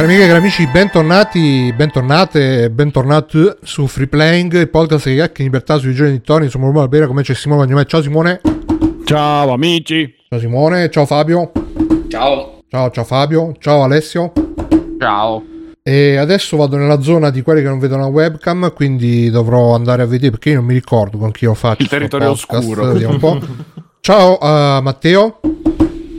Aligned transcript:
Cari 0.00 0.12
amiche 0.12 0.24
e 0.24 0.28
cari 0.28 0.38
amici, 0.38 0.66
bentornati, 0.66 1.74
bentornate 1.76 2.70
bentornati 2.70 3.52
su 3.62 3.86
Free 3.86 4.06
Playing, 4.06 4.54
il 4.54 4.70
podcast 4.70 5.04
che 5.04 5.12
chiacchiera 5.12 5.42
in 5.42 5.44
libertà 5.44 5.76
sui 5.76 5.92
giochi 5.92 6.12
di 6.12 6.20
Tony. 6.22 6.48
Sono 6.48 6.64
Romano 6.64 6.84
Albera, 6.84 7.06
come 7.06 7.20
c'è 7.20 7.34
Simone 7.34 7.60
Vagnome. 7.60 7.84
Ciao 7.84 8.00
Simone. 8.00 8.40
Ciao 9.04 9.52
amici. 9.52 10.14
Ciao 10.26 10.38
Simone, 10.38 10.88
ciao 10.88 11.04
Fabio. 11.04 11.52
Ciao. 12.08 12.62
Ciao, 12.70 12.90
ciao 12.90 13.04
Fabio. 13.04 13.54
Ciao 13.58 13.82
Alessio. 13.82 14.32
Ciao. 14.98 15.44
E 15.82 16.16
adesso 16.16 16.56
vado 16.56 16.78
nella 16.78 17.02
zona 17.02 17.28
di 17.28 17.42
quelli 17.42 17.60
che 17.60 17.68
non 17.68 17.78
vedono 17.78 18.00
la 18.00 18.08
webcam, 18.08 18.72
quindi 18.72 19.28
dovrò 19.28 19.74
andare 19.74 20.00
a 20.00 20.06
vedere 20.06 20.30
perché 20.30 20.48
io 20.48 20.56
non 20.56 20.64
mi 20.64 20.72
ricordo 20.72 21.18
con 21.18 21.30
chi 21.30 21.44
ho 21.44 21.52
fatto 21.52 21.82
Il 21.82 21.88
territorio 21.90 22.28
podcast. 22.28 22.52
oscuro. 22.62 22.86
Vediamo 22.86 23.12
un 23.12 23.20
po'. 23.20 23.38
Ciao 24.00 24.38
uh, 24.40 24.80
Matteo. 24.80 25.40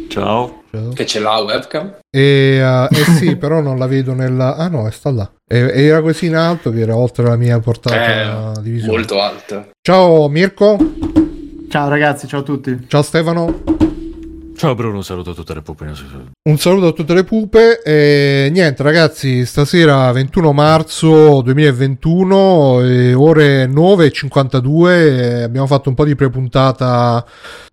Ciao. 0.08 0.61
Ciao. 0.71 0.89
Che 0.93 1.05
ce 1.05 1.20
l'ha 1.20 1.38
webcam? 1.39 1.98
E, 2.09 2.61
uh, 2.63 2.88
eh 2.93 3.03
sì, 3.17 3.35
però 3.38 3.59
non 3.61 3.77
la 3.77 3.88
vedo 3.88 4.13
nella... 4.13 4.55
Ah 4.55 4.67
no, 4.70 4.89
sta 4.89 5.11
là. 5.11 5.30
E, 5.47 5.57
era 5.85 6.02
così 6.02 6.27
in 6.27 6.35
alto 6.35 6.71
che 6.71 6.80
era 6.80 6.95
oltre 6.95 7.25
la 7.25 7.35
mia 7.35 7.59
portata 7.59 8.53
Eh, 8.53 8.61
di 8.61 8.70
visione. 8.71 8.94
molto 8.97 9.21
alto. 9.21 9.70
Ciao 9.81 10.30
Mirko. 10.30 10.77
Ciao 11.70 11.89
ragazzi, 11.89 12.27
ciao 12.27 12.39
a 12.39 12.44
tutti. 12.44 12.85
Ciao 12.88 13.02
Stefano. 13.02 13.89
Ciao 14.62 14.76
Bruno, 14.76 14.98
un 14.98 15.04
saluto 15.04 15.32
a 15.32 15.34
tutte 15.34 15.56
le 15.56 15.64
pupe. 15.64 15.92
Un 16.44 16.58
saluto 16.60 16.86
a 16.86 16.92
tutte 16.92 17.16
le 17.16 17.24
pupe 17.24 17.82
e 17.82 18.48
niente 18.52 18.84
ragazzi, 18.84 19.44
stasera 19.44 20.12
21 20.12 20.54
marzo 20.54 21.42
2021, 21.42 22.82
e 22.84 23.14
ore 23.16 23.66
9.52, 23.66 24.90
e 24.90 25.42
abbiamo 25.42 25.66
fatto 25.66 25.90
un 25.90 25.96
po' 25.96 26.06
di 26.06 26.14
prepuntata 26.14 27.26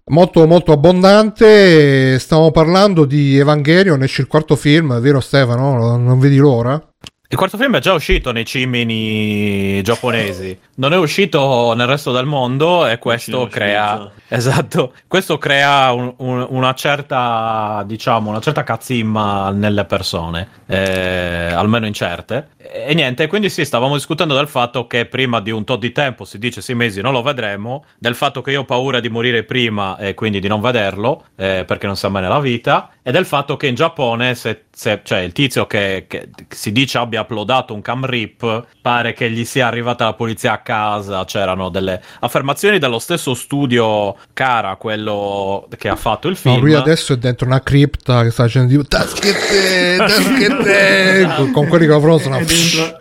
molto 0.07 0.47
molto 0.47 0.73
abbondante, 0.73 2.19
stiamo 2.19 2.51
parlando 2.53 3.05
di 3.05 3.37
Evangelion, 3.37 4.03
esce 4.03 4.23
il 4.23 4.27
quarto 4.27 4.57
film, 4.57 4.99
vero 4.99 5.21
Stefano? 5.21 5.99
Non 5.99 6.19
vedi 6.19 6.39
l'ora? 6.39 6.83
Il 7.31 7.37
quarto 7.37 7.59
film 7.59 7.77
è 7.77 7.81
già 7.81 7.93
uscito 7.93 8.33
nei 8.33 8.47
cimini 8.47 9.83
giapponesi, 9.83 10.59
non 10.77 10.95
è 10.95 10.97
uscito 10.97 11.75
nel 11.75 11.87
resto 11.87 12.11
del 12.11 12.25
mondo 12.25 12.87
e 12.87 12.99
questo 12.99 13.47
crea... 13.51 14.11
Esatto, 14.31 14.93
questo 15.07 15.37
crea 15.39 15.93
un- 15.93 16.13
un- 16.19 16.47
una 16.51 16.73
certa, 16.75 17.83
diciamo, 17.87 18.29
una 18.31 18.41
certa 18.41 18.63
cazzimma 18.63 19.51
nelle 19.51 19.85
persone, 19.87 20.49
eh, 20.67 21.51
almeno 21.55 21.87
in 21.87 21.95
certe. 21.95 22.49
E 22.59 22.93
niente, 22.93 23.27
quindi 23.27 23.49
sì, 23.49 23.65
stavamo 23.65 23.95
discutendo 23.95 24.35
del 24.35 24.49
fatto 24.49 24.87
che 24.87 25.07
prima 25.07 25.41
di 25.41 25.51
un 25.51 25.65
tot 25.65 25.79
di 25.81 25.93
tempo, 25.93 26.27
si 26.27 26.39
dice 26.39 26.61
sei 26.61 26.75
mesi, 26.75 27.01
non 27.01 27.13
lo 27.13 27.23
vedremo, 27.23 27.85
del 27.99 28.15
fatto 28.15 28.43
che 28.43 28.51
io 28.51 28.61
ho 28.61 28.65
paura 28.65 29.01
di 29.01 29.09
morire 29.09 29.45
prima 29.45 29.97
e 29.97 30.13
quindi 30.13 30.41
di 30.41 30.49
non 30.49 30.61
vederlo, 30.61 31.25
eh, 31.37 31.65
perché 31.67 31.87
non 31.87 31.97
sa 31.97 32.09
mai 32.11 32.21
nella 32.23 32.41
vita, 32.41 32.91
e 33.03 33.11
del 33.11 33.25
fatto 33.25 33.57
che 33.57 33.67
in 33.67 33.75
Giappone, 33.75 34.35
se, 34.35 34.65
se- 34.71 35.01
cioè 35.05 35.21
il 35.21 35.33
tizio 35.33 35.67
che, 35.67 36.05
che 36.07 36.29
si 36.51 36.71
dice 36.73 36.99
abbia 36.99 37.18
uploadato 37.19 37.75
un 37.75 37.83
cam 37.83 38.05
rip, 38.05 38.67
pare 38.81 39.13
che 39.13 39.31
gli 39.31 39.45
sia 39.45 39.67
arrivata 39.67 40.05
la 40.05 40.15
polizia 40.15 40.53
a 40.53 40.59
casa, 40.59 41.25
c'erano 41.25 41.69
delle 41.69 42.01
affermazioni 42.21 42.79
dello 42.79 42.99
stesso 42.99 43.35
studio 43.35 44.17
cara, 44.33 44.77
quello 44.77 45.69
che 45.77 45.89
ha 45.89 45.97
fatto 45.97 46.29
il 46.29 46.37
film. 46.37 46.55
No, 46.55 46.61
lui 46.61 46.75
adesso 46.75 47.13
è 47.13 47.17
dentro 47.17 47.47
una 47.47 47.63
cripta 47.63 48.23
che 48.23 48.31
sta 48.31 48.45
facendo 48.45 48.71
tipo 48.71 48.85
taschette, 48.85 49.97
taschette, 49.97 51.33
con, 51.37 51.51
con 51.53 51.67
quelli 51.67 51.87
che 51.87 51.93
lo. 51.93 52.37
È 52.37 52.45
dentro 52.45 52.99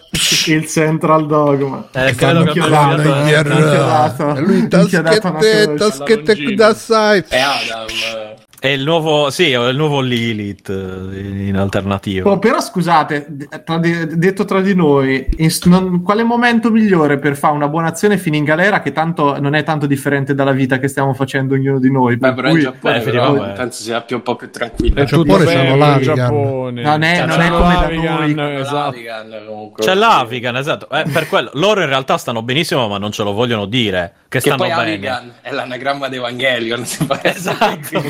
il 0.47 0.67
Central 0.67 1.27
Dogma. 1.27 1.87
Eh, 1.91 2.13
fanno 2.13 2.43
credo 2.43 2.43
che 2.43 2.59
chiamare 2.59 3.01
abbia- 3.01 3.23
gli 3.23 3.33
inchiodato. 3.55 4.35
E 4.35 4.41
lui 4.41 4.67
taschette, 4.67 5.73
taschette 5.75 6.31
Alla 6.31 6.43
kudasai. 6.43 7.23
È 7.27 7.39
Adam. 7.39 8.45
È 8.67 8.71
il 8.71 8.83
nuovo, 8.83 9.29
sì, 9.29 9.51
è 9.51 9.57
il 9.69 9.77
nuovo 9.77 10.01
Lilith 10.01 10.67
eh, 10.69 11.19
in 11.47 11.55
alternativa. 11.55 12.29
Oh, 12.29 12.37
però 12.37 12.59
scusate, 12.59 13.25
tra 13.63 13.77
di- 13.77 14.17
detto 14.17 14.43
tra 14.43 14.59
di 14.59 14.75
noi, 14.75 15.25
in 15.37 15.49
non- 15.67 16.01
quale 16.01 16.23
momento 16.23 16.69
migliore 16.69 17.17
per 17.17 17.37
fare 17.37 17.53
una 17.53 17.69
buona 17.69 17.87
azione 17.87 18.17
fino 18.17 18.35
in 18.35 18.43
galera 18.43 18.81
che 18.81 18.91
tanto 18.91 19.39
non 19.39 19.55
è 19.55 19.63
tanto 19.63 19.85
differente 19.85 20.35
dalla 20.35 20.51
vita 20.51 20.79
che 20.79 20.89
stiamo 20.89 21.13
facendo 21.13 21.53
ognuno 21.53 21.79
di 21.79 21.89
noi? 21.89 22.17
Beh, 22.17 22.33
per 22.33 22.35
però 22.35 22.47
in 22.49 22.53
cui- 22.55 22.61
Giappone 22.63 22.97
Beh, 22.97 22.99
però, 23.03 23.21
effettivamente. 23.23 23.61
penso 23.61 23.83
sia 23.83 24.01
più 24.01 24.15
un 24.17 24.21
po' 24.23 24.35
più 24.35 24.49
tranquillo. 24.51 24.99
È 25.01 25.03
Giappone 25.05 25.77
l'Avigan. 25.77 26.15
Giappone. 26.15 26.81
Non 26.81 27.01
è- 27.03 27.25
non 27.25 27.39
è 27.41 27.49
come 27.49 27.73
da 27.73 27.79
l'Avigan, 27.79 28.15
noi. 28.15 28.33
C'hanno 28.35 28.59
esatto. 28.59 28.75
l'Avigan, 28.91 29.43
comunque. 29.47 29.83
C'è 29.85 29.93
l'Avigan, 29.95 30.55
esatto. 30.57 30.89
Eh, 30.89 31.05
per 31.09 31.27
quello, 31.29 31.51
loro 31.53 31.79
in 31.79 31.87
realtà 31.87 32.17
stanno 32.17 32.41
benissimo, 32.43 32.85
ma 32.89 32.97
non 32.97 33.11
ce 33.13 33.23
lo 33.23 33.31
vogliono 33.31 33.65
dire. 33.65 34.11
Che, 34.27 34.39
Che 34.39 34.51
stanno 34.51 34.57
poi 34.63 34.69
bene. 34.71 34.81
Avigan 34.91 35.31
è 35.41 35.51
l'anagramma 35.53 36.09
di 36.09 36.17
Evangelion. 36.17 36.83
Esatto. 37.21 38.01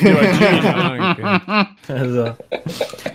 Esatto. 1.88 2.46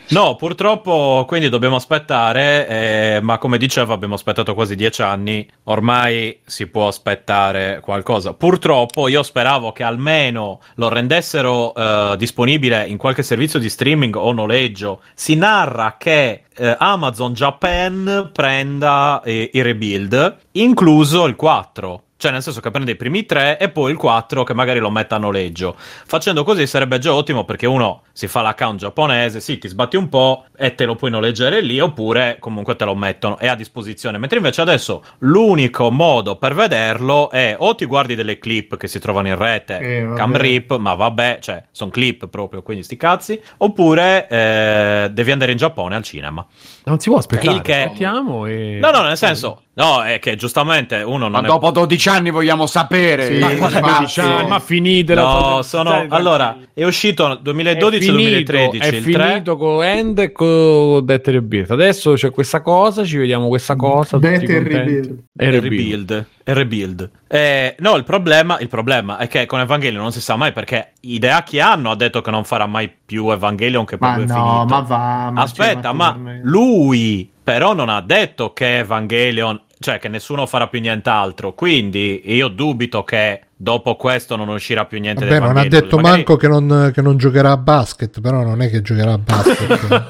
No, 0.08 0.36
purtroppo 0.36 1.24
quindi 1.26 1.48
dobbiamo 1.48 1.76
aspettare, 1.76 2.68
eh, 2.68 3.20
ma 3.22 3.38
come 3.38 3.58
dicevo 3.58 3.92
abbiamo 3.92 4.14
aspettato 4.14 4.54
quasi 4.54 4.76
dieci 4.76 5.02
anni, 5.02 5.48
ormai 5.64 6.40
si 6.44 6.66
può 6.66 6.88
aspettare 6.88 7.80
qualcosa. 7.80 8.34
Purtroppo 8.34 9.08
io 9.08 9.22
speravo 9.22 9.72
che 9.72 9.82
almeno 9.82 10.60
lo 10.74 10.88
rendessero 10.88 11.74
eh, 11.74 12.16
disponibile 12.16 12.86
in 12.86 12.96
qualche 12.98 13.22
servizio 13.22 13.58
di 13.58 13.68
streaming 13.70 14.14
o 14.16 14.32
noleggio. 14.32 15.02
Si 15.14 15.34
narra 15.34 15.96
che 15.98 16.44
eh, 16.54 16.76
Amazon 16.78 17.32
Japan 17.32 18.30
prenda 18.32 19.22
eh, 19.24 19.50
i 19.52 19.62
rebuild, 19.62 20.36
incluso 20.52 21.26
il 21.26 21.36
4. 21.36 22.02
Cioè, 22.22 22.30
nel 22.30 22.40
senso 22.40 22.60
che 22.60 22.70
prende 22.70 22.92
i 22.92 22.94
primi 22.94 23.26
tre 23.26 23.58
e 23.58 23.68
poi 23.68 23.90
il 23.90 23.96
4 23.96 24.44
che 24.44 24.54
magari 24.54 24.78
lo 24.78 24.90
metta 24.90 25.16
a 25.16 25.18
noleggio. 25.18 25.74
Facendo 25.76 26.44
così 26.44 26.68
sarebbe 26.68 27.00
già 27.00 27.12
ottimo 27.12 27.42
perché 27.42 27.66
uno 27.66 28.02
si 28.12 28.28
fa 28.28 28.42
l'account 28.42 28.78
giapponese, 28.78 29.40
sì, 29.40 29.58
ti 29.58 29.66
sbatti 29.66 29.96
un 29.96 30.08
po' 30.08 30.44
e 30.56 30.76
te 30.76 30.84
lo 30.84 30.94
puoi 30.94 31.10
noleggiare 31.10 31.60
lì, 31.60 31.80
oppure 31.80 32.36
comunque 32.38 32.76
te 32.76 32.84
lo 32.84 32.94
mettono, 32.94 33.38
è 33.38 33.48
a 33.48 33.56
disposizione. 33.56 34.18
Mentre 34.18 34.36
invece 34.38 34.60
adesso 34.60 35.02
l'unico 35.18 35.90
modo 35.90 36.36
per 36.36 36.54
vederlo 36.54 37.28
è 37.28 37.56
o 37.58 37.74
ti 37.74 37.86
guardi 37.86 38.14
delle 38.14 38.38
clip 38.38 38.76
che 38.76 38.86
si 38.86 39.00
trovano 39.00 39.26
in 39.26 39.36
rete, 39.36 39.78
Eh, 39.80 40.12
cam 40.14 40.36
rip, 40.36 40.76
ma 40.76 40.94
vabbè, 40.94 41.38
cioè, 41.40 41.64
sono 41.72 41.90
clip 41.90 42.28
proprio, 42.28 42.62
quindi 42.62 42.84
sti 42.84 42.96
cazzi, 42.96 43.42
oppure 43.56 44.28
eh, 44.28 45.08
devi 45.10 45.32
andare 45.32 45.50
in 45.50 45.56
Giappone 45.58 45.96
al 45.96 46.04
cinema. 46.04 46.46
Non 46.84 47.00
si 47.00 47.08
può 47.08 47.18
aspettare. 47.18 47.56
Il 47.56 47.62
che- 47.62 47.82
Aspettiamo 47.82 48.46
e... 48.46 48.78
No, 48.80 48.90
no, 48.92 49.02
nel 49.02 49.16
senso, 49.16 49.62
no, 49.74 50.02
è 50.04 50.18
che 50.20 50.36
giustamente 50.36 50.96
uno 51.02 51.28
Ma 51.28 51.36
non 51.40 51.44
è... 51.44 51.48
dopo 51.48 51.70
12 51.72 52.08
anni 52.08 52.10
vogliamo 52.30 52.66
sapere. 52.66 53.26
Sì, 53.26 53.38
ma. 53.38 53.54
12 53.54 54.20
anni? 54.20 54.48
Ma 54.48 54.58
finitela. 54.60 55.22
No, 55.22 55.62
sono... 55.62 56.06
Allora, 56.08 56.56
è 56.74 56.84
uscito 56.84 57.26
nel 57.28 57.38
È 57.38 57.74
2012-2013 57.74 58.00
finito, 58.00 58.52
è 58.52 58.64
il 58.64 58.78
3. 58.78 59.00
finito 59.00 59.56
con 59.56 59.84
End 59.84 60.18
e 60.18 60.32
con 60.32 61.04
Death 61.04 61.28
Rebirth. 61.28 61.70
Adesso 61.70 62.12
c'è 62.14 62.30
questa 62.30 62.60
cosa, 62.60 63.04
ci 63.04 63.16
vediamo 63.16 63.48
questa 63.48 63.76
cosa. 63.76 64.18
Death 64.18 64.48
e. 64.48 64.58
Rebuild. 64.62 65.18
E 65.36 65.50
Rebuild. 65.50 65.62
rebuild. 65.62 66.26
E 66.44 66.54
rebuild. 66.54 67.10
Eh, 67.28 67.76
no, 67.78 67.94
il 67.96 68.04
problema, 68.04 68.58
il 68.58 68.68
problema 68.68 69.16
è 69.18 69.26
che 69.28 69.46
con 69.46 69.60
Evangelion 69.60 70.02
non 70.02 70.12
si 70.12 70.20
sa 70.20 70.36
mai 70.36 70.52
perché 70.52 70.92
Hideaki 71.00 71.60
Anno 71.60 71.90
ha 71.92 71.96
detto 71.96 72.20
che 72.20 72.30
non 72.30 72.44
farà 72.44 72.66
mai 72.66 72.90
più 73.04 73.30
Evangelion 73.30 73.84
che 73.86 73.96
Ma 73.98 74.14
proprio 74.14 74.24
è 74.34 74.38
no, 74.38 74.44
finito. 74.56 74.74
ma 74.74 74.80
va. 74.80 75.30
ma 75.32 75.42
Aspetta, 75.42 75.92
ma 75.92 76.18
lui 76.42 77.30
però 77.42 77.74
non 77.74 77.88
ha 77.88 78.00
detto 78.02 78.52
che 78.52 78.78
Evangelion, 78.78 79.60
cioè 79.82 79.98
che 79.98 80.08
nessuno 80.08 80.46
farà 80.46 80.68
più 80.68 80.80
nient'altro. 80.80 81.52
Quindi 81.52 82.22
io 82.24 82.48
dubito 82.48 83.04
che 83.04 83.40
dopo 83.62 83.94
questo 83.94 84.34
non 84.34 84.48
uscirà 84.48 84.86
più 84.86 84.98
niente 84.98 85.24
Vabbè, 85.24 85.38
non 85.38 85.56
ha 85.56 85.64
detto 85.64 85.94
Magari- 85.96 86.16
manco 86.16 86.36
che 86.36 86.48
non, 86.48 86.90
che 86.92 87.00
non 87.00 87.16
giocherà 87.16 87.52
a 87.52 87.56
basket, 87.56 88.20
però 88.20 88.42
non 88.42 88.60
è 88.60 88.68
che 88.68 88.82
giocherà 88.82 89.12
a 89.12 89.18
basket. 89.18 90.08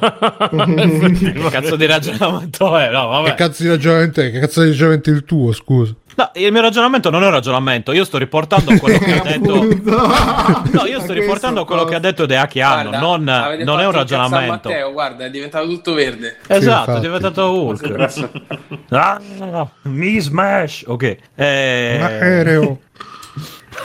Che 1.42 1.50
cazzo 1.50 1.76
di 1.76 1.86
ragionamento 1.86 2.78
è? 2.78 2.90
No, 2.90 3.08
vabbè. 3.08 3.28
che 3.30 3.34
cazzo 3.34 3.62
di 3.62 3.68
ragionamento 3.68 4.20
è? 4.22 4.30
Che 4.30 4.38
cazzo 4.40 4.62
di 4.62 4.68
ragionamento 4.68 5.10
è 5.10 5.12
il 5.12 5.24
tuo, 5.24 5.52
scusa? 5.52 5.94
No, 6.14 6.30
il 6.34 6.52
mio 6.52 6.60
ragionamento 6.60 7.10
non 7.10 7.22
è 7.22 7.26
un 7.26 7.32
ragionamento, 7.32 7.92
io 7.92 8.04
sto 8.04 8.18
riportando 8.18 8.76
quello 8.78 8.98
che 8.98 9.12
ha 9.20 9.22
detto. 9.22 9.54
No, 9.54 10.84
io 10.86 11.00
sto 11.00 11.12
riportando 11.12 11.64
quello 11.64 11.84
che 11.84 11.94
ha 11.94 11.98
detto 11.98 12.26
Deaki 12.26 12.60
Anno, 12.60 12.90
Guarda, 12.90 12.98
non, 13.06 13.64
non 13.64 13.80
è 13.80 13.86
un 13.86 13.92
ragionamento. 13.92 14.68
Matteo, 14.68 14.92
guarda, 14.92 15.24
è 15.26 15.30
diventato 15.30 15.66
tutto 15.66 15.94
verde. 15.94 16.38
Esatto, 16.46 16.90
è 16.92 16.94
infatti. 16.94 17.00
diventato 17.00 17.52
Hulk. 17.52 18.30
ah, 18.90 19.20
mi 19.82 20.18
smash. 20.20 20.84
Ok. 20.86 21.16
Eh, 21.34 21.96
Un 21.98 22.02
aereo. 22.04 22.78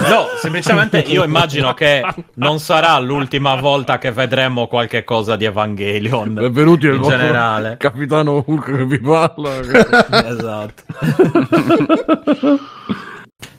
No, 0.10 0.28
semplicemente 0.42 1.00
io 1.00 1.24
immagino 1.24 1.74
che 1.74 2.02
non 2.36 2.60
sarà 2.60 3.00
l'ultima 3.00 3.56
volta 3.56 3.98
che 3.98 4.12
vedremo 4.12 4.68
qualche 4.68 5.04
cosa 5.04 5.36
di 5.36 5.46
Evangelion. 5.46 6.34
Benvenuti 6.34 6.88
in 6.88 7.02
generale. 7.02 7.78
Capitano 7.78 8.44
Hulk 8.46 8.76
che 8.76 8.86
vi 8.86 9.00
parla. 9.00 9.50
esatto. 10.28 10.84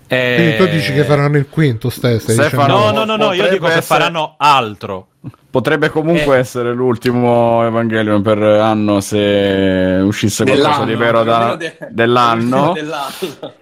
Quindi 0.09 0.57
tu 0.57 0.63
Eh, 0.63 0.71
dici 0.71 0.93
che 0.95 1.05
faranno 1.05 1.37
il 1.37 1.49
quinto, 1.51 1.91
dicendo? 1.95 2.67
No, 2.67 2.91
no, 2.93 3.05
no, 3.05 3.17
no, 3.17 3.33
io 3.35 3.47
dico 3.49 3.67
che 3.67 3.73
essere- 3.75 3.83
faranno 3.83 4.35
altro. 4.39 5.09
Potrebbe 5.51 5.91
comunque 5.91 6.37
Eh. 6.37 6.41
essere 6.41 6.73
l'ultimo 6.73 7.63
Evangelion 7.67 8.23
per 8.23 8.39
anno 8.39 9.01
se 9.01 10.01
uscisse 10.03 10.45
qualcosa 10.45 10.85
di 10.85 10.95
vero 10.95 11.25
da- 11.25 11.59
dell'anno. 11.91 12.73
dell'anno. 12.77 13.53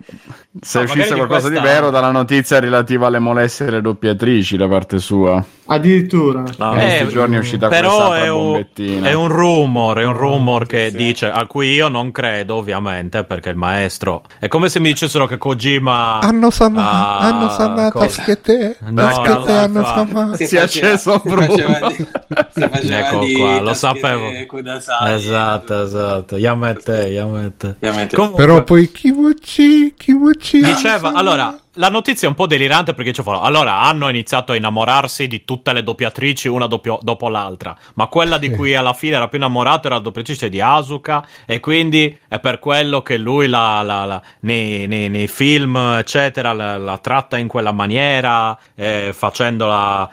Se 0.60 0.78
No, 0.78 0.84
uscisse 0.84 1.14
qualcosa 1.14 1.48
di 1.48 1.58
vero 1.58 1.90
dalla 1.90 2.10
notizia 2.10 2.58
relativa 2.60 3.06
alle 3.08 3.18
molestie 3.18 3.66
e 3.66 3.68
alle 3.68 3.80
doppiatrici 3.80 4.56
da 4.56 4.66
parte 4.68 4.98
sua. 4.98 5.44
Addirittura. 5.68 6.40
In 6.40 6.78
Eh, 6.78 6.86
questi 6.98 7.08
giorni 7.08 7.34
è 7.34 7.38
uscita 7.38 7.66
però 7.68 8.12
è 8.12 8.30
un, 8.30 8.64
è 9.02 9.12
un 9.12 9.28
rumor, 9.28 9.98
è 9.98 10.04
un 10.04 10.12
rumor 10.16 10.64
che 10.66 10.92
dice, 10.92 11.28
a 11.28 11.44
cui 11.46 11.72
io 11.72 11.88
non 11.88 12.12
credo 12.12 12.54
ovviamente, 12.54 13.24
perché 13.24 13.50
il 13.50 13.56
maestro 13.56 14.22
è 14.38 14.46
come 14.46 14.68
se 14.68 14.78
mi 14.78 14.88
dicessero 14.90 15.26
che 15.26 15.38
Kojima... 15.38 16.20
Hanno 16.20 16.50
sama, 16.50 16.88
Ah, 16.88 17.18
hanno 17.18 17.48
sama, 17.50 17.90
taschete, 17.90 18.76
No, 18.82 18.94
taschete 18.94 19.52
no, 19.52 19.58
hanno 19.58 19.80
no. 19.80 19.84
sama. 19.86 20.36
Si 20.36 20.56
è 20.56 20.60
acceso 20.60 21.20
si 21.24 21.28
faceva 21.28 21.78
Bruno. 21.78 21.90
si 21.90 22.06
faceva 22.70 22.98
Ecco 23.08 23.26
qua, 23.36 23.60
lo 23.60 23.74
sapevo. 23.74 24.28
Esatto, 25.06 25.82
esatto, 25.82 26.36
Yamete, 26.36 26.92
Yamete. 27.08 27.76
Ovviamente. 27.80 28.14
Comunque- 28.16 28.44
Però 28.44 28.62
poi 28.62 28.90
Kimuchi, 28.92 29.94
Kimuchi. 30.46 30.74
Diceva, 30.74 31.12
allora, 31.12 31.58
la 31.76 31.88
notizia 31.88 32.26
è 32.26 32.30
un 32.30 32.36
po' 32.36 32.46
delirante 32.46 32.92
perché 32.94 33.10
diceva, 33.10 33.40
allora 33.40 33.80
hanno 33.80 34.08
iniziato 34.08 34.52
a 34.52 34.56
innamorarsi 34.56 35.26
di 35.26 35.44
tutte 35.44 35.72
le 35.72 35.82
doppiatrici 35.82 36.48
una 36.48 36.66
doppio- 36.66 36.98
dopo 37.02 37.28
l'altra, 37.28 37.76
ma 37.94 38.06
quella 38.08 38.38
di 38.38 38.50
cui 38.50 38.74
alla 38.74 38.92
fine 38.92 39.16
era 39.16 39.28
più 39.28 39.38
innamorato 39.38 39.86
era 39.86 39.96
la 39.96 40.02
doppiatrice 40.02 40.48
di 40.48 40.60
Asuka 40.60 41.26
e 41.46 41.60
quindi 41.60 42.18
è 42.28 42.38
per 42.40 42.58
quello 42.58 43.02
che 43.02 43.16
lui 43.18 43.46
la, 43.48 43.82
la- 43.82 44.04
la- 44.04 44.22
nei, 44.40 44.86
nei- 44.86 45.08
nei 45.08 45.28
film, 45.28 45.76
eccetera, 45.98 46.52
la, 46.52 46.76
la 46.76 46.98
tratta 46.98 47.36
in 47.38 47.48
quella 47.48 47.72
maniera, 47.72 48.56
eh, 48.74 49.12
facendola, 49.14 50.10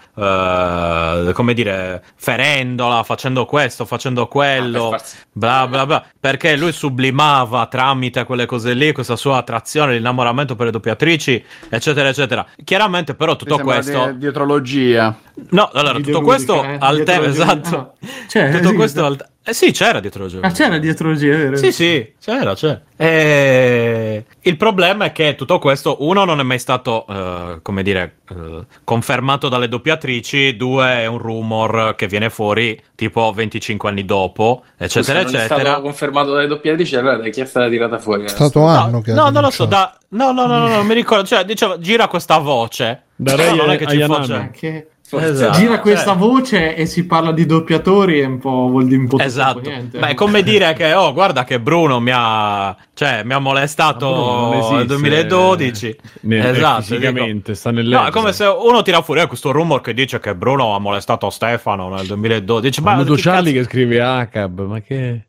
eh, 1.28 1.32
come 1.34 1.54
dire, 1.54 2.04
ferendola, 2.16 3.04
facendo 3.04 3.46
questo, 3.46 3.86
facendo 3.86 4.28
quello, 4.28 4.88
Ah, 4.88 4.90
per 4.98 5.02
bla 5.32 5.68
bla 5.68 5.86
bla, 5.86 6.06
perché 6.20 6.56
lui 6.56 6.72
sublimava 6.72 7.66
tramite 7.68 8.24
quelle 8.26 8.46
cose 8.46 8.74
lì 8.74 8.92
questa 8.92 9.16
sua 9.16 9.38
attrazione, 9.38 9.94
l'innamoramento 9.94 10.56
per 10.56 10.66
le 10.68 10.72
doppiatrici, 10.72 11.44
eccetera, 11.70 12.10
eccetera. 12.10 12.46
Chiaramente, 12.64 13.16
però, 13.16 13.36
tutto 13.36 13.60
questo. 13.60 14.12
di- 14.12 14.18
dietrologia. 14.20 15.16
No, 15.50 15.70
allora, 15.74 16.00
tutto 16.00 16.22
questo 16.22 16.64
eh, 16.64 16.78
al 16.80 17.04
tempo, 17.04 17.26
dietrologia. 17.26 17.44
esatto. 17.44 17.76
Ah, 17.78 18.08
c'è, 18.28 18.52
tutto 18.60 18.74
questo 18.74 19.06
al 19.06 19.32
Eh 19.46 19.54
sì, 19.54 19.72
c'era 19.74 20.00
dietro 20.00 20.24
il 20.24 20.30
gioco. 20.30 20.46
Ah, 20.48 20.52
c'era 20.52 20.78
dietrologia, 20.78 21.36
vero? 21.36 21.58
Sì, 21.58 21.74
sì, 21.74 22.14
c'era, 22.18 22.56
c'era. 22.56 22.82
E... 22.96 24.24
Il 24.40 24.56
problema 24.56 25.04
è 25.06 25.12
che 25.12 25.36
tutto 25.36 25.60
questo, 25.60 25.98
uno, 26.00 26.24
non 26.24 26.40
è 26.40 26.44
mai 26.44 26.60
stato, 26.60 27.06
eh, 27.10 27.60
come 27.62 27.84
dire, 27.84 28.20
eh, 28.30 28.66
confermato 28.86 29.50
dalle 29.50 29.68
doppiatrici, 29.68 30.56
due, 30.56 31.02
è 31.02 31.06
un 31.08 31.18
rumor 31.18 31.94
che 31.98 32.08
viene 32.08 32.30
fuori 32.30 32.82
tipo 32.96 33.34
25 33.34 33.90
anni 33.90 34.06
dopo, 34.06 34.64
eccetera, 34.78 35.02
Scusa, 35.02 35.14
non 35.14 35.22
è 35.22 35.44
eccetera. 35.46 35.60
stato 35.70 35.82
confermato 35.82 36.32
dalle 36.34 36.48
doppiatrici, 36.48 36.96
allora 36.96 37.18
da 37.18 37.28
chi 37.28 37.42
è 37.42 37.46
stata 37.46 37.68
tirata 37.68 38.00
fuori? 38.00 38.24
È 38.24 38.28
stato 38.30 38.64
anno 38.64 39.02
che 39.02 39.12
No, 39.12 39.30
non 39.30 39.42
lo 39.42 39.50
so, 39.52 39.66
da... 39.66 39.94
no, 40.10 40.32
no, 40.32 40.46
no, 40.46 40.58
no, 40.58 40.68
no, 40.70 40.76
non 40.76 40.86
mi 40.88 40.94
ricordo, 40.94 41.26
cioè, 41.26 41.44
diceva, 41.44 41.78
gira 41.80 42.08
questa 42.08 42.38
voce. 42.38 43.04
Da 43.16 43.36
Però 43.36 43.50
Ray 43.50 43.58
non 43.58 43.70
è 43.72 43.78
che 43.78 43.88
ci 43.88 44.02
fosse... 44.04 44.52
Che 44.54 44.88
Esatto. 45.16 45.60
gira 45.60 45.80
questa 45.80 46.12
Cioè- 46.12 46.18
voce 46.18 46.76
e 46.76 46.86
si 46.88 47.06
parla 47.06 47.32
di 47.32 47.46
doppiatori 47.46 48.20
è 48.22 48.26
un 48.26 48.40
po' 48.40 48.68
vuol 48.70 48.86
dire 48.86 49.02
un 49.02 49.08
po' 49.08 49.20
Esatto, 49.20 49.60
niente. 49.60 50.00
Beh, 50.00 50.08
è 50.08 50.14
come 50.16 50.42
dire 50.42 50.74
che, 50.74 50.94
oh, 50.94 51.14
guarda 51.14 51.44
che 51.44 51.60
Bruno 51.60 52.00
mi 52.00 52.10
ha, 52.14 52.76
cioè, 52.96 53.22
mi 53.24 53.34
ha 53.34 53.40
molestato 53.40 54.54
esiste, 54.54 54.76
nel 54.76 54.86
2012. 54.88 55.96
ne- 56.22 56.50
esatto, 56.50 56.82
fisicamente, 56.82 57.34
dico. 57.52 57.54
sta 57.54 57.70
nel 57.72 57.86
No, 57.88 58.06
è 58.08 58.12
come 58.12 58.34
se 58.34 58.46
uno 58.46 58.82
tira 58.82 59.02
fuori 59.04 59.22
eh, 59.22 59.28
questo 59.28 59.52
rumor 59.52 59.82
che 59.82 59.94
dice 59.94 60.20
che 60.20 60.34
Bruno 60.36 60.74
ha 60.74 60.80
molestato 60.80 61.30
Stefano 61.30 61.90
nel 61.94 62.08
2012. 62.08 62.82
Ma 62.82 63.04
che 63.04 63.16
Ciali 63.18 63.52
cazzo- 63.54 63.58
che 63.58 63.64
scrive 63.66 64.02
ACAB, 64.02 64.60
ma 64.62 64.80
che... 64.82 65.26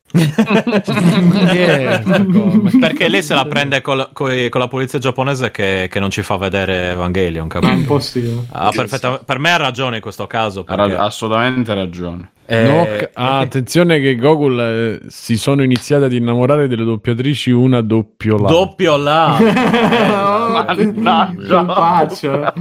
Perché 2.81 3.09
lei 3.09 3.23
se 3.23 3.35
la 3.35 3.45
prende 3.47 3.81
col- 3.81 4.11
coi- 4.13 4.49
con 4.49 4.61
la 4.61 4.69
polizia 4.69 4.99
giapponese 4.99 5.51
che, 5.51 5.89
che 5.91 6.01
non 6.01 6.11
ci 6.11 6.23
fa 6.23 6.37
vedere 6.37 6.91
Evangelion, 6.91 7.47
Ma 7.51 7.59
è 7.59 7.61
capito? 7.61 7.73
impossibile. 7.81 8.45
Ah, 8.53 8.71
perfetta- 8.71 9.19
per 9.25 9.39
me 9.39 9.51
ha 9.53 9.57
ragione 9.65 9.97
in 9.97 10.03
questo 10.03 10.27
caso. 10.27 10.61
Ha 10.67 10.75
perché- 10.77 10.95
ra- 10.97 11.05
assolutamente 11.05 11.75
ragione. 11.75 12.31
eh, 12.47 12.63
Noc- 12.65 13.11
ah, 13.15 13.39
attenzione 13.39 14.01
che 14.01 14.17
Gogol 14.17 14.61
eh, 14.61 15.01
si 15.09 15.37
sono 15.39 15.63
iniziati 15.63 16.05
ad 16.05 16.13
innamorare 16.13 16.69
delle 16.69 16.85
doppiatrici 16.85 17.51
una 17.51 17.81
doppio 17.81 18.37
là. 18.39 18.49
doppio 18.49 18.97
là. 18.97 19.39
Mannaggia. 20.67 21.65
Colpaccio. 21.65 22.53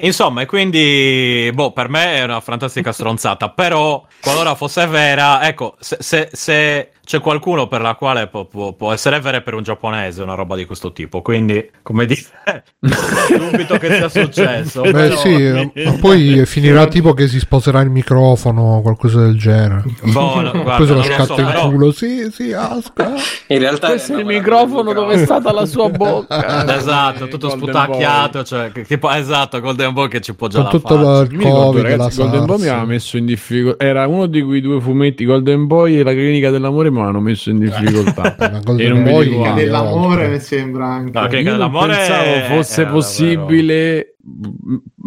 Insomma, 0.00 0.42
e 0.42 0.46
quindi, 0.46 1.50
boh, 1.52 1.72
per 1.72 1.88
me 1.88 2.14
è 2.16 2.22
una 2.22 2.40
fantastica 2.40 2.92
stronzata. 2.92 3.48
Però, 3.48 4.04
qualora 4.20 4.54
fosse 4.54 4.86
vera, 4.86 5.44
ecco, 5.46 5.74
se, 5.80 5.96
se- 6.00 6.28
se 6.32 6.90
c'è 7.08 7.20
qualcuno 7.20 7.68
per 7.68 7.80
la 7.80 7.94
quale 7.94 8.26
può, 8.26 8.44
può- 8.44 8.74
può 8.74 8.92
essere 8.92 9.18
vera 9.18 9.38
è 9.38 9.40
per 9.40 9.54
un 9.54 9.62
giapponese, 9.62 10.20
una 10.22 10.34
roba 10.34 10.56
di 10.56 10.66
questo 10.66 10.92
tipo. 10.92 11.22
Quindi, 11.22 11.70
come 11.80 12.04
dire, 12.04 12.20
dubito 13.38 13.78
che 13.78 13.94
sia 13.94 14.08
successo. 14.10 14.82
Beh 14.82 14.90
però- 14.90 15.16
sì, 15.16 15.70
ma 15.84 15.92
poi 15.98 16.44
finirà 16.44 16.86
tipo 16.86 17.14
che 17.14 17.26
si 17.26 17.38
sposerà 17.38 17.80
il 17.80 17.88
microfono 17.88 18.76
o 18.76 18.82
qualcosa 18.82 19.20
del 19.22 19.38
genere. 19.38 19.84
Boh, 20.02 20.40
no, 20.42 20.50
Poi 20.50 20.86
se 20.86 20.92
lo 20.92 20.98
lo 20.98 21.02
so, 21.02 21.12
scatta 21.12 21.40
in 21.40 21.46
però- 21.46 21.68
culo, 21.70 21.92
sì, 21.92 22.28
sì, 22.30 22.52
Asca. 22.52 23.12
In 23.48 23.58
realtà 23.60 23.86
Questo 23.88 24.14
è 24.14 24.18
il 24.18 24.26
microfono 24.26 24.92
dove 24.92 25.14
è 25.14 25.24
stata 25.24 25.50
la 25.50 25.64
sua 25.64 25.88
bocca. 25.88 26.66
Esatto, 26.78 27.26
tutto 27.28 27.48
Golden 27.48 27.70
sputacchiato, 27.70 28.44
cioè, 28.44 28.70
tipo, 28.86 29.10
esatto, 29.10 29.60
Golden 29.60 29.94
Boy 29.94 30.08
che 30.08 30.20
ci 30.20 30.34
poggia 30.34 30.56
Con 30.56 30.64
la 30.64 30.70
tutto 30.70 30.96
la- 30.96 31.22
ricordo, 31.24 31.48
Covid, 31.70 31.82
ragazzi, 31.82 32.18
la 32.18 32.24
Golden 32.26 32.44
Boy 32.46 32.58
mi 32.60 32.68
aveva 32.68 32.84
messo 32.84 33.16
in 33.16 33.24
difficoltà. 33.24 33.82
Era 33.84 34.06
uno 34.06 34.26
di 34.26 34.42
quei 34.42 34.60
due 34.60 34.78
fumetti, 34.80 35.24
Golden 35.24 35.66
Boy 35.66 35.96
e 35.98 36.02
la 36.02 36.12
clinica 36.12 36.50
dell'amore, 36.50 36.90
mi 36.98 37.04
avevano 37.04 37.24
messo 37.24 37.50
in 37.50 37.58
difficoltà. 37.58 38.36
Ma 38.50 38.60
Golden 38.62 38.86
E 38.86 38.88
non 38.90 39.02
mi 39.02 39.44
altro. 39.44 39.54
dell'amore 39.54 40.28
mi 40.28 40.40
sembra 40.40 40.86
anche. 40.86 41.18
No, 41.18 41.26
che- 41.26 41.38
Io 41.38 41.50
non 41.50 41.58
l'amore 41.58 41.96
pensavo 41.96 42.54
fosse 42.54 42.80
era 42.82 42.90
possibile 42.90 44.12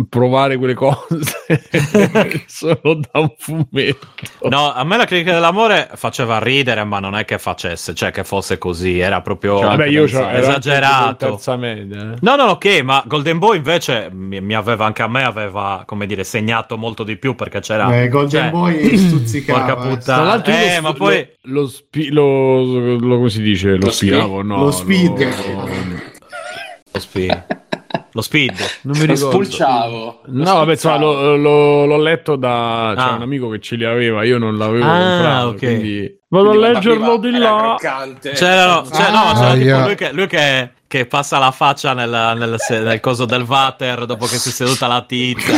provare 0.09 0.57
quelle 0.57 0.73
cose 0.73 1.05
solo 2.47 2.95
da 3.11 3.19
un 3.19 3.33
fumetto. 3.37 4.07
No, 4.49 4.73
a 4.73 4.83
me 4.83 4.97
la 4.97 5.05
critica 5.05 5.33
dell'amore 5.33 5.89
faceva 5.93 6.39
ridere, 6.39 6.83
ma 6.85 6.99
non 6.99 7.15
è 7.15 7.23
che 7.25 7.37
facesse, 7.37 7.93
cioè 7.93 8.09
che 8.11 8.23
fosse 8.23 8.57
così, 8.57 8.97
era 8.99 9.21
proprio 9.21 9.59
Cioè, 9.59 9.67
Vabbè, 9.67 9.87
io 9.87 10.07
in 10.07 10.27
esagerato. 10.33 11.15
terza 11.27 11.55
media. 11.55 12.13
eh. 12.13 12.17
No, 12.21 12.35
no, 12.35 12.43
ok, 12.45 12.81
ma 12.81 13.03
Golden 13.05 13.37
Boy 13.37 13.57
invece 13.57 14.09
mi, 14.11 14.41
mi 14.41 14.55
aveva 14.55 14.85
anche 14.85 15.03
a 15.03 15.07
me 15.07 15.23
aveva, 15.23 15.83
come 15.85 16.05
dire, 16.07 16.23
segnato 16.23 16.77
molto 16.77 17.03
di 17.03 17.17
più 17.17 17.35
perché 17.35 17.59
c'era 17.59 17.85
Beh, 17.87 18.07
Golden 18.09 18.41
cioè, 18.41 18.49
Boy 18.49 18.97
stuzzicava. 18.97 19.59
Porca 19.65 19.73
eh. 19.73 19.87
puttana. 19.89 20.17
Tra 20.21 20.23
l'altro, 20.23 20.51
io 20.53 20.57
eh, 20.59 20.75
lo, 20.77 20.81
ma 20.81 20.93
poi 20.93 21.27
lo, 21.43 21.61
lo, 21.61 21.71
spi- 21.87 22.09
lo- 22.09 22.97
lo- 22.97 23.15
come 23.17 23.29
si 23.29 23.41
dice? 23.41 23.71
Lo, 23.71 23.85
Lo 23.85 23.91
spiavo, 23.91 24.41
no? 24.41 24.63
Lo 24.65 24.71
speed. 24.71 25.27
lo 26.93 26.99
speed. 26.99 27.45
lo 28.13 28.21
speed. 28.21 28.53
Non 28.83 28.97
mi 28.97 29.05
Lo 29.05 29.13
ricordo. 29.13 29.31
spulciavo. 29.43 30.21
No, 30.27 30.43
vabbè, 30.53 30.71
insomma, 30.71 30.97
lo- 30.97 31.35
lo- 31.37 31.85
l'ho 31.85 31.97
letto 31.97 32.35
da 32.35 32.93
c'è 32.95 33.01
Ah. 33.03 33.15
un 33.15 33.21
amico 33.21 33.47
che 33.49 33.59
ce 33.59 33.75
li 33.77 33.85
aveva, 33.85 34.23
io 34.25 34.37
non 34.37 34.57
l'avevo 34.57 34.83
Ah, 34.85 34.97
comprato, 34.97 35.47
ok. 35.47 35.57
quindi 35.57 36.17
vado 36.27 36.49
a 36.51 36.55
leggerlo 36.57 37.17
di 37.17 37.31
là. 37.31 37.75
C'era, 37.79 38.65
no, 38.75 38.81
c'è- 38.83 39.11
no, 39.11 39.31
c'era 39.33 39.47
Ah, 39.47 39.53
tipo 39.53 39.63
yeah. 39.65 39.85
lui, 39.85 39.95
che, 39.95 40.11
lui 40.11 40.27
che, 40.27 40.71
che 40.87 41.05
passa 41.05 41.37
la 41.39 41.51
faccia 41.51 41.93
nel, 41.93 42.09
nel, 42.37 42.57
nel 42.83 42.99
coso 42.99 43.23
del 43.25 43.43
water 43.43 44.05
dopo 44.05 44.25
che 44.25 44.35
si 44.35 44.49
è 44.49 44.51
seduta 44.51 44.87
la 44.87 45.01
tizia, 45.07 45.53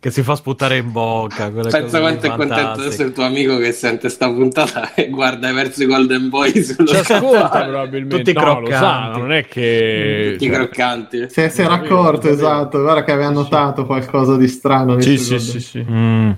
che 0.00 0.10
si 0.10 0.22
fa 0.22 0.34
sputare 0.34 0.78
in 0.78 0.90
bocca. 0.90 1.50
Pensa 1.50 2.00
quanto 2.00 2.26
è 2.26 2.30
contento 2.30 2.80
adesso 2.80 3.02
il 3.02 3.12
tuo 3.12 3.22
amico 3.24 3.58
che 3.58 3.70
sente 3.72 4.08
sta 4.08 4.32
puntata 4.32 4.94
e 4.94 5.10
guarda 5.10 5.52
verso 5.52 5.82
i 5.82 5.86
Golden 5.86 6.30
Boy 6.30 6.64
sullo 6.64 6.88
Ci 6.88 6.96
ascolta 6.96 7.64
probabilmente. 7.68 8.16
Tutti 8.16 8.32
no, 8.32 8.60
lo 8.60 8.70
sa, 8.70 8.78
croccanti. 8.78 9.18
non 9.20 9.32
è 9.32 9.46
che 9.46 10.30
Tutti 10.32 10.46
cioè, 10.46 10.54
croccanti. 10.54 11.26
Si 11.28 11.40
è, 11.42 11.48
si 11.50 11.60
era 11.60 11.74
accorto, 11.74 12.30
esatto. 12.30 12.80
Guarda 12.80 13.04
che 13.04 13.12
aveva 13.12 13.28
notato 13.28 13.84
qualcosa 13.84 14.38
di 14.38 14.48
strano. 14.48 14.98
Sì, 15.00 15.18
sì, 15.18 15.36
Golden- 15.36 15.48
sì, 15.48 15.60
sì. 15.60 15.86
Mm. 15.86 16.30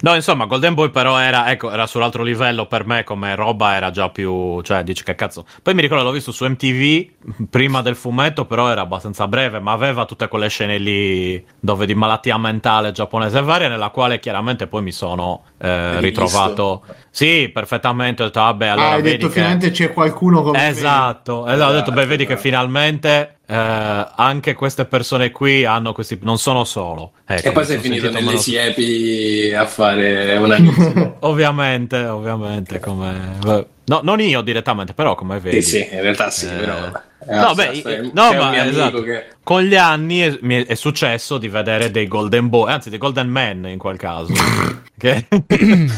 No, 0.00 0.14
insomma, 0.14 0.46
Golden 0.46 0.74
Boy 0.74 0.90
però 0.90 1.18
era, 1.18 1.50
ecco, 1.50 1.70
era 1.70 1.86
sull'altro 1.86 2.22
livello 2.22 2.66
per 2.66 2.86
me 2.86 3.04
come 3.04 3.34
roba, 3.34 3.74
era 3.74 3.90
già 3.90 4.08
più, 4.10 4.60
cioè, 4.62 4.82
dici 4.82 5.02
che 5.02 5.14
cazzo. 5.14 5.44
Poi 5.62 5.74
mi 5.74 5.82
ricordo 5.82 6.04
l'ho 6.04 6.10
visto 6.10 6.32
su 6.32 6.44
MTV 6.46 7.46
prima 7.50 7.82
del 7.82 7.96
fumetto, 7.96 8.44
però 8.44 8.70
era 8.70 8.82
abbastanza 8.82 9.26
breve, 9.28 9.60
ma 9.60 9.72
aveva 9.72 10.04
tutte 10.04 10.28
quelle 10.28 10.48
scene 10.48 10.78
lì 10.78 11.44
dove 11.58 11.86
di 11.86 11.94
malattia 11.94 12.36
mentale 12.38 12.92
giapponese 12.92 13.40
varia, 13.42 13.68
nella 13.68 13.90
quale 13.90 14.20
chiaramente 14.20 14.66
poi 14.66 14.82
mi 14.82 14.92
sono 14.92 15.42
eh, 15.62 16.00
ritrovato. 16.00 16.82
Sì, 17.10 17.50
perfettamente, 17.52 18.22
ho 18.22 18.26
detto, 18.26 18.40
vabbè, 18.40 18.66
allora 18.68 18.88
ah, 18.88 18.92
hai 18.92 19.02
vedi 19.02 19.16
detto 19.16 19.26
che... 19.26 19.32
finalmente 19.34 19.70
c'è 19.72 19.92
qualcuno 19.92 20.42
come 20.42 20.58
me. 20.58 20.68
Esatto, 20.68 21.46
esatto, 21.46 21.70
ho 21.70 21.74
detto, 21.74 21.92
beh, 21.92 22.06
vedi 22.06 22.24
che 22.24 22.32
esatto. 22.32 22.48
finalmente 22.48 23.36
eh, 23.46 24.06
anche 24.16 24.54
queste 24.54 24.84
persone 24.86 25.30
qui 25.32 25.64
hanno 25.64 25.92
questi, 25.92 26.18
non 26.22 26.38
sono 26.38 26.64
solo. 26.64 27.12
Ecco, 27.26 27.48
E 27.48 27.52
poi 27.52 27.64
sei 27.64 27.78
finito 27.78 28.10
nelle 28.10 28.24
meno- 28.24 28.38
siepi 28.38 29.52
a 29.52 29.66
fare 29.66 30.36
una 30.36 30.56
lista. 30.56 31.16
Ovviamente, 31.20 32.04
ovviamente, 32.06 32.78
come... 32.80 33.66
No, 33.84 34.00
non 34.04 34.20
io 34.20 34.40
direttamente, 34.40 34.94
però 34.94 35.14
come 35.16 35.40
vedi. 35.40 35.62
Sì, 35.62 35.78
sì, 35.78 35.88
in 35.94 36.00
realtà 36.00 36.30
sì, 36.30 36.46
Eh, 36.46 36.50
però... 36.50 36.90
è 37.26 37.34
No, 37.36 37.54
beh, 37.54 37.70
eh, 37.84 38.10
no, 38.12 38.32
ma 38.32 38.64
esatto. 38.66 39.02
che- 39.02 39.26
Con 39.42 39.62
gli 39.62 39.76
anni 39.76 40.20
è, 40.20 40.38
mi 40.42 40.56
è- 40.56 40.66
è 40.66 40.74
successo 40.74 41.38
di 41.38 41.48
vedere 41.48 41.90
dei 41.90 42.06
Golden 42.08 42.48
Boy, 42.48 42.70
anzi 42.70 42.90
dei 42.90 42.98
Golden 42.98 43.28
Men 43.28 43.66
in 43.66 43.78
quel 43.78 43.96
caso, 43.96 44.32
che, 44.96 45.26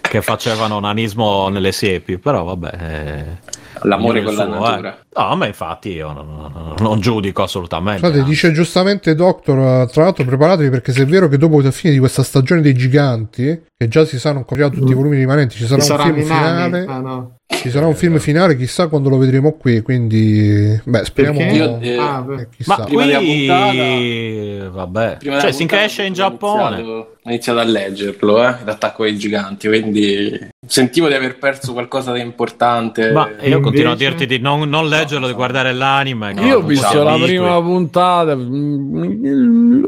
che 0.00 0.22
facevano 0.22 0.80
nanismo 0.80 1.48
nelle 1.48 1.72
siepi, 1.72 2.18
però 2.18 2.44
vabbè... 2.44 2.70
eh. 2.80 3.52
L'amore 3.82 4.22
con 4.22 4.34
la 4.34 4.44
suo, 4.44 4.54
eh. 4.54 4.58
natura. 4.70 4.98
No, 5.16 5.28
a 5.28 5.36
me 5.36 5.46
infatti 5.48 5.90
io 5.90 6.12
non, 6.12 6.26
non- 6.52 6.74
non 6.78 7.00
giudico 7.00 7.42
assolutamente. 7.42 8.06
Scusate, 8.06 8.24
dice 8.24 8.52
giustamente 8.52 9.14
Doctor, 9.14 9.90
tra 9.90 10.04
l'altro 10.04 10.24
preparatevi 10.24 10.70
perché 10.70 10.92
se 10.92 11.02
è 11.02 11.06
vero 11.06 11.28
che 11.28 11.36
dopo 11.38 11.60
la 11.60 11.70
fine 11.70 11.92
di 11.92 11.98
questa 11.98 12.22
stagione 12.22 12.60
dei 12.60 12.74
giganti, 12.74 13.62
che 13.76 13.88
già 13.88 14.04
si 14.04 14.18
sanno 14.18 14.38
ancora 14.38 14.68
tutti 14.68 14.90
i 14.90 14.94
volumi 14.94 15.16
rimanenti, 15.16 15.56
ci 15.56 15.66
sarà 15.66 15.82
Ci 15.82 15.90
un 15.92 15.98
film 15.98 16.16
i 16.18 16.24
nani? 16.26 16.64
finale. 16.80 16.84
Ah, 16.88 17.00
no. 17.00 17.36
Ci 17.46 17.70
sarà 17.70 17.86
un 17.86 17.94
film 17.94 18.18
finale, 18.18 18.56
chissà 18.56 18.88
quando 18.88 19.08
lo 19.10 19.18
vedremo 19.18 19.52
qui, 19.52 19.80
quindi 19.82 20.80
beh, 20.82 21.04
speriamo? 21.04 21.40
Io, 21.40 21.78
eh, 21.80 21.96
Ah, 21.96 22.24
eh, 22.38 22.48
chissà. 22.54 22.78
Ma 22.78 22.84
Prima 22.84 23.04
della 23.06 23.18
qui, 23.18 23.46
vabbè, 24.70 25.16
Prima 25.18 25.34
cioè 25.34 25.40
della 25.40 25.52
sinché 25.52 25.76
puntata 25.76 25.84
esce 25.84 26.02
in 26.04 26.12
ho 26.12 26.14
Giappone. 26.14 26.62
iniziato- 26.80 27.08
Ho 27.26 27.30
iniziato 27.30 27.58
a 27.58 27.64
leggerlo, 27.64 28.42
eh, 28.46 28.54
l'attacco 28.64 29.02
ai 29.04 29.16
giganti, 29.16 29.68
quindi 29.68 30.48
sentivo 30.66 31.08
di 31.08 31.14
aver 31.14 31.38
perso 31.38 31.72
qualcosa 31.72 32.12
di 32.12 32.20
importante. 32.20 33.10
Ma 33.12 33.26
io 33.28 33.32
Invece- 33.32 33.60
continuo 33.60 33.92
a 33.92 33.96
dirti 33.96 34.26
di 34.26 34.38
non, 34.38 34.68
non 34.68 34.88
leggerlo, 34.88 35.26
di 35.26 35.32
guardare 35.32 35.72
l'anime. 35.72 36.34
che 36.34 36.44
Io 36.44 36.58
ho 36.58 36.62
visto 36.62 37.02
la 37.02 37.16
prima 37.16 37.60
puntata. 37.60 38.34
mm, 38.34 39.82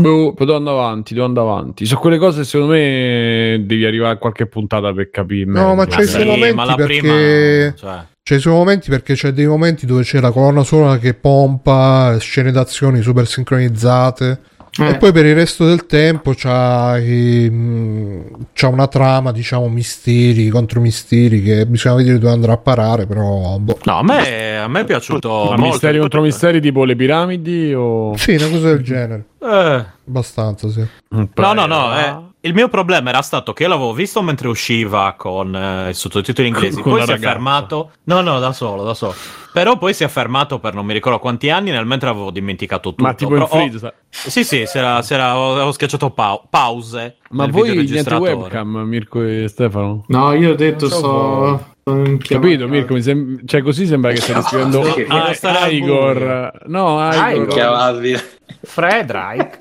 Boh, 0.00 0.34
devo 0.38 0.56
andare 0.56 0.76
avanti, 0.76 1.14
devo 1.14 1.26
andare 1.26 1.46
avanti. 1.48 1.86
Su 1.86 1.96
quelle 1.96 2.18
cose, 2.18 2.44
secondo 2.44 2.72
me, 2.74 3.62
devi 3.64 3.84
arrivare 3.84 4.14
a 4.14 4.16
qualche 4.16 4.46
puntata 4.46 4.92
per 4.92 5.10
capire. 5.10 5.50
No, 5.50 5.74
ma 5.74 5.86
c'è 5.86 6.02
i 6.02 6.06
Sì, 6.06 6.24
momenti 6.24 6.56
la 6.66 6.74
perché- 6.74 6.98
prima, 6.98 7.74
cioè, 7.76 8.04
C'è 8.22 8.36
i 8.36 8.40
suoi 8.40 8.54
momenti 8.54 8.90
perché 8.90 9.14
c'è 9.14 9.32
dei 9.32 9.46
momenti 9.46 9.86
dove 9.86 10.02
c'è 10.02 10.20
la 10.20 10.30
colonna 10.30 10.62
sonora 10.62 10.98
che 10.98 11.14
pompa, 11.14 12.16
scene 12.20 12.52
d'azioni 12.52 13.02
super 13.02 13.26
sincronizzate. 13.26 14.40
Eh. 14.78 14.88
E 14.88 14.96
poi 14.98 15.10
per 15.12 15.26
il 15.26 15.34
resto 15.34 15.66
del 15.66 15.84
tempo 15.86 16.32
c'ha, 16.34 16.96
i- 16.98 17.50
mh, 17.50 18.46
c'ha 18.52 18.68
una 18.68 18.86
trama, 18.86 19.32
diciamo, 19.32 19.68
misteri 19.68 20.48
contro 20.48 20.80
misteri 20.80 21.42
che 21.42 21.66
bisogna 21.66 21.96
vedere 21.96 22.18
dove 22.18 22.32
andrà 22.32 22.52
a 22.52 22.56
parare, 22.56 23.06
però... 23.06 23.58
boh. 23.58 23.78
No, 23.84 23.98
a 23.98 24.02
me, 24.04 24.58
a 24.58 24.68
me 24.68 24.80
è 24.80 24.84
piaciuto 24.84 25.28
Ma 25.28 25.44
molto. 25.56 25.62
misteri 25.64 25.98
contro 25.98 26.20
misteri 26.22 26.60
tipo 26.60 26.84
le 26.84 26.94
piramidi 26.96 27.74
o... 27.74 28.16
Sì, 28.16 28.34
una 28.36 28.48
cosa 28.48 28.68
del 28.68 28.82
genere. 28.82 29.24
Eh, 29.42 29.84
Abbastanza, 30.08 30.68
sì. 30.68 30.86
No, 31.08 31.52
no, 31.52 31.66
no. 31.66 31.98
eh, 31.98 32.16
il 32.42 32.54
mio 32.54 32.68
problema 32.68 33.10
era 33.10 33.22
stato 33.22 33.52
che 33.52 33.64
io 33.64 33.68
l'avevo 33.68 33.92
visto 33.92 34.22
mentre 34.22 34.48
usciva 34.48 35.14
con 35.16 35.54
eh, 35.54 35.90
i 35.90 35.94
sottotitoli 35.94 36.48
inglesi. 36.48 36.80
Con 36.80 36.92
poi 36.92 37.02
si 37.02 37.08
è 37.10 37.12
ragazza. 37.12 37.32
fermato. 37.32 37.90
No, 38.04 38.20
no, 38.22 38.38
da 38.38 38.52
solo, 38.52 38.82
da 38.82 38.94
solo. 38.94 39.14
Però 39.52 39.76
poi 39.78 39.92
si 39.92 40.04
è 40.04 40.08
fermato 40.08 40.58
per 40.60 40.74
non 40.74 40.86
mi 40.86 40.92
ricordo 40.92 41.18
quanti 41.18 41.50
anni, 41.50 41.70
nel 41.70 41.84
mentre 41.84 42.08
avevo 42.08 42.30
dimenticato 42.30 42.90
tutto. 42.90 43.02
Ma 43.02 43.14
tipo 43.14 43.34
in 43.34 43.40
Però 43.42 43.50
ho- 43.50 43.56
freeze. 43.58 43.78
sai. 43.78 43.90
Sì, 44.08 44.44
sì, 44.44 44.64
si 44.66 44.78
era, 44.78 45.02
si 45.02 45.12
era- 45.12 45.32
avevo 45.32 45.72
schiacciato 45.72 46.10
pau- 46.10 46.42
pause. 46.48 47.16
Ma 47.30 47.44
nel 47.44 47.52
voi 47.52 47.76
niente 47.84 48.14
webcam, 48.14 48.76
Mirko 48.86 49.22
e 49.22 49.46
Stefano? 49.48 50.04
No, 50.08 50.32
io 50.32 50.52
ho 50.52 50.54
detto 50.54 50.86
Non 50.88 50.98
so 50.98 51.72
so... 51.84 51.90
in 51.92 52.18
Capito. 52.18 52.68
Mirko? 52.68 52.94
Mi 52.94 53.02
sem- 53.02 53.40
cioè, 53.44 53.60
così 53.62 53.86
sembra 53.86 54.12
che 54.12 54.20
stai 54.20 54.40
scrivendo 54.42 54.80
Perché? 54.80 55.04
Voglio 55.04 55.32
stare 55.34 55.58
al 55.58 55.72
Igor. 55.72 56.52
No, 56.66 57.10
Igor. 57.12 57.46
Chiamavi- 57.48 58.16
Frederick. 58.62 59.58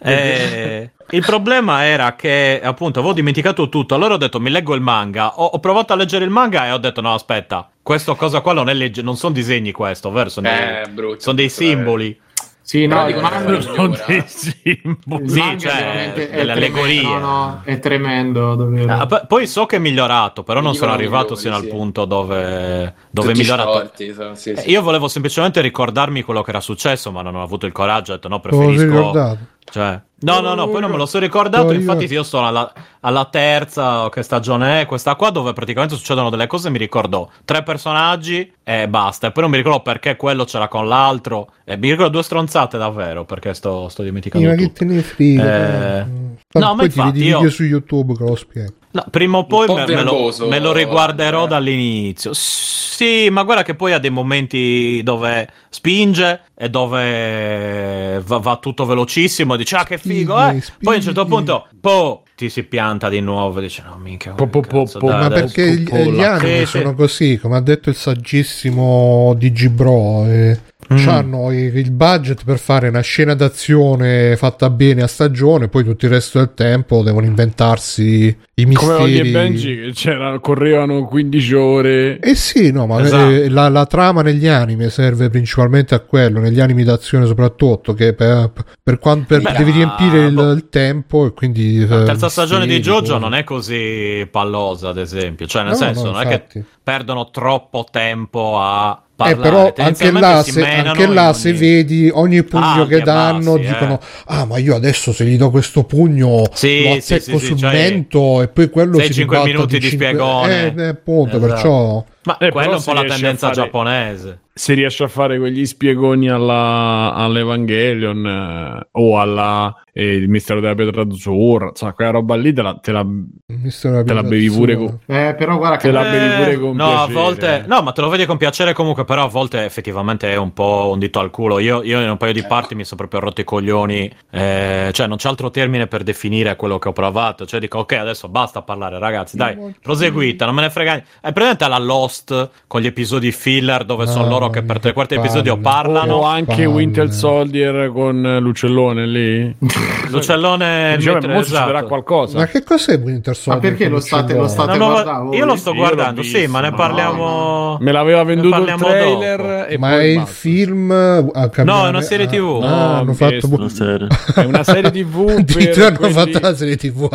Eh, 0.00 0.90
il 1.10 1.22
problema 1.24 1.84
era 1.84 2.14
che 2.14 2.60
appunto 2.62 2.98
avevo 2.98 3.14
dimenticato 3.14 3.68
tutto. 3.68 3.94
Allora 3.94 4.14
ho 4.14 4.18
detto 4.18 4.40
mi 4.40 4.50
leggo 4.50 4.74
il 4.74 4.80
manga. 4.80 5.40
Ho, 5.40 5.44
ho 5.46 5.58
provato 5.58 5.92
a 5.92 5.96
leggere 5.96 6.24
il 6.24 6.30
manga 6.30 6.66
e 6.66 6.72
ho 6.72 6.78
detto 6.78 7.00
no, 7.00 7.14
aspetta, 7.14 7.68
questa 7.82 8.14
cosa 8.14 8.40
qua 8.40 8.52
non, 8.52 8.68
è 8.68 8.74
legge- 8.74 9.02
non 9.02 9.16
sono 9.16 9.32
disegni 9.32 9.72
questo, 9.72 10.10
vero? 10.10 10.28
Sono, 10.28 10.48
dei- 10.48 10.82
Eh, 10.82 10.88
brutto, 10.90 11.20
sono 11.20 11.36
dei 11.36 11.46
brutto, 11.46 11.60
simboli. 11.62 12.20
Sì, 12.68 12.84
no, 12.86 13.08
il 13.08 13.16
manga, 13.16 13.60
Sono 13.62 13.96
dei 14.06 14.22
simboli. 14.26 15.26
Sì, 15.30 15.42
cioè, 15.58 16.12
è 16.12 16.28
delle 16.36 16.52
allegorie. 16.52 17.00
no, 17.00 17.18
no, 17.18 17.60
è 17.64 17.78
tremendo 17.78 18.54
davvero. 18.56 18.92
Ah, 18.92 19.06
p- 19.06 19.26
poi 19.26 19.46
so 19.46 19.64
che 19.64 19.76
è 19.76 19.78
migliorato, 19.78 20.42
però 20.42 20.58
Mi 20.58 20.66
non 20.66 20.74
sono 20.74 20.92
arrivato 20.92 21.34
migliori, 21.34 21.40
sino 21.40 21.54
al 21.56 21.62
sì. 21.62 21.68
punto 21.68 22.04
dove, 22.04 22.94
dove 23.10 23.32
è 23.32 23.34
migliorato. 23.34 23.72
storti, 23.72 24.12
so- 24.12 24.34
sì, 24.34 24.50
Eh, 24.50 24.56
sì. 24.58 24.70
Io 24.70 24.82
volevo 24.82 25.08
semplicemente 25.08 25.62
ricordarmi 25.62 26.20
quello 26.20 26.42
che 26.42 26.50
era 26.50 26.60
successo, 26.60 27.10
ma 27.10 27.22
non 27.22 27.36
ho 27.36 27.42
avuto 27.42 27.64
il 27.64 27.72
coraggio. 27.72 28.12
Ho 28.12 28.14
detto 28.16 28.28
no, 28.28 28.38
preferisco. 28.40 29.38
Cioè, 29.70 30.00
no, 30.20 30.40
no, 30.40 30.54
no, 30.54 30.68
poi 30.68 30.80
non 30.80 30.90
me 30.90 30.96
lo 30.96 31.06
sono 31.06 31.24
ricordato. 31.24 31.66
No, 31.66 31.72
Infatti, 31.72 32.04
io 32.06 32.22
sono 32.22 32.46
alla, 32.46 32.72
alla 33.00 33.26
terza, 33.26 34.08
che 34.08 34.22
stagione 34.22 34.80
è 34.82 34.86
questa 34.86 35.14
qua, 35.14 35.30
dove 35.30 35.52
praticamente 35.52 35.94
succedono 35.94 36.30
delle 36.30 36.46
cose. 36.46 36.70
Mi 36.70 36.78
ricordo 36.78 37.30
tre 37.44 37.62
personaggi 37.62 38.50
e 38.62 38.88
basta. 38.88 39.28
E 39.28 39.32
poi 39.32 39.42
non 39.42 39.52
mi 39.52 39.58
ricordo 39.58 39.80
perché 39.80 40.16
quello 40.16 40.44
c'era 40.44 40.68
con 40.68 40.88
l'altro. 40.88 41.52
E 41.64 41.76
mi 41.76 41.90
ricordo 41.90 42.10
due 42.12 42.22
stronzate 42.22 42.78
davvero, 42.78 43.24
perché 43.24 43.54
sto, 43.54 43.88
sto 43.88 44.02
dimenticando. 44.02 44.48
Sì, 44.48 44.54
ma 44.54 44.60
che 44.60 44.72
te 44.72 44.84
ne 44.84 45.02
frega? 45.02 45.98
Eh, 46.00 46.04
no, 46.04 46.38
ma 46.52 46.74
poi 46.74 46.78
ti 46.78 46.84
infatti 46.98 47.12
vedi 47.12 47.24
io- 47.26 47.36
video 47.36 47.50
su 47.50 47.64
YouTube 47.64 48.14
che 48.14 48.24
lo 48.24 48.36
spiego. 48.36 48.72
No, 48.90 49.04
prima 49.10 49.38
o 49.38 49.46
poi 49.46 49.66
po' 49.66 49.74
me, 49.74 49.86
me 49.86 50.02
lo, 50.02 50.34
me 50.48 50.58
lo 50.60 50.72
riguarderò 50.72 51.44
eh. 51.44 51.48
dall'inizio. 51.48 52.32
Sì, 52.32 53.28
ma 53.30 53.44
guarda 53.44 53.62
che 53.62 53.74
poi 53.74 53.92
ha 53.92 53.98
dei 53.98 54.10
momenti 54.10 55.00
dove 55.04 55.48
spinge 55.68 56.40
e 56.56 56.68
dove 56.68 58.20
va, 58.24 58.38
va 58.38 58.56
tutto 58.56 58.84
velocissimo. 58.86 59.54
Dice, 59.56 59.76
ah, 59.76 59.84
che 59.84 59.98
figo, 59.98 60.36
Spingi, 60.36 60.66
eh. 60.66 60.72
Poi 60.82 60.94
a 60.94 60.96
un 60.96 61.02
certo 61.02 61.24
punto, 61.26 61.68
po', 61.80 62.22
ti 62.34 62.48
si 62.48 62.64
pianta 62.64 63.08
di 63.08 63.20
nuovo. 63.20 63.58
e 63.58 63.62
Dice, 63.62 63.84
no, 63.86 63.96
minchia, 63.98 64.32
Po- 64.32 64.48
po- 64.48 64.60
po- 64.60 64.82
cazzo, 64.82 64.98
po- 64.98 65.06
dai, 65.08 65.20
Ma 65.20 65.28
dai, 65.28 65.40
perché 65.42 65.72
gli, 65.74 65.84
gli 65.84 66.22
anime 66.24 66.58
Sì, 66.60 66.66
sì. 66.66 66.78
sono 66.78 66.94
così, 66.94 67.38
come 67.38 67.56
ha 67.56 67.60
detto 67.60 67.88
il 67.90 67.94
saggissimo 67.94 69.34
Digibro, 69.36 70.24
eh, 70.26 70.58
Mm. 70.90 71.08
hanno 71.08 71.52
il, 71.52 71.76
il 71.76 71.90
budget 71.90 72.44
per 72.44 72.58
fare 72.58 72.88
una 72.88 73.00
scena 73.00 73.34
d'azione 73.34 74.36
fatta 74.36 74.70
bene 74.70 75.02
a 75.02 75.06
stagione, 75.06 75.68
poi 75.68 75.84
tutto 75.84 76.06
il 76.06 76.12
resto 76.12 76.38
del 76.38 76.54
tempo 76.54 77.02
devono 77.02 77.26
inventarsi 77.26 78.36
i 78.54 78.72
Come 78.72 78.92
Oggi 78.94 79.18
e 79.18 79.22
misteri. 79.22 79.30
Benji 79.30 79.76
che 79.76 79.90
c'erano, 79.92 80.40
correvano 80.40 81.04
15 81.04 81.54
ore. 81.54 82.18
Eh 82.20 82.34
sì, 82.34 82.72
no, 82.72 82.86
ma 82.86 83.00
Esatto. 83.02 83.30
eh, 83.30 83.48
la, 83.48 83.68
la 83.68 83.86
trama 83.86 84.22
negli 84.22 84.46
anime 84.48 84.88
serve 84.90 85.28
principalmente 85.30 85.94
a 85.94 86.00
quello, 86.00 86.40
negli 86.40 86.58
anime 86.60 86.84
d'azione 86.84 87.26
soprattutto, 87.26 87.92
che 87.94 88.14
per, 88.14 88.50
per 88.82 88.98
quando 88.98 89.26
per- 89.28 89.42
Beh, 89.42 89.52
devi 89.58 89.70
riempire 89.70 90.26
il, 90.26 90.34
boh. 90.34 90.50
il 90.52 90.68
tempo 90.70 91.26
e 91.26 91.32
quindi... 91.34 91.86
La 91.86 92.02
eh, 92.02 92.04
terza 92.04 92.28
stagione 92.28 92.66
di 92.66 92.76
misteri, 92.76 92.96
JoJo 92.96 93.18
non 93.18 93.34
è 93.34 93.44
così 93.44 94.26
pallosa, 94.30 94.88
ad 94.88 94.98
esempio. 94.98 95.46
Cioè, 95.46 95.62
nel 95.62 95.72
No, 95.72 95.76
senso, 95.76 96.04
no, 96.06 96.10
non 96.12 96.20
è 96.22 96.46
che 96.48 96.64
perdono 96.82 97.30
troppo 97.30 97.86
tempo 97.90 98.58
a 98.58 99.00
Eh, 99.20 99.36
però 99.36 99.72
anche 99.76 100.12
là, 100.12 100.42
se, 100.44 100.64
anche 100.64 101.06
là 101.08 101.24
ogni- 101.30 101.34
se 101.34 101.52
vedi 101.52 102.08
ogni 102.12 102.44
pugno 102.44 102.82
Ah, 102.82 102.86
che 102.86 103.00
danno 103.00 103.54
bassi, 103.56 103.66
dicono 103.66 103.94
eh. 104.00 104.06
ah 104.26 104.44
ma 104.44 104.58
io 104.58 104.76
adesso 104.76 105.12
se 105.12 105.24
gli 105.24 105.36
do 105.36 105.50
questo 105.50 105.82
pugno 105.82 106.44
Sì, 106.52 106.84
lo 106.84 107.00
sì, 107.00 107.14
attecco 107.14 107.38
sì, 107.38 107.38
sì, 107.38 107.46
sul 107.46 107.56
cioè, 107.58 107.72
mento 107.72 108.42
e 108.42 108.48
poi 108.48 108.70
quello 108.70 109.00
si 109.00 109.12
cinque 109.12 109.36
ribalta 109.38 109.56
minuti 109.56 109.78
di 109.80 109.88
cinque- 109.88 110.06
spiegone. 110.06 110.74
eh, 110.76 110.82
eh, 110.82 110.86
appunto 110.86 111.36
Esatto. 111.38 111.46
perciò 111.52 112.04
Ma 112.28 112.36
Eh, 112.36 112.50
quella 112.50 112.66
però 112.66 112.72
è 112.72 112.76
un 112.76 112.84
po' 112.84 112.92
la 112.92 113.00
a 113.00 113.04
tendenza 113.04 113.46
fare- 113.48 113.54
giapponese. 113.62 114.40
Se 114.52 114.74
riesce 114.74 115.04
a 115.04 115.08
fare 115.08 115.38
quegli 115.38 115.64
spiegoni 115.64 116.28
alla, 116.28 117.14
all'Evangelion 117.14 118.26
eh, 118.26 118.88
o 118.92 119.18
alla 119.18 119.74
eh, 119.92 120.14
il 120.14 120.28
mistero 120.28 120.60
della 120.60 120.74
pietra 120.74 121.02
azzurra, 121.02 121.68
insomma, 121.68 121.92
quella 121.92 122.10
roba 122.10 122.34
lì 122.34 122.52
te 122.52 122.62
la, 122.62 122.74
te 122.74 122.90
la, 122.92 123.06
te 123.46 124.12
la 124.12 124.22
bevi 124.24 124.50
pure 124.50 124.76
con, 124.76 124.98
Eh, 125.06 125.34
però 125.38 125.56
guarda 125.58 125.76
che 125.76 125.86
te 125.88 125.92
la 125.92 126.02
bevi 126.02 126.34
pure 126.42 126.58
con 126.58 126.76
no, 126.76 126.84
a 126.86 127.06
piacere. 127.06 127.12
volte, 127.12 127.64
no, 127.68 127.82
ma 127.82 127.92
te 127.92 128.00
lo 128.00 128.08
vedi 128.08 128.26
con 128.26 128.36
piacere 128.36 128.72
comunque, 128.72 129.04
però 129.04 129.24
a 129.24 129.28
volte 129.28 129.64
effettivamente 129.64 130.30
è 130.32 130.36
un 130.36 130.52
po' 130.52 130.90
un 130.92 130.98
dito 130.98 131.20
al 131.20 131.30
culo. 131.30 131.60
Io, 131.60 131.82
io 131.84 132.00
in 132.00 132.10
un 132.10 132.16
paio 132.16 132.32
di 132.32 132.42
parti 132.44 132.74
mi 132.74 132.84
sono 132.84 132.96
proprio 132.98 133.20
rotto 133.20 133.40
i 133.40 133.44
coglioni, 133.44 134.12
eh, 134.30 134.90
cioè 134.92 135.06
non 135.06 135.16
c'è 135.18 135.28
altro 135.28 135.50
termine 135.50 135.86
per 135.86 136.02
definire 136.02 136.56
quello 136.56 136.78
che 136.80 136.88
ho 136.88 136.92
provato. 136.92 137.46
Cioè 137.46 137.60
dico, 137.60 137.78
ok, 137.78 137.92
adesso 137.92 138.28
basta 138.28 138.62
parlare, 138.62 138.98
ragazzi, 138.98 139.36
dai, 139.36 139.56
proseguita, 139.80 140.44
non 140.46 140.54
me 140.56 140.62
ne 140.62 140.70
frega 140.70 140.90
niente. 140.92 141.10
È 141.20 141.32
presente 141.32 141.66
la 141.68 141.78
Lost 141.78 142.17
con 142.66 142.80
gli 142.80 142.86
episodi 142.86 143.32
filler 143.32 143.84
dove 143.84 144.06
sono 144.06 144.20
Mamma 144.22 144.30
loro 144.32 144.50
che 144.50 144.62
per 144.62 144.78
tre 144.80 144.92
quarti 144.92 145.14
episodio 145.14 145.56
parlano. 145.58 146.14
o 146.16 146.22
anche 146.24 146.52
Palle. 146.54 146.66
Winter 146.66 147.12
Soldier 147.12 147.90
con 147.92 148.38
l'uccellone 148.40 149.06
lì 149.06 149.56
L'uccellone 150.08 150.94
Diceva, 150.96 151.18
mentre- 151.18 151.38
esatto. 151.38 151.86
qualcosa 151.86 152.38
ma 152.38 152.46
che 152.46 152.62
cos'è 152.64 152.98
Winter 152.98 153.36
Soldier 153.36 153.70
perché 153.72 153.84
con 153.84 153.94
lo 153.94 154.00
state- 154.00 154.34
lo 154.34 154.48
state- 154.48 154.68
Una 154.70 154.76
nuova- 154.78 155.02
guardavo, 155.02 155.34
Io 155.34 155.44
lo 155.44 155.52
io 155.52 155.58
sto 155.58 155.70
l'ho 155.70 155.76
guardando, 155.76 156.20
visto, 156.22 156.38
sì, 156.38 156.46
ma 156.46 156.60
ne 156.60 156.70
no, 156.70 156.76
parliamo. 156.76 157.78
me 157.80 157.92
l'aveva 157.92 158.22
venduto 158.24 158.56
il 158.60 158.74
trailer 158.78 159.66
e 159.68 159.78
ma 159.78 159.88
poi 159.90 159.98
è 159.98 160.02
il 160.04 160.14
basta. 160.16 160.32
film 160.32 160.90
a 160.90 161.48
cambiare- 161.48 161.64
No, 161.64 161.86
è 161.86 161.88
una 161.88 162.00
serie 162.02 162.26
ah, 162.26 162.28
TV. 162.30 162.60
ah, 162.62 162.68
No, 162.68 162.94
hanno 162.96 163.12
fatto 163.14 163.48
Una 163.50 163.68
serie. 163.68 164.06
è 164.34 164.44
una 164.44 164.64
serie 164.64 164.90
tv 164.90 165.28
addirittura 165.38 165.86
hanno 165.88 166.08
fatto 166.10 166.38
la 166.40 166.54
serie 166.54 166.76
tv 166.76 167.08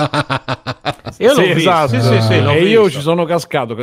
Io 1.20 1.28
l'ho 1.34 1.42
Sì, 1.42 1.54
visto, 1.54 1.58
esatto. 1.70 1.88
sì, 1.90 2.02
sì, 2.02 2.22
sì, 2.22 2.42
l'ho 2.42 2.52
e 2.52 2.64
io 2.64 2.84
visto. 2.84 2.98
ci 2.98 3.04
sono 3.04 3.26
cascato 3.26 3.76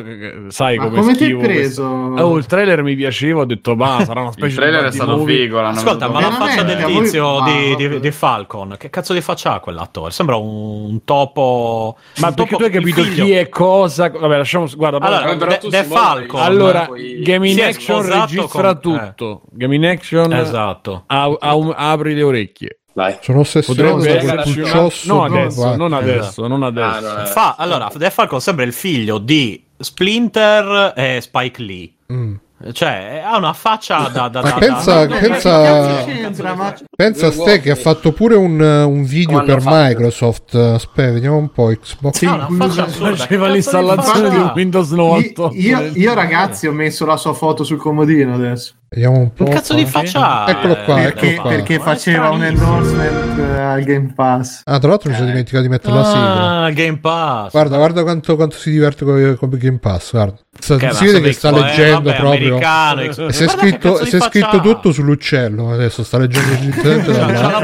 sai 0.48 0.76
Ma 0.78 0.84
come 0.88 1.02
come 1.10 1.16
ti 1.16 1.24
hai 1.24 1.30
schivo 1.30 1.40
preso? 1.42 1.82
questo. 2.08 2.22
oh 2.24 2.36
il 2.36 2.46
trailer 2.46 2.82
mi 2.82 2.94
piaceva 2.94 3.40
ho 3.40 3.44
detto 3.44 3.74
ma 3.76 4.04
sarà 4.04 4.20
una 4.22 4.32
specie 4.32 4.48
Il 4.48 4.54
trailer 4.54 4.80
di 4.82 4.88
è 4.88 4.92
stato 4.92 5.16
movie. 5.16 5.36
figo. 5.42 5.60
Ascolta, 5.60 6.08
ma 6.08 6.20
la 6.20 6.30
faccia 6.32 6.62
del 6.62 6.78
a 6.78 6.86
voi- 6.88 7.02
tizio 7.02 7.36
Ah, 7.38 7.44
di, 7.50 7.76
di- 7.88 8.00
di 8.00 8.10
Falcon, 8.10 8.74
che 8.78 8.90
cazzo 8.90 9.12
di 9.12 9.20
faccia 9.20 9.54
ha 9.54 9.60
quell'attore? 9.60 10.10
Sembra 10.10 10.36
un 10.36 11.04
topo. 11.04 11.96
ma 12.18 12.28
un 12.28 12.34
perché 12.34 12.50
topo- 12.50 12.56
tu 12.56 12.62
hai 12.64 12.70
capito 12.70 13.02
chi 13.02 13.32
è 13.32 13.48
cosa 13.48 14.08
vabbè 14.10 14.36
lasciamo 14.36 14.66
guarda 14.76 14.98
Allora, 14.98 15.36
Però 15.36 15.56
The, 15.58 15.68
The 15.68 15.84
Falcon. 15.84 16.40
allora 16.40 16.86
poi- 16.86 17.20
Game 17.22 17.48
in 17.48 17.62
Action 17.62 18.02
registra 18.06 18.74
con- 18.76 18.80
tutto 18.80 19.42
Game 19.52 19.74
in 19.74 19.86
Action 19.86 20.32
Esatto. 20.32 21.04
ha- 21.06 21.36
ha 21.38 21.54
un- 21.54 21.72
apri 21.76 22.14
le 22.14 22.22
orecchie 22.22 22.78
Vai. 22.92 23.16
sono 23.20 23.40
ossessionato 23.40 23.98
da 23.98 24.42
quel 24.42 25.00
no 25.04 25.22
adesso 25.24 25.76
non 25.76 25.92
adesso 25.92 26.46
non 26.48 26.62
adesso 26.64 27.06
Ah, 27.08 27.22
eh. 27.22 27.26
Fa, 27.26 27.54
allora, 27.56 27.88
The 27.96 28.10
Falcon 28.10 28.40
sembra 28.40 28.64
il 28.64 28.72
figlio 28.72 29.18
di 29.18 29.64
Splinter 29.80 30.92
e 30.96 31.18
Spike 31.20 31.62
Lee. 31.62 31.92
Mm. 32.12 32.34
Cioè, 32.72 33.22
ha 33.24 33.38
una 33.38 33.54
faccia 33.54 34.10
da... 34.12 34.28
da, 34.28 34.42
da- 34.42 34.52
pensa- 34.58 35.06
da- 35.06 35.16
pensa- 35.16 36.54
ma- 36.54 36.74
Pensa 36.94 37.28
a 37.28 37.30
ste 37.30 37.58
che 37.60 37.70
ha 37.70 37.74
fatto 37.74 38.12
pure 38.12 38.34
un, 38.34 38.60
un 38.60 39.02
video 39.04 39.38
hanno 39.38 39.46
per? 39.46 39.62
Microsoft. 39.64 40.54
Aspetta, 40.56 41.10
vediamo 41.12 41.38
un 41.38 41.50
po'. 41.50 41.68
Xbox. 41.68 42.16
Sì. 42.18 42.26
Faceva 42.26 43.48
l'installazione 43.48 44.28
di 44.28 44.36
un? 44.36 44.52
Windows 44.54 44.90
Io, 44.90 44.96
98. 44.96 45.50
io- 45.54 45.90
io, 45.94 46.12
ragazzi 46.14 46.66
ho 46.66 46.72
messo 46.72 47.06
la 47.06 47.16
sua 47.16 47.32
foto 47.32 47.64
sul 47.64 47.78
comodino 47.78 48.34
adesso 48.34 48.74
Vediamo 48.92 49.18
un 49.18 49.32
po'. 49.32 49.44
Che 49.44 49.50
cazzo 49.52 49.74
di 49.74 49.82
qua. 49.82 49.90
faccia 49.90 50.44
ha? 50.44 50.50
Eccolo 50.50 50.76
qua, 50.84 50.96
eh, 51.00 51.04
eccolo 51.06 51.20
perché, 51.20 51.34
qua. 51.36 51.50
perché 51.50 51.78
faceva 51.78 52.30
un 52.30 52.42
endorsement 52.42 53.38
eh, 53.38 53.60
al 53.60 53.82
Game 53.84 54.12
Pass. 54.16 54.62
Ah, 54.64 54.80
tra 54.80 54.88
l'altro 54.88 55.10
mi 55.10 55.14
sono 55.14 55.28
dimenticato 55.28 55.62
di 55.62 55.68
mettere 55.68 55.94
la 55.94 56.04
sigla. 56.04 56.62
Ah, 56.64 56.70
Game 56.70 56.98
Pass. 56.98 57.52
Guarda, 57.52 57.76
guarda 57.76 58.02
quanto, 58.02 58.34
quanto 58.34 58.56
si 58.56 58.72
diverte 58.72 59.04
con, 59.04 59.36
con 59.38 59.48
Game 59.52 59.78
Pass. 59.78 60.10
Guarda. 60.10 60.34
Sta- 60.58 60.76
Che 60.76 60.92
si 60.92 61.04
vede 61.04 61.20
che 61.20 61.32
sta 61.32 61.52
di- 61.52 61.58
eh, 61.58 61.62
leggendo 61.62 62.00
vabbè, 62.02 62.16
proprio. 62.16 62.46
americano, 62.56 63.00
E 63.02 63.12
si 63.32 63.44
è 63.44 63.48
scritto, 63.48 63.98
di 64.00 64.06
si 64.10 64.16
è 64.16 64.18
faccia 64.18 64.28
scritto 64.28 64.60
tutto 64.60 64.90
sull'uccello. 64.92 65.72
Adesso 65.72 66.02
sta 66.02 66.18
leggendo 66.18 66.54
direttamente 66.58 67.12
da 67.12 67.26
C'ha 67.26 67.60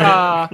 la. 0.00 0.48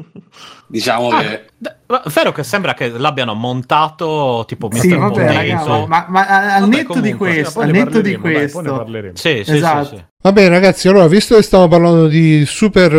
Diciamo 0.71 1.09
Ah, 1.09 1.21
che 1.23 1.45
d- 1.57 1.75
ma 1.87 2.03
vero 2.13 2.31
che 2.33 2.43
sembra 2.43 2.75
che 2.75 2.91
l'abbiano 2.91 3.33
montato 3.35 4.45
tipo 4.47 4.69
Sì, 4.71 4.89
Mr. 4.89 4.99
vabbè, 4.99 5.13
Potato. 5.27 5.33
raga, 5.33 5.87
ma, 5.87 6.07
ma 6.09 6.27
al 6.27 6.61
Vabbè, 6.61 6.77
netto 6.77 7.01
di 7.01 7.13
comunque, 7.13 7.17
questo, 7.35 7.61
Poi 7.61 7.63
al 7.65 7.71
ne 7.71 7.79
netto 7.85 8.01
di 8.03 8.19
parleremo, 8.19 8.23
dai, 8.23 8.49
poi 8.51 8.63
ne 8.63 8.69
questo, 8.69 8.77
parleremo. 8.77 9.17
Sì, 9.17 9.43
sì, 9.45 9.53
Esatto. 9.57 9.85
sì, 9.85 9.97
sì. 9.97 10.05
Va 10.21 10.33
bene, 10.33 10.49
ragazzi. 10.51 10.89
Allora, 10.89 11.07
visto 11.07 11.37
che 11.37 11.43
stiamo 11.43 11.69
parlando 11.69 12.07
di 12.07 12.45
super 12.45 12.93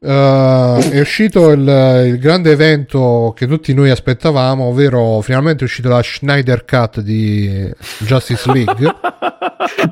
eh, 0.00 0.78
eh, 0.78 0.90
è 0.90 1.00
uscito 1.00 1.50
il, 1.50 2.04
il 2.06 2.18
grande 2.18 2.52
evento 2.52 3.32
che 3.36 3.46
tutti 3.46 3.74
noi 3.74 3.90
aspettavamo, 3.90 4.64
ovvero 4.64 5.20
finalmente 5.22 5.62
è 5.62 5.64
uscita 5.64 5.88
la 5.88 6.02
Schneider 6.02 6.64
Cut 6.64 7.00
di 7.00 7.68
Justice 7.98 8.52
League. 8.52 8.94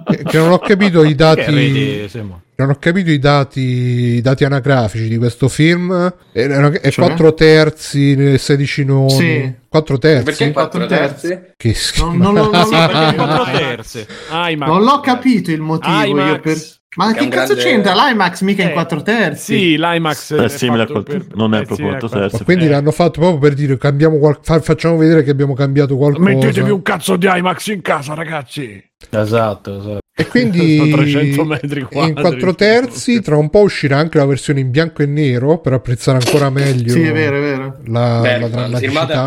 che, 0.04 0.22
che 0.22 0.38
non 0.38 0.52
ho 0.52 0.58
capito 0.58 1.02
i 1.02 1.14
dati. 1.14 2.08
Non 2.58 2.70
ho 2.70 2.76
capito 2.78 3.10
i 3.10 3.18
dati, 3.18 3.60
i 3.60 4.20
dati 4.22 4.44
anagrafici 4.44 5.08
di 5.08 5.18
questo 5.18 5.46
film. 5.46 5.92
È, 6.32 6.40
è 6.40 6.90
Cioè? 6.90 7.06
4 7.06 7.34
terzi, 7.34 8.38
16 8.38 8.84
noni. 8.84 9.10
Sì. 9.10 9.54
4 9.68 9.98
terzi? 9.98 10.24
perché 10.24 10.52
quattro 10.52 10.86
quattro 10.86 10.96
terzi? 10.96 11.40
Che 11.54 11.74
schifo. 11.74 12.12
Non, 12.12 12.32
non, 12.32 12.50
non. 12.50 12.66
IMAX. 14.48 14.68
non 14.68 14.82
l'ho 14.84 15.00
capito 15.00 15.50
il 15.50 15.60
motivo. 15.60 16.02
IMAX. 16.02 16.28
Io 16.30 16.40
per... 16.40 16.56
Ma 16.96 17.12
Che 17.12 17.28
cazzo 17.28 17.54
grande- 17.54 17.62
c'entra 17.62 17.94
l'IMAX 17.94 18.40
mica 18.42 18.62
in 18.62 18.68
Eh, 18.68 18.72
4 18.72 19.02
terzi? 19.02 19.54
Sì, 19.56 19.76
l'IMAX 19.78 20.34
È 20.34 20.48
simile 20.48 20.82
a 20.82 20.86
per- 20.86 21.26
non 21.34 21.54
è 21.54 21.60
eh, 21.60 21.64
proprio 21.64 21.76
simile 21.76 21.96
a 21.96 21.98
quattro 21.98 22.08
quattro- 22.08 22.20
terzi. 22.30 22.44
Quindi 22.44 22.68
l'hanno 22.68 22.90
fatto 22.90 23.20
proprio 23.20 23.38
per 23.38 23.54
dire 23.54 23.76
cambiamo 23.78 24.18
qual- 24.18 24.38
fa- 24.42 24.60
facciamo 24.60 24.96
vedere 24.96 25.22
che 25.22 25.30
abbiamo 25.30 25.54
cambiato 25.54 25.96
qualcosa. 25.96 26.24
Mettetevi 26.24 26.70
un 26.70 26.82
cazzo 26.82 27.16
di 27.16 27.26
IMAX 27.30 27.66
in 27.68 27.82
casa, 27.82 28.14
ragazzi. 28.14 28.82
Esatto, 29.10 29.78
esatto. 29.78 29.98
E 30.18 30.26
quindi 30.28 30.78
Sono 30.78 30.96
300 30.96 31.44
metri 31.44 31.82
quadri. 31.82 32.08
in 32.08 32.14
4 32.14 32.54
terzi, 32.54 33.20
tra 33.20 33.36
un 33.36 33.50
po' 33.50 33.60
uscirà 33.60 33.98
anche 33.98 34.16
la 34.16 34.24
versione 34.24 34.60
in 34.60 34.70
bianco 34.70 35.02
e 35.02 35.06
nero 35.06 35.58
per 35.58 35.74
apprezzare 35.74 36.16
ancora 36.24 36.48
meglio 36.48 36.90
Sì, 36.92 37.02
è 37.02 37.12
vero, 37.12 37.36
è 37.36 37.40
vero. 37.40 37.76
la, 37.88 38.14
la 38.14 38.20
Bergman, 38.22 38.74
firmata 38.76 39.24
a 39.24 39.26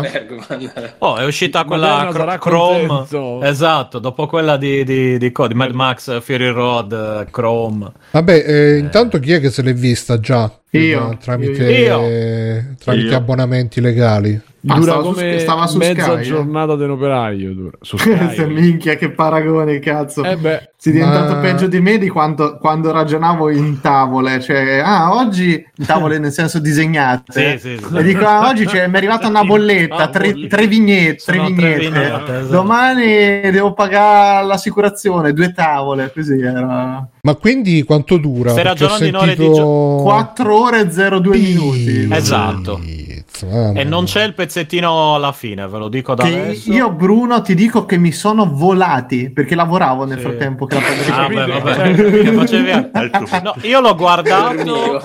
Bergman. 0.80 0.92
Oh, 0.98 1.16
è 1.16 1.24
uscita 1.24 1.62
quella 1.64 2.08
Cro- 2.10 2.38
Chrome. 2.38 2.86
contento. 2.88 3.42
Esatto, 3.44 3.98
dopo 4.00 4.26
quella 4.26 4.56
di, 4.56 4.82
di, 4.82 5.16
di, 5.18 5.30
co- 5.30 5.46
di 5.46 5.54
Mad 5.54 5.70
Max 5.72 6.20
Fury 6.20 6.50
Road 6.50 6.92
eh, 7.26 7.30
Chrome. 7.30 7.92
Vabbè, 8.10 8.44
eh, 8.44 8.78
intanto 8.78 9.20
chi 9.20 9.32
è 9.32 9.40
che 9.40 9.50
se 9.50 9.62
l'è 9.62 9.72
vista 9.72 10.18
già? 10.18 10.52
Io. 10.70 11.12
Eh, 11.12 11.16
tramite, 11.18 11.72
Io. 11.72 12.74
tramite 12.82 13.06
Io. 13.06 13.16
abbonamenti 13.16 13.80
legali. 13.80 14.40
Ah, 14.66 14.74
Dura 14.74 14.90
stava 14.92 15.02
su- 15.04 15.12
come 15.14 15.38
stava 15.38 15.66
su 15.66 15.76
mezza 15.78 16.02
Sky, 16.04 16.20
eh. 16.20 16.22
giornata 16.22 16.74
dell'operaio. 16.76 17.54
Dura. 17.54 17.78
Su 17.80 17.96
Sky. 17.98 18.46
minchia 18.46 18.94
che 18.96 19.10
paragone, 19.10 19.78
cazzo. 19.78 20.22
eh 20.22 20.36
beh, 20.36 20.68
Sei 20.76 20.92
diventato 20.94 21.32
Ma- 21.34 21.40
peggio 21.40 21.66
di 21.66 21.80
me 21.80 21.96
di 21.98 22.08
quanto, 22.08 22.56
quando 22.58 22.90
ragionavo 22.90 23.48
in 23.50 23.80
tavole. 23.80 24.38
Cioè, 24.40 24.80
ah, 24.84 25.14
oggi 25.14 25.52
in 25.52 25.86
tavole 25.86 26.18
nel 26.18 26.30
senso 26.32 26.58
disegnate. 26.58 27.58
Sì, 27.58 27.76
sì, 27.78 27.78
sì. 27.86 27.96
E 27.96 28.02
dico, 28.02 28.24
ah, 28.26 28.48
oggi 28.48 28.66
c'è- 28.66 28.86
mi 28.86 28.94
è 28.94 28.96
arrivata 28.98 29.28
una 29.28 29.44
bolletta, 29.44 30.08
tre, 30.08 30.46
tre 30.46 30.66
vignette. 30.66 31.22
Tre 31.24 31.40
vignette. 31.40 31.86
esatto. 32.02 32.40
Domani 32.48 33.40
devo 33.50 33.72
pagare 33.72 34.46
l'assicurazione, 34.46 35.32
due 35.32 35.52
tavole, 35.54 36.10
così 36.14 36.38
era. 36.40 37.08
Ma 37.22 37.34
quindi 37.34 37.82
quanto 37.84 38.16
dura? 38.18 38.52
Perché 38.52 38.68
ho 38.68 38.72
ragionando 38.88 39.04
in 39.06 39.16
ore 39.16 39.36
di 39.36 39.42
sentito- 39.44 40.00
4 40.02 40.54
ore 40.62 40.80
e 40.80 40.86
02 40.86 41.36
minuti. 41.38 42.08
Esatto. 42.10 42.80
Pizza, 43.30 43.46
mamma 43.46 43.78
E 43.80 43.84
non 43.84 44.04
c'è 44.04 44.24
il 44.24 44.34
pezzettino 44.34 45.14
alla 45.14 45.32
fine, 45.32 45.66
ve 45.68 45.78
lo 45.78 45.88
dico 45.88 46.14
da 46.14 46.24
adesso. 46.24 46.72
io, 46.72 46.90
Bruno, 46.90 47.40
ti 47.42 47.54
dico 47.54 47.84
che 47.86 47.96
mi 47.96 48.12
sono 48.12 48.48
volati 48.52 49.30
perché 49.30 49.54
lavoravo 49.54 50.04
nel 50.04 50.18
Sì. 50.18 50.24
frattempo 50.24 50.66
che 50.66 50.74
la 50.76 51.24
Ah, 51.24 51.28
beh, 51.28 51.46
vabbè, 51.60 51.94
che 51.94 52.32
facevi 52.32 52.70
No, 53.42 53.54
io 53.62 53.80
l'ho 53.80 53.94
guardato 53.94 55.00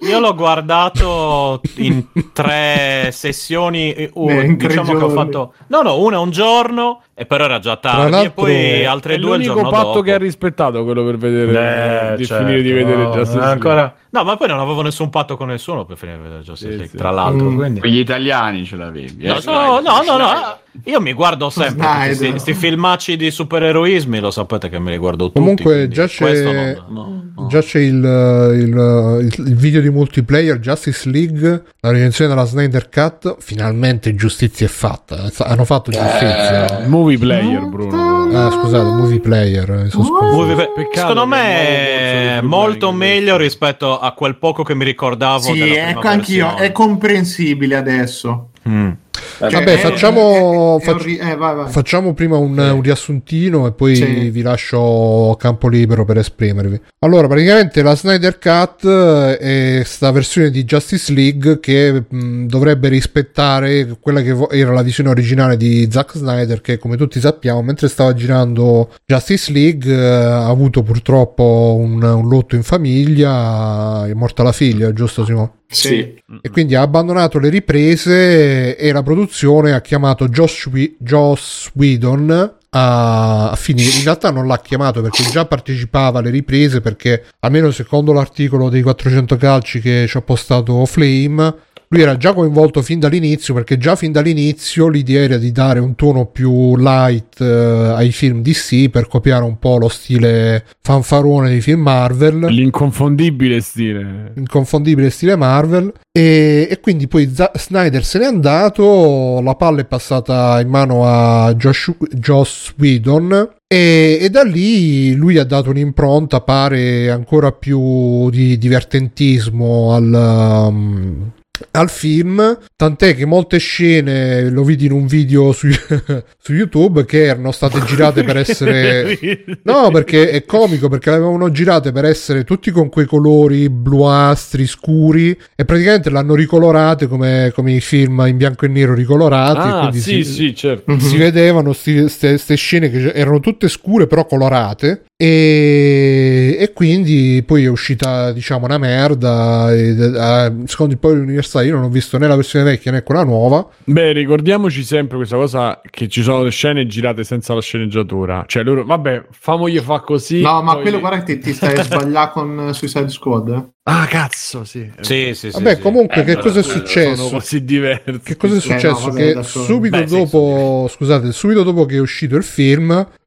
io 0.00 0.18
l'ho 0.18 0.34
guardato 0.34 1.60
in 1.76 2.04
tre 2.32 3.10
sessioni 3.12 3.92
eh, 3.92 4.10
uh, 4.14 4.24
Beh, 4.26 4.44
in 4.44 4.56
tre 4.58 4.68
diciamo 4.68 4.94
che 4.94 5.04
ho 5.04 5.08
fatto 5.10 5.54
no 5.68 5.82
no 5.82 5.98
una 6.00 6.18
un 6.18 6.30
giorno 6.30 7.02
e 7.22 7.26
però 7.26 7.44
era 7.44 7.58
già 7.60 7.76
tardi 7.76 8.24
e 8.24 8.30
poi 8.30 8.84
altre 8.84 9.14
è 9.14 9.18
due 9.18 9.36
il 9.36 9.42
l'unico 9.42 9.54
giorno 9.54 9.70
patto 9.70 9.86
dopo 9.86 10.00
che 10.02 10.12
ha 10.12 10.18
rispettato 10.18 10.82
quello 10.84 11.04
per 11.04 11.16
vedere 11.18 12.12
Eh, 12.12 12.16
di 12.16 12.26
certo, 12.26 12.44
finire 12.44 12.62
di 12.62 12.72
vedere 12.72 13.02
no, 13.04 13.10
Justice 13.12 13.38
League. 13.38 13.52
ancora... 13.52 13.94
no 14.10 14.24
ma 14.24 14.36
poi 14.36 14.48
non 14.48 14.58
avevo 14.58 14.82
nessun 14.82 15.08
patto 15.10 15.36
con 15.36 15.48
nessuno 15.48 15.84
per 15.84 15.96
finire 15.96 16.18
di 16.18 16.22
vedere 16.24 16.42
Justice 16.42 16.70
Sì, 16.70 16.76
League 16.76 16.90
sì. 16.90 16.96
tra 16.96 17.10
l'altro 17.10 17.48
Mm. 17.48 17.56
quindi 17.56 17.80
Con 17.80 17.90
gli 17.90 17.98
italiani 17.98 18.64
ce 18.64 18.76
l'avevi. 18.76 19.24
No, 19.24 19.36
eh, 19.36 19.42
no, 19.44 19.80
dai. 19.80 19.82
no, 19.82 20.02
no, 20.04 20.16
no, 20.16 20.58
io 20.84 21.00
mi 21.00 21.12
guardo 21.12 21.50
sempre 21.50 22.16
questi 22.30 22.54
filmacci 22.54 23.16
di 23.16 23.30
supereroismi, 23.30 24.18
lo 24.20 24.30
sapete 24.30 24.68
che 24.68 24.78
me 24.78 24.90
li 24.92 24.96
guardo 24.96 25.26
tutti. 25.26 25.38
Comunque 25.38 25.88
già 25.88 26.06
c'è, 26.06 26.42
non- 26.42 26.84
no, 26.88 27.22
no. 27.34 27.46
già 27.48 27.60
c'è 27.60 27.78
il, 27.80 27.94
il- 27.94 29.18
il- 29.38 29.46
il 29.48 29.54
video 29.56 29.80
di 29.80 29.90
multiplayer 29.90 30.58
Justice 30.58 31.08
League, 31.10 31.62
la 31.80 31.90
recensione 31.90 32.30
della 32.34 32.46
Snyder 32.46 32.88
Cut. 32.88 33.36
Finalmente 33.40 34.14
giustizia 34.14 34.66
è 34.66 34.70
fatta. 34.70 35.30
Hanno 35.38 35.64
fatto 35.64 35.90
giustizia. 35.90 36.80
Il 36.82 36.88
movie 36.88 37.18
player, 37.18 37.66
Bruno. 37.68 38.20
Ah, 38.34 38.50
scusate, 38.50 38.84
movie 38.84 39.20
player. 39.20 39.70
mi 39.70 39.90
sono. 39.90 40.04
Movie- 40.32 40.70
Peccato 40.74 40.98
Secondo 41.08 41.26
me 41.26 42.38
è 42.38 42.40
molto 42.40 42.92
meglio 42.92 43.36
rispetto 43.36 43.98
a 43.98 44.12
quel 44.12 44.36
poco 44.36 44.62
che 44.62 44.74
mi 44.74 44.84
ricordavo. 44.84 45.40
Sì, 45.40 45.52
della 45.52 45.64
prima 45.66 45.88
ecco 45.90 46.08
anch'io, 46.08 46.46
versione. 46.46 46.66
è 46.66 46.72
comprensibile 46.72 47.76
adesso. 47.76 48.48
Mm. 48.68 48.90
Cioè, 49.38 49.50
Vabbè, 49.50 49.76
facciamo- 49.78 50.78
è- 50.78 50.82
è 50.82 50.84
fac- 50.84 51.06
eh, 51.06 51.36
vai, 51.36 51.54
vai. 51.56 51.68
Facciamo 51.70 52.14
prima 52.14 52.36
un, 52.38 52.56
un 52.56 52.80
riassuntino 52.80 53.66
e 53.66 53.72
poi 53.72 53.96
Sì. 53.96 54.30
vi 54.30 54.40
lascio 54.42 55.36
campo 55.38 55.68
libero 55.68 56.04
per 56.04 56.18
esprimervi. 56.18 56.80
Allora, 57.00 57.26
praticamente 57.26 57.82
la 57.82 57.94
Snyder 57.96 58.38
Cut 58.38 58.86
è 58.88 59.82
sta 59.84 60.10
versione 60.12 60.50
di 60.50 60.64
Justice 60.64 61.12
League 61.12 61.60
che 61.60 62.04
mh, 62.08 62.46
dovrebbe 62.46 62.88
rispettare 62.88 63.96
quella 64.00 64.22
che 64.22 64.32
vo- 64.32 64.48
era 64.50 64.72
la 64.72 64.82
visione 64.82 65.10
originale 65.10 65.56
di 65.56 65.88
Zack 65.90 66.16
Snyder 66.16 66.60
che 66.60 66.78
come 66.78 66.96
tutti 66.96 67.20
sappiamo 67.20 67.60
mentre 67.62 67.88
stava 67.88 68.14
girando 68.14 68.90
Justice 69.04 69.52
League 69.52 69.92
eh, 69.92 69.98
ha 70.04 70.46
avuto 70.48 70.82
purtroppo 70.82 71.76
un, 71.78 72.02
un 72.02 72.28
lutto 72.28 72.54
in 72.54 72.62
famiglia, 72.62 74.06
è 74.06 74.12
morta 74.14 74.42
la 74.42 74.52
figlia, 74.52 74.92
giusto 74.92 75.24
Simone? 75.24 75.50
Sì. 75.72 76.00
e 76.42 76.50
quindi 76.50 76.74
ha 76.74 76.82
abbandonato 76.82 77.38
le 77.38 77.48
riprese 77.48 78.76
e 78.76 78.92
la 78.92 79.01
produzione 79.02 79.72
ha 79.72 79.80
chiamato 79.80 80.28
Josh, 80.28 80.66
Whe- 80.66 80.96
Joss 80.98 81.70
Whedon 81.74 82.60
a 82.74 83.52
finire 83.54 83.98
in 83.98 84.04
realtà 84.04 84.30
non 84.30 84.46
l'ha 84.46 84.58
chiamato 84.58 85.02
perché 85.02 85.24
già 85.24 85.44
partecipava 85.44 86.20
alle 86.20 86.30
riprese 86.30 86.80
perché 86.80 87.26
almeno 87.40 87.70
secondo 87.70 88.14
l'articolo 88.14 88.70
dei 88.70 88.80
400 88.80 89.36
calci 89.36 89.80
che 89.80 90.06
ci 90.08 90.16
ha 90.16 90.22
postato 90.22 90.86
Flame 90.86 91.54
lui 91.92 92.00
era 92.00 92.16
già 92.16 92.32
coinvolto 92.32 92.80
fin 92.80 92.98
dall'inizio 92.98 93.52
perché 93.52 93.76
già 93.76 93.96
fin 93.96 94.12
dall'inizio 94.12 94.88
l'idea 94.88 95.22
era 95.24 95.36
di 95.36 95.52
dare 95.52 95.78
un 95.78 95.94
tono 95.94 96.24
più 96.24 96.74
light 96.78 97.38
eh, 97.38 97.92
ai 97.94 98.12
film 98.12 98.40
DC 98.40 98.88
per 98.88 99.08
copiare 99.08 99.44
un 99.44 99.58
po' 99.58 99.76
lo 99.76 99.88
stile 99.88 100.64
fanfarone 100.80 101.50
dei 101.50 101.60
film 101.60 101.82
Marvel 101.82 102.46
L'inconfondibile 102.46 103.60
stile. 103.60 104.32
inconfondibile 104.36 105.10
stile 105.10 105.36
Marvel 105.36 105.92
e, 106.10 106.66
e 106.70 106.80
quindi 106.80 107.08
poi 107.08 107.30
Z- 107.30 107.58
Snyder 107.58 108.02
se 108.02 108.18
n'è 108.18 108.24
andato 108.24 109.40
la 109.42 109.54
palla 109.54 109.82
è 109.82 109.84
passata 109.84 110.60
in 110.62 110.68
mano 110.68 111.04
a 111.04 111.54
Josh, 111.54 111.92
Joss 112.14 112.72
Whedon 112.78 113.50
e, 113.66 114.16
e 114.18 114.30
da 114.30 114.42
lì 114.44 115.14
lui 115.14 115.36
ha 115.36 115.44
dato 115.44 115.68
un'impronta 115.68 116.40
pare 116.40 117.10
ancora 117.10 117.52
più 117.52 118.30
di 118.30 118.56
divertentismo 118.56 119.92
al, 119.94 120.68
um, 120.70 121.32
al 121.70 121.88
film, 121.90 122.58
tant'è 122.76 123.14
che 123.14 123.24
molte 123.24 123.58
scene 123.58 124.50
lo 124.50 124.64
vidi 124.64 124.86
in 124.86 124.92
un 124.92 125.06
video 125.06 125.52
su, 125.52 125.68
su 126.38 126.52
YouTube 126.52 127.04
che 127.04 127.24
erano 127.24 127.52
state 127.52 127.80
girate 127.86 128.24
per 128.24 128.36
essere 128.36 129.18
No, 129.64 129.90
perché 129.90 130.30
è 130.30 130.44
comico 130.44 130.88
perché 130.88 131.10
le 131.10 131.16
avevano 131.16 131.50
girate 131.50 131.92
per 131.92 132.04
essere 132.04 132.44
tutti 132.44 132.70
con 132.70 132.88
quei 132.88 133.06
colori 133.06 133.68
bluastri 133.68 134.66
scuri 134.66 135.36
e 135.54 135.64
praticamente 135.64 136.10
l'hanno 136.10 136.34
ricolorate 136.34 137.06
come, 137.06 137.52
come 137.54 137.72
i 137.72 137.80
film 137.80 138.24
in 138.26 138.36
bianco 138.36 138.64
e 138.64 138.68
nero 138.68 138.94
ricolorati 138.94 139.68
Ah, 139.68 139.78
quindi 139.80 140.00
sì, 140.00 140.24
si, 140.24 140.32
sì, 140.32 140.54
certo. 140.54 140.98
si 140.98 141.16
vedevano 141.16 141.74
queste 141.74 142.56
scene 142.56 142.90
che 142.90 143.12
erano 143.12 143.40
tutte 143.40 143.68
scure 143.68 144.06
però 144.06 144.26
colorate 144.26 145.04
e, 145.16 146.31
e 146.56 146.72
quindi 146.72 147.42
poi 147.46 147.64
è 147.64 147.68
uscita 147.68 148.32
diciamo 148.32 148.66
una 148.66 148.78
merda 148.78 149.72
e, 149.72 149.90
eh, 149.90 150.52
secondo 150.66 150.92
il 150.92 150.98
poi 150.98 151.16
l'università 151.16 151.62
io 151.62 151.74
non 151.74 151.84
ho 151.84 151.88
visto 151.88 152.18
né 152.18 152.26
la 152.26 152.36
versione 152.36 152.64
vecchia 152.64 152.92
né 152.92 153.02
quella 153.02 153.24
nuova 153.24 153.66
Beh, 153.84 154.12
ricordiamoci 154.12 154.84
sempre 154.84 155.16
questa 155.16 155.36
cosa 155.36 155.80
che 155.90 156.08
ci 156.08 156.22
sono 156.22 156.42
le 156.44 156.50
scene 156.50 156.86
girate 156.86 157.24
senza 157.24 157.54
la 157.54 157.60
sceneggiatura. 157.60 158.44
Cioè, 158.46 158.62
loro, 158.62 158.84
vabbè, 158.84 159.26
famogli 159.30 159.78
fa 159.78 160.00
così. 160.00 160.40
No, 160.40 160.62
ma 160.62 160.74
poi- 160.74 160.82
quello 160.82 161.00
guarda 161.00 161.22
che 161.22 161.38
ti, 161.38 161.50
ti 161.50 161.52
stai 161.52 161.76
sbagliando 161.82 162.30
con 162.30 162.68
eh, 162.68 162.72
Suicide 162.72 163.08
Squad. 163.08 163.70
Ah, 163.84 164.06
cazzo, 164.06 164.62
sì. 164.62 164.88
Sì, 165.00 165.32
sì, 165.34 165.50
sì. 165.50 165.50
vabbè 165.50 165.74
sì. 165.74 165.80
comunque 165.80 166.20
Eh, 166.20 166.24
che 166.24 166.36
cosa 166.38 166.60
è 166.60 166.62
successo 166.62 167.28
così 167.30 167.64
diversi. 167.64 168.20
Che 168.22 168.36
cosa 168.36 168.54
è 168.54 168.56
Eh, 168.58 168.60
successo? 168.60 169.06
no, 169.08 169.12
che 169.12 169.42
subito 169.42 169.98
Beh, 169.98 170.06
sì, 170.06 170.14
dopo, 170.16 170.88
scusate, 170.88 171.32
subito 171.32 171.64
dopo 171.64 171.84
che 171.84 171.96
è 171.96 171.98
uscito 171.98 172.36
il 172.36 172.44
film, 172.44 173.04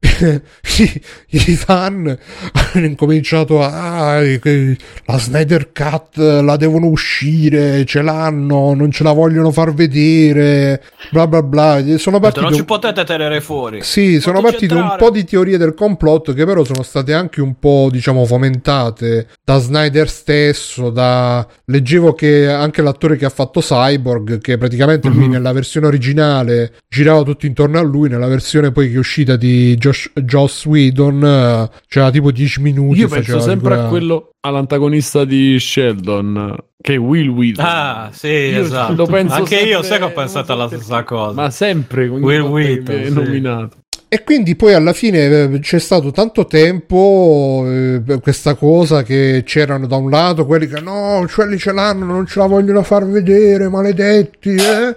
i, 0.78 1.02
i 1.28 1.38
fan 1.56 2.06
hanno 2.72 2.86
incominciato 2.86 3.62
a. 3.62 4.14
"Ah, 4.16 4.20
la 4.22 5.18
Snyder 5.18 5.72
Cut 5.72 6.16
la 6.16 6.56
devono 6.56 6.86
uscire, 6.86 7.84
ce 7.84 8.00
l'hanno, 8.00 8.72
non 8.72 8.90
ce 8.90 9.02
la 9.04 9.12
vogliono 9.12 9.50
far 9.50 9.74
vedere, 9.74 10.82
bla 11.10 11.26
bla 11.26 11.42
bla. 11.42 11.84
Sono 11.98 12.18
partito. 12.18 12.46
Non 12.48 12.54
ci 12.54 12.64
potete 12.64 13.04
tenere 13.04 13.42
fuori. 13.42 13.82
Sì, 13.82 14.20
sono 14.20 14.40
partite 14.40 14.72
un 14.72 14.94
po' 14.96 15.10
di 15.10 15.22
teorie 15.24 15.58
del 15.58 15.74
complotto 15.74 16.32
che 16.32 16.46
però 16.46 16.64
sono 16.64 16.82
state 16.82 17.12
anche 17.12 17.42
un 17.42 17.58
po', 17.58 17.88
diciamo, 17.92 18.24
fomentate 18.24 19.26
da 19.44 19.58
Snyder 19.58 20.08
stesso, 20.08 20.44
da... 20.92 21.46
Leggevo 21.66 22.12
che 22.14 22.48
anche 22.48 22.82
l'attore 22.82 23.16
che 23.16 23.24
ha 23.24 23.30
fatto 23.30 23.60
Cyborg, 23.60 24.40
che 24.40 24.58
praticamente 24.58 25.08
lui 25.08 25.28
nella 25.28 25.52
versione 25.52 25.86
originale 25.86 26.74
girava 26.88 27.22
tutto 27.22 27.46
intorno 27.46 27.78
a 27.78 27.82
lui, 27.82 28.08
nella 28.08 28.28
versione 28.28 28.72
poi 28.72 28.88
che 28.88 28.96
è 28.96 28.98
uscita 28.98 29.36
di 29.36 29.74
Josh, 29.76 30.10
Joss 30.14 30.66
Whedon 30.66 31.24
eh, 31.24 31.70
c'era 31.88 32.10
tipo 32.10 32.30
10 32.30 32.60
minuti. 32.60 33.00
Io 33.00 33.08
penso 33.08 33.40
sempre 33.40 33.74
a 33.74 33.86
quello, 33.86 34.30
all'antagonista 34.40 35.24
di 35.24 35.58
Sheldon, 35.58 36.54
che 36.80 36.94
è 36.94 36.98
Will 36.98 37.28
Wheaton. 37.28 37.64
Ah, 37.66 38.10
sì, 38.12 38.28
Io 38.28 38.62
esatto. 38.62 38.94
lo 38.94 39.06
penso 39.06 39.34
Anche 39.34 39.56
io, 39.56 39.82
sempre- 39.82 39.88
sai 39.88 39.98
che 39.98 40.04
ho 40.04 40.12
pensato 40.12 40.52
alla 40.52 40.66
stessa 40.68 41.02
cosa. 41.04 41.34
Ma 41.34 41.50
sempre 41.50 42.06
Will 42.06 42.42
Wheaton, 42.42 43.04
sì. 43.04 43.12
nominato. 43.12 43.76
E 44.08 44.22
quindi 44.22 44.54
poi 44.54 44.72
alla 44.72 44.92
fine 44.92 45.24
eh, 45.26 45.58
c'è 45.58 45.80
stato 45.80 46.12
tanto 46.12 46.46
tempo 46.46 47.64
eh, 47.66 48.00
per 48.06 48.20
questa 48.20 48.54
cosa 48.54 49.02
che 49.02 49.42
c'erano 49.44 49.88
da 49.88 49.96
un 49.96 50.10
lato 50.10 50.46
quelli 50.46 50.68
che 50.68 50.80
no, 50.80 51.26
quelli 51.34 51.58
ce 51.58 51.72
l'hanno, 51.72 52.04
non 52.04 52.24
ce 52.24 52.38
la 52.38 52.46
vogliono 52.46 52.84
far 52.84 53.04
vedere, 53.04 53.68
maledetti, 53.68 54.54
eh? 54.54 54.96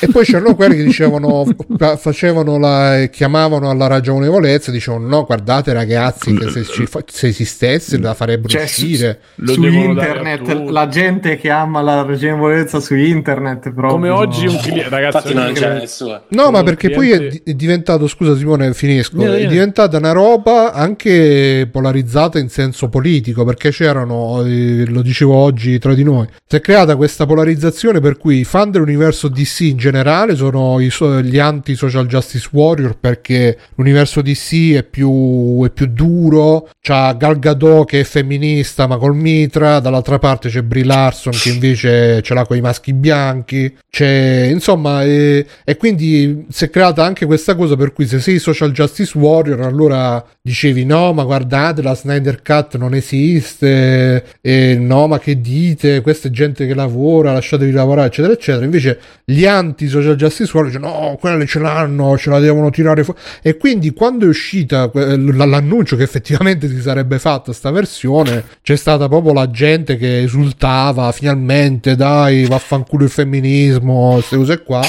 E 0.00 0.08
poi 0.10 0.24
c'erano 0.24 0.54
quelli 0.54 0.76
che 0.76 0.84
dicevano, 0.84 1.44
fa- 1.76 1.96
facevano 1.98 2.58
la, 2.58 3.06
chiamavano 3.10 3.68
alla 3.68 3.88
ragionevolezza, 3.88 4.70
dicevano 4.70 5.06
no, 5.06 5.24
guardate 5.24 5.74
ragazzi, 5.74 6.34
che 6.34 6.48
se, 6.48 6.64
ci 6.64 6.86
fa- 6.86 7.04
se 7.06 7.26
esistesse 7.28 7.98
la 7.98 8.14
farebbero 8.14 8.48
Cioè, 8.48 8.66
su- 8.66 8.84
uscire. 8.84 9.20
Su 9.44 9.62
a 9.62 9.68
internet, 9.68 10.68
la 10.70 10.88
gente 10.88 11.36
che 11.36 11.50
ama 11.50 11.82
la 11.82 12.02
ragionevolezza 12.02 12.80
su 12.80 12.94
internet 12.94 13.64
proprio. 13.72 13.88
Come 13.90 14.08
oggi 14.08 14.46
un 14.46 14.56
cliente, 14.58 14.88
ragazzi, 14.88 15.34
non 15.34 15.52
c'è 15.52 15.74
nessuno. 15.74 16.22
No, 16.28 16.50
ma 16.50 16.62
perché 16.62 16.88
poi 16.88 17.10
è, 17.10 17.16
cliente- 17.16 17.42
di- 17.44 17.50
è 17.50 17.54
diventato, 17.54 18.06
scusa 18.08 18.34
Simone, 18.46 18.74
finisco, 18.74 19.16
Vieni, 19.16 19.32
è 19.32 19.36
vieni. 19.38 19.52
diventata 19.52 19.96
una 19.96 20.12
roba 20.12 20.72
anche 20.72 21.68
polarizzata 21.70 22.38
in 22.38 22.48
senso 22.48 22.88
politico, 22.88 23.44
perché 23.44 23.70
c'erano, 23.70 24.44
eh, 24.44 24.84
lo 24.86 25.02
dicevo 25.02 25.34
oggi 25.34 25.78
tra 25.80 25.94
di 25.94 26.04
noi, 26.04 26.28
si 26.46 26.56
è 26.56 26.60
creata 26.60 26.94
questa 26.94 27.26
polarizzazione 27.26 27.98
per 27.98 28.16
cui 28.16 28.38
i 28.38 28.44
fan 28.44 28.70
dell'universo 28.70 29.26
DC 29.28 29.60
in 29.60 29.76
generale 29.76 30.36
sono 30.36 30.78
so- 30.90 31.20
gli 31.20 31.38
anti-social 31.38 32.06
justice 32.06 32.48
warrior 32.52 32.96
perché 32.98 33.58
l'universo 33.74 34.22
DC 34.22 34.74
è 34.74 34.82
più, 34.84 35.64
è 35.64 35.70
più 35.70 35.86
duro, 35.86 36.68
c'ha 36.80 37.12
Gal 37.14 37.40
Gadot 37.40 37.88
che 37.88 38.00
è 38.00 38.04
femminista 38.04 38.86
ma 38.86 38.96
col 38.96 39.16
mitra, 39.16 39.80
dall'altra 39.80 40.18
parte 40.18 40.48
c'è 40.48 40.62
Brie 40.62 40.84
Larson 40.84 41.32
che 41.32 41.48
invece 41.48 42.22
ce 42.22 42.34
l'ha 42.34 42.46
con 42.46 42.56
i 42.56 42.60
maschi 42.60 42.92
bianchi, 42.92 43.74
c'è 43.90 44.48
insomma 44.52 45.02
e, 45.02 45.44
e 45.64 45.76
quindi 45.76 46.46
si 46.48 46.64
è 46.64 46.70
creata 46.70 47.04
anche 47.04 47.26
questa 47.26 47.56
cosa 47.56 47.74
per 47.74 47.92
cui 47.92 48.06
se 48.06 48.20
sei 48.20 48.35
social 48.38 48.72
justice 48.72 49.16
warrior 49.16 49.60
allora 49.62 50.24
dicevi 50.40 50.84
no 50.84 51.12
ma 51.12 51.24
guardate 51.24 51.82
la 51.82 51.94
Snyder 51.94 52.42
Cut 52.42 52.76
non 52.76 52.94
esiste 52.94 54.24
e 54.40 54.76
no 54.78 55.06
ma 55.06 55.18
che 55.18 55.40
dite? 55.40 56.00
Questa 56.00 56.28
è 56.28 56.30
gente 56.30 56.66
che 56.66 56.74
lavora 56.74 57.32
lasciatevi 57.32 57.72
lavorare 57.72 58.08
eccetera 58.08 58.32
eccetera. 58.32 58.64
Invece 58.64 58.98
gli 59.24 59.44
anti 59.44 59.88
social 59.88 60.16
justice 60.16 60.50
warrior 60.54 60.76
dicono 60.76 61.00
no 61.00 61.16
quelle 61.16 61.46
ce 61.46 61.58
l'hanno 61.58 62.16
ce 62.16 62.30
la 62.30 62.38
devono 62.38 62.70
tirare 62.70 63.04
fuori 63.04 63.18
e 63.42 63.56
quindi 63.56 63.92
quando 63.92 64.24
è 64.24 64.28
uscita 64.28 64.90
l'annuncio 64.92 65.96
che 65.96 66.02
effettivamente 66.02 66.68
si 66.68 66.80
sarebbe 66.80 67.18
fatta 67.18 67.52
sta 67.52 67.70
versione 67.70 68.44
c'è 68.62 68.76
stata 68.76 69.08
proprio 69.08 69.32
la 69.32 69.50
gente 69.50 69.96
che 69.96 70.22
esultava 70.22 71.10
finalmente 71.12 71.96
dai 71.96 72.44
vaffanculo 72.46 73.04
il 73.04 73.10
femminismo 73.10 74.12
queste 74.14 74.36
cose 74.36 74.62
qua 74.62 74.82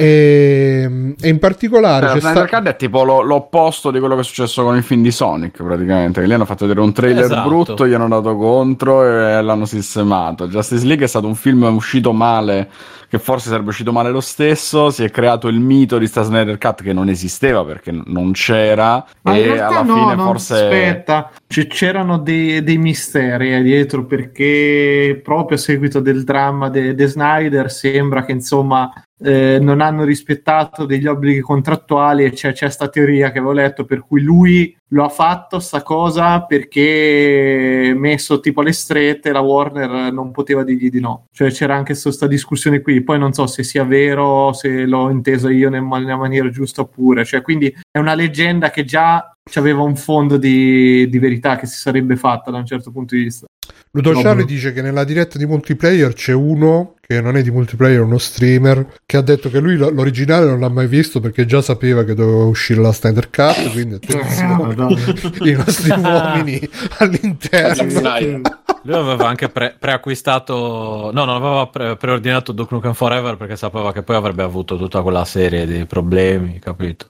e, 0.00 1.14
e 1.20 1.28
in 1.28 1.38
particolare 1.38 2.06
Cioè, 2.06 2.14
c'è 2.14 2.20
Snyder 2.20 2.46
sta- 2.48 2.56
Cut 2.58 2.68
è 2.68 2.76
tipo 2.76 3.04
lo- 3.04 3.20
l'opposto 3.22 3.90
di 3.90 3.98
quello 3.98 4.14
che 4.14 4.22
è 4.22 4.24
successo 4.24 4.62
con 4.64 4.76
il 4.76 4.82
film 4.82 5.02
di 5.02 5.10
Sonic, 5.10 5.62
praticamente. 5.62 6.20
Che 6.20 6.26
lì 6.26 6.32
hanno 6.32 6.44
fatto 6.44 6.66
vedere 6.66 6.84
un 6.84 6.92
trailer 6.92 7.24
Esatto. 7.24 7.48
brutto, 7.48 7.86
gli 7.86 7.92
hanno 7.92 8.08
dato 8.08 8.36
contro 8.36 9.04
e 9.04 9.42
l'hanno 9.42 9.64
sistemato. 9.66 10.48
Justice 10.48 10.84
League 10.86 11.04
è 11.04 11.08
stato 11.08 11.26
un 11.26 11.34
film 11.34 11.62
uscito 11.64 12.12
male, 12.12 12.68
che 13.10 13.18
forse 13.18 13.48
sarebbe 13.48 13.70
uscito 13.70 13.90
male 13.92 14.10
lo 14.10 14.20
stesso. 14.20 14.90
Si 14.90 15.02
è 15.02 15.10
creato 15.10 15.48
il 15.48 15.58
mito 15.58 15.98
di 15.98 16.06
sta 16.06 16.22
Snyder 16.22 16.58
Cut 16.58 16.84
che 16.84 16.92
non 16.92 17.08
esisteva 17.08 17.64
perché 17.64 17.90
non 17.90 18.30
c'era. 18.30 19.04
Ma 19.22 19.36
e 19.36 19.58
alla 19.58 19.82
no, 19.82 19.94
fine 19.94 20.14
forse. 20.22 20.54
aspetta, 20.54 21.30
C- 21.48 21.66
c'erano 21.66 22.18
dei, 22.18 22.62
dei 22.62 22.78
misteri 22.78 23.52
eh, 23.52 23.62
dietro 23.62 24.06
perché 24.06 25.20
proprio 25.24 25.58
a 25.58 25.60
seguito 25.60 25.98
del 25.98 26.22
dramma 26.22 26.70
di 26.70 27.04
Snyder 27.04 27.68
sembra 27.68 28.24
che 28.24 28.30
insomma 28.30 28.92
eh, 29.20 29.58
non 29.60 29.80
hanno 29.80 30.04
rispettato 30.04 30.86
degli 30.86 31.08
obblighi 31.08 31.40
contrattuali 31.40 32.24
e 32.24 32.30
c'è, 32.30 32.52
c'è 32.52 32.70
sta 32.70 32.88
teoria 32.88 33.32
che 33.32 33.38
avevo 33.38 33.52
letto 33.52 33.84
per 33.84 34.04
cui 34.06 34.22
lui 34.22 34.76
lo 34.92 35.04
ha 35.04 35.08
fatto 35.08 35.58
sta 35.60 35.82
cosa 35.82 36.42
perché 36.42 37.92
messo 37.96 38.40
tipo 38.40 38.60
alle 38.60 38.72
strette 38.72 39.32
la 39.32 39.40
Warner 39.40 40.12
non 40.12 40.30
poteva 40.30 40.64
dirgli 40.64 40.90
di 40.90 41.00
no. 41.00 41.26
Cioè 41.32 41.50
c'era 41.50 41.76
anche 41.76 41.98
questa 42.00 42.26
discussione 42.26 42.80
qui. 42.80 43.02
Poi 43.02 43.18
non 43.18 43.32
so 43.32 43.46
se 43.46 43.62
sia 43.62 43.84
vero 43.84 44.52
se 44.52 44.86
l'ho 44.86 45.10
inteso 45.10 45.48
io 45.48 45.68
nel- 45.70 45.82
nella 45.82 46.16
maniera 46.16 46.48
giusta 46.50 46.82
oppure. 46.82 47.24
Cioè 47.24 47.42
quindi 47.42 47.74
è 47.90 47.98
una 47.98 48.14
leggenda 48.14 48.70
che 48.70 48.84
già 48.84 49.32
aveva 49.54 49.82
un 49.82 49.96
fondo 49.96 50.36
di, 50.36 51.08
di 51.08 51.18
verità 51.18 51.56
che 51.56 51.66
si 51.66 51.76
sarebbe 51.76 52.16
fatta 52.16 52.50
da 52.50 52.58
un 52.58 52.66
certo 52.66 52.90
punto 52.90 53.14
di 53.14 53.22
vista 53.24 53.46
Ludo 53.92 54.12
No, 54.12 54.20
Charlie 54.22 54.44
bro. 54.44 54.54
dice 54.54 54.72
che 54.72 54.82
nella 54.82 55.02
diretta 55.02 55.36
di 55.36 55.46
multiplayer 55.46 56.12
c'è 56.12 56.32
uno 56.32 56.94
che 57.00 57.20
non 57.20 57.36
è 57.36 57.42
di 57.42 57.50
multiplayer, 57.50 58.02
uno 58.02 58.18
streamer, 58.18 58.86
che 59.04 59.16
ha 59.16 59.20
detto 59.20 59.50
che 59.50 59.58
lui 59.58 59.74
lo- 59.76 59.90
l'originale 59.90 60.46
non 60.46 60.60
l'ha 60.60 60.68
mai 60.68 60.86
visto 60.86 61.18
perché 61.18 61.44
già 61.44 61.60
sapeva 61.60 62.04
che 62.04 62.14
doveva 62.14 62.44
uscire 62.44 62.80
la 62.80 62.92
Snyder 62.92 63.30
Cut, 63.30 63.72
quindi 63.72 63.94
attenzione, 63.94 64.94
i 65.50 65.52
nostri 65.54 65.90
uomini 65.90 66.60
all'interno. 66.98 68.42
Lui 68.82 68.94
aveva 68.96 69.26
anche 69.28 69.48
pre- 69.48 69.74
preacquistato, 69.78 71.10
no, 71.12 71.24
non 71.24 71.42
aveva 71.42 71.66
pre- 71.66 71.96
preordinato 71.96 72.52
Duke 72.52 72.74
Nukem 72.74 72.94
Forever 72.94 73.36
perché 73.36 73.56
sapeva 73.56 73.92
che 73.92 74.02
poi 74.02 74.14
avrebbe 74.16 74.42
avuto 74.44 74.76
tutta 74.78 75.02
quella 75.02 75.24
serie 75.24 75.66
di 75.66 75.84
problemi, 75.86 76.58
capito? 76.60 77.08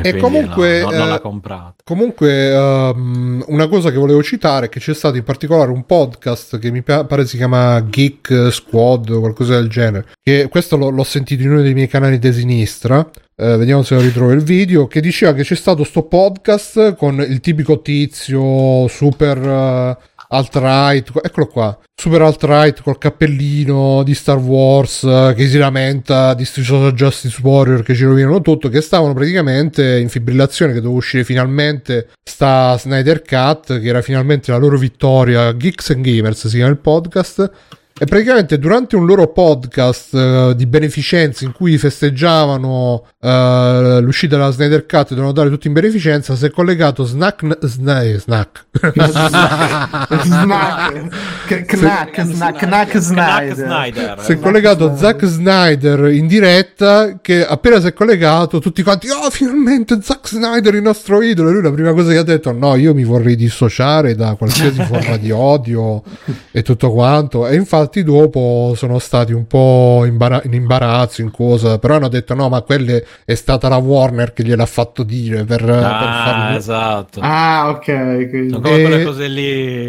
Quindi 0.00 0.20
comunque, 0.20 0.80
no, 0.80 0.90
non 0.90 1.00
eh, 1.00 1.08
l'ha 1.08 1.20
comprato. 1.20 1.74
Comunque, 1.84 2.52
ehm, 2.52 3.44
una 3.48 3.68
cosa 3.68 3.90
che 3.90 3.96
volevo 3.96 4.22
citare 4.22 4.66
è 4.66 4.68
che 4.68 4.80
c'è 4.80 4.94
stato 4.94 5.16
in 5.16 5.24
particolare 5.24 5.70
un 5.70 5.84
podcast 5.84 6.58
che 6.58 6.70
mi 6.70 6.82
pa- 6.82 7.04
pare 7.04 7.26
si 7.26 7.36
chiama 7.36 7.84
Geek 7.88 8.48
Squad 8.50 9.10
o 9.10 9.20
qualcosa 9.20 9.54
del 9.54 9.68
genere. 9.68 10.06
Che 10.22 10.48
questo 10.50 10.76
l'ho, 10.76 10.90
l'ho 10.90 11.04
sentito 11.04 11.42
in 11.42 11.50
uno 11.50 11.62
dei 11.62 11.74
miei 11.74 11.88
canali 11.88 12.18
di 12.18 12.32
sinistra. 12.32 13.08
eh, 13.36 13.56
vediamo 13.56 13.82
se 13.82 13.94
lo 13.94 14.00
ritrovo 14.00 14.32
il 14.32 14.42
video. 14.42 14.86
Che 14.86 15.00
diceva 15.00 15.32
che 15.32 15.42
c'è 15.42 15.56
stato 15.56 15.84
sto 15.84 16.02
podcast 16.04 16.94
con 16.96 17.20
il 17.20 17.40
tipico 17.40 17.80
tizio 17.82 18.86
super 18.88 19.38
eh, 19.38 19.96
alt-right. 20.34 21.10
Eccolo 21.22 21.46
qua. 21.46 21.78
Super 21.94 22.22
alt-right 22.22 22.82
col 22.82 22.98
cappellino 22.98 24.02
di 24.02 24.14
Star 24.14 24.38
Wars 24.38 25.04
eh, 25.04 25.32
che 25.36 25.46
si 25.46 25.58
lamenta 25.58 26.34
di 26.34 26.44
social 26.44 26.92
justice 26.92 27.38
warrior 27.42 27.82
che 27.82 27.94
ci 27.94 28.04
rovinano 28.04 28.40
tutto. 28.40 28.68
Che 28.68 28.80
stavano 28.80 29.14
praticamente 29.14 29.98
in 29.98 30.08
fibrillazione. 30.08 30.72
Che 30.72 30.80
doveva 30.80 30.98
uscire 30.98 31.24
finalmente 31.24 32.08
sta 32.22 32.76
Snyder 32.78 33.22
Cut. 33.22 33.80
Che 33.80 33.86
era 33.86 34.02
finalmente 34.02 34.50
la 34.50 34.58
loro 34.58 34.76
vittoria. 34.76 35.52
Geeks 35.54 35.90
and 35.90 36.04
Gamers 36.04 36.46
si 36.46 36.56
chiama 36.56 36.70
il 36.70 36.78
podcast. 36.78 37.50
E 37.96 38.06
praticamente 38.06 38.58
durante 38.58 38.96
un 38.96 39.06
loro 39.06 39.28
podcast 39.28 40.12
eh, 40.14 40.54
di 40.56 40.66
beneficenza 40.66 41.44
in 41.44 41.52
cui 41.52 41.78
festeggiavano 41.78 43.06
eh, 43.20 43.98
l'uscita 44.00 44.34
della 44.36 44.50
Snyder 44.50 44.84
Cut 44.84 45.02
e 45.02 45.08
dovevano 45.10 45.30
dare 45.30 45.48
tutto 45.48 45.68
in 45.68 45.74
beneficenza, 45.74 46.34
si 46.34 46.44
è 46.44 46.50
collegato 46.50 47.04
Snack. 47.04 47.56
Sna- 47.64 48.00
eh, 48.02 48.18
snack. 48.18 48.64
Snack, 51.76 52.98
snack. 52.98 52.98
Snyder. 52.98 54.20
si 54.20 54.32
è 54.32 54.40
collegato 54.40 54.96
Zack 54.96 55.24
Snyder 55.24 56.12
in 56.12 56.26
diretta 56.26 57.18
che 57.20 57.46
appena 57.46 57.80
si 57.80 57.86
è 57.86 57.92
collegato 57.92 58.58
tutti 58.58 58.82
quanti 58.82 59.08
oh 59.10 59.30
finalmente 59.30 59.98
Zack 60.02 60.28
Snyder 60.28 60.74
il 60.74 60.82
nostro 60.82 61.22
idolo 61.22 61.50
e 61.50 61.52
lui 61.52 61.62
la 61.62 61.70
prima 61.70 61.92
cosa 61.92 62.10
che 62.10 62.18
ha 62.18 62.22
detto 62.24 62.50
no 62.52 62.74
io 62.74 62.92
mi 62.94 63.04
vorrei 63.04 63.36
dissociare 63.36 64.14
da 64.16 64.34
qualsiasi 64.34 64.82
forma 64.82 65.16
di 65.16 65.30
odio 65.30 66.02
e 66.50 66.62
tutto 66.62 66.90
quanto 66.90 67.46
e 67.46 67.54
infatti 67.54 67.83
dopo 68.02 68.72
sono 68.76 68.98
stati 68.98 69.32
un 69.32 69.46
po' 69.46 70.04
imbara- 70.06 70.42
in 70.44 70.52
imbarazzo 70.54 71.20
in 71.22 71.30
cosa 71.30 71.78
però 71.78 71.96
hanno 71.96 72.08
detto 72.08 72.34
no 72.34 72.48
ma 72.48 72.60
quelle 72.62 73.04
è 73.24 73.34
stata 73.34 73.68
la 73.68 73.76
Warner 73.76 74.32
che 74.32 74.42
gliel'ha 74.44 74.66
fatto 74.66 75.02
dire 75.02 75.44
per, 75.44 75.64
per 75.64 75.82
Ah, 75.84 76.24
farlo 76.24 76.56
esatto. 76.56 77.20
Ah, 77.22 77.68
ok. 77.70 77.84
quindi- 78.28 78.48
Sono 78.50 78.60
come 78.62 78.76
E- 78.76 78.82
quelle 78.82 79.04
cose 79.04 79.28
lì 79.28 79.88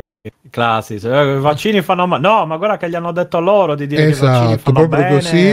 classiche. 0.49 1.07
Eh, 1.07 1.35
I 1.35 1.39
vaccini 1.39 1.81
fanno 1.81 2.07
male. 2.07 2.21
No, 2.27 2.45
ma 2.47 2.57
guarda 2.57 2.77
che 2.77 2.89
gli 2.89 2.95
hanno 2.95 3.11
detto 3.11 3.37
a 3.37 3.39
loro 3.41 3.75
di 3.75 3.85
dire 3.87 4.03
che 4.05 4.09
i 4.09 4.13
vaccini 4.13 4.53
Esatto, 4.53 4.71
fanno 4.71 4.87
proprio 4.87 4.99
bene. 4.99 5.13
così. 5.19 5.47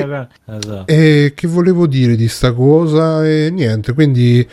Esatto. 0.57 0.85
e 0.87 1.33
che 1.35 1.47
volevo 1.49 1.87
dire 1.87 2.17
di 2.17 2.29
sta 2.29 2.53
cosa 2.53 3.27
e 3.27 3.51
niente 3.53 3.93
quindi 3.93 4.47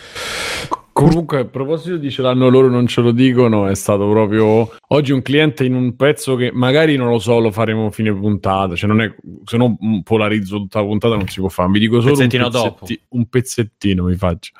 Comunque, 0.91 1.39
a 1.39 1.45
proposito 1.45 1.97
di 1.97 2.11
ce 2.11 2.21
l'hanno 2.21 2.49
loro, 2.49 2.69
non 2.69 2.87
ce 2.87 3.01
lo 3.01 3.11
dicono, 3.11 3.67
è 3.67 3.75
stato 3.75 4.09
proprio 4.09 4.69
oggi 4.87 5.11
un 5.11 5.21
cliente 5.21 5.63
in 5.63 5.73
un 5.73 5.95
pezzo 5.95 6.35
che 6.35 6.51
magari 6.51 6.95
non 6.95 7.09
lo 7.09 7.19
so, 7.19 7.39
lo 7.39 7.51
faremo 7.51 7.89
fine 7.89 8.13
puntata, 8.13 8.75
cioè 8.75 8.89
non 8.89 9.01
è, 9.01 9.13
se 9.45 9.57
no 9.57 9.77
mm, 9.83 9.99
polarizzo 9.99 10.57
tutta 10.57 10.79
la 10.79 10.85
puntata 10.85 11.15
non 11.15 11.27
si 11.27 11.39
può 11.39 11.49
fare, 11.49 11.69
vi 11.71 11.79
dico 11.79 12.01
solo 12.01 12.17
un, 12.19 12.27
pezzetti- 12.27 13.01
un 13.09 13.25
pezzettino 13.27 14.03
mi 14.05 14.15
faccio. 14.15 14.51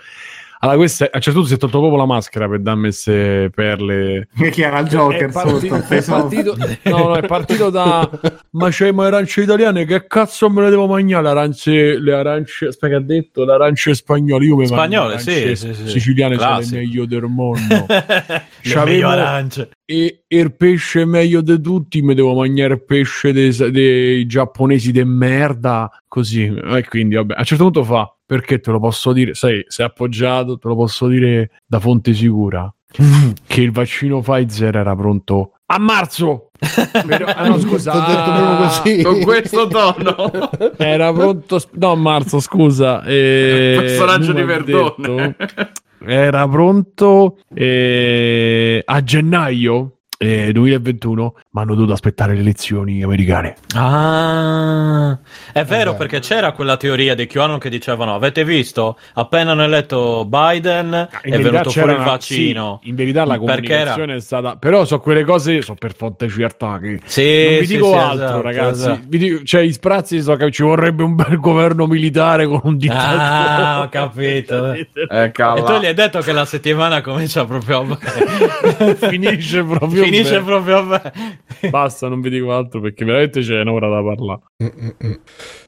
Allora, 0.62 0.78
questo 0.78 1.06
è- 1.06 1.10
a 1.12 1.16
un 1.16 1.22
certo 1.22 1.40
punto 1.40 1.48
si 1.48 1.56
è 1.56 1.58
tolto 1.58 1.80
proprio 1.80 1.98
la 2.00 2.06
maschera 2.06 2.50
per 2.50 2.60
darmi 2.60 2.82
queste 2.84 3.50
perle. 3.54 4.28
Che 4.36 4.62
era 4.62 4.80
il 4.80 4.88
Joker 4.88 5.30
è 5.30 5.32
partito, 5.32 5.60
sotto. 5.78 5.94
è 5.94 6.04
partito- 6.04 6.58
no, 6.84 6.98
no, 6.98 7.16
è 7.16 7.26
partito 7.26 7.70
da 7.70 8.10
ma 8.52 8.70
c'è 8.70 8.92
le 8.92 9.06
arance 9.06 9.42
italiane 9.42 9.86
che 9.86 10.06
cazzo 10.06 10.50
me 10.50 10.64
le 10.64 10.70
devo 10.70 10.88
mangiare 10.88 11.24
le 11.24 11.30
arance 11.30 12.00
le 12.00 12.14
arance 12.14 12.66
aspetta 12.68 12.88
che 12.90 12.96
ha 12.96 13.06
detto 13.06 13.46
le 13.46 13.54
arance 13.54 13.94
spagnole 13.94 14.46
io 14.46 14.56
mi 14.58 14.68
mangio 14.68 14.76
Spagnole, 14.76 15.14
le 15.14 15.20
sì, 15.20 15.56
sì, 15.56 15.74
sì. 15.74 15.88
siciliane 15.88 16.38
sono 16.38 16.60
le 16.60 16.66
meglio 16.72 17.06
del 17.06 17.22
mondo 17.24 17.86
Le 18.86 19.04
arance. 19.04 19.70
e 19.86 20.24
il 20.28 20.56
pesce 20.56 21.06
meglio 21.06 21.42
di 21.42 21.62
tutti 21.62 22.02
mi 22.02 22.14
devo 22.16 22.34
mangiare 22.36 22.74
il 22.74 22.84
pesce 22.84 23.32
dei, 23.32 23.56
dei 23.72 24.26
giapponesi 24.26 24.92
de 24.92 25.06
merda 25.06 25.90
così 26.08 26.46
e 26.46 26.86
quindi 26.88 27.16
vabbè 27.16 27.36
a 27.36 27.40
un 27.40 27.46
certo 27.46 27.64
punto 27.64 27.84
fa 27.84 28.14
perché 28.30 28.60
te 28.60 28.70
lo 28.70 28.80
posso 28.80 29.12
dire 29.12 29.34
sai 29.34 29.64
sei 29.68 29.88
appoggiato 29.88 30.60
te 30.60 30.68
lo 30.68 30.76
posso 30.76 31.08
dire 31.08 31.50
da 31.66 31.80
fonte 31.80 32.14
sicura 32.14 32.72
che 33.48 33.62
il 33.62 33.72
vaccino 33.72 34.22
Pfizer 34.22 34.76
era 34.78 34.96
pronto 34.96 35.54
a 35.66 35.80
marzo 35.80 36.52
Però- 37.08 37.26
ah, 37.26 37.48
no, 37.48 37.58
scusa 37.60 37.92
T'ho 37.92 38.00
detto 38.00 38.32
proprio 38.32 38.58
così. 38.68 39.02
Con 39.02 39.22
questo 39.22 39.68
tono. 39.68 40.52
era 40.78 41.12
pronto 41.12 41.60
no 41.74 41.92
a 41.92 41.96
marzo 41.96 42.40
scusa 42.40 43.02
eh, 43.04 43.76
Personaggio 43.82 44.34
di 44.34 44.44
Verdone. 44.44 45.36
detto- 45.38 45.72
era 46.06 46.48
pronto 46.48 47.38
eh, 47.56 48.82
a 48.86 49.04
gennaio 49.04 49.99
eh, 50.22 50.52
2021 50.52 51.34
ma 51.52 51.62
hanno 51.62 51.76
dovuto 51.76 51.94
aspettare 51.94 52.34
le 52.34 52.42
elezioni 52.42 53.02
americane 53.04 53.56
Ah, 53.74 55.18
è 55.54 55.64
vero 55.64 55.92
Eh 55.92 55.96
perché 55.96 56.20
c'era 56.20 56.52
quella 56.52 56.76
teoria 56.78 57.16
di 57.16 57.26
QAnon 57.26 57.58
che 57.58 57.70
dicevano: 57.70 58.14
Avete 58.16 58.44
visto? 58.44 58.98
Appena 59.14 59.52
hanno 59.52 59.64
eletto 59.64 60.26
Biden 60.26 61.08
è 61.22 61.40
venuto 61.40 61.70
fuori 61.70 61.94
il 61.94 62.00
vaccino. 62.00 62.80
in 62.84 62.96
verità 62.96 63.24
la 63.26 63.38
Perché 63.40 63.74
era- 63.74 63.92
comunicazione 63.94 64.16
è 64.16 64.20
stata 64.20 64.56
però 64.58 64.84
so 64.86 65.00
quelle 65.00 65.24
cose 65.24 65.62
so 65.62 65.74
per 65.76 65.96
fonte 65.96 66.28
certa 66.28 66.78
che 66.80 67.00
Sì, 67.06 67.46
non 67.50 67.60
vi 67.60 67.66
sì, 67.66 67.74
dico 67.76 67.88
sì, 67.92 67.96
altro 67.96 68.24
esatto, 68.26 68.42
ragazzi 68.42 68.80
esatto. 68.82 69.00
Vi 69.08 69.18
dico- 69.18 69.44
cioè 69.44 69.62
i 69.62 69.72
sprazzi 69.72 70.22
so 70.22 70.36
che 70.36 70.52
ci 70.52 70.64
vorrebbe 70.64 71.04
un 71.04 71.16
bel 71.16 71.40
governo 71.40 71.88
militare 71.88 72.46
con 72.46 72.60
un 72.64 72.78
dittatore 72.78 73.18
Ah, 73.20 73.82
ho 73.82 73.90
capito. 73.90 74.74
Eh, 75.10 75.32
E 75.32 75.32
tu 75.32 75.78
gli 75.80 75.86
hai 75.86 75.94
detto 75.94 76.20
che 76.20 76.32
la 76.34 76.46
settimana 76.46 77.02
comincia 77.02 77.46
proprio 77.46 77.84
bene. 77.84 78.96
finisce 79.00 79.64
proprio 79.64 80.04
Finisce 80.10 80.42
proprio 80.42 80.86
bene. 80.86 81.40
basta 81.70 82.08
non 82.08 82.22
vi 82.22 82.30
dico 82.30 82.54
altro 82.54 82.80
perché 82.82 83.06
veramente 83.06 83.42
c'è 83.42 83.62
un'ora 83.62 83.90
da 83.90 84.04
parlare 84.04 84.42
Mm-mm. 84.64 85.20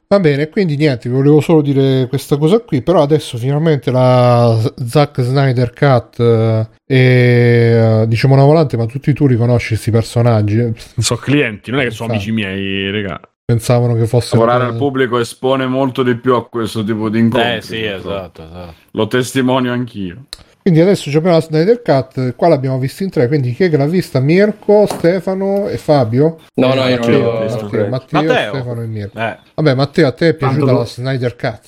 Va 0.08 0.20
bene, 0.20 0.50
quindi 0.50 0.76
niente, 0.76 1.08
vi 1.08 1.14
volevo 1.14 1.40
solo 1.40 1.62
dire 1.62 2.06
questa 2.06 2.36
cosa 2.36 2.58
qui, 2.58 2.82
però 2.82 3.00
adesso 3.00 3.38
finalmente 3.38 3.90
la 3.90 4.58
Zack 4.86 5.22
Snyder 5.22 5.72
Cut 5.72 6.20
eh, 6.20 6.68
è 6.84 8.02
eh, 8.02 8.06
diciamo 8.06 8.34
una 8.34 8.44
volante, 8.44 8.76
ma 8.76 8.84
tutti 8.84 9.14
tu 9.14 9.26
riconosci 9.26 9.68
questi 9.68 9.90
personaggi? 9.90 10.70
sono 10.98 11.18
clienti 11.18 11.70
non 11.70 11.80
è 11.80 11.84
che 11.84 11.92
sono 11.92 12.12
Infatti. 12.12 12.30
amici 12.30 12.46
miei 12.46 12.90
raga 12.90 13.20
Pensavano 13.44 13.94
che 13.94 14.06
fosse 14.06 14.36
Lavorare 14.36 14.64
al 14.64 14.76
pubblico 14.76 15.18
espone 15.18 15.66
molto 15.66 16.02
di 16.02 16.14
più 16.16 16.34
a 16.34 16.48
questo 16.48 16.84
tipo 16.84 17.08
di 17.08 17.18
incontri. 17.18 17.56
Eh 17.56 17.60
sì, 17.60 17.82
esatto, 17.82 18.44
esatto. 18.44 18.74
Lo 18.92 19.06
testimonio 19.08 19.72
anch'io. 19.72 20.24
Quindi 20.62 20.80
adesso 20.80 21.08
abbiamo 21.08 21.36
la 21.36 21.40
Snyder 21.42 21.82
Cut, 21.82 22.36
qua 22.36 22.46
l'abbiamo 22.46 22.78
vista 22.78 23.02
in 23.02 23.10
tre, 23.10 23.26
quindi 23.26 23.52
chi 23.52 23.64
è 23.64 23.70
che 23.70 23.76
l'ha 23.76 23.86
vista? 23.86 24.20
Mirko, 24.20 24.86
Stefano 24.86 25.66
e 25.68 25.76
Fabio? 25.76 26.38
No, 26.54 26.68
no, 26.72 26.86
io 26.86 26.98
non 26.98 27.10
Matteo, 27.10 27.18
l'ho 27.18 27.32
Matteo, 27.32 27.42
visto. 27.42 27.64
Matteo, 27.88 28.22
Matteo. 28.22 28.48
Stefano 28.54 28.82
e 28.82 28.86
Mirko. 28.86 29.18
Eh. 29.18 29.38
Vabbè, 29.56 29.74
Matteo, 29.74 30.06
a 30.06 30.12
te 30.12 30.28
è 30.28 30.34
piaciuta 30.34 30.64
Tanto- 30.66 30.78
la 30.80 30.86
Snyder 30.86 31.36
Cut? 31.36 31.60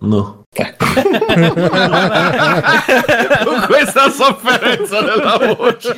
No. 0.00 0.44
Con 3.44 3.64
questa 3.66 4.10
sofferenza 4.10 5.00
della 5.00 5.54
voce. 5.56 5.96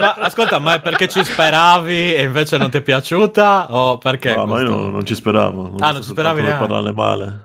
Ma 0.00 0.14
ascolta, 0.14 0.58
ma 0.58 0.74
è 0.74 0.80
perché 0.80 1.08
ci 1.08 1.22
speravi 1.24 2.14
e 2.14 2.22
invece 2.22 2.56
non 2.56 2.70
ti 2.70 2.78
è 2.78 2.80
piaciuta? 2.82 3.66
O 3.74 3.98
perché? 3.98 4.34
No, 4.34 4.46
ma 4.46 4.60
io 4.60 4.68
non, 4.70 4.90
non 4.92 5.04
ci 5.04 5.14
speravo. 5.14 5.74
Ah, 5.78 5.92
non 5.92 6.02
ci 6.02 6.08
speravi 6.08 6.40
per 6.40 6.48
neanche? 6.48 6.66
parlarne 6.66 6.92
male. 6.92 7.40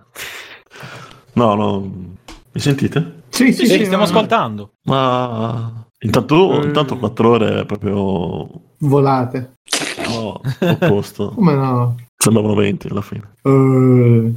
No, 1.34 1.56
no. 1.56 1.80
Mi 2.52 2.60
sentite? 2.62 3.22
Sì, 3.34 3.52
sì, 3.52 3.66
Sì, 3.66 3.74
sì, 3.78 3.86
stiamo 3.86 4.04
ma- 4.04 4.10
ascoltando. 4.10 4.74
Ma 4.84 5.86
intanto, 6.00 6.62
Eh. 6.62 6.66
intanto 6.66 6.98
4 6.98 7.30
ore 7.30 7.62
è 7.62 7.66
proprio 7.66 8.48
Volate. 8.80 9.54
no, 10.08 10.40
opposto. 10.60 11.30
Come 11.36 11.54
no? 11.56 11.96
Sembravano 12.16 12.54
20 12.54 12.88
alla 12.90 13.02
fine. 13.02 13.32
Eh, 13.42 14.32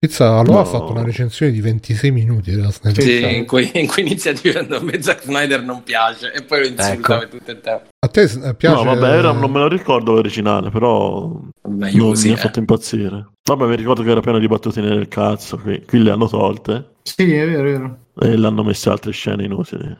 Pizza 0.00 0.38
allora 0.38 0.52
No. 0.52 0.60
ha 0.60 0.64
fatto 0.64 0.92
una 0.92 1.02
recensione 1.02 1.50
di 1.50 1.60
26 1.60 2.12
minuti 2.12 2.52
della 2.52 2.70
Snyder 2.70 3.02
Sì, 3.02 3.36
in 3.36 3.46
cui, 3.46 3.68
in 3.74 3.88
cui 3.88 4.02
inizia 4.02 4.32
dicendo 4.32 4.76
a 4.76 4.80
me 4.80 5.02
Zack 5.02 5.22
Snyder 5.24 5.64
non 5.64 5.82
piace 5.82 6.32
e 6.32 6.42
poi 6.44 6.60
lo 6.60 6.66
insulta 6.66 7.20
Ecco. 7.22 7.28
tutto 7.36 7.50
il 7.50 7.60
tempo. 7.60 7.88
A 7.98 8.08
te 8.08 8.22
eh, 8.22 8.54
piace? 8.54 8.84
No, 8.84 8.94
vabbè, 8.94 9.16
era- 9.16 9.32
non 9.32 9.50
me 9.50 9.58
lo 9.58 9.66
ricordo 9.66 10.12
l'originale, 10.12 10.70
però 10.70 11.40
Meglio 11.68 11.98
non 12.02 12.08
così. 12.10 12.28
mi 12.28 12.34
ha 12.34 12.36
eh. 12.36 12.40
fatto 12.40 12.58
impazzire. 12.60 13.28
Vabbè, 13.42 13.66
mi 13.66 13.74
ricordo 13.74 14.04
che 14.04 14.10
era 14.10 14.20
pieno 14.20 14.38
di 14.38 14.46
battutine 14.46 14.86
del 14.88 15.08
cazzo. 15.08 15.56
Qui, 15.58 15.82
qui 15.84 15.98
le 16.00 16.10
hanno 16.12 16.28
tolte 16.28 16.90
sì, 17.16 17.32
è 17.34 17.46
vero, 17.46 17.60
è 17.60 17.62
vero. 17.72 17.98
e 18.20 18.36
le 18.36 18.46
hanno 18.46 18.62
messe 18.64 18.88
altre 18.90 19.12
scene 19.12 19.44
inutili. 19.44 19.96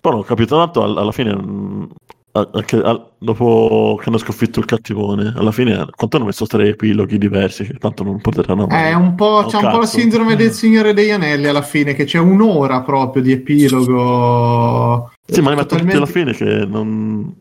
Poi 0.00 0.12
non 0.12 0.20
ho 0.20 0.24
capito 0.24 0.56
tanto 0.56 0.82
all- 0.82 0.96
alla 0.98 1.12
fine. 1.12 1.34
mm, 1.36 1.84
anche 2.32 2.80
dopo 3.18 3.98
che 4.00 4.08
hanno 4.08 4.18
sconfitto 4.18 4.60
il 4.60 4.64
cattivone, 4.64 5.32
alla 5.36 5.50
fine 5.52 5.86
quanto 5.96 6.16
hanno 6.16 6.26
messo 6.26 6.46
tre 6.46 6.68
epiloghi 6.68 7.18
diversi 7.18 7.64
che 7.64 7.74
tanto 7.74 8.04
non 8.04 8.20
potranno 8.20 8.66
mai. 8.66 8.90
È 8.90 8.94
un 8.94 9.14
po', 9.16 9.44
c'è 9.48 9.56
un 9.56 9.68
po' 9.68 9.78
la 9.78 9.86
cazzo. 9.86 9.98
sindrome 9.98 10.36
del 10.36 10.52
Signore 10.52 10.92
degli 10.94 11.10
Anelli 11.10 11.46
alla 11.46 11.62
fine, 11.62 11.94
che 11.94 12.04
c'è 12.04 12.18
un'ora 12.18 12.82
proprio 12.82 13.22
di 13.22 13.32
epilogo. 13.32 15.10
Sì, 15.32 15.40
ma 15.40 15.50
metto 15.50 15.62
tutti 15.66 15.82
Totalmente- 15.84 15.96
alla 15.96 16.06
fine 16.06 16.32
che 16.32 16.66
non, 16.66 17.34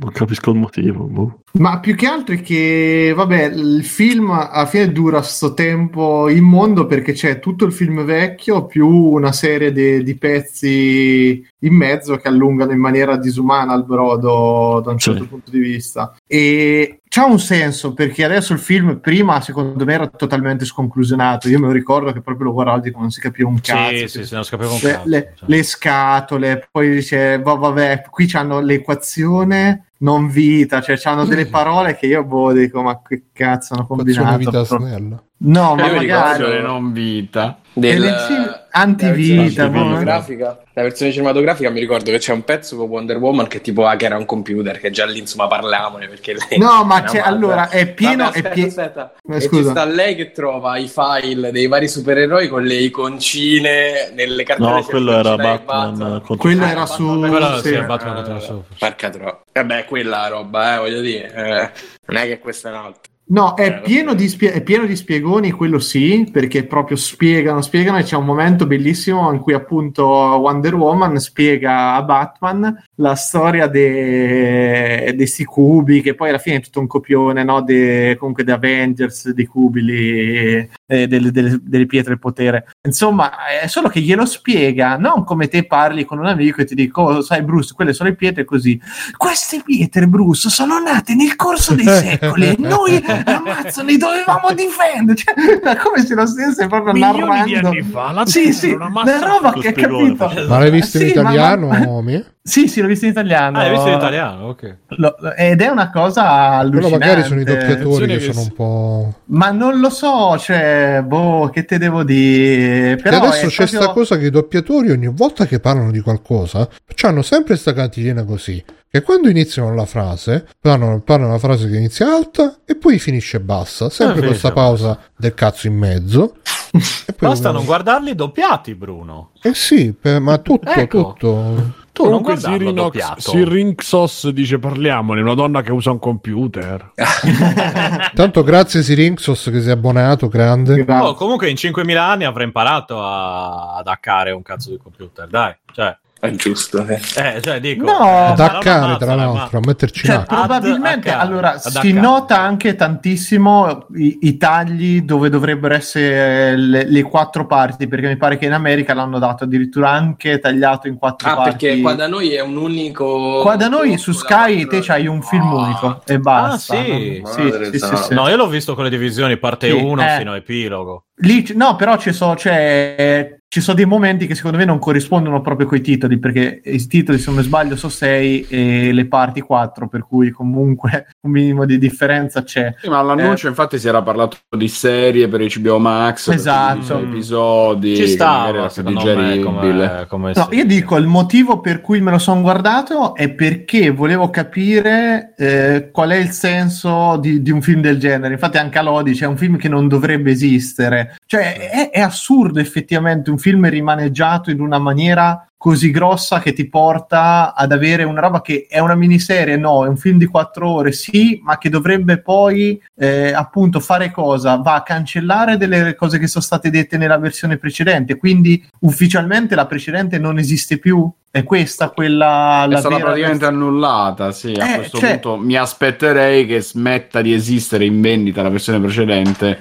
non 0.00 0.10
capisco 0.12 0.50
il 0.52 0.58
motivo. 0.58 1.04
boh. 1.04 1.40
Ma 1.54 1.80
più 1.80 1.94
che 1.94 2.06
altro 2.06 2.34
è 2.34 2.40
che, 2.40 3.12
vabbè, 3.14 3.44
il 3.54 3.84
film 3.84 4.30
alla 4.30 4.66
fine 4.66 4.90
dura 4.92 5.20
sto 5.22 5.52
tempo 5.54 6.28
immondo 6.28 6.86
perché 6.86 7.12
c'è 7.12 7.38
tutto 7.40 7.64
il 7.64 7.72
film 7.72 8.02
vecchio 8.04 8.66
più 8.66 8.88
una 8.88 9.32
serie 9.32 9.70
de- 9.72 10.02
di 10.02 10.16
pezzi 10.16 11.46
in 11.60 11.74
mezzo 11.74 12.16
che 12.16 12.28
allungano 12.28 12.72
in 12.72 12.78
maniera 12.78 13.16
disumana 13.16 13.74
il 13.74 13.84
brodo 13.84 14.80
da 14.84 14.92
un 14.92 14.98
Sì. 14.98 15.10
certo 15.10 15.26
punto 15.26 15.50
di 15.50 15.58
vista. 15.60 16.14
E 16.26 17.01
c'ha 17.12 17.26
un 17.26 17.38
senso 17.38 17.92
perché 17.92 18.24
adesso 18.24 18.54
il 18.54 18.58
film 18.58 18.98
prima 18.98 19.38
secondo 19.42 19.84
me 19.84 19.92
era 19.92 20.06
totalmente 20.06 20.64
sconclusionato. 20.64 21.46
Io 21.50 21.58
me 21.58 21.66
lo 21.66 21.72
ricordo 21.72 22.10
che 22.10 22.22
proprio 22.22 22.46
lo 22.46 22.52
guardi 22.54 22.90
come 22.90 23.02
non 23.02 23.10
si 23.10 23.20
capiva 23.20 23.50
un 23.50 23.60
cazzo. 23.60 23.96
Sì, 23.98 24.08
sì, 24.08 24.24
sì, 24.24 24.32
non 24.34 24.44
capivo 24.48 24.72
un 24.72 24.78
le, 24.80 24.90
cazzo. 24.92 25.08
le- 25.10 25.32
Cioè. 25.36 25.48
le 25.50 25.62
scatole, 25.62 26.68
poi 26.70 26.90
dice, 26.90 27.38
va- 27.38 27.52
vabbè, 27.52 28.04
qui 28.08 28.26
c'hanno 28.26 28.60
l'equazione 28.60 29.88
non 29.98 30.28
vita, 30.28 30.80
cioè 30.80 30.96
c'hanno 30.98 31.26
delle 31.26 31.46
parole 31.46 31.96
che 31.96 32.06
io 32.06 32.24
boh, 32.24 32.52
dico, 32.52 32.80
ma 32.82 33.02
che 33.06 33.24
cazzo 33.30 33.74
hanno 33.74 33.86
combinato? 33.86 34.38
vita 34.38 34.64
snella. 34.64 35.22
No, 35.44 35.74
ma 35.74 35.86
Io 35.86 35.94
magari... 35.94 36.06
ricordo- 36.06 36.28
Versione 36.46 36.60
non 36.60 36.92
vita. 36.92 37.58
del, 37.72 38.00
la 38.00 38.66
antivita, 38.70 39.12
versione 39.12 39.50
cinematografica, 39.50 40.58
la 40.74 40.82
versione 40.82 41.10
cinematografica 41.12 41.70
mi 41.70 41.80
ricordo 41.80 42.10
che 42.10 42.18
c'è 42.18 42.32
un 42.32 42.44
pezzo 42.44 42.76
con 42.76 42.88
Wonder 42.88 43.16
Woman 43.16 43.46
che 43.48 43.60
tipo 43.60 43.86
hackera 43.86 44.16
un 44.18 44.24
computer 44.26 44.78
che 44.78 44.90
già 44.90 45.04
lì 45.06 45.18
insomma 45.18 45.46
parliamone 45.48 46.06
perché 46.06 46.34
lei 46.34 46.58
No, 46.58 46.84
ma 46.84 46.98
è 47.02 47.06
c'è- 47.08 47.18
madre. 47.18 47.20
allora, 47.32 47.68
è 47.70 47.86
pieno- 47.92 48.24
Vabbè, 48.24 48.34
è 48.34 48.38
aspetta, 48.38 48.54
pie- 48.54 48.66
aspetta. 48.66 49.12
Eh, 49.28 49.36
E 49.36 49.40
scusa. 49.40 49.62
ci 49.62 49.68
sta 49.70 49.84
lei 49.84 50.14
che 50.14 50.30
trova 50.32 50.76
i 50.76 50.86
file 50.88 51.50
dei 51.50 51.66
vari 51.66 51.88
supereroi 51.88 52.48
con 52.48 52.62
le 52.62 52.74
iconcine 52.74 54.10
nelle 54.14 54.44
cartelle 54.44 54.68
No, 54.70 54.82
quello 54.84 55.12
era 55.12 55.36
dei 55.36 55.46
Batman, 55.46 55.96
contro- 55.98 56.36
Quello 56.36 56.64
Ah, 56.64 56.68
era 56.70 56.80
Batman 56.84 56.96
su... 57.22 57.28
Quello 57.28 57.56
sì. 57.60 57.72
è 57.72 57.82
Batman 57.84 58.14
contro 58.14 58.34
la. 58.34 58.62
Porca 58.78 59.10
troppo. 59.10 59.42
Vabbè, 59.52 59.84
quella 59.86 60.28
roba, 60.28 60.74
eh, 60.74 60.78
voglio 60.78 61.00
dire. 61.00 61.32
eh, 61.34 61.70
non 62.06 62.22
è 62.22 62.26
che 62.26 62.38
questa 62.38 62.68
è 62.68 62.72
un'altra. 62.72 63.10
No, 63.24 63.54
è 63.54 63.66
Eh, 63.66 63.80
pieno, 63.80 64.18
spie- 64.28 64.52
è 64.52 64.62
pieno 64.62 64.84
di 64.84 64.94
spiegoni, 64.96 65.52
quello 65.52 65.78
sì, 65.78 66.28
perché 66.30 66.66
proprio 66.66 66.96
spiegano, 66.96 67.62
spiegano 67.62 67.96
e 67.98 68.02
c'è 68.02 68.16
un 68.16 68.26
momento 68.26 68.66
bellissimo 68.66 69.32
in 69.32 69.38
cui 69.38 69.54
appunto 69.54 70.04
Wonder 70.04 70.74
Woman 70.74 71.18
spiega 71.18 71.94
a 71.94 72.02
Batman 72.02 72.84
la 72.96 73.14
storia 73.14 73.66
de- 73.68 75.12
dei 75.16 75.26
sti 75.26 75.44
cubi, 75.44 76.02
che 76.02 76.14
poi 76.14 76.28
alla 76.28 76.38
fine 76.38 76.56
è 76.56 76.60
tutto 76.60 76.80
un 76.80 76.86
copione, 76.86 77.42
no? 77.42 77.62
De- 77.62 78.16
comunque 78.18 78.44
di 78.44 78.50
Avengers, 78.50 79.30
dei 79.30 79.46
cubi, 79.46 79.82
lì, 79.82 80.68
eh, 80.86 81.06
delle, 81.06 81.30
delle- 81.30 81.58
delle 81.62 81.86
pietre 81.86 82.10
del 82.10 82.18
potere. 82.18 82.66
Insomma, 82.86 83.32
è 83.62 83.66
solo 83.66 83.88
che 83.88 84.00
glielo 84.00 84.26
spiega, 84.26 84.96
non 84.96 85.24
come 85.24 85.48
te 85.48 85.64
parli 85.66 86.04
con 86.04 86.18
un 86.18 86.26
amico 86.26 86.60
e 86.60 86.64
ti 86.64 86.74
dico, 86.74 87.02
"Oh, 87.02 87.20
sai 87.22 87.42
Bruce, 87.42 87.72
quelle 87.74 87.92
sono 87.92 88.10
le 88.10 88.14
pietre 88.14 88.44
così. 88.44 88.78
Queste 89.16 89.62
pietre, 89.64 90.06
Bruce, 90.06 90.48
sono 90.50 90.78
nate 90.78 91.14
nel 91.14 91.34
corso 91.36 91.74
dei 91.74 91.86
secoli 91.86 92.48
e 92.48 92.56
noi 92.58 93.02
ammazzo, 93.24 93.82
li 93.82 93.96
dovevamo 93.96 94.52
difendere. 94.54 95.16
Cioè, 95.18 95.34
è 95.34 95.76
come 95.76 96.04
se 96.04 96.14
lo 96.14 96.26
stesse 96.26 96.66
proprio 96.66 96.92
Milioni 96.92 97.42
di 97.44 97.52
narrando. 97.52 97.68
anni 97.68 97.82
fa, 97.82 98.12
la 98.12 98.26
sì, 98.26 98.52
sì, 98.52 98.70
una 98.70 99.18
roba 99.20 99.52
che 99.54 99.68
ha 99.68 99.72
spiegone 99.72 100.14
capito. 100.16 100.46
Ma 100.48 100.58
l'hai 100.58 100.70
visto 100.70 100.98
in 100.98 101.04
Sì, 101.04 101.10
italiano, 101.10 101.68
ma- 101.68 102.00
Mi? 102.02 102.24
Sì, 102.44 102.66
sì, 102.66 102.80
l'ho 102.80 102.88
visto 102.88 103.04
in 103.04 103.12
italiano. 103.12 103.56
Ah, 103.58 103.62
hai 103.62 103.70
visto 103.70 103.86
in 103.88 103.94
italiano? 103.94 104.48
Ok. 104.48 104.76
Lo- 104.96 105.16
ed 105.36 105.60
è 105.60 105.68
una 105.68 105.90
cosa 105.90 106.22
Però 106.22 106.58
allucinante. 106.58 106.98
magari 106.98 107.22
sono 107.22 107.40
i 107.40 107.44
doppiatori 107.44 108.06
che 108.06 108.20
sono 108.20 108.40
un 108.40 108.52
po'... 108.52 109.14
Ma 109.26 109.50
non 109.52 109.78
lo 109.78 109.88
so, 109.90 110.36
cioè, 110.38 111.02
boh, 111.06 111.50
che 111.52 111.64
te 111.64 111.78
devo 111.78 112.02
dire? 112.02 112.92
E 112.92 112.96
Però 112.96 113.18
adesso 113.18 113.46
è 113.46 113.48
c'è 113.48 113.56
proprio- 113.66 113.80
sta 113.82 113.92
cosa 113.92 114.16
che 114.18 114.26
i 114.26 114.30
doppiatori 114.30 114.90
ogni 114.90 115.06
volta 115.06 115.46
che 115.46 115.60
parlano 115.60 115.92
di 115.92 116.00
qualcosa 116.00 116.68
hanno 117.04 117.22
sempre 117.22 117.56
sta 117.56 117.72
cantilena 117.72 118.22
così 118.24 118.62
che 118.88 119.02
quando 119.02 119.28
iniziano 119.28 119.74
la 119.74 119.86
frase 119.86 120.46
parlano, 120.60 121.00
parlano 121.00 121.32
la 121.32 121.38
frase 121.38 121.68
che 121.68 121.76
inizia 121.76 122.14
alta 122.14 122.58
e 122.64 122.76
poi 122.76 122.98
finisce 123.00 123.40
bassa 123.40 123.90
sempre 123.90 124.14
Ah, 124.16 124.18
con 124.18 124.26
questa 124.28 124.52
pausa 124.52 124.98
del 125.16 125.34
cazzo 125.34 125.66
in 125.66 125.74
mezzo 125.76 126.34
e 126.72 127.12
poi 127.12 127.28
Basta 127.30 127.50
non 127.50 127.64
guardarli 127.64 128.14
doppiati, 128.14 128.74
Bruno. 128.76 129.30
eh 129.42 129.54
sì 129.54 129.92
per- 130.00 130.20
ma 130.20 130.38
tutto 130.38 130.70
Ecco. 130.70 131.14
tutto 131.18 131.74
Tu 132.02 132.08
non 132.10 132.22
Comunque 132.22 132.32
guardarlo 132.34 132.58
Sirinox, 132.58 132.84
doppiato. 132.84 133.20
Sirinxos 133.20 134.28
dice 134.30 134.58
parliamone, 134.58 135.20
una 135.20 135.34
donna 135.34 135.62
che 135.62 135.72
usa 135.72 135.90
un 135.90 135.98
computer. 135.98 136.92
tanto 138.14 138.42
grazie 138.42 138.82
Sirinxos 138.82 139.50
che 139.52 139.60
si 139.60 139.68
è 139.68 139.72
abbonato 139.72 140.28
grande 140.28 140.82
Grazie. 140.84 141.08
Oh, 141.08 141.14
comunque 141.14 141.48
in 141.48 141.56
5.000 141.56 141.96
anni 141.96 142.24
avrei 142.24 142.46
imparato 142.46 143.00
a- 143.02 143.76
ad 143.76 143.86
hackare 143.86 144.30
un 144.32 144.42
cazzo 144.42 144.70
di 144.70 144.78
computer, 144.78 145.26
dai. 145.28 145.54
Cioè, 145.72 145.96
È 146.24 146.30
giusto. 146.36 146.86
eh. 146.86 147.00
eh, 147.16 147.40
cioè 147.42 147.58
dico... 147.58 147.84
No, 147.84 147.98
eh, 147.98 148.34
non 148.36 148.46
haccare 148.46 148.96
tra 148.96 149.16
l'altro 149.16 149.58
a 149.58 149.60
metterci 149.66 150.06
Cioè, 150.06 150.22
probabilmente 150.24 151.10
Ad- 151.10 151.18
allora 151.20 151.54
ad 151.54 151.58
si 151.58 151.92
nota 151.92 152.38
anche 152.38 152.76
tantissimo 152.76 153.86
i, 153.96 154.18
i 154.20 154.36
tagli 154.36 155.02
dove 155.02 155.28
dovrebbero 155.28 155.74
essere 155.74 156.56
le, 156.56 156.88
le 156.88 157.02
quattro 157.02 157.44
parti, 157.48 157.88
perché 157.88 158.06
mi 158.06 158.16
pare 158.16 158.38
che 158.38 158.44
in 158.44 158.52
America 158.52 158.94
l'hanno 158.94 159.18
dato 159.18 159.42
addirittura 159.42 159.90
anche 159.90 160.38
tagliato 160.38 160.86
in 160.86 160.96
quattro 160.96 161.28
Ah, 161.28 161.34
parti. 161.34 161.56
perché 161.66 161.80
qua 161.80 161.94
da 161.94 162.06
noi 162.06 162.32
è 162.32 162.40
un 162.40 162.56
unico. 162.56 163.40
Qua 163.42 163.56
da 163.56 163.66
noi 163.66 163.98
su 163.98 164.12
da 164.12 164.18
Sky 164.18 164.66
te 164.68 164.78
c'hai 164.80 165.08
un 165.08 165.22
film 165.22 165.42
Ah. 165.42 165.54
unico 165.56 166.02
e 166.06 166.20
basta. 166.20 166.74
Ah, 166.78 166.84
sì? 166.84 167.20
No? 167.20 167.26
sì, 167.32 167.52
sì, 167.72 167.78
sì, 167.80 167.96
sì. 167.96 168.14
No, 168.14 168.28
io 168.28 168.36
l'ho 168.36 168.46
visto 168.46 168.76
con 168.76 168.84
le 168.84 168.90
divisioni 168.90 169.38
parte 169.38 169.68
Sì, 169.70 169.74
1 169.76 170.00
eh. 170.04 170.16
fino 170.18 170.30
a 170.30 170.36
epilogo. 170.36 171.06
Lì, 171.16 171.44
no, 171.56 171.74
però 171.74 171.96
ci 171.96 172.12
sono, 172.12 172.36
cioè, 172.36 173.38
ci 173.52 173.60
sono 173.60 173.76
dei 173.76 173.84
momenti 173.84 174.26
che 174.26 174.34
secondo 174.34 174.56
me 174.56 174.64
non 174.64 174.78
corrispondono 174.78 175.42
proprio 175.42 175.66
coi 175.66 175.82
titoli, 175.82 176.18
perché 176.18 176.62
i 176.64 176.86
titoli, 176.86 177.18
se 177.18 177.26
non 177.26 177.40
mi 177.40 177.44
sbaglio, 177.44 177.76
sono 177.76 177.92
6 177.92 178.46
e 178.48 178.92
le 178.94 179.04
parti 179.04 179.42
4, 179.42 179.88
per 179.88 180.06
cui 180.06 180.30
comunque 180.30 181.08
un 181.20 181.32
minimo 181.32 181.66
di 181.66 181.76
differenza 181.76 182.44
c'è. 182.44 182.74
Sì, 182.80 182.88
ma 182.88 183.00
all'annuncio 183.00 183.48
infatti 183.48 183.78
si 183.78 183.86
era 183.88 184.00
parlato 184.00 184.38
di 184.56 184.68
serie 184.68 185.28
per 185.28 185.44
HBO 185.54 185.78
Max, 185.78 186.28
Esatto. 186.28 186.98
episodi, 187.00 187.94
Ci 187.94 188.04
che 188.04 188.16
magari 188.16 188.16
stava, 188.16 188.48
era 188.48 189.42
come, 189.42 190.06
come 190.08 190.32
No, 190.34 190.48
io 190.50 190.64
dico 190.64 190.96
il 190.96 191.06
motivo 191.06 191.60
per 191.60 191.82
cui 191.82 192.00
me 192.00 192.10
lo 192.10 192.18
sono 192.18 192.40
guardato 192.40 193.14
è 193.14 193.28
perché 193.28 193.90
volevo 193.90 194.30
capire 194.30 195.34
eh, 195.36 195.90
qual 195.92 196.08
è 196.08 196.16
il 196.16 196.30
senso 196.30 197.18
di, 197.20 197.42
di 197.42 197.50
un 197.50 197.60
film 197.60 197.82
del 197.82 197.98
genere. 197.98 198.32
Infatti, 198.32 198.56
anche 198.56 198.78
a 198.78 198.82
Lodi 198.82 199.12
c'è 199.12 199.26
un 199.26 199.36
film 199.36 199.58
che 199.58 199.68
non 199.68 199.88
dovrebbe 199.88 200.30
esistere. 200.30 201.16
Cioè, 201.32 201.70
è, 201.70 201.90
è 201.90 202.00
assurdo 202.00 202.60
effettivamente 202.60 203.30
un 203.30 203.38
film 203.38 203.66
rimaneggiato 203.66 204.50
in 204.50 204.60
una 204.60 204.78
maniera 204.78 205.46
così 205.56 205.90
grossa 205.90 206.40
che 206.40 206.52
ti 206.52 206.68
porta 206.68 207.54
ad 207.54 207.72
avere 207.72 208.04
una 208.04 208.20
roba 208.20 208.42
che 208.42 208.66
è 208.68 208.80
una 208.80 208.94
miniserie, 208.94 209.56
no, 209.56 209.82
è 209.86 209.88
un 209.88 209.96
film 209.96 210.18
di 210.18 210.26
quattro 210.26 210.68
ore, 210.68 210.92
sì, 210.92 211.40
ma 211.42 211.56
che 211.56 211.70
dovrebbe 211.70 212.18
poi 212.20 212.78
eh, 212.96 213.32
appunto 213.32 213.80
fare 213.80 214.10
cosa? 214.10 214.56
Va 214.56 214.74
a 214.74 214.82
cancellare 214.82 215.56
delle 215.56 215.94
cose 215.94 216.18
che 216.18 216.26
sono 216.26 216.44
state 216.44 216.68
dette 216.68 216.98
nella 216.98 217.16
versione 217.16 217.56
precedente, 217.56 218.18
quindi 218.18 218.62
ufficialmente 218.80 219.54
la 219.54 219.64
precedente 219.64 220.18
non 220.18 220.38
esiste 220.38 220.76
più. 220.76 221.10
È 221.30 221.44
questa 221.44 221.88
quella 221.88 222.64
È 222.64 222.68
la 222.68 222.78
stata 222.80 222.96
vera 222.96 223.06
praticamente 223.06 223.46
annullata, 223.46 224.32
sì. 224.32 224.52
A 224.52 224.70
Eh, 224.70 224.76
questo 224.76 224.98
cioè- 224.98 225.18
punto 225.18 225.38
mi 225.38 225.56
aspetterei 225.56 226.44
che 226.44 226.60
smetta 226.60 227.22
di 227.22 227.32
esistere 227.32 227.86
in 227.86 228.02
vendita 228.02 228.42
la 228.42 228.50
versione 228.50 228.80
precedente 228.80 229.60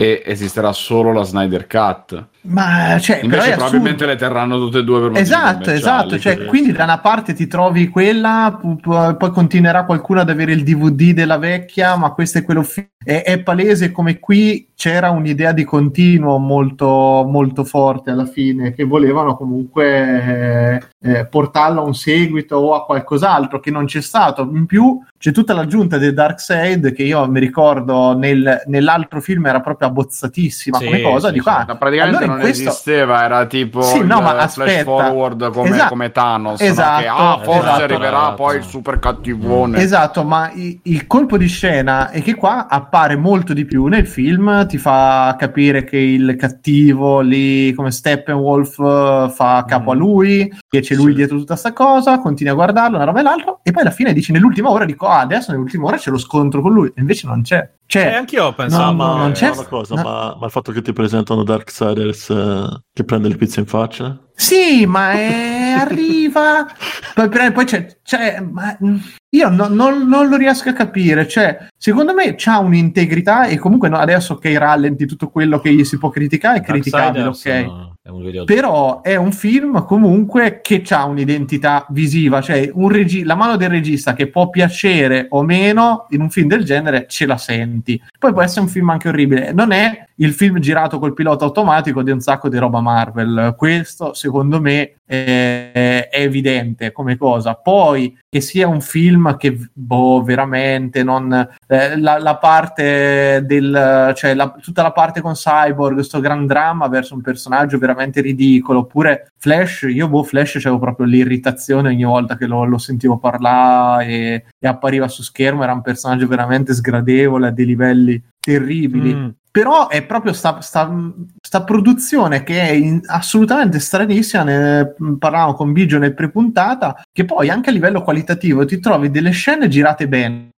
e 0.00 0.22
esisterà 0.24 0.72
solo 0.72 1.12
la 1.12 1.24
Snyder 1.24 1.66
Cut. 1.66 2.28
Ma 2.48 2.98
cioè, 2.98 3.20
Invece 3.22 3.52
probabilmente 3.52 4.04
assurdo. 4.04 4.12
le 4.12 4.16
terranno 4.16 4.58
tutte 4.58 4.78
e 4.78 4.84
due 4.84 5.10
per 5.10 5.20
Esatto, 5.20 5.70
esatto. 5.70 6.18
Cioè, 6.18 6.44
quindi- 6.46 6.72
da 6.72 6.84
una 6.84 6.98
parte 6.98 7.34
ti 7.34 7.46
trovi 7.46 7.88
quella, 7.88 8.56
pu- 8.60 8.76
pu- 8.76 9.16
poi 9.16 9.30
continuerà 9.30 9.84
qualcuno 9.84 10.20
ad 10.20 10.30
avere 10.30 10.52
il 10.52 10.62
DVD 10.62 11.12
della 11.12 11.36
vecchia, 11.38 11.96
ma 11.96 12.10
questo 12.12 12.38
è 12.38 12.44
quello. 12.44 12.62
fi- 12.62 12.86
è, 13.04 13.22
è 13.22 13.38
palese 13.42 13.92
come 13.92 14.18
qui 14.18 14.70
c'era 14.74 15.10
un'idea 15.10 15.52
di 15.52 15.64
continuo 15.64 16.38
molto, 16.38 16.86
molto 17.28 17.64
forte 17.64 18.10
alla 18.10 18.26
fine, 18.26 18.72
che 18.74 18.84
volevano 18.84 19.36
comunque 19.36 20.80
eh, 21.02 21.10
eh, 21.18 21.26
portarlo 21.26 21.80
a 21.80 21.84
un 21.84 21.94
seguito 21.94 22.56
o 22.56 22.74
a 22.74 22.84
qualcos'altro 22.84 23.60
che 23.60 23.70
non 23.70 23.86
c'è 23.86 24.00
stato. 24.00 24.42
In 24.52 24.66
più 24.66 25.00
c'è 25.16 25.32
tutta 25.32 25.52
l'aggiunta 25.54 25.96
del 25.98 26.12
Dark 26.14 26.40
Side 26.40 26.92
che 26.92 27.02
io 27.04 27.26
mi 27.28 27.40
ricordo 27.40 28.16
nel- 28.16 28.62
nell'altro 28.66 29.20
film 29.20 29.46
era 29.46 29.60
proprio 29.60 29.88
abbozzatissima 29.88 30.78
Sì, 30.78 30.84
come 30.84 31.00
cosa. 31.02 31.28
sì, 31.28 31.34
Dico, 31.34 31.50
sì. 31.50 31.56
ah, 31.66 31.76
praticamente 31.76 32.24
allora 32.24 32.37
non 32.38 32.46
questo- 32.50 32.68
esisteva, 32.68 33.22
era 33.24 33.46
tipo 33.46 33.82
Sì, 33.82 34.00
no, 34.00 34.20
ma 34.20 34.30
flash 34.30 34.58
aspetta. 34.58 34.84
forward 34.84 35.50
come, 35.52 35.68
Esatto. 35.70 35.88
come 35.88 36.12
Thanos, 36.12 36.60
no? 36.60 36.66
Esatto, 36.66 37.00
che 37.02 37.06
ah, 37.08 37.40
forse 37.42 37.60
esatto. 37.60 37.82
arriverà 37.82 38.32
poi 38.32 38.56
il 38.56 38.62
super 38.64 38.98
cattivone. 38.98 39.78
Esatto, 39.78 40.24
ma 40.24 40.50
i- 40.52 40.80
il 40.84 41.06
colpo 41.06 41.36
di 41.36 41.46
scena 41.46 42.10
è 42.10 42.22
che 42.22 42.34
qua 42.34 42.66
appare 42.68 43.16
molto 43.16 43.52
di 43.52 43.64
più 43.64 43.86
nel 43.86 44.06
film, 44.06 44.66
ti 44.66 44.78
fa 44.78 45.34
capire 45.38 45.84
che 45.84 45.96
il 45.98 46.36
cattivo 46.36 47.20
lì 47.20 47.72
come 47.74 47.90
Steppenwolf 47.90 48.78
eh, 48.78 49.30
fa 49.34 49.64
capo 49.66 49.90
a 49.90 49.94
lui, 49.94 50.50
che 50.68 50.80
c'è 50.80 50.94
lui 50.94 51.10
Sì. 51.10 51.14
dietro 51.16 51.36
tutta 51.38 51.56
sta 51.56 51.72
cosa, 51.72 52.18
continui 52.20 52.52
a 52.52 52.54
guardarlo, 52.56 52.96
una 52.96 53.04
roba 53.04 53.20
e 53.20 53.22
l'altro, 53.22 53.60
e 53.62 53.70
poi 53.70 53.82
alla 53.82 53.90
fine 53.90 54.12
dici 54.12 54.32
nell'ultima 54.32 54.70
ora 54.70 54.84
dico 54.84 55.06
ah, 55.06 55.20
adesso 55.20 55.50
nell'ultima 55.52 55.86
ora 55.86 55.96
c'è 55.96 56.10
lo 56.10 56.18
scontro 56.18 56.60
con 56.60 56.72
lui, 56.72 56.88
e 56.88 57.00
invece 57.00 57.26
non 57.26 57.42
c'è. 57.42 57.68
E 57.90 57.90
C'è. 57.90 58.12
anch'io 58.12 58.52
pensavo... 58.52 58.92
No, 58.92 59.06
no, 59.12 59.16
non 59.16 59.32
c'è- 59.32 59.48
Ma 59.48 59.54
una 59.60 59.66
cosa, 59.66 59.94
no. 59.94 60.02
ma, 60.02 60.36
ma 60.38 60.44
il 60.44 60.52
fatto 60.52 60.72
che 60.72 60.82
ti 60.82 60.92
presentano 60.92 61.42
Darksiders 61.42 62.28
eh, 62.28 62.82
che 62.92 63.04
prende 63.04 63.28
le 63.28 63.36
pizze 63.36 63.60
in 63.60 63.66
faccia? 63.66 64.18
Sì, 64.34 64.84
ma 64.84 65.12
è... 65.12 65.74
arriva. 65.78 66.66
Poi, 67.14 67.52
poi 67.52 67.64
c'è. 67.64 67.98
c'è- 68.02 68.40
ma, 68.40 68.76
mm, 68.84 68.96
io 69.30 69.48
no- 69.48 69.68
non, 69.68 70.06
non 70.06 70.28
lo 70.28 70.36
riesco 70.36 70.68
a 70.68 70.74
capire. 70.74 71.26
Cioè, 71.26 71.68
secondo 71.78 72.12
me 72.12 72.34
c'ha 72.36 72.58
un'integrità 72.58 73.46
e 73.46 73.56
comunque 73.56 73.88
no, 73.88 73.96
adesso 73.96 74.36
che 74.36 74.56
rallenti 74.58 75.06
tutto 75.06 75.30
quello 75.30 75.58
che 75.58 75.72
gli 75.72 75.82
si 75.84 75.96
può 75.96 76.10
criticare 76.10 76.58
è 76.58 76.62
criticabile, 76.62 77.24
ok? 77.24 77.46
No. 77.64 77.87
È 78.08 78.44
però 78.44 79.02
è 79.02 79.16
un 79.16 79.32
film 79.32 79.84
comunque 79.84 80.60
che 80.62 80.82
ha 80.88 81.04
un'identità 81.04 81.84
visiva, 81.90 82.40
cioè 82.40 82.70
un 82.72 82.88
regi- 82.88 83.22
la 83.22 83.34
mano 83.34 83.56
del 83.56 83.68
regista 83.68 84.14
che 84.14 84.28
può 84.28 84.48
piacere 84.48 85.26
o 85.28 85.42
meno 85.42 86.06
in 86.10 86.22
un 86.22 86.30
film 86.30 86.48
del 86.48 86.64
genere 86.64 87.04
ce 87.06 87.26
la 87.26 87.36
senti. 87.36 88.00
Poi 88.18 88.32
può 88.32 88.40
essere 88.40 88.62
un 88.62 88.68
film 88.68 88.88
anche 88.88 89.08
orribile, 89.08 89.52
non 89.52 89.72
è 89.72 90.06
il 90.16 90.32
film 90.32 90.58
girato 90.58 90.98
col 90.98 91.12
pilota 91.12 91.44
automatico 91.44 92.02
di 92.02 92.10
un 92.10 92.20
sacco 92.20 92.48
di 92.48 92.56
roba 92.56 92.80
Marvel. 92.80 93.54
Questo 93.56 94.14
secondo 94.14 94.58
me 94.60 95.00
è, 95.04 96.08
è 96.10 96.22
evidente 96.22 96.92
come 96.92 97.16
cosa. 97.16 97.54
Poi 97.54 98.16
che 98.30 98.42
sia 98.42 98.68
un 98.68 98.82
film 98.82 99.36
che 99.38 99.56
boh, 99.72 100.22
veramente 100.22 101.02
non 101.02 101.32
eh, 101.66 101.98
la, 101.98 102.18
la 102.18 102.36
parte 102.36 103.42
del 103.46 104.12
cioè 104.14 104.34
la- 104.34 104.54
tutta 104.60 104.82
la 104.82 104.92
parte 104.92 105.22
con 105.22 105.32
Cyborg, 105.32 105.94
questo 105.94 106.20
gran 106.20 106.46
dramma 106.46 106.88
verso 106.88 107.14
un 107.14 107.22
personaggio 107.22 107.78
veramente 107.78 108.20
ridicolo. 108.20 108.80
Oppure 108.80 109.32
Flash, 109.38 109.86
io 109.88 110.08
boh, 110.08 110.22
Flash 110.24 110.58
c'avevo 110.58 110.78
proprio 110.78 111.06
l'irritazione 111.06 111.88
ogni 111.88 112.04
volta 112.04 112.36
che 112.36 112.46
lo, 112.46 112.64
lo 112.64 112.78
sentivo 112.78 113.18
parlare 113.18 114.06
e, 114.06 114.44
e 114.58 114.68
appariva 114.68 115.08
su 115.08 115.22
schermo. 115.22 115.62
Era 115.62 115.72
un 115.72 115.82
personaggio 115.82 116.26
veramente 116.26 116.74
sgradevole 116.74 117.46
a 117.48 117.50
dei 117.50 117.64
livelli 117.64 118.22
terribili. 118.48 119.14
Mm. 119.14 119.28
Però 119.50 119.88
è 119.88 120.04
proprio 120.04 120.32
sta, 120.32 120.60
sta- 120.60 121.12
sta 121.40 121.64
produzione 121.64 122.42
che 122.44 122.60
è 122.60 122.70
in- 122.70 123.00
assolutamente 123.06 123.78
stranissima. 123.80 124.44
Ne 124.44 124.94
parlavamo 125.18 125.54
con 125.54 125.72
Bigio 125.72 125.98
nel 125.98 126.14
prepuntata. 126.14 127.02
Che 127.12 127.24
poi 127.24 127.50
anche 127.50 127.70
a 127.70 127.72
livello 127.72 128.02
qualitativo 128.02 128.64
ti 128.64 128.78
trovi 128.78 129.10
delle 129.10 129.30
scene 129.30 129.68
girate 129.68 130.08
bene, 130.08 130.50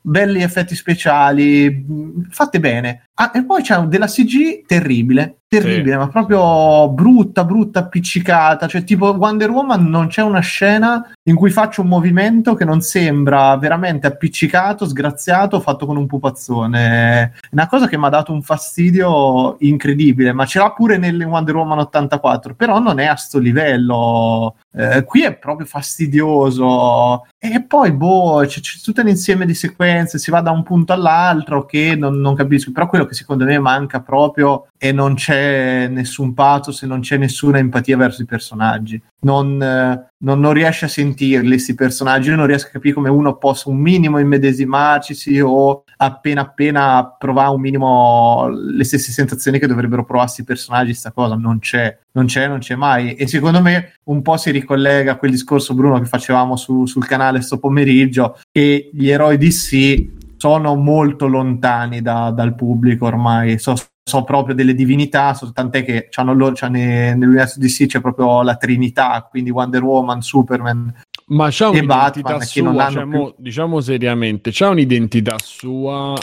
belli 0.00 0.42
effetti 0.42 0.74
speciali, 0.74 1.84
fatte 2.30 2.60
bene. 2.60 3.04
Ah, 3.14 3.32
e 3.34 3.44
poi 3.44 3.62
c'è 3.62 3.76
della 3.80 4.06
CG 4.06 4.64
terribile, 4.64 5.38
terribile, 5.48 5.96
ma 5.96 6.08
proprio 6.08 6.88
brutta, 6.90 7.44
brutta, 7.44 7.80
appiccicata. 7.80 8.68
Cioè, 8.68 8.84
tipo 8.84 9.10
Wonder 9.10 9.50
Woman 9.50 9.86
non 9.86 10.06
c'è 10.06 10.22
una 10.22 10.38
scena 10.38 11.10
in 11.24 11.34
cui 11.34 11.50
faccio 11.50 11.82
un 11.82 11.88
movimento 11.88 12.54
che 12.54 12.64
non 12.64 12.80
sembra 12.80 13.56
veramente 13.56 14.06
appiccicato, 14.06 14.86
sgraziato, 14.86 15.58
fatto 15.58 15.84
con 15.84 15.96
un 15.96 16.06
pupazzone. 16.06 17.32
È 17.32 17.32
una 17.50 17.66
cosa 17.66 17.88
che 17.88 17.98
mi 17.98 18.04
ha 18.04 18.08
dato 18.08 18.32
un 18.32 18.42
fastidio 18.42 19.56
incredibile, 19.60 20.32
ma 20.32 20.46
ce 20.46 20.60
l'ha 20.60 20.70
pure 20.72 20.96
nelle 20.96 21.24
Wonder 21.24 21.56
Woman 21.56 21.80
84, 21.80 22.54
però 22.54 22.78
non 22.78 23.00
è 23.00 23.06
a 23.06 23.16
sto 23.16 23.40
livello. 23.40 24.54
Eh, 24.72 25.02
qui 25.02 25.24
è 25.24 25.34
proprio 25.36 25.66
fastidioso. 25.66 27.26
E 27.40 27.62
poi, 27.62 27.92
boh, 27.92 28.42
c'è, 28.46 28.58
c'è 28.58 28.80
tutto 28.82 29.00
un 29.00 29.08
insieme 29.08 29.46
di 29.46 29.54
sequenze, 29.54 30.18
si 30.18 30.32
va 30.32 30.40
da 30.40 30.50
un 30.50 30.64
punto 30.64 30.92
all'altro 30.92 31.64
che 31.66 31.94
non, 31.94 32.18
non 32.18 32.34
capisco. 32.34 32.72
Però 32.72 32.88
quello 32.88 33.06
che 33.06 33.14
secondo 33.14 33.44
me 33.44 33.60
manca 33.60 34.00
proprio 34.00 34.66
e 34.76 34.90
non 34.90 35.14
c'è 35.14 35.86
nessun 35.86 36.34
pathos 36.34 36.82
e 36.82 36.86
non 36.86 36.98
c'è 36.98 37.16
nessuna 37.16 37.58
empatia 37.58 37.96
verso 37.96 38.22
i 38.22 38.24
personaggi. 38.24 39.00
Non, 39.20 39.62
eh, 39.62 40.10
non, 40.18 40.40
non 40.40 40.52
riesce 40.52 40.86
a 40.86 40.88
sentirli 40.88 41.50
questi 41.50 41.76
personaggi. 41.76 42.30
Io 42.30 42.34
non 42.34 42.46
riesco 42.46 42.68
a 42.68 42.72
capire 42.72 42.94
come 42.94 43.08
uno 43.08 43.36
possa 43.36 43.68
un 43.68 43.78
minimo 43.78 44.18
immedesimarci 44.18 45.40
o 45.40 45.84
appena 45.96 46.40
appena 46.40 47.14
provare 47.16 47.50
un 47.50 47.60
minimo 47.60 48.48
le 48.48 48.82
stesse 48.82 49.12
sensazioni 49.12 49.60
che 49.60 49.68
dovrebbero 49.68 50.04
provarsi 50.04 50.40
i 50.40 50.44
personaggi. 50.44 50.92
Sta 50.92 51.12
cosa 51.12 51.36
non 51.36 51.60
c'è, 51.60 51.96
non 52.18 52.26
c'è, 52.26 52.48
non 52.48 52.58
c'è 52.58 52.74
mai. 52.74 53.14
E 53.14 53.26
secondo 53.28 53.62
me 53.62 53.94
un 54.04 54.22
po' 54.22 54.36
si 54.36 54.50
ricollega 54.50 55.12
a 55.12 55.16
quel 55.16 55.30
discorso, 55.30 55.72
Bruno, 55.74 55.98
che 56.00 56.06
facevamo 56.06 56.56
su- 56.56 56.84
sul 56.86 57.06
canale 57.06 57.40
sto 57.40 57.58
pomeriggio, 57.58 58.36
che 58.50 58.90
gli 58.92 59.08
eroi 59.08 59.38
DC 59.38 60.16
sono 60.36 60.74
molto 60.74 61.26
lontani 61.26 62.02
da- 62.02 62.30
dal 62.30 62.54
pubblico 62.54 63.06
ormai. 63.06 63.58
So, 63.58 63.74
so 64.02 64.24
proprio 64.24 64.54
delle 64.54 64.74
divinità, 64.74 65.34
so- 65.34 65.52
tant'è 65.52 65.84
che 65.84 66.08
c'hanno 66.10 66.32
loro, 66.34 66.54
nell'universo 66.68 67.60
DC 67.60 67.86
c'è 67.86 68.00
proprio 68.00 68.42
la 68.42 68.56
Trinità, 68.56 69.26
quindi 69.30 69.50
Wonder 69.50 69.82
Woman, 69.82 70.20
Superman, 70.20 70.92
Ma 71.30 71.50
E 71.50 71.64
un'identità 71.66 72.38
Batman, 72.38 72.40
sua, 72.40 72.68
hanno 72.70 72.90
cioè, 72.90 73.02
più- 73.06 73.18
mo- 73.18 73.34
diciamo 73.36 73.80
seriamente, 73.82 74.50
c'ha 74.50 74.70
un'identità 74.70 75.36
sua 75.38 76.14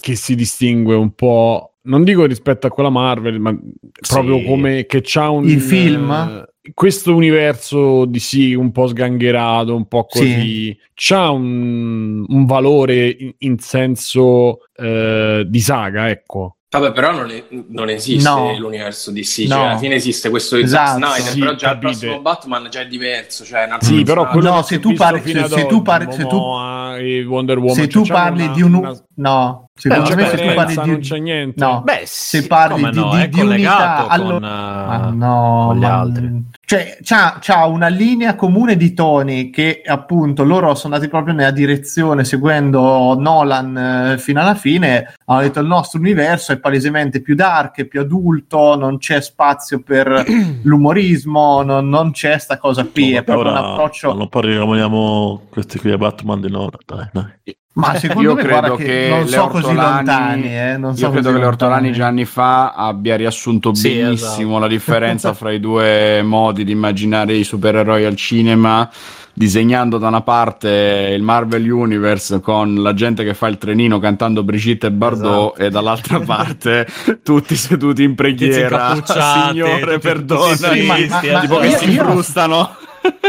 che 0.00 0.14
si 0.16 0.34
distingue 0.34 0.94
un 0.94 1.10
po', 1.14 1.73
non 1.84 2.04
dico 2.04 2.24
rispetto 2.26 2.66
a 2.66 2.70
quella 2.70 2.90
Marvel, 2.90 3.38
ma 3.40 3.56
proprio 4.08 4.42
come 4.42 4.86
che 4.86 5.00
c'ha 5.02 5.28
un... 5.30 5.44
Il 5.48 5.60
film? 5.60 6.10
eh, 6.10 6.52
questo 6.72 7.14
universo 7.14 8.06
di 8.06 8.18
sì, 8.18 8.54
un 8.54 8.72
po' 8.72 8.86
sgangherato, 8.86 9.74
un 9.76 9.86
po' 9.86 10.06
così, 10.06 10.76
c'ha 10.94 11.30
un, 11.30 12.24
un 12.26 12.46
valore 12.46 13.14
in, 13.18 13.32
in 13.38 13.58
senso 13.58 14.60
eh, 14.76 15.44
di 15.46 15.60
saga, 15.60 16.08
ecco. 16.08 16.56
Vabbè, 16.74 16.90
però 16.92 17.12
non, 17.12 17.30
è- 17.30 17.44
non 17.68 17.88
esiste 17.88 18.28
No. 18.28 18.56
l'universo 18.58 19.12
DC, 19.12 19.40
No. 19.46 19.46
cioè 19.54 19.58
alla 19.66 19.76
fine 19.78 19.94
esiste 19.94 20.28
questo 20.28 20.56
di 20.56 20.62
Esatto. 20.62 20.98
Zack 20.98 21.14
Snyder, 21.14 21.32
Sì, 21.32 21.38
però 21.38 21.54
già 21.54 21.68
capite. 21.68 21.86
il 21.86 21.96
prossimo 21.98 22.20
Batman 22.20 22.66
già 22.70 22.80
è 22.80 22.86
diverso, 22.88 23.44
cioè 23.44 23.68
è 23.68 23.76
Sì, 23.80 24.02
però 24.02 24.26
quello 24.28 24.50
No, 24.54 24.62
se 24.62 24.80
tu 24.80 24.92
parli- 24.94 25.20
se- 25.32 25.46
se 25.48 25.66
tu 25.66 25.82
parli- 25.82 26.12
se 26.12 26.26
tu- 26.26 26.42
e 26.98 27.24
Wonder 27.24 27.58
Woman, 27.58 27.74
se 27.74 27.88
cioè, 27.88 28.02
tu 28.02 28.08
c'hanno 28.08 28.22
parli 28.36 28.42
una- 28.44 28.52
di 28.54 28.62
un 28.62 28.74
una- 28.74 29.04
no 29.16 29.68
Beh, 29.74 29.80
secondo 29.80 30.14
me 30.14 30.26
se 30.28 30.36
tu 30.36 30.54
parli 30.54 30.74
non 30.76 30.86
di 30.94 30.98
c'è 31.00 31.18
niente. 31.18 31.64
no 31.64 31.82
Beh, 31.82 32.02
se 32.04 32.40
sì, 32.42 32.46
parli 32.46 32.74
come 32.80 32.90
di, 32.90 32.98
no, 32.98 33.10
di- 33.10 33.22
è 33.22 33.28
di 33.28 33.40
unità 33.40 33.46
collegato 33.46 34.06
allora 34.08 34.32
con, 34.32 34.40
Ma 34.42 35.08
eh, 35.08 35.10
no, 35.12 35.64
con 35.66 35.76
gli 35.76 35.80
ma- 35.80 35.98
altri. 35.98 36.44
Cioè, 36.66 36.98
c'ha, 37.02 37.38
c'ha 37.40 37.66
una 37.66 37.88
linea 37.88 38.36
comune 38.36 38.76
di 38.76 38.94
toni 38.94 39.50
che 39.50 39.82
appunto 39.84 40.44
loro 40.44 40.74
sono 40.74 40.94
andati 40.94 41.10
proprio 41.10 41.34
nella 41.34 41.50
direzione 41.50 42.24
seguendo 42.24 43.14
Nolan 43.18 43.76
eh, 44.14 44.18
fino 44.18 44.40
alla 44.40 44.54
fine. 44.54 45.14
Hanno 45.26 45.40
detto 45.40 45.60
il 45.60 45.66
nostro 45.66 45.98
universo 46.00 46.52
è 46.52 46.58
palesemente 46.58 47.20
più 47.20 47.34
dark, 47.34 47.78
è 47.80 47.84
più 47.84 48.00
adulto, 48.00 48.76
non 48.76 48.98
c'è 48.98 49.20
spazio 49.20 49.80
per 49.82 50.24
l'umorismo, 50.62 51.62
non, 51.62 51.88
non 51.88 52.12
c'è 52.12 52.38
sta 52.38 52.58
cosa 52.58 52.84
qui. 52.84 53.12
No, 53.12 53.18
è 53.18 53.22
proprio 53.24 53.50
ora 53.50 53.60
un 53.60 53.66
approccio. 53.66 54.14
Non 54.14 54.28
parliamo 54.28 55.42
questi 55.50 55.78
qui 55.78 55.90
a 55.90 55.98
Batman 55.98 56.40
di 56.40 56.50
Nora, 56.50 56.78
dai, 56.86 57.08
dai. 57.12 57.56
Ma 57.76 57.96
secondo 57.98 58.28
Io 58.30 58.34
me, 58.36 58.42
credo 58.42 58.76
che, 58.76 58.84
che 58.84 59.06
non 59.08 59.22
le 59.24 59.26
so 59.28 59.46
così 59.48 59.64
Ortolani- 59.66 59.94
lontani. 60.06 60.56
Eh, 60.58 60.76
non 60.76 60.96
so 60.96 61.04
Io 61.06 61.10
credo 61.10 61.32
che 61.32 61.38
le 61.38 61.44
Ortolani 61.46 61.74
lontani. 61.88 61.96
già 61.98 62.06
anni 62.06 62.24
fa 62.24 62.72
abbia 62.72 63.16
riassunto 63.16 63.74
Sì, 63.74 63.88
benissimo 64.00 64.50
esatto. 64.50 64.58
la 64.60 64.66
differenza 64.68 65.32
fra 65.34 65.50
i 65.50 65.58
due 65.58 66.22
modi 66.22 66.62
di 66.62 66.70
immaginare 66.70 67.34
i 67.34 67.42
supereroi 67.42 68.04
al 68.04 68.14
cinema, 68.14 68.88
disegnando 69.32 69.98
da 69.98 70.06
una 70.06 70.20
parte 70.20 71.12
il 71.16 71.22
Marvel 71.22 71.68
Universe 71.68 72.38
con 72.40 72.80
la 72.80 72.94
gente 72.94 73.24
che 73.24 73.34
fa 73.34 73.48
il 73.48 73.58
trenino 73.58 73.98
cantando 73.98 74.44
Brigitte 74.44 74.86
e 74.86 74.90
Bardot 74.92 75.54
Esatto. 75.54 75.56
e 75.56 75.70
dall'altra 75.70 76.20
parte 76.24 76.86
tutti 77.24 77.56
seduti 77.56 78.04
in 78.04 78.14
preghiera, 78.14 78.94
signore 79.04 79.98
perdona, 79.98 80.54
ma- 80.86 80.96
ma- 81.32 81.40
tipo 81.40 81.54
ma 81.56 81.60
che 81.62 81.66
io- 81.66 81.76
si 81.78 81.90
frustano. 81.90 82.76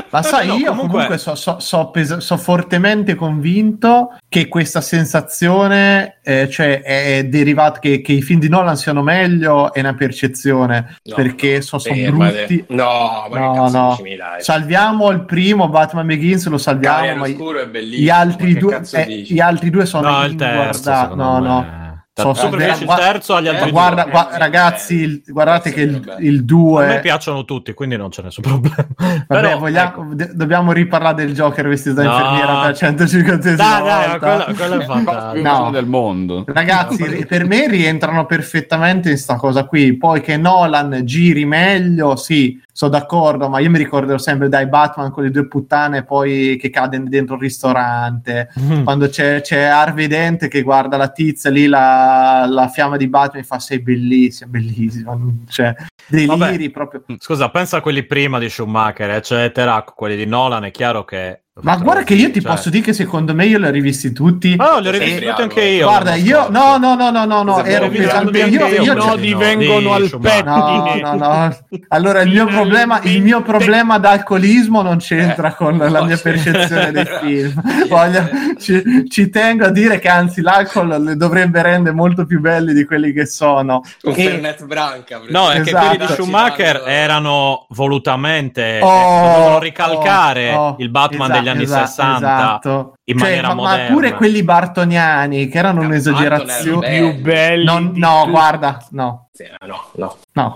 Ma 0.09 0.21
sai, 0.23 0.47
No, 0.47 0.53
io 0.55 0.65
comunque- 0.69 0.88
comunque 0.91 1.17
so, 1.17 1.36
so- 1.36 1.59
so 1.59 1.89
pes- 1.89 2.17
so 2.17 2.38
fortemente 2.38 3.15
convinto 3.15 4.17
che 4.30 4.47
questa 4.47 4.80
sensazione, 4.80 6.19
eh, 6.23 6.49
cioè, 6.49 6.82
è 6.82 7.26
derivata 7.26 7.80
che, 7.80 8.01
che 8.01 8.13
i 8.13 8.21
film 8.21 8.39
di 8.39 8.47
Nolan 8.49 8.78
siano 8.78 9.01
meglio, 9.01 9.73
è 9.73 9.80
una 9.82 9.93
percezione, 9.93 10.97
No, 11.03 11.15
perché 11.15 11.55
no, 11.55 11.61
so- 11.61 11.80
sono 11.80 11.95
fermate. 11.95 12.45
brutti. 12.45 12.65
No, 12.69 13.28
ma 13.30 13.38
No, 13.39 13.51
che 13.51 13.59
cazzo 13.59 13.78
no. 13.78 13.97
dai? 14.17 14.41
Salviamo 14.43 15.09
il 15.11 15.26
primo 15.26 15.67
Batman 15.69 16.05
Begins, 16.05 16.47
lo 16.47 16.57
salviamo, 16.57 16.95
Cavaliere 16.95 17.19
ma 17.19 17.26
Oscuro 17.26 17.59
è 17.59 17.67
bellissimo. 17.67 18.03
gli 18.05 18.09
altri, 18.09 18.53
due, 18.55 18.82
eh, 18.93 19.07
gli 19.28 19.39
altri 19.39 19.69
due 19.69 19.86
sono 19.86 20.09
No, 20.09 20.23
il 20.26 20.36
terzo, 20.36 20.55
inguardabili. 20.89 21.01
secondo 21.21 21.47
No, 21.47 21.59
me. 21.61 21.84
No. 22.24 22.32
Tu 22.32 22.39
So- 22.39 22.49
preferisci 22.49 22.80
il 22.82 22.86
guarda- 22.86 23.03
terzo 23.05 23.36
agli 23.36 23.47
altri 23.47 23.68
eh, 23.70 23.72
guarda, 23.72 24.01
due? 24.03 24.11
gua- 24.11 24.32
Eh, 24.34 24.38
ragazzi, 24.38 24.93
il- 24.95 25.24
guardate 25.28 25.72
che 25.72 25.82
il, 25.82 25.99
Bello. 25.99 26.18
il 26.20 26.39
A 26.39 26.41
2 26.43 26.86
me 26.88 26.99
piacciono 27.01 27.43
tutti, 27.45 27.74
quindi 27.74 27.97
non 27.97 28.09
c'è 28.09 28.22
nessun 28.24 28.43
problema. 28.47 28.76
Vabbè, 28.97 29.26
Però, 29.28 29.57
vogliamo- 29.59 30.11
ecco. 30.13 30.34
dobbiamo 30.34 30.72
riparlare 30.72 31.16
del 31.26 31.34
Joker 31.34 31.68
vestito 31.68 31.95
da 31.95 32.03
No. 32.03 32.11
infermiera 32.11 32.61
per 32.61 32.76
150 32.78 33.55
Dai, 33.55 33.57
dai, 33.84 34.07
volta. 34.09 34.18
quella, 34.20 34.43
quella 34.55 34.84
è 34.84 35.41
No. 35.41 35.41
bella 35.41 35.70
del 35.72 35.86
mondo. 35.88 36.43
Ragazzi, 36.47 37.26
per 37.28 37.45
me 37.45 37.68
rientrano 37.68 38.26
perfettamente 38.26 39.09
in 39.11 39.18
sta 39.18 39.36
cosa 39.36 39.66
qui. 39.66 39.97
Poi 39.97 40.22
che 40.22 40.38
Nolan 40.38 41.01
giri 41.03 41.43
meglio, 41.45 42.16
sì, 42.16 42.61
sono 42.72 42.91
d'accordo, 42.91 43.47
ma 43.49 43.59
io 43.59 43.70
mi 43.70 43.78
ricorderò 43.78 44.18
sempre 44.18 44.49
dai 44.49 44.68
Batman 44.68 45.09
con 45.11 45.24
le 45.24 45.32
due 45.32 45.47
puttane 45.47 46.03
poi 46.03 46.57
che 46.59 46.70
cade 46.70 47.01
dentro 47.03 47.36
il 47.36 47.41
ristorante. 47.41 48.49
Quando 48.84 49.07
c'è, 49.07 49.41
c'è 49.41 49.63
Harvey 49.63 50.07
Dent 50.07 50.47
che 50.47 50.61
guarda 50.61 50.97
la 50.97 51.07
tizia 51.07 51.49
lì, 51.49 51.68
la, 51.68 52.03
la 52.47 52.67
fiamma 52.67 52.97
di 52.97 53.07
Batman 53.07 53.43
fa 53.43 53.59
sei 53.59 53.79
bellissima, 53.79 54.49
bellissima. 54.49 55.17
Cioè, 55.47 55.75
deliri 56.07 56.37
Vabbè. 56.37 56.69
proprio. 56.71 57.03
Scusa, 57.17 57.49
pensa 57.49 57.77
a 57.77 57.81
quelli 57.81 58.05
prima 58.05 58.39
di 58.39 58.49
Schumacher, 58.49 59.09
eccetera, 59.11 59.83
quelli 59.83 60.15
di 60.15 60.25
Nolan, 60.25 60.65
è 60.65 60.71
chiaro 60.71 61.05
che 61.05 61.44
Ma 61.61 61.77
guarda 61.77 62.03
che 62.03 62.15
io 62.15 62.29
ti 62.31 62.41
Cioè- 62.41 62.51
posso 62.51 62.69
dire 62.69 62.83
che 62.83 62.91
secondo 62.91 63.33
me 63.33 63.45
io 63.45 63.57
li 63.57 63.65
ho 63.65 63.69
rivisti 63.71 64.11
tutti. 64.11 64.57
Oh, 64.59 64.79
li 64.79 64.89
ho 64.89 64.91
rivisti 64.91 65.25
tutti 65.25 65.41
anche 65.41 65.61
io. 65.63 65.85
Guarda, 65.87 66.13
io 66.15 66.49
no, 66.49 66.75
no, 66.75 66.95
no, 66.95 67.11
no, 67.11 67.23
no, 67.23 67.43
no, 67.43 67.63
ero 67.63 67.87
pesante. 67.87 68.39
Io, 68.39 68.67
io, 68.67 68.81
io, 68.83 68.93
no, 68.93 69.05
io- 69.11 69.15
di 69.15 69.33
vengono 69.33 69.93
al 69.93 70.09
pettine. 70.19 70.99
No, 71.01 71.13
no, 71.13 71.15
no. 71.15 71.57
Allora 71.87 72.19
il 72.23 72.29
mio 72.31 72.45
problema, 72.45 72.99
il 73.03 73.21
mio 73.21 73.41
problema 73.41 73.97
d'alcolismo 73.99 74.81
non 74.81 74.97
c'entra 74.97 75.51
Eh, 75.51 75.55
con 75.55 75.77
la 75.77 75.87
no, 75.99 76.03
mia 76.03 76.17
percezione 76.17 76.91
dei 76.91 77.05
film. 77.23 77.61
Voglio- 77.87 78.29
ci, 78.59 79.05
ci 79.07 79.29
tengo 79.29 79.63
a 79.63 79.69
dire 79.69 79.99
che 79.99 80.09
anzi 80.09 80.41
l'alcol 80.41 81.01
li 81.01 81.15
dovrebbe 81.15 81.61
rendere 81.61 81.95
molto 81.95 82.25
più 82.25 82.41
belli 82.41 82.73
di 82.73 82.83
quelli 82.83 83.13
che 83.13 83.25
sono. 83.25 83.81
Con 84.01 84.11
E- 84.11 84.23
Fernet 84.29 84.65
Branca. 84.65 85.21
No, 85.29 85.49
è 85.51 85.59
esempio. 85.59 85.63
che 85.63 85.71
quelli 85.79 85.97
di 85.99 86.03
Esatto. 86.03 86.21
Schumacher 86.21 86.83
erano 86.85 87.65
volutamente 87.69 88.79
Oh, 88.83 89.55
eh, 89.55 89.59
ricalcare 89.61 90.53
oh, 90.53 90.59
oh, 90.71 90.75
il 90.79 90.89
Batman 90.89 91.21
esatto, 91.21 91.33
degli 91.39 91.44
anni 91.49 91.63
esatto, 91.63 91.85
60 91.87 92.15
esatto. 92.17 92.93
in 93.05 93.17
Cioè, 93.17 93.27
maniera 93.27 93.47
ma, 93.49 93.53
ma 93.55 93.61
moderna. 93.69 93.93
pure 93.93 94.13
quelli 94.13 94.43
bartoniani 94.43 95.47
che 95.47 95.57
erano 95.57 95.81
No, 95.81 95.87
un'esagerazione. 95.87 96.97
Più 97.11 97.21
belli. 97.21 97.63
Non- 97.65 97.91
no, 97.95 98.27
guarda, 98.29 98.83
no, 98.91 99.24
no, 99.65 100.15
no. 100.33 100.53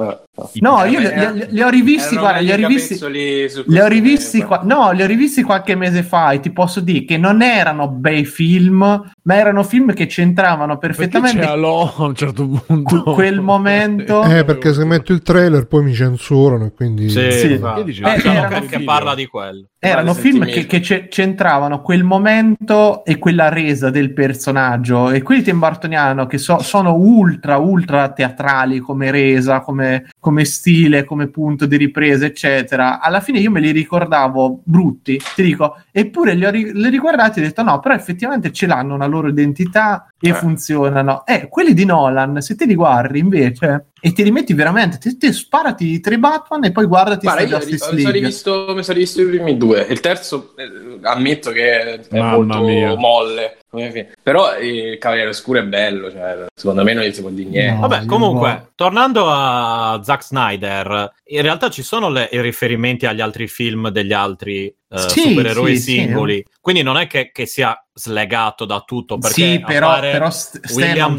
no. 0.59 0.86
io 0.86 0.99
li, 0.99 1.09
li- 1.34 1.47
li 1.49 1.61
ho 1.61 1.69
rivisti, 1.69 2.15
guarda, 2.17 2.39
li 2.39 2.51
ho 2.51 2.55
rivisti. 2.55 2.97
Li 3.09 3.80
ho 3.80 3.88
rivisti, 3.88 4.41
qua- 4.41 4.61
no, 4.63 4.91
li 4.91 5.03
ho 5.03 5.05
rivisti 5.05 5.43
qualche 5.43 5.75
mese 5.75 6.01
fa 6.03 6.32
e 6.32 6.39
ti 6.39 6.51
posso 6.51 6.80
dire 6.80 7.03
che 7.03 7.17
non 7.17 7.41
erano 7.41 7.89
bei 7.89 8.23
film, 8.25 8.77
ma 9.23 9.36
erano 9.36 9.63
film 9.63 9.93
che 9.93 10.05
c'entravano 10.05 10.77
Perché 10.77 10.95
perfettamente 11.09 11.39
c'è 11.45 11.51
a 11.51 12.03
un 12.03 12.15
certo 12.15 12.47
punto? 12.65 13.03
quel 13.13 13.41
momento. 13.41 14.23
Eh, 14.30 14.43
perché 14.45 14.73
se 14.73 14.86
metto 14.86 15.11
il 15.11 15.21
trailer 15.23 15.65
poi 15.67 15.84
mi 15.84 15.93
censurano 15.93 16.65
e 16.65 16.73
quindi... 16.73 17.09
Sì, 17.09 17.32
Sì. 17.32 17.47
dicevo, 17.84 18.07
Ah, 18.09 18.15
Eh, 18.15 18.21
erano 18.30 18.65
che- 18.65 18.84
parla 18.84 19.15
di 19.15 19.25
quello. 19.25 19.65
Erano 19.80 20.13
film 20.13 20.45
che, 20.45 20.65
che 20.65 20.82
ce- 20.82 21.07
c'entravano 21.07 21.82
quel 21.82 22.03
momento 22.03 23.03
e 23.05 23.17
quella 23.17 23.49
resa 23.49 23.89
del 23.89 24.13
personaggio. 24.13 25.09
E 25.09 25.21
quelli 25.21 25.41
Tim 25.41 25.57
Burtoniano 25.59 26.25
che 26.27 26.38
so- 26.38 26.59
sono 26.61 26.93
ultra, 26.93 27.57
ultra 27.57 28.09
teatrali 28.11 28.68
come 28.78 29.09
resa, 29.09 29.61
come, 29.61 30.11
come 30.20 30.45
stile, 30.45 31.03
come 31.03 31.28
punto 31.30 31.65
di 31.65 31.78
ripresa, 31.78 32.26
eccetera. 32.26 32.99
Alla 33.01 33.20
fine 33.22 33.39
io 33.39 33.49
me 33.49 33.59
li 33.59 33.72
ricordavo 33.72 34.61
brutti, 34.63 35.20
ti 35.34 35.41
dico, 35.41 35.78
eppure 35.91 36.36
li 36.36 36.45
ho 36.45 36.51
ri- 36.51 36.72
li 36.72 36.89
riguardati 36.89 37.39
e 37.39 37.41
ho 37.41 37.45
detto 37.47 37.63
no, 37.63 37.80
però 37.80 37.95
effettivamente 37.95 38.51
ce 38.51 38.67
l'hanno 38.67 38.93
una 38.93 39.07
loro 39.07 39.28
identità 39.30 40.07
e 40.20 40.30
Eh. 40.30 40.34
funzionano. 40.34 41.26
Eh, 41.26 41.47
quelli 41.49 41.74
di 41.74 41.86
Nolan, 41.86 42.41
se 42.41 42.53
te 42.55 42.65
li 42.65 42.76
guardi 42.76 43.17
invece 43.17 43.88
e 44.01 44.11
ti 44.13 44.23
rimetti 44.23 44.53
veramente, 44.53 44.97
te, 44.97 45.17
te 45.17 45.31
sparati 45.33 45.85
i 45.93 45.99
tre 45.99 46.17
Batman 46.17 46.63
e 46.65 46.71
poi 46.71 46.85
guardati 46.85 47.25
Guarda, 47.25 47.41
io 47.43 47.47
ri- 47.47 47.53
Justice 47.53 47.73
mi 47.73 47.77
sono, 47.79 47.93
League. 47.95 48.11
rivisto, 48.19 48.65
mi 48.75 48.83
sono 48.83 48.97
rivisto 48.97 49.21
i 49.21 49.25
primi 49.25 49.57
due. 49.57 49.85
Il 49.89 49.99
terzo, 49.99 50.53
eh, 50.57 50.99
ammetto 51.03 51.51
che 51.51 51.79
è 51.81 51.99
Mamma 52.11 52.35
molto 52.37 52.61
mia. 52.63 52.95
molle. 52.95 53.57
Però 54.23 54.55
eh, 54.55 54.91
il 54.91 54.97
Cavaliere 54.97 55.29
Oscuro 55.29 55.59
è 55.59 55.63
bello. 55.63 56.11
Cioè, 56.11 56.45
secondo 56.55 56.83
me 56.83 56.93
non 56.93 57.03
gli 57.03 57.13
si 57.13 57.21
può 57.21 57.29
dire 57.29 57.49
niente. 57.49 57.73
No. 57.79 57.87
Vabbè, 57.87 58.05
comunque, 58.05 58.49
no. 58.49 58.69
tornando 58.75 59.25
a 59.29 59.99
Zack 60.03 60.23
Snyder, 60.23 61.11
in 61.25 61.41
realtà 61.43 61.69
ci 61.69 61.83
sono 61.83 62.09
le- 62.09 62.29
i 62.31 62.41
riferimenti 62.41 63.05
agli 63.05 63.21
altri 63.21 63.47
film 63.47 63.89
degli 63.89 64.13
altri 64.13 64.65
eh, 64.65 64.97
Sì, 65.09 65.19
supereroi 65.21 65.75
sì, 65.75 65.81
sì. 65.81 65.91
singoli. 65.99 66.43
Quindi 66.59 66.81
non 66.81 66.97
è 66.97 67.05
che, 67.05 67.29
che 67.31 67.45
sia 67.45 67.77
slegato 67.93 68.65
da 68.65 68.81
tutto, 68.85 69.19
perché 69.19 69.35
Sì, 69.51 69.63
però, 69.63 69.99
però 69.99 70.29
st- 70.31 70.59
William 70.73 71.15
non 71.15 71.17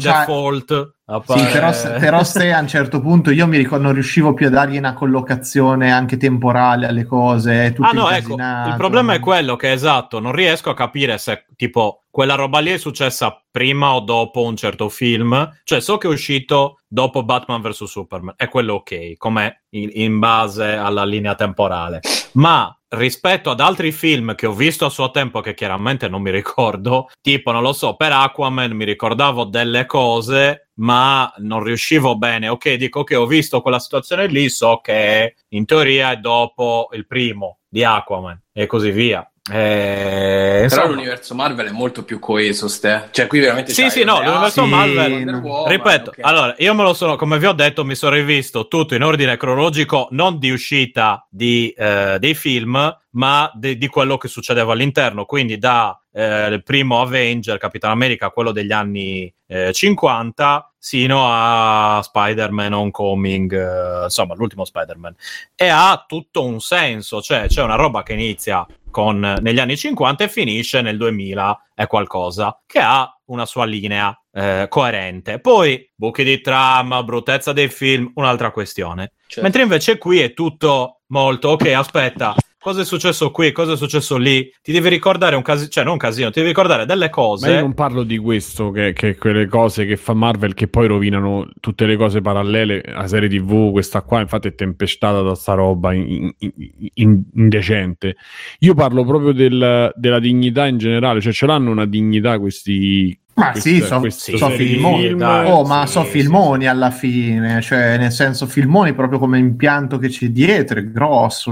Default. 1.17 1.39
Sì, 1.39 1.57
appare- 1.57 1.81
però, 1.81 1.99
però 1.99 2.23
se 2.23 2.51
a 2.51 2.59
un 2.59 2.67
certo 2.67 3.01
punto 3.01 3.31
io 3.31 3.47
mi 3.47 3.57
ricordo 3.57 3.85
non 3.85 3.93
riuscivo 3.93 4.33
più 4.33 4.47
a 4.47 4.49
dargli 4.49 4.77
una 4.77 4.93
collocazione 4.93 5.91
anche 5.91 6.17
temporale 6.17 6.87
alle 6.87 7.05
cose, 7.05 7.73
tutto 7.73 7.89
Ah 7.89 7.91
no, 7.91 8.09
ecco, 8.09 8.35
il 8.35 8.73
problema 8.77 9.13
è 9.13 9.19
quello 9.19 9.55
che 9.55 9.71
esatto, 9.71 10.19
non 10.19 10.31
riesco 10.31 10.69
a 10.69 10.75
capire 10.75 11.17
se 11.17 11.45
tipo 11.55 12.03
quella 12.09 12.35
roba 12.35 12.59
lì 12.59 12.71
è 12.71 12.77
successa 12.77 13.41
prima 13.49 13.93
o 13.93 14.01
dopo 14.01 14.43
un 14.43 14.55
certo 14.55 14.89
film, 14.89 15.49
cioè 15.63 15.81
so 15.81 15.97
che 15.97 16.07
è 16.07 16.11
uscito 16.11 16.79
dopo 16.87 17.23
Batman 17.23 17.61
vs 17.61 17.83
Superman, 17.83 18.35
è 18.37 18.47
quello 18.47 18.75
ok, 18.75 19.17
come 19.17 19.63
in, 19.69 19.89
in 19.93 20.19
base 20.19 20.73
alla 20.73 21.05
linea 21.05 21.35
temporale, 21.35 22.01
ma 22.33 22.75
rispetto 22.93 23.49
ad 23.51 23.59
altri 23.59 23.91
film 23.91 24.35
che 24.35 24.45
ho 24.45 24.53
visto 24.53 24.85
a 24.85 24.89
suo 24.89 25.11
tempo 25.11 25.39
che 25.39 25.53
chiaramente 25.53 26.09
non 26.09 26.21
mi 26.21 26.31
ricordo, 26.31 27.09
tipo 27.21 27.51
non 27.51 27.61
lo 27.61 27.73
so, 27.73 27.95
per 27.95 28.11
Aquaman 28.11 28.71
mi 28.71 28.85
ricordavo 28.85 29.45
delle 29.45 29.85
cose 29.85 30.69
ma 30.81 31.31
non 31.37 31.63
riuscivo 31.63 32.17
bene. 32.17 32.49
Ok, 32.49 32.73
dico 32.73 33.03
che 33.03 33.15
ho 33.15 33.25
visto 33.25 33.61
quella 33.61 33.79
situazione 33.79 34.27
lì, 34.27 34.49
so 34.49 34.79
che 34.81 35.35
in 35.49 35.65
teoria 35.65 36.11
è 36.11 36.17
dopo 36.17 36.89
il 36.93 37.05
primo 37.05 37.59
di 37.69 37.83
Aquaman 37.83 38.41
e 38.51 38.65
così 38.65 38.91
via. 38.91 39.30
Eh, 39.49 40.67
Però 40.69 40.87
l'universo 40.87 41.33
Marvel 41.33 41.69
è 41.69 41.71
molto 41.71 42.03
più 42.03 42.19
coeso, 42.19 42.67
ste. 42.67 43.07
Cioè, 43.11 43.25
qui 43.25 43.39
veramente. 43.39 43.73
Sì, 43.73 43.89
sì, 43.89 44.03
no, 44.03 44.19
Real, 44.19 44.25
l'universo 44.33 44.63
Sì, 44.63 44.69
Marvel- 44.69 45.33
Woman, 45.41 45.67
ripeto, 45.67 46.09
ok. 46.11 46.17
allora 46.21 46.53
io 46.59 46.73
me 46.75 46.83
lo 46.83 46.93
sono, 46.93 47.15
come 47.15 47.39
vi 47.39 47.47
ho 47.47 47.53
detto, 47.53 47.83
mi 47.83 47.95
sono 47.95 48.15
rivisto 48.15 48.67
tutto 48.67 48.93
in 48.93 49.01
ordine 49.01 49.37
cronologico, 49.37 50.07
non 50.11 50.37
di 50.37 50.51
uscita 50.51 51.25
di, 51.27 51.73
eh, 51.75 52.17
dei 52.19 52.35
film, 52.35 52.97
ma 53.13 53.51
de- 53.55 53.77
di 53.77 53.87
quello 53.87 54.17
che 54.17 54.27
succedeva 54.27 54.73
all'interno. 54.73 55.25
Quindi 55.25 55.57
da 55.57 55.95
eh, 56.13 56.47
il 56.47 56.61
primo 56.63 57.01
Avenger, 57.01 57.57
Capitan 57.57 57.89
America, 57.91 58.29
quello 58.29 58.51
degli 58.51 58.71
anni 58.73 59.33
eh, 59.47 59.71
50, 59.73 60.73
sino 60.77 61.25
a 61.27 61.99
Spider-Man 62.03 62.73
Homecoming, 62.73 63.53
eh, 63.53 64.03
insomma, 64.03 64.35
l'ultimo 64.35 64.65
Spider-Man. 64.65 65.15
E 65.55 65.67
ha 65.67 66.03
tutto 66.07 66.43
un 66.43 66.59
senso, 66.59 67.21
cioè 67.21 67.47
c'è 67.47 67.61
una 67.63 67.75
roba 67.75 68.03
che 68.03 68.13
inizia 68.13 68.65
con, 68.91 69.37
negli 69.41 69.59
anni 69.59 69.75
50 69.75 70.25
e 70.25 70.29
finisce 70.29 70.81
nel 70.81 70.97
2000 70.97 71.69
è 71.73 71.87
qualcosa 71.87 72.61
che 72.65 72.79
ha 72.79 73.09
una 73.25 73.45
sua 73.45 73.65
linea 73.65 74.15
eh, 74.31 74.67
coerente. 74.69 75.39
Poi 75.39 75.91
buchi 75.95 76.23
di 76.23 76.41
trama, 76.41 77.01
bruttezza 77.01 77.53
dei 77.53 77.69
film, 77.69 78.11
un'altra 78.15 78.51
questione. 78.51 79.13
Cioè, 79.25 79.41
Mentre 79.41 79.63
invece 79.63 79.97
qui 79.97 80.19
è 80.19 80.33
tutto 80.33 81.01
molto 81.07 81.49
ok, 81.49 81.65
aspetta. 81.67 82.35
Cosa 82.63 82.81
è 82.81 82.85
successo 82.85 83.31
qui? 83.31 83.51
Cosa 83.51 83.73
è 83.73 83.75
successo 83.75 84.17
lì? 84.17 84.47
Ti 84.61 84.71
devi 84.71 84.87
ricordare 84.87 85.35
un 85.35 85.41
casino, 85.41 85.67
cioè 85.69 85.83
non 85.83 85.93
un 85.93 85.97
casino, 85.99 86.27
ti 86.29 86.35
devi 86.41 86.49
ricordare 86.49 86.85
delle 86.85 87.05
Ma 87.05 87.09
cose. 87.09 87.51
io 87.51 87.59
non 87.61 87.73
parlo 87.73 88.03
di 88.03 88.19
questo, 88.19 88.69
che, 88.69 88.93
che 88.93 89.15
quelle 89.17 89.47
cose 89.47 89.83
che 89.87 89.97
fa 89.97 90.13
Marvel 90.13 90.53
che 90.53 90.67
poi 90.67 90.85
rovinano 90.85 91.49
tutte 91.59 91.87
le 91.87 91.97
cose 91.97 92.21
parallele. 92.21 92.83
La 92.85 93.07
serie 93.07 93.29
TV, 93.29 93.71
questa 93.71 94.03
qua, 94.03 94.19
infatti, 94.21 94.49
è 94.49 94.53
tempestata 94.53 95.21
da 95.23 95.33
sta 95.33 95.53
roba 95.55 95.91
in- 95.93 96.31
in- 96.37 96.51
in- 96.93 97.23
indecente. 97.33 98.15
Io 98.59 98.75
parlo 98.75 99.03
proprio 99.05 99.31
del- 99.31 99.91
della 99.95 100.19
dignità 100.19 100.67
in 100.67 100.77
generale, 100.77 101.19
cioè 101.19 101.33
ce 101.33 101.47
l'hanno 101.47 101.71
una 101.71 101.87
dignità 101.87 102.37
questi. 102.37 103.17
Ma 103.33 103.51
queste- 103.51 103.69
sì, 103.69 103.81
so, 103.81 103.99
queste 103.99 104.37
so 104.37 104.49
filmoni. 104.49 105.03
film. 105.07 105.19
dai. 105.19 105.49
Oh, 105.49 105.63
ma 105.63 105.85
sì, 105.85 105.93
so 105.93 106.03
sì, 106.03 106.09
filmoni 106.09 106.67
alla 106.67 106.91
fine, 106.91 107.61
cioè 107.61 107.97
nel 107.97 108.11
senso 108.11 108.45
filmoni 108.45 108.93
proprio 108.93 109.19
come 109.19 109.39
impianto 109.39 109.97
che 109.97 110.09
c'è 110.09 110.27
dietro, 110.27 110.79
è 110.79 110.83
grosso. 110.91 111.51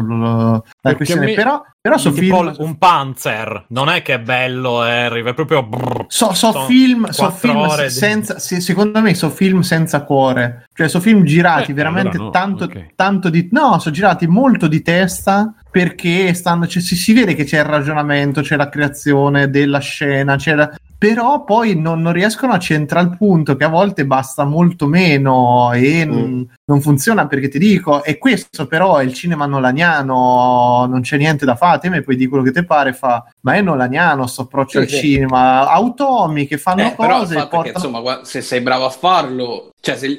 La 0.82 0.92
Perché 0.92 0.98
questione. 0.98 1.26
me- 1.28 1.34
Però, 1.34 1.62
però 1.82 1.98
so 1.98 2.12
film, 2.12 2.54
un 2.58 2.78
panzer, 2.78 3.66
non 3.70 3.90
è 3.90 4.02
che 4.02 4.14
è 4.16 4.20
bello, 4.20 4.80
Harry, 4.82 5.24
è 5.24 5.34
proprio 5.34 5.62
brrr. 5.64 6.06
so, 6.08 6.34
so 6.34 6.52
Sono 6.52 6.66
film, 6.66 7.10
so 7.10 7.30
film 7.32 7.76
di- 7.84 7.90
senza, 7.90 8.40
sì, 8.40 8.62
secondo 8.62 9.02
me 9.02 9.14
so 9.14 9.30
film 9.30 9.60
senza 9.62 10.04
cuore, 10.04 10.68
cioè 10.74 10.88
so 10.88 11.00
film 11.02 11.24
girati 11.24 11.72
Eh, 11.72 11.74
veramente 11.74 12.16
allora 12.18 12.24
no, 12.26 12.30
tanto, 12.32 12.64
ok. 12.66 12.86
tanto 12.96 13.30
di, 13.30 13.50
no, 13.52 13.78
sono 13.80 13.94
girati 13.94 14.26
molto 14.28 14.68
di 14.68 14.82
testa 14.82 15.54
perché 15.70 16.34
stanno, 16.34 16.66
cioè, 16.66 16.82
si, 16.82 16.96
si 16.96 17.14
vede 17.14 17.36
che 17.36 17.44
c'è 17.44 17.60
il 17.60 17.66
ragionamento, 17.66 18.42
c'è 18.42 18.56
la 18.56 18.70
creazione 18.70 19.50
della 19.50 19.80
scena, 19.80 20.36
c'è 20.38 20.56
la- 20.56 20.72
però 21.00 21.46
poi 21.46 21.80
non, 21.80 22.02
non 22.02 22.12
riescono 22.12 22.52
a 22.52 22.60
centrare 22.60 23.08
il 23.08 23.16
punto 23.18 23.56
che 23.56 23.64
a 23.64 23.70
volte 23.70 24.06
basta 24.06 24.44
molto 24.44 24.86
meno 24.86 25.72
e 25.72 26.06
Mm. 26.06 26.12
n- 26.12 26.48
non 26.66 26.82
funziona 26.82 27.26
perché 27.26 27.48
ti 27.48 27.58
dico 27.58 28.04
e 28.04 28.18
questo 28.18 28.68
però 28.68 28.98
è 28.98 29.04
il 29.06 29.14
cinema 29.14 29.46
nolaniano 29.46 30.69
non 30.88 31.02
c'è 31.02 31.18
niente 31.18 31.46
da 31.46 31.56
fare 31.56 31.80
te 31.80 31.90
mi 31.90 32.02
puoi 32.02 32.16
dire 32.16 32.30
quello 32.30 32.44
che 32.44 32.52
ti 32.52 32.64
pare 32.66 32.94
fa 32.94 33.26
ma 33.42 33.54
è 33.54 33.62
nolaniano 33.62 34.28
sto 34.28 34.44
approccio 34.44 34.80
Sì, 34.80 34.86
al 34.86 34.88
sì. 34.90 34.98
cinema 35.00 35.68
automi 35.70 36.48
che 36.48 36.58
fanno 36.58 36.82
Eh, 36.82 36.94
però 36.98 37.20
cose 37.20 37.36
fatto 37.36 37.62
è 37.62 37.64
che, 37.64 37.72
portano 37.72 37.98
insomma, 37.98 38.20
se 38.24 38.42
sei 38.42 38.62
bravo 38.62 38.86
a 38.86 38.90
farlo, 38.90 39.70
cioè 39.82 39.96
se 39.98 40.06
il, 40.08 40.18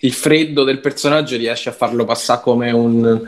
il- 0.00 0.12
freddo 0.12 0.64
del 0.64 0.80
personaggio 0.80 1.36
riesci 1.36 1.68
a 1.68 1.72
farlo 1.72 2.04
passare 2.04 2.40
come 2.42 2.70
un, 2.70 3.20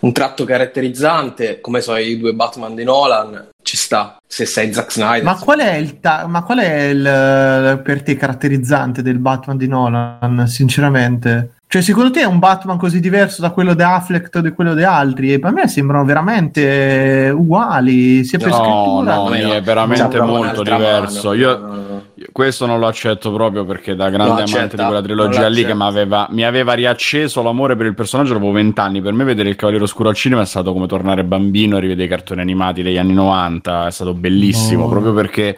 un 0.00 0.12
tratto 0.12 0.44
caratterizzante, 0.44 1.60
come 1.60 1.80
so 1.80 1.96
i 1.96 2.18
due 2.18 2.32
Batman 2.32 2.74
di 2.74 2.84
Nolan, 2.84 3.48
ci 3.62 3.76
sta. 3.76 4.16
Se 4.26 4.44
sei 4.46 4.72
Zack 4.72 4.90
Snyder, 4.92 5.22
ma 5.24 5.38
qual 5.38 5.60
è 5.60 5.74
il 5.74 6.00
ta- 6.00 6.26
ma 6.26 6.42
qual 6.42 6.58
è 6.58 6.84
il 6.84 7.80
per 7.84 8.02
te 8.02 8.16
caratterizzante 8.16 9.02
del 9.02 9.18
Batman 9.18 9.56
di 9.56 9.68
Nolan 9.68 10.46
sinceramente 10.48 11.56
cioè 11.72 11.80
secondo 11.80 12.10
te 12.10 12.20
è 12.20 12.24
un 12.26 12.38
Batman 12.38 12.76
così 12.76 13.00
diverso 13.00 13.40
da 13.40 13.48
quello 13.48 13.72
di 13.72 13.82
Affleck 13.82 14.28
o 14.34 14.40
di 14.42 14.50
quello 14.50 14.74
di 14.74 14.82
altri 14.84 15.32
e 15.32 15.38
per 15.38 15.52
me 15.52 15.66
sembrano 15.68 16.04
veramente 16.04 17.32
uguali 17.34 18.24
sia 18.24 18.36
per 18.38 18.48
No, 18.48 18.54
scrittura 18.56 19.14
no, 19.14 19.28
no. 19.28 19.34
è 19.54 19.62
veramente 19.62 20.20
molto 20.20 20.62
diverso. 20.62 21.28
mano, 21.30 21.40
Io- 21.40 21.58
no, 21.58 21.66
no, 21.66 21.74
no. 21.74 22.02
questo 22.30 22.66
non 22.66 22.78
lo 22.78 22.86
accetto 22.88 23.32
proprio 23.32 23.64
perché 23.64 23.94
da 23.94 24.10
grande 24.10 24.42
amante 24.42 24.76
di 24.76 24.82
quella 24.84 25.00
trilogia 25.00 25.42
lo 25.42 25.48
lì 25.48 25.54
che 25.64 25.70
accetta. 25.70 25.74
mi 25.84 25.88
aveva, 25.88 26.26
mi 26.30 26.44
aveva 26.44 26.72
riacceso 26.74 27.42
l'amore 27.42 27.74
per 27.74 27.86
il 27.86 27.94
personaggio 27.94 28.34
dopo 28.34 28.50
vent'anni. 28.50 29.00
Per 29.00 29.14
me 29.14 29.24
vedere 29.24 29.48
il 29.48 29.56
Cavaliere 29.56 29.84
Oscuro 29.84 30.10
al 30.10 30.14
cinema 30.14 30.42
è 30.42 30.46
stato 30.46 30.74
come 30.74 30.86
tornare 30.86 31.24
bambino 31.24 31.78
e 31.78 31.80
rivedere 31.80 32.04
i 32.06 32.10
cartoni 32.10 32.42
animati 32.42 32.82
degli 32.82 32.98
anni 32.98 33.14
90. 33.14 33.86
È 33.86 33.90
stato 33.90 34.12
bellissimo 34.12 34.82
No. 34.82 34.88
proprio 34.90 35.14
perché 35.14 35.56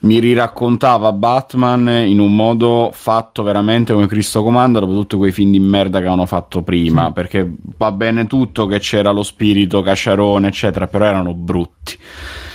mi 0.00 0.18
riraccontava 0.20 1.12
Batman 1.12 1.88
in 2.06 2.20
un 2.20 2.34
modo 2.34 2.90
fatto 2.92 3.42
veramente 3.42 3.92
come 3.92 4.06
Cristo 4.06 4.42
comanda 4.42 4.78
dopo 4.78 4.92
tutti 4.92 5.16
quei 5.16 5.32
film 5.32 5.50
di 5.50 5.58
merda 5.60 5.98
che 5.98 6.04
avevano 6.06 6.26
fatto 6.26 6.62
prima. 6.62 7.10
Perché 7.12 7.50
va 7.76 7.90
bene 7.92 8.26
tutto 8.26 8.66
che 8.66 8.78
c'era 8.78 9.10
lo 9.10 9.22
spirito, 9.22 9.82
Caciarone, 9.82 10.48
eccetera, 10.48 10.86
però 10.86 11.04
erano 11.06 11.34
brutti. 11.34 11.96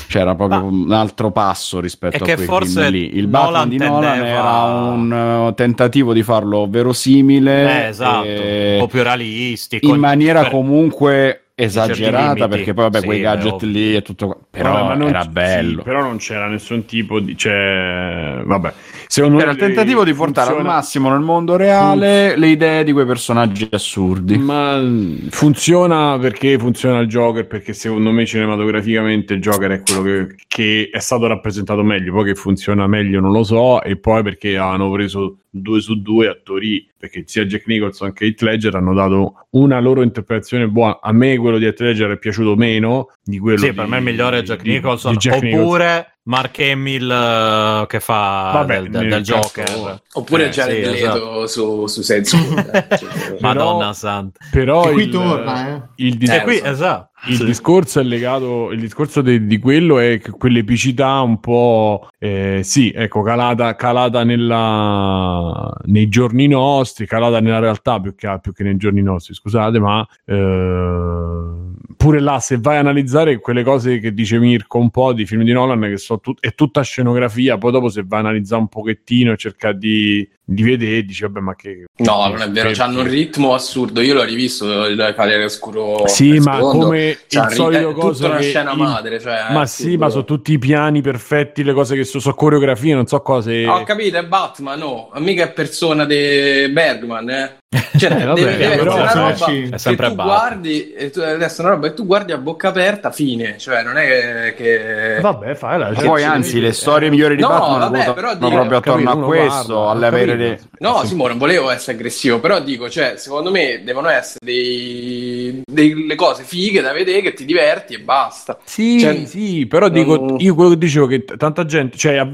C'era 0.08 0.36
proprio 0.36 0.60
Ma- 0.60 0.66
un 0.86 0.92
altro 0.92 1.32
passo 1.32 1.80
rispetto 1.80 2.24
a 2.24 2.26
che 2.28 2.36
quei 2.36 2.46
forse 2.46 2.90
lì. 2.92 3.18
Il 3.18 3.28
Nolan 3.28 3.68
Batman 3.68 3.70
di 3.70 3.78
Nolan 3.78 4.02
tendeva- 4.14 4.28
era 4.28 4.64
un 4.92 5.46
uh, 5.48 5.54
tentativo 5.56 6.14
di 6.14 6.22
farlo 6.22 6.68
verosimile 6.70 7.86
Eh, 7.86 7.88
esatto, 7.88 8.24
e 8.26 8.74
un 8.76 8.80
po' 8.82 8.88
più 8.88 9.02
realistico. 9.02 9.88
in 9.88 10.00
maniera 10.00 10.42
per- 10.42 10.52
comunque 10.52 11.46
esagerata 11.56 12.48
perché 12.48 12.74
poi 12.74 12.84
vabbè 12.86 13.00
Sì, 13.00 13.06
quei 13.06 13.20
gadget 13.22 13.54
ovvio. 13.54 13.68
lì 13.70 13.96
e 13.96 14.02
tutto 14.02 14.48
però 14.50 14.72
Vabbè, 14.74 14.88
ma 14.88 14.94
non- 14.96 15.10
era 15.10 15.22
sì, 15.22 15.30
bello. 15.30 15.84
però 15.84 16.02
non 16.02 16.18
c'era 16.18 16.48
nessun 16.48 16.86
tipo 16.86 17.20
di. 17.20 17.38
Cioè, 17.38 18.42
vabbè. 18.44 18.74
Secondo 19.14 19.40
Era 19.40 19.52
il 19.52 19.58
tentativo 19.58 20.04
di 20.04 20.12
portare 20.12 20.48
al 20.48 20.56
funziona- 20.56 20.76
massimo 20.76 21.10
nel 21.12 21.20
mondo 21.20 21.56
reale 21.56 22.36
le 22.36 22.48
idee 22.48 22.84
di 22.84 22.92
quei 22.94 23.06
personaggi 23.06 23.68
assurdi. 23.70 24.40
Ma 24.40 24.82
funziona 25.30 26.18
perché 26.18 26.58
funziona 26.58 26.98
il 26.98 27.08
Joker? 27.08 27.46
Perché 27.46 27.74
secondo 27.74 28.10
me 28.10 28.26
cinematograficamente 28.26 29.36
il 29.36 29.40
Joker 29.40 29.70
è 29.70 29.84
quello 29.84 30.02
che, 30.02 30.36
che 30.48 30.90
è 30.92 30.98
stato 30.98 31.28
rappresentato 31.28 31.84
meglio. 31.84 32.12
Poi 32.12 32.26
che 32.26 32.34
funziona 32.34 32.88
meglio 32.88 33.20
non 33.20 33.34
lo 33.34 33.44
so. 33.44 33.84
E 33.84 33.98
poi 33.98 34.24
perché 34.24 34.58
hanno 34.58 34.90
preso 34.90 35.38
due 35.48 35.80
su 35.80 36.02
due 36.02 36.28
attori. 36.28 36.90
Perché 36.98 37.22
sia 37.28 37.46
Jack 37.46 37.68
Nicholson 37.68 38.14
che 38.14 38.26
Heath 38.26 38.42
Ledger 38.42 38.74
hanno 38.74 38.96
dato 38.96 39.46
una 39.52 39.80
loro 39.80 40.02
interpretazione 40.02 40.68
buona. 40.68 40.98
A 41.00 41.12
me 41.12 41.38
quello 41.38 41.60
di 41.60 41.66
Heath 41.66 41.82
Ledger 41.82 42.10
è 42.10 42.18
piaciuto 42.18 42.56
meno 42.56 43.10
di 43.26 43.40
quello 43.40 43.58
Sì, 43.58 43.70
di- 43.70 43.74
per 43.74 43.88
me 43.88 43.98
il 43.98 44.04
migliore 44.04 44.40
è 44.40 44.42
Jack 44.42 44.62
di- 44.62 44.72
Nicholson. 44.74 45.12
di 45.14 45.18
Jack 45.18 45.42
Nicholson. 45.42 45.64
oppure 45.66 46.08
Mark 46.24 46.60
Hamill 46.60 47.10
eh, 47.12 47.86
che 47.88 48.00
fa 48.02 48.52
Vabbè, 48.54 48.82
del, 48.82 48.90
del- 48.90 49.10
del 49.10 49.26
caso- 49.26 49.34
Joker. 49.56 50.02
Oppure 50.14 50.46
Eh, 50.48 50.50
Jared 50.50 50.84
sì, 50.94 51.02
Leto 51.02 51.48
su, 51.48 51.88
su 51.88 52.02
Sense 52.02 52.38
Cioè, 53.00 53.38
Madonna 53.40 53.94
santa. 53.94 54.40
Però 54.52 54.90
qui 54.92 55.04
il, 55.04 55.10
torna, 55.10 55.70
eh. 55.76 55.82
il 55.98 56.18
dis- 56.18 56.30
E 56.30 56.36
Eh, 56.36 56.42
qui, 56.42 56.58
so. 56.58 56.66
esatto. 56.66 57.10
Il 57.26 57.38
Sì. 57.38 57.46
discorso 57.46 58.02
è 58.02 58.04
legato, 58.04 58.72
il 58.72 58.82
discorso 58.82 59.22
de- 59.22 59.46
di 59.46 59.58
quello 59.58 59.98
è 59.98 60.20
che 60.20 60.32
quell'epicità 60.32 61.22
un 61.22 61.40
po', 61.40 62.10
eh, 62.20 62.60
sì, 62.64 62.92
ecco, 62.94 63.22
calata, 63.22 63.76
calata 63.76 64.26
nella, 64.26 65.72
nei 65.86 66.10
giorni 66.10 66.48
nostri, 66.48 67.06
calata 67.08 67.40
nella 67.40 67.60
realtà 67.60 68.02
più 68.02 68.14
che, 68.14 68.40
più 68.42 68.52
che 68.52 68.64
nei 68.64 68.76
giorni 68.76 69.02
nostri, 69.02 69.34
scusate, 69.34 69.80
ma 69.80 70.06
eh, 70.26 71.72
pure 71.96 72.20
là 72.20 72.40
se 72.40 72.58
vai 72.60 72.76
a 72.76 72.80
analizzare 72.80 73.40
quelle 73.40 73.64
cose 73.64 74.00
che 74.00 74.14
dice 74.14 74.38
Mirko 74.40 74.80
un 74.80 74.90
po' 74.90 75.14
di 75.14 75.26
film 75.26 75.44
di 75.44 75.54
Nolan, 75.54 75.80
che 75.80 75.98
so 75.98 76.20
tut- 76.20 76.42
è 76.46 76.54
tutta 76.54 76.82
scenografia, 76.82 77.58
poi 77.58 77.72
dopo 77.72 77.88
se 77.88 78.04
vai 78.06 78.20
a 78.20 78.24
analizzare 78.24 78.62
un 78.62 78.68
pochettino 78.68 79.32
e 79.32 79.38
cercare 79.38 79.78
di, 79.78 80.28
di 80.46 80.62
vedere, 80.64 81.04
dici 81.04 81.22
vabbè 81.22 81.40
ma 81.40 81.56
che... 81.56 81.86
No, 81.98 82.28
non 82.28 82.42
è 82.42 82.50
vero, 82.50 82.68
perché- 82.68 82.74
c'hanno 82.74 83.00
un 83.00 83.08
ritmo 83.08 83.54
assurdo. 83.54 84.02
Io 84.02 84.14
l'ho 84.14 84.24
rivisto 84.24 84.86
il 84.86 84.98
Cavaliere 85.16 85.46
Oscuro. 85.46 86.04
Sì, 86.08 86.38
ma 86.40 86.56
secondo. 86.56 86.86
come 86.86 87.18
C'ha 87.28 87.46
il 87.48 87.52
solito 87.54 87.90
è 87.90 87.94
tutta 87.94 88.28
una 88.28 88.40
scena 88.42 88.72
il- 88.72 88.78
madre. 88.78 89.20
Cioè, 89.22 89.46
Ma 89.52 89.62
è 89.64 89.66
sì, 89.68 89.92
tutto- 89.92 89.98
ma 90.04 90.10
sono 90.10 90.26
tutti 90.26 90.52
i 90.54 90.60
piani 90.60 91.02
perfetti, 91.02 91.64
le 91.64 91.74
cose 91.74 91.96
che 91.96 92.04
so, 92.04 92.20
so 92.20 92.34
coreografie, 92.34 92.94
non 92.94 93.08
so 93.08 93.22
cose. 93.22 93.66
Ho 93.66 93.84
capito, 93.84 94.18
è 94.18 94.26
Batman, 94.26 94.80
no, 94.80 95.10
mica 95.16 95.44
è 95.44 95.52
persona 95.52 96.06
di 96.06 96.68
Bergman, 96.70 97.30
eh. 97.30 97.56
Cioè, 97.98 98.12
Eh, 98.22 98.26
vabbè, 98.26 98.58
però- 98.76 98.96
essere 98.98 99.02
una 99.02 99.12
roba 99.14 99.36
sì, 99.46 99.70
è 99.72 99.78
sempre 99.78 100.08
tu 100.10 100.16
Batman. 100.16 100.36
guardi 100.36 100.94
e 100.94 101.10
tu, 101.10 101.20
adesso 101.22 101.62
è 101.62 101.66
una 101.66 101.74
roba 101.74 101.88
che 101.88 101.94
tu 101.96 102.06
guardi 102.06 102.32
a 102.32 102.38
bocca 102.38 102.68
aperta, 102.70 103.12
fine, 103.12 103.58
cioè 103.58 103.82
non 103.84 103.98
è 103.98 104.06
che, 104.06 104.54
che... 104.56 105.22
Vabbè, 105.22 105.56
fai 105.56 105.80
la 105.80 105.90
E 105.90 106.04
poi 106.04 106.24
anzi 106.24 106.60
le 106.60 106.72
storie 106.74 107.10
migliori 107.10 107.36
di 107.36 107.42
No, 107.42 107.48
Batman 107.48 107.80
vabbè, 107.80 108.14
però 108.14 108.38
proprio 108.38 108.78
attorno 108.78 109.12
a 109.12 109.18
questo, 109.24 109.90
all'avere 109.90 110.33
le... 110.36 110.60
No, 110.80 111.04
Simone, 111.06 111.30
non 111.30 111.38
volevo 111.38 111.70
essere 111.70 111.98
aggressivo, 111.98 112.40
però 112.40 112.62
dico, 112.62 112.90
cioè, 112.90 113.16
secondo 113.18 113.52
me 113.52 113.82
devono 113.84 114.10
essere 114.10 114.40
dei, 114.44 115.62
delle 115.66 116.16
cose 116.16 116.44
fighe 116.44 116.82
da 116.82 116.92
vedere 116.94 117.22
che 117.22 117.34
ti 117.34 117.46
diverti 117.46 117.94
e 117.94 118.00
basta. 118.00 118.58
Sì, 118.64 119.00
Cioè, 119.00 119.26
sì, 119.26 119.66
però 119.66 119.90
dico, 119.90 120.16
non- 120.18 120.40
io 120.40 120.56
quello 120.56 120.72
che 120.72 120.78
dicevo 120.78 121.08
che 121.08 121.24
t- 121.24 121.38
tanta 121.38 121.66
gente, 121.66 121.98
cioè 121.98 122.26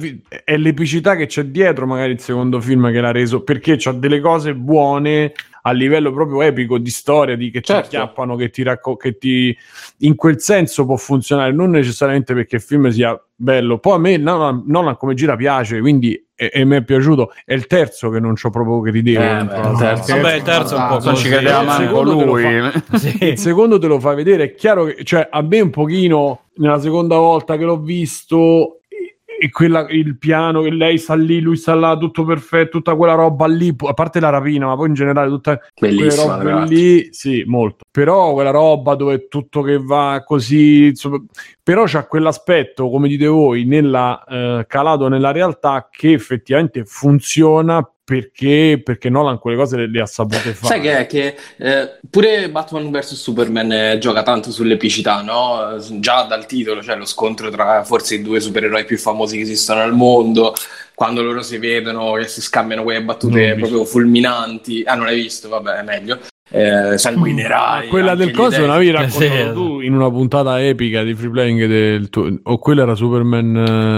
è 0.43 0.58
l'epicità 0.58 1.16
che 1.16 1.26
c'è 1.26 1.43
dietro 1.45 1.86
magari 1.86 2.12
il 2.12 2.20
secondo 2.20 2.60
film 2.60 2.91
che 2.91 3.02
l'ha 3.02 3.12
reso, 3.12 3.41
perché 3.43 3.76
c'ha 3.78 3.91
delle 3.91 4.20
cose 4.20 4.54
buone 4.56 5.34
a 5.64 5.72
livello 5.72 6.12
proprio 6.14 6.41
epico 6.41 6.78
di 6.78 6.89
storia, 6.89 7.36
di 7.36 7.52
che 7.52 7.62
Certo. 7.62 7.89
ti 7.89 7.95
acchiappano, 7.97 8.36
che 8.38 8.50
ti 8.50 8.64
racco- 8.64 8.95
che 8.95 9.18
ti 9.18 9.56
in 10.00 10.16
quel 10.16 10.39
senso 10.39 10.86
può 10.86 10.95
funzionare, 10.95 11.52
non 11.52 11.70
necessariamente 11.72 12.34
perché 12.34 12.56
il 12.56 12.62
film 12.62 12.88
sia 12.89 13.22
bello. 13.36 13.78
Poi 13.78 13.93
a 13.93 13.97
me 13.97 14.18
Nolan, 14.18 14.64
Nolan 14.68 14.95
come 14.95 15.14
gira 15.16 15.36
piace, 15.36 15.80
quindi 15.82 16.22
e, 16.40 16.50
e 16.54 16.64
mi 16.64 16.78
è 16.78 16.84
piaciuto. 16.84 17.34
È 17.44 17.54
il 17.54 17.68
terzo 17.68 18.10
che 18.10 18.22
non 18.22 18.36
c'ho 18.36 18.50
proprio 18.50 18.80
che 18.80 18.92
ridevo. 18.92 19.22
Eh, 19.22 19.46
sala. 19.50 19.78
terzo. 19.78 20.16
Vabbè, 20.16 20.36
il 20.36 20.42
terzo 20.42 20.76
è 20.76 20.80
un 20.80 20.88
po' 20.88 21.04
Non 21.04 21.16
ci 21.18 21.28
credeva 21.28 21.62
manco 21.64 22.02
lui. 22.02 22.48
Sì. 22.96 23.18
Il 23.20 23.38
secondo 23.38 23.78
te 23.78 23.88
lo 23.88 24.00
fa 24.00 24.14
vedere, 24.14 24.44
è 24.46 24.54
chiaro 24.56 24.86
che, 24.86 25.04
cioè, 25.04 25.28
a 25.30 25.42
me 25.42 25.60
un 25.60 25.70
pochino, 25.70 26.46
nella 26.56 26.80
seconda 26.80 27.18
volta 27.18 27.58
che 27.58 27.66
l'ho 27.66 27.80
visto, 27.80 28.80
e- 28.88 29.50
quella, 29.50 29.86
il 29.90 30.18
piano 30.18 30.62
che 30.62 30.70
lei 30.70 30.98
sta 30.98 31.16
lì, 31.16 31.40
lui 31.42 31.56
sta 31.58 31.74
là, 31.74 31.98
tutto 31.98 32.24
perfetto, 32.24 32.78
tutta 32.78 32.96
quella 32.96 33.14
roba 33.14 33.48
lì, 33.48 33.74
a 33.78 33.94
parte 33.94 34.20
la 34.20 34.30
rapina, 34.30 34.66
ma 34.68 34.76
poi 34.76 34.88
in 34.90 34.94
generale 34.94 35.30
tutta 35.30 35.60
Bellissima, 35.80 36.36
robe 36.38 36.50
ragazzi. 36.50 36.74
lì, 36.74 37.08
sì, 37.12 37.44
molto. 37.46 37.86
Però 37.92 38.34
quella 38.34 38.52
roba 38.52 38.96
dove 38.96 39.28
tutto 39.28 39.62
che 39.62 39.78
va 39.82 40.24
così, 40.26 40.88
insomma, 40.88 41.22
però 41.70 41.84
c'ha 41.86 42.07
quell'aspetto, 42.07 42.89
come 42.89 43.07
dite 43.07 43.28
voi, 43.28 43.63
nella, 43.63 44.24
eh, 44.28 44.65
calato 44.67 45.07
nella 45.07 45.32
realtà 45.32 45.88
che 45.91 46.13
effettivamente 46.13 46.84
funziona 46.84 47.88
perché, 48.03 48.82
perché 48.84 49.11
Nolan 49.11 49.38
quelle 49.38 49.55
cose 49.55 49.78
le, 49.78 49.88
le 49.88 50.01
ha 50.01 50.07
sapute 50.07 50.55
fare. 50.55 50.74
Sai 50.74 50.82
che 50.82 50.97
è 50.97 51.05
che 51.05 51.36
eh, 51.57 51.99
pure 52.09 52.49
Batman 52.49 52.89
vs 52.89 53.13
Superman 53.13 53.72
eh, 53.72 53.97
gioca 53.99 54.24
tanto 54.24 54.49
sull'epicità, 54.49 55.22
no? 55.22 55.78
Già 55.99 56.24
dal 56.24 56.47
titolo 56.47 56.82
c'è 56.82 56.95
lo 56.95 57.05
scontro 57.05 57.51
tra 57.51 57.84
forse 57.84 58.15
i 58.15 58.24
due 58.24 58.39
supereroi 58.39 58.86
più 58.86 58.97
famosi 58.97 59.38
che 59.38 59.43
esistono 59.43 59.82
al 59.82 59.93
mondo, 59.93 60.55
quando 60.95 61.22
loro 61.22 61.43
si 61.43 61.59
vedono 61.59 62.13
che 62.13 62.28
si 62.28 62.41
scambiano 62.41 62.82
quelle 62.82 63.03
battute 63.03 63.53
proprio 63.53 63.86
fulminanti. 63.86 64.82
Ah, 64.88 64.95
non 64.95 65.05
l'hai 65.05 65.22
visto? 65.22 65.49
Vabbè, 65.49 65.74
è 65.74 65.84
meglio. 65.84 66.17
Eh, 66.52 66.97
sanguinerai. 66.97 67.86
Ah, 67.86 67.89
quella 67.89 68.12
anche 68.12 68.26
del 68.26 68.34
coso 68.36 68.58
dei. 68.60 68.68
l'avevi 68.68 68.91
raccontato 68.91 69.20
Sì. 69.47 69.52
tu 69.54 69.80
in 69.82 69.93
una 69.93 70.10
puntata 70.10 70.62
epica 70.64 71.04
di 71.04 71.14
free 71.14 71.30
playing 71.30 71.66
del 71.68 72.10
tuo 72.10 72.28
o 72.43 72.58
quello 72.58 72.82
era 72.82 72.95
Superman 72.95 73.56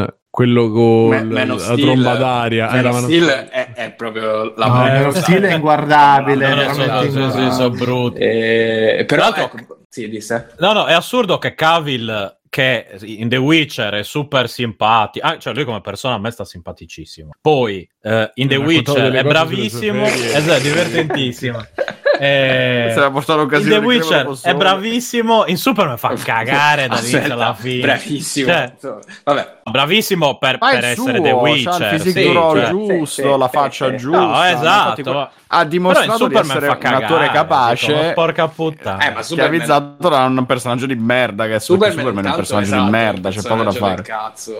eh, 0.10 0.14
quello 0.30 0.70
con 0.70 1.10
Man- 1.10 1.30
la, 1.30 1.46
la 1.46 1.58
Steel- 1.60 1.82
tromba 1.82 2.16
d'aria 2.16 2.66
Man 2.68 2.76
era 2.78 2.90
of 2.90 2.96
Man 2.96 3.04
Steel 3.04 3.28
è, 3.28 3.74
è 3.74 3.92
proprio 3.92 4.54
la 4.56 4.66
No, 4.68 4.86
Eh, 4.86 4.92
Man 4.92 5.06
of. 5.08 5.18
Steel 5.20 5.44
è 5.44 5.54
inguardabile, 5.56 6.48
No, 6.50 6.56
no, 6.56 6.62
inguardabile. 6.64 7.52
sono 7.52 7.70
brutti. 7.70 8.20
Eh, 8.20 9.04
però 9.08 9.22
l'altro- 9.24 9.44
ecco, 9.44 9.78
sì, 9.90 10.10
disse. 10.10 10.50
No, 10.60 10.74
no, 10.74 10.86
è 10.86 10.94
assurdo 10.94 11.38
che 11.38 11.54
Cavill, 11.54 12.38
che 12.52 12.86
in 13.04 13.30
The 13.30 13.38
Witcher 13.38 13.94
è 13.94 14.04
super 14.04 14.50
simpatico, 14.50 15.26
ah, 15.26 15.38
cioè 15.38 15.54
lui 15.54 15.64
come 15.64 15.80
persona 15.80 16.16
a 16.16 16.20
me 16.20 16.32
sta 16.32 16.44
simpaticissimo. 16.44 17.32
Poi 17.40 17.90
eh, 18.02 18.30
in 18.34 18.50
The 18.50 18.58
Mi 18.58 18.66
Witcher 18.66 19.10
è 19.14 19.24
bravissimo, 19.24 20.04
esatto, 20.04 20.52
è 20.52 20.62
divertentissimo. 20.62 21.66
Eh, 22.24 22.92
Se 22.94 23.00
la 23.00 23.10
portare 23.10 23.42
in 23.42 23.48
The 23.68 23.78
Witcher 23.78 24.38
è 24.44 24.54
bravissimo, 24.54 25.48
in 25.48 25.58
Superman 25.58 25.98
fa 25.98 26.14
cagare 26.24 26.88
dall'inizio 26.88 27.34
alla 27.34 27.56
fine. 27.56 27.82
Bravissimo. 27.82 28.46
Cioè, 28.46 28.74
Vabbè, 29.24 29.58
Bravissimo 29.64 30.38
per, 30.38 30.60
per 30.60 30.84
essere 30.84 30.94
suo, 30.94 31.22
The 31.22 31.32
Witcher. 31.32 31.82
il 31.82 31.88
physique 31.90 32.22
sì, 32.22 32.34
cioè- 32.34 32.70
giusto, 32.70 33.06
sì, 33.08 33.24
la 33.24 33.50
sì, 33.50 33.58
faccia 33.58 33.90
sì. 33.90 33.98
giusta. 33.98 34.20
No, 34.20 34.44
esatto. 34.44 35.00
Infatti, 35.00 35.30
ha 35.48 35.66
dimostrato 35.66 36.28
di 36.28 36.36
Superman 36.36 36.46
essere 36.52 36.66
fa 36.68 36.74
un 36.74 36.78
cagare, 36.80 37.06
attore 37.06 37.22
dico, 37.24 37.34
capace 37.34 37.94
ma 37.94 38.14
porca 38.14 38.48
puttana. 38.48 39.08
eh, 39.08 39.12
ma 39.12 39.24
Superman, 39.24 39.54
avvizzato 39.54 40.10
da 40.10 40.24
un 40.26 40.46
personaggio 40.46 40.86
di 40.86 40.96
merda 40.96 41.48
che 41.48 41.56
è 41.56 41.60
Superman, 41.60 41.98
Superman, 41.98 42.26
Personaggio 42.42 42.68
esatto, 42.68 42.84
di 42.84 42.90
merda 42.90 43.30
c'è 43.30 43.42
poco 43.42 43.64
da 43.64 43.72
fare. 43.72 44.04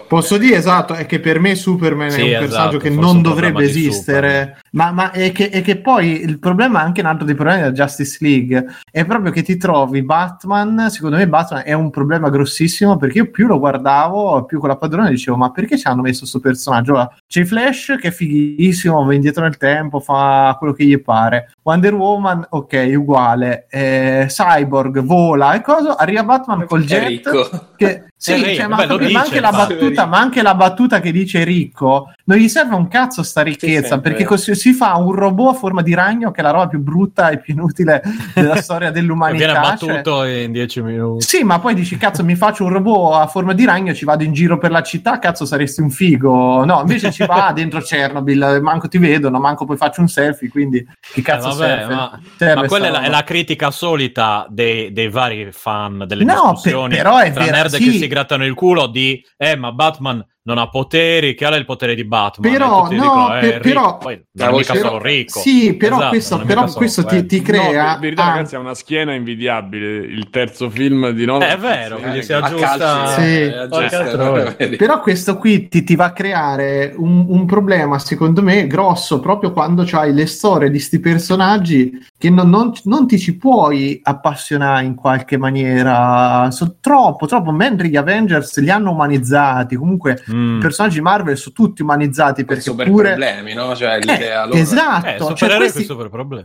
Posso 0.08 0.38
dire 0.38 0.56
esatto, 0.56 0.94
è 0.94 1.06
che 1.06 1.20
per 1.20 1.40
me 1.40 1.56
Superman 1.56 2.10
Sì, 2.10 2.22
è 2.22 2.24
un 2.24 2.28
esatto, 2.28 2.46
personaggio 2.46 2.78
che 2.78 2.90
non 2.90 3.22
dovrebbe 3.22 3.64
esistere, 3.64 4.62
ma, 4.72 4.92
ma 4.92 5.12
è, 5.12 5.32
che, 5.32 5.50
è 5.50 5.62
che 5.62 5.78
poi 5.78 6.22
il 6.22 6.40
problema, 6.40 6.82
anche 6.82 7.02
un 7.02 7.08
altro 7.08 7.26
dei 7.26 7.36
problemi 7.36 7.62
della 7.62 7.74
Justice 7.74 8.18
League, 8.22 8.66
è 8.90 9.06
proprio 9.06 9.32
che 9.32 9.42
ti 9.42 9.58
trovi 9.58 10.04
Batman, 10.04 10.90
secondo 10.90 11.18
me 11.18 11.28
Batman 11.28 11.64
è 11.66 11.74
un 11.74 11.90
problema 11.90 12.30
grossissimo 12.30 12.98
perché 12.98 13.20
io 13.20 13.30
più 13.30 13.48
lo 13.48 13.60
guardavo, 13.60 14.46
più 14.46 14.60
con 14.60 14.70
la 14.70 14.78
padrona 14.78 15.10
dicevo 15.10 15.38
ma 15.38 15.52
perché 15.52 15.78
ci 15.78 15.88
hanno 15.88 16.02
messo 16.02 16.20
questo 16.20 16.40
personaggio? 16.40 16.92
Allora, 16.92 17.16
c'è 17.28 17.44
Flash 17.44 17.98
che 18.00 18.10
è 18.10 18.12
fighissimo, 18.12 19.04
va 19.04 19.14
indietro 19.14 19.44
nel 19.44 19.58
tempo, 19.58 20.00
fa 20.00 20.56
quello 20.58 20.74
che 20.74 20.86
gli 20.86 21.00
pare. 21.02 21.54
Wonder 21.64 21.94
Woman, 21.94 22.46
ok, 22.50 22.92
uguale. 22.96 23.68
Eh, 23.70 24.26
Cyborg 24.28 25.02
vola 25.02 25.54
e 25.54 25.62
cosa? 25.62 25.98
Arriva 25.98 26.24
Batman 26.24 26.66
col 26.66 26.84
È 26.84 26.86
jet 26.86 27.08
ricco. 27.08 27.70
Che 27.82 28.11
Sì, 28.24 28.34
Eh, 28.34 28.54
cioè, 28.56 28.68
ma, 28.68 28.76
vabbè, 28.76 28.94
ma 28.94 28.98
dice, 29.08 29.18
anche 29.18 29.40
la 29.40 29.50
battuta, 29.50 30.06
ma 30.06 30.20
anche 30.20 30.42
la 30.44 30.54
battuta 30.54 31.00
che 31.00 31.12
dice 31.12 31.44
ricco 31.44 32.14
non 32.26 32.38
gli 32.38 32.48
serve 32.48 32.76
un 32.76 32.88
cazzo 32.88 33.24
sta 33.24 33.42
ricchezza 33.42 33.96
sì, 33.96 34.00
perché 34.02 34.20
vero. 34.20 34.30
così 34.30 34.54
si 34.54 34.74
fa 34.74 34.96
un 34.98 35.12
robot 35.12 35.56
a 35.56 35.58
forma 35.58 35.82
di 35.82 35.96
ragno 35.96 36.30
che 36.30 36.40
è 36.42 36.44
la 36.44 36.52
roba 36.52 36.68
più 36.68 36.78
brutta 36.80 37.30
e 37.32 37.40
più 37.40 37.54
inutile 37.56 38.00
della 38.36 38.58
storia 38.62 38.92
dell'umanità. 38.92 39.46
viene 39.54 39.78
cioè- 39.80 39.88
battuto 40.02 40.24
in 40.26 40.52
10 40.52 40.82
minuti. 40.84 41.26
Sì, 41.26 41.44
ma 41.44 41.58
poi 41.60 41.74
dici, 41.74 41.98
cazzo, 41.98 42.24
mi 42.24 42.36
faccio 42.36 42.64
un 42.64 42.70
robot 42.74 43.16
a 43.16 43.26
forma 43.26 43.54
di 43.54 43.66
ragno, 43.66 43.92
ci 43.96 44.06
vado 44.06 44.24
in 44.24 44.34
giro 44.34 44.60
per 44.60 44.70
la 44.70 44.84
città, 44.84 45.18
cazzo, 45.18 45.46
saresti 45.46 45.82
un 45.82 45.90
figo. 45.90 46.64
No, 46.64 46.80
invece 46.82 47.12
ci 47.12 47.26
va 47.26 47.52
dentro 47.56 47.80
Chernobyl, 47.82 48.60
manco 48.62 48.88
ti 48.88 49.00
vedono, 49.00 49.40
manco 49.40 49.66
poi 49.66 49.78
faccio 49.78 50.02
un 50.02 50.08
selfie, 50.10 50.48
quindi 50.50 50.86
che 51.12 51.20
Eh, 51.22 51.24
cazzo 51.24 51.50
vabbè, 51.50 51.58
serve? 51.80 51.94
ma, 51.96 52.20
Serve 52.38 52.62
ma 52.62 52.68
quella 52.68 52.88
è 52.88 52.92
la, 52.92 53.02
è 53.02 53.10
la 53.10 53.24
critica 53.24 53.72
solita 53.72 54.46
dei, 54.48 54.94
dei 54.94 55.10
vari 55.10 55.50
fan 55.52 56.04
delle 56.08 56.24
No, 56.24 56.52
discussioni 56.52 56.90
per- 56.94 57.04
però 57.04 57.18
è 57.18 57.32
tra 57.32 57.44
vera- 57.46 57.58
nerd 57.58 57.76
sì. 57.76 57.84
Grattano 58.12 58.46
il 58.46 58.54
culo 58.56 58.88
di 58.88 59.24
eh 59.38 59.56
ma 59.56 59.72
Batman 59.72 60.26
non 60.44 60.58
ha 60.58 60.68
poteri 60.70 61.36
che 61.36 61.46
ha 61.46 61.56
il 61.56 61.66
potere 61.66 61.94
di 61.94 62.04
Batman 62.04 62.52
Però, 62.52 62.80
E 62.80 62.82
tutti 62.84 62.96
no, 62.96 63.02
dicono, 63.04 63.36
eh, 63.36 63.40
per- 63.42 63.50
è 63.50 63.62
ricco. 63.62 63.68
però- 63.70 63.98
poi 63.98 64.14
non 64.32 64.48
è 64.48 64.52
mica 64.52 64.74
voce- 64.74 64.80
solo 64.88 65.02
ricco 65.04 65.40
Sì, 65.40 65.74
però 65.76 65.96
Esatto, 65.98 66.10
questo, 66.10 66.40
però 66.40 66.66
questo 66.72 67.06
ti, 67.06 67.26
ti 67.28 67.38
No, 67.38 67.44
crea... 67.44 67.94
in 67.96 68.00
verità, 68.00 68.24
ah, 68.26 68.30
ragazzi, 68.36 68.56
ha 68.56 68.60
una 68.60 68.74
schiena 68.74 69.14
invidiabile. 69.14 69.98
Il 69.98 70.30
terzo 70.32 70.70
film 70.70 71.10
di 71.12 71.26
Nolan. 71.26 71.50
Eh, 71.50 71.54
è 71.54 71.58
vero 71.58 71.98
quindi 71.98 72.24
si 72.24 72.34
A 72.34 72.38
aggiusta 72.44 72.78
calci, 72.78 73.22
Sì. 73.22 73.42
eh, 73.42 73.58
aggiusta. 73.58 74.50
Però 74.78 75.00
questo 75.02 75.38
qui 75.38 75.68
ti, 75.68 75.84
ti 75.84 75.96
va 75.96 76.06
a 76.06 76.12
creare 76.14 76.94
un, 76.98 77.26
un 77.28 77.46
problema, 77.46 78.00
secondo 78.00 78.42
me, 78.42 78.66
grosso 78.68 79.20
proprio 79.20 79.52
quando 79.52 79.86
hai 79.92 80.12
le 80.14 80.26
storie 80.26 80.72
di 80.72 80.80
sti 80.80 81.00
personaggi 81.00 81.92
che 82.18 82.30
non, 82.30 82.50
non- 82.50 82.72
non 82.86 83.06
ti 83.08 83.20
ci 83.20 83.38
puoi 83.38 84.00
appassionare 84.02 84.86
in 84.86 84.96
qualche 84.96 85.38
maniera. 85.38 86.50
So, 86.52 86.78
troppo, 86.80 87.26
troppo. 87.28 87.52
Mentre 87.52 87.88
gli 87.90 87.96
Avengers 87.96 88.58
li 88.60 88.70
hanno 88.70 88.92
umanizzati, 88.92 89.76
comunque 89.76 90.24
Mm. 90.34 90.58
i 90.58 90.60
personaggi 90.60 91.02
Marvel 91.02 91.38
sono 91.38 91.54
tutti 91.56 91.82
umanizzati 91.82 92.46
perché 92.46 92.62
super 92.62 92.88
pure... 92.88 93.10
problemi, 93.10 93.54
no? 93.54 93.76
Cioè, 93.76 93.96
Eh, 93.96 94.00
l'idea 94.00 94.46
loro. 94.46 94.58
esatto, 94.58 95.32
eh, 95.32 95.36
cioè, 95.36 95.58
questi- 95.58 95.88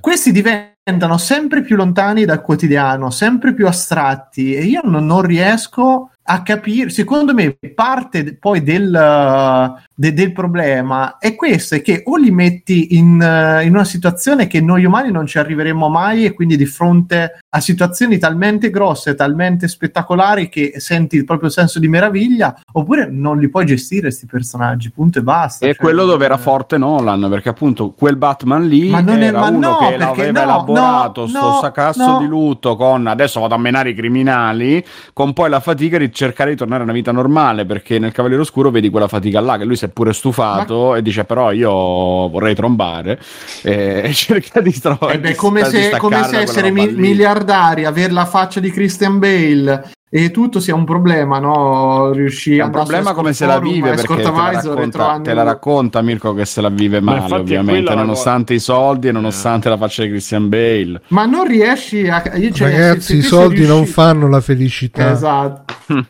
questi 0.01 0.33
diventano 0.33 1.19
sempre 1.19 1.63
più 1.63 1.77
lontani 1.77 2.25
dal 2.25 2.43
quotidiano, 2.43 3.11
sempre 3.11 3.55
più 3.55 3.67
astratti 3.67 4.55
e 4.55 4.65
io 4.65 4.81
non, 4.85 5.05
non 5.07 5.23
riesco 5.23 6.11
a 6.29 6.43
capire, 6.43 6.91
secondo 6.91 7.33
me 7.33 7.57
parte 7.75 8.37
poi 8.37 8.63
del, 8.63 8.89
uh, 8.93 9.81
de- 9.95 10.13
del 10.13 10.33
problema 10.33 11.19
è 11.19 11.37
questo, 11.37 11.77
è 11.77 11.83
che 11.83 12.03
o 12.05 12.17
li 12.17 12.33
metti 12.33 12.97
in, 12.97 13.21
uh, 13.21 13.65
in 13.65 13.73
una 13.73 13.85
situazione 13.85 14.49
che 14.49 14.61
noi 14.61 14.85
umani 14.85 15.13
non 15.13 15.27
ci 15.27 15.39
arriveremo 15.39 15.89
mai 15.89 16.25
e 16.25 16.33
quindi 16.33 16.57
di 16.57 16.67
fronte 16.67 17.39
a 17.49 17.61
situazioni 17.61 18.19
talmente 18.19 18.71
grosse, 18.71 19.15
talmente 19.15 19.69
spettacolari 19.69 20.49
che 20.49 20.75
senti 20.77 21.17
il 21.17 21.25
proprio 21.25 21.49
senso 21.49 21.79
di 21.79 21.89
meraviglia, 21.89 22.59
oppure 22.73 23.09
non 23.09 23.39
li 23.39 23.49
puoi 23.49 23.65
gestire 23.65 24.03
questi 24.03 24.27
personaggi, 24.27 24.91
punto 24.91 25.21
e 25.21 25.23
basta. 25.23 25.65
E 25.65 25.75
Cioè, 25.75 25.77
quello 25.83 26.05
dove 26.07 26.25
era 26.25 26.35
eh, 26.35 26.39
forte 26.39 26.77
Nolan, 26.77 27.29
perché 27.31 27.51
appunto 27.51 27.93
quel 27.93 28.17
Batman 28.17 28.67
lì 28.67 28.91
Ma 28.91 29.01
non 29.01 29.23
è- 29.23 29.27
era 29.27 29.41
ma 29.41 29.49
uno 29.49 29.71
no, 29.71 29.79
che 29.79 29.97
l'aveva 29.97 30.45
no, 30.45 30.51
elaborato 30.51 31.21
no, 31.23 31.27
sto 31.29 31.39
no, 31.41 31.59
sacasso 31.63 32.19
di 32.19 32.27
lutto 32.27 32.75
con 32.77 33.07
adesso 33.07 33.41
vado 33.41 33.55
a 33.55 33.59
menare 33.59 33.91
i 33.91 33.95
criminali, 33.95 34.85
con 35.13 35.33
poi 35.33 35.49
la 35.49 35.61
fatica 35.61 35.99
di 35.99 36.11
cercare 36.17 36.51
di 36.51 36.57
tornare 36.57 36.81
a 36.81 36.85
una 36.85 36.95
vita 36.95 37.13
normale, 37.13 37.67
perché 37.67 37.99
nel 37.99 38.11
Cavaliere 38.11 38.43
Oscuro 38.43 38.71
vedi 38.71 38.89
quella 38.89 39.07
fatica 39.07 39.39
là, 39.41 39.59
che 39.59 39.65
lui 39.65 39.77
si 39.77 39.85
è 39.85 39.89
pure 39.89 40.15
stufato 40.15 40.95
e 40.95 41.03
dice 41.03 41.25
però 41.25 41.53
io 41.53 41.71
vorrei 41.71 42.55
trombare 42.55 43.21
e 43.63 44.11
cerca 44.15 44.61
di 44.63 44.73
trovare... 44.81 45.15
Eh 45.15 45.19
beh, 45.19 45.35
come 45.35 45.65
se, 45.65 45.95
come 45.99 46.25
se 46.25 46.41
essere 46.41 46.71
mi- 46.71 46.91
miliardari, 46.91 47.85
avere 47.85 48.13
la 48.13 48.25
faccia 48.25 48.61
di 48.61 48.71
Christian 48.71 49.19
Bale 49.19 49.91
e 50.25 50.31
tutto 50.31 50.61
sia 50.61 50.75
un 50.75 50.85
problema, 50.85 51.39
no? 51.39 52.11
Riuscì 52.13 52.57
È 52.57 52.63
un 52.63 52.71
problema 52.71 53.13
come 53.13 53.33
se 53.33 53.45
la 53.47 53.59
vive 53.59 53.91
perché 53.95 54.17
te 54.17 54.23
la, 54.23 54.51
racconta, 54.53 55.21
te 55.23 55.35
la 55.35 55.43
racconta 55.43 56.01
Mirko 56.03 56.33
che 56.35 56.45
se 56.45 56.61
la 56.61 56.69
vive 56.71 57.01
Ma 57.01 57.17
male 57.17 57.37
è 57.37 57.39
ovviamente 57.39 57.95
nonostante 57.95 58.55
i 58.55 58.59
soldi 58.59 59.09
e 59.09 59.13
nonostante 59.13 59.69
la 59.69 59.77
faccia 59.77 60.03
di 60.03 60.09
Christian 60.09 60.49
Bale 60.49 61.03
Ma 61.09 61.27
non 61.27 61.47
riesci 61.47 62.09
a. 62.09 62.23
io- 62.37 62.51
cioè, 62.53 62.71
se- 62.71 62.79
Ragazzi, 62.79 63.01
se 63.01 63.13
i 63.15 63.21
tu 63.21 63.27
sei 63.27 63.39
soldi 63.39 63.67
non 63.67 63.77
riuscito- 63.79 64.01
fanno 64.01 64.29
la 64.29 64.41
felicità. 64.41 65.11
Esatto. 65.11 65.75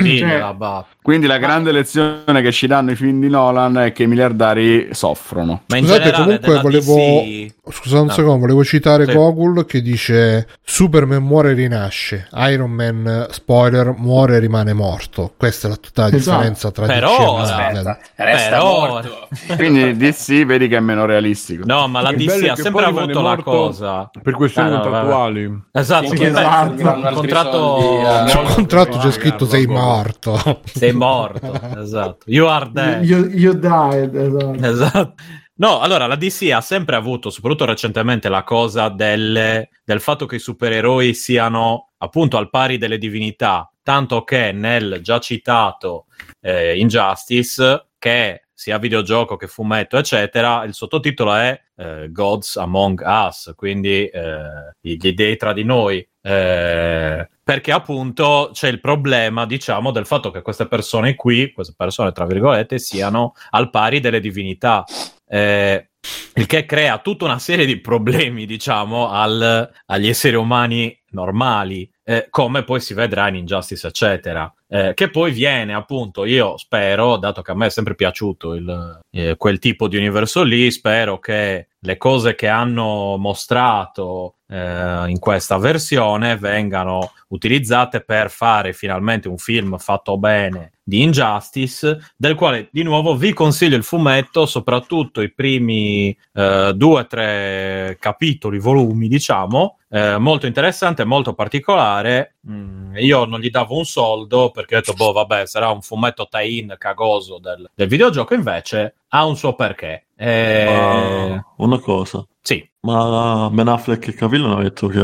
Cioè- 0.00 0.54
Quindi 1.02 1.26
la 1.26 1.38
grande 1.38 1.72
lezione 1.72 2.40
che 2.42 2.52
ci 2.52 2.66
danno 2.66 2.92
i 2.92 2.96
film 2.96 3.20
di 3.20 3.28
Nolan 3.28 3.76
è 3.78 3.92
che 3.92 4.04
i 4.04 4.06
miliardari 4.06 4.88
soffrono. 4.92 5.62
ma 5.66 5.76
in 5.76 5.84
Scusate, 5.86 6.12
comunque 6.12 6.60
volevo- 6.60 6.94
DC 6.94 7.52
Scusa 7.72 8.00
un 8.00 8.06
No. 8.06 8.12
secondo, 8.12 8.38
volevo 8.40 8.64
citare 8.64 9.06
Sì. 9.06 9.12
Gogol 9.12 9.64
che 9.66 9.80
dice 9.82 10.46
Superman 10.64 11.22
muore 11.22 11.50
e 11.50 11.54
rinasce, 11.54 12.28
Iron 12.50 12.70
Man, 12.70 13.26
spoiler, 13.32 13.94
muore 13.96 14.36
e 14.36 14.38
rimane 14.38 14.72
morto. 14.72 15.32
Questa 15.36 15.66
è 15.66 15.70
la 15.70 15.76
totale 15.76 16.16
Esatto. 16.16 16.36
differenza 16.36 16.70
tra 16.70 16.86
Però, 16.86 17.08
DC 17.08 17.20
e 17.20 17.24
Marvel. 17.52 17.76
Aspetta, 17.86 17.98
resta 18.24 18.48
Però- 18.50 18.86
morto. 18.88 19.28
Quindi 19.56 19.96
DC 19.96 20.44
vedi 20.44 20.68
che 20.68 20.76
è 20.76 20.80
meno 20.80 21.04
realistico. 21.06 21.62
no 21.66 21.86
ma 21.88 22.00
la 22.00 22.12
DC 22.12 22.48
ha 22.48 22.56
sempre 22.56 22.84
avuto 22.84 23.20
la 23.22 23.36
cosa 23.36 24.10
Per 24.22 24.34
questioni 24.34 24.68
Ah, 24.68 24.70
no, 24.72 24.76
vabbè. 24.78 24.90
contrattuali. 24.90 25.62
esatto 25.72 26.08
che- 26.10 26.26
esatto. 26.26 26.48
altri 26.88 27.14
contratto 27.14 27.58
soldi, 27.80 28.04
eh, 28.06 28.28
Sul 28.28 28.40
molto- 28.40 28.54
contratto 28.54 28.98
c'è 28.98 29.10
scritto 29.12 29.46
sei 29.46 29.66
morto. 29.66 30.60
sei 30.64 30.92
morto 30.92 31.52
esatto 31.78 32.18
you 32.26 32.46
are 32.46 32.68
dead 32.72 33.04
You, 33.04 33.24
you 33.26 33.52
died, 33.54 34.14
esatto. 34.14 34.54
Esatto. 34.66 35.14
No, 35.60 35.80
allora 35.80 36.06
la 36.06 36.16
DC 36.16 36.50
ha 36.54 36.62
sempre 36.62 36.96
avuto, 36.96 37.28
soprattutto 37.28 37.66
recentemente, 37.66 38.30
la 38.30 38.44
cosa 38.44 38.88
delle- 38.88 39.68
del 39.84 40.00
fatto 40.00 40.24
che 40.24 40.36
i 40.36 40.38
supereroi 40.38 41.12
siano 41.12 41.89
appunto 42.02 42.36
al 42.36 42.50
pari 42.50 42.78
delle 42.78 42.98
divinità, 42.98 43.70
tanto 43.82 44.24
che 44.24 44.52
nel 44.52 45.00
già 45.02 45.18
citato 45.18 46.06
eh, 46.40 46.78
Injustice, 46.78 47.88
che 47.98 48.44
sia 48.52 48.78
videogioco 48.78 49.36
che 49.36 49.46
fumetto, 49.46 49.96
eccetera, 49.96 50.64
il 50.64 50.74
sottotitolo 50.74 51.34
è 51.34 51.58
eh, 51.76 52.08
Gods 52.10 52.56
Among 52.56 53.02
Us, 53.04 53.52
quindi 53.56 54.06
eh, 54.06 54.74
gli 54.80 54.96
dei 54.96 55.36
tra 55.36 55.52
di 55.52 55.64
noi. 55.64 56.06
Eh, 56.22 57.28
perché 57.42 57.72
appunto 57.72 58.50
c'è 58.52 58.68
il 58.68 58.80
problema, 58.80 59.46
diciamo, 59.46 59.90
del 59.90 60.06
fatto 60.06 60.30
che 60.30 60.42
queste 60.42 60.66
persone 60.66 61.14
qui, 61.14 61.52
queste 61.52 61.74
persone 61.76 62.12
tra 62.12 62.26
virgolette, 62.26 62.78
siano 62.78 63.32
al 63.50 63.70
pari 63.70 63.98
delle 64.00 64.20
divinità. 64.20 64.84
Eh, 65.26 65.89
il 66.34 66.46
che 66.46 66.64
crea 66.64 66.98
tutta 66.98 67.24
una 67.24 67.38
serie 67.38 67.66
di 67.66 67.80
problemi, 67.80 68.46
diciamo, 68.46 69.08
al- 69.10 69.70
agli 69.86 70.08
esseri 70.08 70.36
umani 70.36 70.98
normali, 71.10 71.90
eh, 72.04 72.26
come 72.30 72.64
poi 72.64 72.80
si 72.80 72.94
vedrà 72.94 73.28
in 73.28 73.36
Injustice, 73.36 73.88
eccetera. 73.88 74.52
Eh, 74.72 74.92
che 74.94 75.10
poi 75.10 75.32
viene, 75.32 75.74
appunto, 75.74 76.24
io 76.24 76.56
spero, 76.56 77.16
dato 77.16 77.42
che 77.42 77.50
a 77.50 77.54
me 77.56 77.66
è 77.66 77.70
sempre 77.70 77.96
piaciuto 77.96 78.54
il- 78.54 79.00
eh, 79.10 79.34
quel 79.36 79.58
tipo 79.58 79.88
di 79.88 79.96
universo 79.96 80.44
lì, 80.44 80.70
spero 80.70 81.18
che 81.18 81.66
le 81.82 81.96
cose 81.96 82.36
che 82.36 82.46
hanno 82.46 83.16
mostrato 83.16 84.36
eh, 84.52 85.04
in 85.08 85.18
questa 85.18 85.58
versione 85.58 86.36
vengano 86.36 87.12
utilizzate 87.28 88.00
per 88.00 88.30
fare 88.30 88.72
finalmente 88.72 89.28
un 89.28 89.38
film 89.38 89.78
fatto 89.78 90.18
bene 90.18 90.72
di 90.82 91.02
Injustice, 91.02 92.12
del 92.16 92.34
quale 92.34 92.68
di 92.72 92.82
nuovo 92.82 93.14
vi 93.14 93.32
consiglio 93.32 93.76
il 93.76 93.84
fumetto, 93.84 94.46
soprattutto 94.46 95.20
i 95.20 95.32
primi 95.32 96.14
eh, 96.32 96.72
due 96.74 97.00
o 97.00 97.06
tre 97.06 97.96
capitoli, 98.00 98.58
volumi, 98.58 99.06
diciamo, 99.06 99.78
eh, 99.88 100.18
molto 100.18 100.46
interessante, 100.46 101.04
molto 101.04 101.32
particolare. 101.32 102.34
Mm, 102.48 102.96
io 102.96 103.24
non 103.24 103.38
gli 103.40 103.50
davo 103.50 103.76
un 103.76 103.84
soldo 103.84 104.50
perché 104.60 104.76
ho 104.76 104.78
detto, 104.80 104.92
boh, 104.94 105.12
vabbè, 105.12 105.46
sarà 105.46 105.70
un 105.70 105.80
fumetto 105.82 106.26
tie-in 106.28 106.74
cagoso 106.78 107.38
del, 107.38 107.70
del 107.74 107.88
videogioco, 107.88 108.34
invece 108.34 108.96
ha 109.08 109.24
un 109.24 109.36
suo 109.36 109.54
perché. 109.54 110.06
Ma 110.18 111.44
una 111.56 111.78
cosa, 111.78 112.24
Sì. 112.42 112.68
ma 112.80 113.48
Ben 113.50 113.68
Affleck 113.68 114.08
e 114.08 114.14
Cavill 114.14 114.44
hanno 114.44 114.62
detto 114.62 114.86
che 114.88 115.00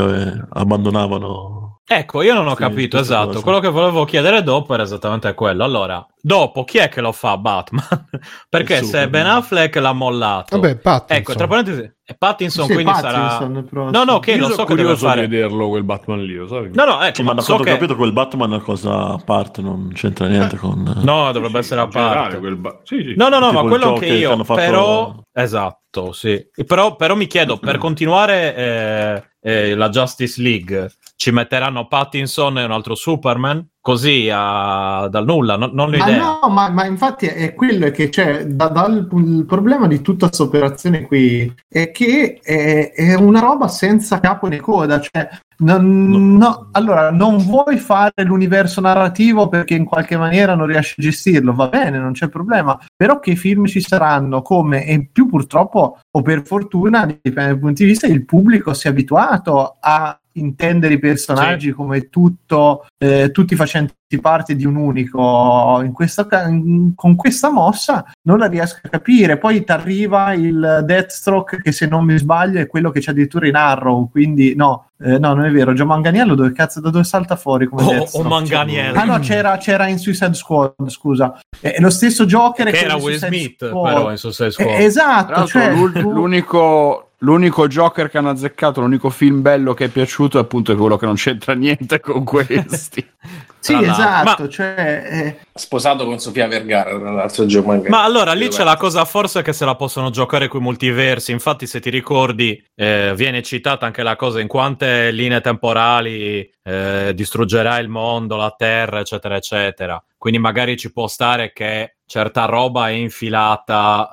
abbandonavano. 0.49 1.79
Ecco, 1.89 2.21
io 2.21 2.33
non 2.33 2.47
ho 2.47 2.51
Sì, 2.55 2.57
capito 2.57 2.99
esatto. 2.99 3.27
cosa. 3.27 3.41
Quello 3.41 3.59
che 3.59 3.69
volevo 3.69 4.03
chiedere 4.03 4.43
dopo 4.43 4.73
era 4.73 4.83
esattamente 4.83 5.33
quello. 5.33 5.63
Allora, 5.63 6.05
dopo 6.21 6.65
chi 6.65 6.79
è 6.79 6.89
che 6.89 6.99
lo 6.99 7.13
fa 7.13 7.37
Batman? 7.37 7.85
Perché 8.49 8.83
se. 8.83 9.07
Ben 9.09 9.25
Affleck 9.25 9.75
l'ha 9.77 9.93
mollato, 9.93 10.59
Vabbè, 10.59 10.77
Pattinson. 10.77 11.17
ecco, 11.17 11.33
tra 11.35 11.47
parentesi, 11.47 11.89
è 12.09 12.15
Pattinson, 12.15 12.67
Sì, 12.67 12.73
quindi 12.73 12.89
Pattinson 12.89 13.67
sarà. 13.69 13.89
No, 13.89 14.03
no, 14.05 14.19
che 14.19 14.31
Io 14.31 14.47
lo 14.47 14.53
so 14.53 14.63
che 14.63 14.75
deve 14.75 14.95
fare. 14.95 15.27
di 15.27 15.35
vederlo 15.35 15.67
quel 15.67 15.83
Batman 15.83 16.23
lì, 16.23 16.35
lo 16.35 16.47
sai? 16.47 16.69
No, 16.71 16.85
no, 16.85 17.01
ecco, 17.03 17.21
ma 17.23 17.33
da 17.33 17.41
so 17.41 17.57
che... 17.57 17.69
ho 17.69 17.73
capito 17.73 17.97
quel 17.97 18.13
Batman 18.13 18.51
è 18.51 18.55
una 18.55 18.63
cosa 18.63 19.07
a 19.09 19.17
parte, 19.17 19.61
non 19.61 19.91
c'entra 19.93 20.25
niente 20.27 20.55
con... 20.55 21.01
No, 21.03 21.29
dovrebbe 21.33 21.59
essere 21.59 21.81
a 21.81 21.87
parte. 21.87 22.37
quel 22.39 22.55
ba- 22.55 22.79
sì, 22.83 23.03
sì. 23.03 23.13
No, 23.17 23.27
no, 23.27 23.39
no, 23.39 23.49
Tipo 23.49 23.61
ma 23.63 23.67
quello 23.69 23.87
anche 23.95 24.05
che 24.05 24.13
io. 24.13 24.37
fatto- 24.45 24.53
Però, 24.53 25.15
esatto, 25.33 26.13
sì. 26.13 26.47
Però, 26.65 26.95
però 26.95 27.13
mi 27.15 27.27
chiedo, 27.27 27.57
per 27.57 27.77
continuare 27.77 28.55
eh, 28.55 29.23
eh, 29.41 29.75
la 29.75 29.89
Justice 29.89 30.41
League 30.41 30.89
ci 31.17 31.31
metteranno 31.31 31.87
Pattinson 31.87 32.57
e 32.59 32.63
un 32.63 32.71
altro 32.71 32.95
Superman 32.95 33.67
così 33.87 34.29
a- 34.29 35.07
dal 35.09 35.23
nulla, 35.23 35.55
no- 35.55 35.69
non 35.71 35.87
ho 35.93 35.97
Ma 35.97 36.09
idea. 36.09 36.17
no, 36.41 36.49
ma, 36.49 36.67
ma 36.69 36.85
infatti 36.85 37.25
è 37.25 37.53
quello 37.53 37.89
che 37.89 38.09
c'è, 38.09 38.45
da- 38.45 38.67
dal- 38.67 39.07
il 39.13 39.45
problema 39.47 39.87
di 39.87 40.01
tutta 40.01 40.25
questa 40.27 40.43
operazione 40.43 41.03
qui 41.03 41.49
è 41.69 41.89
che 41.91 42.37
è, 42.43 42.91
è 42.91 43.13
una 43.13 43.39
roba 43.39 43.69
senza 43.69 44.19
capo 44.19 44.47
né 44.47 44.59
coda, 44.59 44.99
cioè 44.99 45.29
non, 45.59 46.35
no, 46.35 46.67
allora 46.73 47.11
non 47.11 47.37
vuoi 47.37 47.77
fare 47.77 48.23
l'universo 48.25 48.81
narrativo 48.81 49.47
perché 49.47 49.75
in 49.75 49.85
qualche 49.85 50.17
maniera 50.17 50.53
non 50.53 50.67
riesci 50.67 50.95
a 50.97 51.03
gestirlo, 51.03 51.53
va 51.53 51.69
bene, 51.69 51.97
non 51.97 52.11
c'è 52.11 52.27
problema, 52.27 52.77
però 52.93 53.19
che 53.21 53.37
film 53.37 53.67
ci 53.67 53.79
saranno, 53.79 54.41
come 54.41 54.85
e 54.85 55.07
più 55.09 55.27
purtroppo 55.29 55.97
o 56.11 56.21
per 56.21 56.45
fortuna, 56.45 57.05
dipende 57.05 57.51
dal 57.51 57.59
punto 57.59 57.83
di 57.83 57.89
vista, 57.89 58.05
il 58.05 58.25
pubblico 58.25 58.73
si 58.73 58.87
è 58.87 58.89
abituato 58.89 59.77
a 59.79 60.19
intendere 60.39 60.95
i 60.95 60.99
personaggi 60.99 61.71
come 61.71 62.09
tutto, 62.09 62.85
eh, 62.97 63.31
tutti 63.31 63.55
facenti 63.55 63.95
parte 64.21 64.55
di 64.55 64.65
un 64.65 64.75
unico. 64.75 65.81
In 65.83 65.91
questa, 65.93 66.27
in- 66.47 66.93
con 66.95 67.15
questa 67.15 67.49
mossa 67.51 68.05
non 68.23 68.39
la 68.39 68.47
riesco 68.47 68.79
a 68.83 68.89
capire. 68.89 69.37
Poi 69.37 69.63
ti 69.63 69.71
arriva 69.71 70.33
il 70.33 70.83
Deathstroke, 70.85 71.61
che 71.61 71.71
se 71.71 71.87
non 71.87 72.05
mi 72.05 72.17
sbaglio 72.17 72.59
è 72.59 72.67
quello 72.67 72.89
che 72.91 72.99
c'è 72.99 73.11
addirittura 73.11 73.47
in 73.47 73.55
Arrow. 73.55 74.09
Quindi, 74.09 74.55
no, 74.55 74.89
eh, 74.99 75.19
no, 75.19 75.33
non 75.33 75.45
è 75.45 75.51
vero. 75.51 75.73
Gio 75.73 75.85
Manganiello, 75.85 76.35
dove 76.35 76.53
cazzo 76.53 76.79
da 76.79 76.89
dove 76.89 77.03
salta 77.03 77.35
fuori? 77.35 77.67
Come 77.67 77.83
O, 77.83 77.85
o 77.85 77.89
Deathstroke? 77.91 78.27
Manganiello. 78.29 78.99
Ah 78.99 79.03
no, 79.03 79.19
c'era, 79.19 79.57
c'era 79.57 79.87
in 79.87 79.99
Suicide 79.99 80.33
Squad, 80.33 80.73
scusa. 80.87 81.39
È 81.59 81.75
è 81.77 81.79
lo 81.79 81.89
stesso 81.89 82.25
Joker 82.25 82.71
che 82.71 82.79
era 82.79 82.95
Will 82.95 83.17
Smith, 83.17 83.67
Squad. 83.67 83.93
però 83.93 84.09
in 84.09 84.17
Suicide 84.17 84.51
Squad. 84.51 84.67
Eh, 84.67 84.83
esatto, 84.83 85.45
cioè, 85.45 85.71
l'unico, 85.73 87.06
l'unico 87.19 87.67
Joker 87.67 88.09
che 88.09 88.17
hanno 88.17 88.29
azzeccato, 88.29 88.81
l'unico 88.81 89.09
film 89.09 89.41
bello 89.41 89.73
che 89.73 89.85
è 89.85 89.89
piaciuto 89.89 90.37
è 90.37 90.41
appunto 90.41 90.75
quello 90.75 90.97
che 90.97 91.05
non 91.05 91.15
c'entra 91.15 91.53
niente 91.53 91.99
con 91.99 92.23
questi. 92.23 93.05
Sì, 93.59 93.73
esatto, 93.73 94.43
Ma- 94.43 94.49
cioè, 94.49 95.03
eh, 95.05 95.37
Sposato 95.53 96.05
con 96.05 96.19
Sofia 96.19 96.47
Vergara, 96.47 96.97
tra 96.97 97.11
l'altro. 97.11 97.45
Ma 97.89 98.03
allora 98.03 98.31
lì 98.31 98.47
c'è 98.47 98.63
la 98.63 98.77
cosa 98.77 99.03
forse 99.03 99.41
che 99.41 99.51
se 99.51 99.65
la 99.65 99.75
possono 99.75 100.09
giocare 100.09 100.47
coi 100.47 100.61
multiversi. 100.61 101.33
Infatti, 101.33 101.67
se 101.67 101.81
ti 101.81 101.89
ricordi, 101.89 102.63
eh, 102.75 103.11
viene 103.15 103.41
citata 103.41 103.85
anche 103.85 104.03
la 104.03 104.15
cosa 104.15 104.39
in 104.39 104.47
quante 104.47 105.11
linee 105.11 105.41
temporali 105.41 106.49
eh, 106.63 107.11
distruggerà 107.13 107.77
il 107.79 107.89
mondo, 107.89 108.37
la 108.37 108.53
terra, 108.55 109.01
eccetera, 109.01 109.35
eccetera. 109.35 110.01
Quindi 110.17 110.39
magari 110.39 110.77
ci 110.77 110.93
può 110.93 111.07
stare 111.07 111.51
che 111.51 111.97
certa 112.05 112.45
roba 112.45 112.87
è 112.87 112.93
infilata. 112.93 114.09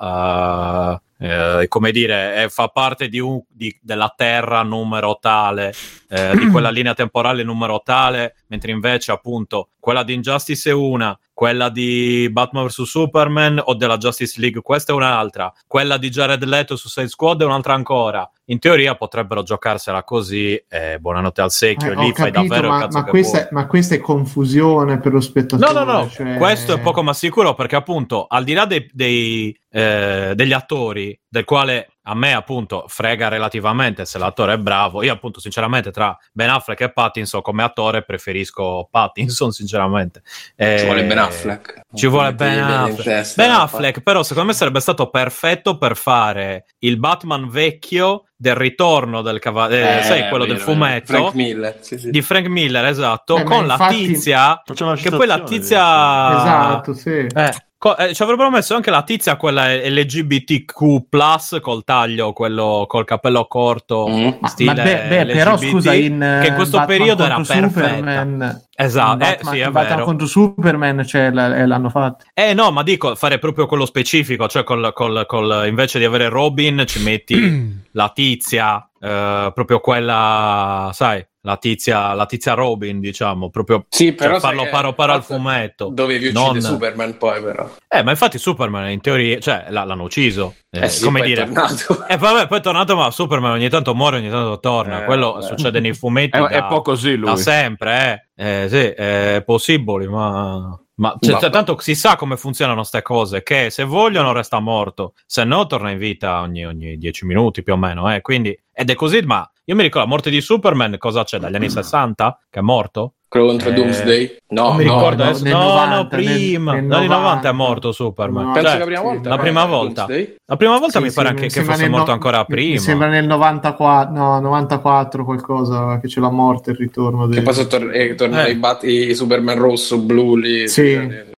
Eh, 1.17 1.65
come 1.67 1.91
dire, 1.91 2.43
eh, 2.43 2.49
fa 2.49 2.67
parte 2.67 3.07
di 3.07 3.19
un- 3.19 3.41
di- 3.47 3.77
della 3.81 4.13
Terra 4.15 4.61
numero 4.63 5.17
tale, 5.19 5.73
eh, 6.09 6.35
di 6.35 6.47
quella 6.47 6.69
linea 6.71 6.93
temporale 6.93 7.43
numero 7.43 7.81
tale, 7.83 8.35
mentre 8.47 8.71
invece 8.71 9.11
appunto 9.11 9.69
quella 9.79 10.03
di 10.03 10.13
Injustice 10.13 10.69
è 10.71 10.73
una, 10.73 11.17
quella 11.35 11.67
di 11.67 12.29
Batman 12.31 12.65
vs 12.65 12.83
Superman 12.83 13.61
o 13.61 13.73
della 13.75 13.97
Justice 13.97 14.39
League 14.39 14.61
questa 14.61 14.93
è 14.93 14.95
un'altra, 14.95 15.51
quella 15.67 15.97
di 15.97 16.09
Jared 16.09 16.41
Leto 16.45 16.77
su 16.77 16.87
Suicide 16.87 17.11
Squad 17.11 17.41
è 17.41 17.45
un'altra 17.45 17.73
ancora. 17.73 18.27
In 18.45 18.59
teoria 18.59 18.95
potrebbero 18.95 19.43
giocarsela 19.43 20.03
così 20.03 20.55
e 20.69 20.97
buonanotte 20.99 21.41
al 21.41 21.51
secchio, 21.51 21.91
eh, 21.91 21.95
lì 21.95 22.09
ho 22.09 22.13
fai 22.13 22.31
capito, 22.31 22.53
davvero 22.53 22.69
ma, 22.69 22.87
ma 22.89 23.03
questa, 23.03 23.47
ma 23.51 23.67
questa 23.67 23.95
è 23.95 23.99
confusione 23.99 24.99
per 24.99 25.11
lo 25.11 25.17
No, 25.17 25.21
spettatore. 25.21 25.73
no, 25.73 25.83
no, 25.83 26.09
cioè- 26.09 26.37
questo 26.37 26.73
è 26.75 26.79
poco 26.79 27.03
ma 27.03 27.13
sicuro 27.13 27.53
perché 27.53 27.75
appunto 27.75 28.27
al 28.29 28.43
di 28.45 28.53
là 28.53 28.65
dei, 28.65 28.89
dei, 28.93 29.59
eh, 29.71 30.31
degli 30.35 30.53
attori, 30.53 31.19
del 31.27 31.43
quale 31.43 31.89
a 32.07 32.13
me 32.15 32.33
appunto 32.33 32.85
frega 32.87 33.27
relativamente 33.27 34.05
se 34.05 34.17
l'attore 34.17 34.53
è 34.53 34.57
bravo, 34.57 35.03
io 35.03 35.13
appunto 35.13 35.39
sinceramente 35.39 35.91
tra 35.91 36.15
Ben 36.31 36.49
Affleck 36.49 36.81
e 36.81 36.91
Pattinson 36.91 37.41
come 37.41 37.63
attore 37.63 38.03
preferisco 38.03 38.87
Pattinson 38.89 39.51
sinceramente. 39.53 40.21
Eh, 40.55 40.77
Ci 40.79 40.85
vuole 40.85 41.03
Ben 41.05 41.17
Affleck. 41.17 41.81
Ci 41.93 42.07
vuole 42.07 42.33
Ben 42.33 42.59
Affleck. 42.61 43.03
testa. 43.03 43.41
Ben 43.41 43.51
Affleck, 43.51 44.01
però, 44.01 44.23
secondo 44.23 44.49
me 44.49 44.55
sarebbe 44.55 44.79
stato 44.79 45.09
perfetto 45.09 45.77
per 45.77 45.95
fare 45.95 46.65
il 46.79 46.97
Batman 46.97 47.49
vecchio 47.49 48.25
del 48.37 48.55
ritorno 48.55 49.21
del 49.21 49.39
cavaliere, 49.39 49.99
Eh, 49.99 50.03
sai, 50.03 50.27
quello 50.27 50.43
vero, 50.43 50.55
del 50.57 50.59
fumetto 50.59 51.05
Frank 51.13 51.33
Miller, 51.33 51.77
sì, 51.79 51.97
sì. 51.97 52.09
di 52.09 52.21
Frank 52.21 52.47
Miller, 52.47 52.85
esatto, 52.85 53.37
Eh, 53.37 53.43
con 53.43 53.65
la 53.65 53.73
infatti- 53.73 54.07
tizia, 54.07 54.61
Facciamo 54.63 54.91
una 54.91 54.99
che 54.99 55.09
poi 55.09 55.25
la 55.25 55.39
tizia... 55.39 55.79
Esatto, 55.79 56.93
sì. 56.93 57.09
Eh, 57.33 57.53
co- 57.85 57.97
eh, 57.97 58.15
ci 58.15 58.23
avrebbero 58.23 58.49
messo 58.49 58.73
anche 58.73 58.89
la 58.89 59.03
tizia, 59.03 59.35
quella 59.35 59.71
LGBTQ+, 59.75 61.59
col 61.61 61.83
taglio, 61.83 62.33
quello 62.33 62.85
col 62.87 63.05
capello 63.05 63.45
corto, 63.45 64.07
Mm. 64.09 64.29
Ma, 64.39 64.47
stile 64.47 64.73
ma 64.73 64.81
beh, 64.83 65.05
beh, 65.07 65.25
però 65.27 65.53
LGBT, 65.53 65.69
scusa, 65.69 65.93
in 65.93 66.19
che 66.19 66.45
eh, 66.45 66.47
in 66.47 66.55
questo 66.55 66.77
Batman 66.77 66.97
periodo 66.97 67.25
era 67.25 67.35
perfetta. 67.35 67.67
Superman, 67.67 68.61
Esatto, 68.75 69.13
in 69.13 69.21
eh, 69.21 69.35
Batman, 69.35 69.53
sì, 69.53 69.59
è 69.59 69.63
Batman 69.69 69.93
vero. 69.93 70.03
contro 70.05 70.27
Superman 70.27 71.05
cioè, 71.05 71.29
l- 71.31 71.37
eh, 71.37 71.65
l'hanno 71.67 71.89
fatto. 71.89 72.25
Eh 72.33 72.53
no, 72.55 72.71
ma 72.71 72.81
dico, 72.83 73.15
fare 73.15 73.37
proprio 73.39 73.67
quello 73.67 73.85
specifico, 73.85 74.47
cioè 74.47 74.63
col, 74.63 74.91
col- 74.93 75.25
col- 75.27 75.65
invece 75.67 75.99
di 75.99 76.05
avere 76.05 76.27
Robin 76.29 76.83
ci 76.87 77.01
metti 77.03 77.83
la 77.93 78.09
tizia, 78.09 78.77
eh, 78.99 79.51
proprio 79.53 79.79
quella, 79.79 80.89
sai, 80.93 81.25
la 81.45 81.57
tizia, 81.57 82.13
la 82.13 82.25
tizia 82.25 82.53
Robin, 82.55 82.99
diciamo, 82.99 83.49
proprio 83.51 83.85
Sì, 83.87 84.05
cioè, 84.07 84.15
però 84.15 84.39
sai 84.39 84.55
farlo 84.55 84.69
paro 84.71 84.93
paro 84.93 85.13
al 85.13 85.23
fumetto. 85.23 85.89
Dovevi 85.93 86.25
uccidere 86.27 86.51
Non- 86.51 86.61
Superman 86.61 87.17
poi 87.17 87.41
però. 87.41 87.69
Eh, 87.87 88.03
ma 88.03 88.09
infatti 88.11 88.37
Superman 88.39 88.89
in 88.89 88.99
teoria, 88.99 89.39
cioè, 89.39 89.67
l- 89.69 89.73
l'hanno 89.73 90.03
ucciso. 90.03 90.55
Eh, 90.71 90.85
Eh 90.85 90.89
sì, 90.89 91.03
come 91.03 91.19
poi 91.19 91.31
è 91.31 91.33
dire... 91.33 91.45
tornato. 91.45 92.05
Eh, 92.09 92.17
vabbè, 92.17 92.47
poi 92.47 92.57
è 92.57 92.61
tornato, 92.61 92.95
ma 92.95 93.11
Superman 93.11 93.51
ogni 93.51 93.69
tanto 93.69 93.93
muore, 93.93 94.17
ogni 94.17 94.29
tanto 94.29 94.59
torna. 94.59 95.03
Eh, 95.03 95.05
Quello 95.05 95.33
vabbè. 95.33 95.45
succede 95.45 95.79
nei 95.79 95.93
fumetti 95.95 96.35
È, 96.37 96.41
da, 96.41 96.47
è 96.49 96.65
po' 96.65 96.81
così 96.81 97.15
lui. 97.15 97.29
da 97.29 97.35
sempre, 97.35 98.27
eh. 98.35 98.63
Eh, 98.63 98.69
sì, 98.69 98.77
è 98.77 99.43
possibile, 99.45 100.07
ma... 100.07 100.79
Ma 100.97 101.13
cioè, 101.19 101.33
Vabbè. 101.33 101.49
tanto 101.49 101.77
si 101.81 101.93
sa 101.93 102.15
come 102.15 102.37
funzionano 102.37 102.77
queste 102.79 103.01
cose, 103.01 103.43
che 103.43 103.69
se 103.69 103.83
vogliono 103.83 104.31
resta 104.31 104.59
morto, 104.61 105.13
se 105.25 105.43
no 105.43 105.65
torna 105.67 105.91
in 105.91 105.97
vita 105.97 106.39
ogni, 106.39 106.65
ogni 106.65 106.97
10 106.97 107.25
minuti 107.25 107.63
più 107.63 107.73
o 107.73 107.75
meno, 107.75 108.13
eh. 108.15 108.21
Quindi, 108.21 108.57
ed 108.71 108.89
è 108.89 108.95
così, 108.95 109.19
ma 109.23 109.45
io 109.67 109.75
mi 109.75 109.81
ricordo 109.81 110.05
la 110.07 110.13
morte 110.13 110.29
di 110.29 110.41
Superman, 110.41 110.95
cosa 110.97 111.23
c'è, 111.23 111.39
dagli 111.39 111.55
anni 111.55 111.69
60? 111.69 112.39
Che 112.49 112.59
è 112.59 112.61
morto? 112.61 113.13
Quello 113.27 113.47
contro 113.47 113.69
Eh, 113.69 113.73
Doomsday? 113.73 114.37
No, 114.49 114.67
non 114.67 114.75
mi 114.77 114.83
ricordo 114.83 115.23
no, 115.23 115.29
adesso. 115.29 115.43
nel 115.43 115.53
No, 115.53 115.59
90, 115.63 115.95
no, 115.95 116.07
prima. 116.07 116.71
nel- 116.73 116.81
nel 116.83 116.89
Dagli 116.89 117.07
90 117.07 117.49
è 117.49 117.51
90. 117.51 117.51
morto 117.51 117.91
Superman. 117.91 118.45
No, 118.45 118.51
Penso 118.53 118.67
Cioè, 118.69 118.77
che 118.77 118.79
la 118.79 118.85
prima 118.85 119.01
volta. 119.01 119.29
la 119.29 119.37
prima 119.37 119.63
Eh, 119.63 119.67
volta. 119.67 120.07
La 120.45 120.55
prima 120.55 120.77
volta 120.79 120.97
Sì, 120.99 121.03
mi 121.03 121.09
sì, 121.09 121.15
pare 121.15 121.27
anche 121.29 121.47
che 121.47 121.63
fosse 121.63 121.89
morto 121.89 122.05
no- 122.07 122.11
ancora 122.13 122.45
prima. 122.45 122.71
Mi 122.73 122.79
sembra 122.79 123.07
nel 123.07 123.25
94, 123.25 124.13
no, 124.13 124.39
94 124.39 125.25
qualcosa 125.25 125.99
che 125.99 126.07
c'è 126.07 126.19
la 126.21 126.29
morte, 126.31 126.71
il 126.71 126.77
ritorno 126.77 127.27
Che 127.27 127.33
del... 127.33 127.43
poi 127.43 127.53
sono 127.53 127.67
tor- 127.67 127.91
eh, 127.93 128.15
tornano 128.15 128.47
Eh. 128.47 128.51
i, 128.51 128.55
bat- 128.55 128.83
i 128.83 129.13
Superman 129.15 129.57
rosso, 129.57 129.97
blu 129.99 130.35
lì. 130.37 130.69
Sì, 130.69 130.93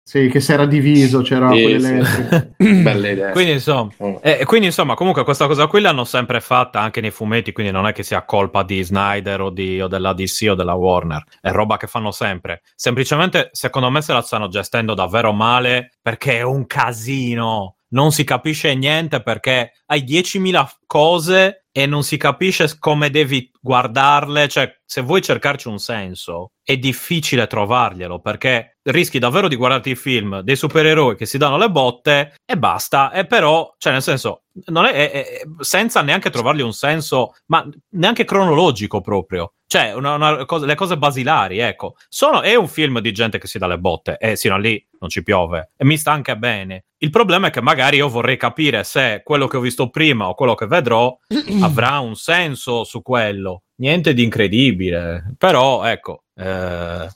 sì, 0.08 0.28
che 0.28 0.38
si 0.38 0.52
era 0.52 0.66
diviso, 0.66 1.20
c'era 1.22 1.50
Sì, 1.50 1.62
quelle 1.62 2.04
sì. 2.04 2.22
Belle 2.82 3.10
idee. 3.10 3.32
Quindi 3.32 3.52
insomma, 3.52 3.90
Mm. 4.00 4.14
eh, 4.22 4.44
quindi 4.44 4.66
insomma, 4.66 4.94
comunque 4.94 5.24
questa 5.24 5.48
cosa 5.48 5.66
qui 5.66 5.80
l'hanno 5.80 6.04
sempre 6.04 6.40
fatta 6.40 6.78
anche 6.80 7.00
nei 7.00 7.10
fumetti, 7.10 7.50
quindi 7.50 7.72
non 7.72 7.88
è 7.88 7.92
che 7.92 8.04
sia 8.04 8.24
colpa 8.24 8.62
di 8.62 8.82
Snyder 8.84 9.40
o, 9.40 9.50
di, 9.50 9.80
o 9.80 9.88
della 9.88 10.12
DC 10.14 10.46
o 10.50 10.54
della 10.54 10.74
Warner, 10.74 11.24
è 11.40 11.50
roba 11.50 11.76
che 11.76 11.88
fanno 11.88 12.12
sempre. 12.12 12.62
Semplicemente, 12.76 13.48
secondo 13.52 13.90
me, 13.90 14.00
se 14.00 14.12
la 14.12 14.22
stanno 14.22 14.46
gestendo 14.46 14.94
davvero 14.94 15.32
male 15.32 15.90
perché 16.00 16.38
è 16.38 16.42
un 16.42 16.66
casino. 16.66 17.75
Non 17.96 18.12
si 18.12 18.24
capisce 18.24 18.74
niente 18.74 19.22
perché 19.22 19.72
hai 19.86 20.04
10.000 20.04 20.68
cose 20.86 21.64
e 21.72 21.86
non 21.86 22.02
si 22.02 22.18
capisce 22.18 22.78
come 22.78 23.08
devi 23.08 23.50
guardarle. 23.58 24.48
Cioè, 24.48 24.80
se 24.84 25.00
vuoi 25.00 25.22
cercarci 25.22 25.68
un 25.68 25.78
senso, 25.78 26.50
è 26.62 26.76
difficile 26.76 27.46
trovarglielo 27.46 28.20
perché 28.20 28.76
rischi 28.82 29.18
davvero 29.18 29.48
di 29.48 29.56
guardarti 29.56 29.90
i 29.90 29.96
film 29.96 30.40
dei 30.40 30.56
supereroi 30.56 31.16
che 31.16 31.24
si 31.24 31.38
danno 31.38 31.56
le 31.56 31.70
botte 31.70 32.34
e 32.44 32.58
basta. 32.58 33.10
E 33.12 33.24
però, 33.24 33.74
cioè, 33.78 33.92
nel 33.92 34.02
senso, 34.02 34.42
non 34.66 34.84
è, 34.86 34.92
è- 34.92 35.10
è- 35.10 35.40
senza 35.60 36.02
neanche 36.02 36.30
trovargli 36.30 36.60
un 36.62 36.72
senso, 36.72 37.34
ma 37.46 37.66
neanche 37.90 38.24
cronologico 38.24 39.00
proprio. 39.00 39.52
Cioè, 39.66 39.92
una- 39.94 40.14
una 40.14 40.44
cosa- 40.44 40.64
le 40.66 40.74
cose 40.76 40.96
basilari, 40.96 41.58
ecco. 41.58 41.96
Sono, 42.08 42.42
è 42.42 42.54
un 42.54 42.68
film 42.68 43.00
di 43.00 43.12
gente 43.12 43.38
che 43.38 43.46
si 43.48 43.58
dà 43.58 43.66
le 43.66 43.78
botte 43.78 44.16
e 44.18 44.36
sino 44.36 44.54
a 44.54 44.58
lì 44.58 44.84
non 45.00 45.10
ci 45.10 45.22
piove 45.22 45.72
e 45.76 45.84
mi 45.84 45.96
sta 45.98 46.12
anche 46.12 46.36
bene. 46.36 46.84
Il 46.98 47.10
problema 47.10 47.48
è 47.48 47.50
che 47.50 47.60
magari 47.60 47.96
io 47.96 48.08
vorrei 48.08 48.36
capire 48.36 48.84
se 48.84 49.22
quello 49.24 49.46
che 49.48 49.56
ho 49.56 49.60
visto 49.60 49.90
prima 49.90 50.28
o 50.28 50.34
quello 50.34 50.54
che 50.54 50.66
vedrò 50.66 51.16
avrà 51.62 51.98
un 51.98 52.14
senso 52.14 52.84
su 52.84 53.02
quello. 53.02 53.62
Niente 53.78 54.14
di 54.14 54.22
incredibile, 54.22 55.34
però 55.36 55.84
ecco, 55.84 56.22
eh, 56.34 57.08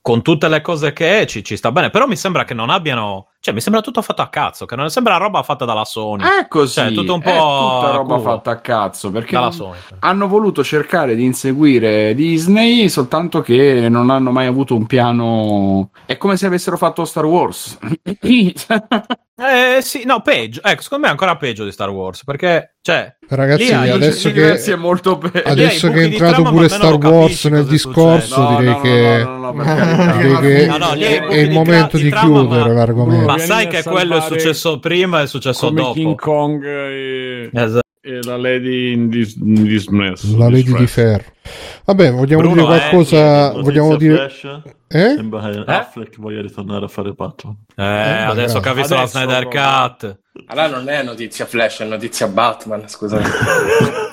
con 0.00 0.20
tutte 0.22 0.48
le 0.48 0.60
cose 0.62 0.92
che 0.92 1.20
è 1.20 1.26
ci, 1.26 1.44
ci 1.44 1.56
sta 1.56 1.70
bene. 1.70 1.90
Però 1.90 2.08
mi 2.08 2.16
sembra 2.16 2.44
che 2.44 2.54
non 2.54 2.70
abbiano, 2.70 3.28
cioè 3.38 3.54
mi 3.54 3.60
sembra 3.60 3.80
tutto 3.82 4.02
fatto 4.02 4.22
a 4.22 4.28
cazzo, 4.28 4.66
che 4.66 4.74
non 4.74 4.90
sembra 4.90 5.16
roba 5.16 5.44
fatta 5.44 5.64
dalla 5.64 5.84
Sony. 5.84 6.24
È 6.24 6.48
così, 6.48 6.74
Cioè, 6.74 6.92
tutto 6.92 7.14
un 7.14 7.20
po' 7.20 7.30
tutta 7.30 7.90
roba 7.92 8.16
culo. 8.16 8.20
fatta 8.30 8.50
a 8.50 8.60
cazzo, 8.60 9.12
perché 9.12 9.34
dalla 9.34 9.52
Sony. 9.52 9.78
hanno 10.00 10.26
voluto 10.26 10.64
cercare 10.64 11.14
di 11.14 11.22
inseguire 11.24 12.14
Disney 12.14 12.88
soltanto 12.88 13.40
che 13.40 13.88
non 13.88 14.10
hanno 14.10 14.32
mai 14.32 14.46
avuto 14.46 14.74
un 14.74 14.86
piano. 14.86 15.90
È 16.04 16.16
come 16.16 16.36
se 16.36 16.46
avessero 16.46 16.76
fatto 16.76 17.04
Star 17.04 17.26
Wars. 17.26 17.78
Eh 19.40 19.80
sì, 19.82 20.02
no, 20.04 20.20
peggio. 20.20 20.60
Ecco, 20.64 20.82
secondo 20.82 21.04
me 21.04 21.08
è 21.10 21.12
ancora 21.12 21.36
peggio 21.36 21.64
di 21.64 21.70
Star 21.70 21.90
Wars, 21.90 22.24
perché, 22.24 22.74
cioè, 22.82 23.14
Ragazzi, 23.28 23.64
Lì 23.66 23.72
hai- 23.72 23.90
adesso 23.90 24.28
diversi 24.30 24.70
è 24.70 24.74
che, 24.74 24.80
molto 24.80 25.16
peggio. 25.18 25.46
adesso 25.48 25.86
lì 25.88 25.92
che 25.92 25.98
è 26.00 26.06
di 26.08 26.12
entrato 26.14 26.34
trama, 26.34 26.50
pure 26.50 26.68
Star 26.68 26.94
Wars 26.94 27.44
nel 27.44 27.64
discorso, 27.66 28.40
No, 28.40 28.56
direi 28.58 28.72
no, 28.74 28.80
che... 28.80 29.24
no, 30.78 30.94
direi 30.94 30.98
che 30.98 31.18
è 31.18 31.20
buchi 31.20 31.38
il 31.38 31.48
di 31.48 31.54
momento 31.54 31.88
tra- 31.88 31.98
di 31.98 32.04
di 32.04 32.10
trama, 32.10 32.26
chiudere 32.40 32.68
ma- 32.68 32.72
l'argomento. 32.74 33.24
ma 33.26 33.38
sai 33.38 33.66
che 33.68 33.82
quello 33.84 34.16
è 34.16 34.20
successo 34.22 34.78
prima 34.80 35.20
e 35.20 35.22
è 35.24 35.26
successo 35.26 35.66
come 35.68 35.80
dopo. 35.82 35.92
King 35.92 36.14
Kong 36.18 36.64
e, 36.64 37.50
Esatto. 37.52 37.80
e 38.00 38.18
la 38.22 38.36
Lady 38.36 38.92
in 38.92 39.08
dis- 39.08 39.36
in 39.36 39.62
dismess. 39.64 40.34
La 40.36 40.48
Lady 40.50 40.74
di 40.74 40.86
Ferro. 40.86 41.24
Vabbè, 41.84 42.12
vogliamo 42.12 42.42
Bruno, 42.42 42.66
dire 42.66 42.76
eh, 42.76 42.78
qualcosa? 42.90 43.40
Notizia 43.52 43.62
vogliamo 43.62 43.96
dire... 43.96 44.14
flash, 44.16 44.60
Eh? 44.88 45.14
Sembra 45.16 45.50
che 45.50 45.58
Eh? 45.58 45.64
Affleck 45.66 46.18
voglia 46.18 46.40
ritornare 46.42 46.84
a 46.84 46.88
fare 46.88 47.12
Batman. 47.12 47.56
Eh, 47.70 47.82
beh, 47.82 48.24
adesso 48.24 48.60
che 48.60 48.68
ha 48.68 48.74
visto 48.74 48.94
Adesso 48.94 49.18
la 49.18 49.24
Snyder. 49.24 49.48
Cut. 49.48 50.18
Allora 50.46 50.68
non 50.68 50.88
è 50.88 51.02
notizia 51.02 51.46
Flash, 51.46 51.80
è 51.80 51.84
notizia 51.84 52.28
Batman, 52.28 52.88
scusate. 52.88 53.28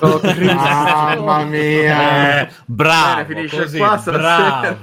Mamma 0.42 1.44
mia. 1.44 2.40
Eh, 2.40 2.48
bravo, 2.66 3.14
Bene, 3.14 3.26
finisce 3.26 3.62
così, 3.62 3.78
qua 3.78 4.00
bravo. 4.04 4.76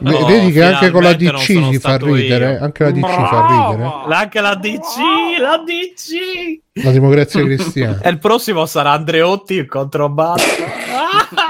No, 0.00 0.24
Vedi 0.24 0.52
che 0.52 0.62
anche 0.64 0.90
con 0.90 1.02
la 1.02 1.12
DC 1.12 1.50
gli 1.52 1.76
fa 1.78 1.96
ridere. 1.96 2.52
io. 2.54 2.64
Anche 2.64 2.84
la 2.84 2.90
DC 2.92 3.06
fa 3.06 3.46
ridere. 3.48 3.92
Anche 4.14 4.40
la 4.40 4.54
DC, 4.54 5.38
la 5.38 5.62
DC. 5.64 6.82
La 6.84 6.90
democrazia 6.92 7.42
cristiana. 7.42 7.98
E 8.02 8.08
il 8.08 8.18
prossimo 8.18 8.64
sarà 8.66 8.92
Andreotti 8.92 9.66
contro 9.66 10.08
Batman. 10.08 10.48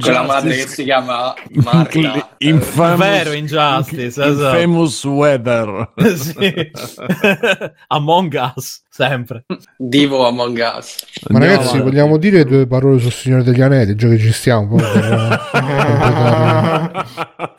Quella 0.00 0.22
madre 0.22 0.54
che 0.56 0.66
si 0.68 0.84
chiama 0.84 1.34
Marta. 1.50 2.28
Infamous, 2.38 2.98
Vero 2.98 3.32
Injustice, 3.32 4.06
esatto. 4.06 4.56
Infamous 4.56 5.04
Weather. 5.04 5.92
sì. 6.16 6.70
Among 7.88 8.52
Us, 8.56 8.82
sempre. 8.88 9.44
Divo 9.76 10.26
Among 10.26 10.56
Us. 10.56 10.96
Ma 11.28 11.36
Andiamo 11.38 11.54
ragazzi, 11.54 11.74
avanti. 11.76 11.90
vogliamo 11.90 12.16
dire 12.16 12.44
due 12.44 12.66
parole 12.66 12.98
sul 13.00 13.12
Signore 13.12 13.42
degli 13.42 13.60
Anelli? 13.60 13.94
Già 13.94 14.08
che 14.08 14.18
ci 14.18 14.32
stiamo. 14.32 14.76
per 14.76 15.48
completare- 15.50 17.08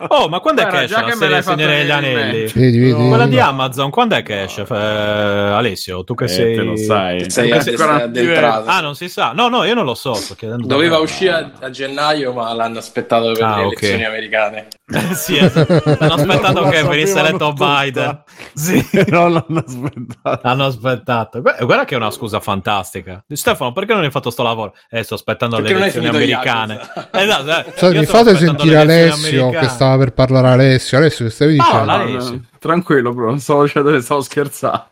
Oh, 0.13 0.27
ma 0.27 0.39
quando 0.39 0.61
è 0.61 0.65
Guarda, 0.67 1.03
che 1.03 1.11
esce 1.13 1.29
la 1.29 1.41
Signore 1.41 1.75
degli 1.77 1.85
in 1.85 1.91
Anelli? 1.91 2.51
Vedi, 2.53 2.79
vedi. 2.79 3.07
Quella 3.07 3.27
di 3.27 3.39
Amazon, 3.39 3.89
quando 3.91 4.15
è 4.15 4.23
che 4.23 4.43
esce? 4.43 4.65
Eh, 4.69 4.75
Alessio, 4.75 6.03
tu 6.03 6.15
che 6.15 6.25
Eh, 6.25 6.27
sei... 6.27 6.55
te 6.55 6.61
lo 6.63 6.75
sai. 6.75 7.19
Sei 7.21 7.29
sei- 7.29 7.51
adesso 7.51 7.83
addentrato. 7.87 8.67
Ah, 8.69 8.81
non 8.81 8.95
si 8.95 9.07
sa. 9.07 9.31
No, 9.33 9.47
no, 9.47 9.63
io 9.63 9.73
non 9.75 9.85
lo 9.85 9.93
so, 9.93 10.13
sto 10.15 10.33
chiedendo. 10.35 10.67
Doveva 10.67 10.97
uscire 10.97 11.31
a, 11.31 11.51
a 11.61 11.69
gennaio, 11.91 12.33
ma 12.33 12.53
l'hanno 12.53 12.79
aspettato 12.79 13.31
per 13.33 13.43
Ah, 13.43 13.57
le 13.57 13.63
ok. 13.65 13.71
elezioni 13.81 14.05
americane. 14.05 14.67
sì, 15.13 15.37
esatto. 15.37 15.81
Hanno 15.99 16.13
aspettato 16.13 16.63
che 16.69 16.83
venisse 16.83 17.19
eletto. 17.19 17.53
Biden. 17.53 18.23
Sì. 18.53 18.85
non 19.09 19.33
l'hanno 19.33 19.63
aspettato. 19.65 20.47
Hanno 20.47 20.65
aspettato. 20.65 21.41
Guarda, 21.41 21.65
guarda 21.65 21.85
che 21.85 21.93
è 21.93 21.97
una 21.97 22.11
scusa 22.11 22.39
fantastica. 22.39 23.23
Stefano, 23.27 23.71
perché 23.71 23.93
non 23.93 24.03
hai 24.03 24.11
fatto 24.11 24.29
sto 24.29 24.43
lavoro? 24.43 24.73
Eh, 24.89 25.03
sto 25.03 25.15
aspettando 25.15 25.55
Perché 25.57 25.69
le 25.73 25.73
non 25.75 25.83
elezioni 25.83 26.07
americane. 26.07 26.79
Esatto, 27.11 27.85
eh. 27.85 27.91
Io 27.93 27.99
mi 27.99 28.05
fate 28.05 28.35
sentire 28.35 28.77
Alessio 28.77 29.43
americane. 29.45 29.65
che 29.67 29.71
stava 29.73 29.97
per 29.97 30.13
parlare 30.13 30.47
Alessio. 30.49 30.97
Alessio, 30.97 31.25
che 31.25 31.31
stavi 31.31 31.55
No, 31.57 31.63
dicendo? 31.63 31.85
No, 31.85 31.91
Alessio. 31.93 32.31
no, 32.31 32.41
Tranquillo, 32.59 33.13
bro. 33.13 33.37
Stavo 33.37 33.63
dicendo 33.63 33.91
che 33.91 34.01
stavo 34.01 34.21
scherzando. 34.21 34.89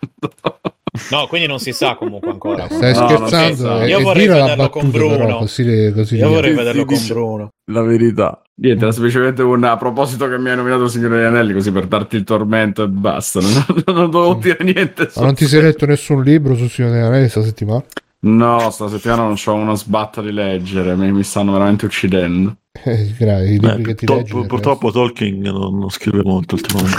No, 1.12 1.28
quindi 1.28 1.48
non 1.48 1.60
si 1.60 1.72
sa 1.72 1.96
comunque 1.96 2.32
ancora. 2.32 2.68
Stai 2.70 2.94
No, 2.94 3.00
non 3.00 3.28
scherzando? 3.28 3.86
Io 3.86 4.00
e 4.00 4.04
vorrei 4.04 4.28
vederlo 4.28 4.70
con 4.70 4.92
Bruno. 4.92 5.18
però, 5.18 5.38
così, 5.40 5.92
così 5.96 6.16
Io 6.18 6.30
vorrei 6.30 6.54
vederlo 6.54 6.86
con 6.86 7.06
Bruno. 7.08 7.50
La 7.72 7.82
verità. 7.82 8.42
Niente, 8.62 8.84
era 8.84 8.92
semplicemente 8.92 9.42
un 9.42 9.64
a 9.64 9.78
proposito 9.78 10.28
che 10.28 10.38
mi 10.38 10.50
hai 10.50 10.56
nominato 10.56 10.84
il 10.84 10.90
Signore 10.90 11.18
degli 11.18 11.26
Anelli, 11.26 11.54
così 11.54 11.72
per 11.72 11.88
darti 11.88 12.16
il 12.16 12.24
tormento 12.24 12.84
e 12.84 12.88
basta. 12.88 13.40
Non, 13.40 13.84
non 13.86 14.10
dovevo 14.10 14.34
dire 14.36 14.58
niente. 14.62 15.10
Ma 15.16 15.24
non 15.24 15.36
ti 15.36 15.46
sei 15.48 15.62
letto 15.62 15.86
nessun 15.86 16.24
libro 16.24 16.56
sul 16.56 16.70
Signore 16.70 16.96
degli 16.96 17.04
Anelli 17.04 17.30
questa 17.30 17.44
settimana? 17.44 17.84
No, 18.22 18.70
sta 18.70 18.90
settimana 18.90 19.24
non 19.24 19.36
c'ho 19.36 19.54
uno 19.54 19.76
sbatta 19.76 20.22
di 20.22 20.34
leggere, 20.34 20.96
mi, 20.96 21.10
mi 21.12 21.24
stanno 21.24 21.54
veramente 21.54 21.86
uccidendo. 21.86 22.56
Eh, 22.84 23.14
gra- 23.18 23.42
I 23.44 23.60
libri 23.60 23.82
Eh, 23.82 23.86
che 23.86 23.96
ti 23.96 24.06
to- 24.06 24.16
leggi. 24.16 24.34
purtroppo 24.48 24.92
Tolkien 24.92 25.40
non, 25.40 25.78
non 25.78 25.90
scrive 25.90 26.22
molto 26.24 26.56
ultimamente. 26.56 26.98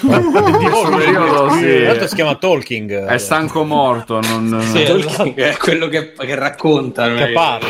Periodo 0.96 1.50
sì, 1.52 1.82
l'altro 1.82 2.06
si 2.06 2.14
chiama 2.14 2.34
Talking. 2.36 2.92
è 3.06 3.18
stanco 3.18 3.64
morto, 3.64 4.20
non... 4.20 4.60
Sì, 4.62 4.84
Tolkien 4.84 5.32
è 5.36 5.56
quello 5.56 5.88
che, 5.88 6.12
che 6.12 6.34
racconta. 6.34 7.12
Che 7.14 7.32
parla. 7.32 7.68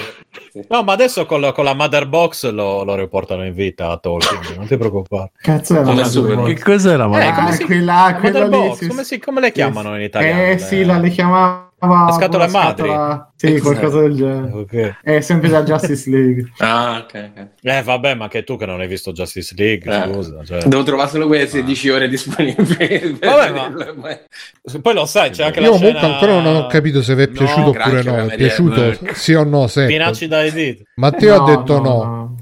No, 0.68 0.82
ma 0.82 0.92
adesso 0.92 1.26
con 1.26 1.40
la, 1.40 1.52
con 1.52 1.64
la 1.64 1.74
Mother 1.74 2.06
Box 2.08 2.50
lo, 2.50 2.84
lo 2.84 2.94
riportano 2.94 3.44
in 3.44 3.52
vita 3.54 3.90
a 3.90 3.96
Tolkien, 3.96 4.56
non 4.56 4.66
ti 4.66 4.76
preoccupare. 4.76 5.32
Cazzo 5.40 5.80
è 5.80 5.94
la 5.94 6.04
super- 6.04 6.36
Mother 6.36 6.54
Che 6.54 6.60
Box? 6.60 6.62
cos'era? 6.64 7.06
Ma 7.08 7.26
Eh, 7.28 7.32
come 7.32 7.48
Ah, 7.48 7.52
si- 7.52 7.64
quella, 7.64 8.16
quella 8.20 8.40
Mother 8.44 8.60
lì, 8.60 8.68
Box, 8.68 8.78
sì, 8.78 8.86
come, 8.88 9.04
si- 9.04 9.18
come 9.18 9.40
le 9.40 9.52
chiamano 9.52 9.96
in 9.96 10.02
italiano? 10.02 10.42
Eh 10.52 10.58
sì, 10.58 10.84
la 10.84 10.98
le 10.98 11.08
chiamava 11.10 11.69
La 11.80 12.12
scatola 12.12 12.44
la 12.44 12.50
madri. 12.50 12.88
scatola- 12.88 13.32
Sì, 13.36 13.46
Eh, 13.54 13.60
qualcosa 13.60 14.00
del 14.00 14.14
genere. 14.14 14.52
Ok. 14.52 14.98
È 15.02 15.20
sempre 15.20 15.48
da 15.48 15.62
Justice 15.62 16.10
League. 16.10 16.52
Ah, 16.58 16.98
ok. 17.04 17.30
ok. 17.36 17.46
Eh, 17.62 17.82
vabbè, 17.82 18.14
ma 18.14 18.28
che 18.28 18.44
tu 18.44 18.56
che 18.58 18.66
non 18.66 18.80
hai 18.80 18.86
visto 18.86 19.12
Justice 19.12 19.54
League, 19.56 19.90
Eh. 19.92 20.12
scusa. 20.12 20.44
cioè. 20.44 20.62
Devo 20.64 20.82
trovare 20.82 21.08
solo 21.08 21.26
quelle 21.26 21.46
16 21.46 21.88
ore 21.88 22.08
disponibili. 22.08 23.18
Vabbè, 23.20 23.50
ma- 23.50 24.18
Poi 24.82 24.94
lo 24.94 25.06
sai, 25.06 25.30
c'è 25.30 25.44
anche 25.44 25.60
Io 25.60 25.70
la 25.70 25.76
comunque 25.76 25.98
scena... 26.00 26.14
ancora 26.14 26.40
non 26.40 26.56
ho 26.56 26.66
capito 26.66 27.02
se 27.02 27.14
vi 27.14 27.22
è 27.22 27.26
No, 27.26 27.32
piaciuto 27.32 27.68
oppure 27.70 28.02
Granchio 28.02 28.16
no. 28.16 28.26
È 28.28 28.36
piaciuto 28.36 28.98
sì 29.14 29.32
o 29.34 29.44
no? 29.44 29.66
Secco. 29.66 29.86
Pinacci 29.88 30.26
dai 30.28 30.52
diti. 30.52 30.82
Matteo 30.96 31.36
No, 31.38 31.44
ha 31.44 31.56
detto 31.56 31.80
no. 31.80 32.36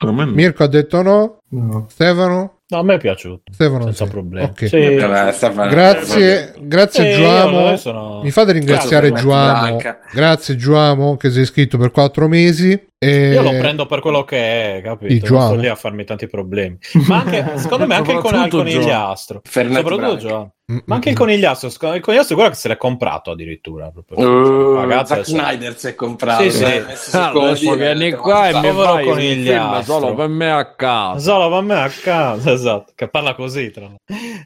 no. 0.00 0.12
No. 0.12 0.26
Mirko 0.26 0.62
ha 0.62 0.68
detto 0.68 1.02
no. 1.02 1.40
no. 1.48 1.86
Stefano? 1.90 2.57
No, 2.70 2.78
a 2.80 2.82
me 2.82 2.94
è 2.94 2.98
piaciuto. 2.98 3.42
Stefano 3.50 3.84
Senza 3.84 4.04
sì. 4.04 4.10
problemi. 4.10 4.44
Ok. 4.46 4.68
Sì. 4.68 4.94
Vabbè, 4.96 5.32
Stefano. 5.32 5.70
Grazie, 5.70 6.54
grazie 6.60 7.12
Sì, 7.14 7.18
Giuamo. 7.18 7.76
sono- 7.76 8.20
Mi 8.22 8.30
fate 8.30 8.52
ringraziare 8.52 9.08
Grazie, 9.08 9.24
Giuamo. 9.26 9.78
Grazie 10.12 10.56
Giuamo 10.56 11.16
che 11.16 11.30
sei 11.30 11.42
iscritto 11.42 11.78
per 11.78 11.90
quattro 11.90 12.28
mesi. 12.28 12.78
E... 12.98 13.28
Io 13.32 13.40
lo 13.42 13.50
prendo 13.56 13.86
per 13.86 14.00
quello 14.00 14.24
che 14.24 14.76
è, 14.78 14.82
capito? 14.82 15.12
Di 15.12 15.30
Non 15.32 15.46
sto 15.46 15.54
lì 15.54 15.66
a 15.68 15.74
farmi 15.76 16.04
tanti 16.04 16.26
problemi. 16.26 16.76
Ma 17.06 17.22
anche, 17.22 17.52
secondo 17.56 17.86
me, 17.86 17.94
anche 17.94 18.12
il, 18.12 18.18
con- 18.18 18.34
il 18.44 18.50
conigliastro. 18.50 19.40
Fernando 19.44 19.88
Soprattutto 19.88 20.26
Branca. 20.26 20.52
Mm, 20.70 20.78
Ma 20.84 20.96
anche 20.96 21.08
il 21.08 21.14
mm, 21.14 21.18
conigliastro. 21.18 21.70
secondo- 21.70 21.96
Il 21.96 22.02
conigliastro, 22.02 22.34
guarda 22.36 22.52
che 22.54 22.60
se 22.60 22.68
l'è 22.68 22.76
comprato 22.76 23.30
addirittura. 23.30 23.90
Proprio. 23.90 24.82
Uh, 24.84 25.04
Zack. 25.06 25.24
Snyder 25.24 25.78
si 25.78 25.86
è 25.86 25.94
comprato. 25.94 26.42
Sì, 26.42 26.50
sì. 26.50 26.62
messo 26.64 27.10
sul 27.10 27.18
Adesso 27.20 27.32
comodino, 27.32 27.74
vieni 27.76 28.12
qua 28.12 28.48
e 28.48 28.52
"Ma 28.52 28.60
mi 28.60 28.72
fai 28.72 29.04
conigliastro. 29.06 29.74
film 29.82 29.82
solo 30.00 30.14
per 30.14 30.28
me 30.28 30.50
a 30.50 30.74
casa. 30.74 31.18
Solo 31.20 31.48
per 31.56 31.62
me 31.62 31.74
a 31.80 31.88
casa, 31.88 32.52
esatto, 32.52 32.92
che 32.94 33.08
parla 33.08 33.34
così. 33.34 33.70
Tra 33.70 33.80
l'altro. 33.82 33.98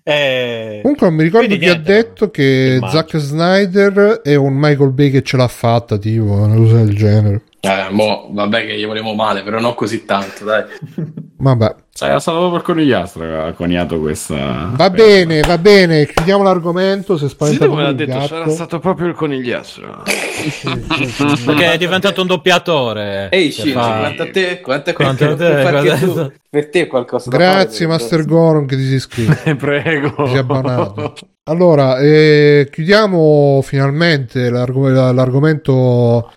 Eh, 0.05 0.79
Comunque 0.83 1.07
non 1.09 1.16
mi 1.16 1.23
ricordo 1.25 1.47
Quindi 1.47 1.64
chi 1.64 1.70
ha 1.70 1.75
niente, 1.75 1.93
detto 1.93 2.31
che. 2.31 2.79
Zack 2.89 3.16
Snyder 3.18 4.20
è 4.23 4.35
un 4.37 4.55
Michael 4.55 4.93
Bay 4.93 5.11
che 5.11 5.23
ce 5.23 5.37
l'ha 5.37 5.49
fatta, 5.49 5.97
tipo, 5.99 6.25
una 6.33 6.55
cosa 6.55 6.77
del 6.77 6.95
genere. 6.97 7.43
Eh, 7.65 7.87
mo, 7.91 8.29
vabbè 8.33 8.67
che 8.67 8.77
gli 8.77 8.85
volevamo 8.85 9.15
male, 9.15 9.45
però 9.45 9.61
non 9.61 9.77
così 9.77 10.05
tanto, 10.05 10.45
dai. 10.45 10.65
Vabbè, 11.43 11.75
era 12.01 12.21
stato 12.21 12.39
proprio 12.39 12.61
per 12.61 12.63
conigliastro 12.63 13.25
che 13.25 13.35
ha 13.37 13.53
coniato 13.53 13.99
questa... 13.99 14.71
va 14.77 14.91
bene, 14.91 15.41
va 15.41 15.59
bene, 15.59 16.07
chiudiamo 16.07 16.43
l'argomento. 16.45 17.17
Se 17.17 17.27
Sì, 17.27 17.33
spaventato 17.33 17.75
me 17.75 17.83
l'ha 17.83 17.89
il 17.89 17.95
detto, 17.97 18.13
gatto. 18.13 18.27
sarà 18.29 18.49
stato 18.49 18.79
proprio 18.79 19.09
il 19.09 19.15
conigliastro. 19.15 20.03
perché 21.45 21.73
è 21.73 21.79
diventato 21.79 22.21
un 22.21 22.27
doppiatore. 22.29 23.29
Ehi, 23.31 23.51
Shinji, 23.51 23.73
fa- 23.73 23.99
quanto 23.99 24.23
a 24.23 24.31
te, 24.31 24.61
quanto 24.61 24.91
a 24.91 24.93
Quanto 24.93 25.25
a 25.25 25.35
te, 25.37 25.63
quanto- 25.63 26.33
per 26.49 26.69
te 26.69 26.81
è 26.83 26.87
qualcosa 26.87 27.31
da 27.31 27.37
Grazie 27.37 27.87
fare, 27.87 27.99
Master 27.99 28.25
Goron 28.25 28.67
che 28.67 28.77
ti 28.77 28.85
sei 28.85 28.95
iscritto. 28.95 29.57
Prego. 29.57 30.27
Si 30.29 30.35
è 30.35 30.39
abbonato. 30.39 31.15
Allora, 31.45 31.99
eh, 31.99 32.69
chiudiamo 32.71 33.61
finalmente 33.63 34.49
l'arg- 34.49 35.13
l'argomento 35.13 36.31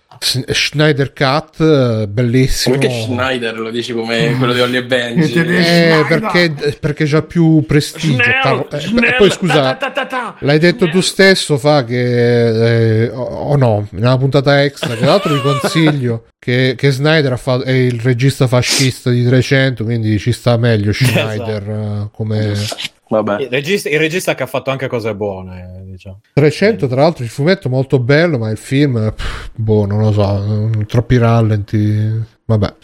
Schneider 0.48 1.12
Cut, 1.12 1.60
eh, 1.60 2.06
bellissimo. 2.08 2.76
Perché 2.78 3.02
Schneider 3.02 3.58
lo 3.58 3.70
dici 3.70 3.92
come 3.92 4.34
quello 4.36 4.52
di 4.52 4.60
Ollie 4.60 4.80
e 4.80 4.84
Benji? 4.84 5.34
Eh, 5.66 6.04
perché, 6.08 6.76
perché 6.80 7.06
c'ha 7.06 7.22
più 7.22 7.64
prestigio. 7.66 8.22
Cavolo. 8.42 8.68
Eh, 8.70 9.08
e 9.08 9.14
poi 9.16 9.30
scusa, 9.30 9.78
l'hai 10.40 10.58
detto 10.58 10.88
tu 10.88 11.00
stesso, 11.00 11.56
fa 11.58 11.84
che 11.84 13.04
eh, 13.04 13.08
o 13.10 13.22
o 13.22 13.56
no, 13.56 13.86
nella 13.90 14.16
puntata 14.16 14.62
extra. 14.62 14.94
Che 14.94 14.96
tra 14.96 15.06
l'altro 15.06 15.34
vi 15.34 15.40
consiglio 15.40 16.26
che, 16.38 16.74
che 16.76 16.90
Snyder 16.90 17.38
fatto, 17.38 17.64
è 17.64 17.72
il 17.72 18.00
regista 18.00 18.46
fascista 18.46 19.10
di 19.10 19.24
300, 19.24 19.84
quindi 19.84 20.18
ci 20.18 20.32
sta 20.32 20.56
meglio 20.56 20.92
Schneider 20.92 21.68
eh, 21.68 22.08
come 22.12 22.46
Vabbè. 22.46 22.94
Il 23.08 23.48
regista, 23.50 23.88
il 23.88 23.98
regista 23.98 24.34
che 24.34 24.42
ha 24.42 24.46
fatto 24.46 24.70
anche 24.70 24.88
cose 24.88 25.14
buone, 25.14 25.82
diciamo. 25.84 26.20
300. 26.32 26.88
Tra 26.88 27.02
l'altro, 27.02 27.22
il 27.22 27.30
fumetto 27.30 27.68
è 27.68 27.70
molto 27.70 28.00
bello, 28.00 28.38
ma 28.38 28.50
il 28.50 28.58
film, 28.58 29.12
pff, 29.14 29.50
boh, 29.54 29.86
non 29.86 30.00
lo 30.00 30.12
so, 30.12 30.70
troppi 30.86 31.16
rallenti. 31.16 32.24
Vabbè. 32.44 32.74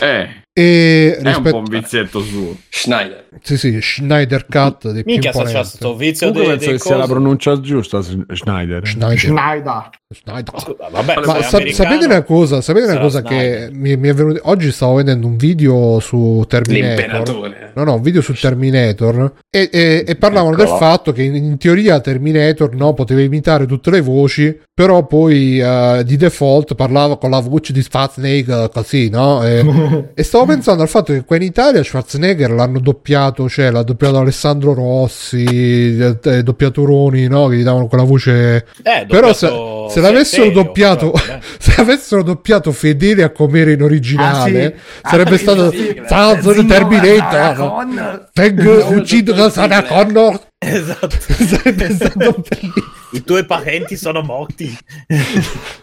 Eh, 0.00 0.39
E 0.60 1.14
È 1.14 1.18
un 1.20 1.24
rispetto- 1.26 1.50
po' 1.50 1.56
un 1.58 1.64
vizietto 1.64 2.20
suo. 2.20 2.56
Schneider. 2.68 3.28
Sì, 3.42 3.56
sì, 3.56 3.78
Schneider 3.80 4.46
Cut 4.46 4.90
dei 4.90 5.02
più 5.04 5.12
Minchia, 5.12 5.32
sta 5.32 5.44
c'ha 5.44 5.62
sto 5.64 5.94
vizio 5.96 6.30
dei, 6.30 6.46
penso 6.46 6.66
dei 6.66 6.72
che 6.74 6.78
sia 6.78 6.96
la 6.96 7.06
pronuncia 7.06 7.60
giusta, 7.60 8.02
Schneider. 8.02 8.86
Schneider. 8.86 9.18
Schneider. 9.18 9.90
Schneider. 10.12 10.54
Scusa, 10.60 10.88
Vabbè, 10.90 11.14
Ma 11.24 11.42
sa- 11.42 11.64
sapete 11.72 12.04
una 12.04 12.22
cosa, 12.22 12.60
sapete 12.60 12.86
una 12.90 12.98
cosa 13.00 13.22
che 13.22 13.68
mi, 13.72 13.96
mi 13.96 14.08
è 14.08 14.14
venuto 14.14 14.40
oggi 14.44 14.72
stavo 14.72 14.94
vedendo 14.94 15.26
un 15.26 15.36
video 15.36 16.00
su 16.00 16.44
Terminator. 16.48 17.72
No, 17.74 17.84
no, 17.84 17.94
un 17.94 18.02
video 18.02 18.20
su 18.20 18.32
Terminator 18.34 19.32
e, 19.48 19.68
e- 19.72 20.04
e 20.06 20.16
parlavano 20.16 20.54
Eccola. 20.54 20.68
del 20.68 20.76
fatto 20.78 21.12
che 21.12 21.22
in, 21.22 21.34
in 21.36 21.56
teoria 21.58 22.00
Terminator 22.00 22.74
no, 22.74 22.92
poteva 22.94 23.20
imitare 23.20 23.66
tutte 23.66 23.90
le 23.90 24.00
voci, 24.00 24.58
però 24.80 25.04
poi 25.04 25.60
eh, 25.60 26.02
di 26.06 26.16
default 26.16 26.74
parlava 26.74 27.18
con 27.18 27.28
la 27.28 27.40
voce 27.40 27.70
di 27.70 27.82
Schwarzenegger 27.82 28.70
così, 28.72 29.10
no? 29.10 29.44
E, 29.44 29.62
e 30.14 30.22
stavo 30.22 30.46
pensando 30.46 30.80
al 30.80 30.88
fatto 30.88 31.12
che 31.12 31.22
qua 31.22 31.36
in 31.36 31.42
Italia 31.42 31.84
Schwarzenegger 31.84 32.50
l'hanno 32.50 32.80
doppiato, 32.80 33.46
cioè 33.46 33.70
l'ha 33.70 33.82
doppiato 33.82 34.16
Alessandro 34.16 34.72
Rossi, 34.72 35.44
eh, 35.44 36.16
eh, 36.22 36.42
doppiatoroni, 36.42 37.26
no? 37.26 37.48
Che 37.48 37.56
gli 37.56 37.62
davano 37.62 37.88
quella 37.88 38.04
voce 38.04 38.64
Eh, 38.82 39.04
però 39.06 39.34
se, 39.34 39.50
se 39.90 40.00
l'avessero 40.00 40.44
serio, 40.44 40.62
doppiato 40.62 41.10
però, 41.10 41.34
eh. 41.34 41.40
se 41.60 41.78
avessero 41.78 42.22
doppiato 42.22 42.72
fedele 42.72 43.22
a 43.22 43.28
com'era 43.28 43.72
in 43.72 43.82
originale 43.82 44.64
Ah, 44.64 44.72
sì. 45.02 45.08
sarebbe 45.10 45.34
Ah, 45.34 45.38
stato 45.38 45.72
sono 45.72 46.54
Zinno 46.54 46.66
Terminator 46.66 48.28
vengo 48.32 48.86
uccido 48.94 49.34
da 49.34 49.50
Sarah 49.50 49.82
Connor 49.82 50.48
Esatto. 50.62 51.16
sarebbe 51.18 51.90
stato 51.90 52.18
bellissimo 52.18 52.98
I 53.12 53.24
tuoi 53.24 53.46
parenti 53.46 53.96
sono 53.96 54.20
morti. 54.20 54.76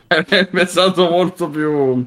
È 0.07 0.65
stato 0.65 1.09
molto 1.09 1.49
più 1.49 2.05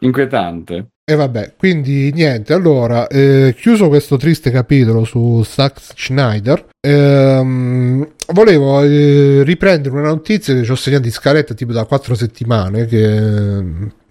inquietante. 0.00 0.86
e 1.04 1.14
vabbè 1.14 1.54
quindi 1.56 2.10
niente 2.12 2.52
allora 2.52 3.06
eh, 3.06 3.54
chiuso 3.56 3.86
questo 3.88 4.16
triste 4.16 4.50
capitolo 4.50 5.04
su 5.04 5.40
Zack 5.44 5.78
Schneider 5.94 6.66
ehm, 6.80 8.08
volevo 8.32 8.82
eh, 8.82 9.44
riprendere 9.44 9.94
una 9.94 10.08
notizia 10.08 10.52
che 10.52 10.64
ci 10.64 10.70
ho 10.72 10.74
segnato 10.74 11.06
in 11.06 11.12
scaletta 11.12 11.54
tipo 11.54 11.72
da 11.72 11.84
quattro 11.84 12.16
settimane 12.16 12.86
che 12.86 13.16
eh, 13.16 13.64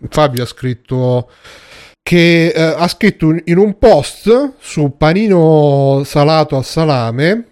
Fabio 0.08 0.43
ha 0.43 0.45
scritto 0.45 1.30
che 2.08 2.49
eh, 2.49 2.62
ha 2.62 2.88
scritto 2.88 3.26
un- 3.26 3.41
in 3.45 3.58
un 3.58 3.80
post 3.80 4.51
su 4.60 4.93
panino 4.95 6.03
salato 6.06 6.56
a 6.56 6.62
salame 6.62 7.45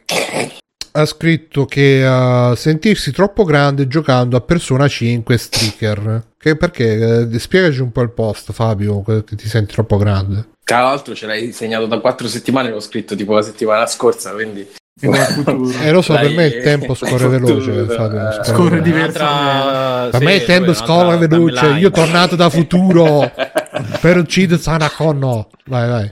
ha 0.92 1.06
scritto 1.06 1.66
che 1.66 2.06
eh, 2.06 2.56
sentirsi 2.56 3.12
troppo 3.12 3.46
grande 3.46 3.88
giocando 3.88 4.38
a 4.38 4.42
Persona 4.42 4.88
5 4.88 5.38
Striker. 5.40 6.24
Che 6.38 6.56
perché? 6.56 7.28
Eh, 7.32 7.40
spiegaci 7.40 7.82
un 7.82 7.92
po' 7.92 8.04
il 8.04 8.12
post 8.12 8.52
Fabio 8.52 9.02
che 9.02 9.24
ti 9.24 9.48
senti 9.48 9.74
troppo 9.74 9.98
grande. 9.98 10.50
Tra 10.64 10.82
l'altro 10.82 11.16
ce 11.16 11.26
l'hai 11.26 11.52
segnato 11.52 11.88
da 11.88 11.98
quattro 11.98 12.28
settimane, 12.28 12.70
l'ho 12.70 12.80
scritto 12.80 13.16
tipo 13.16 13.34
la 13.34 13.42
settimana 13.42 13.88
scorsa, 13.88 14.34
quindi... 14.34 14.68
eh 15.02 15.92
lo 15.92 16.04
so 16.04 16.14
per 16.14 16.30
me 16.30 16.46
il 16.46 16.62
tempo 16.62 16.94
scorre 16.94 17.28
veloce 17.40 17.86
Fabio. 17.88 18.44
Scorre. 18.44 18.80
Un'altra- 18.82 20.10
per 20.12 20.20
sì, 20.20 20.26
me 20.26 20.36
il 20.36 20.44
tempo 20.44 20.74
scorre 20.74 21.18
veloce. 21.18 21.66
Io 21.80 21.90
tornato 21.90 22.36
da 22.36 22.52
futuro 22.52 23.32
per 24.02 24.18
uccidere 24.18 24.62
Sana 24.62 24.90
Connor 24.90 25.48
vai 25.66 25.90
vai 25.90 26.10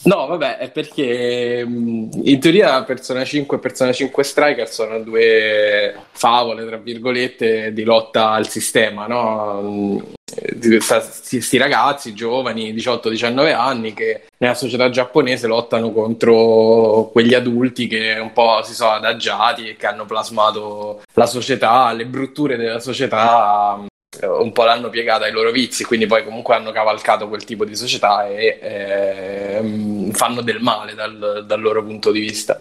No, 0.00 0.26
vabbè, 0.26 0.58
è 0.58 0.70
perché 0.70 1.64
mh, 1.66 2.20
in 2.22 2.38
teoria 2.40 2.84
Persona 2.84 3.24
5 3.24 3.56
e 3.56 3.60
Persona 3.60 3.92
5 3.92 4.22
Striker 4.22 4.68
sono 4.68 5.00
due 5.00 5.94
favole, 6.12 6.64
tra 6.64 6.76
virgolette, 6.76 7.72
di 7.72 7.82
lotta 7.82 8.30
al 8.30 8.48
sistema, 8.48 9.06
no? 9.08 9.60
Mh, 9.60 10.02
di 10.54 10.80
sta- 10.80 11.00
sti, 11.00 11.40
sti 11.40 11.56
ragazzi 11.58 12.14
giovani, 12.14 12.72
18-19 12.72 13.54
anni, 13.54 13.92
che 13.92 14.22
nella 14.38 14.54
società 14.54 14.88
giapponese 14.88 15.48
lottano 15.48 15.92
contro 15.92 17.10
quegli 17.12 17.34
adulti 17.34 17.88
che 17.88 18.18
un 18.20 18.32
po' 18.32 18.62
si 18.62 18.74
sono 18.74 18.92
adagiati 18.92 19.68
e 19.68 19.76
che 19.76 19.86
hanno 19.86 20.06
plasmato 20.06 21.02
la 21.14 21.26
società, 21.26 21.92
le 21.92 22.06
brutture 22.06 22.56
della 22.56 22.78
società 22.78 23.84
un 24.26 24.52
po' 24.52 24.64
l'hanno 24.64 24.88
piegata 24.88 25.24
ai 25.24 25.32
loro 25.32 25.50
vizi, 25.50 25.84
quindi 25.84 26.06
poi 26.06 26.24
comunque 26.24 26.54
hanno 26.54 26.72
cavalcato 26.72 27.28
quel 27.28 27.44
tipo 27.44 27.64
di 27.64 27.76
società 27.76 28.26
e 28.26 28.58
ehm, 28.60 30.10
fanno 30.12 30.40
del 30.42 30.60
male 30.60 30.94
dal, 30.94 31.44
dal 31.46 31.60
loro 31.60 31.82
punto 31.84 32.10
di 32.10 32.20
vista. 32.20 32.60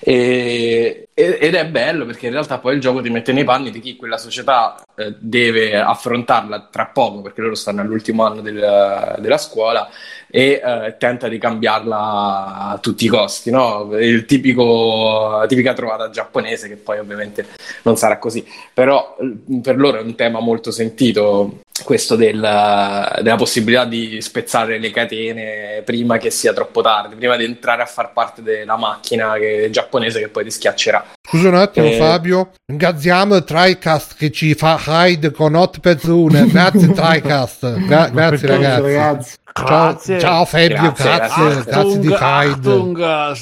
E- 0.00 1.08
ed 1.14 1.54
è 1.54 1.66
bello 1.66 2.06
perché 2.06 2.26
in 2.26 2.32
realtà 2.32 2.58
poi 2.58 2.74
il 2.74 2.80
gioco 2.80 3.00
ti 3.00 3.10
mette 3.10 3.32
nei 3.32 3.42
panni 3.42 3.70
di 3.72 3.80
chi 3.80 3.96
quella 3.96 4.18
società 4.18 4.80
eh, 4.94 5.14
deve 5.18 5.76
affrontarla 5.76 6.68
tra 6.70 6.86
poco, 6.86 7.22
perché 7.22 7.40
loro 7.40 7.56
stanno 7.56 7.80
all'ultimo 7.80 8.24
anno 8.24 8.40
del- 8.40 9.16
della 9.18 9.38
scuola 9.38 9.88
e 10.30 10.60
eh, 10.62 10.96
tenta 10.98 11.28
di 11.28 11.38
cambiarla 11.38 12.70
a 12.70 12.78
tutti 12.80 13.04
i 13.06 13.08
costi, 13.08 13.50
no? 13.50 13.96
Il 13.98 14.24
tipico, 14.24 15.44
tipica 15.48 15.72
trovata 15.72 16.10
giapponese 16.10 16.68
che 16.68 16.76
poi 16.76 16.98
ovviamente 16.98 17.46
non 17.82 17.96
sarà 17.96 18.18
così, 18.18 18.46
però 18.72 19.16
eh, 19.20 19.60
per 19.60 19.76
loro 19.76 19.98
è 19.98 20.02
un 20.02 20.14
tema 20.14 20.40
molto 20.40 20.70
sentito 20.70 21.60
questo 21.84 22.16
del- 22.16 22.40
della 22.40 23.36
possibilità 23.36 23.84
di 23.84 24.20
spezzare 24.20 24.78
le 24.78 24.90
catene 24.90 25.82
prima 25.84 26.18
che 26.18 26.30
sia 26.30 26.52
troppo 26.52 26.80
tardi, 26.82 27.14
prima 27.16 27.36
di 27.36 27.44
entrare 27.44 27.82
a 27.82 27.86
far 27.86 28.12
parte 28.12 28.42
della 28.42 28.76
macchina 28.76 29.34
che- 29.34 29.68
giapponese 29.70 30.20
che 30.20 30.28
poi 30.28 30.44
ti 30.44 30.50
schiaccerà. 30.50 31.04
Scusa 31.28 31.48
un 31.48 31.54
attimo 31.56 31.86
Eh. 31.86 31.96
Fabio, 31.96 32.50
ringraziamo 32.66 33.44
TriCast 33.44 34.16
che 34.16 34.30
ci 34.30 34.54
fa 34.54 34.78
hide 34.86 35.30
con 35.30 35.54
8 35.54 35.80
persone, 35.80 36.46
grazie 36.48 36.92
TriCast, 36.92 37.86
Gra- 37.86 38.08
grazie 38.08 38.46
ragazzi. 38.48 38.80
ragazzi. 38.82 39.36
Ciao, 39.58 39.98
ciao 40.20 40.44
Fabio, 40.44 40.68
Grazie, 40.76 41.04
grazie, 41.04 41.44
grazie. 41.44 41.64
grazie, 41.64 41.98
di 41.98 42.06
hide. 42.06 42.16
Achtung, 42.16 43.32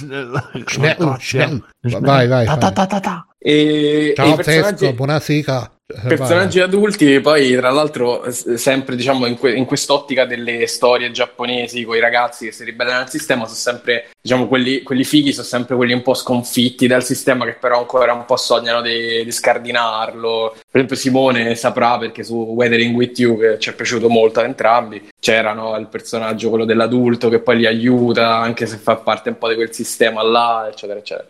Schnell, 0.65 1.17
schnell. 1.19 1.63
Vai, 1.83 2.27
vai, 2.27 2.47
Ta, 2.47 2.53
vai. 2.53 2.59
ta, 2.59 2.71
ta, 2.73 2.87
ta, 2.87 3.01
ta. 3.01 3.27
E, 3.39 4.09
e 4.11 4.13
Ciao 4.17 4.35
Tesco, 4.37 4.43
personaggi, 4.43 4.93
buonasera. 4.95 5.71
Personaggi 6.03 6.61
adulti, 6.61 7.21
poi 7.21 7.55
tra 7.57 7.71
l'altro 7.71 8.25
sempre 8.31 8.97
diciamo 8.97 9.27
in, 9.27 9.37
que- 9.37 9.55
in 9.55 9.65
quest'ottica 9.65 10.25
delle 10.25 10.67
storie 10.67 11.11
giapponesi 11.11 11.85
con 11.85 11.97
i 11.97 12.01
ragazzi 12.01 12.47
che 12.47 12.53
si 12.53 12.65
ribellano 12.65 13.01
al 13.01 13.11
sistema, 13.11 13.45
sono 13.45 13.57
sempre 13.57 14.09
diciamo 14.21 14.47
quelli, 14.49 14.83
quelli 14.83 15.05
fighi, 15.05 15.33
sono 15.33 15.47
sempre 15.47 15.77
quelli 15.77 15.93
un 15.93 16.03
po' 16.03 16.15
sconfitti 16.15 16.87
dal 16.87 17.05
sistema 17.05 17.45
che 17.45 17.57
però 17.59 17.79
ancora 17.79 18.13
un 18.13 18.25
po' 18.25 18.37
sognano 18.37 18.83
di, 18.83 19.25
di 19.25 19.33
scardinarlo. 19.33 20.53
Per 20.55 20.65
esempio 20.73 20.97
Simone 20.97 21.55
saprà 21.55 21.99
perché 21.99 22.23
su 22.23 22.35
Weathering 22.35 22.95
With 22.95 23.19
You 23.19 23.39
che 23.39 23.59
ci 23.59 23.71
è 23.71 23.75
piaciuto 23.75 24.09
molto 24.09 24.41
a 24.41 24.45
entrambi 24.45 25.09
c'era 25.19 25.53
no, 25.53 25.77
il 25.77 25.89
personaggio 25.89 26.51
quello 26.51 26.65
dell'adulto 26.65 27.29
che 27.29 27.41
poi 27.41 27.57
li 27.59 27.67
aiuta 27.67 28.37
anche 28.37 28.67
se 28.67 28.77
fa 28.77 28.97
parte 28.97 29.31
un 29.31 29.39
po' 29.39 29.49
di 29.49 29.55
quel 29.55 29.73
sistema 29.73 30.23
là 30.23 30.69
eccetera 30.71 30.99
eccetera. 30.99 31.29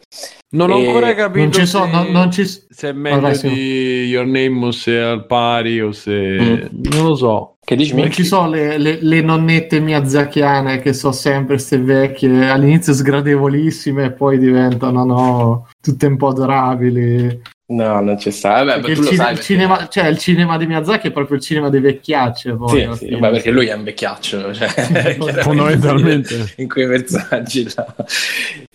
Non 0.56 0.70
ho 0.70 0.76
ancora 0.76 1.14
capito 1.14 1.44
Non 1.44 1.52
ci 1.52 1.66
so, 1.66 1.84
se, 1.84 1.90
non, 1.90 2.06
non 2.10 2.30
ci 2.30 2.44
se 2.46 2.88
è 2.88 2.92
meglio 2.92 3.20
Vabbè, 3.20 3.34
sì. 3.34 3.48
di 3.48 4.04
Your 4.06 4.26
Name 4.26 4.66
o 4.66 4.70
se 4.70 4.92
è 4.92 5.00
al 5.00 5.26
pari 5.26 5.80
o 5.80 5.92
se... 5.92 6.12
Mm. 6.72 6.82
Non 6.92 7.06
lo 7.06 7.14
so. 7.14 7.56
Che 7.64 7.74
dici 7.76 7.92
Non 7.92 8.02
Minchi? 8.02 8.22
ci 8.22 8.24
sono 8.24 8.48
le, 8.48 8.78
le- 8.78 8.98
le 9.00 9.20
nonnette 9.20 9.80
miyazakiane 9.80 10.78
che 10.78 10.92
sono 10.92 11.12
sempre 11.12 11.54
queste 11.56 11.78
vecchie, 11.78 12.48
all'inizio 12.48 12.92
sgradevolissime 12.92 14.04
e 14.04 14.12
poi 14.12 14.38
diventano 14.38 15.04
no, 15.04 15.66
tutte 15.80 16.06
un 16.06 16.16
po' 16.16 16.28
adorabili. 16.28 17.42
No, 17.68 18.00
non 18.00 18.16
c'è 18.16 18.30
sta. 18.30 18.62
Vabbè, 18.62 18.80
tu 18.80 18.90
il, 18.90 18.96
lo 18.98 19.04
cine- 19.04 19.16
sai 19.16 19.26
il 19.32 19.34
perché- 19.38 19.42
cinema, 19.42 19.88
cioè, 19.88 20.06
il 20.06 20.18
cinema 20.18 20.56
di 20.56 20.66
Miyazaki 20.66 21.08
è 21.08 21.10
proprio 21.10 21.36
il 21.36 21.42
cinema 21.42 21.68
dei 21.68 21.80
vecchiacce. 21.80 22.52
Poi, 22.54 22.88
Sì, 22.92 23.06
sì, 23.06 23.10
vabbè, 23.14 23.30
perché 23.32 23.50
lui 23.50 23.66
è 23.66 23.72
un 23.74 23.82
vecchiaccio, 23.82 24.54
cioè, 24.54 24.68
Fondamentalmente. 25.42 26.52
in 26.58 26.68
quei 26.68 26.86
personaggi 26.86 27.68
là. 27.74 27.94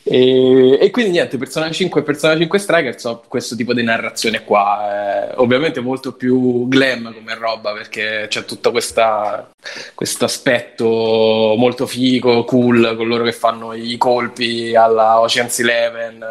E, 0.03 0.77
e 0.81 0.89
quindi 0.89 1.11
niente, 1.11 1.37
Persona 1.37 1.69
5 1.71 2.01
e 2.01 2.03
Persona 2.03 2.35
5 2.35 2.59
Striker 2.59 2.99
so 2.99 3.23
questo 3.27 3.55
tipo 3.55 3.73
di 3.73 3.83
narrazione 3.83 4.43
qua, 4.43 5.29
eh, 5.29 5.33
ovviamente 5.37 5.79
molto 5.79 6.13
più 6.13 6.67
glam 6.67 7.13
come 7.13 7.35
roba 7.35 7.71
perché 7.71 8.25
c'è 8.27 8.43
tutto 8.43 8.71
questa, 8.71 9.49
questo 9.95 10.25
aspetto 10.25 11.53
molto 11.57 11.85
figo, 11.85 12.43
cool, 12.45 12.95
con 12.97 13.07
loro 13.07 13.23
che 13.23 13.31
fanno 13.31 13.73
i 13.73 13.95
colpi 13.97 14.75
alla 14.75 15.21
Ocean's 15.21 15.59
Eleven. 15.59 16.25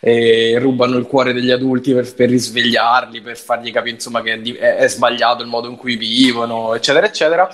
Eh, 0.00 0.56
rubano 0.58 0.96
il 0.96 1.06
cuore 1.06 1.32
degli 1.32 1.50
adulti 1.50 1.92
per, 1.92 2.12
per 2.14 2.28
risvegliarli, 2.28 3.20
per 3.20 3.36
fargli 3.36 3.72
capire 3.72 3.94
insomma 3.94 4.22
che 4.22 4.34
è, 4.34 4.76
è- 4.76 4.88
sbagliato 4.88 5.42
il 5.42 5.48
modo 5.48 5.68
in 5.68 5.76
cui 5.76 5.96
vivono, 5.96 6.74
eccetera, 6.74 7.06
eccetera. 7.06 7.48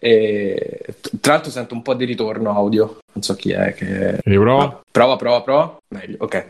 E, 0.00 0.80
tra 1.20 1.32
l'altro 1.32 1.50
sento 1.50 1.74
un 1.74 1.82
po' 1.82 1.94
di 1.94 2.04
ritorno 2.04 2.54
audio, 2.54 2.98
non 3.12 3.22
so 3.22 3.34
chi 3.34 3.50
è 3.50 3.74
che... 3.74 4.18
Riprova? 4.22 4.80
Prova, 4.90 5.16
prova, 5.16 5.42
prova. 5.42 5.76
Meglio, 5.88 6.16
ok. 6.20 6.46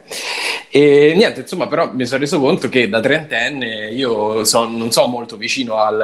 E 0.71 1.14
niente, 1.16 1.41
insomma, 1.41 1.66
però 1.66 1.91
mi 1.95 2.05
sono 2.05 2.21
reso 2.21 2.39
conto 2.41 2.69
che 2.69 2.89
da 2.91 3.01
trentenne 3.01 3.89
io 3.91 4.45
son- 4.45 4.77
non 4.77 4.91
sono 4.93 5.07
molto 5.07 5.37
vicino 5.37 5.77
al, 5.77 5.95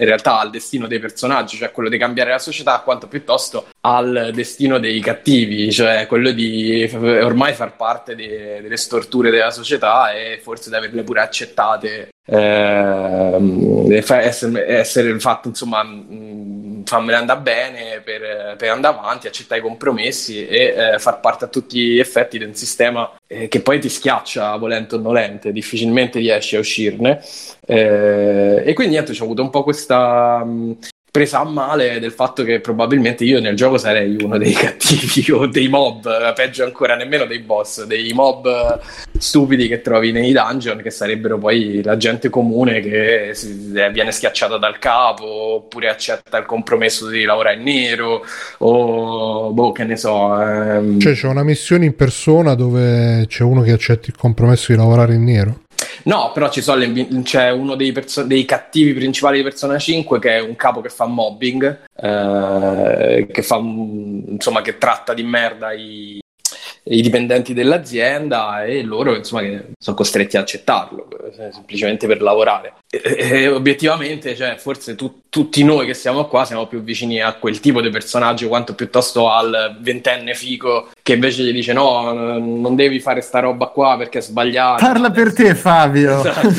in 0.00 0.04
realtà 0.04 0.40
al 0.40 0.50
destino 0.50 0.88
dei 0.88 0.98
personaggi, 0.98 1.56
cioè 1.56 1.70
quello 1.70 1.88
di 1.88 1.96
cambiare 1.96 2.30
la 2.30 2.38
società, 2.40 2.80
quanto 2.80 3.06
piuttosto 3.06 3.66
al 3.82 4.30
destino 4.34 4.78
dei 4.80 4.98
cattivi, 5.00 5.70
cioè 5.70 6.06
quello 6.08 6.32
di 6.32 6.90
ormai 6.92 7.52
far 7.54 7.76
parte 7.76 8.16
de- 8.16 8.58
delle 8.62 8.76
storture 8.76 9.30
della 9.30 9.50
società 9.52 10.12
e 10.12 10.40
forse 10.42 10.68
di 10.68 10.76
averle 10.76 11.02
pure 11.04 11.20
accettate. 11.20 12.08
ehm, 12.24 13.88
e 13.90 14.00
fa- 14.02 14.20
essere, 14.22 14.66
essere 14.78 15.18
fatto 15.18 15.48
insomma 15.48 15.82
mh, 15.82 16.51
fammene 16.84 17.18
andare 17.18 17.40
bene 17.40 18.00
per, 18.04 18.56
per 18.56 18.70
andare 18.70 18.96
avanti, 18.96 19.26
accettare 19.26 19.60
i 19.60 19.62
compromessi 19.62 20.46
e 20.46 20.74
eh, 20.76 20.98
far 20.98 21.20
parte 21.20 21.44
a 21.44 21.48
tutti 21.48 21.78
gli 21.78 21.98
effetti 21.98 22.38
di 22.38 22.44
un 22.44 22.54
sistema 22.54 23.10
eh, 23.26 23.48
che 23.48 23.60
poi 23.60 23.80
ti 23.80 23.88
schiaccia 23.88 24.56
volente 24.56 24.94
o 24.94 24.98
nolente, 24.98 25.52
difficilmente 25.52 26.18
riesci 26.18 26.56
a 26.56 26.60
uscirne. 26.60 27.22
Eh, 27.66 28.62
e 28.64 28.72
quindi 28.74 28.94
niente, 28.94 29.12
ho 29.12 29.24
avuto 29.24 29.42
un 29.42 29.50
po' 29.50 29.62
questa, 29.62 30.44
mh, 30.44 30.78
presa 31.12 31.40
a 31.40 31.44
male 31.44 32.00
del 32.00 32.10
fatto 32.10 32.42
che 32.42 32.60
probabilmente 32.60 33.22
io 33.24 33.38
nel 33.38 33.54
gioco 33.54 33.76
sarei 33.76 34.16
uno 34.18 34.38
dei 34.38 34.54
cattivi 34.56 35.30
o 35.30 35.46
dei 35.46 35.68
mob, 35.68 36.32
peggio 36.32 36.64
ancora 36.64 36.96
nemmeno 36.96 37.26
dei 37.26 37.40
boss, 37.40 37.84
dei 37.84 38.14
mob 38.14 38.80
stupidi 39.18 39.68
che 39.68 39.82
trovi 39.82 40.10
nei 40.10 40.32
dungeon 40.32 40.80
che 40.80 40.88
sarebbero 40.88 41.36
poi 41.36 41.82
la 41.82 41.98
gente 41.98 42.30
comune 42.30 42.80
che 42.80 43.28
eh, 43.28 43.90
viene 43.92 44.10
schiacciata 44.10 44.56
dal 44.56 44.78
capo 44.78 45.26
oppure 45.26 45.90
accetta 45.90 46.38
il 46.38 46.46
compromesso 46.46 47.06
di 47.08 47.24
lavorare 47.24 47.56
in 47.56 47.62
nero 47.62 48.24
o 48.58 49.52
boh 49.52 49.72
che 49.72 49.84
ne 49.84 49.96
so. 49.96 50.40
Ehm... 50.40 50.98
Cioè 50.98 51.12
c'è 51.12 51.28
una 51.28 51.44
missione 51.44 51.84
in 51.84 51.94
persona 51.94 52.54
dove 52.54 53.26
c'è 53.28 53.42
uno 53.42 53.60
che 53.60 53.72
accetta 53.72 54.06
il 54.06 54.16
compromesso 54.16 54.72
di 54.72 54.78
lavorare 54.78 55.12
in 55.12 55.24
nero? 55.24 55.60
No, 56.04 56.30
però 56.32 56.50
sono 56.52 57.22
c'è 57.22 57.50
uno 57.50 57.74
dei, 57.74 57.92
perso- 57.92 58.24
dei, 58.24 58.44
cattivi 58.44 58.92
principali 58.92 59.38
di 59.38 59.42
Persona 59.42 59.78
5 59.78 60.18
che 60.18 60.36
è 60.36 60.40
un 60.40 60.56
capo 60.56 60.80
che 60.80 60.88
fa 60.88 61.06
mobbing, 61.06 61.84
eh, 61.94 63.26
che, 63.30 63.42
fa, 63.42 63.56
insomma, 63.56 64.62
che 64.62 64.78
tratta 64.78 65.14
di 65.14 65.22
merda 65.22 65.72
i, 65.72 66.21
i 66.84 67.00
dipendenti 67.00 67.54
dell'azienda 67.54 68.64
e 68.64 68.82
loro 68.82 69.14
insomma 69.14 69.42
che 69.42 69.66
sono 69.78 69.96
costretti 69.96 70.36
a 70.36 70.40
accettarlo 70.40 71.08
eh, 71.38 71.52
semplicemente 71.52 72.08
per 72.08 72.20
lavorare. 72.20 72.74
E, 72.90 73.02
e 73.16 73.48
obiettivamente 73.48 74.34
cioè, 74.34 74.56
forse 74.58 74.96
tu, 74.96 75.22
tutti 75.28 75.62
noi 75.62 75.86
che 75.86 75.94
siamo 75.94 76.26
qua 76.26 76.44
siamo 76.44 76.66
più 76.66 76.82
vicini 76.82 77.20
a 77.20 77.34
quel 77.34 77.60
tipo 77.60 77.80
di 77.80 77.88
personaggio 77.88 78.48
quanto 78.48 78.74
piuttosto 78.74 79.30
al 79.30 79.78
ventenne 79.80 80.34
fico 80.34 80.88
che 81.02 81.14
invece 81.14 81.44
gli 81.44 81.52
dice 81.52 81.72
no 81.72 82.12
non 82.12 82.74
devi 82.74 82.98
fare 82.98 83.20
sta 83.20 83.38
roba 83.38 83.66
qua 83.66 83.96
perché 83.96 84.18
è 84.18 84.22
sbagliato. 84.22 84.84
Parla 84.84 85.10
per 85.10 85.32
te 85.32 85.54
Fabio. 85.54 86.18
Esatto. 86.18 86.50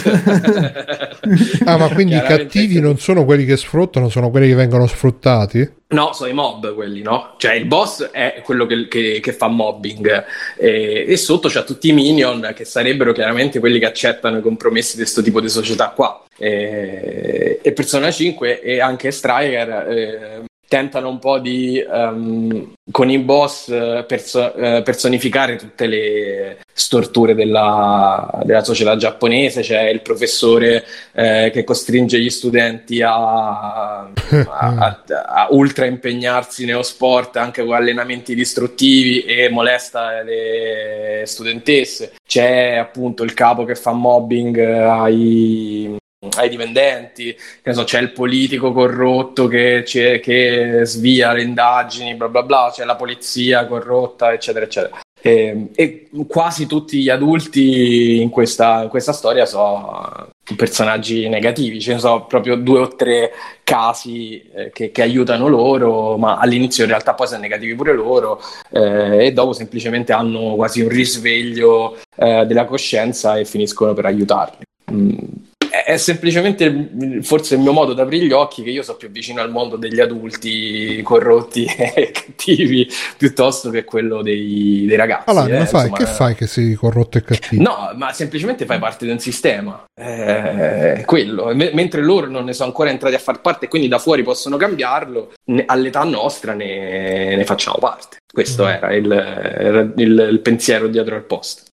ah 1.65 1.77
ma 1.77 1.89
quindi 1.89 2.15
i 2.15 2.21
cattivi 2.21 2.79
non 2.79 2.97
sono 2.97 3.25
quelli 3.25 3.43
che 3.43 3.57
sfruttano 3.57 4.07
sono 4.07 4.29
quelli 4.29 4.47
che 4.47 4.55
vengono 4.55 4.87
sfruttati 4.87 5.81
No, 5.93 6.11
sono 6.11 6.29
i 6.29 6.33
mob 6.33 6.73
quelli, 6.73 7.03
no? 7.03 7.35
Cioè 7.37 7.53
il 7.53 7.65
boss 7.65 8.09
è 8.09 8.41
quello 8.43 8.65
che, 8.65 8.87
che, 8.87 9.19
che 9.21 9.33
fa 9.33 9.47
mobbing 9.47 10.25
e, 10.57 11.05
e, 11.07 11.17
sotto 11.17 11.49
c'ha 11.49 11.61
tutti 11.61 11.89
i 11.89 11.93
minion 11.93 12.51
che 12.55 12.65
sarebbero 12.65 13.13
chiaramente 13.13 13.59
quelli 13.59 13.77
che 13.77 13.85
accettano 13.85 14.39
i 14.39 14.41
compromessi 14.41 14.95
di 14.95 15.03
questo 15.03 15.21
tipo 15.21 15.39
di 15.39 15.49
società 15.49 15.89
qua. 15.89 16.23
E, 16.35 17.59
e 17.61 17.73
Persona 17.73 18.09
5 18.09 18.61
e 18.61 18.79
anche 18.79 19.11
Striker 19.11 19.69
eh, 19.89 20.43
tentano 20.73 21.07
un 21.07 21.19
po' 21.19 21.37
di 21.37 21.85
um, 21.87 22.73
con 22.89 23.11
i 23.11 23.19
boss 23.19 23.67
perso- 24.07 24.55
eh, 24.55 24.81
personificare 24.81 25.55
tutte 25.55 25.85
le 25.85 26.57
storture 26.73 27.35
della, 27.35 28.41
della, 28.43 28.63
società 28.63 28.95
giapponese. 28.95 29.61
C'è 29.61 29.83
il 29.89 30.01
professore 30.01 30.83
eh, 31.11 31.51
che 31.53 31.63
costringe 31.63 32.19
gli 32.19 32.31
studenti 32.31 33.03
a, 33.03 33.99
a, 33.99 34.09
a, 34.49 35.03
a, 35.27 35.47
ultra 35.51 35.85
impegnarsi 35.85 36.65
nello 36.65 36.81
sport 36.81 37.37
anche 37.37 37.63
con 37.63 37.75
allenamenti 37.75 38.33
distruttivi 38.33 39.25
e 39.25 39.49
molesta 39.49 40.23
le 40.23 41.21
studentesse. 41.27 42.13
C'è 42.25 42.77
appunto 42.77 43.21
il 43.21 43.35
capo 43.35 43.63
che 43.63 43.75
fa 43.75 43.91
mobbing 43.91 44.57
ai 44.57 46.01
ai 46.37 46.49
dipendenti, 46.49 47.35
so, 47.71 47.83
c'è 47.83 47.99
il 47.99 48.11
politico 48.11 48.71
corrotto 48.71 49.47
che, 49.47 49.83
che, 49.85 50.79
svia 50.83 51.33
le 51.33 51.43
indagini, 51.43 52.15
bla 52.15 52.29
bla 52.29 52.43
bla, 52.43 52.71
c'è 52.73 52.85
la 52.85 52.95
polizia 52.95 53.65
corrotta, 53.65 54.33
eccetera, 54.33 54.65
eccetera. 54.65 54.99
E, 55.25 55.31
ehm, 55.31 55.69
e 55.73 56.09
quasi 56.27 56.67
tutti 56.67 57.01
gli 57.01 57.09
adulti 57.09 58.21
in 58.21 58.29
questa, 58.29 58.83
in 58.83 58.89
questa 58.89 59.13
storia 59.13 59.45
sono 59.45 60.31
personaggi 60.57 61.29
negativi, 61.29 61.79
ce 61.79 61.93
ne 61.93 61.99
sono 61.99 62.25
proprio 62.25 62.55
due 62.57 62.79
o 62.79 62.95
tre 62.95 63.31
casi 63.63 64.41
eh, 64.53 64.71
che, 64.73 64.91
che, 64.91 65.01
aiutano 65.01 65.47
loro, 65.47 66.17
ma 66.17 66.37
all'inizio 66.37 66.83
in 66.83 66.89
realtà 66.89 67.13
poi 67.13 67.27
sono 67.27 67.39
negativi 67.39 67.73
pure 67.75 67.93
loro 67.93 68.41
eh, 68.71 69.27
e 69.27 69.31
dopo 69.31 69.53
semplicemente 69.53 70.11
hanno 70.11 70.55
quasi 70.55 70.81
un 70.81 70.89
risveglio 70.89 71.97
eh, 72.17 72.45
della 72.45 72.65
coscienza 72.65 73.37
e 73.37 73.45
finiscono 73.45 73.93
per 73.93 74.05
aiutarli. 74.05 74.65
Mm 74.91 75.42
è 75.81 75.97
semplicemente 75.97 76.89
forse 77.23 77.55
il 77.55 77.61
mio 77.61 77.73
modo 77.73 77.95
di 77.95 78.01
aprire 78.01 78.27
gli 78.27 78.31
occhi 78.31 78.61
che 78.61 78.69
io 78.69 78.83
sono 78.83 78.97
più 78.97 79.09
vicino 79.09 79.41
al 79.41 79.49
mondo 79.49 79.75
degli 79.75 79.99
adulti 79.99 81.01
corrotti 81.01 81.65
e 81.75 82.11
cattivi 82.11 82.87
piuttosto 83.17 83.71
che 83.71 83.83
quello 83.83 84.21
dei, 84.21 84.85
dei 84.87 84.95
ragazzi. 84.95 85.31
Allora, 85.31 85.57
eh, 85.57 85.65
fai, 85.65 85.91
che 85.91 86.05
fai 86.05 86.35
che 86.35 86.45
sei 86.45 86.75
corrotto 86.75 87.17
e 87.17 87.23
cattivo? 87.23 87.63
No, 87.63 87.91
ma 87.95 88.13
semplicemente 88.13 88.65
fai 88.65 88.77
parte 88.77 89.05
di 89.05 89.11
un 89.11 89.17
sistema. 89.17 89.83
Eh, 89.99 91.01
quello. 91.07 91.47
M- 91.55 91.71
mentre 91.73 92.01
loro 92.01 92.27
non 92.27 92.45
ne 92.45 92.53
sono 92.53 92.67
ancora 92.67 92.91
entrati 92.91 93.15
a 93.15 93.19
far 93.19 93.41
parte 93.41 93.65
e 93.65 93.67
quindi 93.67 93.87
da 93.87 93.97
fuori 93.97 94.21
possono 94.21 94.57
cambiarlo, 94.57 95.33
ne- 95.45 95.63
all'età 95.65 96.03
nostra 96.03 96.53
ne, 96.53 97.35
ne 97.35 97.45
facciamo 97.45 97.77
parte. 97.79 98.17
Questo 98.31 98.65
mm. 98.65 98.67
era, 98.67 98.93
il, 98.93 99.11
era 99.11 99.79
il, 99.81 100.27
il, 100.31 100.39
pensiero 100.41 100.87
dietro 100.87 101.15
al 101.15 101.23
post. 101.23 101.65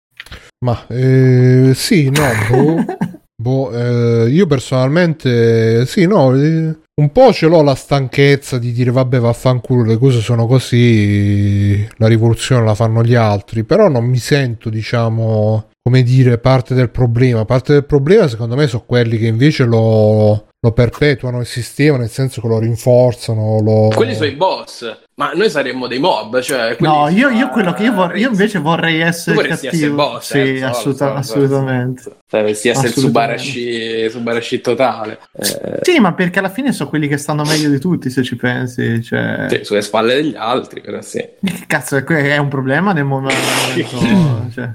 Ma 0.65 0.85
eh, 0.89 1.73
sì, 1.75 2.09
no, 2.09 2.85
boh. 3.41 3.71
Eh, 3.71 4.29
io 4.29 4.45
personalmente 4.45 5.85
sì, 5.85 6.05
no, 6.05 6.33
eh, 6.35 6.75
un 7.01 7.11
po' 7.11 7.33
ce 7.33 7.47
l'ho 7.47 7.63
la 7.63 7.75
stanchezza 7.75 8.57
di 8.57 8.71
dire 8.71 8.91
vabbè 8.91 9.19
vaffanculo 9.19 9.83
le 9.83 9.97
cose 9.97 10.19
sono 10.21 10.45
così, 10.45 11.85
la 11.97 12.07
rivoluzione 12.07 12.63
la 12.63 12.75
fanno 12.75 13.03
gli 13.03 13.15
altri, 13.15 13.63
però 13.63 13.89
non 13.89 14.05
mi 14.05 14.17
sento 14.17 14.69
diciamo 14.69 15.69
come 15.83 16.03
dire 16.03 16.37
parte 16.37 16.75
del 16.75 16.91
problema, 16.91 17.43
parte 17.45 17.73
del 17.73 17.85
problema 17.85 18.27
secondo 18.27 18.55
me 18.55 18.67
sono 18.67 18.83
quelli 18.85 19.17
che 19.17 19.25
invece 19.27 19.63
lo, 19.65 20.47
lo 20.63 20.73
perpetuano 20.73 21.39
il 21.39 21.47
sistema, 21.47 21.97
nel 21.97 22.09
senso 22.09 22.39
che 22.39 22.47
lo 22.47 22.59
rinforzano. 22.59 23.61
Lo... 23.61 23.87
Quelli 23.95 24.13
sono 24.13 24.27
i 24.27 24.35
boss, 24.35 24.95
ma 25.15 25.31
noi 25.33 25.49
saremmo 25.49 25.87
dei 25.87 25.97
mob. 25.97 26.39
Cioè 26.39 26.77
no, 26.79 27.09
io, 27.09 27.29
io, 27.29 27.49
quello 27.49 27.73
che 27.73 27.83
io, 27.83 27.93
vor- 27.93 28.15
io 28.15 28.29
invece 28.29 28.59
vorrei 28.59 28.99
essere 28.99 29.47
cattivo. 29.47 29.71
Essere 29.71 29.89
boss, 29.89 30.31
sì, 30.31 30.37
eh, 30.37 30.63
assoluta- 30.63 31.07
so, 31.07 31.13
assolutamente. 31.15 32.01
So, 32.03 32.17
Dovresti 32.29 32.69
essere 32.69 32.89
Subarashi, 32.89 34.07
Subarashi 34.11 34.61
totale. 34.61 35.19
Eh... 35.35 35.79
Sì, 35.81 35.99
ma 35.99 36.13
perché 36.13 36.37
alla 36.37 36.49
fine 36.49 36.71
sono 36.73 36.89
quelli 36.89 37.07
che 37.07 37.17
stanno 37.17 37.43
meglio 37.43 37.69
di 37.69 37.79
tutti, 37.79 38.11
se 38.11 38.21
ci 38.21 38.35
pensi. 38.35 39.01
Cioè... 39.01 39.47
Sì, 39.49 39.63
sulle 39.63 39.81
spalle 39.81 40.13
degli 40.13 40.35
altri, 40.35 40.81
però 40.81 41.01
sì. 41.01 41.27
Che 41.43 41.63
cazzo, 41.65 41.97
è 41.97 42.37
un 42.37 42.49
problema 42.49 42.93
nel 42.93 43.05
momento... 43.05 43.35
cioè... 44.53 44.69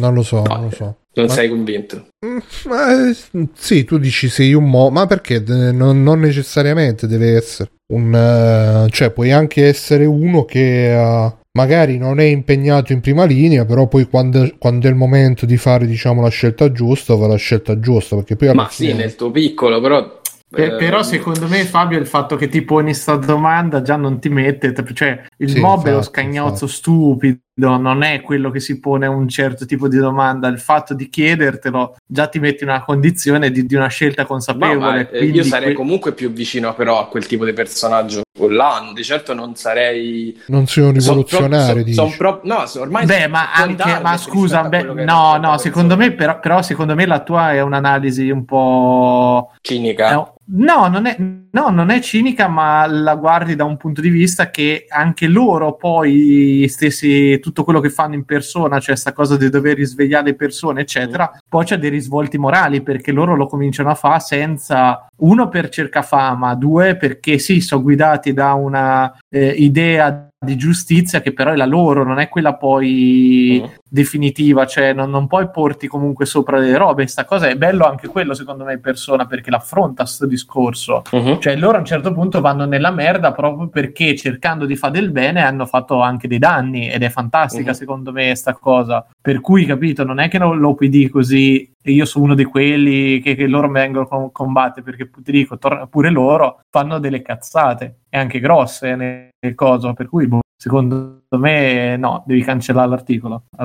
Non 0.00 0.14
lo 0.14 0.22
so, 0.22 0.42
no, 0.42 0.54
non 0.54 0.64
lo 0.64 0.70
so. 0.70 0.96
Non 1.20 1.26
ma... 1.26 1.32
sei 1.32 1.48
convinto? 1.48 2.08
Mm, 2.24 2.38
ma, 2.66 3.08
eh, 3.08 3.16
sì, 3.54 3.84
tu 3.84 3.98
dici 3.98 4.28
sei 4.28 4.54
un 4.54 4.68
mo, 4.68 4.90
ma 4.90 5.06
perché 5.06 5.42
non, 5.46 6.02
non 6.02 6.20
necessariamente 6.20 7.06
deve 7.06 7.36
essere 7.36 7.70
un... 7.92 8.84
Uh, 8.86 8.88
cioè 8.90 9.10
puoi 9.10 9.32
anche 9.32 9.66
essere 9.66 10.04
uno 10.04 10.44
che 10.44 10.94
uh, 10.94 11.32
magari 11.58 11.98
non 11.98 12.20
è 12.20 12.24
impegnato 12.24 12.92
in 12.92 13.00
prima 13.00 13.24
linea, 13.24 13.64
però 13.64 13.88
poi 13.88 14.08
quando, 14.08 14.48
quando, 14.58 14.86
è 14.86 14.90
il 14.90 14.96
momento 14.96 15.46
di 15.46 15.56
fare 15.56 15.86
diciamo 15.86 16.22
la 16.22 16.28
scelta 16.28 16.70
giusta, 16.70 17.16
fa 17.16 17.26
la 17.26 17.36
scelta 17.36 17.78
giusta. 17.80 18.16
Perché 18.16 18.36
poi 18.36 18.54
ma 18.54 18.66
fine... 18.66 18.90
sì, 18.90 18.96
nel 18.96 19.14
tuo 19.14 19.30
piccolo, 19.30 19.80
però 19.80 20.18
per, 20.50 20.74
eh, 20.74 20.76
però 20.76 21.02
secondo 21.02 21.46
me 21.46 21.64
Fabio 21.64 21.98
il 21.98 22.06
fatto 22.06 22.36
che 22.36 22.48
ti 22.48 22.62
poni 22.62 22.94
sta 22.94 23.16
domanda 23.16 23.82
già 23.82 23.96
non 23.96 24.18
ti 24.18 24.30
mette, 24.30 24.72
cioè 24.94 25.24
il 25.38 25.50
sì, 25.50 25.60
mob 25.60 25.76
infatti, 25.76 25.88
è 25.90 25.92
lo 25.92 26.02
scagnozzo 26.02 26.64
infatti. 26.64 26.72
stupido, 26.72 27.38
non 27.66 28.02
è 28.02 28.20
quello 28.20 28.50
che 28.50 28.60
si 28.60 28.78
pone 28.78 29.06
un 29.06 29.28
certo 29.28 29.66
tipo 29.66 29.88
di 29.88 29.96
domanda, 29.96 30.48
il 30.48 30.60
fatto 30.60 30.94
di 30.94 31.08
chiedertelo 31.08 31.96
già 32.06 32.28
ti 32.28 32.38
metti 32.38 32.62
in 32.62 32.70
una 32.70 32.84
condizione 32.84 33.50
di, 33.50 33.66
di 33.66 33.74
una 33.74 33.88
scelta 33.88 34.24
consapevole. 34.24 35.08
No, 35.12 35.18
io 35.18 35.42
sarei 35.42 35.68
que- 35.68 35.74
comunque 35.74 36.12
più 36.12 36.30
vicino 36.32 36.74
però 36.74 37.00
a 37.00 37.08
quel 37.08 37.26
tipo 37.26 37.44
di 37.44 37.52
personaggio 37.52 38.22
là, 38.46 38.92
di 38.94 39.02
certo 39.02 39.34
non 39.34 39.56
sarei... 39.56 40.40
Non 40.46 40.66
sei 40.66 40.84
un 40.84 40.92
rivoluzionario, 40.92 41.84
son, 41.86 41.92
son, 41.92 42.08
son 42.08 42.16
pro- 42.16 42.40
no, 42.44 42.64
ormai... 42.76 43.04
Beh, 43.04 43.26
ma 43.26 43.52
anche, 43.52 44.00
ma 44.00 44.16
scusa, 44.16 44.62
beh, 44.68 44.82
no, 45.04 45.36
no, 45.36 45.58
secondo 45.58 45.96
me 45.96 46.12
però, 46.12 46.38
però 46.38 46.62
secondo 46.62 46.94
me 46.94 47.06
la 47.06 47.20
tua 47.20 47.52
è 47.52 47.60
un'analisi 47.60 48.30
un 48.30 48.44
po'... 48.44 49.52
Cinica. 49.60 50.12
No 50.12 50.32
non, 50.50 51.06
è, 51.06 51.16
no, 51.18 51.68
non 51.68 51.90
è 51.90 52.00
cinica, 52.00 52.48
ma 52.48 52.86
la 52.86 53.14
guardi 53.16 53.54
da 53.54 53.64
un 53.64 53.76
punto 53.76 54.00
di 54.00 54.08
vista 54.08 54.50
che 54.50 54.86
anche 54.88 55.26
loro 55.26 55.76
poi 55.76 56.64
stessi, 56.68 57.38
tutto 57.48 57.64
quello 57.64 57.80
che 57.80 57.88
fanno 57.88 58.14
in 58.14 58.24
persona, 58.24 58.78
cioè 58.78 58.92
questa 58.92 59.12
cosa 59.12 59.36
di 59.36 59.48
dover 59.48 59.76
risvegliare 59.76 60.26
le 60.26 60.34
persone, 60.34 60.82
eccetera, 60.82 61.30
mm. 61.34 61.38
poi 61.48 61.64
c'è 61.64 61.78
dei 61.78 61.90
risvolti 61.90 62.36
morali 62.36 62.82
perché 62.82 63.10
loro 63.10 63.34
lo 63.34 63.46
cominciano 63.46 63.90
a 63.90 63.94
fare 63.94 64.20
senza, 64.20 65.06
uno 65.16 65.48
per 65.48 65.70
cerca 65.70 66.02
fama, 66.02 66.54
due 66.54 66.96
perché 66.96 67.38
sì, 67.38 67.60
sono 67.60 67.82
guidati 67.82 68.32
da 68.32 68.52
una 68.52 69.18
eh, 69.30 69.48
idea 69.48 70.27
di 70.40 70.56
giustizia 70.56 71.20
che 71.20 71.32
però 71.32 71.50
è 71.50 71.56
la 71.56 71.66
loro, 71.66 72.04
non 72.04 72.20
è 72.20 72.28
quella 72.28 72.54
poi 72.54 73.60
Mm. 73.60 73.70
definitiva, 73.88 74.66
cioè 74.66 74.92
non, 74.92 75.10
non 75.10 75.26
puoi 75.26 75.50
porti 75.50 75.88
comunque 75.88 76.26
sopra 76.26 76.60
delle 76.60 76.76
robe. 76.76 77.06
Sta 77.08 77.24
cosa 77.24 77.48
è 77.48 77.56
bello 77.56 77.84
anche 77.84 78.06
quello, 78.06 78.34
secondo 78.34 78.62
me, 78.64 78.74
in 78.74 78.80
persona, 78.80 79.26
perché 79.26 79.50
l'affronta 79.50 80.04
sto 80.04 80.26
discorso. 80.26 81.02
Mhm. 81.10 81.40
Cioè, 81.40 81.56
loro 81.56 81.76
a 81.76 81.80
un 81.80 81.86
certo 81.86 82.12
punto 82.12 82.40
vanno 82.40 82.66
nella 82.66 82.92
merda 82.92 83.32
proprio 83.32 83.68
perché 83.68 84.14
cercando 84.14 84.64
di 84.64 84.76
fare 84.76 84.92
del 84.92 85.10
bene 85.10 85.42
hanno 85.42 85.66
fatto 85.66 86.00
anche 86.00 86.28
dei 86.28 86.38
danni 86.38 86.88
ed 86.88 87.02
è 87.02 87.08
fantastica, 87.08 87.70
Mhm. 87.70 87.76
secondo 87.76 88.12
me, 88.12 88.32
sta 88.36 88.52
cosa. 88.54 89.04
Per 89.20 89.40
cui, 89.40 89.64
capito, 89.66 90.04
non 90.04 90.20
è 90.20 90.28
che 90.28 90.38
no- 90.38 90.54
l'OPD 90.54 91.08
così 91.10 91.68
e 91.82 91.90
io 91.92 92.04
sono 92.04 92.26
uno 92.26 92.34
di 92.34 92.44
quelli 92.44 93.18
che, 93.20 93.34
che 93.34 93.46
loro 93.48 93.68
vengono 93.68 94.06
a 94.08 94.30
combattere 94.30 94.82
perché 94.82 95.10
ti 95.22 95.32
dico, 95.32 95.58
tor- 95.58 95.88
pure 95.88 96.10
loro 96.10 96.60
fanno 96.70 96.98
delle 97.00 97.22
cazzate 97.22 98.00
e 98.08 98.18
anche 98.18 98.38
grosse 98.40 98.94
nel, 98.94 99.27
nel 99.40 99.54
coso. 99.54 99.92
Per 99.92 100.08
cui, 100.08 100.26
boh, 100.26 100.40
secondo 100.56 101.22
me, 101.30 101.96
no, 101.96 102.24
devi 102.26 102.42
cancellare 102.42 102.88
l'articolo. 102.88 103.44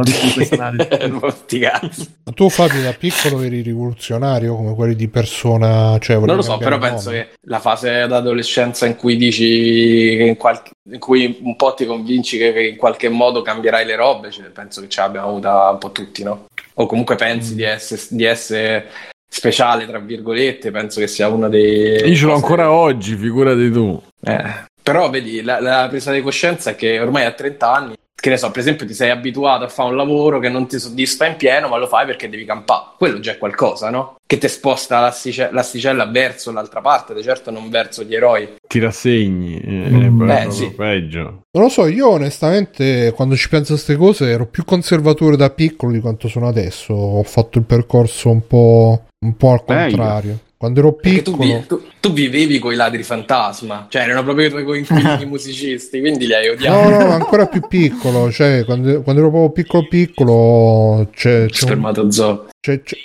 Ma 2.26 2.32
tu 2.34 2.50
Fabio 2.50 2.82
da 2.82 2.94
piccolo 2.94 3.42
eri 3.42 3.62
rivoluzionario 3.62 4.56
come 4.56 4.76
quelli 4.76 4.96
di 4.96 5.08
persona, 5.08 5.98
cioè 6.00 6.18
Non 6.18 6.36
lo 6.36 6.42
so, 6.42 6.58
però 6.58 6.78
penso 6.78 7.10
che 7.10 7.30
la 7.48 7.60
fase 7.60 8.06
d'adolescenza 8.08 8.86
in 8.86 8.96
cui 8.96 9.18
dici 9.18 10.16
che 10.18 10.24
in, 10.24 10.38
qualche- 10.38 10.72
in 10.92 11.00
cui 11.00 11.40
un 11.42 11.56
po' 11.56 11.74
ti 11.74 11.86
convinci 11.86 12.38
che, 12.38 12.54
che 12.54 12.68
in 12.68 12.78
qualche 12.78 13.10
modo 13.10 13.42
cambierai 13.42 13.86
le 13.86 13.96
robe, 13.96 14.32
cioè, 14.32 14.46
penso 14.50 14.82
che 14.82 14.90
ce 14.90 15.02
l'abbiamo 15.02 15.30
avuta 15.30 15.70
un 15.72 15.78
po' 15.80 15.92
tutti, 15.92 16.24
no? 16.24 16.46
O 16.76 16.86
comunque 16.86 17.16
pensi 17.16 17.56
di, 17.56 17.64
essere, 17.64 18.02
di 18.10 18.24
essere 18.24 18.88
speciale, 19.28 19.88
tra 19.88 20.00
virgolette, 20.00 20.70
penso 20.70 21.00
che 21.00 21.08
sia 21.08 21.28
una 21.28 21.50
dei... 21.50 22.08
Io 22.08 22.16
ce 22.16 22.26
l'ho 22.26 22.34
cose- 22.34 22.44
ancora 22.44 22.72
oggi, 22.72 23.16
figurati 23.16 23.72
tu. 23.72 24.02
Eh, 24.24 24.44
Però 24.84 25.10
vedi, 25.10 25.42
la, 25.42 25.60
la 25.62 25.88
presa 25.90 26.12
di 26.12 26.22
coscienza 26.22 26.72
è 26.72 26.76
che 26.76 27.00
ormai 27.00 27.24
a 27.26 27.32
30 27.32 27.74
anni, 27.74 27.94
che 28.16 28.30
ne 28.30 28.38
so, 28.38 28.52
per 28.52 28.60
esempio 28.62 28.86
ti 28.86 28.94
sei 28.94 29.10
abituato 29.10 29.64
a 29.66 29.68
fare 29.70 29.90
un 29.90 29.96
lavoro 29.98 30.40
che 30.40 30.48
non 30.50 30.68
ti 30.68 30.78
soddisfa 30.80 31.26
in 31.26 31.36
pieno, 31.38 31.68
ma 31.70 31.78
lo 31.78 31.88
fai 31.88 32.06
perché 32.06 32.30
devi 32.30 32.46
campare. 32.46 32.92
Quello 32.98 33.20
già 33.20 33.32
è 33.34 33.38
qualcosa, 33.38 33.90
no? 33.90 34.16
Che 34.26 34.38
ti 34.38 34.48
sposta 34.48 35.00
l'astice- 35.02 35.50
l'asticella 35.52 36.06
verso 36.06 36.52
l'altra 36.52 36.80
parte, 36.82 37.14
di 37.14 37.22
certo 37.24 37.52
non 37.52 37.70
verso 37.70 38.04
gli 38.04 38.16
eroi. 38.16 38.48
Ti 38.66 38.80
rassegni, 38.80 39.60
eh, 39.60 39.90
Mm. 39.90 40.30
è 40.30 40.46
Eh, 40.48 40.52
sì. 40.52 40.72
peggio. 40.72 41.22
Non 41.52 41.64
lo 41.64 41.70
so, 41.70 41.86
io 41.88 42.10
onestamente 42.10 43.12
quando 43.14 43.36
ci 43.36 43.50
penso 43.50 43.74
a 43.74 43.76
queste 43.76 43.96
cose 43.98 44.30
ero 44.30 44.48
più 44.48 44.64
conservatore 44.66 45.36
da 45.38 45.50
piccolo 45.50 45.92
di 45.92 46.00
quanto 46.00 46.28
sono 46.28 46.48
adesso. 46.48 46.94
Ho 46.94 47.24
fatto 47.24 47.58
il 47.58 47.66
percorso 47.66 48.30
un 48.30 48.46
po', 48.48 49.04
un 49.26 49.36
po' 49.38 49.52
al 49.52 49.64
Meglio. 49.68 50.40
Quando 50.64 50.80
ero 50.80 50.94
Perché 50.94 51.22
tu, 51.24 51.32
piccolo... 51.32 51.60
vi- 51.60 51.66
tu- 51.68 51.82
tu 52.00 52.14
vivevi 52.14 52.58
con 52.58 52.72
i 52.72 52.76
ladri 52.78 53.04
fantasma, 53.04 53.88
cioè 53.90 54.04
erano 54.04 54.24
proprio 54.24 54.46
i 54.48 54.50
tuoi 54.50 54.64
coinquilini 54.64 55.26
musicisti, 55.26 56.00
quindi 56.00 56.26
li 56.26 56.34
hai 56.34 56.48
odiati. 56.48 56.90
No, 56.90 57.00
no, 57.00 57.12
ancora 57.12 57.48
più 57.48 57.60
piccolo, 57.68 58.32
cioè 58.32 58.64
quando, 58.64 59.02
quando 59.02 59.20
ero 59.20 59.30
proprio 59.30 59.52
piccolo 59.52 59.86
piccolo 59.90 61.10
c'è, 61.12 61.48
c'è 61.48 61.64
un- 61.64 61.68
Spermatozoo. 61.68 62.48
c'è- 62.62 62.82
c'è- 62.82 62.96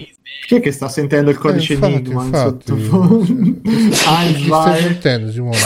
Chi 0.47 0.55
è 0.55 0.61
che 0.61 0.71
sta 0.71 0.89
sentendo 0.89 1.31
il 1.31 1.39
codice 1.39 1.73
Eh, 1.73 1.77
infatti, 1.77 1.95
Enigma 1.95 2.21
in 2.21 2.27
infatti. 2.29 2.67
sottofondo? 2.67 3.27
Ah, 4.07 4.23
Chi 4.25 4.45
stai 4.45 4.81
sentendo 4.83 5.33
Simone? 5.33 5.57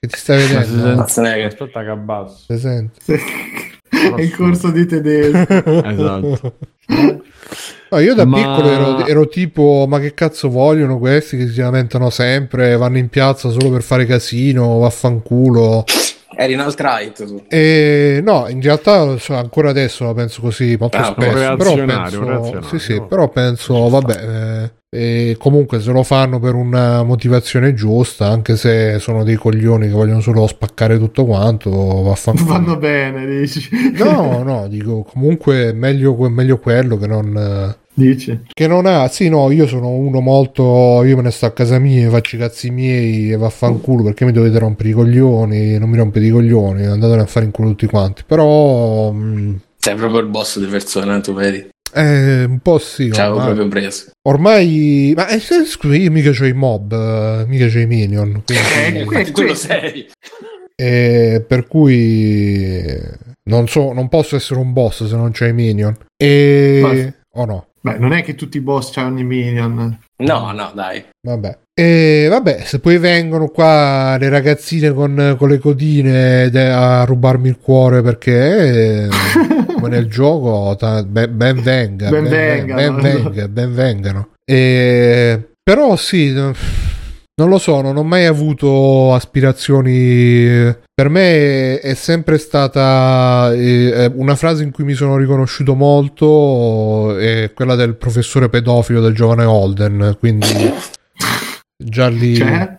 Che 0.00 0.08
ti 0.08 0.18
stai 0.18 0.38
vedendo? 0.44 1.02
Aspetta 1.02 1.82
che 1.84 1.88
abbasso. 1.90 2.44
Ti 2.48 2.58
senti? 2.58 3.00
È 4.16 4.20
il 4.20 4.34
corso 4.34 4.70
di 4.72 4.86
tedesco. 4.86 5.46
Esatto. 5.86 6.54
No, 7.90 7.98
io 8.00 8.14
da 8.14 8.26
Ma- 8.26 8.36
piccolo 8.36 8.68
ero, 8.68 9.06
ero 9.06 9.28
tipo, 9.28 9.86
ma 9.88 9.98
che 9.98 10.12
cazzo 10.12 10.50
vogliono 10.50 10.98
questi 10.98 11.38
che 11.38 11.48
si 11.48 11.60
lamentano 11.60 12.10
sempre, 12.10 12.76
vanno 12.76 12.98
in 12.98 13.08
piazza 13.08 13.48
solo 13.50 13.70
per 13.70 13.82
fare 13.82 14.04
casino, 14.04 14.78
vaffanculo. 14.78 15.84
Eri 16.36 16.52
in 16.52 16.60
alt-right 16.60 17.24
tu. 17.26 17.42
E 17.48 18.20
no, 18.22 18.46
in 18.48 18.60
realtà 18.60 19.16
so, 19.18 19.34
ancora 19.34 19.70
adesso 19.70 20.04
la 20.04 20.14
penso 20.14 20.40
così 20.40 20.76
molto 20.78 20.98
Ah, 20.98 21.08
un 21.08 21.14
spesso. 21.14 21.56
Però 21.56 21.74
penso, 21.74 21.80
un 22.20 22.26
reazionario. 22.28 22.62
sì, 22.62 22.78
sì, 22.78 23.02
però 23.08 23.28
penso, 23.28 23.88
vabbè, 23.88 24.14
eh, 24.64 24.70
e 24.90 25.36
comunque 25.38 25.80
se 25.80 25.92
lo 25.92 26.02
fanno 26.02 26.38
per 26.40 26.54
una 26.54 27.02
motivazione 27.02 27.74
giusta, 27.74 28.26
anche 28.28 28.56
se 28.56 28.98
sono 28.98 29.22
dei 29.22 29.36
coglioni 29.36 29.86
che 29.86 29.92
vogliono 29.92 30.20
solo 30.20 30.46
spaccare 30.46 30.98
tutto 30.98 31.24
quanto, 31.26 31.70
vaffanculo. 31.70 32.46
Vanno 32.48 32.76
bene, 32.78 33.26
dici. 33.26 33.68
No, 33.98 34.42
no, 34.42 34.66
dico 34.68 35.02
comunque 35.02 35.72
meglio, 35.72 36.16
meglio 36.30 36.58
quello 36.58 36.96
che 36.96 37.06
non, 37.06 37.76
Dici. 37.92 38.42
che 38.52 38.66
non 38.66 38.86
ha. 38.86 39.08
Sì, 39.08 39.28
no, 39.28 39.50
io 39.50 39.66
sono 39.66 39.90
uno 39.90 40.20
molto. 40.20 41.02
Io 41.04 41.16
me 41.16 41.22
ne 41.22 41.30
sto 41.32 41.46
a 41.46 41.50
casa 41.52 41.78
mia, 41.78 42.08
faccio 42.10 42.36
i 42.36 42.38
cazzi 42.38 42.70
miei 42.70 43.32
e 43.32 43.36
vaffanculo 43.36 44.02
perché 44.04 44.24
mi 44.24 44.32
dovete 44.32 44.58
rompere 44.58 44.88
i 44.90 44.92
coglioni. 44.92 45.78
Non 45.78 45.90
mi 45.90 45.96
rompete 45.96 46.26
i 46.26 46.30
coglioni, 46.30 46.86
andatene 46.86 47.22
a 47.22 47.26
fare 47.26 47.44
in 47.46 47.50
culo 47.50 47.70
tutti 47.70 47.86
quanti. 47.86 48.22
Però. 48.26 49.10
mh, 49.10 49.60
Sei 49.76 49.94
proprio 49.96 50.20
il 50.20 50.28
boss 50.28 50.58
di 50.58 50.66
persona, 50.66 51.20
tu 51.20 51.34
vedi. 51.34 51.68
Eh, 51.94 52.44
un 52.44 52.58
po' 52.60 52.78
sì. 52.78 53.10
Ci 53.12 53.20
avevo 53.20 53.36
ormai, 53.36 53.54
proprio 53.54 53.68
preso. 53.68 54.10
ormai- 54.28 55.12
ma 55.16 55.28
eh, 55.28 55.38
scusa, 55.40 55.94
io 55.96 56.10
mica 56.10 56.30
c'ho 56.30 56.46
i 56.46 56.52
mob, 56.52 56.92
eh, 56.92 57.44
mica 57.46 57.66
c'ho 57.66 57.78
i 57.80 57.86
minion. 57.86 58.42
quindi- 59.06 59.14
Eh, 59.28 59.32
tu 59.32 59.42
lo 59.42 59.54
sei. 59.54 60.08
E 60.76 61.44
per 61.46 61.66
cui 61.66 62.84
non 63.44 63.66
so, 63.68 63.92
non 63.92 64.08
posso 64.08 64.36
essere 64.36 64.60
un 64.60 64.72
boss 64.72 65.06
se 65.06 65.16
non 65.16 65.32
c'ho 65.32 65.46
i 65.46 65.52
minion. 65.52 65.96
E 66.16 66.80
Ma- 66.82 67.40
o 67.42 67.44
no? 67.44 67.67
Beh, 67.80 67.98
non 67.98 68.12
è 68.12 68.22
che 68.24 68.34
tutti 68.34 68.56
i 68.56 68.60
boss 68.60 68.96
hanno 68.96 69.20
i 69.20 69.24
minion. 69.24 69.98
No, 70.18 70.52
no, 70.52 70.70
dai. 70.74 71.04
Vabbè. 71.26 71.58
E 71.78 72.26
vabbè, 72.28 72.62
se 72.64 72.80
poi 72.80 72.98
vengono 72.98 73.48
qua 73.48 74.16
le 74.18 74.28
ragazzine 74.28 74.92
con, 74.92 75.36
con 75.38 75.48
le 75.48 75.58
codine 75.58 76.50
de- 76.50 76.70
a 76.70 77.04
rubarmi 77.04 77.48
il 77.48 77.58
cuore 77.58 78.02
perché 78.02 79.04
eh, 79.04 79.08
come 79.74 79.88
nel 79.88 80.06
gioco 80.10 80.74
ta- 80.76 81.04
ben, 81.04 81.36
ben 81.36 81.62
venga, 81.62 82.08
Ben 82.10 82.22
ben, 82.24 82.30
vengano. 82.66 82.74
ben 83.00 83.00
venga, 83.22 83.48
ben 83.48 83.74
vengano. 83.74 84.28
E, 84.44 85.50
però 85.62 85.94
sì, 85.94 86.32
no- 86.32 86.52
non 87.38 87.48
lo 87.48 87.58
so, 87.58 87.80
non 87.80 87.96
ho 87.96 88.02
mai 88.02 88.26
avuto 88.26 89.14
aspirazioni. 89.14 90.74
Per 90.92 91.08
me 91.08 91.78
è 91.78 91.94
sempre 91.94 92.36
stata 92.36 93.52
eh, 93.54 94.10
una 94.12 94.34
frase 94.34 94.64
in 94.64 94.72
cui 94.72 94.82
mi 94.82 94.94
sono 94.94 95.16
riconosciuto 95.16 95.74
molto, 95.74 97.16
è 97.16 97.52
quella 97.54 97.76
del 97.76 97.94
professore 97.94 98.48
pedofilo 98.48 99.00
del 99.00 99.14
giovane 99.14 99.44
Holden, 99.44 100.16
quindi 100.18 100.72
già 101.76 102.08
lì... 102.08 102.34
Cioè? 102.34 102.76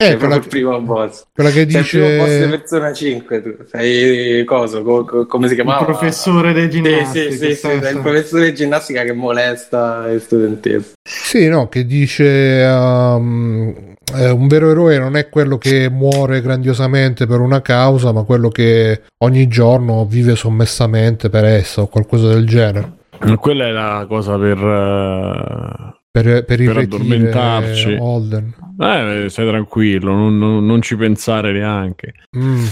Eh, 0.00 0.04
sei 0.10 0.16
quella, 0.16 0.36
il 0.36 0.46
primo 0.46 0.80
boss. 0.80 1.24
quella 1.34 1.50
che 1.50 1.68
Sei 1.68 1.80
il 1.80 1.86
primo 1.88 2.06
boss 2.18 2.28
di 2.28 2.36
dice... 2.44 2.48
persona 2.58 2.92
5, 2.92 3.42
tu. 3.42 3.56
Sei 3.68 4.44
coso, 4.44 4.82
co- 4.84 5.04
co- 5.04 5.26
come 5.26 5.48
si 5.48 5.54
Il 5.54 5.60
chiamava? 5.60 5.84
professore 5.84 6.52
dei 6.52 6.70
Sì, 6.70 6.80
ginnastica. 6.82 7.30
sì, 7.30 7.36
sì, 7.36 7.46
sì, 7.46 7.54
sei 7.56 7.94
il 7.94 8.00
professore 8.00 8.44
di 8.44 8.54
ginnastica 8.54 9.02
che 9.02 9.12
molesta 9.12 10.06
le 10.06 10.20
studentesse. 10.20 10.92
Sì, 11.02 11.48
no, 11.48 11.68
che 11.68 11.84
dice 11.84 12.64
um, 12.64 13.74
eh, 14.14 14.30
un 14.30 14.46
vero 14.46 14.70
eroe 14.70 14.98
non 14.98 15.16
è 15.16 15.28
quello 15.28 15.58
che 15.58 15.90
muore 15.90 16.42
grandiosamente 16.42 17.26
per 17.26 17.40
una 17.40 17.60
causa, 17.60 18.12
ma 18.12 18.22
quello 18.22 18.50
che 18.50 19.02
ogni 19.24 19.48
giorno 19.48 20.04
vive 20.06 20.36
sommessamente 20.36 21.28
per 21.28 21.44
essa 21.44 21.80
o 21.80 21.88
qualcosa 21.88 22.28
del 22.28 22.46
genere. 22.46 22.92
Quella 23.40 23.66
è 23.66 23.70
la 23.72 24.06
cosa 24.08 24.38
per... 24.38 24.58
eh, 24.58 25.96
Per, 26.22 26.44
per 26.44 26.60
irretire 26.60 26.82
addormentarci. 26.84 27.96
Holden. 27.98 28.54
Eh, 28.80 29.26
stai 29.28 29.46
tranquillo, 29.46 30.12
non, 30.12 30.38
non- 30.38 30.64
non 30.66 30.82
ci 30.82 30.96
pensare 30.96 31.52
neanche. 31.52 32.14
Mm. 32.36 32.64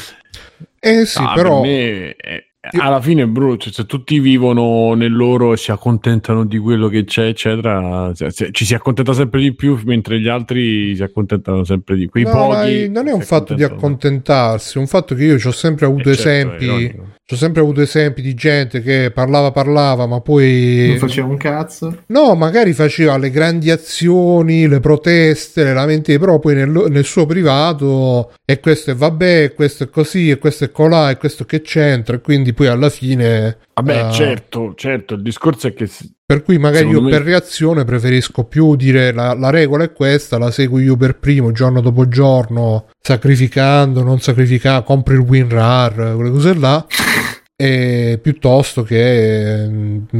Eh 0.80 1.04
sì, 1.04 1.18
Ah, 1.20 1.32
però... 1.34 1.60
per 1.60 1.68
me, 1.70 2.14
eh, 2.16 2.44
alla 2.78 3.00
fine 3.00 3.22
è 3.22 3.26
brutto. 3.26 3.64
cioè, 3.64 3.72
se 3.72 3.86
tutti 3.86 4.18
vivono 4.18 4.94
nel 4.94 5.14
loro 5.14 5.52
e 5.52 5.56
si 5.56 5.70
accontentano 5.70 6.44
di 6.44 6.58
quello 6.58 6.88
che 6.88 7.04
c'è, 7.04 7.26
eccetera, 7.26 8.12
se- 8.14 8.50
ci 8.52 8.64
si 8.64 8.74
accontenta 8.74 9.12
sempre 9.12 9.40
di 9.40 9.54
più, 9.54 9.78
mentre 9.84 10.20
gli 10.20 10.28
altri 10.28 10.94
si 10.96 11.02
accontentano 11.02 11.64
sempre 11.64 11.96
di 11.96 12.06
quei 12.06 12.24
No, 12.24 12.32
non 12.90 13.08
è 13.08 13.12
un 13.12 13.20
fatto 13.20 13.54
di 13.54 13.62
accontentarsi, 13.62 14.76
è 14.78 14.80
un 14.80 14.86
fatto 14.86 15.14
che 15.14 15.24
io 15.24 15.38
ci 15.38 15.46
ho 15.46 15.52
sempre 15.52 15.86
avuto 15.86 16.10
Eh, 16.10 16.14
certo, 16.16 16.52
è 16.52 16.56
esempi. 16.56 16.64
ironico. 16.64 17.04
Ci 17.28 17.34
ho 17.34 17.38
sempre 17.38 17.60
avuto 17.60 17.80
esempi 17.80 18.22
di 18.22 18.34
gente 18.34 18.80
che 18.80 19.10
parlava, 19.12 19.50
parlava, 19.50 20.06
ma 20.06 20.20
poi 20.20 20.90
Non 20.90 20.98
faceva 20.98 21.26
un 21.26 21.36
cazzo. 21.36 22.04
No, 22.06 22.36
magari 22.36 22.72
faceva 22.72 23.18
le 23.18 23.30
grandi 23.30 23.68
azioni, 23.72 24.68
le 24.68 24.78
proteste, 24.78 25.64
le 25.64 25.74
lamentele, 25.74 26.20
però 26.20 26.38
poi 26.38 26.54
nel, 26.54 26.68
nel 26.88 27.04
suo 27.04 27.26
privato 27.26 28.32
e 28.44 28.60
questo 28.60 28.92
è 28.92 28.94
vabbè, 28.94 29.42
e 29.42 29.54
questo 29.54 29.82
è 29.82 29.90
così, 29.90 30.30
e 30.30 30.38
questo 30.38 30.66
è 30.66 30.70
colà, 30.70 31.10
e 31.10 31.16
questo 31.16 31.44
che 31.44 31.62
c'entra, 31.62 32.14
e 32.14 32.20
quindi 32.20 32.52
poi 32.52 32.68
alla 32.68 32.90
fine... 32.90 33.58
Vabbè, 33.74 34.06
eh, 34.06 34.12
certo, 34.12 34.74
certo. 34.76 35.14
Il 35.14 35.22
discorso 35.22 35.66
è 35.66 35.74
che 35.74 35.90
Per 36.24 36.44
cui 36.44 36.58
magari 36.58 36.86
io 36.86 37.02
me- 37.02 37.10
per 37.10 37.22
reazione 37.22 37.84
preferisco 37.84 38.44
più 38.44 38.76
dire 38.76 39.12
la, 39.12 39.34
la 39.34 39.50
regola 39.50 39.82
è 39.82 39.92
questa, 39.92 40.38
la 40.38 40.52
seguo 40.52 40.78
io 40.78 40.96
per 40.96 41.18
primo, 41.18 41.50
giorno 41.50 41.80
dopo 41.80 42.06
giorno, 42.06 42.86
sacrificando, 43.00 44.04
non 44.04 44.20
sacrificando, 44.20 44.84
compro 44.84 45.14
il 45.14 45.20
win 45.20 45.48
rar, 45.48 46.14
quelle 46.14 46.30
cose 46.30 46.54
là. 46.54 46.86
e 47.58 48.18
piuttosto 48.20 48.82
che 48.82 49.66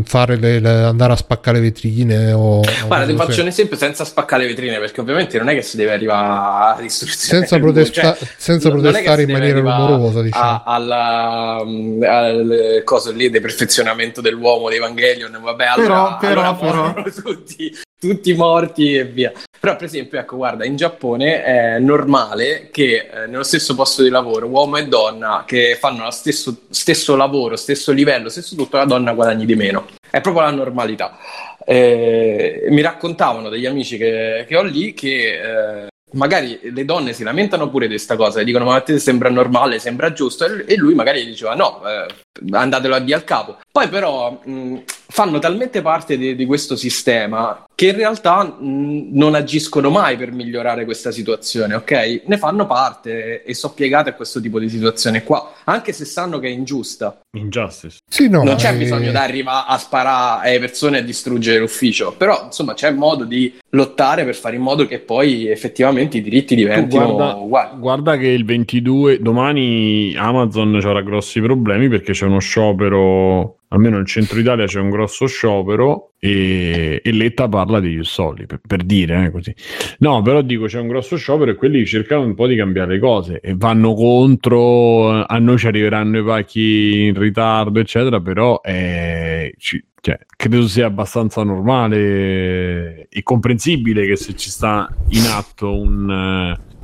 fare 0.05 0.37
le, 0.37 0.59
le- 0.59 0.85
andare 0.85 1.13
a 1.13 1.17
spaccare 1.17 1.61
vetrine 1.61 2.33
o, 2.33 2.61
o 2.61 2.63
Guarda, 2.87 3.05
ti 3.07 3.15
faccio 3.15 3.43
un 3.43 3.49
esempio 3.49 3.77
senza 3.77 4.07
spaccare 4.07 4.45
le 4.45 4.49
vetrine, 4.49 4.79
perché 4.79 5.03
ovviamente 5.03 5.37
non 5.37 5.51
è 5.51 5.55
che 5.55 5.61
si 5.61 5.77
deve 5.77 5.93
arrivare 5.93 6.79
a 6.79 6.81
distruzione. 6.81 7.41
senza, 7.47 7.59
protesta- 7.59 8.17
cioè, 8.17 8.29
senza 8.39 8.71
protestare 8.71 9.23
in 9.25 9.31
maniera 9.33 9.61
rumorosa 9.61 10.23
diciamo 10.23 10.63
alla, 10.65 11.61
mm, 11.63 12.03
al 12.05 12.81
coso 12.85 13.13
lì 13.13 13.29
del 13.29 13.43
perfezionamento 13.43 14.23
dell'uomo 14.23 14.71
di 14.71 14.77
Evangelion. 14.77 15.39
Vabbè, 15.39 15.65
allora, 15.67 16.17
Però, 16.17 16.17
però, 16.17 16.41
allora 16.41 16.93
però. 17.03 17.11
tutti, 17.23 17.71
tutti 18.07 18.35
morti 18.35 18.95
e 18.95 19.05
via. 19.05 19.33
Però, 19.59 19.75
per 19.75 19.87
esempio, 19.87 20.19
ecco, 20.19 20.37
guarda, 20.37 20.65
in 20.65 20.77
Giappone 20.77 21.43
è 21.43 21.79
normale 21.79 22.69
che 22.71 23.09
eh, 23.13 23.27
nello 23.27 23.43
stesso 23.43 23.75
posto 23.75 24.03
di 24.03 24.11
lavoro, 24.11 24.47
uomo 24.47 24.77
e 24.77 24.87
donna 24.87 25.45
che 25.47 25.77
fanno 25.79 26.05
lo 26.05 26.11
stesso, 26.11 26.63
stesso 26.71 27.17
lavoro, 27.17 27.57
stesso 27.57 27.93
livello, 27.93 28.29
stesso 28.29 28.55
tutto, 28.55 28.77
la 28.77 28.85
donna 28.85 29.13
guadagni 29.13 29.45
di 29.45 29.57
meno. 29.57 29.87
È 30.09 30.21
proprio 30.21 30.45
la 30.45 30.51
normalità. 30.51 31.19
Eh, 31.65 32.67
mi 32.69 32.81
raccontavano 32.81 33.49
degli 33.49 33.67
amici 33.67 33.97
che, 33.97 34.45
che 34.47 34.57
ho 34.57 34.63
lì 34.63 34.95
che 34.95 35.85
eh, 35.85 35.87
magari 36.13 36.61
le 36.63 36.85
donne 36.85 37.13
si 37.13 37.25
lamentano 37.25 37.69
pure 37.69 37.87
di 37.87 37.95
questa 37.95 38.17
cosa, 38.17 38.41
e 38.41 38.45
dicono 38.45 38.67
ma 38.67 38.77
a 38.77 38.81
te 38.81 38.99
sembra 38.99 39.31
normale, 39.31 39.79
sembra 39.79 40.13
giusto, 40.13 40.45
e 40.45 40.77
lui 40.77 40.95
magari 40.95 41.25
diceva 41.25 41.55
no, 41.55 41.83
eh, 41.87 42.07
andatelo 42.51 42.95
a 42.95 43.01
dire 43.01 43.17
al 43.17 43.25
capo. 43.25 43.59
Poi 43.77 43.89
però 43.89 44.41
mh, 44.43 44.85
fanno 45.09 45.39
talmente 45.39 45.83
parte 45.83 46.17
di, 46.17 46.35
di 46.35 46.47
questo 46.47 46.77
sistema 46.77 47.67
che 47.75 47.89
in 47.89 47.97
realtà 47.97 48.43
mh, 48.43 49.09
non 49.13 49.35
agiscono 49.35 49.91
mai 49.91 50.17
per 50.17 50.33
migliorare 50.33 50.87
questa 50.87 51.11
situazione, 51.11 51.75
ok? 51.75 52.23
Ne 52.25 52.39
fanno 52.39 52.67
parte 52.67 53.43
e 53.45 53.53
sono 53.53 53.75
piegate 53.75 54.09
a 54.09 54.15
questo 54.15 54.41
tipo 54.41 54.59
di 54.59 54.71
situazione 54.71 55.23
qua, 55.25 55.53
anche 55.65 55.93
se 55.93 56.07
sanno 56.07 56.39
che 56.39 56.47
è 56.47 56.51
ingiusta. 56.51 57.21
Injustice. 57.37 57.99
sì 58.11 58.31
no 58.31 58.43
non 58.43 58.55
c'è 58.57 58.73
eh, 58.73 58.79
bisogno 58.79 59.11
di 59.11 59.17
arrivare 59.17 59.67
a 59.69 59.77
sparare 59.77 60.49
alle 60.49 60.59
persone 60.59 61.01
e 61.01 61.05
distruggere 61.05 61.59
l'ufficio, 61.59 62.15
però 62.17 62.45
insomma 62.47 62.73
c'è 62.73 62.91
modo 62.93 63.25
di 63.25 63.55
lottare 63.73 64.25
per 64.25 64.35
fare 64.35 64.57
in 64.57 64.63
modo 64.63 64.87
che 64.87 65.01
poi 65.01 65.49
effettivamente 65.49 66.17
i 66.17 66.23
diritti 66.23 66.55
diventino 66.55 67.13
guarda, 67.13 67.37
uguali. 67.37 67.79
guarda 67.79 68.17
che 68.17 68.29
il 68.29 68.47
22 68.47 69.21
domani 69.21 70.15
Amazon 70.17 70.75
avrà 70.77 71.03
grossi 71.03 71.43
problemi 71.43 71.91
perché 71.91 72.13
c'è 72.13 72.25
uno 72.25 72.39
sciopero 72.39 73.57
almeno 73.69 73.97
nel 73.97 74.07
centro 74.07 74.39
Italia 74.39 74.67
c'è 74.67 74.81
un 74.81 74.91
grosso 74.91 75.27
sciopero 75.27 76.13
e, 76.19 77.01
e 77.03 77.13
Letta 77.13 77.49
parla 77.49 77.81
degli 77.81 78.03
soldi 78.05 78.47
per, 78.47 78.61
per 78.67 78.85
dire 78.85 79.27
eh, 79.27 79.31
così. 79.31 79.55
No 79.99 80.23
però 80.23 80.43
dico 80.43 80.67
c'è 80.67 80.81
un 80.81 80.89
grosso 80.89 81.17
sciopero 81.17 81.51
e 81.51 81.55
quelli 81.55 81.85
cercano 81.87 82.25
un 82.25 82.35
po' 82.35 82.47
di 82.47 82.57
cambiare 82.57 82.95
le 82.95 82.99
cose 82.99 83.41
e 83.41 83.55
vanno 83.57 83.95
contro 83.95 85.25
a 85.25 85.39
noi 85.39 85.59
ci 85.59 85.67
arriveranno 85.67 86.19
i 86.19 86.25
pacchi 86.25 87.07
in 87.07 87.19
ritardo 87.19 87.81
eccetera 87.81 88.21
però 88.21 88.61
eh, 88.63 89.55
ci- 89.59 89.85
cioè, 90.07 90.21
credo 90.37 90.69
sia 90.69 90.87
abbastanza 90.87 91.43
normale 91.43 93.09
e 93.09 93.23
comprensibile 93.25 94.07
che 94.07 94.15
se 94.15 94.37
ci 94.37 94.51
sta 94.51 94.89
in 95.09 95.25
atto 95.27 95.77
un 95.77 96.09
eh, 96.09 96.76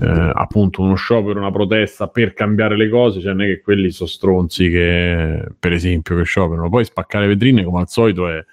eh, 0.00 0.30
appunto 0.34 0.82
uno 0.82 0.94
sciopero, 0.94 1.38
una 1.38 1.50
protesta 1.50 2.08
per 2.08 2.34
cambiare 2.34 2.76
le 2.76 2.88
cose, 2.88 3.20
cioè 3.20 3.32
non 3.32 3.42
è 3.42 3.46
che 3.46 3.60
quelli 3.60 3.90
sono 3.90 4.08
stronzi 4.08 4.70
che 4.70 5.46
per 5.58 5.72
esempio 5.72 6.16
che 6.16 6.24
scioperano, 6.24 6.68
poi 6.68 6.84
spaccare 6.84 7.26
vetrine 7.26 7.64
come 7.64 7.80
al 7.80 7.88
solito 7.88 8.28
è 8.28 8.44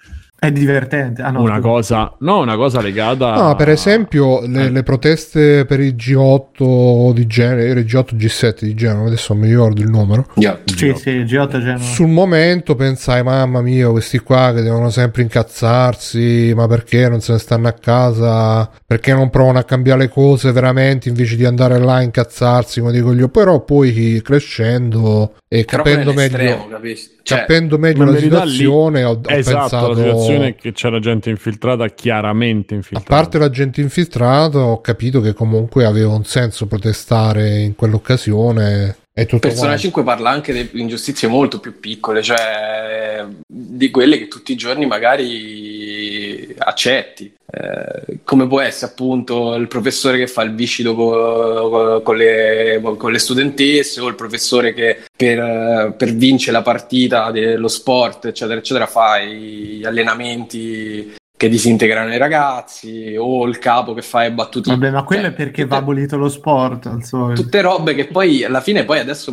È 0.46 0.52
divertente. 0.52 1.22
Ah, 1.22 1.30
no, 1.30 1.40
una 1.40 1.56
scusa. 1.56 1.68
cosa, 1.68 2.16
no, 2.20 2.40
una 2.40 2.56
cosa 2.56 2.80
legata 2.80 3.34
No, 3.34 3.56
per 3.56 3.68
esempio 3.68 4.46
le, 4.46 4.64
eh. 4.64 4.70
le 4.70 4.82
proteste 4.82 5.64
per 5.64 5.80
il 5.80 5.94
G8 5.94 7.12
di 7.12 7.26
Genova, 7.26 7.62
il 7.62 7.84
G8 7.84 8.14
G7 8.14 8.64
di 8.64 8.74
Genova, 8.74 9.06
adesso 9.06 9.32
non 9.32 9.42
mi 9.42 9.48
ricordo 9.48 9.80
il 9.80 9.88
numero. 9.88 10.26
Yeah. 10.34 10.58
Sì, 10.64 10.92
sì, 10.96 11.10
G8 11.22 11.60
Genova. 11.60 11.78
Sul 11.82 12.08
momento 12.08 12.74
pensai, 12.74 13.22
mamma 13.22 13.60
mia, 13.60 13.88
questi 13.90 14.18
qua 14.18 14.52
che 14.54 14.62
devono 14.62 14.90
sempre 14.90 15.22
incazzarsi, 15.22 16.52
ma 16.54 16.66
perché 16.66 17.08
non 17.08 17.20
se 17.20 17.32
ne 17.32 17.38
stanno 17.38 17.68
a 17.68 17.72
casa? 17.72 18.70
Perché 18.86 19.12
non 19.12 19.30
provano 19.30 19.58
a 19.58 19.64
cambiare 19.64 20.00
le 20.00 20.08
cose 20.08 20.52
veramente 20.52 21.08
invece 21.08 21.36
di 21.36 21.44
andare 21.44 21.78
là 21.78 21.94
a 21.94 22.02
incazzarsi 22.02 22.80
come 22.80 22.92
dico 22.92 23.12
io? 23.12 23.28
Però 23.28 23.62
poi 23.64 24.20
crescendo 24.22 25.34
e 25.48 25.64
Però 25.64 25.82
capendo 25.82 26.12
meglio, 26.12 26.66
capisci? 26.68 27.10
Cioè, 27.22 27.38
capendo 27.38 27.78
meglio 27.78 28.04
la 28.04 28.10
verità 28.10 28.44
lì- 28.44 28.50
situazione, 28.50 29.04
ho, 29.04 29.12
ho 29.12 29.20
esatto, 29.26 29.58
pensato... 29.58 29.88
la 29.88 29.94
situazione 29.96 30.33
è 30.42 30.54
che 30.54 30.72
c'era 30.72 30.98
gente 30.98 31.30
infiltrata, 31.30 31.86
chiaramente 31.88 32.74
A 32.74 32.76
infiltrata. 32.76 33.14
parte 33.14 33.38
la 33.38 33.50
gente 33.50 33.80
infiltrata, 33.80 34.58
ho 34.58 34.80
capito 34.80 35.20
che 35.20 35.32
comunque 35.32 35.84
aveva 35.84 36.12
un 36.12 36.24
senso 36.24 36.66
protestare 36.66 37.60
in 37.60 37.74
quell'occasione 37.74 38.96
e 39.12 39.26
tutto 39.26 39.46
Persona 39.46 39.66
quanto. 39.68 39.82
5 39.82 40.02
parla 40.02 40.30
anche 40.30 40.52
di 40.52 40.80
ingiustizie 40.80 41.28
molto 41.28 41.60
più 41.60 41.78
piccole, 41.78 42.22
cioè 42.22 43.24
di 43.46 43.90
quelle 43.90 44.18
che 44.18 44.28
tutti 44.28 44.52
i 44.52 44.56
giorni 44.56 44.86
magari 44.86 46.54
accetti. 46.58 47.32
Eh, 47.56 48.18
come 48.24 48.48
può 48.48 48.60
essere 48.60 48.90
appunto 48.90 49.54
il 49.54 49.68
professore 49.68 50.18
che 50.18 50.26
fa 50.26 50.42
il 50.42 50.54
viscido 50.54 50.94
co- 50.96 51.68
co- 51.70 52.02
con, 52.02 52.16
le, 52.16 52.80
con 52.96 53.12
le 53.12 53.18
studentesse 53.18 54.00
o 54.00 54.08
il 54.08 54.16
professore 54.16 54.74
che 54.74 55.04
per, 55.16 55.94
per 55.96 56.14
vincere 56.14 56.52
la 56.52 56.62
partita 56.62 57.30
dello 57.30 57.68
sport, 57.68 58.26
eccetera, 58.26 58.58
eccetera, 58.58 58.86
fa 58.86 59.20
gli 59.20 59.84
allenamenti 59.84 61.14
che 61.36 61.48
disintegrano 61.48 62.12
i 62.12 62.18
ragazzi 62.18 63.14
o 63.16 63.44
il 63.46 63.58
capo 63.58 63.92
che 63.94 64.02
fa 64.02 64.22
le 64.22 64.32
battute. 64.32 64.70
Vabbè, 64.70 64.90
ma 64.90 65.04
quello 65.04 65.28
è 65.28 65.32
perché 65.32 65.64
va 65.64 65.76
abolito 65.76 66.16
lo 66.16 66.28
sport, 66.28 66.86
al 66.86 67.04
solito. 67.04 67.42
tutte 67.42 67.60
robe 67.60 67.94
che 67.94 68.06
poi 68.06 68.42
alla 68.44 68.60
fine 68.60 68.84
poi 68.84 68.98
adesso 68.98 69.32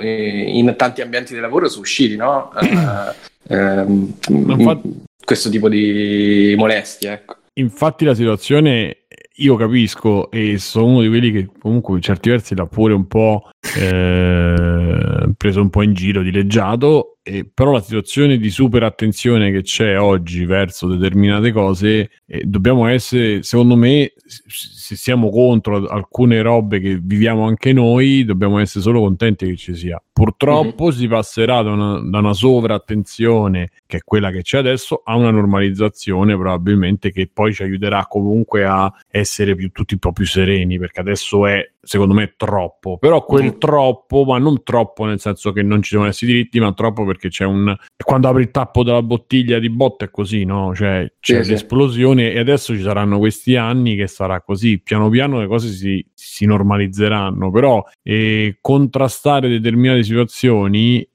eh, 0.00 0.44
in 0.48 0.74
tanti 0.76 1.02
ambienti 1.02 1.34
di 1.34 1.40
lavoro 1.40 1.68
sono 1.68 1.82
usciti 1.82 2.16
no? 2.16 2.50
Eh, 3.50 3.56
ehm, 3.56 4.14
Infatti- 4.28 5.04
questo 5.24 5.48
tipo 5.48 5.68
di 5.68 6.54
molestie 6.56 7.12
ecco. 7.12 7.36
Infatti 7.60 8.04
la 8.04 8.14
situazione 8.14 9.06
io 9.36 9.56
capisco 9.56 10.30
e 10.30 10.58
sono 10.58 10.86
uno 10.86 11.00
di 11.02 11.08
quelli 11.08 11.30
che 11.30 11.48
comunque 11.58 11.96
in 11.96 12.02
certi 12.02 12.28
versi 12.28 12.54
l'ha 12.54 12.66
pure 12.66 12.92
un 12.92 13.06
po' 13.06 13.48
eh, 13.78 15.32
preso 15.36 15.60
un 15.60 15.70
po' 15.70 15.82
in 15.82 15.94
giro, 15.94 16.22
dileggiato, 16.22 17.18
e, 17.22 17.48
però 17.52 17.72
la 17.72 17.80
situazione 17.80 18.38
di 18.38 18.50
super 18.50 18.82
attenzione 18.82 19.50
che 19.50 19.62
c'è 19.62 19.98
oggi 19.98 20.44
verso 20.44 20.86
determinate 20.88 21.52
cose, 21.52 22.10
eh, 22.26 22.42
dobbiamo 22.44 22.86
essere, 22.86 23.42
secondo 23.42 23.76
me, 23.76 24.12
se 24.26 24.96
siamo 24.96 25.30
contro 25.30 25.86
alcune 25.86 26.42
robe 26.42 26.80
che 26.80 26.98
viviamo 27.02 27.46
anche 27.46 27.72
noi, 27.72 28.24
dobbiamo 28.24 28.58
essere 28.58 28.82
solo 28.82 29.00
contenti 29.00 29.46
che 29.46 29.56
ci 29.56 29.74
sia. 29.74 30.02
Purtroppo 30.24 30.90
si 30.90 31.08
passerà 31.08 31.62
da 31.62 31.70
una, 31.70 32.00
da 32.04 32.18
una 32.18 32.34
sovraattenzione, 32.34 33.70
che 33.86 33.98
è 33.98 34.00
quella 34.04 34.30
che 34.30 34.42
c'è 34.42 34.58
adesso, 34.58 35.00
a 35.04 35.16
una 35.16 35.30
normalizzazione 35.30 36.36
probabilmente 36.36 37.10
che 37.12 37.30
poi 37.32 37.52
ci 37.54 37.62
aiuterà 37.62 38.06
comunque 38.06 38.64
a 38.64 38.92
essere 39.08 39.54
più, 39.54 39.70
tutti 39.70 39.94
un 39.94 40.00
po' 40.00 40.12
più 40.12 40.26
sereni, 40.26 40.78
perché 40.78 41.00
adesso 41.00 41.46
è, 41.46 41.70
secondo 41.80 42.12
me, 42.14 42.34
troppo. 42.36 42.98
Però 42.98 43.24
quel 43.24 43.44
Mhm. 43.44 43.58
troppo, 43.58 44.24
ma 44.24 44.38
non 44.38 44.62
troppo 44.62 45.04
nel 45.06 45.20
senso 45.20 45.52
che 45.52 45.62
non 45.62 45.80
ci 45.82 45.92
devono 45.92 46.10
essere 46.10 46.32
diritti, 46.32 46.60
ma 46.60 46.72
troppo 46.72 47.04
perché 47.06 47.28
c'è 47.28 47.44
un... 47.44 47.74
Quando 48.04 48.28
apri 48.28 48.42
il 48.42 48.50
tappo 48.50 48.82
della 48.82 49.02
bottiglia 49.02 49.58
di 49.58 49.70
botto 49.70 50.04
è 50.04 50.10
così, 50.10 50.44
no? 50.44 50.74
Cioè 50.74 51.12
c'è 51.20 51.36
Sì, 51.38 51.44
sì. 51.44 51.50
l'esplosione 51.52 52.32
e 52.32 52.38
adesso 52.38 52.74
ci 52.74 52.82
saranno 52.82 53.18
questi 53.18 53.56
anni 53.56 53.96
che 53.96 54.06
sarà 54.06 54.40
così. 54.42 54.80
Piano 54.80 55.08
piano 55.08 55.40
le 55.40 55.46
cose 55.46 55.68
si, 55.68 56.04
si 56.14 56.44
normalizzeranno, 56.46 57.50
però 57.50 57.82
eh, 58.02 58.58
contrastare 58.60 59.48
determinate 59.48 60.02
situazioni 60.10 61.06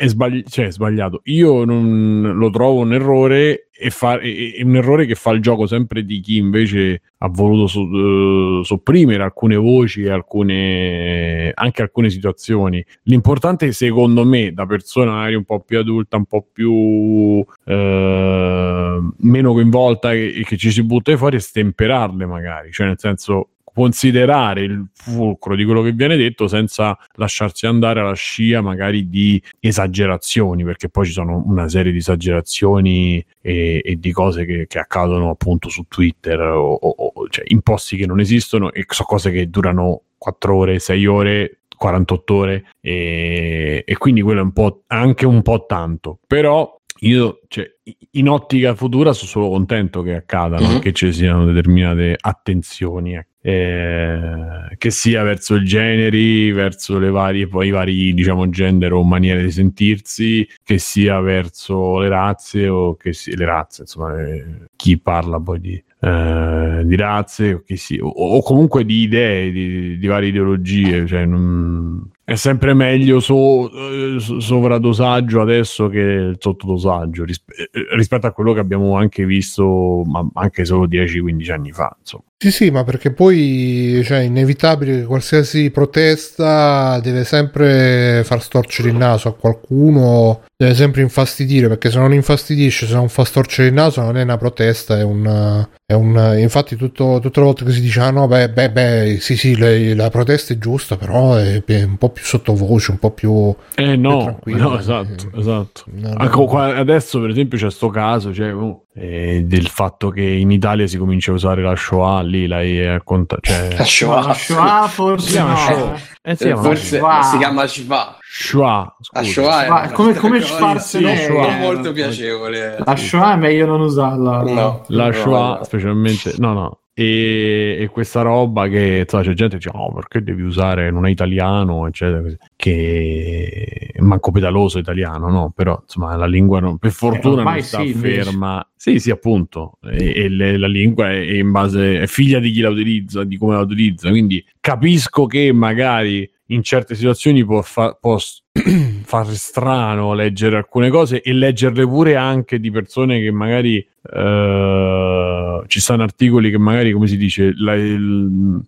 è, 0.00 0.06
sbagli- 0.06 0.44
cioè, 0.48 0.66
è 0.66 0.70
sbagliato. 0.70 1.22
Io 1.24 1.64
non 1.64 2.34
lo 2.36 2.50
trovo 2.50 2.82
un 2.82 2.92
errore 2.92 3.68
e 3.76 3.90
fa- 3.90 4.20
è 4.20 4.62
un 4.62 4.76
errore 4.76 5.06
che 5.06 5.16
fa 5.16 5.32
il 5.32 5.42
gioco 5.42 5.66
sempre 5.66 6.04
di 6.04 6.20
chi 6.20 6.36
invece 6.36 7.02
ha 7.18 7.28
voluto 7.28 7.66
so- 7.66 8.60
eh, 8.60 8.64
sopprimere 8.64 9.24
alcune 9.24 9.56
voci 9.56 10.02
e 10.02 10.10
alcune 10.10 11.50
anche 11.52 11.82
alcune 11.82 12.10
situazioni. 12.10 12.84
L'importante, 13.04 13.72
secondo 13.72 14.24
me, 14.24 14.52
da 14.52 14.66
persona 14.66 15.10
magari 15.10 15.34
un 15.34 15.44
po' 15.44 15.60
più 15.60 15.80
adulta, 15.80 16.16
un 16.16 16.26
po' 16.26 16.46
più 16.52 17.44
eh, 17.64 18.98
meno 19.16 19.52
coinvolta 19.52 20.12
e 20.12 20.44
che 20.46 20.56
ci 20.56 20.70
si 20.70 20.84
butta 20.84 21.16
fuori 21.16 21.38
è 21.38 21.40
stemperarle, 21.40 22.24
magari, 22.24 22.70
cioè 22.70 22.86
nel 22.86 23.00
senso 23.00 23.48
considerare 23.78 24.62
il 24.62 24.86
fulcro 24.92 25.54
di 25.54 25.64
quello 25.64 25.82
che 25.82 25.92
viene 25.92 26.16
detto 26.16 26.48
senza 26.48 26.98
lasciarsi 27.14 27.66
andare 27.66 28.00
alla 28.00 28.14
scia 28.14 28.60
magari 28.60 29.08
di 29.08 29.40
esagerazioni 29.60 30.64
perché 30.64 30.88
poi 30.88 31.06
ci 31.06 31.12
sono 31.12 31.42
una 31.46 31.68
serie 31.68 31.92
di 31.92 31.98
esagerazioni 31.98 33.24
e, 33.40 33.80
e 33.84 33.96
di 33.96 34.12
cose 34.12 34.44
che, 34.44 34.66
che 34.66 34.78
accadono 34.78 35.30
appunto 35.30 35.68
su 35.68 35.84
Twitter 35.88 36.40
o, 36.40 36.72
o- 36.72 36.94
o- 37.14 37.28
cioè 37.28 37.44
in 37.48 37.60
posti 37.60 37.96
che 37.96 38.06
non 38.06 38.20
esistono 38.20 38.72
e 38.72 38.84
sono 38.88 39.08
cose 39.08 39.30
che 39.30 39.48
durano 39.48 40.02
4 40.18 40.54
ore, 40.56 40.78
6 40.80 41.06
ore 41.06 41.58
48 41.76 42.34
ore 42.34 42.64
e, 42.80 43.84
e 43.86 43.96
quindi 43.96 44.20
quello 44.20 44.40
è 44.40 44.42
un 44.42 44.52
po' 44.52 44.82
anche 44.88 45.26
un 45.26 45.42
po' 45.42 45.64
tanto 45.66 46.18
però 46.26 46.76
io 47.02 47.42
cioè, 47.46 47.64
in 48.12 48.28
ottica 48.28 48.74
futura 48.74 49.12
sono 49.12 49.30
solo 49.30 49.48
contento 49.50 50.02
che 50.02 50.16
accadano 50.16 50.68
Mhm. 50.68 50.78
che 50.80 50.92
ci 50.92 51.12
siano 51.12 51.44
determinate 51.44 52.16
attenzioni 52.20 53.14
ecco. 53.14 53.26
Eh, 53.40 54.74
che 54.76 54.90
sia 54.90 55.22
verso 55.22 55.56
i 55.56 55.64
generi, 55.64 56.50
verso 56.52 56.98
le 56.98 57.10
varie, 57.10 57.46
poi 57.48 57.68
i 57.68 57.70
vari, 57.70 58.12
diciamo, 58.14 58.48
gender 58.48 58.92
o 58.92 59.02
maniere 59.04 59.42
di 59.42 59.50
sentirsi, 59.50 60.46
che 60.62 60.78
sia 60.78 61.20
verso 61.20 61.98
le 62.00 62.08
razze 62.08 62.68
o 62.68 62.94
che 62.96 63.12
sia 63.12 63.36
le 63.36 63.44
razze, 63.44 63.82
insomma, 63.82 64.20
eh, 64.22 64.44
chi 64.76 64.98
parla 64.98 65.40
poi 65.40 65.60
di, 65.60 65.82
eh, 66.00 66.82
di 66.84 66.96
razze 66.96 67.54
o, 67.54 67.62
chi 67.64 67.76
si- 67.76 67.98
o- 68.00 68.08
o 68.08 68.42
comunque 68.42 68.84
di 68.84 69.02
idee, 69.02 69.50
di, 69.50 69.98
di 69.98 70.06
varie 70.06 70.28
ideologie, 70.28 71.06
cioè, 71.06 71.24
non- 71.24 72.10
è 72.24 72.34
sempre 72.34 72.74
meglio 72.74 73.20
so- 73.20 73.70
eh, 74.16 74.20
so- 74.20 74.38
sovradosaggio 74.40 75.40
adesso 75.40 75.88
che 75.88 76.34
sottodosaggio 76.38 77.24
risp- 77.24 77.50
eh, 77.50 77.68
rispetto 77.96 78.26
a 78.26 78.32
quello 78.32 78.52
che 78.52 78.60
abbiamo 78.60 78.96
anche 78.96 79.24
visto, 79.24 80.02
ma 80.04 80.28
anche 80.34 80.64
solo 80.64 80.86
10-15 80.86 81.50
anni 81.52 81.72
fa, 81.72 81.96
insomma. 81.98 82.24
Sì, 82.40 82.52
sì, 82.52 82.70
ma 82.70 82.84
perché 82.84 83.10
poi 83.10 84.00
cioè, 84.04 84.18
è 84.18 84.22
inevitabile 84.22 85.00
che 85.00 85.04
qualsiasi 85.06 85.72
protesta 85.72 87.00
deve 87.00 87.24
sempre 87.24 88.22
far 88.24 88.40
storcere 88.40 88.90
il 88.90 88.94
naso 88.94 89.26
a 89.26 89.34
qualcuno, 89.34 90.42
deve 90.56 90.74
sempre 90.74 91.02
infastidire, 91.02 91.66
perché 91.66 91.90
se 91.90 91.98
non 91.98 92.14
infastidisce, 92.14 92.86
se 92.86 92.94
non 92.94 93.08
fa 93.08 93.24
storcere 93.24 93.66
il 93.66 93.74
naso, 93.74 94.02
non 94.02 94.16
è 94.16 94.22
una 94.22 94.36
protesta, 94.36 94.96
è 94.96 95.02
un... 95.02 95.66
È 95.90 95.94
un 95.94 96.36
infatti 96.38 96.76
tutto, 96.76 97.18
tutte 97.18 97.40
le 97.40 97.46
volte 97.46 97.64
che 97.64 97.70
si 97.72 97.80
dice, 97.80 98.00
ah 98.00 98.10
no, 98.10 98.26
beh, 98.26 98.50
beh, 98.50 98.70
beh 98.72 99.16
sì, 99.20 99.38
sì, 99.38 99.56
le- 99.56 99.94
la 99.94 100.10
protesta 100.10 100.52
è 100.52 100.58
giusta, 100.58 100.98
però 100.98 101.36
è, 101.36 101.64
è 101.64 101.82
un 101.82 101.96
po' 101.96 102.10
più 102.10 102.22
sottovoce, 102.24 102.90
un 102.90 102.98
po' 102.98 103.12
più... 103.12 103.54
Eh 103.74 103.96
no, 103.96 104.22
tranquillo, 104.24 104.68
no, 104.68 104.76
eh, 104.76 104.80
esatto, 104.80 105.30
eh, 105.34 105.40
esatto. 105.40 105.84
no, 105.86 106.12
no, 106.12 106.24
Ecco, 106.24 106.44
qua- 106.44 106.76
adesso 106.76 107.18
per 107.22 107.30
esempio 107.30 107.56
c'è 107.56 107.70
sto 107.70 107.88
caso 107.88 108.34
cioè, 108.34 108.52
oh, 108.52 108.84
eh, 109.00 109.42
del 109.44 109.68
fatto 109.68 110.08
che 110.10 110.22
in 110.22 110.50
Italia 110.50 110.86
si 110.86 110.98
comincia 110.98 111.30
a 111.30 111.34
usare 111.34 111.62
la 111.62 111.74
Shoah, 111.76 112.20
lì 112.22 112.46
l'hai 112.46 112.84
raccontato, 112.84 113.40
cioè... 113.42 113.74
La 113.78 113.84
Shoah. 113.84 114.26
La 114.26 114.34
Shoah 114.34 114.88
forse 114.88 115.26
Si 115.26 115.32
chiama 115.32 115.50
no. 115.52 115.56
Shoah. 115.58 115.94
eh. 116.22 116.36
Sì, 116.36 116.48
ma 116.48 116.56
forse 116.62 116.98
Shoah. 116.98 117.22
si 117.22 117.38
chiama 117.38 117.66
Shiva. 117.66 118.16
Shoah, 118.20 118.96
La. 119.12 119.22
Shoah 119.22 119.64
è 119.64 119.68
Ma 119.68 119.90
come- 119.92 120.14
come 120.14 120.40
cosa 120.40 120.54
Schwarzenegger. 120.56 121.30
non 121.32 121.58
molto 121.58 121.92
piacevole. 121.92 122.76
La 122.84 122.96
Shoah 122.96 123.32
è 123.32 123.36
meglio 123.36 123.66
non 123.66 123.80
usarla. 123.80 124.42
No. 124.42 124.84
La 124.88 125.06
No, 125.06 125.12
Shoah, 125.12 125.56
no. 125.58 125.64
specialmente... 125.64 126.34
No, 126.38 126.52
no. 126.52 126.80
E, 127.00 127.76
e 127.78 127.86
questa 127.92 128.22
roba 128.22 128.66
che 128.66 129.02
insomma, 129.02 129.22
c'è 129.22 129.32
gente 129.32 129.56
che 129.56 129.64
dice 129.64 129.70
oh 129.72 129.92
perché 129.92 130.20
devi 130.20 130.42
usare 130.42 130.90
non 130.90 131.06
è 131.06 131.10
italiano 131.10 131.86
eccetera 131.86 132.28
che 132.56 133.92
manco 133.98 134.32
pedaloso 134.32 134.80
italiano 134.80 135.28
no? 135.30 135.52
Però 135.54 135.78
insomma 135.80 136.16
la 136.16 136.26
lingua 136.26 136.58
non- 136.58 136.78
per 136.78 136.90
fortuna 136.90 137.36
ormai 137.36 137.58
non 137.58 137.62
sta 137.62 137.82
sì, 137.82 137.92
ferma. 137.94 138.68
Sì 138.74 138.98
sì 138.98 139.10
appunto. 139.12 139.78
E, 139.84 140.12
e 140.24 140.28
le- 140.28 140.56
la 140.58 140.66
lingua 140.66 141.08
è, 141.10 141.20
è 141.20 141.34
in 141.34 141.52
base 141.52 142.00
è 142.00 142.06
figlia 142.08 142.40
di 142.40 142.50
chi 142.50 142.62
la 142.62 142.70
utilizza 142.70 143.22
di 143.22 143.36
come 143.36 143.54
la 143.54 143.60
utilizza. 143.60 144.08
Quindi 144.08 144.44
capisco 144.58 145.26
che 145.26 145.52
magari 145.52 146.28
in 146.50 146.62
certe 146.62 146.94
situazioni 146.94 147.44
può, 147.44 147.62
fa- 147.62 147.96
può 147.98 148.18
far 149.04 149.26
strano 149.34 150.14
leggere 150.14 150.56
alcune 150.56 150.90
cose 150.90 151.20
e 151.20 151.32
leggerle 151.32 151.86
pure 151.86 152.16
anche 152.16 152.58
di 152.58 152.70
persone 152.70 153.20
che 153.20 153.30
magari 153.30 153.76
eh, 153.76 155.62
ci 155.66 155.80
stanno 155.80 156.02
articoli 156.02 156.50
che 156.50 156.58
magari 156.58 156.92
come 156.92 157.06
si 157.06 157.16
dice 157.16 157.52
la, 157.56 157.74
il- 157.74 158.60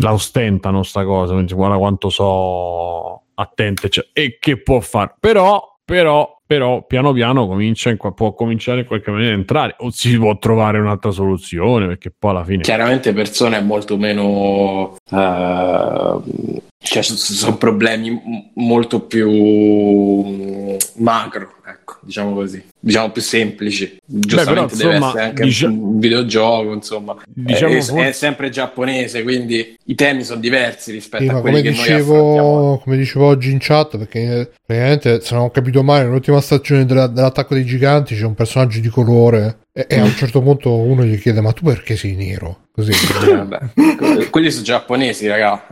la 0.00 0.12
ostentano 0.12 0.82
sta 0.82 1.04
cosa 1.04 1.34
guarda 1.40 1.76
quanto 1.76 2.08
so 2.08 3.22
attente 3.34 3.88
cioè, 3.88 4.08
e 4.12 4.38
che 4.38 4.60
può 4.60 4.80
fare 4.80 5.14
però 5.18 5.78
però 5.84 6.38
però 6.50 6.84
piano 6.84 7.12
piano 7.12 7.46
comincia 7.46 7.90
in 7.90 7.96
può 7.96 8.34
cominciare 8.34 8.80
in 8.80 8.86
qualche 8.86 9.12
maniera 9.12 9.34
a 9.34 9.38
entrare 9.38 9.76
o 9.78 9.90
si 9.90 10.18
può 10.18 10.36
trovare 10.36 10.80
un'altra 10.80 11.12
soluzione 11.12 11.86
perché 11.86 12.12
poi 12.16 12.30
alla 12.32 12.44
fine 12.44 12.62
Chiaramente 12.62 13.12
persone 13.12 13.60
molto 13.60 13.96
meno... 13.96 14.96
eh, 15.12 16.62
cioè 16.82 17.02
ci 17.02 17.14
sono 17.16 17.56
problemi 17.56 18.50
molto 18.54 19.00
più 19.00 19.30
mm, 19.30 20.76
macro, 20.96 21.52
ecco, 21.66 21.98
diciamo 22.02 22.32
così. 22.34 22.64
Diciamo 22.82 23.10
più 23.10 23.20
semplici. 23.20 23.98
Giustamente 24.06 24.74
però, 24.74 24.76
deve 24.76 24.94
insomma, 24.96 25.08
essere 25.08 25.22
anche 25.24 25.42
dicia- 25.42 25.68
un 25.68 25.98
videogioco, 25.98 26.72
insomma. 26.72 27.16
Diciamo 27.28 27.74
è, 27.74 27.76
è 27.76 27.82
forse- 27.82 28.12
sempre 28.14 28.48
giapponese, 28.48 29.22
quindi 29.22 29.76
i 29.84 29.94
temi 29.94 30.24
sono 30.24 30.40
diversi 30.40 30.90
rispetto 30.92 31.24
Sì, 31.24 31.28
a 31.28 31.40
quelli 31.40 31.58
come 31.58 31.62
che 31.62 31.76
noi 31.76 31.78
affrontiamo. 32.00 32.30
dicevo, 32.30 32.80
come 32.82 32.96
dicevo 32.96 33.26
oggi 33.26 33.50
in 33.50 33.58
chat, 33.60 33.98
perché 33.98 34.18
eh, 34.40 34.50
praticamente 34.64 35.20
se 35.20 35.34
non 35.34 35.44
ho 35.44 35.50
capito 35.50 35.82
male, 35.82 36.04
nell'ultima 36.04 36.40
stagione 36.40 36.86
della- 36.86 37.06
dell'attacco 37.06 37.52
dei 37.54 37.64
giganti 37.66 38.16
c'è 38.16 38.24
un 38.24 38.34
personaggio 38.34 38.80
di 38.80 38.88
colore 38.88 39.58
e, 39.86 39.96
e 39.96 39.98
a 40.00 40.04
un 40.04 40.14
certo 40.14 40.40
punto 40.40 40.74
uno 40.74 41.04
gli 41.04 41.18
chiede: 41.18 41.40
Ma 41.40 41.52
tu 41.52 41.64
perché 41.64 41.96
sei 41.96 42.14
nero? 42.14 42.58
Così. 42.72 42.92
Eh, 43.30 43.34
vabbè. 43.36 44.30
quelli 44.30 44.50
sono 44.50 44.64
giapponesi, 44.64 45.26
raga. 45.26 45.66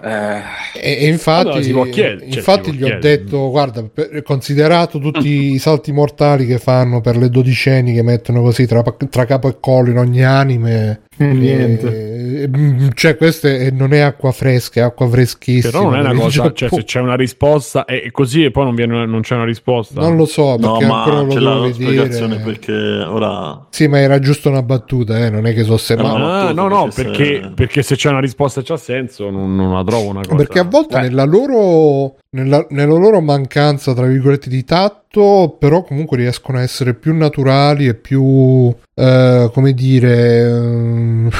Eh, 0.74 0.80
E, 0.80 1.04
e 1.04 1.06
infatti, 1.08 1.48
Allora, 1.48 1.62
si 1.62 1.92
cioè, 1.92 2.16
infatti 2.22 2.70
si 2.70 2.76
gli 2.76 2.82
ho 2.84 2.98
detto: 2.98 3.50
Guarda, 3.50 3.82
per- 3.82 4.22
considerato 4.22 4.98
tutti 4.98 5.52
i 5.52 5.58
salti 5.58 5.92
mortali 5.92 6.46
che 6.46 6.58
fanno 6.58 7.00
per 7.00 7.16
le 7.16 7.30
dodicenni 7.30 7.94
che 7.94 8.02
mettono 8.02 8.42
così 8.42 8.66
tra, 8.66 8.82
tra 9.10 9.24
capo 9.24 9.48
e 9.48 9.56
collo 9.60 9.90
in 9.90 9.98
ogni 9.98 10.22
anime, 10.24 11.02
E 11.18 11.24
niente. 11.24 12.42
eh, 12.42 12.48
mm, 12.48 12.88
cioè, 12.94 13.16
questa 13.16 13.48
è- 13.48 13.70
non 13.70 13.92
è 13.92 13.98
acqua 13.98 14.30
fresca, 14.32 14.80
è 14.80 14.84
acqua 14.84 15.08
freschissima. 15.08 15.70
però 15.72 15.84
non 15.90 15.96
è 15.98 16.00
una 16.00 16.14
cosa 16.14 16.42
cioè 16.42 16.52
Giappone. 16.52 16.80
se 16.82 16.86
c'è 16.86 17.00
una 17.00 17.16
risposta 17.16 17.84
e 17.84 18.02
e 18.06 18.10
così 18.10 18.44
e 18.44 18.50
poi 18.50 18.64
non, 18.64 18.74
viene, 18.74 19.06
non 19.06 19.20
c'è 19.22 19.34
una 19.34 19.44
risposta 19.44 20.00
Non 20.00 20.16
lo 20.16 20.24
so, 20.24 20.56
No, 20.56 20.76
perché 20.78 20.84
ancora 20.84 21.16
ma 21.16 21.22
lo 21.22 21.26
c'è 21.28 21.38
devo 21.40 21.66
la 21.66 21.72
spiegazione 21.72 22.36
perché 22.38 22.72
ora 22.72 23.66
Sì, 23.70 23.86
ma 23.88 23.98
era 23.98 24.18
giusto 24.20 24.48
una 24.48 24.62
battuta, 24.62 25.18
eh, 25.24 25.30
non 25.30 25.46
è 25.46 25.52
che 25.54 25.64
so 25.64 25.76
se 25.76 25.94
No, 25.96 26.16
ma- 26.16 26.52
no. 26.52 26.52
No, 26.52 26.68
no, 26.68 26.88
perché 26.94 27.02
perché, 27.10 27.40
se- 27.42 27.50
perché 27.54 27.82
se 27.82 27.96
c'è 27.96 28.08
una 28.10 28.20
risposta 28.20 28.60
e 28.60 28.62
c'ha 28.62 28.76
senso, 28.76 29.30
non, 29.30 29.54
non 29.56 29.72
la 29.74 29.82
trovo 29.84 30.08
una 30.10 30.20
cosa. 30.22 30.36
Perché 30.36 30.58
a 30.60 30.64
volte 30.64 30.96
Eh. 30.98 31.00
nella 31.02 31.24
loro, 31.24 32.16
nella, 32.30 32.64
nella 32.70 32.94
loro 32.96 33.20
mancanza, 33.20 33.94
tra 33.94 34.06
virgolette, 34.06 34.48
di 34.48 34.64
tatto, 34.64 35.07
però 35.58 35.82
comunque 35.82 36.18
riescono 36.18 36.58
a 36.58 36.62
essere 36.62 36.94
più 36.94 37.16
naturali 37.16 37.86
e 37.86 37.94
più, 37.94 38.72
eh, 38.94 39.50
come 39.52 39.72
dire, 39.72 40.40
ehm, 40.40 41.30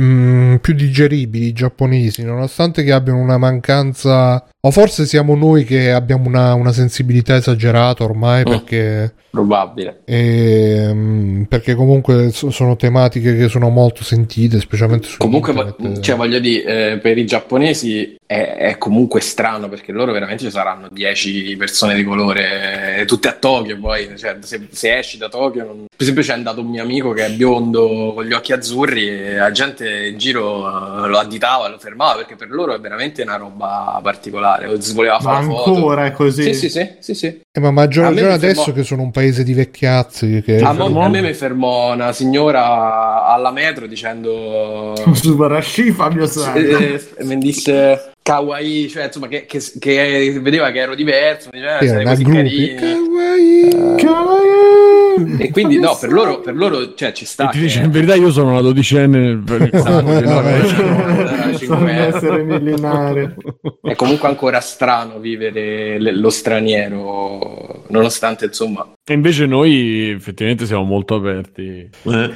mm, 0.00 0.54
più 0.56 0.74
digeribili 0.74 1.46
i 1.46 1.52
giapponesi, 1.52 2.22
nonostante 2.24 2.82
che 2.82 2.92
abbiano 2.92 3.18
una 3.20 3.38
mancanza, 3.38 4.44
o 4.60 4.70
forse 4.70 5.06
siamo 5.06 5.34
noi 5.36 5.64
che 5.64 5.90
abbiamo 5.92 6.26
una, 6.28 6.54
una 6.54 6.72
sensibilità 6.72 7.36
esagerata 7.36 8.04
ormai 8.04 8.40
Mm. 8.40 8.44
perché... 8.50 9.14
probabile. 9.30 10.00
Ehm, 10.04 11.46
perché 11.48 11.74
comunque 11.74 12.30
so- 12.30 12.50
sono 12.50 12.76
tematiche 12.76 13.36
che 13.36 13.48
sono 13.48 13.68
molto 13.68 14.02
sentite, 14.04 14.58
specialmente 14.60 15.06
su 15.08 15.18
Comunque, 15.18 15.52
internet. 15.52 16.00
cioè, 16.00 16.16
voglio 16.16 16.38
dire, 16.38 16.92
eh, 16.92 16.98
per 16.98 17.16
i 17.18 17.24
giapponesi 17.26 18.16
è, 18.26 18.56
è 18.58 18.78
comunque 18.78 19.20
strano 19.20 19.68
perché 19.68 19.92
loro 19.92 20.12
veramente 20.12 20.44
ci 20.44 20.50
saranno 20.50 20.88
10 20.90 21.56
persone 21.56 21.94
di 21.94 22.04
colore, 22.04 22.98
eh, 23.00 23.04
tutte 23.04 23.28
a 23.28 23.32
Tokyo. 23.32 23.78
Poi, 23.78 24.10
cioè, 24.16 24.36
se, 24.40 24.66
se 24.70 24.98
esci 24.98 25.16
da 25.18 25.28
Tokyo, 25.28 25.64
non- 25.64 25.84
per 25.88 25.96
esempio, 26.08 26.22
c'è 26.22 26.32
andato 26.32 26.60
un 26.60 26.68
mio 26.68 26.82
amico 26.82 27.12
che 27.12 27.26
è 27.26 27.30
biondo 27.30 28.12
con 28.14 28.24
gli 28.24 28.32
occhi 28.32 28.52
azzurri 28.52 29.08
e 29.08 29.34
la 29.36 29.50
gente 29.50 29.89
in 30.08 30.18
giro 30.18 31.04
eh, 31.04 31.08
lo 31.08 31.18
additava, 31.18 31.68
lo 31.68 31.78
fermava 31.78 32.16
perché 32.16 32.36
per 32.36 32.48
loro 32.50 32.74
è 32.74 32.80
veramente 32.80 33.22
una 33.22 33.36
roba 33.36 33.98
particolare. 34.02 34.66
O 34.66 34.80
si 34.80 34.92
voleva 34.94 35.14
Ma 35.14 35.20
fare 35.20 35.46
la 35.46 35.52
foto. 35.52 35.74
ancora 35.74 36.06
è 36.06 36.12
così. 36.12 36.42
Sì, 36.42 36.54
sì, 36.54 36.68
sì, 36.70 36.90
sì, 37.00 37.14
sì. 37.14 37.26
Eh, 37.52 37.60
ma 37.60 37.70
maggior 37.70 38.04
A 38.04 38.08
me 38.10 38.14
ragione 38.16 38.32
adesso 38.34 38.62
fermò- 38.64 38.78
che 38.78 38.84
sono 38.84 39.02
un 39.02 39.10
paese 39.10 39.42
di 39.42 39.54
vecchiazzi. 39.54 40.42
Che... 40.44 40.58
A, 40.60 40.72
mo- 40.72 40.84
fermò? 40.84 41.00
a 41.02 41.08
me 41.08 41.20
mi 41.22 41.32
fermò 41.34 41.92
una 41.92 42.12
signora 42.12 43.24
alla 43.24 43.50
metro 43.50 43.86
dicendo 43.86 44.94
Subarashi 45.12 45.90
Fabio 45.92 46.26
Sai. 46.26 46.64
eh, 46.68 47.00
mi 47.24 47.38
disse 47.38 48.12
kawaii, 48.22 48.88
cioè 48.88 49.04
insomma 49.06 49.26
che, 49.28 49.46
che- 49.46 49.62
che 49.78 50.38
vedeva 50.40 50.70
che 50.70 50.78
ero 50.78 50.94
diverso, 50.94 51.48
mi 51.52 51.58
diceva, 51.60 51.78
Era 51.80 51.88
sei 51.96 52.04
così 52.04 52.22
gruppi. 52.22 52.74
carini. 52.74 53.96
Kawaii. 53.96 53.98
E 55.38 55.50
quindi 55.50 55.78
no, 55.78 55.96
per 55.98 56.10
loro, 56.12 56.40
per 56.40 56.54
loro 56.56 56.94
cioè, 56.94 57.12
ci 57.12 57.24
sta. 57.24 57.48
E 57.48 57.52
ti 57.52 57.58
che- 57.58 57.64
dice 57.64 57.80
in 57.82 57.90
verità 57.90 58.14
io 58.14 58.30
sono 58.30 58.50
una 58.50 58.60
dodicenne 58.60 59.42
per 59.44 59.62
il 59.62 59.70
Esatto, 59.72 60.04
cavolo, 60.06 60.20
no, 60.20 60.40
no? 60.40 60.48
eh, 60.48 60.66
Sono 60.66 61.56
cinque 61.58 61.92
euro. 61.92 62.16
essere 62.16 62.42
millenario. 62.42 63.34
È 63.82 63.94
comunque 63.96 64.28
ancora 64.28 64.60
strano 64.60 65.18
vivere 65.18 65.98
lo 66.12 66.30
straniero, 66.30 67.84
nonostante 67.88 68.46
insomma. 68.46 68.86
E 69.10 69.14
invece 69.14 69.44
noi 69.46 70.10
effettivamente 70.10 70.66
siamo 70.66 70.84
molto 70.84 71.16
aperti. 71.16 71.62
eh, 71.62 71.90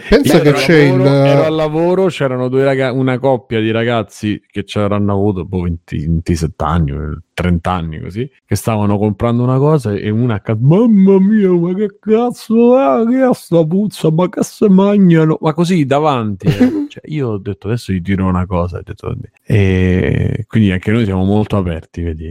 Pensa 0.09 0.41
che 0.41 0.49
ero 0.49 0.57
c'è 0.59 0.77
il. 0.81 0.97
lavoro, 0.97 1.25
ero 1.25 1.45
al 1.45 1.55
lavoro, 1.55 2.07
c'erano 2.07 2.49
due 2.49 2.65
raga- 2.65 2.91
una 2.91 3.17
coppia 3.21 3.61
di 3.61 3.71
ragazzi 3.71 4.43
che 4.45 4.65
ci 4.65 4.81
avranno 4.81 5.13
avuto 5.13 5.45
boh, 5.45 5.61
20 5.63 5.99
27 5.99 6.65
anni, 6.65 6.91
eh, 6.91 7.19
30 7.33 7.71
anni 7.71 8.01
così, 8.01 8.29
che 8.45 8.57
stavano 8.57 8.99
comprando 8.99 9.45
una 9.45 9.59
cosa 9.59 9.93
e 9.93 10.11
una 10.11 10.41
ca- 10.41 10.57
mamma 10.59 11.21
mia, 11.21 11.51
ma 11.53 11.73
che 11.75 11.97
cazzo 12.01 12.77
è? 12.77 13.07
Che 13.09 13.25
è 13.25 13.33
sta 13.35 13.65
puzza? 13.65 14.11
Ma 14.11 14.29
che 14.29 14.43
se 14.43 14.69
mangiano? 14.69 15.39
Ma 15.41 15.55
così 15.55 15.87
davanti. 15.87 16.49
eh. 16.49 16.83
Cioè, 16.95 17.03
io 17.07 17.29
ho 17.31 17.39
detto 17.39 17.67
adesso 17.69 17.93
gli 17.93 18.01
dirò 18.01 18.29
una 18.29 18.47
cosa. 18.47 18.79
ho 18.79 18.83
detto, 18.85 19.17
e 19.47 20.45
quindi 20.47 20.71
anche 20.73 20.91
noi 20.93 21.05
siamo 21.05 21.25
molto 21.25 21.57
aperti, 21.57 22.03
vedi? 22.03 22.27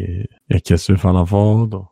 Mi 0.45 0.55
ha 0.55 0.59
chiesto 0.59 0.91
di 0.93 0.97
fare 0.97 1.15
una 1.15 1.25
foto. 1.25 1.89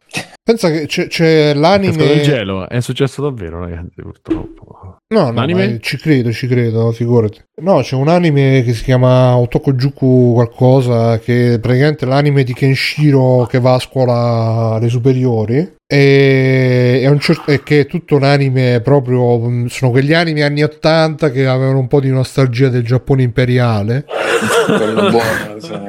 Pensa 0.51 0.69
che 0.69 0.85
c'è, 0.85 1.07
c'è 1.07 1.47
del 1.53 1.59
l'anime 1.59 2.21
gelo 2.21 2.67
è 2.67 2.81
successo 2.81 3.21
davvero, 3.21 3.59
ragazzi, 3.59 4.01
purtroppo. 4.01 4.97
No, 5.11 5.25
no, 5.25 5.31
L'anime? 5.33 5.67
ma 5.67 5.77
ci 5.79 5.97
credo, 5.97 6.31
ci 6.31 6.47
credo, 6.47 6.91
figurati. 6.91 7.41
No, 7.61 7.81
c'è 7.81 7.95
un 7.95 8.07
anime 8.07 8.63
che 8.63 8.73
si 8.73 8.83
chiama 8.83 9.35
Otokojuku 9.37 10.31
qualcosa, 10.33 11.19
che 11.19 11.55
è 11.55 11.59
praticamente 11.59 12.05
l'anime 12.05 12.43
di 12.43 12.53
Kenshiro 12.53 13.45
che 13.49 13.59
va 13.59 13.73
a 13.75 13.79
scuola 13.79 14.75
alle 14.75 14.87
superiori. 14.89 15.75
E, 15.85 17.01
è 17.03 17.07
un 17.07 17.19
cer- 17.19 17.43
e 17.49 17.61
che 17.63 17.81
è 17.81 17.85
tutto 17.85 18.15
un 18.15 18.23
anime 18.23 18.79
proprio. 18.81 19.37
mh, 19.39 19.65
Sono 19.67 19.91
quegli 19.91 20.13
anime 20.13 20.43
anni 20.43 20.63
80 20.63 21.29
che 21.31 21.45
avevano 21.45 21.79
un 21.79 21.87
po' 21.87 21.99
di 21.99 22.09
nostalgia 22.09 22.69
del 22.69 22.83
Giappone 22.83 23.23
imperiale. 23.23 24.05
Quello 24.65 25.09
buono. 25.09 25.53
insomma. 25.55 25.87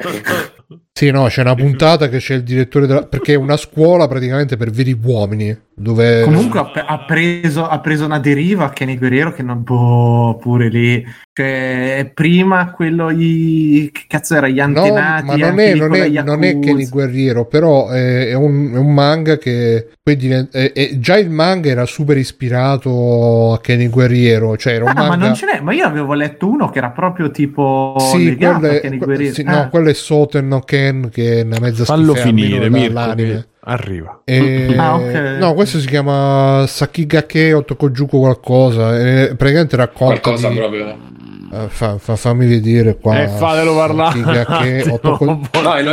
Sì, 0.94 1.10
no, 1.10 1.24
c'è 1.24 1.40
una 1.40 1.54
puntata 1.54 2.08
che 2.10 2.18
c'è 2.18 2.34
il 2.34 2.42
direttore 2.42 2.86
della. 2.86 3.06
perché 3.06 3.32
è 3.32 3.36
una 3.36 3.56
scuola 3.56 4.06
praticamente 4.06 4.56
per 4.58 4.70
veri 4.70 4.96
uomini. 5.02 5.58
Dove 5.74 6.20
Comunque 6.22 6.60
ha, 6.60 6.70
ha 6.86 7.04
preso, 7.06 7.66
ha 7.66 7.80
preso 7.80 8.04
una 8.04 8.18
deriva 8.20 8.66
a 8.66 8.70
Kenny 8.70 8.98
Guerriero 8.98 9.32
che 9.32 9.42
non 9.42 9.62
può 9.64 10.36
pure 10.36 10.68
lì. 10.68 11.02
Cioè, 11.32 12.10
prima 12.12 12.70
quello 12.72 13.10
gli 13.10 13.90
che 13.90 14.02
cazzo 14.06 14.34
era 14.36 14.48
gli 14.48 14.56
No, 14.58 14.64
antenati. 14.64 15.24
ma 15.24 15.36
non 15.36 15.58
è, 15.58 15.74
non, 15.74 15.94
è, 15.94 16.08
non 16.22 16.44
è. 16.44 16.58
Kenny 16.58 16.86
Guerriero, 16.88 17.46
però 17.46 17.88
è, 17.88 18.28
è 18.28 18.34
un, 18.34 18.72
è 18.74 18.76
un 18.76 18.92
manga 18.92 19.38
che 19.38 19.88
poi 20.02 20.14
diventa. 20.16 20.58
è- 20.58 20.72
è- 20.72 20.98
già 20.98 21.16
il 21.16 21.30
manga 21.30 21.70
era 21.70 21.86
super 21.86 22.18
ispirato 22.18 23.54
a 23.54 23.60
Kenny 23.60 23.88
Guerriero, 23.88 24.58
cioè 24.58 24.74
era 24.74 24.84
un 24.84 24.90
Ah, 24.90 24.94
ma 24.94 25.08
manga. 25.08 25.24
non 25.26 25.34
ce 25.34 25.46
n'è, 25.46 25.60
ma 25.62 25.72
io 25.72 25.86
avevo 25.86 26.12
letto 26.12 26.46
uno 26.48 26.68
che 26.68 26.78
era 26.78 26.90
proprio 26.90 27.30
tipo 27.30 27.96
sì, 27.98 28.24
legato 28.24 28.58
quello 28.58 28.74
a 28.74 28.76
è, 28.76 28.80
Kenny 28.82 28.96
que- 28.98 29.06
Guerriero. 29.06 29.34
sì, 29.34 29.42
Ah. 29.46 29.52
no, 29.62 29.68
quello 29.70 29.88
è 29.88 29.94
Soten 29.94 30.48
no 30.48 30.60
Ken, 30.82 31.08
che 31.10 31.40
è 31.40 31.42
una 31.42 31.58
mezza 31.60 31.84
Fallo 31.84 32.14
schifezza, 32.14 32.26
finire, 32.26 32.68
Mirko, 32.70 33.14
che 33.14 33.44
arriva. 33.60 34.20
E- 34.24 34.74
Ah, 34.78 34.96
ok. 34.96 35.36
No, 35.38 35.54
questo 35.54 35.78
si 35.78 35.86
chiama 35.86 36.64
Sakigake 36.66 37.52
Otokojuku 37.52 38.18
qualcosa. 38.18 38.98
E 38.98 39.34
praticamente 39.36 39.76
racconta. 39.76 40.18
Qualcosa 40.20 40.48
di- 40.48 40.56
proprio. 40.56 41.10
Eh, 41.54 41.68
fa- 41.68 41.98
fa- 41.98 42.16
fammi 42.16 42.46
vedere 42.46 42.96
qua. 42.96 43.20
Eh, 43.22 43.28
fatelo 43.28 43.74
parlare. 43.76 44.18
Sakigake 44.22 44.90
Otoko- 44.90 45.24
No. 45.26 45.40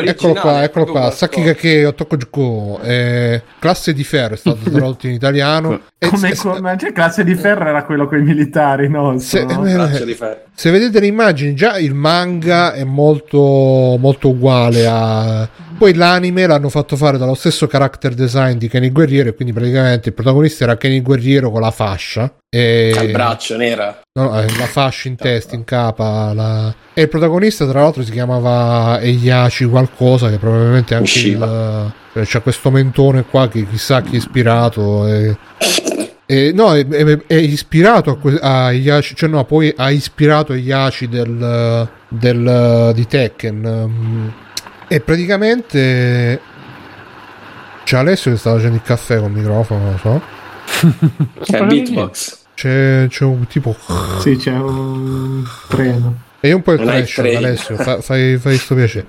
Eccolo 0.02 0.34
qua, 0.36 0.64
eccolo 0.64 0.86
qua. 0.86 1.12
Sakigake 1.12 1.86
Otokojuku, 1.86 2.80
eh, 2.82 3.42
classe 3.60 3.94
di 3.94 4.06
ferro, 4.06 4.36
è 4.36 4.38
stato 4.38 4.58
tradotto 4.72 5.08
in 5.08 5.14
italiano. 5.14 5.82
E 5.98 6.08
Come, 6.08 6.34
come 6.36 6.78
cioè, 6.78 6.94
classe 6.94 7.26
di 7.26 7.36
ferro 7.36 7.68
era 7.68 7.84
quello 7.84 8.08
con 8.08 8.20
i 8.20 8.24
militari, 8.24 8.88
no? 8.88 9.20
se- 9.20 9.44
no? 9.44 9.66
eh, 9.66 9.74
Braccio 9.74 10.06
di 10.06 10.14
ferro. 10.14 10.40
se 10.54 10.72
vedete 10.72 11.02
le 11.02 11.08
immagini, 11.08 11.54
già 11.56 11.78
il 11.78 11.94
manga 11.94 12.72
è 12.72 12.86
molto, 12.86 13.98
molto 14.00 14.30
uguale 14.30 14.88
a. 14.88 15.50
Poi 15.78 15.94
l'anime 15.94 16.46
l'hanno 16.46 16.68
fatto 16.70 16.96
fare 16.98 17.18
dallo 17.18 17.36
stesso 17.36 17.66
character 17.68 18.14
design 18.14 18.58
di 18.58 18.68
Kenny 18.68 18.92
Guerriero, 18.92 19.30
e 19.30 19.34
quindi 19.34 19.54
praticamente 19.54 20.10
il 20.10 20.16
protagonista 20.16 20.64
era 20.66 20.76
Kenny 20.78 21.02
Guerriero 21.02 21.52
con 21.52 21.62
la 21.62 21.72
fascia. 21.72 22.34
E... 22.50 22.94
Al 22.98 23.12
braccio 23.12 23.56
nera. 23.56 24.00
No, 24.12 24.32
la 24.32 24.66
fascia 24.66 25.08
in 25.08 25.16
testa, 25.18 25.56
in 25.56 25.64
capa. 25.64 26.34
la- 26.34 26.74
E 26.94 27.02
il 27.04 27.10
protagonista, 27.10 27.68
tra 27.68 27.82
l'altro, 27.82 28.04
si 28.04 28.12
chiamava 28.12 29.00
Eiyachi 29.00 29.66
qualcosa, 29.66 30.30
che 30.30 30.38
probabilmente 30.38 30.96
anche 30.96 31.20
il, 31.20 31.92
eh, 32.14 32.24
c'è 32.26 32.42
questo 32.42 32.72
mentone 32.72 33.24
qua 33.24 33.48
che 33.48 33.68
chissà 33.68 34.02
chi 34.02 34.16
è 34.16 34.18
ispirato. 34.18 35.08
E... 35.08 35.38
e- 36.26 36.52
no, 36.54 36.74
è, 36.74 36.86
è- 36.88 37.26
è 37.28 37.34
ispirato 37.36 38.10
a, 38.12 38.18
que- 38.18 38.40
a 38.42 38.72
Eiyachi, 38.72 39.16
cioè 39.16 39.30
no, 39.30 39.46
poi 39.46 39.72
ha 39.78 39.92
ispirato 39.92 40.54
Eiyachi 40.54 41.08
del, 41.08 41.88
del, 42.10 42.92
di 42.96 43.08
Tekken. 43.08 44.34
E 44.88 45.00
praticamente 45.02 46.42
c'è 47.84 47.98
Alessio 47.98 48.32
che 48.32 48.38
sta 48.38 48.54
facendo 48.54 48.76
il 48.76 48.82
caffè 48.82 49.20
con 49.20 49.32
il 49.32 49.38
microfono, 49.38 49.82
non 49.84 49.92
lo 49.92 49.98
so. 50.00 50.22
È 51.56 51.64
beatbox. 51.64 52.38
C'è, 52.60 53.06
c'è 53.08 53.24
un 53.24 53.48
tipo. 53.48 53.74
Sì, 54.20 54.36
c'è 54.36 54.52
un 54.52 55.46
treno. 55.70 56.24
E 56.42 56.52
un 56.52 56.62
po' 56.62 56.74
il 56.74 56.82
trash. 56.82 57.20
Alessio, 57.20 57.78
fa- 57.78 58.02
fai, 58.04 58.36
fai 58.36 58.58
sto 58.58 58.76
piacere. 58.76 59.06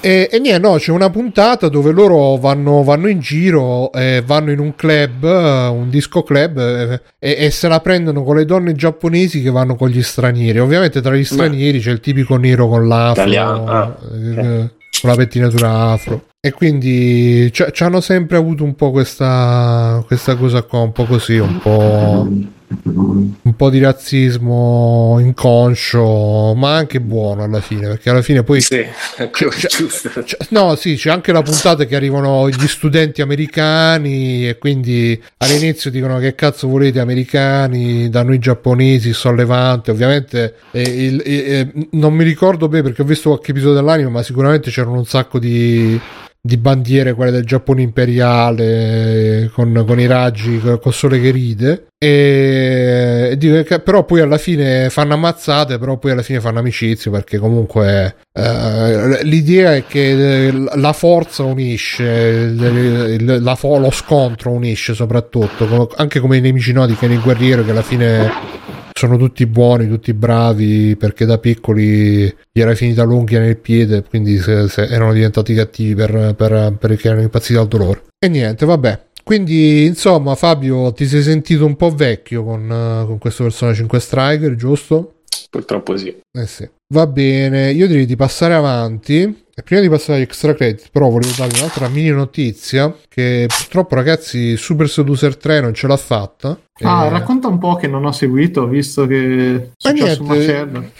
E, 0.00 0.28
e 0.30 0.38
niente, 0.38 0.60
no, 0.60 0.76
c'è 0.76 0.92
una 0.92 1.10
puntata 1.10 1.68
dove 1.68 1.90
loro 1.90 2.36
vanno, 2.36 2.84
vanno 2.84 3.08
in 3.08 3.18
giro, 3.18 3.90
eh, 3.90 4.22
vanno 4.24 4.52
in 4.52 4.60
un 4.60 4.76
club, 4.76 5.24
un 5.24 5.90
disco 5.90 6.22
club, 6.22 6.56
eh, 6.58 7.00
e, 7.18 7.46
e 7.46 7.50
se 7.50 7.66
la 7.66 7.80
prendono 7.80 8.22
con 8.22 8.36
le 8.36 8.44
donne 8.44 8.74
giapponesi 8.74 9.42
che 9.42 9.50
vanno 9.50 9.74
con 9.74 9.88
gli 9.88 10.00
stranieri. 10.00 10.60
Ovviamente 10.60 11.00
tra 11.00 11.16
gli 11.16 11.24
stranieri 11.24 11.80
c'è 11.80 11.90
il 11.90 11.98
tipico 11.98 12.36
nero 12.36 12.68
con 12.68 12.86
l'afro, 12.86 13.22
Italiano, 13.22 13.66
ah, 13.66 13.96
eh, 14.14 14.70
con 15.00 15.10
la 15.10 15.16
pettinatura 15.16 15.90
afro. 15.90 16.26
E 16.40 16.52
quindi 16.52 17.50
ci 17.52 17.82
hanno 17.82 18.00
sempre 18.00 18.36
avuto 18.36 18.62
un 18.62 18.76
po' 18.76 18.92
questa, 18.92 20.00
questa 20.06 20.36
cosa 20.36 20.62
qua, 20.62 20.78
un 20.78 20.92
po' 20.92 21.06
così, 21.06 21.38
un 21.38 21.58
po' 21.58 22.56
un 22.70 23.54
po' 23.56 23.70
di 23.70 23.78
razzismo 23.80 25.16
inconscio, 25.20 26.54
ma 26.54 26.74
anche 26.76 27.00
buono 27.00 27.42
alla 27.42 27.60
fine, 27.60 27.88
perché 27.88 28.10
alla 28.10 28.20
fine 28.22 28.42
poi 28.42 28.60
Sì, 28.60 28.84
ecco, 29.16 29.48
giusto. 29.68 30.10
c'è- 30.22 30.36
no, 30.50 30.74
sì, 30.76 30.94
c'è 30.96 31.10
anche 31.10 31.32
la 31.32 31.42
puntata 31.42 31.84
che 31.84 31.96
arrivano 31.96 32.48
gli 32.50 32.66
studenti 32.66 33.22
americani 33.22 34.48
e 34.48 34.58
quindi 34.58 35.20
all'inizio 35.38 35.90
dicono 35.90 36.18
che 36.18 36.34
cazzo 36.34 36.68
volete 36.68 37.00
americani, 37.00 38.08
da 38.10 38.22
noi 38.22 38.38
giapponesi, 38.38 39.12
sollevante, 39.12 39.90
ovviamente 39.90 40.54
il- 40.72 41.22
eh, 41.24 41.32
eh, 41.74 41.88
non 41.92 42.12
mi 42.12 42.24
ricordo 42.24 42.68
bene 42.68 42.82
perché 42.82 43.02
ho 43.02 43.06
visto 43.06 43.30
qualche 43.30 43.52
episodio 43.52 43.76
dell'anime, 43.76 44.10
ma 44.10 44.22
sicuramente 44.22 44.70
c'erano 44.70 44.96
un 44.98 45.06
sacco 45.06 45.38
di 45.38 45.98
di 46.48 46.56
bandiere, 46.56 47.12
quelle 47.12 47.30
del 47.30 47.44
Giappone 47.44 47.82
imperiale, 47.82 49.50
con, 49.52 49.84
con 49.86 50.00
i 50.00 50.06
raggi, 50.06 50.58
col 50.58 50.94
sole 50.94 51.20
che 51.20 51.30
ride. 51.30 51.88
E, 51.98 53.36
e 53.38 53.80
però 53.80 54.04
poi 54.04 54.22
alla 54.22 54.38
fine 54.38 54.88
fanno 54.88 55.12
ammazzate, 55.12 55.78
però 55.78 55.98
poi 55.98 56.12
alla 56.12 56.22
fine 56.22 56.40
fanno 56.40 56.60
amicizia 56.60 57.10
perché 57.10 57.36
comunque 57.38 58.16
eh, 58.32 59.24
l'idea 59.24 59.74
è 59.74 59.84
che 59.86 60.46
eh, 60.46 60.52
la 60.52 60.92
forza 60.94 61.42
unisce, 61.42 62.04
il- 62.04 63.42
la 63.42 63.58
lo 63.60 63.90
scontro 63.90 64.50
unisce 64.50 64.94
soprattutto, 64.94 65.92
anche 65.96 66.18
come 66.18 66.38
i 66.38 66.40
nemici 66.40 66.72
noti 66.72 66.94
che 66.94 67.08
nel 67.08 67.20
guerriero 67.20 67.62
che 67.62 67.72
alla 67.72 67.82
fine 67.82 68.30
sono 68.98 69.16
tutti 69.16 69.46
buoni, 69.46 69.86
tutti 69.88 70.12
bravi 70.12 70.96
perché 70.96 71.24
da 71.24 71.38
piccoli 71.38 72.24
gli 72.50 72.60
era 72.60 72.74
finita 72.74 73.04
l'unghia 73.04 73.38
nel 73.40 73.56
piede, 73.56 74.02
quindi 74.02 74.38
se- 74.38 74.68
se 74.68 74.82
erano 74.82 75.12
diventati 75.12 75.54
cattivi 75.54 75.94
per, 75.94 76.34
per- 76.36 76.76
perché 76.78 77.06
erano 77.08 77.22
impazziti 77.22 77.54
dal 77.54 77.68
dolore. 77.68 78.02
E 78.18 78.28
niente, 78.28 78.66
vabbè. 78.66 79.06
Quindi, 79.22 79.84
insomma, 79.84 80.34
Fabio, 80.34 80.92
ti 80.92 81.06
sei 81.06 81.22
sentito 81.22 81.64
un 81.66 81.76
po' 81.76 81.90
vecchio 81.94 82.42
con, 82.44 82.66
con 83.06 83.18
questo 83.18 83.42
Persona 83.44 83.74
5 83.74 84.00
Striker, 84.00 84.54
giusto? 84.54 85.20
Purtroppo 85.50 85.96
sì. 85.96 86.08
Eh 86.08 86.46
sì. 86.46 86.68
Va 86.94 87.06
bene, 87.06 87.70
io 87.72 87.86
direi 87.86 88.06
di 88.06 88.16
passare 88.16 88.54
avanti. 88.54 89.44
E 89.58 89.62
prima 89.64 89.80
di 89.80 89.88
passare 89.88 90.18
agli 90.18 90.22
extra 90.22 90.54
credit, 90.54 90.88
però 90.92 91.08
volevo 91.08 91.32
darvi 91.36 91.58
un'altra 91.58 91.88
mini 91.88 92.10
notizia. 92.10 92.94
Che 93.08 93.46
purtroppo, 93.48 93.96
ragazzi, 93.96 94.56
Super 94.56 94.88
Seducer 94.88 95.36
3 95.36 95.60
non 95.62 95.74
ce 95.74 95.88
l'ha 95.88 95.96
fatta. 95.96 96.56
Ah, 96.82 97.06
Eh, 97.06 97.08
racconta 97.08 97.48
un 97.48 97.58
po' 97.58 97.74
che 97.74 97.88
non 97.88 98.04
ho 98.04 98.12
seguito, 98.12 98.68
visto 98.68 99.04
che 99.08 99.54
è 99.56 99.68
successo 99.76 100.22
un 100.22 100.28
macello. 100.28 100.90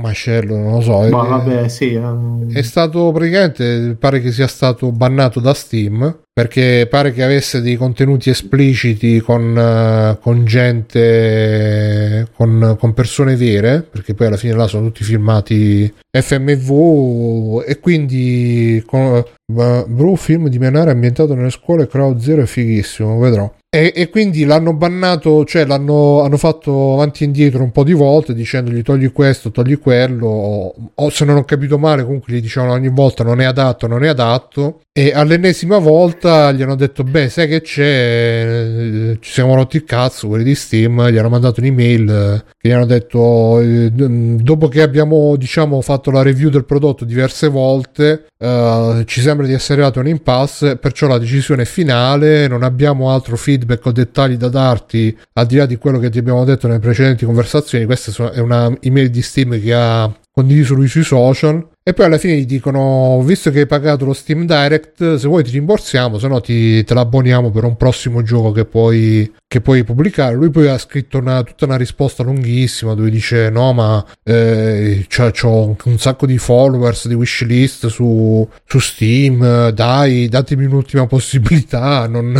Macello, 0.00 0.56
non 0.56 0.72
lo 0.74 0.80
so. 0.80 0.98
Ma 1.00 1.06
eh, 1.06 1.28
vabbè, 1.28 1.68
sì. 1.68 1.94
ehm, 1.94 2.52
È 2.52 2.62
stato 2.62 3.10
praticamente, 3.12 3.96
pare 3.98 4.20
che 4.20 4.32
sia 4.32 4.46
stato 4.46 4.90
bannato 4.92 5.40
da 5.40 5.54
Steam 5.54 6.22
perché 6.34 6.88
pare 6.90 7.12
che 7.12 7.22
avesse 7.22 7.62
dei 7.62 7.76
contenuti 7.76 8.28
espliciti 8.28 9.20
con, 9.20 9.56
eh, 9.56 10.18
con 10.20 10.44
gente, 10.44 12.26
con, 12.34 12.76
con 12.76 12.92
persone 12.92 13.36
vere, 13.36 13.82
perché 13.82 14.14
poi 14.14 14.26
alla 14.26 14.36
fine 14.36 14.54
là 14.54 14.66
sono 14.66 14.86
tutti 14.86 15.04
filmati 15.04 15.92
FMV 16.10 17.62
e 17.64 17.78
quindi 17.78 18.82
con, 18.84 19.22
uh, 19.46 19.86
bro 19.86 20.14
film 20.16 20.48
di 20.48 20.58
Menare 20.58 20.90
ambientato 20.90 21.34
nelle 21.34 21.50
scuole 21.50 21.86
Crowd 21.86 22.18
Zero 22.18 22.42
è 22.42 22.46
fighissimo, 22.46 23.18
vedrò. 23.18 23.52
E, 23.74 23.92
e 23.92 24.08
quindi 24.08 24.44
l'hanno 24.44 24.72
bannato, 24.72 25.44
cioè 25.44 25.66
l'hanno 25.66 26.22
hanno 26.22 26.36
fatto 26.36 26.92
avanti 26.92 27.24
e 27.24 27.26
indietro 27.26 27.64
un 27.64 27.72
po' 27.72 27.82
di 27.82 27.92
volte 27.92 28.32
dicendogli 28.32 28.82
togli 28.82 29.10
questo, 29.10 29.50
togli 29.50 29.80
quello, 29.80 30.28
o, 30.28 30.74
o 30.94 31.10
se 31.10 31.24
non 31.24 31.38
ho 31.38 31.44
capito 31.44 31.76
male 31.76 32.04
comunque 32.04 32.32
gli 32.32 32.40
dicevano 32.40 32.70
ogni 32.74 32.90
volta 32.90 33.24
non 33.24 33.40
è 33.40 33.44
adatto, 33.44 33.88
non 33.88 34.04
è 34.04 34.08
adatto. 34.08 34.82
E 34.92 35.12
all'ennesima 35.12 35.78
volta 35.78 36.52
gli 36.52 36.62
hanno 36.62 36.76
detto 36.76 37.02
beh 37.02 37.28
sai 37.28 37.48
che 37.48 37.62
c'è, 37.62 37.82
eh, 37.82 39.16
ci 39.18 39.32
siamo 39.32 39.56
rotti 39.56 39.78
il 39.78 39.84
cazzo 39.84 40.28
quelli 40.28 40.44
di 40.44 40.54
Steam, 40.54 41.08
gli 41.08 41.16
hanno 41.16 41.30
mandato 41.30 41.58
un'email 41.58 42.08
eh, 42.08 42.44
gli 42.60 42.70
hanno 42.70 42.86
detto 42.86 43.58
eh, 43.58 43.90
dopo 43.90 44.68
che 44.68 44.82
abbiamo 44.82 45.34
diciamo 45.34 45.80
fatto 45.80 46.12
la 46.12 46.22
review 46.22 46.48
del 46.48 46.64
prodotto 46.64 47.04
diverse 47.04 47.48
volte 47.48 48.26
eh, 48.38 49.02
ci 49.06 49.20
sembra 49.34 49.46
di 49.46 49.52
essere 49.52 49.74
arrivato 49.74 49.98
a 49.98 50.02
un 50.02 50.08
impasse 50.08 50.76
perciò 50.76 51.08
la 51.08 51.18
decisione 51.18 51.62
è 51.62 51.66
finale 51.66 52.46
non 52.46 52.62
abbiamo 52.62 53.10
altro 53.10 53.36
feedback 53.36 53.84
o 53.86 53.92
dettagli 53.92 54.36
da 54.36 54.48
darti 54.48 55.16
al 55.32 55.46
di 55.46 55.56
là 55.56 55.66
di 55.66 55.76
quello 55.76 55.98
che 55.98 56.08
ti 56.08 56.18
abbiamo 56.18 56.44
detto 56.44 56.68
nelle 56.68 56.78
precedenti 56.78 57.24
conversazioni 57.24 57.84
questa 57.84 58.32
è 58.32 58.38
una 58.38 58.72
email 58.80 59.10
di 59.10 59.22
Steam 59.22 59.60
che 59.60 59.74
ha 59.74 60.12
condiviso 60.30 60.74
lui 60.74 60.88
sui 60.88 61.04
social 61.04 61.66
E 61.86 61.92
poi 61.92 62.06
alla 62.06 62.16
fine 62.16 62.36
gli 62.36 62.46
dicono: 62.46 63.20
Visto 63.22 63.50
che 63.50 63.60
hai 63.60 63.66
pagato 63.66 64.06
lo 64.06 64.14
Steam 64.14 64.46
Direct, 64.46 65.16
se 65.16 65.28
vuoi 65.28 65.44
ti 65.44 65.50
rimborsiamo, 65.50 66.18
se 66.18 66.28
no 66.28 66.40
ti, 66.40 66.82
te 66.82 66.94
l'abboniamo 66.94 67.50
per 67.50 67.64
un 67.64 67.76
prossimo 67.76 68.22
gioco 68.22 68.50
che 68.52 68.64
puoi, 68.64 69.30
che 69.54 69.60
puoi 69.60 69.84
pubblicare. 69.84 70.34
Lui 70.34 70.50
poi 70.50 70.66
ha 70.66 70.76
scritto 70.78 71.18
una, 71.18 71.44
tutta 71.44 71.64
una 71.66 71.76
risposta 71.76 72.24
lunghissima 72.24 72.94
dove 72.94 73.08
dice: 73.08 73.50
No, 73.50 73.72
ma 73.72 74.04
eh, 74.24 75.06
c'ho, 75.08 75.30
c'ho 75.30 75.76
un 75.84 75.98
sacco 75.98 76.26
di 76.26 76.38
followers 76.38 77.06
di 77.06 77.14
wishlist 77.14 77.86
su, 77.86 78.48
su 78.64 78.78
Steam. 78.80 79.68
Dai, 79.70 80.26
datemi 80.28 80.64
un'ultima 80.64 81.06
possibilità. 81.06 82.08
Non, 82.08 82.32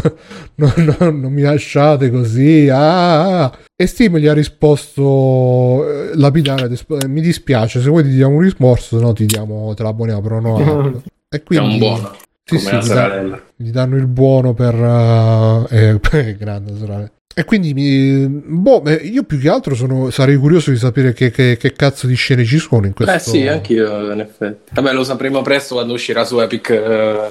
non, 0.56 0.72
non- 0.98 1.20
non 1.20 1.32
mi 1.32 1.42
lasciate 1.42 2.10
così. 2.10 2.68
Ah. 2.68 3.56
E 3.76 3.86
Steam 3.86 4.16
gli 4.16 4.26
ha 4.26 4.32
risposto 4.34 5.88
eh, 5.88 6.16
lapidare: 6.16 6.68
"Des- 6.68 6.84
Mi 7.06 7.20
dispiace, 7.20 7.80
se 7.80 7.88
vuoi 7.90 8.02
ti 8.02 8.10
diamo 8.10 8.34
un 8.34 8.40
rimborso, 8.40 8.98
se 8.98 9.04
no 9.04 9.12
ti 9.12 9.24
diamo, 9.26 9.72
te 9.74 9.84
l'abboniamo, 9.84 10.20
però 10.20 10.40
no. 10.40 10.56
app." 10.56 10.96
E 11.34 11.42
quindi 11.42 11.72
un 11.72 11.78
buono. 11.78 12.16
Sì, 12.44 12.58
sì, 12.58 12.76
gli, 12.76 12.82
sorella. 12.82 13.42
gli 13.56 13.70
danno 13.70 13.96
il 13.96 14.06
buono 14.06 14.52
per 14.52 14.74
eh, 14.74 15.98
eh, 16.12 16.36
grande 16.36 16.76
sorella. 16.76 17.10
E 17.36 17.44
quindi 17.44 17.74
mi, 17.74 18.28
boh, 18.28 18.80
beh, 18.80 18.94
io 18.94 19.24
più 19.24 19.40
che 19.40 19.48
altro 19.48 19.74
sono, 19.74 20.10
sarei 20.10 20.36
curioso 20.36 20.70
di 20.70 20.76
sapere 20.76 21.12
che, 21.12 21.32
che- 21.32 21.56
che 21.56 21.72
cazzo 21.72 22.06
di 22.06 22.14
scene 22.14 22.44
ci 22.44 22.58
sono 22.58 22.86
in 22.86 22.92
questo. 22.92 23.12
Eh 23.14 23.18
sì, 23.18 23.46
anch'io 23.48 24.12
in 24.12 24.20
effetti. 24.20 24.70
Vabbè, 24.72 24.92
lo 24.92 25.02
sapremo 25.02 25.42
presto 25.42 25.74
quando 25.74 25.94
uscirà 25.94 26.24
su 26.24 26.38
Epic. 26.38 26.70
eh, 26.70 27.30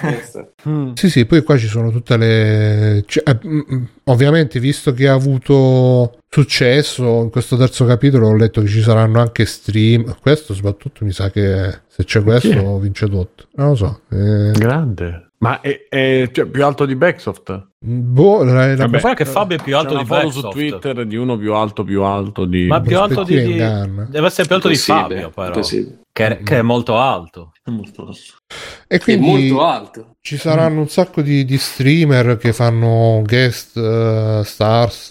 questo. 0.00 0.50
Sì, 0.94 1.10
sì, 1.10 1.24
poi 1.26 1.42
qua 1.42 1.56
ci 1.56 1.66
sono 1.66 1.90
tutte 1.90 2.16
le. 2.16 3.02
cioè, 3.06 3.24
eh, 3.28 3.38
mm, 3.44 3.60
mm, 3.72 3.82
ovviamente, 4.04 4.60
visto 4.60 4.92
che 4.92 5.08
ha 5.08 5.12
avuto 5.14 6.18
successo 6.34 7.20
in 7.22 7.30
questo 7.30 7.58
terzo 7.58 7.84
capitolo, 7.84 8.28
ho 8.28 8.34
letto 8.34 8.62
che 8.62 8.68
ci 8.68 8.80
saranno 8.80 9.20
anche 9.20 9.44
stream. 9.44 10.16
Questo, 10.20 10.54
soprattutto, 10.54 11.04
mi 11.04 11.12
sa 11.12 11.30
che 11.30 11.80
se 11.86 12.04
c'è 12.04 12.22
questo, 12.22 12.78
vince 12.78 13.06
tutto. 13.06 13.48
Non 13.56 13.68
lo 13.68 13.74
so. 13.74 14.00
eh, 14.10 14.52
Grande. 14.52 15.32
Ma 15.42 15.60
è, 15.60 15.86
è- 15.88 16.30
cioè, 16.32 16.46
più 16.46 16.64
alto 16.64 16.86
di 16.86 16.94
Backsoft? 16.94 17.66
boh, 17.84 18.44
la, 18.44 18.74
la- 18.76 18.86
Vabbè, 18.86 19.14
che 19.14 19.24
Fabio 19.24 19.58
è 19.58 19.62
più 19.62 19.76
alto 19.76 19.94
C'è 19.94 20.00
di 20.02 20.06
foto 20.06 20.30
su 20.30 20.40
Backsoft. 20.40 20.52
Twitter 20.52 21.04
di 21.04 21.16
uno 21.16 21.36
più 21.36 21.52
alto, 21.52 21.82
più 21.82 22.02
alto 22.02 22.44
di... 22.44 22.66
Ma 22.66 22.80
più 22.80 22.96
alto 22.96 23.24
di, 23.24 23.34
deve 23.42 24.26
essere 24.26 24.46
più 24.46 24.54
alto 24.54 24.68
di 24.68 24.76
Fabio, 24.76 25.30
però. 25.30 25.60
Che, 25.60 26.40
che 26.44 26.58
è 26.58 26.62
molto 26.62 26.96
alto. 26.96 27.50
È 27.64 27.70
molto 27.70 28.04
basso. 28.04 28.34
E 28.86 29.00
quindi 29.00 29.26
molto 29.50 29.64
alto. 29.66 30.16
ci 30.20 30.36
saranno 30.36 30.80
un 30.80 30.88
sacco 30.88 31.22
di, 31.22 31.44
di 31.44 31.58
streamer 31.58 32.36
che 32.36 32.52
fanno 32.52 33.22
guest 33.26 33.76
eh, 33.76 34.42
stars. 34.44 35.10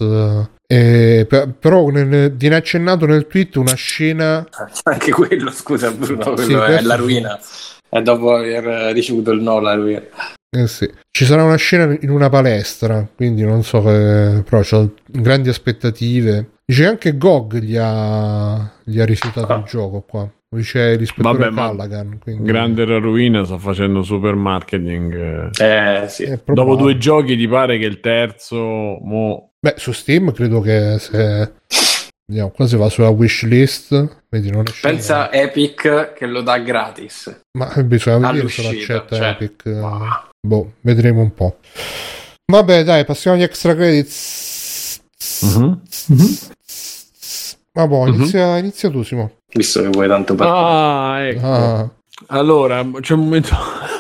Eh, 0.72 1.26
per- 1.28 1.50
però 1.60 1.90
nel- 1.90 2.32
viene 2.34 2.56
accennato 2.56 3.06
nel 3.06 3.28
tweet 3.28 3.56
una 3.58 3.76
scena 3.76 4.48
Anche 4.84 5.12
quello, 5.12 5.52
scusa 5.52 5.92
Bruno, 5.92 6.38
Sì, 6.38 6.54
è 6.54 6.58
questo 6.58 6.88
la 6.88 6.96
ruina. 6.96 7.40
È 7.90 8.02
dopo 8.02 8.34
aver 8.34 8.94
ricevuto 8.94 9.32
il 9.32 9.42
no 9.42 9.60
la 9.60 9.74
ruina. 9.76 10.02
Eh 10.54 10.68
sì. 10.68 10.90
Ci 11.10 11.26
sarà 11.26 11.44
una 11.44 11.56
scena 11.58 11.96
in 12.00 12.10
una 12.10 12.30
palestra, 12.30 13.06
quindi 13.16 13.42
non 13.44 13.64
so 13.64 13.82
che... 13.84 14.44
però 14.48 14.62
ho 14.70 14.94
grandi 15.06 15.50
aspettative. 15.50 16.52
Dice 16.66 16.84
che 16.84 16.88
anche 16.88 17.18
GOG 17.18 17.58
gli 17.60 17.76
ha, 17.78 18.72
gli 18.84 19.00
ha 19.02 19.06
rifiutato 19.06 19.52
Ah. 19.52 19.58
il 19.58 19.64
gioco 19.66 20.02
qua. 20.02 20.30
Dice 20.54 20.98
l'ispettore 20.98 21.50
Vabbè, 21.50 21.56
Callaghan. 21.56 22.20
Quindi... 22.20 22.44
Grande 22.44 22.86
la 22.86 22.98
ruina, 22.98 23.46
sta 23.46 23.58
facendo 23.58 24.04
super 24.04 24.36
marketing. 24.36 25.50
eh. 25.58 26.06
Sì. 26.10 26.40
Dopo 26.46 26.76
due 26.76 26.98
giochi 26.98 27.38
ti 27.38 27.48
pare 27.48 27.78
che 27.78 27.86
il 27.86 28.02
terzo... 28.02 28.58
Mo... 28.58 29.52
Beh, 29.60 29.76
su 29.78 29.94
Steam 29.94 30.34
credo 30.34 30.60
che 30.60 30.98
se... 31.00 31.54
Vediamo, 32.26 32.52
qua 32.52 32.68
si 32.68 32.76
va 32.76 32.90
sulla 32.90 33.10
wishlist. 33.10 34.24
Vedi, 34.30 34.52
non 34.52 34.66
esce 34.68 34.88
Pensa 34.88 35.32
Epic 35.32 36.14
che 36.14 36.26
lo 36.26 36.42
dà 36.42 36.60
gratis. 36.60 37.44
Ma 37.58 37.74
bisogna 37.84 38.32
vedere 38.32 38.50
se 38.50 38.64
l'accetta 38.64 39.16
cioè, 39.16 39.30
Epic. 39.30 39.64
wow. 39.66 40.08
Boh, 40.46 40.74
vedremo 40.82 41.22
un 41.22 41.34
po'. 41.34 41.58
Vabbè, 42.52 42.84
dai, 42.84 43.06
passiamo 43.06 43.38
agli 43.38 43.44
extra 43.44 43.74
credits. 43.74 45.02
Mhm. 45.44 45.82
Ma 47.74 47.88
boh, 47.88 48.08
inizia, 48.08 48.58
inizia 48.58 48.90
tu, 48.90 49.02
Simo. 49.04 49.40
Visto 49.54 49.82
che 49.82 49.90
vuoi 49.90 50.08
tanto 50.08 50.36
parlare. 50.36 51.20
Ah, 51.20 51.28
ecco. 51.28 51.46
Ah, 51.48 51.90
Allora, 52.28 52.86
c'è 53.02 53.14
un 53.14 53.20
momento... 53.22 53.50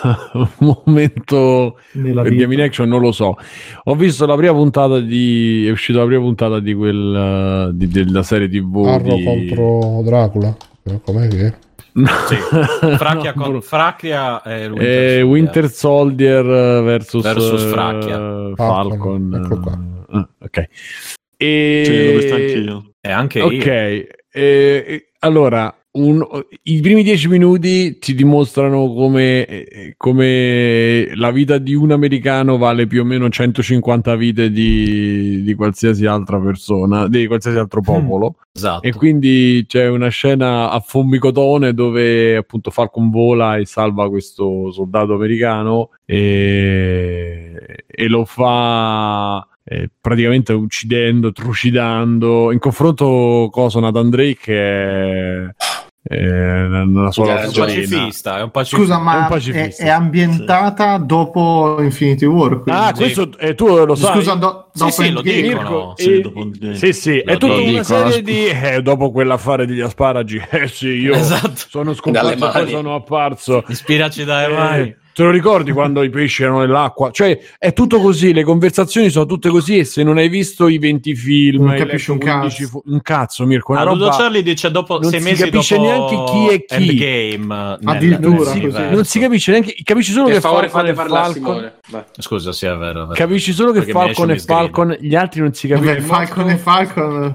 un 0.59 0.75
momento... 0.85 1.77
Nella 1.93 2.21
Per. 2.23 2.33
Game 2.35 2.53
in 2.53 2.61
Action 2.61 2.87
non 2.87 3.01
lo 3.01 3.11
so. 3.11 3.35
Ho 3.83 3.95
visto 3.95 4.25
la 4.25 4.35
prima 4.35 4.53
puntata 4.53 4.99
di. 4.99 5.65
È 5.67 5.71
uscita 5.71 5.99
la 5.99 6.05
prima 6.05 6.21
puntata 6.21 6.59
di 6.59 6.73
quel. 6.73 7.67
uh, 7.69 7.75
di- 7.75 7.87
della 7.87 8.23
serie 8.23 8.47
TV. 8.49 8.85
Arro 8.85 9.15
di... 9.15 9.23
contro 9.23 10.01
Dracula. 10.03 10.55
Eh, 10.83 10.99
Com'è 11.03 11.27
che? 11.27 11.53
Sì. 11.93 12.35
Fracchia, 12.95 13.33
No, 13.35 13.43
con, 13.43 13.61
Fracchia 13.61 14.41
e 14.43 14.67
Winter, 14.67 14.81
Eh, 14.87 15.19
Soldier. 15.19 15.23
Winter 15.25 15.69
Soldier 15.69 16.43
versus, 16.83 17.23
Versus 17.23 17.63
uh, 17.63 17.67
Fracchia. 17.67 18.17
Falcon. 18.17 18.55
Falcon, 18.55 19.41
ecco 19.43 19.59
qua. 19.59 19.79
ah, 20.19 20.27
ok. 20.39 20.67
E... 21.37 21.81
Sì, 21.85 22.05
l'ho 22.05 22.17
visto 22.19 22.33
anch'io. 22.35 22.91
E 23.01 23.11
anche 23.11 23.41
Ok, 23.41 23.51
io. 23.65 24.05
Eh, 24.31 25.11
allora 25.19 25.75
un- 25.93 26.25
i 26.63 26.79
primi 26.79 27.03
dieci 27.03 27.27
minuti 27.27 27.99
ti 27.99 28.15
dimostrano 28.15 28.93
come, 28.93 29.93
come 29.97 31.13
la 31.15 31.31
vita 31.31 31.57
di 31.57 31.73
un 31.73 31.91
americano 31.91 32.57
vale 32.57 32.87
più 32.87 33.01
o 33.01 33.03
meno 33.03 33.27
150 33.29 34.15
vite 34.15 34.51
di, 34.51 35.43
di 35.43 35.53
qualsiasi 35.53 36.05
altra 36.05 36.39
persona, 36.39 37.09
di 37.09 37.27
qualsiasi 37.27 37.57
altro 37.57 37.81
popolo. 37.81 38.35
Esatto. 38.53 38.87
E 38.87 38.93
quindi 38.93 39.65
c'è 39.67 39.87
una 39.87 40.07
scena 40.07 40.69
a 40.71 40.79
Fombicotone 40.79 41.73
dove 41.73 42.37
appunto 42.37 42.71
Falcon 42.71 43.09
vola 43.09 43.57
e 43.57 43.65
salva 43.65 44.09
questo 44.09 44.71
soldato 44.71 45.13
americano 45.13 45.89
e, 46.05 47.83
e 47.85 48.07
lo 48.07 48.23
fa 48.23 49.45
eh, 49.63 49.89
praticamente 49.99 50.53
uccidendo, 50.53 51.31
trucidando. 51.31 52.51
In 52.51 52.59
confronto 52.59 53.49
cosa 53.51 53.79
Nathan 53.79 54.09
Drake 54.09 54.53
è, 54.53 55.45
è 56.03 56.61
una 56.63 57.11
sola 57.11 57.41
È 57.41 57.43
È 57.43 57.45
un 57.47 57.53
pacifista, 57.53 58.39
è 58.39 58.41
un 58.41 58.49
pacifista. 58.51 58.95
Scusa, 58.95 58.99
È 58.99 59.03
ma 59.03 59.25
è, 59.25 59.29
pacifista, 59.29 59.83
è 59.83 59.89
ambientata 59.89 60.97
dopo 60.97 61.77
Infinity 61.79 62.25
War. 62.25 62.61
quindi. 62.63 62.71
Ah, 62.81 62.91
questo 62.91 63.29
eh, 63.37 63.53
tu 63.53 63.85
lo 63.85 63.93
sai. 63.93 64.15
Scusa, 64.15 64.33
do- 64.33 64.69
Sì, 64.73 64.79
dopo 64.79 64.91
sì, 64.91 65.11
lo 65.11 65.23
Endgame. 65.23 65.41
dicono. 65.41 65.93
Sì, 65.95 66.11
eh, 66.13 66.21
dopo 66.21 66.49
sì, 66.73 66.93
sì, 66.93 67.17
è 67.19 67.31
Lo 67.33 67.37
tutta 67.37 67.53
una 67.53 67.61
dicono, 67.63 67.83
serie 67.83 68.21
di 68.23 68.45
eh, 68.47 68.81
dopo 68.81 69.11
quell'affare 69.11 69.65
degli 69.67 69.81
asparagi. 69.81 70.41
Eh 70.51 70.67
sì, 70.67 70.87
io 70.87 71.13
Esatto. 71.13 71.51
sono 71.69 71.93
Dalle 72.11 72.31
scomparso 72.35 72.63
e 72.63 72.69
sono 72.69 72.95
apparso. 72.95 73.63
Ispiraci 73.67 74.23
dai 74.23 74.51
Eh, 74.51 74.55
mani. 74.55 74.95
Te 75.21 75.27
lo 75.27 75.31
ricordi 75.31 75.71
quando 75.71 76.01
i 76.03 76.09
pesci 76.09 76.41
erano 76.43 76.59
nell'acqua? 76.59 77.11
Cioè, 77.11 77.39
è 77.59 77.73
tutto 77.73 77.99
così, 77.99 78.33
le 78.33 78.43
conversazioni 78.43 79.09
sono 79.09 79.25
tutte 79.27 79.49
così 79.49 79.77
e 79.77 79.83
se 79.85 80.01
non 80.03 80.17
hai 80.17 80.29
visto 80.29 80.67
i 80.67 80.79
20 80.79 81.15
film, 81.15 81.65
Non 81.65 81.75
capisci 81.75 82.09
un 82.11 82.17
15 82.17 82.55
cazzo. 82.63 82.67
fu- 82.69 82.81
un 82.85 83.01
cazzo, 83.01 83.45
Mirko, 83.45 83.73
una 83.73 83.83
roba... 83.83 84.09
Charlie 84.09 84.41
dice 84.41 84.71
dopo 84.71 84.99
non 84.99 85.09
sei 85.11 85.19
si 85.21 85.25
mesi 85.25 85.43
capisce 85.43 85.77
neanche 85.77 86.23
chi 86.31 86.47
è 86.47 86.65
chi. 86.65 86.99
Endgame 86.99 87.77
Addirittura, 87.83 88.53
nel 88.53 88.63
universo. 88.63 88.89
Non 88.95 89.05
si 89.05 89.19
capisce 89.19 89.51
neanche, 89.51 89.75
capisci 89.83 90.11
solo 90.11 90.25
Per 90.25 90.33
che 90.35 90.41
favore 90.41 90.69
Falcon 90.69 90.93
fate 90.95 91.09
parlare 91.09 91.33
Falcon. 91.39 91.71
Scusa, 92.17 92.51
sì, 92.51 92.65
è 92.65 92.69
vero. 92.75 93.03
è 93.03 93.05
vero. 93.05 93.13
Capisci 93.13 93.51
solo 93.53 93.71
che 93.71 93.79
Perché 93.83 93.93
mi 93.93 93.99
Falcon 93.99 94.29
un 94.29 94.39
Falcon, 94.39 94.97
gli 94.99 95.15
altri 95.15 95.41
non 95.41 95.53
si 95.53 95.67
capiscono. 95.67 96.01
Falcon 96.01 96.49
e 96.49 96.57
Falcon. 96.57 97.31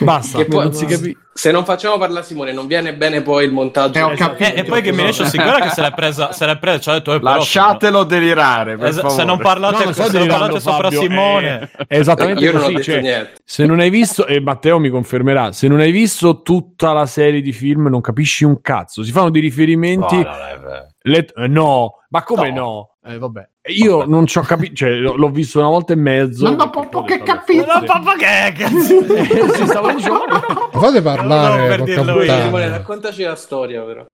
Basta, 0.00 0.38
Che 0.38 0.44
poi- 0.46 0.64
non 0.64 0.72
si 0.74 0.84
capisce. 0.86 1.16
Se 1.38 1.52
non 1.52 1.64
facciamo 1.64 1.98
parlare 1.98 2.24
Simone, 2.26 2.50
non 2.52 2.66
viene 2.66 2.94
bene 2.94 3.22
poi 3.22 3.44
il 3.44 3.52
montaggio. 3.52 3.96
Eh, 3.96 4.02
ho 4.02 4.10
Esatto. 4.10 4.34
capito. 4.34 4.56
Eh, 4.56 4.58
e 4.58 4.64
poi 4.64 4.82
che 4.82 4.90
mi 4.90 5.04
esce 5.04 5.24
sicura 5.26 5.60
che 5.60 5.68
se 5.68 5.82
l'è 5.82 5.92
presa, 5.92 6.32
se 6.32 6.44
l'è 6.46 6.58
presa, 6.58 6.80
cioè, 6.80 6.94
ha 6.94 6.96
detto, 6.98 7.14
eh, 7.14 7.20
però, 7.20 7.36
Lasciatelo 7.36 8.02
delirare, 8.02 8.76
per 8.76 8.92
favore. 8.92 9.14
se 9.14 9.22
non 9.24 9.38
parlate, 9.38 9.78
No, 9.78 9.84
non 9.84 9.94
se 9.94 10.02
non 10.02 10.10
delirando, 10.10 10.38
parlate 10.38 10.60
sopra 10.60 10.82
Fabio, 10.90 11.00
Simone, 11.00 11.70
eh, 11.78 11.86
è 11.86 11.98
esattamente 12.00 12.42
Io 12.42 12.50
non 12.50 12.60
ho 12.60 12.64
così. 12.64 12.74
detto 12.74 12.90
cioè, 12.90 13.00
niente. 13.00 13.32
se 13.44 13.66
non 13.66 13.78
hai 13.78 13.88
visto, 13.90 14.26
e 14.26 14.40
Matteo 14.40 14.80
mi 14.80 14.88
confermerà, 14.90 15.52
se 15.52 15.68
non 15.68 15.78
hai 15.78 15.92
visto 15.92 16.42
tutta 16.42 16.92
la 16.92 17.06
serie 17.06 17.40
di 17.40 17.52
film, 17.52 17.86
non 17.86 18.00
capisci 18.00 18.42
un 18.42 18.60
cazzo. 18.60 19.04
Si 19.04 19.12
fanno 19.12 19.30
dei 19.30 19.40
riferimenti. 19.40 20.16
No, 20.16 20.22
no. 20.22 20.86
Le- 21.08 21.26
eh, 21.36 21.48
no, 21.48 21.94
ma 22.10 22.22
come 22.22 22.50
no? 22.52 22.96
Eh, 23.04 23.18
vabbè. 23.18 23.48
Io 23.68 24.04
non 24.06 24.26
ci 24.26 24.38
ho 24.38 24.42
capito, 24.42 24.74
cioè, 24.74 24.90
l'ho 24.96 25.14
l'ho 25.16 25.30
visto 25.30 25.58
una 25.58 25.68
volta 25.68 25.92
e 25.92 25.96
mezzo. 25.96 26.44
Poi 26.54 26.86
ho 26.92 27.04
che 27.04 27.22
capito. 27.22 27.66
Ma 27.66 27.82
papà 27.84 28.14
che 28.16 28.52
cazzo? 28.56 29.14
Eh, 29.14 29.24
sì, 29.54 29.66
stavo 29.66 29.92
dicendo- 29.92 30.24
Ma 30.72 30.78
fate 30.80 31.02
parlare, 31.02 31.74
io, 31.76 31.84
puttana. 32.04 32.42
Simone, 32.44 32.68
raccontaci 32.68 33.22
la 33.22 33.34
storia, 33.34 33.82
però. 33.82 34.04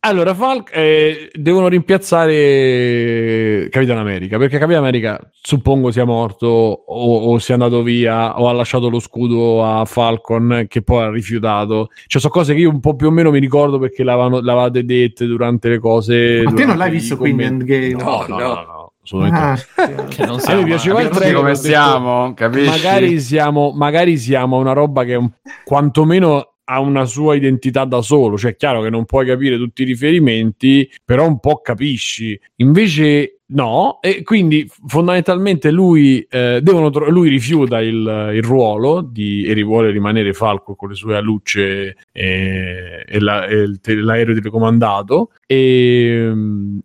Allora, 0.00 0.34
Falk 0.34 0.70
eh, 0.74 1.30
devono 1.32 1.68
rimpiazzare 1.68 3.68
Capitan 3.70 3.96
America 3.98 4.36
perché 4.38 4.58
Capitan 4.58 4.82
America 4.82 5.18
suppongo 5.40 5.90
sia 5.90 6.04
morto 6.04 6.46
o, 6.46 7.30
o 7.32 7.38
sia 7.38 7.54
andato 7.54 7.82
via 7.82 8.38
o 8.38 8.48
ha 8.48 8.52
lasciato 8.52 8.90
lo 8.90 8.98
scudo 9.00 9.64
a 9.64 9.84
Falcon 9.86 10.66
che 10.68 10.82
poi 10.82 11.04
ha 11.04 11.10
rifiutato. 11.10 11.88
Cioè, 12.06 12.20
sono 12.20 12.32
cose 12.32 12.52
che 12.54 12.60
io 12.60 12.70
un 12.70 12.80
po' 12.80 12.94
più 12.96 13.06
o 13.06 13.10
meno 13.10 13.30
mi 13.30 13.38
ricordo 13.38 13.78
perché 13.78 14.04
l'avevano- 14.04 14.40
l'avevate 14.40 14.84
dette 14.84 15.24
durante 15.26 15.68
le 15.70 15.78
cose. 15.78 16.43
Ma 16.44 16.52
te 16.52 16.64
non 16.64 16.76
l'hai 16.76 16.90
visto 16.90 17.16
quindi. 17.16 17.42
Endgame? 17.44 17.88
No, 17.92 18.24
no, 18.28 18.36
no, 18.38 18.46
No. 18.46 18.92
assolutamente. 19.02 19.66
Ah, 19.76 19.86
sì. 20.08 20.16
Che 20.16 20.26
non 20.26 20.36
A 20.36 20.40
siamo- 20.40 20.60
me 20.60 20.66
piaceva 20.66 21.00
il 21.00 21.08
Capisci 21.08 21.30
trailer, 21.32 21.40
come 21.42 22.34
capisci? 22.34 22.68
Magari 22.68 23.20
siamo, 23.20 23.72
magari 23.72 24.16
siamo 24.18 24.56
una 24.58 24.72
roba 24.72 25.04
che 25.04 25.14
un, 25.14 25.30
quantomeno 25.64 26.48
ha 26.66 26.80
una 26.80 27.04
sua 27.04 27.34
identità 27.34 27.84
da 27.84 28.00
solo, 28.00 28.38
cioè 28.38 28.52
è 28.52 28.56
chiaro 28.56 28.80
che 28.80 28.88
non 28.88 29.04
puoi 29.04 29.26
capire 29.26 29.58
tutti 29.58 29.82
i 29.82 29.84
riferimenti, 29.84 30.90
però 31.04 31.26
un 31.26 31.38
po' 31.38 31.60
capisci. 31.60 32.38
Invece 32.56 33.40
no, 33.46 33.98
e 34.00 34.22
quindi 34.22 34.68
fondamentalmente 34.86 35.70
lui, 35.70 36.26
eh, 36.30 36.60
tro- 36.64 37.10
lui 37.10 37.28
rifiuta 37.28 37.80
il, 37.80 38.30
il 38.34 38.42
ruolo 38.42 39.00
di, 39.02 39.44
e 39.44 39.62
vuole 39.62 39.90
rimanere 39.90 40.32
Falco 40.32 40.74
con 40.74 40.88
le 40.88 40.94
sue 40.94 41.16
alucce 41.16 41.96
e, 42.10 43.04
e 43.06 43.20
la- 43.20 43.46
e 43.46 43.78
te- 43.80 43.94
l'aereo 43.96 44.34
telecomandato 44.34 45.30
e, 45.46 46.32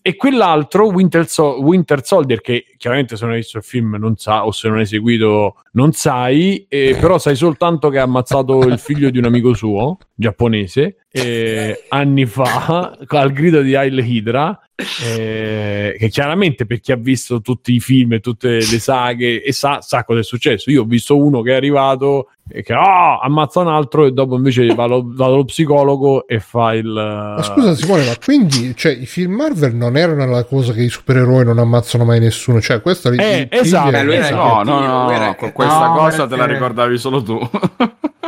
e 0.02 0.16
quell'altro 0.16 0.88
Winter, 0.88 1.28
So- 1.28 1.62
Winter 1.62 2.04
Soldier 2.04 2.42
che 2.42 2.66
chiaramente 2.78 3.16
se 3.16 3.24
non 3.24 3.34
hai 3.34 3.40
visto 3.40 3.58
il 3.58 3.64
film 3.64 3.96
non 4.00 4.18
sa 4.18 4.46
o 4.46 4.52
se 4.52 4.68
non 4.68 4.78
hai 4.80 4.86
seguito 4.86 5.56
non 5.74 5.92
sai 5.94 6.66
eh, 6.68 6.98
però 7.00 7.18
sai 7.18 7.36
soltanto 7.36 7.90
che 7.90 8.00
ha 8.00 8.04
ammazzato 8.04 8.60
il 8.68 8.80
figlio 8.80 9.10
di 9.10 9.18
un 9.18 9.26
amico 9.26 9.54
suo 9.54 9.98
giapponese 10.20 10.98
eh, 11.10 11.86
anni 11.90 12.26
fa 12.26 12.98
al 13.08 13.32
grido 13.32 13.62
di 13.62 13.74
Heil 13.74 13.98
Hydra 14.00 14.60
eh, 15.04 15.96
che 15.98 16.10
chiaramente 16.10 16.66
per 16.66 16.82
chi 16.82 16.92
ha 16.92 16.98
visto 16.98 17.40
tutti 17.42 17.74
i 17.74 17.80
film 17.80 18.14
e 18.14 18.20
tutte 18.20 18.50
le 18.50 18.80
saghe 18.80 19.42
e 19.42 19.52
sa, 19.54 19.82
sa 19.82 20.04
cosa 20.04 20.20
è 20.20 20.24
successo. 20.24 20.72
Io 20.72 20.84
ho 20.84 20.86
visto 20.86 21.18
uno 21.18 21.42
che 21.42 21.52
è 21.52 21.56
arrivato 21.56 22.32
che 22.64 22.74
ah, 22.74 23.20
ammazza 23.20 23.60
un 23.60 23.68
altro 23.68 24.06
e 24.06 24.12
dopo 24.12 24.36
invece 24.36 24.66
va, 24.74 24.86
lo- 24.86 25.04
va 25.06 25.28
dallo 25.28 25.46
psicologo 25.46 26.28
e 26.28 26.40
fa 26.40 26.74
il 26.74 26.86
Ma 26.88 27.42
scusa 27.44 27.76
Simone, 27.76 28.06
ma 28.06 28.14
quindi 28.24 28.74
cioè, 28.76 28.92
i 28.94 29.06
film 29.06 29.34
Marvel 29.34 29.76
non 29.76 29.96
erano 29.98 30.26
la 30.26 30.44
cosa 30.44 30.74
che 30.74 30.82
i 30.82 30.90
supereroi 30.90 31.46
non 31.46 31.60
ammazzano 31.60 32.06
mai 32.06 32.20
nessuno? 32.20 32.60
Cioè, 32.62 32.82
questa 32.82 33.10
Eh, 33.12 33.48
esatto. 33.52 33.96
Eh, 33.96 34.16
era 34.16 34.30
No, 34.36 34.64
no, 34.64 34.80
no, 34.80 35.10
no, 35.12 35.16
cattivo. 35.16 35.52
questa 35.52 35.88
No, 35.88 35.94
cosa 35.96 36.28
te 36.28 36.36
la 36.36 36.46
perché- 36.46 36.54
ricordavi 36.54 36.98
solo 36.98 37.22
tu. 37.24 37.40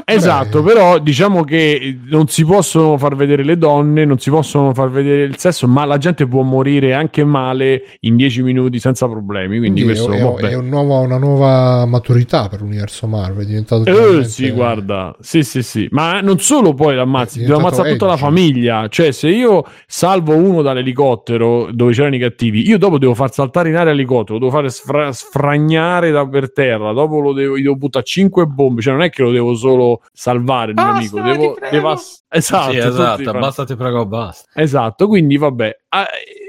Esatto, 0.04 0.62
però 0.62 1.00
diciamo 1.00 1.44
che 1.46 1.98
non 2.10 2.28
si 2.28 2.44
possono 2.44 2.98
far 2.98 3.16
vedere 3.16 3.46
le 3.46 3.58
donne, 3.58 4.04
non 4.04 4.20
si 4.20 4.30
possono 4.30 4.74
far 4.74 4.90
vedere 4.90 5.24
il 5.24 5.38
sesso, 5.38 5.68
ma 5.70 5.86
la 5.86 5.98
gente 5.98 6.28
può 6.28 6.42
morire 6.42 6.94
anche 6.94 7.24
male 7.24 7.98
in 8.02 8.18
10 8.18 8.42
minuti 8.42 8.78
senza 8.80 9.08
problemi. 9.08 9.60
Quindi, 9.60 9.84
Quindi 9.84 10.02
questo 10.02 10.12
è, 10.12 10.22
vabbè. 10.22 10.50
è 10.50 10.56
un 10.56 10.68
nuovo- 10.68 11.00
una 11.00 11.18
nuova 11.18 11.86
maturità 11.86 12.50
per 12.50 12.60
l'universo 12.60 13.08
Marvel. 13.08 13.44
È 13.44 13.48
diventato 13.48 13.86
Eh, 13.86 13.94
veramente- 14.12 14.30
sì, 14.30 14.50
guarda, 14.52 15.16
sì, 15.20 15.44
sì, 15.44 15.64
sì, 15.64 15.88
ma 15.92 16.22
non 16.22 16.40
solo 16.40 16.74
poi 16.74 16.96
l'ammazzi, 16.96 17.42
È 17.42 17.46
ti 17.46 17.52
ammazza 17.52 17.84
tutta 17.92 18.06
la 18.06 18.18
famiglia. 18.18 18.88
Cioè, 18.88 19.12
se 19.12 19.30
io 19.30 19.64
salvo 19.88 20.36
uno 20.36 20.62
dall'elicottero 20.62 21.70
dove 21.72 21.92
c'erano 21.94 22.16
i 22.16 22.20
cattivi, 22.20 22.68
io 22.68 22.78
dopo 22.78 22.98
devo 22.98 23.14
far 23.14 23.32
saltare 23.32 23.70
in 23.70 23.76
aria 23.76 23.92
l'elicottero, 23.94 24.34
lo 24.38 24.40
devo 24.46 24.52
fare 24.52 24.70
sfra- 24.70 25.12
sfragnare 25.12 26.12
da 26.12 26.28
per 26.28 26.52
terra, 26.54 26.92
dopo 26.94 27.20
lo 27.20 27.34
devo, 27.34 27.58
gli 27.58 27.64
devo 27.64 27.76
buttare 27.76 28.06
5 28.06 28.46
bombe. 28.46 28.82
Cioè, 28.82 28.94
non 28.94 29.02
è 29.04 29.10
che 29.10 29.22
lo 29.24 29.32
devo 29.32 29.56
solo 29.56 30.02
salvare 30.14 30.72
il 30.72 30.78
mio 30.78 30.86
amico, 30.86 31.20
devo, 31.22 31.58
devo 31.70 31.90
ass- 31.90 32.24
esatto, 32.30 32.72
sì, 32.72 32.78
esatto, 32.78 33.24
fanno- 33.24 33.40
basta 33.40 33.64
ti 33.66 33.76
prego, 33.76 34.06
basta. 34.06 34.50
Esatto, 34.60 35.08
quindi 35.08 35.38
vabbè. 35.38 35.78
ah, 35.90 36.04
eh, 36.04 36.40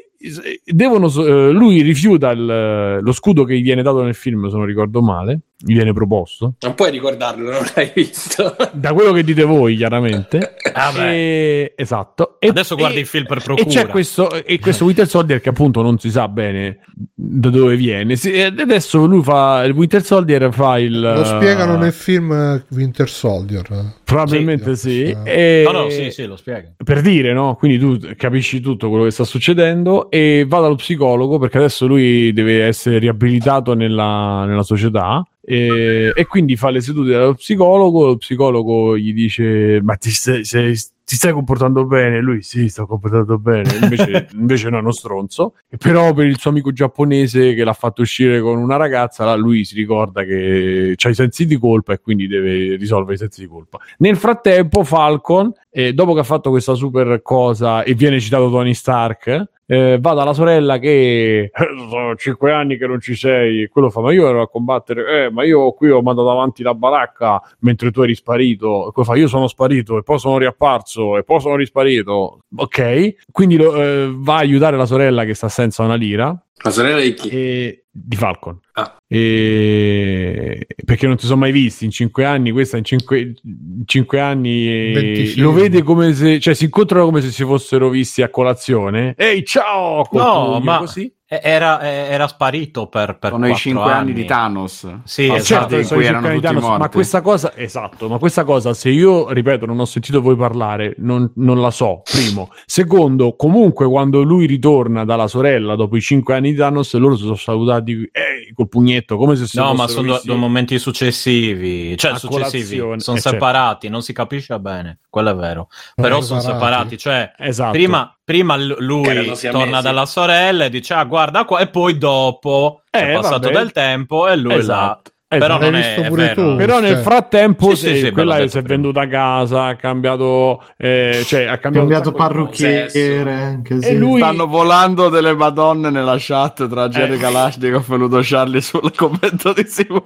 Devono, 0.64 1.09
eh, 1.09 1.51
lui 1.51 1.82
rifiuta 1.82 2.30
il- 2.30 3.01
lo 3.02 3.12
scudo 3.12 3.43
che 3.43 3.56
gli 3.59 3.62
viene 3.62 3.82
dato 3.82 4.02
nel 4.05 4.14
film, 4.14 4.48
se 4.48 4.56
non 4.56 4.66
ricordo 4.66 5.02
male, 5.02 5.40
gli 5.64 5.74
viene 5.74 5.93
proposto. 5.93 6.55
Non 6.60 6.74
puoi 6.74 6.90
ricordarlo, 6.90 7.51
non 7.51 7.62
l'hai 7.74 7.90
visto. 7.94 8.56
Da 8.72 8.93
quello 8.93 9.12
che 9.12 9.22
dite 9.24 9.44
voi, 9.44 9.76
chiaramente. 9.76 10.55
E- 10.97 11.72
esatto. 11.76 12.36
E- 12.39 12.48
Adesso 12.48 12.76
guardi 12.76 12.97
e- 12.97 13.01
il 13.01 13.06
film 13.06 13.26
per 13.26 13.39
E 13.39 13.40
procura. 13.43 13.68
c'è 13.68 13.86
questo, 13.86 14.43
e 14.44 14.59
questo 14.59 14.84
Winter 14.84 15.06
Soldier 15.06 15.40
che 15.40 15.51
appunto 15.51 15.82
non 15.82 15.98
si 15.98 16.10
sa 16.10 16.28
bene 16.28 16.80
da 17.14 17.51
dove 17.51 17.76
viene. 17.76 18.16
Si- 18.16 18.32
e 18.32 18.43
adesso 18.44 19.05
lui 19.05 19.22
fa 19.22 19.62
il 19.64 19.72
Winter 19.72 20.02
Soldier 20.02 20.52
fa 20.52 20.78
il 20.78 20.98
Lo 20.98 21.24
spiegano 21.24 21.76
nel 21.76 21.93
film 21.93 22.62
Winter 22.70 23.09
Soldier. 23.09 23.62
probabilmente 24.05 24.74
sì. 24.76 25.06
Sì. 25.06 25.16
E- 25.24 25.62
No, 25.64 25.72
no, 25.84 25.90
sì, 25.90 26.10
sì, 26.10 26.24
lo 26.26 26.36
spiega. 26.36 26.72
per 26.82 27.01
dire, 27.01 27.32
no? 27.32 27.55
Quindi 27.56 27.78
tu 27.78 27.98
capisci 28.16 28.60
tutto 28.60 28.89
quello 28.89 29.05
che 29.05 29.10
sta 29.10 29.24
succedendo 29.24 30.10
e 30.10 30.44
va 30.47 30.60
dallo 30.60 30.74
psicologo 30.76 31.39
perché 31.39 31.59
adesso 31.59 31.86
lui 31.86 32.32
deve 32.32 32.64
essere 32.64 32.98
riabilitato 32.98 33.74
nella, 33.74 34.44
nella 34.47 34.62
società. 34.62 35.22
E, 35.44 36.12
e 36.14 36.27
quindi 36.27 36.56
fa 36.56 36.70
le 36.70 36.81
sedute 36.81 37.10
dallo 37.10 37.35
psicologo. 37.35 38.06
Lo 38.06 38.16
psicologo 38.16 38.97
gli 38.97 39.12
dice: 39.12 39.81
Ma 39.82 39.97
ti 39.97 40.10
stai, 40.10 40.44
sei- 40.44 40.77
ti 41.05 41.16
stai 41.16 41.32
comportando 41.32 41.85
bene? 41.85 42.20
Lui 42.20 42.43
sì, 42.43 42.69
sto 42.69 42.86
comportando 42.86 43.39
bene. 43.39 43.74
Invece, 43.82 44.28
invece 44.35 44.70
no, 44.70 44.78
è 44.78 44.81
uno 44.81 44.93
stronzo. 44.93 45.55
E 45.69 45.77
però 45.77 46.12
per 46.14 46.27
il 46.27 46.39
suo 46.39 46.51
amico 46.51 46.73
giapponese 46.73 47.55
che 47.55 47.64
l'ha 47.64 47.73
fatto 47.73 48.02
uscire 48.02 48.40
con 48.40 48.56
una 48.56 48.77
ragazza, 48.77 49.24
là 49.24 49.35
lui 49.35 49.64
si 49.64 49.74
ricorda 49.74 50.23
che 50.23 50.94
ha 50.97 51.09
i 51.09 51.14
sensi 51.14 51.44
di 51.44 51.59
colpa 51.59 51.93
e 51.93 52.01
quindi 52.01 52.28
deve 52.28 52.77
risolvere 52.77 53.14
i 53.14 53.19
sensi 53.19 53.40
di 53.40 53.48
colpa. 53.48 53.78
Nel 53.98 54.16
frattempo, 54.16 54.85
Falcon, 54.85 55.52
eh, 55.73 55.93
dopo 55.94 56.12
che 56.12 56.20
ha 56.20 56.24
fatto 56.24 56.51
questa 56.51 56.74
super 56.74 57.23
cosa 57.23 57.82
e 57.82 57.94
viene 57.94 58.20
citato 58.20 58.51
Tony 58.51 58.74
Stark, 58.74 59.44
eh, 59.65 59.97
va 59.99 60.12
dalla 60.12 60.35
sorella 60.35 60.78
che 60.78 61.44
"Eh, 61.44 61.51
sono 61.89 62.15
cinque 62.16 62.53
anni 62.53 62.77
che 62.77 62.86
non 62.86 63.01
ci 63.01 63.15
sei. 63.15 63.62
E 63.62 63.69
quello 63.69 63.89
fa: 63.89 64.01
Ma 64.03 64.12
io 64.12 64.28
ero 64.28 64.43
a 64.43 64.49
combattere, 64.49 65.24
eh, 65.24 65.31
ma 65.31 65.44
io 65.44 65.73
qui 65.73 65.89
ho 65.89 66.03
mandato 66.03 66.31
avanti 66.31 66.62
la 66.62 66.74
baracca 66.74 67.40
mentre 67.61 67.90
tu 67.90 68.03
eri 68.03 68.15
sparito. 68.15 68.89
E 68.89 68.93
quello 68.93 69.09
fa: 69.09 69.16
Io 69.16 69.28
sono 69.28 69.47
sparito 69.49 69.97
e 69.97 70.03
poi 70.03 70.19
sono 70.19 70.36
riapparso 70.36 71.16
e 71.16 71.23
poi 71.24 71.40
sono 71.40 71.57
risparito. 71.57 72.40
Ok, 72.55 73.15
quindi 73.31 73.57
eh, 73.57 74.11
va 74.15 74.35
a 74.35 74.39
aiutare 74.40 74.77
la 74.77 74.85
sorella 74.86 75.24
che 75.24 75.32
sta 75.35 75.49
senza 75.49 75.82
una 75.85 75.94
lira 75.94 76.36
La 76.64 76.70
sorella 76.70 77.00
di 77.00 77.14
chi? 77.14 77.28
e- 77.28 77.84
di 77.90 78.16
Falcon. 78.16 78.58
Ah. 78.74 78.96
E- 79.06 80.66
Perché 80.84 81.06
non 81.06 81.16
ti 81.16 81.26
sono 81.26 81.40
mai 81.40 81.52
visti 81.52 81.84
in 81.84 81.90
cinque 81.90 82.24
anni. 82.24 82.50
Questa 82.50 82.76
in 82.76 82.84
cinque, 82.84 83.18
in 83.20 83.82
cinque 83.84 84.20
anni 84.20 84.66
e 84.68 84.92
20 84.94 85.26
film. 85.26 85.42
lo 85.44 85.52
vede 85.52 85.82
come 85.82 86.14
se, 86.14 86.38
cioè, 86.40 86.54
si 86.54 86.64
incontrano 86.64 87.04
come 87.06 87.20
se 87.20 87.30
si 87.30 87.44
fossero 87.44 87.88
visti 87.88 88.22
a 88.22 88.28
colazione. 88.30 89.14
Ehi, 89.16 89.44
ciao! 89.44 90.06
No, 90.12 90.60
ma 90.60 90.78
così. 90.78 91.12
E- 91.32 91.40
era, 91.42 91.80
e- 91.80 91.88
era 92.12 92.28
sparito 92.28 92.88
per, 92.88 93.16
per 93.18 93.30
Sono 93.30 93.46
i 93.46 93.50
quattro 93.50 93.70
5 93.70 93.92
anni 93.92 94.12
di 94.12 94.24
Thanos. 94.26 94.86
Sì, 95.04 95.26
Ma 95.28 95.36
esatto. 95.36 95.44
certo, 95.60 95.76
in 95.76 95.84
sono 95.84 95.96
cui 96.00 96.04
i 96.04 96.09
erano 96.09 96.26
cinque 96.26 96.28
anni 96.28 96.40
tutti 96.40 96.40
di 96.40 96.42
Thanos, 96.60 96.62
ma 96.64 96.76
morti. 96.78 96.94
questa 96.94 97.20
cosa, 97.22 97.52
esatto, 97.56 98.09
ma 98.09 98.18
questa 98.18 98.44
cosa, 98.44 98.74
se 98.74 98.88
io, 98.90 99.30
ripeto, 99.32 99.64
non 99.64 99.78
ho 99.80 99.84
sentito 99.86 100.20
voi 100.20 100.36
parlare, 100.36 100.94
non, 100.98 101.30
non 101.36 101.60
la 101.60 101.70
so, 101.70 102.02
primo. 102.04 102.50
Secondo, 102.66 103.34
comunque, 103.36 103.86
quando 103.86 104.22
lui 104.22 104.44
ritorna 104.46 105.04
dalla 105.04 105.26
sorella 105.26 105.74
dopo 105.74 105.96
i 105.96 106.00
cinque 106.02 106.34
anni 106.34 106.50
di 106.50 106.56
Thanos, 106.59 106.92
loro 106.94 107.16
si 107.16 107.22
sono 107.22 107.34
salutati 107.36 107.92
ehi, 108.12 108.52
col 108.52 108.68
pugnetto, 108.68 109.16
come 109.16 109.34
se 109.36 109.46
si 109.46 109.56
No, 109.59 109.72
ma 109.74 109.88
sono 109.88 110.20
due 110.22 110.34
momenti 110.36 110.78
successivi, 110.78 111.96
cioè 111.96 112.12
A 112.12 112.16
successivi, 112.18 112.76
sono 112.76 112.94
eh, 112.94 112.98
certo. 113.00 113.16
separati, 113.30 113.88
non 113.88 114.02
si 114.02 114.12
capisce 114.12 114.59
bene, 114.60 114.98
quello 115.09 115.30
è 115.30 115.34
vero. 115.34 115.68
Però 115.94 116.20
sono 116.20 116.40
separati. 116.40 116.96
separati, 116.96 116.98
cioè 116.98 117.32
Esatto. 117.38 117.72
prima, 117.72 118.16
prima 118.24 118.57
lui 118.57 119.32
torna 119.51 119.81
dalla 119.81 120.07
sorella 120.07 120.65
e 120.66 120.70
dice 120.70 120.94
ah 120.94 121.05
guarda 121.05 121.44
qua 121.44 121.59
e 121.61 121.66
poi 121.69 121.99
dopo 121.99 122.82
Eh, 122.90 123.11
è 123.11 123.12
passato 123.15 123.40
vabbè. 123.49 123.53
del 123.59 123.73
tempo 123.73 124.28
e 124.28 124.36
lui 124.36 124.55
Esatto. 124.55 125.03
là. 125.05 125.11
Però 125.32 125.44
Esatto. 125.47 125.62
non 125.62 125.73
L'hai 125.73 125.81
è, 125.81 125.86
visto 125.86 126.01
è 126.03 126.09
pure 126.09 126.23
vero. 126.27 126.51
tu? 126.51 126.57
Però 126.57 126.81
nel 126.81 126.97
frattempo 126.99 127.74
Sì, 127.74 127.86
sì, 127.89 127.99
sì, 128.01 128.11
quella 128.11 128.47
si 128.49 128.59
è 128.59 128.62
venduta 128.62 129.01
a 129.01 129.09
casa, 129.09 129.65
ha 129.65 129.77
cambiato, 129.77 130.62
eh, 130.77 131.23
cioè 131.24 131.44
ha 131.44 131.57
cambiato, 131.57 131.86
cambiato 131.89 132.12
parrucchiere. 132.12 133.32
Anche 133.32 133.78
E 133.81 133.94
lui- 133.94 134.20
Stanno 134.20 134.47
volando 134.47 135.09
delle 135.09 135.35
madonne 135.35 135.89
nella 135.89 136.16
chat 136.19 136.69
tra 136.69 136.86
Jerry 136.90 137.15
Eh. 137.15 137.19
Kalashnikov 137.19 137.90
e 137.90 137.97
Ludo 137.97 138.20
Charlie 138.23 138.61
sul 138.61 138.94
commento 138.94 139.55
di 139.55 139.65
Simone. 139.66 140.03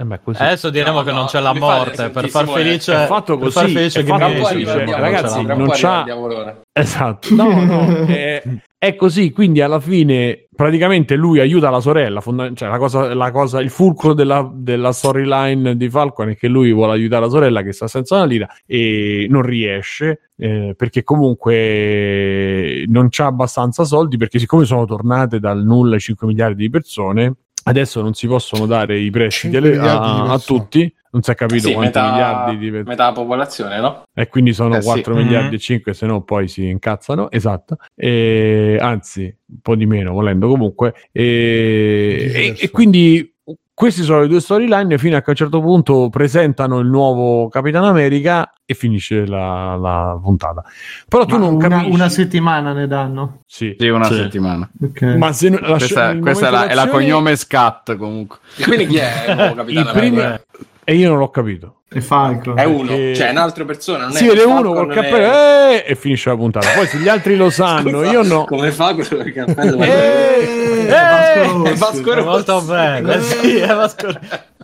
Eh, 0.00 0.04
beh, 0.04 0.20
così. 0.22 0.40
Adesso 0.40 0.70
diremo 0.70 0.98
No, 0.98 1.02
che 1.02 1.10
no, 1.10 1.16
non 1.18 1.26
c'è 1.26 1.40
la 1.40 1.52
morte 1.54 2.10
per 2.10 2.28
far 2.28 2.44
eh. 2.44 2.52
felice 2.52 2.92
È 3.02 3.06
fatto 3.06 3.34
per 3.36 3.46
così, 3.46 3.58
far 3.58 3.68
felice 3.68 4.00
è 4.00 4.04
fatto 4.04 4.32
così, 4.40 4.56
dice, 4.58 4.74
"Non 4.76 4.84
c'è 4.94 5.00
ragazzi, 5.00 5.42
non 5.42 5.58
morte". 5.58 5.80
c'ha- 5.80 6.56
Esatto, 6.72 7.34
no, 7.34 7.64
no, 7.64 8.06
è, 8.06 8.42
è 8.78 8.94
così. 8.94 9.32
Quindi 9.32 9.60
alla 9.60 9.80
fine, 9.80 10.46
praticamente 10.54 11.16
lui 11.16 11.40
aiuta 11.40 11.68
la 11.70 11.80
sorella. 11.80 12.20
fonda- 12.20 12.52
cioè, 12.54 12.68
la 12.68 12.78
cosa, 12.78 13.12
la 13.12 13.32
cosa, 13.32 13.60
il 13.60 13.70
fulcro 13.70 14.12
della, 14.14 14.48
della 14.54 14.92
storyline 14.92 15.76
di 15.76 15.90
Falcon 15.90 16.28
è 16.28 16.36
che 16.36 16.46
lui 16.46 16.72
vuole 16.72 16.92
aiutare 16.92 17.24
la 17.24 17.30
sorella 17.30 17.62
che 17.62 17.72
sta 17.72 17.88
senza 17.88 18.14
una 18.14 18.24
lira 18.24 18.46
e 18.66 19.26
non 19.28 19.42
riesce 19.42 20.30
eh, 20.36 20.74
perché 20.76 21.02
comunque 21.02 22.84
non 22.86 23.08
c'ha 23.10 23.26
abbastanza 23.26 23.82
soldi. 23.84 24.16
Perché, 24.16 24.38
siccome 24.38 24.64
sono 24.64 24.84
tornate 24.84 25.40
dal 25.40 25.64
nulla 25.64 25.98
5 25.98 26.26
miliardi 26.28 26.62
di 26.62 26.70
persone, 26.70 27.34
adesso 27.64 28.00
non 28.02 28.14
si 28.14 28.26
possono 28.26 28.66
dare 28.66 28.98
i 28.98 29.10
prestiti 29.10 29.52
5 29.54 29.58
alle- 29.58 29.78
miliardi 29.78 30.22
di 30.22 30.28
a, 30.28 30.32
a 30.32 30.38
tutti. 30.38 30.92
Non 31.10 31.22
si 31.22 31.30
è 31.30 31.34
capito 31.34 31.68
Sì, 31.68 31.72
quanti 31.72 31.98
metà, 31.98 32.10
miliardi 32.12 32.58
di 32.58 32.64
persone. 32.70 32.88
metà 32.90 33.12
popolazione, 33.12 33.80
no? 33.80 34.02
E 34.14 34.28
quindi 34.28 34.52
sono 34.52 34.76
Eh 34.76 34.80
sì. 34.82 34.86
4 34.88 35.14
Mhm. 35.14 35.22
miliardi 35.22 35.54
e 35.54 35.58
5, 35.58 35.94
se 35.94 36.04
no 36.06 36.22
poi 36.22 36.48
si 36.48 36.68
incazzano. 36.68 37.30
Esatto. 37.30 37.78
E, 37.94 38.76
anzi, 38.78 39.22
un 39.22 39.60
po' 39.62 39.74
di 39.74 39.86
meno 39.86 40.12
volendo 40.12 40.48
comunque. 40.48 40.94
E, 41.12 42.30
e- 42.34 42.56
e 42.58 42.70
quindi 42.70 43.34
queste 43.78 44.02
sono 44.02 44.22
le 44.22 44.26
due 44.26 44.40
storyline 44.40 44.98
fino 44.98 45.16
a 45.16 45.20
che 45.20 45.26
a 45.26 45.30
un 45.30 45.36
certo 45.36 45.60
punto 45.60 46.08
presentano 46.10 46.80
il 46.80 46.88
nuovo 46.88 47.46
Capitano 47.48 47.86
America 47.86 48.52
e 48.66 48.74
finisce 48.74 49.24
la, 49.24 49.76
la 49.76 50.18
puntata. 50.20 50.64
Però 51.08 51.24
tu 51.24 51.36
Ma 51.38 51.44
non 51.44 51.54
una, 51.54 51.68
capisci. 51.68 51.92
una 51.92 52.08
settimana 52.08 52.72
ne 52.72 52.88
danno. 52.88 53.42
Sì. 53.46 53.76
Sì, 53.78 53.86
una 53.86 54.06
Sì. 54.06 54.14
settimana. 54.14 54.68
Ok. 54.82 55.02
Ma 55.16 55.32
se 55.32 55.48
non- 55.50 55.60
la 55.62 55.76
Questa, 55.76 56.12
nel 56.12 56.20
questa 56.22 56.48
è, 56.48 56.50
la, 56.50 56.66
è 56.66 56.74
la 56.74 56.88
cognome 56.88 57.36
scat 57.36 57.96
comunque. 57.96 58.38
E 58.56 58.64
quindi 58.64 58.86
chi 58.88 58.96
è 58.96 59.26
il 59.28 59.36
nuovo 59.36 59.54
capitano 59.54 59.88
I 59.90 59.92
primi- 59.92 60.18
America? 60.22 60.44
E 60.82 60.94
io 60.96 61.08
non 61.10 61.18
l'ho 61.18 61.30
capito. 61.30 61.77
E 61.90 62.00
Falcon. 62.02 62.58
È 62.58 62.64
uno, 62.64 62.86
Perché- 62.88 63.14
cioè 63.16 63.28
è 63.28 63.30
un'altra 63.30 63.64
persona. 63.64 64.04
Non 64.04 64.12
Si 64.12 64.24
è 64.26 64.28
vede 64.28 64.42
uno 64.42 64.72
col 64.74 64.86
non 64.88 64.90
è- 64.90 64.94
cappello 64.94 65.32
eh, 65.32 65.84
e 65.86 65.94
finisce 65.94 66.28
la 66.28 66.36
puntata. 66.36 66.68
Poi 66.74 66.86
se 66.86 66.98
gli 66.98 67.08
altri 67.08 67.34
lo 67.36 67.48
sanno, 67.50 67.88
Scusa, 68.02 68.10
io 68.10 68.22
no. 68.22 68.44
Come 68.44 68.70
fa 68.72 68.94
quello 68.94 69.22
del 69.22 69.32
cappello? 69.32 69.82
Eh, 69.82 70.86
Vasco 70.88 70.92
È 71.40 71.46
Rossi. 71.46 71.78
Vasco 71.78 72.12
È 72.12 72.14
Rossi. 72.14 72.26
molto 72.26 72.74
eh, 72.74 73.20
sì, 73.22 73.56
è 73.56 73.66
Vasco- 73.74 74.18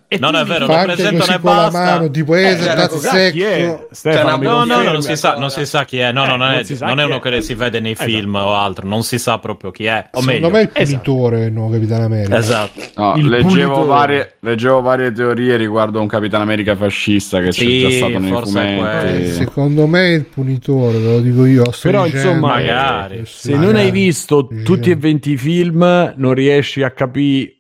E 0.07 0.19
Non 0.19 0.37
è 0.37 0.45
vero, 0.45 0.67
Parte 0.67 0.93
presentano 0.93 1.25
e 1.25 1.27
la 1.33 1.39
basta. 1.39 1.79
mano, 1.83 2.11
tipo, 2.11 2.35
eh, 2.37 2.51
Eh, 2.51 2.57
sentato 2.59 2.95
cos'è? 2.95 3.09
"Cos'è? 3.09 3.33
Chi 3.33 3.43
è? 3.43 3.55
secco. 3.57 3.89
Stefano, 3.91 4.29
Cioè, 4.37 4.45
No, 4.45 4.65
no, 4.65 4.83
non 4.93 5.03
si 5.03 5.17
sa, 5.17 5.35
non 5.39 5.51
si 5.51 5.67
sa 5.67 5.85
chi 5.87 5.99
è. 5.99 6.13
No, 6.13 6.27
no, 6.27 6.37
non, 6.37 6.53
Eh, 6.53 6.61
è, 6.61 6.65
non 6.69 6.89
non 6.89 7.01
è 7.01 7.05
uno 7.05 7.17
è. 7.17 7.21
che 7.21 7.41
si 7.41 7.55
vede 7.55 7.81
nei 7.81 7.93
Esatto. 7.93 8.11
film 8.11 8.35
o 8.35 8.55
altro, 8.55 8.87
non 8.87 9.03
si 9.03 9.19
sa 9.19 9.39
proprio 9.39 9.71
chi 9.71 9.87
è. 9.87 10.07
O 10.13 10.21
Secondo 10.21 10.31
meglio, 10.31 10.51
me 10.51 10.59
è 10.61 10.63
il 10.63 10.71
esatto. 10.75 11.03
punitore 11.03 11.45
il 11.47 11.53
nuovo 11.53 11.73
Capitano 11.73 12.05
America. 12.05 12.37
esatto. 12.37 12.81
No, 12.97 13.17
leggevo, 13.17 13.87
varie, 13.87 14.35
leggevo 14.41 14.83
varie 14.83 15.11
teorie 15.11 15.57
riguardo 15.57 16.01
un 16.01 16.07
Capitano 16.07 16.43
America 16.45 16.77
fascista 16.77 17.14
che 17.41 17.53
Sì, 17.53 17.67
c'è 17.67 17.89
già 17.89 17.91
stato 17.97 18.19
nei 18.19 18.33
fumetti. 18.33 18.81
quello. 18.81 19.33
Secondo 19.33 19.87
me 19.87 20.01
è 20.07 20.15
il 20.15 20.25
punitore, 20.25 20.99
ve 20.99 21.11
lo 21.13 21.21
dico 21.21 21.45
io. 21.45 21.65
Però, 21.83 22.05
dicendo. 22.05 22.29
insomma, 22.29 22.49
magari. 22.55 23.17
Eh, 23.19 23.23
Se 23.27 23.57
non 23.57 23.77
hai 23.77 23.91
visto 23.91 24.49
tutti 24.65 24.91
e 24.91 24.97
20 24.97 25.33
i 25.33 25.37
film, 25.37 26.13
non 26.17 26.35
riesci 26.35 26.83
a 26.83 26.91
capire. 26.91 27.57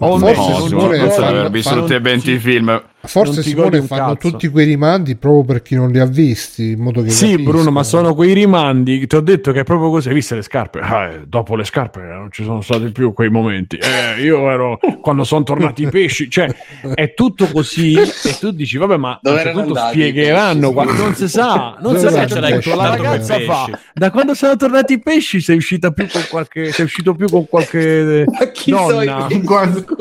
O 0.00 0.18
Forse 0.18 0.34
No, 0.36 0.48
non 0.48 0.62
ti 0.62 0.68
Simone, 0.68 0.96
fa- 0.98 1.04
godi- 1.06 1.22
aver 1.26 1.50
visto 1.50 1.70
fa- 1.70 1.76
tutti 1.80 1.94
e 1.94 2.00
20 2.00 2.30
sì. 2.32 2.38
Forse 3.08 3.42
Simone 3.42 3.82
fanno 3.82 4.14
cazzo. 4.14 4.30
tutti 4.30 4.48
quei 4.48 4.66
rimandi 4.66 5.16
proprio 5.16 5.44
per 5.44 5.62
chi 5.62 5.74
non 5.74 5.90
li 5.90 5.98
ha 5.98 6.04
visti, 6.04 6.70
in 6.72 6.80
modo 6.80 7.02
che 7.02 7.10
Sì. 7.10 7.36
Bruno, 7.42 7.70
ma 7.70 7.82
sono 7.82 8.14
quei 8.14 8.32
rimandi. 8.34 9.06
Ti 9.06 9.16
ho 9.16 9.20
detto 9.20 9.52
che 9.52 9.60
è 9.60 9.64
proprio 9.64 9.90
così. 9.90 10.08
Hai 10.08 10.14
visto 10.14 10.34
le 10.34 10.42
scarpe? 10.42 10.80
Ah, 10.80 11.04
eh, 11.06 11.20
dopo 11.26 11.56
le 11.56 11.64
scarpe 11.64 12.00
non 12.00 12.28
ci 12.30 12.44
sono 12.44 12.60
stati 12.60 12.90
più 12.90 13.12
quei 13.12 13.30
momenti. 13.30 13.76
Eh, 13.76 14.20
io 14.22 14.50
ero 14.50 14.78
quando 15.00 15.24
sono 15.24 15.42
tornati 15.42 15.82
i 15.84 15.88
pesci. 15.88 16.28
Cioè, 16.30 16.54
è 16.94 17.14
tutto 17.14 17.46
così. 17.46 17.96
E 18.28 18.36
tu 18.38 18.50
dici, 18.50 18.76
vabbè, 18.76 18.96
ma 18.96 19.18
un 19.22 19.36
certo 19.38 19.74
spiegheranno. 19.74 20.72
quando- 20.72 20.92
non 20.92 21.14
si 21.14 21.28
sa, 21.28 21.76
non 21.80 21.96
si 21.96 22.08
sa. 22.08 22.26
ce 22.26 22.40
l'hai 22.40 22.60
La 22.76 22.88
ragazza 22.96 23.38
fa? 23.40 23.78
Da 23.94 24.10
quando 24.10 24.34
sono 24.34 24.54
tornati 24.56 24.94
i 24.94 24.98
pesci, 25.00 25.40
sei 25.40 25.56
uscita 25.56 25.90
più 25.92 26.06
con 26.08 26.22
qualche. 26.28 26.72
Sei 26.72 26.84
uscito 26.84 27.14
più 27.14 27.28
con 27.28 27.46
qualche 27.48 28.24
Ma 28.28 28.46
chi 28.50 28.70
so 28.70 28.86
donna. 28.92 29.26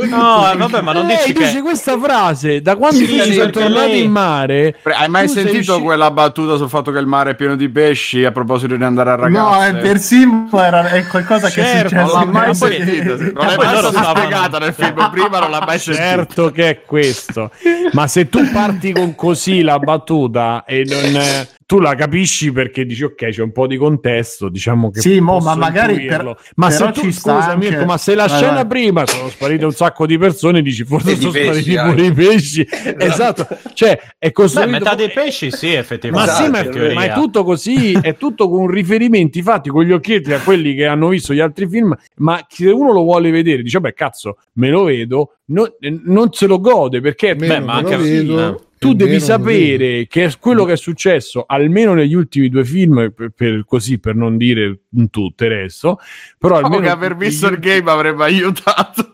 No, 0.10 0.56
vabbè, 0.58 0.82
ma 0.82 0.94
non 0.94 1.10
Eh, 1.10 1.16
dici 1.18 1.34
dice 1.34 1.54
che... 1.56 1.62
questa 1.62 1.98
frase 2.00 2.62
da 2.62 2.76
quando 2.76 2.97
Sì, 2.98 3.04
i 3.14 3.18
pesci 3.18 3.34
sono 3.34 3.50
tornati 3.50 3.88
lei- 3.92 4.04
in 4.04 4.12
mare. 4.12 4.76
Hai 4.84 5.08
mai 5.10 5.28
sentito 5.28 5.74
usci- 5.74 5.84
quella 5.84 6.12
battuta 6.12 6.56
sul 6.58 6.70
fatto 6.70 6.92
che 6.92 7.00
il 7.00 7.06
mare 7.08 7.32
è 7.32 7.36
pieno 7.36 7.56
di 7.56 7.70
pesci 7.70 8.24
a 8.26 8.32
proposito 8.32 8.76
di 8.76 8.84
andare 8.84 9.12
a 9.12 9.16
No, 9.16 9.22
ragazze? 9.24 9.68
è 9.78 9.82
per 9.82 9.98
Simo 10.00 10.50
era, 10.54 10.90
è 10.90 11.06
qualcosa 11.08 11.50
che 11.50 11.62
è 11.62 11.66
Certo, 11.66 11.90
successo. 11.90 12.16
non 12.18 12.26
l'ha 12.26 12.32
mai 12.32 12.56
sentito, 12.56 13.18
sì. 13.18 13.32
non 13.34 13.46
l'hai 13.46 13.58
mai 13.58 14.14
spiegata 14.14 14.58
nel 14.60 14.74
film 14.74 15.10
prima, 15.12 15.40
non 15.40 15.52
l'ha 15.52 15.64
mai 15.66 15.80
sentito. 15.80 16.06
Certo 16.08 16.52
che 16.52 16.70
è 16.70 16.82
questo. 16.86 17.52
Ma 17.92 18.08
se 18.08 18.30
tu 18.30 18.50
parti 18.52 18.92
con 18.94 19.16
così 19.16 19.62
la 19.62 19.80
battuta 19.80 20.64
e 20.66 20.84
non, 20.86 21.22
tu 21.68 21.80
la 21.82 21.96
capisci 21.96 22.54
perché 22.54 22.86
dici 22.86 23.04
ok, 23.04 23.28
c'è 23.28 23.42
un 23.42 23.52
po' 23.52 23.68
di 23.68 23.76
contesto, 23.76 24.48
diciamo 24.48 24.90
che 24.90 25.02
Sì, 25.02 25.20
mo, 25.20 25.40
ma 25.40 25.54
magari 25.54 26.06
per- 26.06 26.34
ma 26.56 26.70
se 26.72 26.90
tu 26.92 27.12
scusa 27.12 27.50
anche- 27.50 27.68
Mirko, 27.70 27.84
ma 27.84 27.98
se 27.98 28.16
la 28.16 28.26
Vai, 28.26 28.38
scena 28.38 28.54
vai. 28.54 28.68
prima 28.68 29.06
sono 29.06 29.28
sparite 29.28 29.66
un 29.66 29.74
sacco 29.74 30.06
di 30.06 30.18
persone, 30.18 30.62
dici 30.62 30.86
forse 30.86 31.12
E 31.12 31.16
sono 31.18 31.32
pesci 31.32 31.44
spariti 31.46 31.76
anche. 31.76 31.94
pure 31.94 32.08
i 32.08 32.12
pesci. 32.14 32.68
esatto, 32.98 33.48
cioè 33.74 34.00
è 34.18 34.28
Beh, 34.28 34.32
costruito 34.32 34.70
metà 34.72 34.96
dei 34.96 35.12
pesci 35.12 35.52
sì, 35.52 35.68
ma 35.74 35.74
effettivamente. 35.80 36.32
sì, 36.32 36.50
ma, 36.50 36.64
in 36.64 36.72
teoria. 36.72 36.94
ma 36.94 37.04
è 37.04 37.14
tutto 37.14 37.44
così, 37.44 37.92
è 38.02 38.16
tutto 38.16 38.50
con 38.50 38.68
riferimenti 38.68 39.42
fatti 39.42 39.68
con 39.70 39.84
gli 39.84 39.92
occhietti 39.92 40.32
a 40.32 40.40
quelli 40.40 40.74
che 40.74 40.86
hanno 40.86 41.10
visto 41.10 41.34
gli 41.34 41.42
altri 41.42 41.68
film. 41.68 41.94
Ma 42.20 42.40
se 42.48 42.70
uno 42.70 42.94
lo 42.94 43.02
vuole 43.02 43.30
vedere, 43.30 43.62
dice: 43.62 43.82
Beh, 43.82 43.94
cazzo, 43.94 44.38
me 44.54 44.70
lo 44.70 44.86
vedo, 44.86 45.34
no- 45.48 45.76
eh, 45.82 46.00
non 46.06 46.32
se 46.32 46.48
lo 46.48 46.62
gode 46.62 47.02
perché 47.02 47.36
Beh, 47.36 47.60
ma 47.60 47.74
anche- 47.74 47.98
vedo. 47.98 48.62
Tu 48.78 48.94
devi 48.94 49.20
sapere 49.20 50.08
che 50.08 50.34
quello 50.40 50.64
che 50.64 50.74
è 50.74 50.78
successo 50.78 51.46
almeno 51.48 51.94
negli 51.94 52.14
ultimi 52.14 52.50
due 52.50 52.66
film, 52.66 53.12
per, 53.14 53.32
per- 53.36 53.64
così 53.66 54.00
per 54.00 54.16
non 54.16 54.38
dire 54.38 54.82
in 54.92 55.10
tutto 55.10 55.44
il 55.44 55.50
resto. 55.50 56.00
Però 56.38 56.56
Dopo 56.56 56.66
almeno 56.66 56.84
che 56.84 56.90
aver 56.90 57.16
visto 57.16 57.48
il 57.48 57.60
game 57.60 57.90
avrebbe 57.90 58.24
aiutato. 58.24 59.12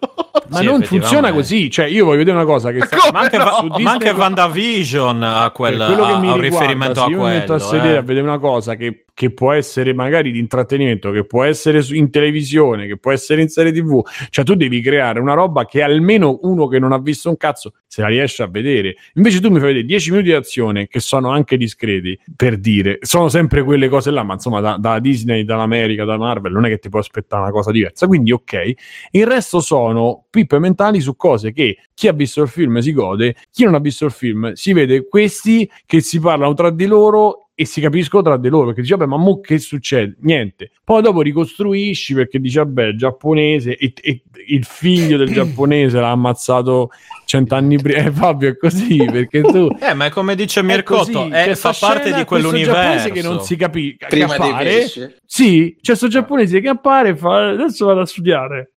Ma 0.50 0.60
Sì, 0.60 0.66
non 0.66 0.82
funziona 0.82 1.32
così. 1.32 1.70
Cioè, 1.70 1.86
io 1.86 2.06
voglio 2.06 2.18
vedere 2.20 2.38
una 2.38 2.46
cosa 2.46 2.72
che 2.72 2.82
sta- 2.86 2.98
come 2.98 3.12
Ma 3.12 3.20
anche, 3.20 3.38
no? 3.38 3.78
ma 3.80 3.92
anche 3.92 4.12
va- 4.12 4.18
WandaVision 4.20 5.22
ha, 5.24 5.52
quel, 5.52 5.76
quello 5.78 6.06
che 6.06 6.12
ha 6.12 6.18
mi 6.20 6.28
un 6.28 6.40
riguarda, 6.42 6.42
riferimento 6.66 6.94
se 6.96 7.06
a 7.06 7.10
io 7.10 7.18
mi 7.18 7.24
metto 7.26 7.54
a 7.54 7.58
quello. 7.58 7.72
sedere 7.72 7.94
eh. 7.94 7.98
a 7.98 8.02
vedere 8.02 8.26
una 8.26 8.40
cosa 8.40 8.76
che, 8.76 9.06
che 9.14 9.32
può 9.32 9.52
essere 9.52 9.94
magari 9.94 10.32
di 10.32 10.40
intrattenimento, 10.40 11.12
che 11.12 11.26
può 11.26 11.44
essere 11.44 11.84
in 11.92 12.10
televisione, 12.10 12.88
che 12.88 12.98
può 12.98 13.12
essere 13.12 13.42
in 13.44 13.50
serie 13.50 13.72
tv, 13.72 14.02
cioè 14.30 14.44
tu 14.44 14.56
devi 14.56 14.82
creare 14.82 15.20
una 15.20 15.34
roba 15.34 15.66
che 15.66 15.84
almeno 15.84 16.40
uno 16.42 16.68
che 16.68 16.80
non 16.80 16.94
ha 16.94 17.00
visto 17.00 17.30
un 17.30 17.38
cazzo 17.38 17.74
se 17.86 18.02
la 18.02 18.08
riesce 18.08 18.42
a 18.42 18.48
vedere. 18.48 18.96
Invece 19.14 19.40
tu 19.40 19.50
mi 19.50 19.60
fai 19.60 19.68
vedere 19.68 19.86
10 19.86 20.10
minuti 20.10 20.30
di 20.30 20.36
azione 20.36 20.88
che 20.88 21.00
sono 21.00 21.30
anche 21.30 21.58
discreti, 21.58 22.18
per 22.36 22.58
dire, 22.58 22.98
sono 23.02 23.30
sempre 23.30 23.62
quelle 23.64 23.88
cose 23.88 24.10
là, 24.10 24.24
ma 24.24 24.34
insomma 24.34 24.62
da, 24.62 24.78
da 24.80 24.98
Disney, 25.00 25.44
dall'America, 25.44 26.06
da 26.06 26.18
Marvel, 26.18 26.52
non 26.54 26.66
è 26.66 26.70
che 26.70 26.80
ti 26.80 26.90
puoi 26.90 27.02
aspettare 27.02 27.44
una 27.44 27.52
cosa 27.52 27.70
diversa. 27.70 28.08
Quindi 28.08 28.32
ok, 28.32 28.74
il 29.12 29.28
resto 29.28 29.60
sono 29.60 30.23
pippe 30.34 30.58
mentali 30.58 31.00
su 31.00 31.16
cose 31.16 31.52
che 31.52 31.78
chi 31.94 32.08
ha 32.08 32.12
visto 32.12 32.42
il 32.42 32.48
film 32.48 32.80
si 32.80 32.92
gode, 32.92 33.36
chi 33.52 33.66
non 33.66 33.76
ha 33.76 33.80
visto 33.80 34.06
il 34.06 34.12
film 34.12 34.54
si 34.54 34.74
vede 34.74 35.08
questi 35.08 35.70
che 35.86 36.02
si 36.02 36.20
parlano 36.20 36.56
tra 36.56 36.72
di 36.72 36.88
loro 36.88 37.50
e 37.54 37.66
si 37.66 37.82
capiscono 37.82 38.24
tra 38.24 38.38
di 38.38 38.50
loro 38.50 38.66
perché 38.66 38.82
dice 38.82 38.96
vabbè 38.96 39.08
ma 39.08 39.18
mo 39.18 39.40
che 39.40 39.60
succede? 39.60 40.18
Niente. 40.22 40.72
Poi 40.84 41.04
dopo 41.04 41.22
ricostruisci 41.22 42.16
perché 42.16 42.40
dice 42.40 42.62
vabbè 42.62 42.88
è 42.88 42.96
giapponese 42.96 43.78
e, 43.78 43.94
e 44.02 44.24
il 44.48 44.66
figlio 44.66 45.18
del 45.18 45.30
giapponese 45.32 46.00
l'ha 46.00 46.10
ammazzato 46.10 46.90
cent'anni 47.28 47.78
prima. 47.78 48.00
Eh 48.00 48.12
Fabio 48.12 48.50
è 48.50 48.58
così 48.58 49.06
perché 49.06 49.42
tu... 49.42 49.68
Eh, 49.80 49.94
ma 49.94 50.06
è 50.06 50.10
come 50.10 50.34
dice 50.34 50.62
È 50.62 50.64
Mircotto, 50.64 51.12
così, 51.12 51.28
eh, 51.28 51.44
c'è 51.44 51.56
fa 51.56 51.76
parte 51.80 52.12
di 52.12 52.24
quell'universo. 52.24 52.72
giapponese 52.74 53.12
che 53.12 53.22
non 53.22 53.42
si 53.42 53.56
capisce 53.56 53.98
Prima 54.10 54.38
dei 54.38 54.50
appare, 54.50 55.20
sì, 55.24 55.78
c'è 55.80 55.96
sto 55.96 56.08
giapponese 56.08 56.60
che 56.60 56.70
appare 56.70 57.10
e 57.10 57.16
fa 57.16 57.50
adesso 57.50 57.86
vado 57.86 58.02
a 58.02 58.06
studiare. 58.08 58.73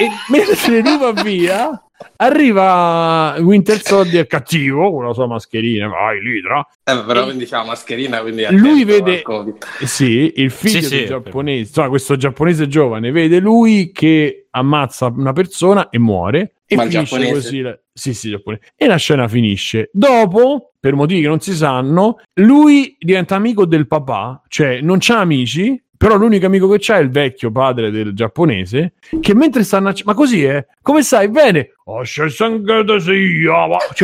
E 0.00 0.08
mentre 0.28 0.80
lui 0.80 0.98
va 0.98 1.12
via, 1.22 1.82
arriva 2.16 3.34
Winter 3.38 3.80
Soldier 3.82 4.26
cattivo 4.26 4.90
con 4.92 5.04
la 5.06 5.12
sua 5.12 5.26
mascherina, 5.26 5.88
vai 5.88 6.20
l'idra. 6.22 6.66
Eh, 6.84 7.04
però 7.04 7.24
quindi 7.24 7.46
c'ha 7.46 7.58
la 7.58 7.64
mascherina, 7.66 8.20
quindi 8.20 8.46
Lui 8.50 8.84
vede-. 8.84 9.22
Eh 9.80 9.86
Sì, 9.86 10.32
il 10.36 10.50
figlio 10.50 10.80
Sì, 10.80 10.82
sì. 10.86 10.96
del 10.98 11.06
giapponese, 11.08 11.58
insomma, 11.60 11.88
questo 11.88 12.16
giapponese 12.16 12.66
giovane 12.68 13.10
vede 13.10 13.38
lui 13.40 13.90
che 13.92 14.46
ammazza 14.50 15.06
una 15.06 15.32
persona 15.32 15.88
e 15.90 15.98
muore. 15.98 16.54
E 16.66 16.76
Ma 16.76 16.82
finisce 16.82 17.04
giapponese? 17.04 17.32
così. 17.32 17.60
la- 17.60 17.78
Sì, 17.92 18.14
sì, 18.14 18.30
giapponese. 18.30 18.62
E 18.76 18.86
la 18.86 18.96
scena 18.96 19.28
finisce. 19.28 19.90
Dopo, 19.92 20.72
per 20.78 20.94
motivi 20.94 21.20
che 21.22 21.26
non 21.28 21.40
si 21.40 21.52
sanno, 21.54 22.20
lui 22.34 22.96
diventa 22.98 23.34
amico 23.34 23.66
del 23.66 23.86
papà, 23.86 24.42
cioè 24.48 24.80
non 24.80 24.98
c'ha 25.00 25.18
amici. 25.18 25.82
Però 26.00 26.16
l'unico 26.16 26.46
amico 26.46 26.66
che 26.66 26.78
c'ha 26.80 26.96
è 26.96 27.02
il 27.02 27.10
vecchio 27.10 27.50
padre 27.50 27.90
del 27.90 28.14
giapponese. 28.14 28.94
Che 29.20 29.34
mentre 29.34 29.62
stanno 29.64 29.90
a. 29.90 29.94
Ma 30.04 30.14
così 30.14 30.42
è? 30.42 30.66
Come 30.80 31.02
stai? 31.02 31.28
Bene. 31.28 31.74
Oh, 31.84 32.00
c'è. 32.00 32.26
Cioè, 32.30 32.58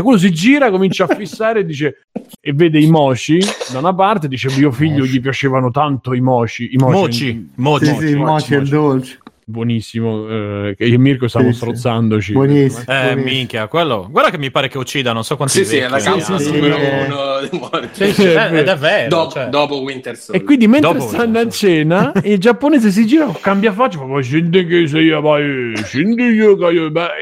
quello 0.03 0.19
si 0.19 0.31
gira, 0.31 0.71
comincia 0.71 1.05
a 1.05 1.15
fissare 1.15 1.61
e 1.61 1.65
dice. 1.65 2.09
E 2.39 2.53
vede 2.53 2.79
i 2.79 2.91
moshi 2.91 3.39
da 3.73 3.79
una 3.79 3.95
parte. 3.95 4.29
Dice: 4.29 4.51
Mio 4.59 4.71
figlio 4.73 5.07
gli 5.07 5.23
piacevano 5.23 5.71
tanto 5.71 6.13
i 6.13 6.21
moshi. 6.21 6.69
I 6.75 6.77
mochi. 6.77 6.93
Moci, 6.93 7.51
moci. 7.55 7.87
Sì, 7.87 7.95
sì, 7.95 8.05
il 8.05 8.19
mochi 8.19 8.53
e 8.53 8.57
il 8.59 8.69
dolce. 8.69 9.19
Buonissimo. 9.49 10.29
eh, 10.71 10.75
che 10.77 10.87
io 10.87 10.95
e 10.97 10.99
Mirko 10.99 11.29
stiamo 11.29 11.47
Sì, 11.47 11.53
sì. 11.53 11.59
strozzandoci. 11.61 12.33
Buonissimo. 12.33 12.81
Eh, 12.81 12.85
buonissimo. 13.15 13.23
minchia, 13.23 13.69
quello. 13.69 14.09
Guarda 14.11 14.31
che 14.33 14.39
mi 14.39 14.51
pare 14.51 14.67
che 14.67 14.77
uccida, 14.77 15.13
non 15.13 15.23
so 15.23 15.37
quanti 15.37 15.59
Sì, 15.59 15.65
sì, 15.65 15.77
è 15.77 15.89
la 15.89 15.99
hanno. 15.99 16.37
sì, 16.41 16.51
numero 16.51 16.77
sì. 16.77 17.51
uno. 17.53 17.81
Sì, 17.93 18.13
sì, 18.13 18.23
ed 18.25 18.67
è 18.67 18.77
vero. 18.77 19.09
Dopo, 19.09 19.31
cioè. 19.31 19.47
dopo 19.47 19.81
Winter 19.83 20.17
Soldier. 20.17 20.43
E 20.43 20.45
quindi 20.45 20.67
mentre 20.67 20.95
Dopo- 20.95 21.07
stanno 21.07 21.39
a 21.39 21.49
cena, 21.49 22.13
il 22.25 22.39
giapponese 22.39 22.91
si 22.91 23.07
gira, 23.07 23.33
cambia 23.41 23.73
faccia, 23.73 23.99
fa, 23.99 24.05
"Ma 24.07 24.21
scendi 24.21 24.67
che 24.67 24.89
sei 24.89 25.11
vai, 25.11 25.77
scendi 25.77 26.25
io 26.25 26.57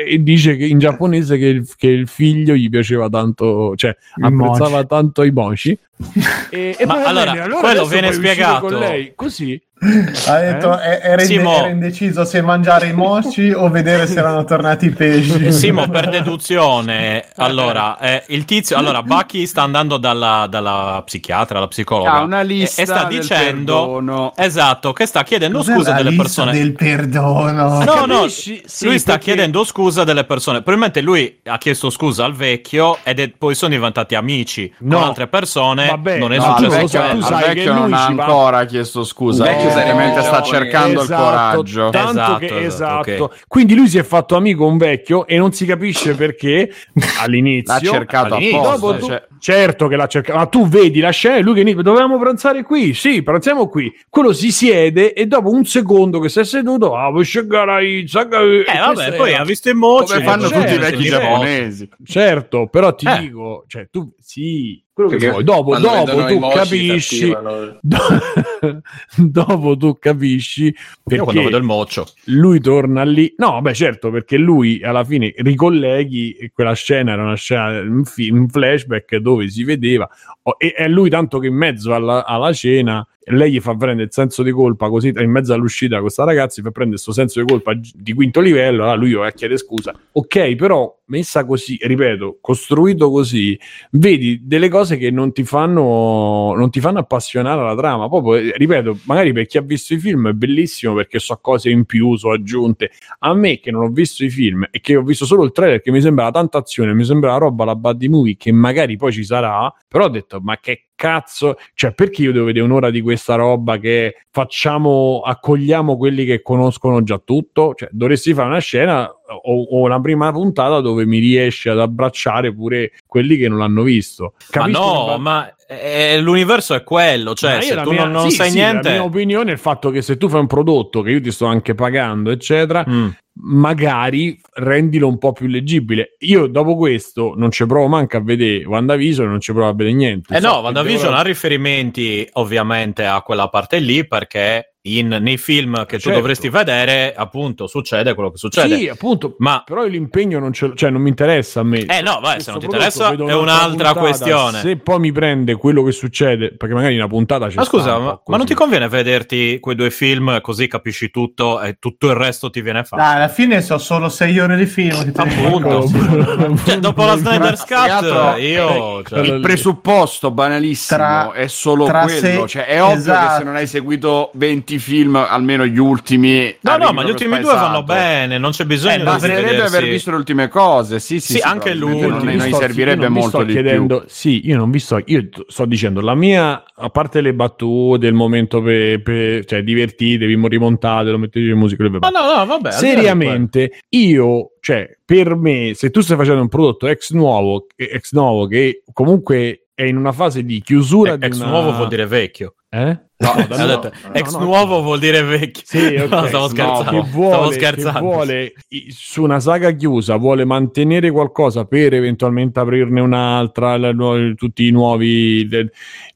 e 0.08 0.22
dice 0.22 0.56
che 0.56 0.64
in 0.64 0.78
giapponese 0.78 1.36
che 1.36 1.46
il, 1.46 1.68
che 1.76 1.88
il 1.88 2.08
figlio 2.08 2.54
gli 2.54 2.70
piaceva 2.70 3.10
tanto, 3.10 3.74
cioè 3.76 3.94
apprezzava 4.18 4.70
mochi. 4.76 4.86
tanto 4.86 5.22
i 5.24 5.30
mochi. 5.30 5.78
E, 6.50 6.74
e 6.78 6.86
Ma 6.86 7.04
allora, 7.04 7.32
bene, 7.32 7.48
quello 7.48 7.66
adesso 7.66 7.86
viene 7.86 8.12
spiegato. 8.12 8.66
con 8.66 8.78
lei, 8.78 9.12
così. 9.14 9.60
Ha 10.26 10.38
detto 10.38 10.78
Eh? 10.80 10.90
eh, 10.90 11.00
era, 11.02 11.22
inde- 11.22 11.24
Simo. 11.24 11.56
era 11.58 11.68
indeciso 11.68 12.24
se 12.24 12.40
mangiare 12.42 12.86
i 12.88 12.92
mochi 12.92 13.50
o 13.54 13.68
vedere 13.68 14.06
se 14.06 14.18
erano 14.18 14.44
tornati 14.44 14.86
i 14.86 14.90
pesci. 14.90 15.46
Eh, 15.46 15.52
Simo, 15.52 15.88
per 15.88 16.08
deduzione, 16.10 17.24
allora, 17.36 17.98
eh, 17.98 18.22
il 18.28 18.44
tizio, 18.44 18.76
allora, 18.76 19.02
Bucky 19.02 19.46
sta 19.46 19.62
andando 19.62 19.96
dalla, 19.96 20.46
dalla 20.48 21.02
psichiatra, 21.04 21.58
alla 21.58 21.68
psicologa, 21.68 22.12
Ha 22.14 22.22
una 22.22 22.40
e- 22.40 22.44
lista 22.44 22.82
e, 22.82 22.86
sta 22.86 23.04
dicendo, 23.04 23.74
perdono. 23.74 24.32
esatto, 24.36 24.92
che 24.92 25.06
sta 25.06 25.22
chiedendo 25.22 25.58
Cos'è 25.58 25.74
scusa 25.74 25.90
la 25.90 25.96
delle 26.02 26.16
persone. 26.16 26.52
del 26.52 26.72
perdono. 26.72 27.82
No, 27.84 28.04
no? 28.06 28.28
Sì, 28.28 28.62
lui 28.82 28.98
sta 28.98 29.12
perché- 29.12 29.24
chiedendo 29.32 29.64
scusa 29.64 30.04
delle 30.04 30.24
persone. 30.24 30.58
Probabilmente 30.62 31.00
lui 31.00 31.40
ha 31.44 31.58
chiesto 31.58 31.90
scusa 31.90 32.24
al 32.24 32.34
vecchio 32.34 32.98
ed 33.02 33.20
è- 33.20 33.30
poi 33.36 33.54
sono 33.54 33.72
diventati 33.74 34.14
amici 34.14 34.72
No. 34.78 34.98
con 34.98 35.06
altre 35.08 35.26
persone. 35.28 35.86
Vabbè, 35.88 36.18
non 36.18 36.32
è 36.32 36.36
no, 36.38 36.54
al 36.54 36.56
successo 36.64 36.86
so, 36.86 36.98
vecchio, 36.98 37.00
tu 37.10 37.16
al 37.16 37.22
sai 37.24 37.42
che 37.42 37.54
vecchio 37.54 37.72
non 37.72 37.82
lui 37.88 37.92
ha 37.92 37.96
va- 38.12 38.24
ancora 38.24 38.64
chiesto 38.64 39.04
scusa. 39.04 39.44
Vecchio 39.44 39.70
Eh, 39.78 39.82
evidentemente 39.82 40.20
sta 40.22 40.40
giapponese. 40.40 40.54
cercando 40.70 41.02
il 41.02 41.08
coraggio. 41.08 41.88
Tanto 41.90 42.10
Esatto, 42.10 42.38
che, 42.38 42.64
esatto, 42.64 43.10
esatto. 43.10 43.24
ok. 43.24 43.44
Quindi 43.48 43.74
lui 43.74 43.88
si 43.88 43.98
è 43.98 44.02
fatto 44.02 44.36
amico 44.36 44.66
un 44.66 44.76
vecchio 44.78 45.26
e 45.26 45.36
non 45.38 45.52
si 45.52 45.66
capisce 45.66 46.14
perché 46.14 46.70
all'inizio. 47.20 47.72
L'ha 47.74 47.80
cercato 47.80 48.34
all'inizio, 48.34 48.60
apposta, 48.60 48.86
dopo 48.86 48.98
tu- 48.98 49.06
cioè- 49.06 49.26
Certo 49.44 49.88
che 49.88 49.96
l'ha 49.96 50.06
cercato, 50.06 50.38
ma 50.38 50.46
tu 50.46 50.66
vedi 50.68 51.00
la 51.00 51.10
scena 51.10 51.36
e 51.36 51.42
lui 51.42 51.52
che 51.52 51.60
inizia, 51.60 51.82
dovevamo 51.82 52.18
pranzare 52.18 52.62
qui, 52.62 52.94
sì, 52.94 53.22
pranziamo 53.22 53.68
qui. 53.68 53.92
Quello 54.08 54.32
si 54.32 54.50
siede 54.50 55.12
e 55.12 55.26
dopo 55.26 55.50
un 55.50 55.66
secondo 55.66 56.18
che 56.18 56.30
si 56.30 56.40
è 56.40 56.44
seduto, 56.44 56.96
ah, 56.96 57.10
vuoi 57.10 57.24
scegare 57.24 57.86
i- 57.86 58.08
saga- 58.08 58.40
Eh, 58.40 58.60
e 58.66 58.78
vabbè, 58.78 59.12
poi 59.16 59.32
era- 59.32 59.42
ha 59.42 59.44
visto 59.44 59.68
in 59.68 59.76
moce. 59.76 60.14
Come 60.14 60.24
fanno 60.24 60.48
certo, 60.48 60.60
tutti 60.62 60.74
i 60.74 60.78
vecchi 60.78 61.02
certo. 61.04 61.18
giapponesi. 61.26 61.88
Certo, 62.06 62.68
però 62.68 62.94
ti 62.94 63.06
Eh. 63.06 63.18
dico, 63.18 63.64
cioè 63.66 63.86
tu 63.90 64.10
sì, 64.18 64.82
quello 64.94 65.10
che 65.10 65.16
Perché 65.16 65.32
vuoi. 65.32 65.44
Dopo, 65.44 65.76
dopo 65.76 66.24
tu 66.26 66.38
capisci, 66.54 67.36
do- 67.80 68.80
dopo 69.18 69.76
tu 69.76 69.98
capisci 69.98 70.66
Io 70.66 70.74
quando 71.02 71.24
perché 71.24 71.42
vedo 71.42 71.56
il 71.56 71.64
moccio. 71.64 72.06
lui 72.26 72.60
torna 72.60 73.02
lì. 73.02 73.34
No, 73.36 73.60
beh, 73.60 73.74
certo, 73.74 74.10
perché 74.10 74.36
lui 74.36 74.82
alla 74.84 75.02
fine 75.02 75.34
ricolleghi 75.36 76.50
quella 76.54 76.74
scena 76.74 77.12
era 77.12 77.22
una 77.24 77.34
scena, 77.34 77.80
un, 77.80 78.04
film, 78.04 78.38
un 78.38 78.48
flashback 78.48 79.16
dove 79.16 79.48
si 79.48 79.64
vedeva 79.64 80.08
oh, 80.42 80.54
e 80.58 80.72
è 80.72 80.86
lui 80.86 81.10
tanto 81.10 81.40
che 81.40 81.48
in 81.48 81.56
mezzo 81.56 81.92
alla, 81.92 82.24
alla 82.24 82.52
cena 82.52 83.06
lei 83.26 83.52
gli 83.52 83.60
fa 83.60 83.74
prendere 83.74 84.06
il 84.06 84.12
senso 84.12 84.42
di 84.42 84.50
colpa 84.50 84.88
così 84.88 85.12
in 85.16 85.30
mezzo 85.30 85.52
all'uscita 85.54 86.00
questa 86.00 86.24
ragazza 86.24 86.60
gli 86.60 86.64
fa 86.64 86.70
prendere 86.70 87.00
questo 87.02 87.12
senso 87.12 87.40
di 87.40 87.46
colpa 87.46 87.72
di 87.74 88.12
quinto 88.12 88.40
livello 88.40 88.82
allora 88.82 88.94
lui 88.94 89.12
va 89.12 89.26
a 89.26 89.30
chiedere 89.30 89.58
scusa. 89.58 89.94
Ok 90.12 90.54
però 90.56 90.92
messa 91.06 91.44
così 91.44 91.78
ripeto 91.80 92.38
costruito 92.40 93.10
così 93.10 93.58
vedi 93.92 94.40
delle 94.42 94.68
cose 94.68 94.96
che 94.96 95.10
non 95.10 95.32
ti 95.32 95.44
fanno 95.44 96.54
non 96.54 96.70
ti 96.70 96.80
fanno 96.80 96.98
appassionare 96.98 97.60
alla 97.60 97.74
trama. 97.74 98.08
Proprio 98.08 98.34
eh, 98.34 98.52
ripeto 98.56 98.98
magari 99.04 99.32
per 99.32 99.46
chi 99.46 99.58
ha 99.58 99.62
visto 99.62 99.94
i 99.94 99.98
film 99.98 100.28
è 100.28 100.32
bellissimo 100.32 100.94
perché 100.94 101.18
so 101.18 101.38
cose 101.40 101.70
in 101.70 101.84
più 101.84 102.16
so 102.16 102.30
aggiunte. 102.30 102.90
A 103.20 103.34
me 103.34 103.58
che 103.60 103.70
non 103.70 103.84
ho 103.84 103.88
visto 103.88 104.24
i 104.24 104.30
film 104.30 104.66
e 104.70 104.80
che 104.80 104.96
ho 104.96 105.02
visto 105.02 105.24
solo 105.24 105.44
il 105.44 105.52
trailer 105.52 105.80
che 105.80 105.90
mi 105.90 106.00
sembrava 106.00 106.30
tanta 106.30 106.58
azione 106.58 106.92
mi 106.94 107.04
sembrava 107.04 107.38
roba 107.38 107.64
la 107.64 107.76
buddy 107.76 108.08
movie 108.08 108.36
che 108.36 108.52
magari 108.52 108.96
poi 108.96 109.12
ci 109.12 109.24
sarà 109.24 109.72
però 109.88 110.04
ho 110.06 110.08
detto 110.08 110.40
ma 110.40 110.58
che 110.58 110.86
cazzo 110.96 111.56
cioè 111.74 111.92
perché 111.92 112.22
io 112.22 112.32
devo 112.32 112.44
vedere 112.46 112.64
un'ora 112.64 112.90
di 112.90 113.00
questa 113.00 113.34
roba 113.34 113.78
che 113.78 114.14
facciamo 114.30 115.22
accogliamo 115.24 115.96
quelli 115.96 116.24
che 116.24 116.40
conoscono 116.42 117.02
già 117.02 117.20
tutto 117.22 117.74
cioè 117.74 117.88
dovresti 117.90 118.32
fare 118.34 118.48
una 118.48 118.58
scena 118.60 119.08
o, 119.08 119.62
o 119.62 119.80
una 119.80 120.00
prima 120.00 120.30
puntata 120.32 120.80
dove 120.80 121.04
mi 121.06 121.18
riesci 121.18 121.68
ad 121.68 121.80
abbracciare 121.80 122.54
pure 122.54 122.92
quelli 123.06 123.36
che 123.36 123.48
non 123.48 123.58
l'hanno 123.58 123.82
visto 123.82 124.34
Ma 124.36 124.44
Capisco 124.50 124.80
no, 124.80 125.12
che- 125.14 125.18
ma 125.20 125.54
eh, 125.66 126.20
l'universo 126.20 126.74
è 126.74 126.84
quello. 126.84 127.32
Cioè, 127.34 127.52
ma 127.52 127.56
io 127.56 127.62
se 127.62 127.74
la 127.74 127.82
tu 127.82 127.90
mia- 127.90 128.02
non, 128.04 128.12
non 128.12 128.30
sì, 128.30 128.36
sai 128.36 128.50
sì, 128.50 128.56
niente. 128.58 128.88
La 128.90 128.94
mia 128.96 129.04
opinione 129.04 129.48
è 129.48 129.52
il 129.54 129.58
fatto 129.58 129.88
che 129.90 130.02
se 130.02 130.18
tu 130.18 130.28
fai 130.28 130.40
un 130.40 130.46
prodotto 130.46 131.00
che 131.00 131.10
io 131.10 131.22
ti 131.22 131.32
sto 131.32 131.46
anche 131.46 131.74
pagando, 131.74 132.30
eccetera, 132.30 132.84
Mm. 132.86 133.08
Magari 133.36 134.38
rendilo 134.54 135.08
un 135.08 135.18
po' 135.18 135.32
più 135.32 135.46
leggibile. 135.46 136.16
Io 136.20 136.46
dopo 136.46 136.76
questo 136.76 137.34
non 137.36 137.50
ci 137.50 137.66
provo 137.66 137.88
manco 137.88 138.16
a 138.16 138.20
vedere 138.22 138.64
WandaVision, 138.64 139.28
non 139.28 139.40
ci 139.40 139.52
provo 139.52 139.68
a 139.68 139.74
vedere 139.74 139.94
niente. 139.96 140.34
Eh 140.36 140.40
So 140.40 140.46
no, 140.48 140.58
WandaVision 140.60 141.02
dovrò- 141.04 141.18
ha 141.18 141.22
riferimenti 141.22 142.28
ovviamente 142.34 143.04
a 143.04 143.20
quella 143.22 143.48
parte 143.48 143.78
lì 143.78 144.06
perché 144.06 144.73
in- 144.86 145.16
nei 145.20 145.38
film 145.38 145.86
che 145.86 145.96
tu 145.96 146.02
Certo. 146.04 146.18
dovresti 146.18 146.48
vedere 146.50 147.14
appunto 147.16 147.66
succede 147.66 148.12
quello 148.14 148.30
che 148.30 148.36
succede. 148.36 148.76
Sì, 148.76 148.88
appunto, 148.88 149.36
Ma 149.38 149.62
però 149.64 149.84
l'impegno 149.84 150.38
non, 150.38 150.52
ce 150.52 150.72
cioè, 150.74 150.90
non 150.90 151.00
mi 151.00 151.08
interessa 151.08 151.60
a 151.60 151.62
me. 151.62 151.86
Eh 151.86 152.02
no, 152.02 152.20
vai, 152.20 152.40
se 152.40 152.50
non 152.50 152.60
ti 152.60 152.66
interessa 152.66 153.10
è 153.12 153.34
un'altra 153.34 153.94
questione. 153.94 154.60
Se 154.60 154.76
poi 154.76 154.98
mi 154.98 155.12
prende 155.12 155.54
quello 155.54 155.82
che 155.82 155.92
succede, 155.92 156.54
perché 156.54 156.74
magari 156.74 156.96
una 156.96 157.08
puntata 157.08 157.48
c'è 157.48 157.54
Ma 157.56 157.64
scusa, 157.64 157.98
ma, 157.98 158.20
ma 158.26 158.36
non 158.36 158.44
ti 158.46 158.54
conviene 158.54 158.88
vederti 158.88 159.58
quei 159.60 159.74
due 159.74 159.90
film 159.90 160.40
così 160.42 160.66
capisci 160.68 161.10
tutto 161.10 161.60
e 161.60 161.76
tutto 161.78 162.08
il 162.08 162.14
resto 162.14 162.50
ti 162.50 162.60
viene 162.60 162.84
fatto? 162.84 163.02
Dai, 163.02 163.16
alla 163.16 163.28
fine 163.28 163.62
sono 163.62 163.78
solo 163.78 164.08
sei 164.10 164.38
ore 164.38 164.56
di 164.56 164.66
film. 164.66 165.12
Che 165.12 165.20
Appunto. 165.20 165.82
Cioè, 166.64 166.78
dopo 166.78 167.04
la 167.04 167.14
l'altro, 167.16 167.64
Cut 167.66 168.38
io... 168.40 169.02
cioè, 169.02 169.18
Allora, 169.18 169.34
Il 169.36 169.40
presupposto 169.40 170.30
banalissimo 170.30 170.98
Tra- 170.98 171.32
è 171.32 171.46
solo 171.46 171.84
quello. 171.86 172.08
se- 172.08 172.44
Cioè, 172.46 172.66
è 172.66 172.82
ovvio 172.82 172.94
che 172.94 173.00
esatto. 173.00 173.38
se 173.38 173.44
non 173.44 173.56
hai 173.56 173.66
seguito 173.66 174.30
20 174.34 174.73
film, 174.78 175.16
almeno 175.16 175.66
gli 175.66 175.78
ultimi. 175.78 176.54
No, 176.60 176.76
no, 176.76 176.92
ma 176.92 177.02
gli 177.04 177.10
ultimi 177.10 177.38
due 177.40 177.52
vanno 177.54 177.82
bene, 177.82 178.38
non 178.38 178.50
c'è 178.50 178.64
bisogno 178.64 178.94
Eh, 178.94 178.98
di 178.98 179.04
basterebbe 179.04 179.62
aver 179.62 179.84
visto 179.84 180.10
le 180.10 180.16
ultime 180.16 180.48
cose. 180.48 181.00
Sì, 181.00 181.20
sì, 181.20 181.34
Sì, 181.34 181.38
anche 181.40 181.70
probabilmente 181.76 182.24
lui. 182.24 182.36
Non, 182.36 182.48
sto- 182.48 182.56
servirebbe 182.58 183.08
molto 183.08 183.28
sto 183.28 183.42
di 183.44 183.52
chiedendo, 183.52 183.98
più. 184.00 184.08
Sì, 184.08 184.46
io 184.46 184.56
non 184.56 184.70
vi 184.70 184.78
sto, 184.78 185.00
io 185.04 185.28
sto 185.46 185.64
dicendo 185.64 186.00
la 186.00 186.14
mia, 186.14 186.64
a 186.74 186.88
parte 186.90 187.20
le 187.20 187.34
battute, 187.34 188.06
il 188.06 188.14
momento 188.14 188.60
per, 188.62 189.02
per- 189.02 189.44
cioè 189.44 189.62
divertitevi, 189.62 190.36
mo- 190.36 190.48
rimontate, 190.48 191.10
lo 191.10 191.18
mettete 191.18 191.48
in 191.50 191.56
musica. 191.58 191.82
Ma 191.88 192.08
no, 192.08 192.34
no, 192.36 192.46
vabbè. 192.46 192.68
di 192.70 192.74
di 192.74 192.80
Seriamente, 192.80 193.72
io, 193.90 194.52
cioè, 194.60 194.88
per 195.04 195.34
me, 195.36 195.72
se 195.74 195.90
tu 195.90 196.00
stai 196.00 196.16
facendo 196.16 196.40
un 196.40 196.48
prodotto 196.48 196.86
ex 196.86 197.12
nuovo, 197.12 197.66
ex 197.76 198.12
nuovo 198.12 198.46
che 198.46 198.82
comunque 198.92 199.66
è 199.74 199.82
in 199.82 199.96
una 199.96 200.12
fase 200.12 200.44
di 200.44 200.60
chiusura 200.62 201.16
di 201.16 201.26
Ex 201.26 201.36
una- 201.38 201.48
nuovo 201.48 201.72
vuol 201.72 201.88
dire 201.88 202.06
vecchio. 202.06 202.54
Eh? 202.70 202.98
No, 203.16 203.32
detto, 203.46 203.92
no, 204.08 204.12
ex 204.12 204.32
no, 204.32 204.40
nuovo 204.40 204.82
vuol 204.82 204.98
dire 204.98 205.22
vecchio. 205.22 205.62
Sì, 205.64 205.94
ok. 205.94 206.10
No, 206.10 206.26
stavo 206.26 206.48
scherzando. 206.48 206.90
che 206.90 207.08
vuole, 207.10 207.32
stavo 207.32 207.48
che 207.48 207.54
scherzando. 207.54 208.00
vuole 208.00 208.52
su 208.88 209.22
una 209.22 209.38
saga 209.38 209.70
chiusa 209.70 210.16
vuole 210.16 210.44
mantenere 210.44 211.12
qualcosa 211.12 211.64
per 211.64 211.94
eventualmente 211.94 212.58
aprirne 212.58 213.00
un'altra 213.00 213.76
la 213.76 213.92
nu- 213.92 214.34
tutti 214.34 214.66
i 214.66 214.70
nuovi 214.72 215.48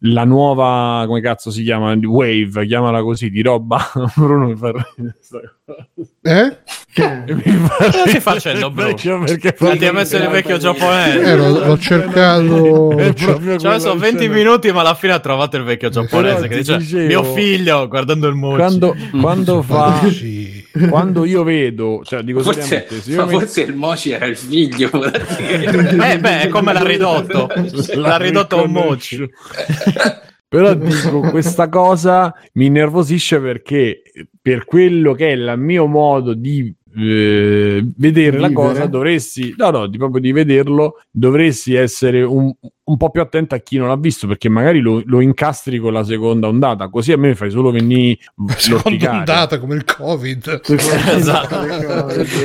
la 0.01 0.25
nuova 0.25 1.05
come 1.07 1.21
cazzo 1.21 1.53
si 1.53 1.63
chiama 1.63 1.97
wave 2.03 2.67
chiamala 2.67 3.01
così 3.03 3.31
di 3.31 3.43
roba 3.43 3.79
Bruno 4.17 4.47
mi 4.49 4.57
fa. 4.57 4.73
Eh? 6.23 6.57
Mi 6.99 7.43
fa 7.43 7.77
Cosa 7.77 7.91
stai 7.91 8.05
ridere 8.05 8.21
facendo, 8.21 8.71
Bruno? 8.71 8.89
vecchio 8.89 9.19
perché 9.21 9.53
ti 9.79 9.87
ha 9.87 9.93
messo 9.93 10.17
il 10.17 10.29
vecchio 10.29 10.57
giapponese. 10.57 11.21
Eh, 11.21 11.37
l'ho, 11.37 11.65
l'ho 11.65 11.79
cercato. 11.79 12.97
Cioè, 13.15 13.57
sono 13.59 13.79
quella 13.79 13.95
20 13.95 14.19
scena. 14.19 14.35
minuti, 14.35 14.73
ma 14.73 14.81
alla 14.81 14.95
fine 14.95 15.13
ha 15.13 15.21
trovato 15.21 15.57
il 15.59 15.63
vecchio 15.65 15.91
giapponese 15.91 16.35
Però 16.37 16.49
che 16.49 16.57
dice: 16.57 16.81
dicevo- 16.97 17.07
Mio 17.07 17.35
figlio, 17.35 17.89
guardando 17.89 18.29
il 18.29 18.35
mochi. 18.35 18.57
quando, 18.57 18.97
quando 19.21 19.63
fa 19.63 20.01
sì. 20.11 20.65
quando 20.89 21.25
io 21.25 21.43
vedo 21.43 22.03
cioè 22.05 22.23
dico 22.23 22.41
Forse, 22.41 22.63
seriamente 22.63 23.01
se 23.01 23.11
io 23.11 23.17
ma 23.17 23.25
mi- 23.27 23.33
forse 23.39 23.61
il 23.63 23.75
Moci 23.75 24.11
era 24.11 24.27
il 24.27 24.37
figlio. 24.37 24.91
Eh, 26.09 26.19
beh, 26.19 26.49
come 26.49 26.73
l'ha 26.73 26.83
ridotto? 26.83 27.49
l'ha 27.95 28.17
ridotto 28.17 28.59
a 28.59 28.63
un 28.63 28.73
mochi. 28.73 29.29
Però 30.49 30.73
dico, 30.75 31.21
questa 31.31 31.69
cosa 31.69 32.33
mi 32.55 32.67
innervosisce 32.67 33.39
perché 33.39 34.01
per 34.41 34.65
quello 34.65 35.13
che 35.13 35.29
è 35.29 35.33
il 35.33 35.55
mio 35.59 35.87
modo 35.87 36.33
di 36.33 36.73
eh, 36.97 37.85
vedere 37.97 38.39
la 38.39 38.49
Vivere? 38.49 38.69
cosa 38.69 38.87
dovresti, 38.87 39.55
no 39.59 39.71
no, 39.71 39.87
di, 39.87 39.99
proprio 39.99 40.23
di 40.23 40.33
vederlo, 40.33 41.03
dovresti 41.11 41.75
essere 41.75 42.23
un, 42.23 42.51
un 42.89 42.97
po' 42.97 43.11
più 43.11 43.21
attento 43.21 43.55
a 43.55 43.59
chi 43.59 43.77
non 43.77 43.89
l'ha 43.89 43.97
visto 43.97 44.27
perché 44.27 44.49
magari 44.49 44.81
lo, 44.81 45.03
lo 45.05 45.21
incastri 45.21 45.79
con 45.79 45.93
la 45.93 46.05
seconda 46.05 46.49
ondata, 46.49 46.89
così 46.89 47.13
a 47.13 47.19
me 47.19 47.35
fai 47.35 47.51
solo 47.51 47.71
venire 47.71 48.19
Seconda 48.57 48.71
l'orticaria. 48.89 49.19
ondata 49.19 49.59
come 49.59 49.75
il 49.77 49.85
Covid. 49.85 50.61
Esatto. 51.19 51.67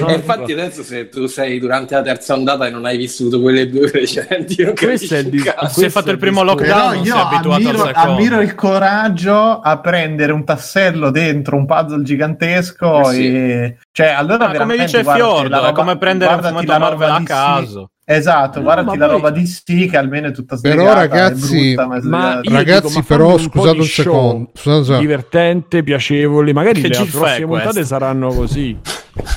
E 0.07 0.13
infatti 0.13 0.51
adesso 0.51 0.83
se 0.83 1.09
tu 1.09 1.27
sei 1.27 1.59
durante 1.59 1.95
la 1.95 2.01
terza 2.01 2.33
ondata 2.33 2.67
e 2.67 2.69
non 2.69 2.85
hai 2.85 2.97
vissuto 2.97 3.39
quelle 3.41 3.69
due 3.69 3.89
precedenti, 3.89 4.63
non 4.63 4.73
Questo 4.75 5.15
è 5.15 5.29
cazzo. 5.29 5.79
Si 5.79 5.85
è 5.85 5.89
fatto 5.89 6.11
il 6.11 6.17
primo 6.17 6.43
lockdown, 6.43 6.93
è 6.95 7.05
io 7.05 7.15
abituato 7.15 7.53
ammiro, 7.69 7.91
ammiro 7.93 8.41
il 8.41 8.55
coraggio 8.55 9.59
a 9.59 9.79
prendere 9.79 10.31
un 10.31 10.43
tassello 10.43 11.09
dentro 11.09 11.55
un 11.57 11.65
puzzle 11.65 12.03
gigantesco 12.03 13.09
Eh 13.09 13.13
sì. 13.13 13.27
e 13.27 13.77
cioè 13.91 14.07
allora 14.07 14.47
Ma 14.49 14.57
come 14.57 14.77
dice 14.77 15.03
guardati, 15.03 15.19
Fiordo, 15.19 15.49
la 15.49 15.57
è 15.57 15.61
roba- 15.61 15.71
come 15.73 15.97
prendere 15.97 16.33
un 16.33 16.41
fumetto 16.41 16.71
la 16.71 16.79
Marvel 16.79 17.09
a 17.09 17.13
di 17.17 17.19
sì. 17.21 17.25
caso. 17.27 17.89
Esatto, 18.05 18.57
No, 18.59 18.65
guardati 18.65 18.97
la 18.97 19.05
poi- 19.05 19.15
roba 19.15 19.29
di 19.29 19.45
sì 19.45 19.87
che 19.89 19.95
almeno 19.95 20.27
è 20.27 20.31
tutta 20.33 20.57
Però, 20.57 20.73
slegata, 20.75 20.99
ragazzi, 20.99 21.73
brutta, 21.73 21.87
ma 21.87 21.99
ma 22.03 22.41
Ragazzi, 22.43 22.87
dico, 22.87 22.99
ma 22.99 23.03
però, 23.07 23.31
un 23.33 23.39
scusate 23.39 23.77
un 23.77 23.83
show 23.85 24.03
secondo. 24.03 24.51
Scusate 24.53 24.91
un 24.91 24.99
divertente, 24.99 25.83
piacevoli, 25.83 26.51
magari 26.53 26.81
Che 26.81 26.87
le 26.89 27.05
prossime 27.05 27.45
puntate 27.45 27.85
saranno 27.85 28.33
così. 28.33 28.77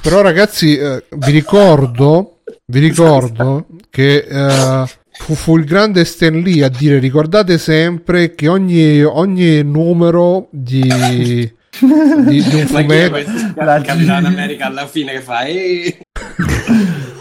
Però, 0.02 0.20
ragazzi, 0.20 0.76
eh, 0.76 1.04
vi 1.10 1.30
ricordo, 1.30 2.38
vi 2.66 2.80
ricordo 2.80 3.66
che 3.88 4.26
eh, 4.28 4.84
fu, 5.12 5.34
fu 5.34 5.56
il 5.58 5.64
grande 5.64 6.04
Stan 6.04 6.34
Lee 6.40 6.64
a 6.64 6.68
dire: 6.68 6.98
ricordate 6.98 7.58
sempre 7.58 8.34
che 8.34 8.48
ogni, 8.48 9.00
ogni 9.04 9.62
numero 9.62 10.48
di, 10.50 10.80
di, 10.80 11.52
di 11.78 12.54
un 12.54 12.66
fumetto. 12.66 13.16
La 13.62 13.80
Capitano 13.80 14.26
America 14.26 14.66
alla 14.66 14.86
fine 14.88 15.12
che 15.12 15.20
fa? 15.20 15.42
"Eh". 15.44 15.98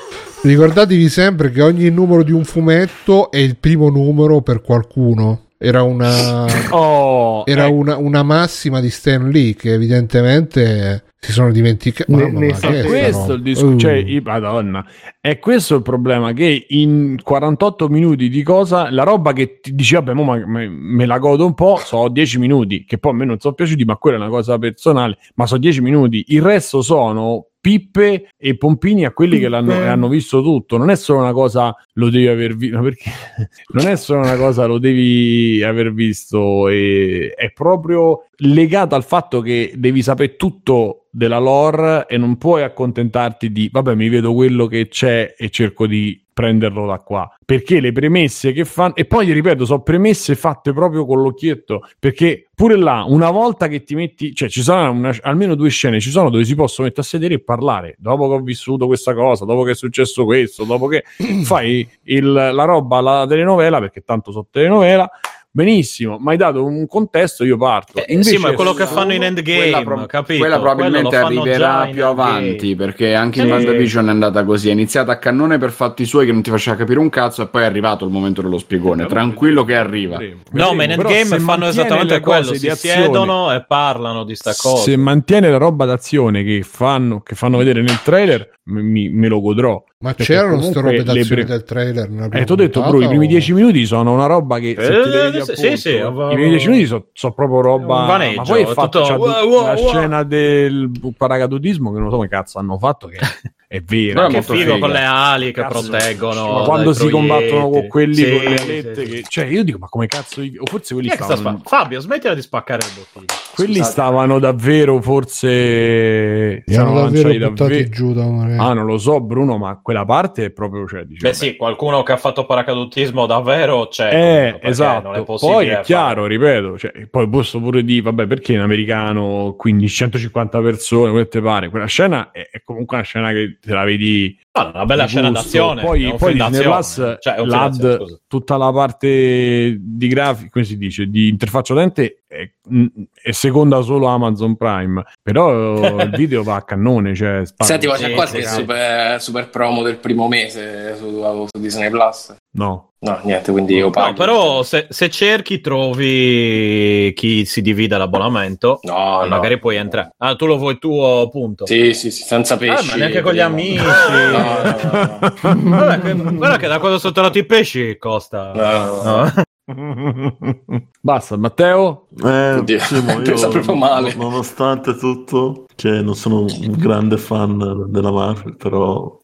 Ricordatevi 0.45 1.09
sempre 1.09 1.49
che 1.49 1.63
ogni 1.63 1.89
numero 1.89 2.21
di 2.21 2.31
un 2.31 2.43
fumetto 2.43 3.31
è 3.31 3.37
il 3.37 3.57
primo 3.57 3.89
numero 3.89 4.41
per 4.41 4.61
qualcuno. 4.61 5.45
Era 5.57 5.81
una. 5.81 6.45
Oh, 6.69 7.41
Era 7.47 7.65
ecco. 7.65 7.73
una, 7.73 7.97
una 7.97 8.21
massima 8.21 8.79
di 8.79 8.91
Stan 8.91 9.29
Lee 9.31 9.55
che 9.55 9.73
evidentemente 9.73 11.05
si 11.19 11.31
sono 11.31 11.51
dimenticati. 11.51 12.13
Ne- 12.13 12.29
ne 12.29 12.53
che 12.53 12.81
è 12.81 12.85
questo 12.85 13.19
roba? 13.21 13.33
il 13.33 13.41
discorso, 13.41 13.73
Uh. 13.73 13.77
cioè, 13.79 13.93
i- 13.93 14.21
madonna, 14.23 14.85
è 15.19 15.39
questo 15.39 15.75
il 15.77 15.81
problema 15.81 16.31
che 16.33 16.67
in 16.69 17.17
48 17.23 17.87
minuti 17.87 18.29
di 18.29 18.43
cosa, 18.43 18.91
la 18.91 19.01
roba 19.03 19.33
che 19.33 19.59
ti 19.61 19.73
dici, 19.73 19.95
vabbè, 19.95 20.13
mo 20.13 20.23
ma- 20.25 20.45
me, 20.45 20.67
me 20.69 21.05
la 21.07 21.17
godo 21.17 21.43
un 21.45 21.55
po', 21.55 21.77
so 21.83 22.07
10 22.07 22.37
minuti, 22.37 22.85
che 22.85 22.99
poi 22.99 23.13
a 23.13 23.15
me 23.15 23.25
non 23.25 23.39
sono 23.39 23.55
piaciuti, 23.55 23.83
ma 23.83 23.95
quella 23.95 24.17
è 24.17 24.19
una 24.19 24.29
cosa 24.29 24.59
personale, 24.59 25.17
ma 25.33 25.47
so 25.47 25.57
10 25.57 25.81
minuti, 25.81 26.23
il 26.27 26.41
resto 26.43 26.83
sono 26.83 27.47
pippe 27.65 28.29
e 28.37 28.57
pompini 28.57 29.05
a 29.05 29.11
quelli 29.11 29.39
che 29.39 29.49
l'hanno, 29.49 29.73
hanno 29.73 30.07
visto 30.07 30.43
tutto, 30.43 30.77
non 30.77 30.91
è 30.91 30.95
solo 30.95 31.21
una 31.21 31.31
cosa 31.31 31.75
lo 31.93 32.11
devi 32.11 32.27
aver 32.27 32.55
visto, 32.55 32.79
perché? 32.79 33.09
Non 33.73 33.87
è 33.87 33.95
solo 33.95 34.19
una 34.19 34.35
cosa 34.35 34.67
lo 34.67 34.77
devi 34.77 35.63
aver 35.63 35.91
visto, 35.91 36.67
e- 36.67 37.33
è 37.35 37.51
proprio 37.53 38.27
legato 38.37 38.93
al 38.93 39.03
fatto 39.03 39.41
che 39.41 39.73
devi 39.77 40.03
sapere 40.03 40.35
tutto 40.35 41.05
della 41.09 41.39
lore 41.39 42.05
e 42.07 42.17
non 42.17 42.37
puoi 42.37 42.61
accontentarti 42.61 43.51
di 43.51 43.67
vabbè 43.71 43.95
mi 43.95 44.09
vedo 44.09 44.33
quello 44.35 44.67
che 44.67 44.87
c'è 44.87 45.33
e 45.35 45.49
cerco 45.49 45.87
di 45.87 46.23
prenderlo 46.35 46.85
da 46.85 46.99
qua. 46.99 47.33
Perché 47.45 47.79
le 47.79 47.93
premesse 47.93 48.51
che 48.51 48.65
fanno 48.65 48.93
e 48.95 49.05
poi 49.05 49.31
ripeto 49.31 49.63
sono 49.63 49.81
premesse 49.81 50.35
fatte 50.35 50.73
proprio 50.73 51.05
con 51.05 51.21
l'occhietto 51.21 51.87
perché 51.97 52.49
pure 52.53 52.75
là 52.75 53.05
una 53.07 53.31
volta 53.31 53.67
che 53.69 53.83
ti 53.83 53.95
metti 53.95 54.35
cioè 54.35 54.49
ci 54.49 54.61
sono 54.61 54.91
una- 54.91 55.15
almeno 55.21 55.55
due 55.55 55.69
scene 55.69 55.99
ci 56.01 56.09
sono 56.09 56.29
dove 56.29 56.43
si 56.43 56.53
possono 56.53 56.87
mettere 56.87 57.03
a 57.07 57.09
sedere 57.09 57.33
e 57.35 57.39
parlare. 57.39 57.95
Dopo 57.97 58.27
che 58.27 58.33
ho 58.33 58.39
vissuto 58.41 58.85
questa 58.85 59.13
cosa 59.13 59.45
dopo 59.45 59.63
che 59.63 59.71
è 59.71 59.75
successo 59.75 60.25
questo 60.25 60.65
dopo 60.65 60.87
che 60.87 61.03
fai 61.43 61.87
il- 62.03 62.31
la 62.33 62.63
roba 62.65 62.97
alla 62.97 63.25
telenovela 63.27 63.79
perché 63.79 64.01
tanto 64.01 64.31
so 64.33 64.45
telenovela 64.51 65.09
benissimo 65.55 66.17
ma 66.19 66.31
hai 66.31 66.37
dato 66.37 66.65
un 66.65 66.85
contesto 66.85 67.45
io 67.45 67.55
parto 67.55 68.05
Eh, 68.05 68.21
sì, 68.23 68.37
ma 68.37 68.49
è 68.49 68.53
quello 68.53 68.73
che 68.73 68.85
fanno 68.85 69.13
in 69.13 69.19
Quella, 69.19 69.27
endgame, 69.27 69.83
pro- 69.83 70.05
capito? 70.05 70.39
quella 70.39 70.59
probabilmente 70.59 71.15
arriverà 71.15 71.85
in 71.87 71.93
più 71.93 72.05
avanti 72.05 72.75
perché 72.75 73.13
anche 73.15 73.39
in 73.39 73.45
Sì. 73.45 73.51
WandaVision 73.51 74.07
è 74.07 74.09
andata 74.09 74.43
così. 74.43 74.67
È 74.69 74.71
iniziata 74.73 75.13
a 75.13 75.17
cannone 75.17 75.57
per 75.57 75.71
fatti 75.71 76.03
suoi 76.05 76.25
che 76.25 76.33
non 76.33 76.41
ti 76.41 76.49
faceva 76.49 76.75
capire 76.75 76.99
un 76.99 77.09
cazzo, 77.09 77.41
e 77.43 77.47
poi 77.47 77.61
è 77.61 77.65
arrivato 77.65 78.03
il 78.05 78.11
momento 78.11 78.41
dello 78.41 78.57
spiegone. 78.57 79.05
Tranquillo 79.05 79.63
che 79.63 79.75
arriva. 79.75 80.19
No, 80.51 80.73
ma 80.73 80.83
in 80.83 80.91
endgame 80.91 81.39
fanno 81.39 81.67
esattamente 81.67 82.19
quello, 82.19 82.53
si 82.53 82.67
azione- 82.67 83.01
siedono 83.03 83.53
e 83.53 83.63
parlano 83.65 84.23
di 84.25 84.35
sta 84.35 84.53
cosa. 84.57 84.83
Se 84.83 84.95
mantiene 84.97 85.49
la 85.49 85.57
roba 85.57 85.85
d'azione 85.85 86.43
che 86.43 86.61
fanno, 86.63 87.21
che 87.21 87.35
fanno 87.35 87.57
vedere 87.57 87.81
nel 87.81 88.01
trailer, 88.01 88.49
mi- 88.65 89.09
me 89.09 89.27
lo 89.29 89.39
godrò. 89.39 89.81
Ma 90.05 90.13
Perché 90.13 90.33
c'erano 90.33 90.57
queste 90.57 90.81
robe 90.81 91.03
d'azione 91.03 91.25
pre- 91.25 91.43
del 91.45 91.63
trailer? 91.63 92.29
Eh, 92.31 92.43
ti 92.45 92.51
ho 92.51 92.55
detto, 92.55 92.83
bro, 92.83 93.01
i 93.01 93.07
primi 93.07 93.25
o- 93.25 93.27
dieci 93.27 93.53
minuti 93.53 93.87
sono 93.87 94.13
una 94.13 94.27
roba 94.27 94.59
che 94.59 94.75
se 94.77 94.85
Eh, 95.01 95.09
devi 95.09 95.41
sì, 95.43 95.51
appunto, 95.51 95.77
sì, 95.77 95.89
i 95.95 96.33
primi 96.35 96.49
dieci 96.49 96.69
minuti 96.69 96.85
sono 97.13 97.33
proprio 97.33 97.61
roba. 97.61 98.01
Un 98.01 98.05
vaneggio, 98.07 98.37
ma 98.41 98.43
poi 98.43 98.61
è 98.61 98.65
fatto 98.67 98.99
tutto- 99.01 99.03
c'ha 99.11 99.15
wow, 99.17 99.49
wow, 99.49 99.65
la 99.65 99.73
wow. 99.73 99.87
scena 99.87 100.23
del 100.23 100.91
paracadutismo 101.17 101.91
che 101.91 101.97
non 101.99 102.09
so 102.11 102.17
come 102.17 102.27
cazzo 102.27 102.59
hanno 102.59 102.77
fatto, 102.77 103.07
che 103.07 103.17
è 103.77 104.25
è 104.25 104.27
che 104.27 104.33
molto 104.33 104.53
figo 104.53 104.73
figa. 104.73 104.79
con 104.79 104.89
le 104.91 105.03
ali 105.03 105.45
che 105.51 105.61
Cazzo, 105.61 105.87
proteggono. 105.89 106.51
ma 106.59 106.63
quando 106.63 106.93
si 106.93 107.09
combattono 107.09 107.69
con 107.69 107.87
quelli 107.87 108.13
Sì, 108.15 108.29
con 108.31 108.43
le 108.51 108.57
sì, 108.57 108.63
alette, 108.63 109.05
sì. 109.05 109.11
che- 109.11 109.23
cioè 109.27 109.45
io 109.45 109.63
dico, 109.63 109.77
ma 109.79 109.87
come 109.89 110.07
cazzo, 110.07 110.41
o 110.41 110.65
forse 110.65 110.93
quelli 110.93 111.09
sta 111.09 111.23
stavano, 111.25 111.59
spa- 111.63 111.77
Fabio, 111.77 111.99
smettila 111.99 112.33
di 112.33 112.41
spaccare 112.41 112.81
il 112.85 112.91
bottino. 112.95 113.25
quelli 113.55 113.73
Scusate. 113.75 113.91
stavano 113.91 114.39
davvero, 114.39 115.01
forse 115.01 116.63
stavano 116.65 117.01
davvero 117.01 117.29
lanciati 117.29 117.37
buttati 117.49 117.69
davvero- 117.71 117.89
giù 117.89 118.13
da 118.13 118.23
un 118.25 118.55
Ah, 118.59 118.73
non 118.73 118.85
lo 118.85 118.97
so, 118.97 119.19
Bruno, 119.21 119.57
ma 119.57 119.79
quella 119.81 120.05
parte 120.05 120.45
è 120.45 120.49
proprio, 120.51 120.87
cioè, 120.87 121.03
dice, 121.03 121.27
Beh 121.27 121.33
sì, 121.33 121.55
qualcuno 121.55 122.03
che 122.03 122.11
ha 122.11 122.17
fatto 122.17 122.45
paracadutismo 122.45 123.25
davvero 123.25 123.87
c'è. 123.87 124.07
Eh, 124.07 124.51
perché 124.51 124.67
esatto. 124.67 125.07
non 125.09 125.15
è 125.15 125.23
Poi 125.23 125.67
è 125.67 125.71
fare- 125.71 125.83
chiaro, 125.83 126.25
ripeto, 126.25 126.77
cioè, 126.77 127.07
poi 127.09 127.27
posso 127.29 127.59
pure 127.59 127.83
dire, 127.83 128.01
vabbè, 128.01 128.27
perché 128.27 128.53
in 128.53 128.59
americano 128.59 129.55
15, 129.57 129.93
150 129.93 130.61
persone, 130.61 131.13
che 131.13 131.27
te 131.27 131.41
pare. 131.41 131.69
Quella 131.69 131.85
scena 131.85 132.31
è, 132.31 132.47
è 132.51 132.61
comunque 132.63 132.97
una 132.97 133.05
scena 133.05 133.31
che 133.31 133.57
te 133.65 133.73
la 133.73 133.83
vedi 133.83 134.37
una 134.53 134.85
bella 134.85 135.05
scena 135.05 135.31
d'azione. 135.31 135.81
Poi, 135.81 136.13
poi 136.17 136.33
Disney. 136.33 136.61
Plus, 136.61 137.17
Cioè, 137.19 137.45
l'AD, 137.45 138.21
tutta 138.27 138.57
la 138.57 138.71
parte 138.71 139.75
di 139.79 140.07
grafica, 140.07 140.49
come 140.49 140.65
si 140.65 140.77
dice, 140.77 141.07
di 141.07 141.27
interfaccia 141.27 141.73
utente 141.73 142.23
è, 142.27 142.49
mm, 142.71 142.85
è 143.21 143.31
seconda 143.31 143.81
solo 143.81 144.07
Amazon 144.07 144.55
Prime, 144.55 145.03
però 145.21 145.99
il 146.01 146.09
video 146.15 146.43
va 146.43 146.55
a 146.55 146.63
cannone, 146.63 147.15
cioè 147.15 147.41
Senti, 147.57 147.87
ma 147.87 147.95
c'è 147.95 148.13
qualche 148.13 148.43
super, 148.43 149.21
super 149.21 149.49
promo 149.49 149.81
del 149.83 149.97
primo 149.97 150.27
mese 150.27 150.95
su, 150.95 151.21
su 151.51 151.59
Disney 151.59 151.89
Plus? 151.89 152.35
No. 152.51 152.91
No, 153.05 153.19
niente, 153.21 153.51
quindi 153.51 153.75
io 153.75 153.85
No, 153.85 153.89
pago. 153.91 154.13
però 154.13 154.63
se, 154.63 154.87
se 154.89 155.11
cerchi 155.11 155.61
trovi 155.61 157.13
chi 157.15 157.45
si 157.45 157.61
divide 157.61 157.97
l'abbonamento. 157.99 158.79
No, 158.81 159.19
no. 159.21 159.27
magari 159.27 159.59
puoi 159.59 159.75
entrare. 159.75 160.09
Ah, 160.17 160.35
tu 160.35 160.47
lo 160.47 160.57
vuoi 160.57 160.79
tuo 160.79 161.29
punto. 161.29 161.67
Sì, 161.67 161.93
sì, 161.93 162.09
sì, 162.09 162.23
senza 162.23 162.55
Ah, 162.55 162.57
pesci. 162.57 162.89
ma 162.89 162.95
neanche 162.95 163.21
con 163.21 163.33
gli 163.33 163.39
amici. 163.39 163.83
No, 163.83 164.31
no, 164.31 164.61
no, 164.63 165.19
no. 165.41 165.61
Guarda 165.61 165.99
che, 165.99 166.13
guarda 166.15 166.57
che 166.57 166.67
da 166.67 166.79
quando 166.79 166.97
sono 166.97 167.13
tornati 167.13 167.37
i 167.37 167.45
pesci 167.45 167.95
costa. 167.99 168.51
No, 168.53 169.03
no, 169.03 169.03
no. 169.03 169.31
Basta, 171.01 171.37
Matteo? 171.37 172.07
Eh, 172.23 172.53
Oddio, 172.55 172.79
sì, 172.79 173.01
ma 173.03 173.13
io, 173.21 173.49
proprio 173.49 173.75
male. 173.75 174.13
non- 174.15 174.29
Nonostante 174.31 174.95
tutto, 174.95 175.65
che 175.75 175.89
non 176.01 176.15
sono 176.15 176.39
un 176.41 176.71
grande 176.77 177.17
fan 177.17 177.85
della 177.89 178.11
Marvel, 178.11 178.55
però 178.57 179.19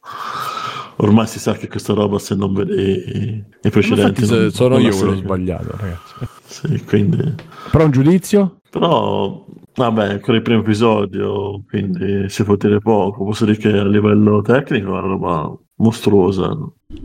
ormai 1.01 1.27
si 1.27 1.39
sa 1.39 1.53
che 1.53 1.67
questa 1.67 1.93
roba 1.93 2.17
se 2.19 2.35
non 2.35 2.53
vedi 2.53 3.43
i 3.61 3.69
precedenti... 3.69 4.25
Se- 4.25 4.35
non- 4.39 4.51
sono 4.51 4.75
non 4.75 4.83
io 4.83 4.95
quello 4.97 5.15
sbagliato, 5.15 5.75
ragazzi. 5.77 6.13
Sì, 6.45 6.83
quindi... 6.85 7.35
Però 7.71 7.85
un 7.85 7.91
giudizio? 7.91 8.59
Però, 8.69 9.45
vabbè, 9.75 10.09
ancora 10.09 10.37
il 10.37 10.43
primo 10.43 10.61
episodio, 10.61 11.61
quindi 11.67 12.29
si 12.29 12.43
può 12.43 12.55
dire 12.55 12.79
poco. 12.79 13.23
Posso 13.25 13.45
dire 13.45 13.57
che 13.57 13.69
a 13.69 13.85
livello 13.85 14.41
tecnico 14.41 14.87
è 14.87 14.91
una 14.91 14.99
roba 15.01 15.53
mostruosa. 15.75 16.55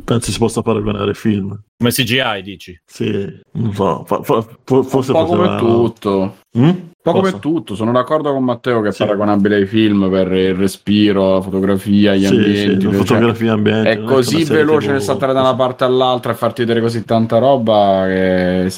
Penso 0.05 0.31
si 0.31 0.39
possa 0.39 0.63
paragonare 0.63 1.15
film. 1.15 1.49
Come 1.79 1.91
CGI 1.91 2.43
dici? 2.43 2.81
Sì, 2.85 3.11
non 3.53 3.73
so, 3.73 4.05
fa- 4.05 4.23
fa- 4.23 4.47
fo- 4.65 4.83
forse 4.83 5.13
Poco 5.13 5.27
poteva... 5.37 5.49
per 5.49 5.59
tutto. 5.59 6.37
Mm? 6.59 6.71
Poco 7.07 7.21
Cosa? 7.21 7.31
per 7.31 7.41
tutto, 7.41 7.77
sono 7.77 7.93
d'accordo 7.93 8.33
con 8.33 8.43
Matteo 8.43 8.81
che 8.81 8.89
è 8.89 8.93
Sì. 8.93 9.05
paragonabile 9.05 9.55
ai 9.55 9.67
film 9.67 10.11
per 10.11 10.33
il 10.33 10.55
respiro, 10.57 11.35
la 11.35 11.41
fotografia, 11.41 12.17
gli 12.17 12.27
Sì, 12.27 12.35
ambienti. 12.35 12.59
sì, 12.59 12.75
la 12.75 12.81
cioè, 12.81 12.93
fotografia 12.95 13.53
ambiente. 13.53 13.91
è 13.91 14.03
così 14.03 14.43
veloce 14.43 14.91
nel 14.91 15.01
saltare 15.01 15.33
da 15.33 15.41
una 15.43 15.55
parte 15.55 15.85
all'altra 15.85 16.33
e 16.33 16.35
farti 16.35 16.63
vedere 16.63 16.81
così 16.81 17.05
tanta 17.05 17.39
roba 17.39 18.03
che 18.07 18.73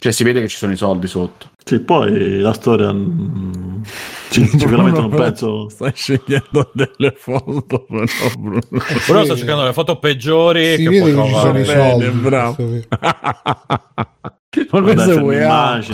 cioè, 0.00 0.12
si 0.12 0.22
vede 0.24 0.40
che 0.40 0.46
ci 0.48 0.56
sono 0.56 0.72
i 0.72 0.76
soldi 0.76 1.06
sotto. 1.08 1.50
Sì, 1.64 1.80
poi 1.80 2.38
la 2.38 2.52
storia 2.54 2.90
mm, 2.92 3.82
sì, 4.30 4.46
sicuramente 4.46 5.00
non 5.00 5.10
penso 5.10 5.68
Stai 5.68 5.92
scegliendo 5.94 6.70
delle 6.72 7.12
foto, 7.16 7.84
però, 7.84 8.04
Bruno. 8.38 8.60
Però 9.06 9.24
sto 9.24 9.36
cercando 9.36 9.64
le 9.64 9.72
foto 9.74 9.98
peggiori 9.98 10.76
Si 10.76 10.82
che 10.84 10.88
vede 10.88 11.12
può 11.12 11.22
che 11.24 11.28
ci 11.28 11.34
sono 11.34 11.52
trovare. 11.52 11.60
i 11.60 11.64
Bene, 11.66 12.04
soldi. 12.04 12.18
bravo. 12.20 12.56
Ma 14.70 14.80
questo 14.82 15.10
è 15.12 15.20
UEA. 15.20 15.78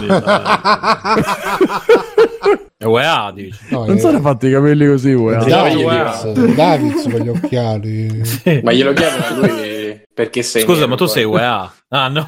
È 2.76 2.84
UEA, 2.86 3.32
dici. 3.34 3.58
No, 3.70 3.86
Non 3.86 3.96
è- 3.96 4.00
sono 4.00 4.20
fatti 4.20 4.48
i 4.48 4.52
capelli 4.52 4.86
così, 4.86 5.12
UEA. 5.12 5.44
Davids, 5.44 6.32
Davids 6.54 7.02
con 7.10 7.20
gli 7.20 7.28
occhiali. 7.28 8.22
Ma 8.62 8.72
glielo 8.72 8.92
chiedo 8.92 9.16
a 9.24 9.34
lui 9.46 10.02
perché 10.14 10.42
sei. 10.42 10.62
Scusa, 10.62 10.80
nero, 10.80 10.88
ma 10.90 10.96
tu 10.96 11.04
poi. 11.04 11.12
sei 11.12 11.24
UEA? 11.24 11.72
Ah, 11.88 12.08
no. 12.08 12.26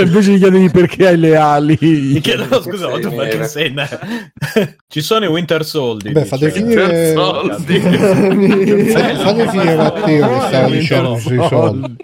Invece 0.00 0.32
gli 0.32 0.38
chiedemi 0.38 0.70
perché 0.70 1.06
hai 1.08 1.16
le 1.18 1.36
ali. 1.36 1.78
Mi 1.80 2.20
chiedo 2.20 2.60
scusa, 2.62 2.88
ma 2.90 2.98
tu 2.98 3.14
perché 3.14 3.44
sei 3.46 3.70
nero? 3.72 3.98
Ci 4.88 5.00
sono 5.00 5.24
i 5.24 5.28
Winter 5.28 5.64
Soldier. 5.64 6.12
Beh, 6.12 6.24
fate 6.24 6.50
finire, 6.50 7.14
fate, 7.16 9.14
fate 9.16 9.48
finire 9.48 9.76
Matteo 9.76 10.28
che 10.28 10.40
stava 10.46 10.68
dicendo 10.68 11.16
sui 11.16 11.46
soldi. 11.48 11.96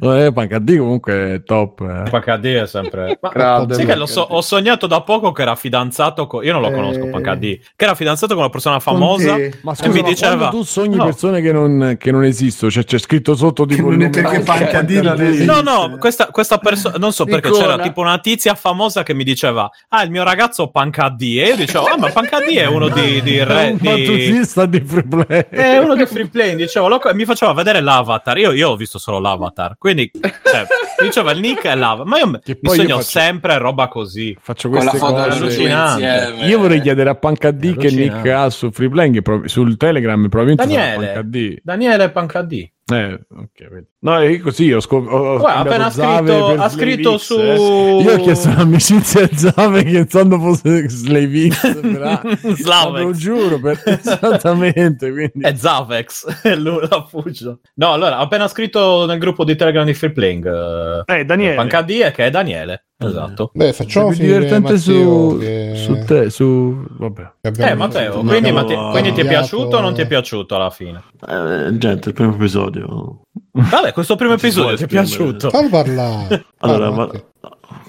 Eh, 0.00 0.30
Pancadì 0.32 0.76
comunque 0.76 1.34
è 1.34 1.42
top. 1.42 1.80
eh. 1.80 2.10
Pancadì 2.10 2.52
è 2.52 2.66
sempre. 2.66 3.18
Ma 3.20 3.28
Grande 3.30 3.74
sai 3.74 3.86
che 3.86 4.06
so- 4.06 4.20
ho 4.28 4.40
sognato 4.40 4.86
da 4.86 5.00
poco 5.02 5.32
che 5.32 5.42
era 5.42 5.54
fidanzato 5.54 6.26
con. 6.26 6.44
Io 6.44 6.52
non 6.52 6.62
lo 6.62 6.70
conosco, 6.70 7.04
Eh. 7.04 7.10
Pancadì. 7.10 7.60
Che 7.76 7.84
era 7.84 7.94
fidanzato 7.94 8.34
con 8.34 8.42
una 8.42 8.52
persona 8.52 8.78
famosa. 8.80 9.36
Ma 9.62 9.72
E 9.72 9.74
scusa, 9.74 9.88
mi 9.88 10.00
ma 10.02 10.08
diceva- 10.08 10.48
tu 10.48 10.62
sogni 10.62 10.96
No. 10.96 11.04
persone 11.04 11.40
che 11.40 11.52
non, 11.52 11.96
che 11.98 12.10
non 12.12 12.24
esistono, 12.24 12.70
cioè 12.70 12.84
c'è 12.84 12.98
scritto 12.98 13.34
sotto 13.34 13.64
tipo 13.66 13.90
il 13.90 13.96
Non 13.98 14.06
è 14.06 14.10
perché 14.10 14.40
Pancadina 14.40 14.63
non 15.02 15.20
esiste. 15.22 15.44
No, 15.44 15.60
no, 15.60 15.96
questa, 15.98 16.26
questa 16.26 16.58
persona, 16.58 16.96
non 16.98 17.12
so 17.12 17.24
perché 17.24 17.48
Nicola. 17.48 17.70
c'era 17.72 17.82
tipo 17.82 18.00
una 18.00 18.18
tizia 18.18 18.54
famosa 18.54 19.02
che 19.02 19.14
mi 19.14 19.24
diceva: 19.24 19.68
Ah, 19.88 20.02
il 20.02 20.10
mio 20.10 20.22
ragazzo 20.22 20.70
Pancadì. 20.70 21.40
E 21.40 21.48
io 21.48 21.56
dicevo: 21.56 21.84
Ah, 21.86 21.96
ma 21.98 22.10
Pancadì 22.10 22.56
è 22.56 22.66
uno 22.66 22.88
di. 22.88 23.22
di, 23.22 23.36
È 23.36 23.44
re, 23.44 23.70
un 23.70 23.76
di... 23.76 23.88
battutista 23.88 24.66
di 24.66 24.80
free 24.80 25.04
play. 25.06 25.46
È 25.50 25.78
uno 25.78 25.94
di 25.94 26.06
free 26.06 26.28
play, 26.28 26.54
dicevo, 26.56 26.88
lo- 26.88 27.00
mi 27.14 27.24
faceva 27.24 27.52
vedere 27.52 27.80
l'avatar. 27.80 28.38
Io, 28.38 28.52
io 28.52 28.70
ho 28.70 28.76
visto 28.76 28.98
solo 28.98 29.18
l'avatar, 29.20 29.76
quindi 29.78 30.10
cioè, 30.12 30.66
diceva 31.00 31.32
il 31.32 31.40
nick 31.40 31.64
e 31.64 31.74
l'avatar. 31.74 32.06
Ma 32.06 32.18
io 32.18 32.30
Che 32.42 32.52
mi 32.54 32.58
poi 32.60 32.76
io 32.76 32.82
sogno 32.82 32.96
faccio- 32.96 33.08
sempre 33.18 33.58
roba 33.58 33.88
così. 33.88 34.36
Faccio 34.40 34.68
Con 34.68 34.84
la 34.84 34.90
queste 34.90 35.06
cose. 35.06 36.44
Io 36.46 36.58
vorrei 36.58 36.80
chiedere 36.80 37.10
a 37.10 37.14
Pancadì 37.14 37.72
È 37.72 37.76
che 37.76 37.90
nick 37.90 38.26
ha 38.28 38.50
su 38.50 38.70
Freeplaying, 38.70 39.22
pro- 39.22 39.46
sul 39.48 39.76
Telegram 39.76 40.28
probabilmente 40.28 40.66
Daniele, 40.74 41.06
Pancadì. 41.06 41.60
Daniele 41.62 42.10
Pancadì. 42.10 42.72
Eh, 42.92 43.12
ok, 43.34 43.68
vedi. 43.70 43.86
No, 44.04 44.18
è 44.18 44.38
così 44.38 44.70
ho 44.70 44.80
scop- 44.80 45.10
ho- 45.10 45.34
ho 45.36 45.40
scambiato 45.40 45.68
appena 45.68 45.90
scritto- 45.90 46.54
ha 46.62 46.68
scritto 46.68 47.16
su- 47.16 47.38
eh. 47.38 48.02
Io 48.02 48.12
ho 48.12 48.20
chiesto 48.20 48.50
l'amicizia 48.50 49.22
a 49.24 49.28
Zave 49.32 49.82
pensando 49.82 50.38
fosse 50.38 50.88
Slave 50.90 51.48
X. 51.48 51.80
però- 51.80 52.20
Slavex. 52.54 53.02
Lo 53.02 53.12
giuro, 53.12 53.58
per- 53.60 53.80
esattamente. 53.86 55.10
Quindi... 55.10 55.40
È 55.40 55.54
Zavex, 55.54 56.42
è 56.44 56.54
lui 56.54 56.86
la 56.86 57.06
fuggia. 57.08 57.56
No, 57.76 57.92
allora, 57.92 58.18
ha 58.18 58.20
appena 58.20 58.46
scritto 58.46 59.06
nel 59.06 59.18
gruppo 59.18 59.42
di 59.42 59.56
Telegram 59.56 59.86
di 59.86 59.94
Free 59.94 60.12
Playing. 60.12 61.04
Eh, 61.06 61.24
Daniele. 61.24 61.54
Panca 61.54 61.80
D 61.80 61.90
e 62.04 62.10
che 62.10 62.26
è 62.26 62.30
Daniele. 62.30 62.84
Esatto. 62.96 63.50
Beh, 63.54 63.72
facciamo 63.72 64.08
più 64.10 64.18
divertente 64.18 64.72
Matteo 64.74 64.78
su, 64.78 65.36
che- 65.40 65.72
su 65.76 66.04
te, 66.06 66.30
su... 66.30 66.84
Vabbè. 66.98 67.30
Eh, 67.40 67.74
Matteo, 67.74 68.06
abbiamo 68.20 68.28
quindi, 68.30 68.52
Matte- 68.52 68.88
quindi 68.90 69.12
ti 69.12 69.20
è 69.22 69.26
piaciuto 69.26 69.78
o 69.78 69.80
non 69.80 69.94
ti 69.94 70.02
è 70.02 70.06
piaciuto 70.06 70.54
alla 70.56 70.70
fine? 70.70 71.02
Eh, 71.26 71.76
gente, 71.78 72.10
il 72.10 72.14
primo 72.14 72.34
episodio. 72.34 73.20
Vabbè, 73.56 73.92
questo 73.94 74.16
primo 74.16 74.34
episodio 74.34 74.76
ti 74.76 74.84
è 74.84 74.86
piaciuto? 74.88 75.50
Fallo 75.50 75.68
parlare. 75.68 76.46
Allora, 76.58 76.90
ma- 76.90 77.10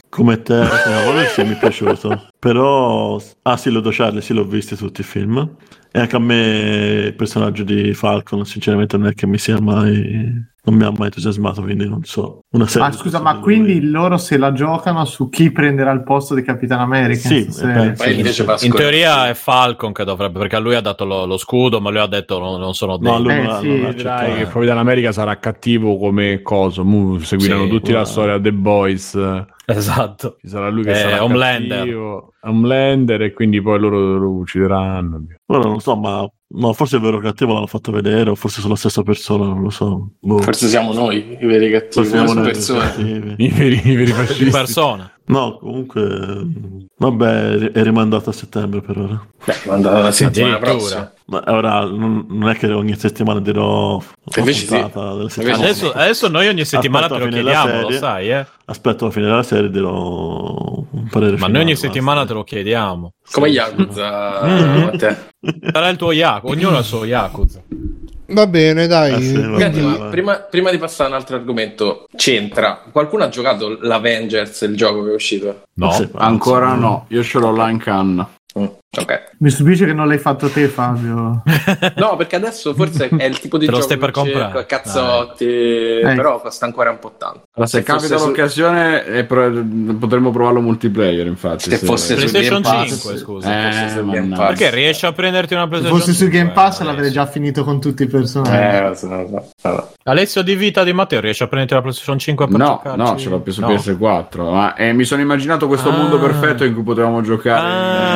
come 0.07 0.41
te, 0.41 0.61
eh, 0.61 1.27
sì, 1.33 1.43
mi 1.43 1.55
è 1.55 1.57
piaciuto. 1.57 2.27
Però, 2.39 3.19
ah 3.41 3.57
sì, 3.57 3.69
Lodo 3.69 3.89
Charlie, 3.91 4.21
sì, 4.21 4.33
l'ho 4.33 4.45
visto 4.45 4.75
tutti 4.75 5.01
i 5.01 5.03
film. 5.03 5.55
E 5.95 5.99
anche 5.99 6.15
a 6.17 6.19
me 6.19 7.03
il 7.07 7.13
personaggio 7.15 7.63
di 7.63 7.93
Falcon, 7.93 8.45
sinceramente, 8.45 8.97
non 8.97 9.07
è 9.07 9.13
che 9.13 9.25
mi 9.25 9.37
sia 9.37 9.61
mai. 9.61 10.53
Non 10.67 10.75
mi 10.75 10.83
ha 10.83 10.89
mai 10.89 11.05
entusiasmato, 11.05 11.61
quindi 11.61 11.87
non 11.87 12.03
so. 12.03 12.39
Una 12.49 12.65
serie 12.65 12.87
Ma 12.87 12.93
di 12.93 12.97
scusa, 12.99 13.19
ma 13.21 13.35
di 13.35 13.39
quindi 13.41 13.79
lui. 13.79 13.91
loro 13.91 14.17
se 14.17 14.35
la 14.37 14.51
giocano 14.51 15.05
su 15.05 15.29
chi 15.29 15.51
prenderà 15.51 15.91
il 15.91 16.01
posto 16.03 16.33
di 16.33 16.41
Capitan 16.41 16.79
America? 16.79 17.19
Sì, 17.29 17.47
eh, 17.61 18.13
invece 18.13 18.43
va 18.43 18.55
a 18.55 18.65
In 18.65 18.71
teoria 18.73 19.29
è 19.29 19.35
Falcon 19.35 19.93
che 19.93 20.03
dovrebbe, 20.03 20.39
perché 20.39 20.55
a 20.55 20.59
lui 20.59 20.73
ha 20.73 20.81
dato 20.81 21.05
lo, 21.05 21.25
lo 21.27 21.37
scudo, 21.37 21.79
ma 21.79 21.91
lui 21.91 21.99
ha 21.99 22.07
detto 22.07 22.39
no, 22.39 22.57
non 22.57 22.73
sono 22.73 22.97
No, 22.99 23.21
dei. 23.21 23.23
lui 23.23 23.33
Eh, 23.33 23.41
non, 23.43 23.61
sì, 23.61 23.79
non 23.79 23.95
dai, 24.01 24.33
che 24.37 24.47
Capitan 24.47 24.77
America 24.79 25.11
sarà 25.11 25.37
cattivo 25.37 25.97
come 25.97 26.41
coso. 26.41 26.83
Mu 26.83 27.19
seguiranno 27.19 27.65
Sì, 27.65 27.69
tutti 27.69 27.91
la 27.91 27.99
guarda. 27.99 28.09
storia 28.09 28.39
The 28.41 28.51
Boys. 28.53 29.15
Esatto. 29.77 30.37
Ci 30.41 30.47
sarà 30.47 30.69
lui 30.69 30.83
che 30.83 30.91
Eh, 30.91 30.95
sarà 30.95 31.23
Homelander. 31.23 31.77
cattivo, 31.79 32.33
Homelander 32.43 33.21
e 33.23 33.33
quindi 33.33 33.61
poi 33.61 33.79
loro 33.79 34.17
lo 34.17 34.29
uccideranno. 34.31 35.25
Ora 35.47 35.63
non 35.63 35.73
lo 35.73 35.79
so, 35.79 35.95
ma 35.95 36.27
no, 36.47 36.73
forse 36.73 36.97
il 36.97 37.01
vero 37.01 37.19
cattivo 37.19 37.53
l'hanno 37.53 37.65
fatto 37.67 37.91
vedere, 37.91 38.29
o 38.29 38.35
forse 38.35 38.59
sono 38.61 38.73
la 38.73 38.79
stessa 38.79 39.01
persona, 39.01 39.45
non 39.45 39.61
lo 39.61 39.69
so. 39.71 40.09
Boh. 40.19 40.37
Forse 40.39 40.67
siamo 40.67 40.93
noi 40.93 41.37
i 41.39 41.45
veri 41.45 41.71
cattivi, 41.71 41.91
Forse 41.93 42.09
siamo 42.11 42.33
noi 42.33 42.43
persone. 42.43 42.79
cattivi. 42.79 43.33
I 43.37 43.49
veri, 43.49 43.81
i 43.83 43.95
veri 43.95 44.11
fascisti. 44.11 44.49
persona. 44.51 45.11
No, 45.27 45.57
comunque, 45.57 46.45
vabbè, 46.97 47.71
è 47.71 47.81
rimandato 47.83 48.29
a 48.29 48.33
settembre 48.33 48.81
per 48.81 48.97
ora. 48.97 49.27
Beh, 49.45 49.53
manda 49.65 49.99
la 49.99 50.11
settimana 50.11 50.55
Addirittura. 50.57 50.77
prossima. 50.77 51.13
Ma 51.27 51.41
ora 51.47 51.85
non, 51.85 52.25
non 52.29 52.49
è 52.49 52.55
che 52.55 52.71
ogni 52.71 52.95
settimana 52.95 53.39
dirò 53.39 53.99
Invece 54.35 54.59
sì. 54.59 54.65
settimana. 54.67 55.23
Adesso, 55.55 55.91
adesso 55.91 56.27
noi 56.27 56.47
ogni 56.47 56.65
settimana 56.65 57.05
Aspetta 57.05 57.23
te 57.23 57.29
lo 57.29 57.33
chiediamo, 57.35 57.71
lo 57.73 57.81
serie. 57.83 57.97
sai, 57.97 58.29
eh? 58.31 58.45
Aspetto 58.65 59.05
la 59.05 59.11
fine 59.11 59.25
della 59.25 59.43
serie 59.43 59.69
dirò 59.71 60.83
un 60.91 61.07
parere 61.09 61.31
Ma 61.31 61.37
finale, 61.37 61.51
noi 61.53 61.61
ogni 61.63 61.71
basta. 61.71 61.87
settimana 61.87 62.25
te 62.25 62.33
lo 62.33 62.43
chiediamo. 62.43 63.11
Come 63.31 63.47
Yakuza, 63.49 64.41
Mm. 64.45 64.89
Sarà 65.71 65.89
il 65.89 65.97
tuo 65.97 66.11
Yakuza, 66.11 66.53
ognuno 66.53 66.75
ha 66.75 66.79
il 66.79 66.85
suo 66.85 67.05
Yakuza. 67.05 67.61
Va 68.27 68.47
bene, 68.47 68.87
dai. 68.87 69.13
Ah, 69.13 69.19
sì, 69.19 69.33
va 69.39 69.57
Senti, 69.59 69.79
bene. 69.79 69.97
ma 69.97 70.05
prima, 70.05 70.35
prima 70.37 70.71
di 70.71 70.77
passare 70.77 71.09
a 71.09 71.13
un 71.13 71.19
altro 71.19 71.35
argomento, 71.37 72.05
c'entra. 72.15 72.81
Qualcuno 72.91 73.23
ha 73.23 73.29
giocato 73.29 73.77
l'Avengers, 73.81 74.61
il 74.61 74.75
gioco 74.75 75.03
che 75.03 75.11
è 75.11 75.13
uscito? 75.15 75.61
No? 75.75 75.91
Sì, 75.91 76.07
Ancora 76.15 76.73
sì. 76.73 76.79
no, 76.79 77.05
io 77.09 77.23
ce 77.23 77.37
l'ho 77.39 77.51
là 77.51 77.69
in 77.69 77.77
canna. 77.79 78.27
Mm, 78.57 78.65
ok. 79.01 79.23
Mi 79.39 79.49
stupisce 79.49 79.85
che 79.85 79.93
non 79.93 80.07
l'hai 80.07 80.17
fatto 80.17 80.49
te, 80.49 80.67
Fabio. 80.67 81.43
No, 81.95 82.15
perché 82.15 82.35
adesso 82.35 82.73
forse 82.73 83.09
è 83.09 83.23
il 83.25 83.39
tipo 83.39 83.57
di 83.57 83.65
Te 83.65 83.71
lo 83.71 83.77
gioco 83.79 83.87
stai 83.89 83.97
per 83.97 84.11
che 84.11 84.21
c'è 84.21 84.31
comprare. 84.31 84.53
con 84.53 84.65
cazzotti, 84.67 85.99
Dai. 86.01 86.15
però 86.15 86.41
costa 86.41 86.65
ancora 86.65 86.89
un 86.91 86.99
po' 86.99 87.13
tanto. 87.17 87.41
Allora, 87.53 87.69
se, 87.69 87.81
fosse 87.81 87.83
capita 87.83 88.17
su- 88.17 88.27
l'occasione 88.27 89.05
eh, 89.05 89.23
pro- 89.23 89.51
potremmo 89.99 90.31
provarlo 90.31 90.61
multiplayer, 90.61 91.25
infatti. 91.27 91.69
Se 91.69 91.77
fosse 91.77 92.15
su 92.17 92.27
PlayStation 92.29 92.61
Game 92.61 92.77
Pass, 92.85 92.87
5, 93.01 93.17
scusa. 93.17 93.47
se 93.47 93.69
fosse 93.69 93.85
Eh, 93.85 93.89
su 93.89 94.09
Game. 94.09 94.35
Pass. 94.35 94.47
Perché 94.47 94.69
riesci 94.71 95.05
a 95.05 95.11
prenderti 95.11 95.53
una 95.53 95.63
Se 95.63 95.69
PlayStation 95.69 95.99
fosse 95.99 96.11
su 96.13 96.19
5, 96.23 96.37
Game 96.37 96.51
Pass 96.51 96.65
Alessio? 96.65 96.85
l'avrei 96.85 97.11
già 97.11 97.25
finito 97.25 97.63
con 97.63 97.79
tutti 97.81 98.03
i 98.03 98.07
personaggi. 98.07 98.75
Eh, 98.75 98.81
lo 98.81 98.87
lo 98.89 98.95
so, 98.95 99.07
lo 99.07 99.45
so. 99.61 99.93
Alessio 100.03 100.41
di 100.43 100.55
vita 100.55 100.83
di 100.83 100.93
Matteo, 100.93 101.19
riesci 101.19 101.43
a 101.43 101.47
prenderti 101.47 101.73
la 101.73 101.81
PlayStation 101.81 102.19
5 102.19 102.47
per 102.47 102.57
No, 102.57 102.65
giocarci? 102.83 102.97
no, 102.99 103.15
ce 103.17 103.29
l'ho 103.29 103.39
più 103.39 103.51
su 103.51 103.61
No. 103.61 103.67
PS4. 103.69 104.51
Ma 104.51 104.73
eh, 104.75 104.93
mi 104.93 105.03
sono 105.03 105.21
immaginato 105.21 105.67
questo 105.67 105.89
Ah. 105.89 105.93
mondo 105.97 106.19
perfetto 106.19 106.63
in 106.63 106.73
cui 106.73 106.83
potevamo 106.83 107.21
giocare 107.21 107.59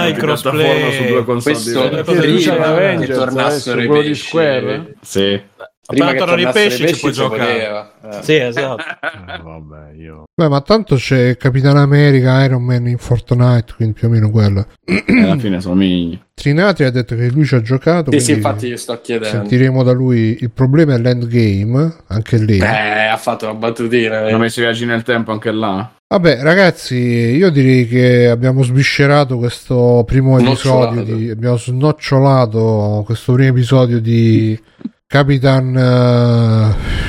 Ah, 0.03 0.07
in 0.07 0.13
il 0.15 0.17
crossplay. 0.21 0.68
Piattaforma 0.69 0.91
su 0.91 1.03
due 1.05 1.23
console 1.25 2.03
Questo 2.03 2.25
dice 2.25 3.05
che 3.05 3.13
tornassero 3.13 3.79
eh, 3.79 3.83
i 3.83 3.87
pesci. 3.87 4.27
Square? 4.27 4.95
Sì. 5.01 5.41
Prima 5.89 6.11
Appena 6.11 6.11
che 6.11 6.17
tornano 6.17 6.39
i 6.39 6.43
tornassero 6.43 6.77
pesci 6.77 6.93
ci 6.93 6.99
puoi 6.99 7.11
giocare. 7.11 7.91
Eh. 8.03 8.23
Sì, 8.23 8.35
esatto. 8.35 8.83
Eh, 8.83 9.41
vabbè, 9.41 9.93
io... 9.97 10.23
Beh, 10.39 10.47
ma 10.47 10.61
tanto 10.61 10.95
c'è 10.95 11.35
Capitan 11.35 11.77
America, 11.77 12.43
Iron 12.43 12.63
Man 12.63 12.87
in 12.87 12.99
Fortnite, 12.99 13.73
quindi 13.75 13.95
più 13.95 14.07
o 14.07 14.11
meno 14.11 14.29
quello. 14.29 14.67
Eh, 14.85 15.03
alla 15.07 15.37
fine 15.37 15.59
somigli. 15.59 16.19
Trinati 16.35 16.83
ha 16.83 16.91
detto 16.91 17.15
che 17.15 17.29
lui 17.29 17.43
ci 17.43 17.55
ha 17.55 17.61
giocato. 17.61 18.11
Sì, 18.11 18.19
sì, 18.19 18.31
infatti 18.33 18.67
io 18.67 18.77
sto 18.77 19.01
chiedendo. 19.01 19.39
sentiremo 19.39 19.81
da 19.81 19.91
lui. 19.91 20.37
Il 20.39 20.51
problema 20.51 20.93
è 20.93 20.99
l'endgame, 20.99 21.95
anche 22.07 22.37
lì. 22.37 22.59
Eh, 22.59 23.07
ha 23.07 23.17
fatto 23.17 23.45
una 23.45 23.55
battutina. 23.55 24.19
Hanno 24.19 24.37
messo 24.37 24.59
i 24.59 24.63
viaggi 24.63 24.85
nel 24.85 25.01
tempo 25.01 25.31
anche 25.31 25.51
là? 25.51 25.91
Vabbè, 26.11 26.41
ragazzi, 26.41 26.95
io 26.95 27.51
direi 27.51 27.87
che 27.87 28.29
abbiamo 28.29 28.63
sbiscerato 28.63 29.37
questo 29.37 30.03
primo 30.07 30.39
episodio. 30.39 31.03
Di, 31.03 31.29
abbiamo 31.29 31.57
snocciolato 31.57 33.03
questo 33.05 33.33
primo 33.33 33.49
episodio 33.49 33.99
di 34.01 34.59
Capitan. 35.05 35.77
eh, 35.77 37.08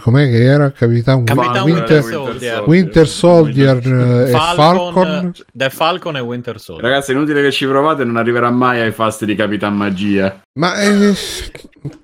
com'è 0.00 0.28
che 0.30 0.42
era? 0.42 0.70
Capitan, 0.70 1.24
Capitan 1.24 1.62
Winter, 1.64 2.02
Winter 2.02 2.02
Soldier. 2.02 2.62
Winter 2.66 3.08
Soldier 3.08 3.86
eh, 3.86 4.30
e 4.30 4.32
Falcon. 4.32 5.32
The 5.52 5.70
Falcon 5.70 6.16
e 6.16 6.20
Winter 6.20 6.60
Soldier. 6.60 6.88
Ragazzi, 6.90 7.12
è 7.12 7.14
inutile 7.14 7.42
che 7.42 7.50
ci 7.50 7.66
provate, 7.66 8.04
non 8.04 8.16
arriverà 8.16 8.50
mai 8.50 8.80
ai 8.80 8.92
fasti 8.92 9.26
di 9.26 9.34
Capitan 9.34 9.76
Magia. 9.76 10.42
Ma 10.54 10.80
eh, 10.80 11.14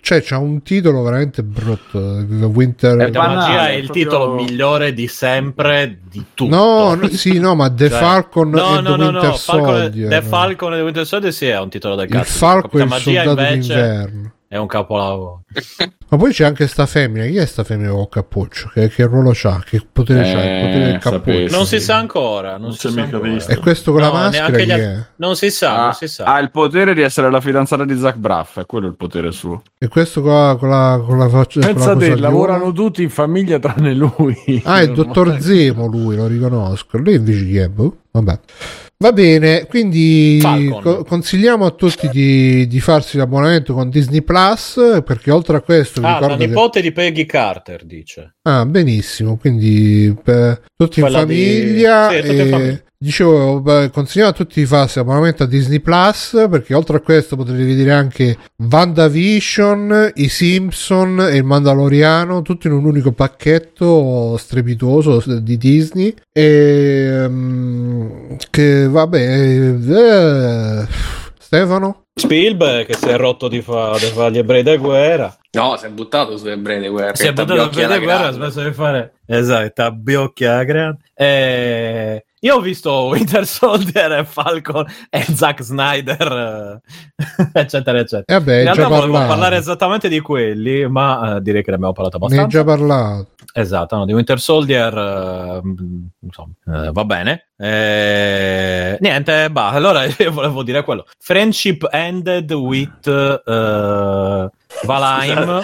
cioè, 0.00 0.22
c'ha 0.22 0.38
un 0.38 0.62
titolo 0.62 1.02
veramente 1.02 1.42
brutto. 1.42 1.98
Winter. 1.98 2.96
È 2.96 3.10
magia 3.12 3.68
è 3.68 3.72
il 3.72 3.84
proprio- 3.84 4.04
titolo 4.04 4.34
migliore 4.34 4.92
di 4.92 5.06
sempre 5.06 5.98
di 6.10 6.24
tutto. 6.34 6.54
No, 6.54 6.94
no, 6.94 7.08
sì, 7.08 7.38
no, 7.38 7.54
ma 7.54 7.70
The 7.70 7.88
Cioè, 7.88 7.98
Falcon 7.98 8.50
no, 8.50 8.78
e 8.78 8.80
no, 8.80 8.90
The 8.90 8.96
no, 8.96 9.04
Winter 9.04 9.30
no, 9.30 9.36
Falcon, 9.36 9.76
Soldier. 9.78 10.08
The 10.08 10.22
Falcon 10.22 10.72
e 10.72 10.76
The 10.76 10.82
Winter 10.82 11.06
Soldier 11.06 11.32
sì 11.32 11.46
è 11.46 11.58
un 11.58 11.68
titolo 11.68 11.94
del 11.94 12.06
il 12.06 12.12
cazzo. 12.12 12.38
Falco 12.38 12.76
e 12.76 12.80
Capitan 12.80 12.82
il 12.82 12.88
Magia 12.88 13.22
soldato 13.24 13.52
invece 13.52 13.74
d'inverno. 13.74 14.32
È 14.52 14.56
un 14.56 14.66
capolavoro. 14.66 15.42
Ma 16.10 16.16
poi 16.16 16.32
c'è 16.32 16.44
anche 16.44 16.66
sta 16.66 16.86
femmina. 16.86 17.24
Chi 17.26 17.36
è 17.36 17.46
sta 17.46 17.62
femmina 17.62 17.90
con 17.92 18.08
cappuccio? 18.08 18.68
Che, 18.74 18.88
che 18.88 19.04
ruolo 19.04 19.30
c'ha? 19.32 19.62
Che 19.64 19.80
potere 19.92 20.22
c'ha? 20.24 20.42
Il 20.42 20.60
potere 20.64 20.84
del 20.86 20.94
Eh, 20.94 20.98
cappuccio. 20.98 21.18
sapessi. 21.30 21.54
Non 21.54 21.66
si 21.66 21.78
sa 21.80 21.96
ancora, 21.98 22.50
non, 22.54 22.60
Non 22.62 22.72
si 22.72 22.88
si 22.88 22.88
sa 22.92 23.00
mica 23.00 23.14
ancora. 23.16 23.32
visto. 23.32 23.50
E 23.52 23.56
questo 23.58 23.92
con 23.92 24.00
la 24.00 24.06
No, 24.08 24.12
maschera 24.14 24.48
neanche 24.48 24.62
chi 24.64 24.68
gli- 24.68 24.84
è? 24.84 25.06
Non 25.16 25.36
si 25.36 25.50
sa, 25.52 25.78
Ha, 25.78 25.82
non 25.84 25.92
si 25.92 26.08
sa. 26.08 26.24
ha 26.24 26.38
il 26.40 26.50
potere 26.50 26.94
di 26.94 27.00
essere 27.02 27.30
la 27.30 27.40
fidanzata 27.40 27.84
di 27.84 27.96
Zach 27.96 28.16
Braff, 28.16 28.58
è 28.58 28.66
quello 28.66 28.88
il 28.88 28.96
potere 28.96 29.30
suo. 29.30 29.62
E 29.78 29.86
questo 29.86 30.20
con 30.20 30.32
la, 30.32 30.56
con 30.58 30.68
la, 30.68 31.00
con 31.06 31.16
la 31.16 31.28
faccia. 31.28 31.60
con 31.60 31.68
la 31.68 31.74
Pensa 31.74 31.92
cosa 31.92 32.06
te, 32.06 32.14
di 32.14 32.20
lavorano 32.20 32.72
tutti 32.72 33.02
in 33.04 33.10
famiglia 33.10 33.60
tranne 33.60 33.94
lui. 33.94 34.36
Ah, 34.64 34.80
è 34.80 34.82
il 34.82 34.92
dottor 34.94 35.40
Zemo 35.40 35.86
lui, 35.86 36.16
lo 36.16 36.26
riconosco. 36.26 36.98
Lui 36.98 37.14
invece 37.14 37.44
chi 37.46 37.56
è? 37.58 37.68
Boh, 37.68 37.98
Vabbè. 38.10 38.40
Va 39.02 39.12
bene, 39.12 39.64
quindi 39.66 40.38
co- 40.82 41.04
consigliamo 41.04 41.64
a 41.64 41.70
tutti 41.70 42.06
di, 42.10 42.66
di 42.66 42.80
farsi 42.80 43.16
l'abbonamento 43.16 43.72
con 43.72 43.88
Disney 43.88 44.20
Plus 44.20 45.00
perché 45.02 45.30
oltre 45.30 45.56
a 45.56 45.62
questo 45.62 46.00
Ah, 46.00 46.02
la 46.02 46.18
ricordo 46.18 46.36
che... 46.36 46.46
nipote 46.46 46.80
di 46.82 46.92
Peggy 46.92 47.24
Carter 47.24 47.84
dice. 47.86 48.34
Ah, 48.42 48.66
benissimo, 48.66 49.38
quindi 49.38 50.14
per 50.22 50.62
tutti 50.76 51.00
in 51.00 51.06
di- 51.06 51.12
famiglia. 51.12 52.10
Sì, 52.10 52.16
tutti 52.20 52.34
in 52.34 52.40
e- 52.40 52.46
famiglia. 52.50 52.82
Dicevo, 53.02 53.62
beh, 53.62 53.88
consigliamo 53.88 54.30
a 54.30 54.34
tutti 54.34 54.60
di 54.60 54.66
farsi 54.66 54.98
l'abbonamento 54.98 55.44
a 55.44 55.46
Disney 55.46 55.80
Plus 55.80 56.46
perché 56.50 56.74
oltre 56.74 56.98
a 56.98 57.00
questo 57.00 57.34
potrete 57.34 57.64
vedere 57.64 57.92
anche 57.92 58.36
WandaVision, 58.58 60.12
i 60.16 60.28
Simpson 60.28 61.18
e 61.20 61.36
il 61.36 61.44
Mandaloriano, 61.44 62.42
tutto 62.42 62.66
in 62.66 62.74
un 62.74 62.84
unico 62.84 63.12
pacchetto 63.12 64.36
strepitoso 64.36 65.22
di 65.40 65.56
Disney. 65.56 66.14
E 66.30 66.42
ehm, 67.22 68.36
che 68.50 68.86
vabbè, 68.86 69.18
eh, 69.18 70.86
Stefano? 71.38 72.02
Spielberg 72.12 72.84
che 72.84 72.96
si 72.96 73.08
è 73.08 73.16
rotto 73.16 73.48
di, 73.48 73.62
fa- 73.62 73.96
di 73.98 74.04
fare 74.12 74.30
gli 74.30 74.38
ebrei 74.38 74.62
da 74.62 74.76
guerra. 74.76 75.34
No, 75.52 75.74
si 75.78 75.86
è 75.86 75.88
buttato 75.88 76.36
su 76.36 76.46
ebrei 76.48 76.82
di 76.82 76.88
guerra. 76.88 77.14
Si 77.14 77.26
è 77.26 77.32
buttato 77.32 77.70
per 77.70 77.84
alla 77.86 77.96
le 77.96 78.04
guerre, 78.04 78.26
ha 78.26 78.30
smesso 78.32 78.62
di 78.62 78.72
fare 78.72 79.14
esatto, 79.24 79.82
abbiocchi 79.82 80.44
alla 80.44 80.64
grande. 80.64 80.98
Eh, 81.14 82.24
io 82.42 82.56
ho 82.56 82.60
visto 82.60 82.90
Winter 83.04 83.46
Soldier 83.46 84.12
e 84.12 84.24
Falcon 84.28 84.86
e 85.10 85.22
Zack 85.24 85.62
Snyder, 85.62 86.80
eh, 87.52 87.52
eccetera, 87.60 87.98
eccetera. 87.98 88.24
E 88.26 88.32
vabbè, 88.38 88.56
In 88.58 88.64
realtà 88.64 88.88
volevo 88.88 89.12
parlato. 89.12 89.26
parlare 89.32 89.56
esattamente 89.56 90.08
di 90.08 90.20
quelli, 90.20 90.88
ma 90.88 91.36
eh, 91.36 91.40
direi 91.42 91.62
che 91.62 91.70
ne 91.70 91.76
abbiamo 91.76 91.92
parlato 91.92 92.18
Ne 92.18 92.24
hai 92.26 92.32
abbastanza. 92.40 92.58
già 92.58 92.64
parlato. 92.64 93.28
Esatto, 93.52 93.96
no, 93.96 94.04
di 94.04 94.12
Winter 94.12 94.38
Soldier, 94.40 94.96
eh, 94.96 95.60
insomma, 96.20 96.52
eh, 96.66 96.90
va 96.92 97.04
bene. 97.04 97.48
Eh, 97.58 98.96
niente, 99.00 99.50
bah, 99.50 99.68
allora 99.70 100.04
io 100.16 100.30
volevo 100.30 100.62
dire 100.62 100.82
quello. 100.82 101.04
Friendship 101.18 101.86
ended 101.90 102.50
with 102.52 103.06
eh, 103.06 104.48
Valheim. 104.84 105.62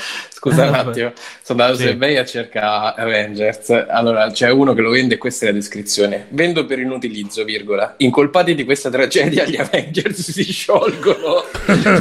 Scusa 0.50 0.68
un 0.68 0.74
attimo, 0.74 1.12
sono 1.42 1.62
andato 1.62 1.76
Sì. 1.76 1.82
su 1.84 1.88
eBay 1.88 2.16
a 2.16 2.24
cercare 2.24 3.00
Avengers. 3.02 3.70
Allora, 3.88 4.30
c'è 4.30 4.50
uno 4.50 4.74
che 4.74 4.80
lo 4.80 4.90
vende 4.90 5.14
e 5.14 5.18
questa 5.18 5.46
è 5.46 5.48
la 5.48 5.54
descrizione. 5.54 6.26
Vendo 6.30 6.64
per 6.66 6.78
inutilizzo, 6.78 7.44
virgola. 7.44 7.94
Incolpati 7.98 8.54
di 8.54 8.64
questa 8.64 8.90
tragedia, 8.90 9.44
gli 9.44 9.56
Avengers 9.56 10.30
si 10.30 10.44
sciolgono. 10.44 11.44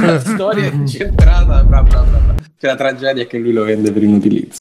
la 0.00 0.20
storia 0.20 0.64
è 0.66 0.72
incentrata, 0.72 1.62
bla 1.64 1.82
bla 1.82 2.00
bla. 2.02 2.18
bla. 2.18 2.34
C'è 2.58 2.68
la 2.68 2.76
tragedia 2.76 3.22
è 3.22 3.26
che 3.26 3.38
lui 3.38 3.52
lo 3.52 3.64
vende 3.64 3.90
per 3.92 4.02
inutilizzo. 4.02 4.56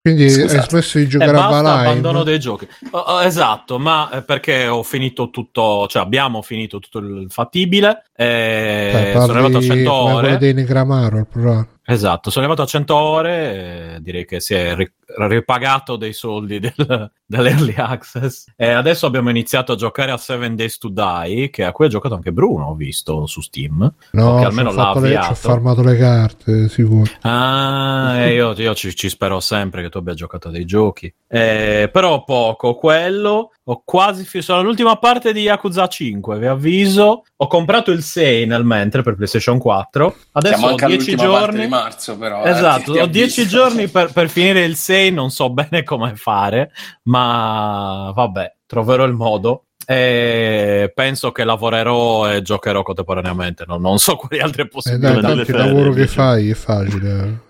Quindi 0.00 0.28
Scusate. 0.28 0.56
hai 0.58 0.64
smesso 0.68 0.98
di 0.98 1.04
Eh, 1.04 1.08
giocare 1.08 1.30
a 1.30 1.48
Valheim. 1.48 1.66
abbandono 1.80 2.22
dei 2.24 2.38
giochi. 2.38 2.68
Oh, 2.90 2.98
oh, 2.98 3.22
esatto, 3.22 3.78
ma 3.78 4.10
eh, 4.10 4.22
perché 4.22 4.66
ho 4.66 4.82
finito 4.82 5.30
tutto, 5.30 5.86
cioè 5.88 6.02
abbiamo 6.02 6.42
finito 6.42 6.78
tutto 6.78 6.98
il 6.98 7.26
fattibile. 7.30 8.02
E 8.14 8.90
Cioè, 8.92 9.10
sono 9.12 9.32
arrivato 9.32 9.46
a 9.46 9.50
parli 9.52 9.66
100 9.66 9.90
come 9.90 10.12
quello 10.12 10.28
ore. 10.28 10.36
dei 10.38 10.52
Negramaro, 10.52 11.18
il 11.18 11.26
programma. 11.26 11.68
Esatto, 11.86 12.30
sono 12.30 12.44
arrivato 12.46 12.62
a 12.66 12.70
100 12.70 12.94
ore, 12.96 13.94
eh, 13.96 14.00
direi 14.00 14.24
che 14.24 14.40
si 14.40 14.54
è 14.54 14.74
ri- 14.74 14.90
ripagato 15.28 15.96
dei 15.96 16.12
soldi 16.14 16.58
del- 16.58 16.72
dell'early 17.26 17.74
access. 17.76 18.46
E 18.56 18.70
adesso 18.70 19.04
abbiamo 19.06 19.28
iniziato 19.30 19.72
a 19.72 19.76
giocare 19.76 20.10
a 20.10 20.16
Seven 20.16 20.56
Days 20.56 20.78
to 20.78 20.88
Die, 20.88 21.50
che 21.50 21.64
a 21.64 21.72
cui 21.72 21.84
ha 21.86 21.88
giocato 21.88 22.14
anche 22.14 22.32
Bruno, 22.32 22.66
ho 22.68 22.74
visto 22.74 23.26
su 23.26 23.40
Steam. 23.42 23.92
No, 24.12 24.38
che 24.38 24.44
almeno 24.44 24.70
ci 24.70 24.76
ho 24.76 24.78
l'ha 24.78 24.84
fatto 24.86 25.00
le- 25.00 25.08
ci 25.08 25.14
ho 25.14 25.18
avviato. 25.18 25.34
farmato 25.34 25.82
le 25.82 25.96
carte, 25.98 26.68
sicuro. 26.68 27.10
Ah, 27.20 28.14
e 28.18 28.32
io, 28.34 28.52
io 28.56 28.74
ci, 28.74 28.94
ci 28.94 29.08
spero 29.08 29.40
sempre 29.40 29.82
che 29.82 29.88
tu 29.90 29.98
abbia 29.98 30.14
giocato 30.14 30.48
a 30.48 30.50
dei 30.50 30.64
giochi. 30.64 31.12
Eh, 31.28 31.88
però 31.92 32.24
poco 32.24 32.74
quello. 32.76 33.50
Ho 33.66 33.82
quasi 33.84 34.24
fi- 34.24 34.42
sono 34.42 34.60
all'ultima 34.60 34.96
parte 34.96 35.32
di 35.32 35.40
Yakuza 35.40 35.86
5, 35.86 36.38
vi 36.38 36.46
avviso. 36.46 37.24
Ho 37.36 37.46
comprato 37.46 37.90
il 37.92 38.02
6 38.02 38.44
nel 38.46 38.62
mentre 38.64 39.00
per 39.02 39.14
PlayStation 39.14 39.58
4. 39.58 40.14
Adesso 40.32 40.52
Siamo 40.54 40.66
ho 40.66 40.70
anche 40.72 40.86
10 40.86 41.10
all'ultima 41.14 41.32
parte 41.38 41.50
di 41.52 41.56
giorni. 41.62 41.68
Marzo, 41.74 42.16
però. 42.18 42.44
eh, 42.44 42.50
Esatto, 42.50 42.92
ti- 42.92 42.92
ti 42.92 42.98
ho 42.98 43.06
10 43.06 43.40
avviso. 43.40 43.56
giorni 43.56 43.88
per, 43.88 44.12
per 44.12 44.28
finire 44.28 44.64
il 44.64 44.76
6, 44.76 45.12
non 45.12 45.30
so 45.30 45.50
bene 45.50 45.82
come 45.82 46.14
fare, 46.16 46.70
ma 47.04 48.12
vabbè, 48.14 48.54
troverò 48.66 49.04
il 49.04 49.14
modo. 49.14 49.66
E 49.86 50.90
penso 50.94 51.30
che 51.30 51.44
lavorerò 51.44 52.32
e 52.32 52.40
giocherò 52.40 52.82
contemporaneamente, 52.82 53.64
no? 53.66 53.76
non 53.76 53.98
so 53.98 54.16
quali 54.16 54.40
altre 54.42 54.66
possibilità. 54.66 55.10
Eh, 55.10 55.20
dai, 55.20 55.34
tanto 55.36 55.50
il 55.50 55.56
lavoro 55.58 55.92
che 55.92 56.06
fai 56.06 56.48
è 56.50 56.54
facile. 56.54 57.43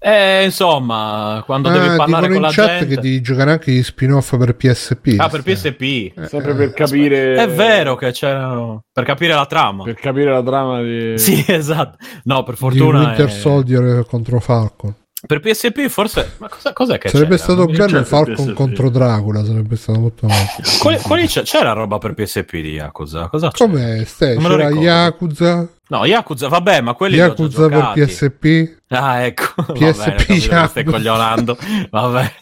Eh, 0.00 0.44
insomma, 0.44 1.42
quando 1.44 1.70
devi 1.70 1.88
Ah, 1.88 1.96
parlare 1.96 2.28
con 2.28 2.40
la 2.40 2.46
in 2.48 2.52
chat 2.54 2.68
gente... 2.68 2.86
che 2.86 2.94
devi 3.00 3.20
giocare 3.20 3.50
anche 3.50 3.72
gli 3.72 3.82
spin-off 3.82 4.36
per 4.36 4.54
PSP. 4.54 5.14
Ah, 5.18 5.28
per. 5.28 5.42
PSP. 5.42 6.12
Sempre 6.26 6.54
per 6.54 6.72
capire. 6.72 7.34
È 7.34 7.48
vero 7.48 7.96
che 7.96 8.12
c'erano... 8.12 8.84
Per 8.92 9.04
capire 9.04 9.34
la 9.34 9.46
trama. 9.46 9.82
Per 9.82 9.94
capire 9.94 10.30
la 10.30 10.42
trama 10.42 10.80
di. 10.82 11.14
Sì, 11.18 11.44
esatto. 11.48 11.96
No, 12.24 12.44
per 12.44 12.54
Di 12.54 12.60
fortuna... 12.60 12.98
Winter 13.06 13.26
è- 13.26 13.30
Soldier 13.30 14.06
contro 14.06 14.38
Falcon. 14.38 14.94
Per 15.26 15.40
PSP 15.40 15.88
forse... 15.88 16.34
Ma 16.38 16.48
cosa, 16.48 16.72
cos'è 16.72 16.96
che 16.96 17.08
sarebbe 17.08 17.34
c'era? 17.34 17.42
stato 17.42 17.66
bello 17.66 18.04
Falcon 18.04 18.34
PSP. 18.46 18.52
contro 18.52 18.88
Dracula, 18.88 19.44
sarebbe 19.44 19.74
stato 19.74 19.98
molto 19.98 20.26
meglio. 20.28 21.00
Quali? 21.02 21.26
C'era 21.26 21.72
roba 21.72 21.98
per 21.98 22.14
PSP 22.14 22.52
di 22.60 22.74
Yakuza? 22.74 23.26
Cosa? 23.26 23.50
Come 23.50 24.04
stai? 24.06 24.36
C'era. 24.38 24.68
Yakuza, 24.70 25.68
No, 25.88 26.04
Yakuza, 26.04 26.46
vabbè, 26.46 26.82
ma 26.82 26.94
quelli 26.94 27.16
Yakuza 27.16 27.68
per. 27.68 27.90
PSP. 27.94 28.76
Ah, 28.88 29.24
ecco. 29.24 29.62
PSP 29.72 30.26
che 30.48 30.66
stai 30.68 30.84
coglionando. 30.84 31.56
Vabbè. 31.90 32.32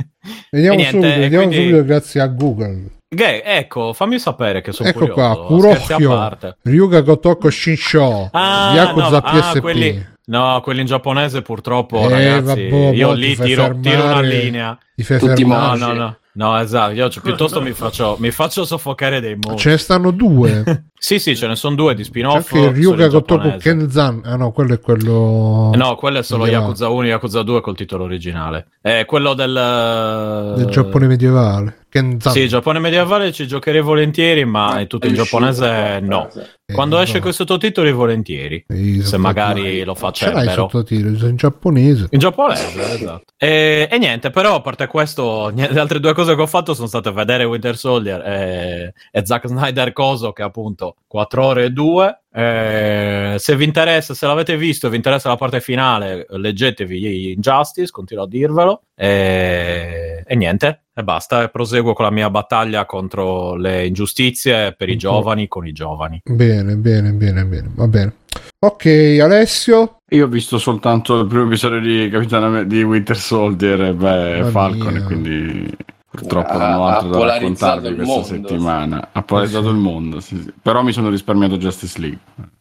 Vediamo 0.51 0.77
niente, 0.77 0.93
subito, 1.01 1.19
vediamo 1.21 1.47
quindi- 1.47 1.65
subito 1.69 1.85
grazie 1.85 2.21
a 2.21 2.27
Google. 2.27 2.85
Gay, 3.09 3.41
ecco, 3.45 3.93
fammi 3.93 4.19
sapere 4.19 4.61
che 4.63 4.73
sono 4.73 4.89
Ecco 4.89 4.99
curioso. 5.07 5.47
qua, 5.47 5.59
Scherzi 5.61 5.93
a 5.93 5.97
Kurohyo, 5.97 6.09
parte. 6.19 6.57
Ryuga 6.63 7.01
Gotoko 7.01 7.49
Shinsho, 7.51 8.29
Ah, 8.33 8.73
Yakuza 8.75 9.09
no, 9.09 9.17
ah, 9.17 9.23
PSP. 9.23 9.61
quelli- 9.61 10.15
No, 10.29 10.61
quelli 10.61 10.81
in 10.81 10.87
giapponese 10.87 11.41
purtroppo, 11.41 12.01
Eh, 12.01 12.09
ragazzi, 12.09 12.69
vabbè, 12.69 12.91
io 12.95 13.07
mo 13.07 13.13
lì 13.13 13.29
ti 13.29 13.37
fai 13.37 13.47
tiro, 13.47 13.79
tiro 13.81 13.95
una 14.03 14.03
fermare. 14.17 14.27
linea. 14.29 14.79
Ti 14.97 15.03
fai 15.05 15.19
Tutti 15.21 15.35
fermare. 15.45 15.79
No, 15.79 15.87
no, 15.87 15.93
no. 15.93 16.17
No, 16.37 16.59
esatto, 16.61 16.93
io 16.93 17.09
cioè, 17.09 17.23
piuttosto 17.25 17.61
mi 17.61 17.73
faccio, 17.73 18.17
mi 18.19 18.31
faccio 18.31 18.65
soffocare 18.65 19.21
dei 19.21 19.35
mostri. 19.37 19.59
Ce 19.59 19.71
ne 19.71 19.79
stanno 19.79 20.11
due. 20.11 20.85
Sì, 20.99 21.19
sì, 21.19 21.37
ce 21.37 21.47
ne 21.47 21.57
sono 21.57 21.77
due 21.77 21.95
di 21.95 22.03
C'è 22.03 22.09
spin-off. 22.09 22.53
anche 22.53 22.73
Ryuga 22.73 23.09
giapponese. 23.09 23.59
Kenzan. 23.59 24.23
Ah 24.25 24.37
no, 24.37 24.51
quello 24.51 24.73
è 24.73 24.81
quello 24.81 25.71
No, 25.75 25.95
quello 25.95 26.19
è 26.19 26.23
solo 26.23 26.45
medievale. 26.45 26.69
Yakuza 26.69 26.89
1 26.89 27.05
e 27.05 27.09
Yakuza 27.09 27.43
2 27.43 27.61
col 27.61 27.77
titolo 27.77 28.05
originale. 28.05 28.69
È 28.81 29.05
quello 29.05 29.35
del... 29.35 30.55
del 30.57 30.67
Giappone 30.67 31.07
medievale. 31.07 31.86
Kenzan. 31.89 32.33
Sì, 32.33 32.49
Giappone 32.49 32.79
medievale 32.79 33.33
ci 33.33 33.47
giocherei 33.47 33.81
volentieri, 33.81 34.45
ma 34.45 34.81
è 34.81 34.87
tutto 34.87 35.07
in 35.07 35.15
È 35.15 35.19
uscito 35.21 35.39
giapponese 35.39 36.01
no. 36.01 36.29
Eh, 36.69 36.75
Quando 36.75 36.97
no. 36.97 37.03
esce 37.03 37.21
con 37.21 37.31
i 37.31 37.33
sottotitoli 37.33 37.93
volentieri. 37.93 38.65
Sì, 38.69 39.03
Se 39.03 39.17
magari 39.19 39.83
lo 39.85 39.93
Ce 39.95 39.99
i 39.99 40.01
facebbero. 40.01 40.69
sottotitoli, 40.69 41.29
in 41.29 41.37
giapponese. 41.37 42.07
In 42.11 42.19
giapponese, 42.19 42.95
esatto. 42.95 43.25
E, 43.37 43.89
e 43.91 43.99
niente, 43.99 44.31
però 44.31 44.57
a 44.57 44.61
parte 44.61 44.87
questo, 44.89 45.49
niente- 45.49 45.73
le 45.75 45.81
altre 45.81 46.01
due 46.01 46.13
cose 46.13 46.35
che 46.35 46.41
ho 46.43 46.47
fatto 46.47 46.75
sono 46.75 46.89
state 46.89 47.11
vedere 47.13 47.45
Winter 47.45 47.77
Soldier 47.77 48.21
e, 48.27 48.93
e 49.13 49.25
Zack 49.25 49.47
Snyder 49.47 49.93
Coso, 49.93 50.33
che 50.33 50.43
è 50.43 50.45
appunto 50.45 50.97
4 51.07 51.45
ore 51.45 51.65
e 51.65 51.71
2. 51.71 52.21
Eh, 52.33 53.35
se 53.39 53.57
vi 53.57 53.65
interessa, 53.65 54.13
se 54.13 54.27
l'avete 54.27 54.57
visto 54.59 54.89
e 54.89 54.91
vi 54.91 54.97
interessa 54.97 55.29
la 55.29 55.37
parte 55.37 55.61
finale, 55.61 56.27
leggetevi 56.29 57.33
Injustice, 57.33 57.91
continuo 57.91 58.25
a 58.25 58.29
dirvelo. 58.29 58.83
E, 58.95 60.23
e 60.27 60.35
niente, 60.35 60.86
e 60.99 61.03
basta. 61.05 61.43
E 61.43 61.51
proseguo 61.51 61.93
con 61.93 62.07
la 62.07 62.11
mia 62.11 62.31
battaglia 62.31 62.87
contro 62.87 63.55
le 63.55 63.87
ingiustizie 63.87 64.73
per 64.77 64.89
i 64.89 64.93
Ok. 64.93 64.99
giovani 64.99 65.47
con 65.47 65.67
i 65.67 65.73
giovani. 65.73 66.21
Bene, 66.25 66.77
bene, 66.77 67.13
bene, 67.13 67.45
bene. 67.45 67.71
Va 67.75 67.87
bene. 67.87 68.15
Ok, 68.59 69.19
Alessio. 69.21 69.99
Io 70.11 70.25
ho 70.25 70.29
visto 70.29 70.59
soltanto 70.59 71.21
il 71.21 71.27
primo 71.27 71.45
episodio 71.45 71.81
di 71.81 72.09
Capitano 72.11 72.65
di 72.65 72.83
Winter 72.83 73.17
Soldier 73.17 73.81
e 73.83 73.93
beh, 73.93 74.45
Falcon 74.51 74.93
mia. 74.95 75.03
e 75.03 75.05
quindi 75.05 75.77
purtroppo 76.23 76.51
Ha- 76.53 76.69
non 76.71 76.81
ho 76.81 76.87
altro 76.87 77.09
da 77.11 77.27
raccontarvi 77.35 77.95
questa 77.95 78.13
mondo, 78.13 78.27
settimana. 78.27 79.09
Ha 79.13 79.23
polarizzato 79.23 79.65
Sì. 79.65 79.71
il 79.71 79.77
mondo, 79.77 80.21
sì, 80.21 80.41
sì. 80.43 80.53
però 80.61 80.83
mi 80.83 80.93
sono 80.93 81.09
risparmiato 81.11 81.57
Justice 81.57 81.99
League, 82.01 82.19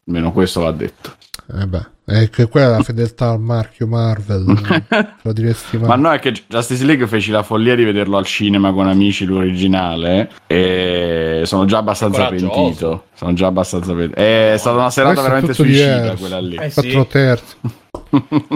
almeno 0.08 0.32
questo 0.32 0.62
va 0.62 0.72
detto. 0.72 1.14
Eh 1.60 1.68
beh, 1.68 1.86
è 2.06 2.30
che 2.32 2.48
quella 2.48 2.68
è 2.68 2.78
la 2.78 2.82
fedeltà 2.82 3.30
al 3.30 3.40
marchio 3.40 3.86
Marvel. 3.86 4.46
Lo 5.22 5.32
diresti 5.32 5.78
Ma 5.78 5.90
mai. 5.90 6.00
no, 6.02 6.12
è 6.14 6.20
che 6.20 6.34
Justice 6.48 6.84
League 6.84 7.06
feci 7.06 7.30
la 7.30 7.44
follia 7.44 7.76
di 7.76 7.84
vederlo 7.84 8.18
al 8.18 8.26
cinema 8.26 8.72
con 8.74 8.88
amici, 8.88 9.26
l'originale, 9.26 10.30
e 10.48 11.42
sono 11.46 11.66
già 11.66 11.78
abbastanza 11.78 12.28
pentito. 12.30 13.06
Sono 13.14 13.34
già 13.34 13.46
abbastanza 13.48 13.94
pentito. 13.94 14.20
È 14.20 14.56
stata 14.58 14.76
una 14.78 14.90
serata 14.90 15.14
Questo 15.14 15.30
veramente 15.30 15.54
suicida 15.54 15.96
diverso. 16.02 16.20
quella 16.20 16.40
lì. 16.40 16.56
Eh, 16.56 16.70
sì. 16.72 16.82
Quattro 16.82 17.06
terzi. 17.06 17.56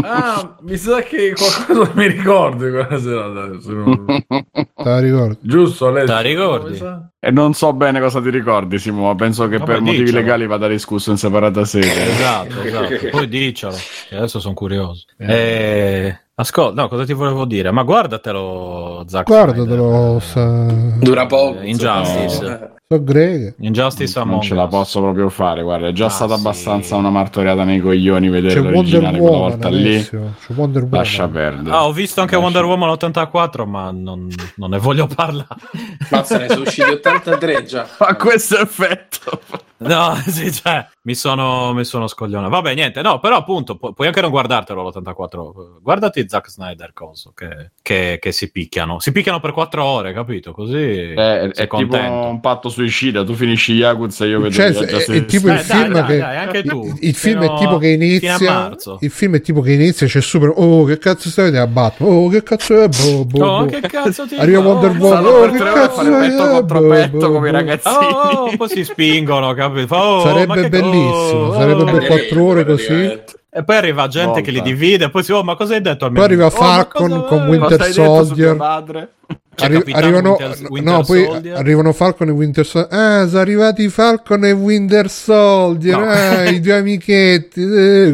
Ah, 0.03 0.55
mi 0.61 0.77
sa 0.77 1.01
che 1.01 1.33
qualcosa 1.33 1.91
mi 1.95 2.07
ricordo 2.07 2.65
di 2.65 2.71
quella 2.71 2.99
serata. 2.99 3.47
non- 3.67 4.05
Te 4.27 4.65
la 4.83 4.99
ricordi? 4.99 5.37
Giusto, 5.41 5.87
Alessio? 5.87 6.07
Te 6.07 6.13
la 6.13 6.19
ricordi? 6.21 6.83
E 7.19 7.31
non 7.31 7.53
so 7.53 7.73
bene 7.73 7.99
cosa 7.99 8.21
ti 8.21 8.29
ricordi, 8.29 8.79
Simo, 8.79 9.07
ma 9.07 9.15
penso 9.15 9.47
che 9.47 9.57
Vabbè, 9.57 9.71
per 9.71 9.81
motivi 9.81 10.03
dicelo. 10.05 10.19
legali 10.19 10.47
vada 10.47 10.67
discusso 10.67 11.11
in 11.11 11.17
separata 11.17 11.65
sede. 11.65 12.07
Esatto, 12.09 12.61
esatto. 12.63 13.09
Poi 13.11 13.27
dicelo, 13.27 13.75
adesso 14.11 14.39
sono 14.39 14.53
curioso. 14.53 15.03
Eh, 15.17 16.17
ascolta, 16.35 16.81
no, 16.81 16.87
cosa 16.87 17.05
ti 17.05 17.13
volevo 17.13 17.45
dire? 17.45 17.71
Ma 17.71 17.83
guardatelo, 17.83 19.03
Zack 19.07 19.25
Guardatelo. 19.27 20.19
Snyder. 20.19 20.21
Sa... 20.21 20.97
Dura 20.99 21.25
poco. 21.25 21.59
Eh, 21.59 21.69
Injustice. 21.69 22.23
insomma. 22.23 22.71
So 22.91 23.03
greche. 23.03 23.53
Injustice 23.59 24.17
non 24.17 24.29
Among 24.29 24.41
ce 24.41 24.55
la 24.55 24.65
posso 24.65 24.99
proprio 24.99 25.29
fare, 25.29 25.61
guarda, 25.61 25.89
è 25.89 25.91
già 25.91 26.07
Ah, 26.07 26.09
stata 26.09 26.33
sì. 26.33 26.39
abbastanza 26.39 26.95
una 26.95 27.11
martoriata 27.11 27.63
nei 27.63 27.79
coglioni 27.81 28.29
vedere 28.29 28.55
C'è 28.55 28.61
Wonder 28.61 28.73
l'originale 28.73 29.17
quella 29.19 29.31
Woman. 29.35 29.49
volta 29.51 29.69
lì. 29.69 29.85
Alessio. 29.93 30.33
C'è 30.43 30.53
Wonder 30.55 30.81
Woman. 30.81 30.97
Lascia 30.99 31.27
perdere. 31.27 31.75
Ah, 31.75 31.85
ho 31.85 31.91
visto 31.93 32.21
anche 32.21 32.33
Lascia- 32.33 32.49
Wonder 32.49 32.65
Woman 32.65 32.89
84, 32.89 33.65
ma 33.67 33.91
non, 33.91 34.27
non 34.55 34.69
ne 34.71 34.79
voglio 34.79 35.05
parlare. 35.05 35.45
Mazza, 36.09 36.39
ne 36.39 36.47
sono 36.49 36.61
usciti 36.61 36.89
83 36.89 37.63
già. 37.63 37.83
Fa 37.85 38.15
questo 38.15 38.57
effetto. 38.59 39.39
No, 39.81 40.13
sì, 40.27 40.51
cioè, 40.51 40.85
mi 41.03 41.13
sono, 41.15 41.71
mi 41.73 41.85
sono 41.85 42.07
scoglionato. 42.07 42.49
Vabbè, 42.49 42.73
niente, 42.73 43.01
no, 43.03 43.19
però 43.19 43.37
appunto, 43.37 43.77
pu- 43.77 43.93
puoi 43.93 44.07
anche 44.07 44.19
non 44.19 44.29
guardartelo 44.31 44.81
l'84. 44.81 45.79
Guardati 45.81 46.27
Zack 46.27 46.49
Snyder, 46.49 46.91
coso, 46.91 47.31
che, 47.33 47.71
che, 47.81 48.17
che 48.19 48.31
si 48.33 48.51
picchiano. 48.51 48.99
Si 48.99 49.11
picchiano 49.13 49.39
per 49.39 49.53
4 49.53 49.81
ore, 49.83 50.11
capito? 50.11 50.51
Così 50.51 51.11
È, 51.13 51.15
sei 51.15 51.49
è 51.51 51.51
tipo 51.53 51.67
contento. 51.77 52.27
un 52.27 52.39
patto 52.41 52.67
suicida, 52.87 53.23
tu 53.23 53.33
finisci 53.33 53.73
Yakuza 53.73 54.25
e 54.25 54.29
io 54.29 54.39
vedo 54.39 54.53
Cioè, 54.53 54.71
è, 54.71 55.05
è 55.05 55.25
tipo 55.25 55.47
il 55.49 55.55
dai, 55.55 55.63
film 55.63 55.91
dai, 55.93 56.05
che 56.05 56.17
dai, 56.17 56.35
anche 56.37 56.63
tu. 56.63 56.85
il, 56.85 56.97
il 57.09 57.13
film 57.15 57.41
è 57.43 57.53
tipo 57.57 57.77
che 57.77 57.87
a 57.87 57.91
inizia 57.91 58.75
il 58.99 59.11
film 59.11 59.35
è 59.35 59.41
tipo 59.41 59.61
che 59.61 59.71
inizia 59.73 60.07
c'è 60.07 60.21
super 60.21 60.51
oh 60.55 60.83
che 60.85 60.97
cazzo 60.97 61.29
stai 61.29 61.45
vedendo 61.45 61.65
a 61.65 61.67
Batman 61.71 62.09
oh 62.11 62.27
che 62.29 62.43
cazzo 62.43 62.81
è 62.81 62.87
boh, 62.87 63.25
boh, 63.25 63.45
Oh, 63.45 63.59
boh. 63.59 63.65
che 63.65 63.79
cazzo 63.81 64.25
ti 64.27 64.35
arriva? 64.35 64.59
Wonder 64.59 64.91
Oh, 64.91 64.99
Woman 64.99 65.25
oh 65.25 65.51
che 65.51 65.57
a 65.63 65.73
cazzo 65.73 66.01
fare 66.03 66.09
petto 66.29 66.45
è? 66.45 66.49
contro 66.49 66.79
Boh, 66.81 66.89
petto 66.89 67.17
boh, 67.17 67.31
come 67.31 67.47
i 67.47 67.51
boh. 67.51 67.57
ragazzini. 67.57 67.95
Oh, 67.95 68.29
oh, 68.45 68.55
poi 68.57 68.69
si 68.69 68.83
spingono, 68.83 69.53
capito? 69.53 69.95
Oh, 69.95 70.21
sarebbe 70.21 70.61
che- 70.61 70.69
bellissimo 70.69 71.39
oh, 71.47 71.53
sarebbe 71.53 71.81
oh. 71.81 71.85
per 71.85 72.05
quattro 72.05 72.43
ore 72.43 72.65
così. 72.65 73.21
E 73.51 73.63
poi 73.63 73.75
arriva 73.75 74.07
gente 74.07 74.41
che 74.41 74.51
li 74.51 74.57
Volta. 74.59 74.73
divide, 74.73 75.05
e 75.05 75.09
poi 75.09 75.23
si, 75.23 75.31
oh, 75.31 75.43
ma 75.43 75.55
cosa 75.55 75.73
hai 75.73 75.81
detto 75.81 76.05
al 76.05 76.11
Poi 76.11 76.23
arriva? 76.23 76.45
Oh, 76.45 76.49
Falcon 76.51 77.09
cosa- 77.09 77.21
con 77.23 77.47
Winter 77.47 77.77
Cosa 77.77 77.83
hai 77.83 77.89
detto 77.93 78.23
su 78.23 78.25
Soldier. 78.25 79.09
C'è 79.59 79.65
Arri- 79.65 79.91
arrivano, 79.93 80.37
Winter- 80.39 80.69
Winter 80.69 80.93
no, 80.93 81.03
poi 81.03 81.51
arrivano 81.51 81.91
Falcon 81.93 82.27
e 82.29 82.31
Winter 82.31 82.65
Soldier. 82.65 82.99
Ah, 82.99 83.27
sono 83.27 83.39
arrivati 83.41 83.89
Falcon 83.89 84.45
e 84.45 84.51
Winter 84.53 85.09
Soldier. 85.09 85.97
No. 85.97 86.05
Ah, 86.09 86.49
i 86.49 86.59
due 86.59 86.73
amichetti. 86.75 87.61
Eh, 87.61 88.11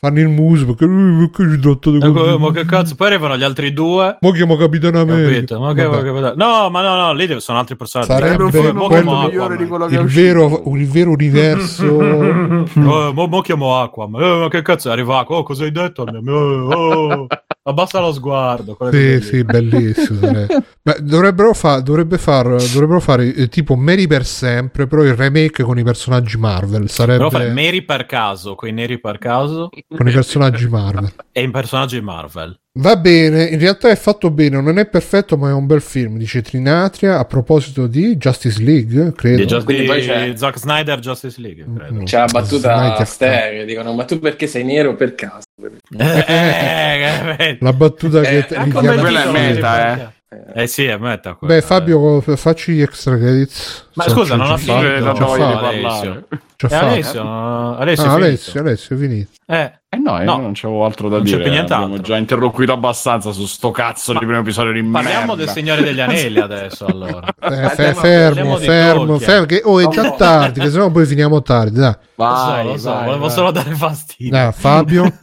fanno 0.00 0.20
il 0.20 0.28
muso 0.28 0.64
perché, 0.66 0.86
perché 0.86 1.50
ci 1.54 1.58
trattate 1.60 1.96
Eh, 1.96 2.12
così. 2.12 2.38
Ma 2.38 2.52
che 2.52 2.64
cazzo? 2.64 2.94
Poi 2.94 3.06
arrivano 3.08 3.36
gli 3.36 3.42
altri 3.42 3.72
due. 3.72 4.16
Mo 4.20 4.30
chiamo 4.30 4.56
Capitano 4.56 5.00
America. 5.00 5.30
Capito? 5.34 5.60
Ma 5.60 5.74
che, 5.74 5.86
ma 5.88 6.00
che- 6.02 6.34
no, 6.36 6.70
ma 6.70 6.82
no, 6.82 6.94
no, 6.94 7.12
lì 7.14 7.40
sono 7.40 7.58
altri 7.58 7.74
personaggi. 7.76 8.10
Sarebbe 8.12 8.44
un 8.44 8.50
Mo- 8.52 8.62
film 8.62 8.86
quello 8.86 9.10
migliore 9.20 9.54
Aquaman. 9.54 9.56
di 9.56 9.66
quello 9.66 9.86
che 9.86 9.96
è 9.96 9.98
il 9.98 10.04
uscito. 10.04 10.22
vero, 10.22 10.62
il 10.76 10.88
vero 10.88 11.10
universo. 11.10 11.86
Oh, 12.78 13.12
mo, 13.12 13.26
mo 13.26 13.40
chiamo 13.40 13.80
Aquaman. 13.80 14.22
Eh, 14.22 14.38
ma 14.40 14.48
che 14.48 14.62
cazzo 14.62 14.88
è 14.88 14.92
arrivato? 14.92 15.34
Oh, 15.34 15.42
cosa 15.42 15.64
hai 15.64 15.72
detto? 15.72 16.02
Oh, 16.02 16.72
oh. 16.72 17.26
Abbassa 17.68 18.00
lo 18.00 18.12
sguardo. 18.12 18.76
sì, 18.90 19.20
sì, 19.20 19.44
bellissimo. 19.44 20.20
Beh, 20.82 20.96
dovrebbero, 21.00 21.52
fa- 21.54 21.80
dovrebbe 21.80 22.18
far, 22.18 22.46
dovrebbero 22.46 23.00
fare 23.00 23.34
eh, 23.34 23.48
tipo 23.48 23.76
Mary 23.76 24.06
per 24.06 24.24
sempre, 24.24 24.86
però 24.86 25.02
il 25.02 25.14
remake 25.14 25.62
con 25.62 25.78
i 25.78 25.82
personaggi 25.82 26.36
Marvel. 26.38 26.88
Sarebbe 26.88 27.18
Però 27.18 27.30
fai 27.30 27.52
Mary 27.52 27.82
per 27.82 28.06
caso, 28.06 28.54
quei 28.54 28.72
neri 28.72 28.98
per 29.00 29.18
caso 29.18 29.68
con 29.94 30.08
i 30.08 30.12
personaggi 30.12 30.68
Marvel. 30.68 31.12
e 31.32 31.42
in 31.42 31.50
personaggi 31.50 32.00
Marvel. 32.00 32.58
Va 32.80 32.94
bene, 32.96 33.44
in 33.44 33.58
realtà 33.58 33.88
è 33.88 33.96
fatto 33.96 34.30
bene, 34.30 34.60
non 34.60 34.78
è 34.78 34.86
perfetto, 34.86 35.36
ma 35.36 35.48
è 35.48 35.52
un 35.52 35.66
bel 35.66 35.80
film, 35.80 36.16
dice 36.16 36.42
Trinatria 36.42 37.18
a 37.18 37.24
proposito 37.24 37.88
di 37.88 38.16
Justice 38.16 38.62
League, 38.62 39.12
credo. 39.16 39.36
Di, 39.38 39.46
Just- 39.46 39.64
Quindi 39.64 39.82
di 39.82 39.88
poi 39.88 40.00
c'è- 40.00 40.32
Zack 40.36 40.58
Snyder 40.58 40.98
Justice 41.00 41.40
League, 41.40 41.64
credo. 41.76 41.94
Mm. 41.94 42.04
C'è 42.04 42.18
la 42.18 42.26
battuta 42.30 42.76
Snyder 42.76 43.00
a 43.00 43.04
stereo, 43.04 43.64
dicono 43.64 43.92
ma 43.94 44.04
tu 44.04 44.20
perché 44.20 44.46
sei 44.46 44.62
nero 44.62 44.94
per 44.94 45.16
caso? 45.16 45.46
Eh, 45.60 46.24
eh, 46.28 47.36
eh, 47.38 47.58
La 47.60 47.72
battuta 47.72 48.20
che 48.20 48.38
Eh, 48.38 48.46
chiama- 48.46 48.94
Quella 48.94 49.24
è 49.24 49.30
meta, 49.32 50.12
sì, 50.28 50.36
Eh 50.60 50.66
sì, 50.68 50.84
è 50.84 50.96
meta. 50.98 51.34
quella. 51.34 51.54
Beh, 51.54 51.60
Fabio, 51.62 52.20
facci 52.20 52.74
gli 52.74 52.80
extra 52.82 53.16
credits. 53.18 53.87
Ma 53.98 54.04
Se 54.04 54.10
scusa, 54.10 54.30
c'è- 54.32 54.36
non 54.36 54.46
c'è 54.46 54.52
ha 54.52 54.56
fatto, 54.56 54.78
finito? 54.80 54.94
c'è 54.94 55.00
Non 55.00 55.12
voglio 55.28 55.42
fatto, 55.44 55.58
parlare. 55.60 56.24
c'è 56.56 56.66
Eh, 56.66 56.68
fatto. 56.68 56.86
Alessio, 56.86 57.20
Alessio, 57.22 57.22
Ah. 57.22 57.76
Alessio, 58.14 58.60
Alessio, 58.60 58.96
è 58.96 58.98
finito. 58.98 59.30
Eh, 59.46 59.72
Eh 59.90 59.96
no, 59.96 60.18
io 60.18 60.24
No. 60.24 60.36
non 60.36 60.52
c'avevo 60.52 60.84
altro 60.84 61.08
da 61.08 61.16
Non 61.16 61.24
c'è 61.24 61.30
dire. 61.30 61.42
più 61.44 61.50
nient'altro. 61.52 61.84
Abbiamo 61.86 62.02
già 62.02 62.16
interloquito 62.18 62.72
abbastanza 62.72 63.32
su 63.32 63.46
sto 63.46 63.70
cazzo 63.70 64.12
di 64.12 64.18
primo 64.18 64.36
episodio 64.38 64.70
di 64.70 64.82
parliamo 64.82 65.34
merda. 65.34 65.34
del 65.36 65.48
Signore 65.48 65.82
degli 65.82 65.98
Anelli 66.00 66.38
adesso, 66.40 66.84
allora. 66.84 67.26
Eh, 67.40 67.68
fe- 67.70 67.94
fermo, 67.94 68.58
di 68.58 68.64
fermo, 68.66 69.18
fermo, 69.18 69.46
che 69.46 69.62
oh, 69.64 69.80
è 69.80 69.88
già 69.88 70.10
tardi, 70.12 70.60
che 70.60 70.68
sennò 70.68 70.90
poi 70.90 71.06
finiamo 71.06 71.40
tardi. 71.40 71.78
Dai, 71.80 71.94
Vai, 72.16 72.64
lo 72.64 72.68
so, 72.68 72.72
lo 72.72 72.78
so, 72.78 72.90
vai, 72.90 73.04
volevo 73.06 73.20
vai. 73.26 73.30
solo 73.30 73.50
dare 73.50 73.70
fastidio. 73.74 74.30
dai 74.32 74.52
Fabio. 74.52 75.10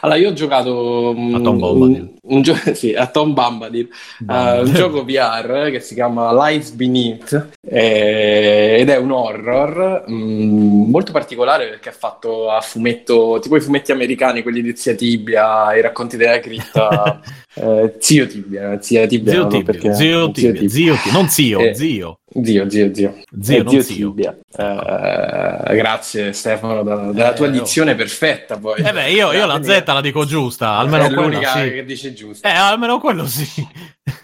Allora, 0.00 0.18
io 0.18 0.28
ho 0.28 0.32
giocato 0.34 1.10
A 1.10 1.40
Tom 1.40 1.58
Bombadil. 1.58 2.00
un, 2.22 2.36
un 2.36 2.42
gio- 2.42 2.54
sì, 2.74 2.92
a 2.94 3.06
Tom 3.06 3.32
Bombadil, 3.32 3.88
eh, 4.28 4.60
un 4.60 4.72
gioco 4.74 5.04
VR 5.04 5.70
che 5.70 5.80
si 5.80 5.94
chiama 5.94 6.32
Lies 6.48 6.70
Beneath 6.72 7.48
eh, 7.66 8.76
ed 8.80 8.88
è 8.88 8.96
un 8.96 9.10
horror 9.12 10.04
mm, 10.10 10.90
molto 10.90 11.12
particolare 11.12 11.68
perché 11.68 11.90
è 11.90 11.92
fatto 11.92 12.50
a 12.50 12.60
fumetto, 12.60 13.38
tipo 13.40 13.56
i 13.56 13.60
fumetti 13.60 13.92
americani, 13.92 14.42
quelli 14.42 14.62
di 14.62 14.76
Zia 14.76 14.94
Tibia, 14.94 15.74
i 15.74 15.80
racconti 15.80 16.16
della 16.16 16.38
cripta, 16.40 17.20
eh, 17.54 17.94
Zio 17.98 18.26
Tibia, 18.26 18.80
Zia 18.80 19.06
Tibia, 19.06 19.32
Zio 19.32 19.42
no, 19.42 19.48
Tibio, 19.48 19.64
perché- 19.64 19.94
zio 19.94 20.30
Tibio, 20.30 20.68
zio 20.68 20.94
Tibio, 20.94 21.12
non 21.12 21.28
zio, 21.28 21.58
Eh, 21.60 21.74
zio. 21.74 22.18
Zio, 22.42 22.68
zio, 22.68 22.92
zio. 22.92 23.14
Zio, 23.40 23.64
Eh, 23.64 23.82
zio. 23.82 23.94
Tibia. 24.08 24.36
Eh, 24.56 25.76
grazie 25.76 26.32
Stefano 26.32 26.82
da- 26.82 27.12
della 27.12 27.32
tua 27.32 27.46
Eh, 27.46 27.50
oh. 27.50 27.52
dizione 27.52 27.94
perfetta 27.94 28.58
poi. 28.58 28.82
Eh 28.82 28.92
beh, 28.92 29.10
io, 29.10 29.32
io 29.32 29.46
la 29.46 29.62
Z 29.62 29.82
la 29.86 30.00
dico 30.00 30.24
giusta, 30.24 30.70
almeno 30.76 31.04
è 31.04 31.10
l'unica 31.10 31.52
sì. 31.62 31.70
che 31.70 31.84
dice 31.84 32.12
giusto. 32.12 32.46
Eh, 32.46 32.50
almeno 32.50 32.98
quello 32.98 33.24
sì. 33.26 33.64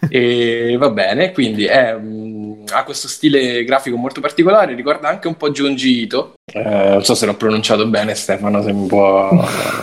E 0.08 0.74
va 0.76 0.90
bene, 0.90 1.30
quindi 1.32 1.64
è, 1.66 1.94
mm, 1.96 2.29
ha 2.72 2.84
questo 2.84 3.08
stile 3.08 3.64
grafico 3.64 3.96
molto 3.96 4.20
particolare, 4.20 4.74
ricorda 4.74 5.08
anche 5.08 5.28
un 5.28 5.36
po' 5.36 5.50
Junji 5.50 6.02
Ito. 6.02 6.34
Eh, 6.52 6.62
non 6.62 7.04
so 7.04 7.14
se 7.14 7.26
l'ho 7.26 7.34
pronunciato 7.34 7.86
bene, 7.86 8.14
Stefano, 8.14 8.62
se 8.62 8.72
mi 8.72 8.86
può 8.86 9.30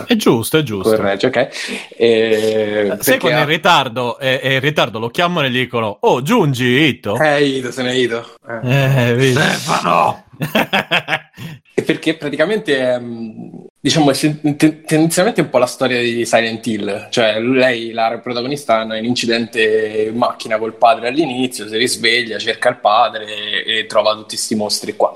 È 0.06 0.14
giusto, 0.16 0.58
è 0.58 0.62
giusto. 0.62 0.94
correggere, 0.94 1.40
ok? 1.48 1.88
E, 1.96 2.96
Se 3.00 3.12
perché 3.12 3.18
con 3.18 3.32
ha- 3.32 3.40
il 3.40 3.46
ritardo, 3.46 4.18
e, 4.18 4.40
e 4.42 4.54
in 4.54 4.60
ritardo 4.60 4.98
lo 4.98 5.08
chiamano 5.08 5.46
e 5.46 5.50
gli 5.50 5.58
dicono 5.60 5.96
Oh, 6.00 6.22
giungi, 6.22 6.64
Ito. 6.66 7.16
Eh, 7.18 7.42
Ito, 7.44 7.70
se 7.72 7.82
ne 7.82 7.90
è 7.90 7.94
Ito. 7.94 8.34
Eh. 8.64 9.14
Eh. 9.16 9.30
Stefano! 9.32 10.24
Perché 11.84 12.14
praticamente 12.14 12.98
mh, 12.98 13.66
diciamo, 13.80 14.10
tendenzialmente 14.56 15.40
un 15.40 15.48
po' 15.48 15.58
la 15.58 15.66
storia 15.66 16.00
di 16.00 16.26
Silent 16.26 16.66
Hill, 16.66 17.08
cioè 17.10 17.40
lei, 17.40 17.92
la 17.92 18.18
protagonista, 18.22 18.80
ha 18.80 18.84
un 18.84 19.04
incidente 19.04 20.08
in 20.10 20.16
macchina 20.16 20.58
col 20.58 20.74
padre 20.74 21.08
all'inizio, 21.08 21.68
si 21.68 21.76
risveglia, 21.76 22.38
cerca 22.38 22.68
il 22.70 22.78
padre 22.78 23.64
e, 23.64 23.86
trova 23.86 24.14
tutti 24.14 24.34
questi 24.34 24.56
mostri 24.56 24.96
qua. 24.96 25.14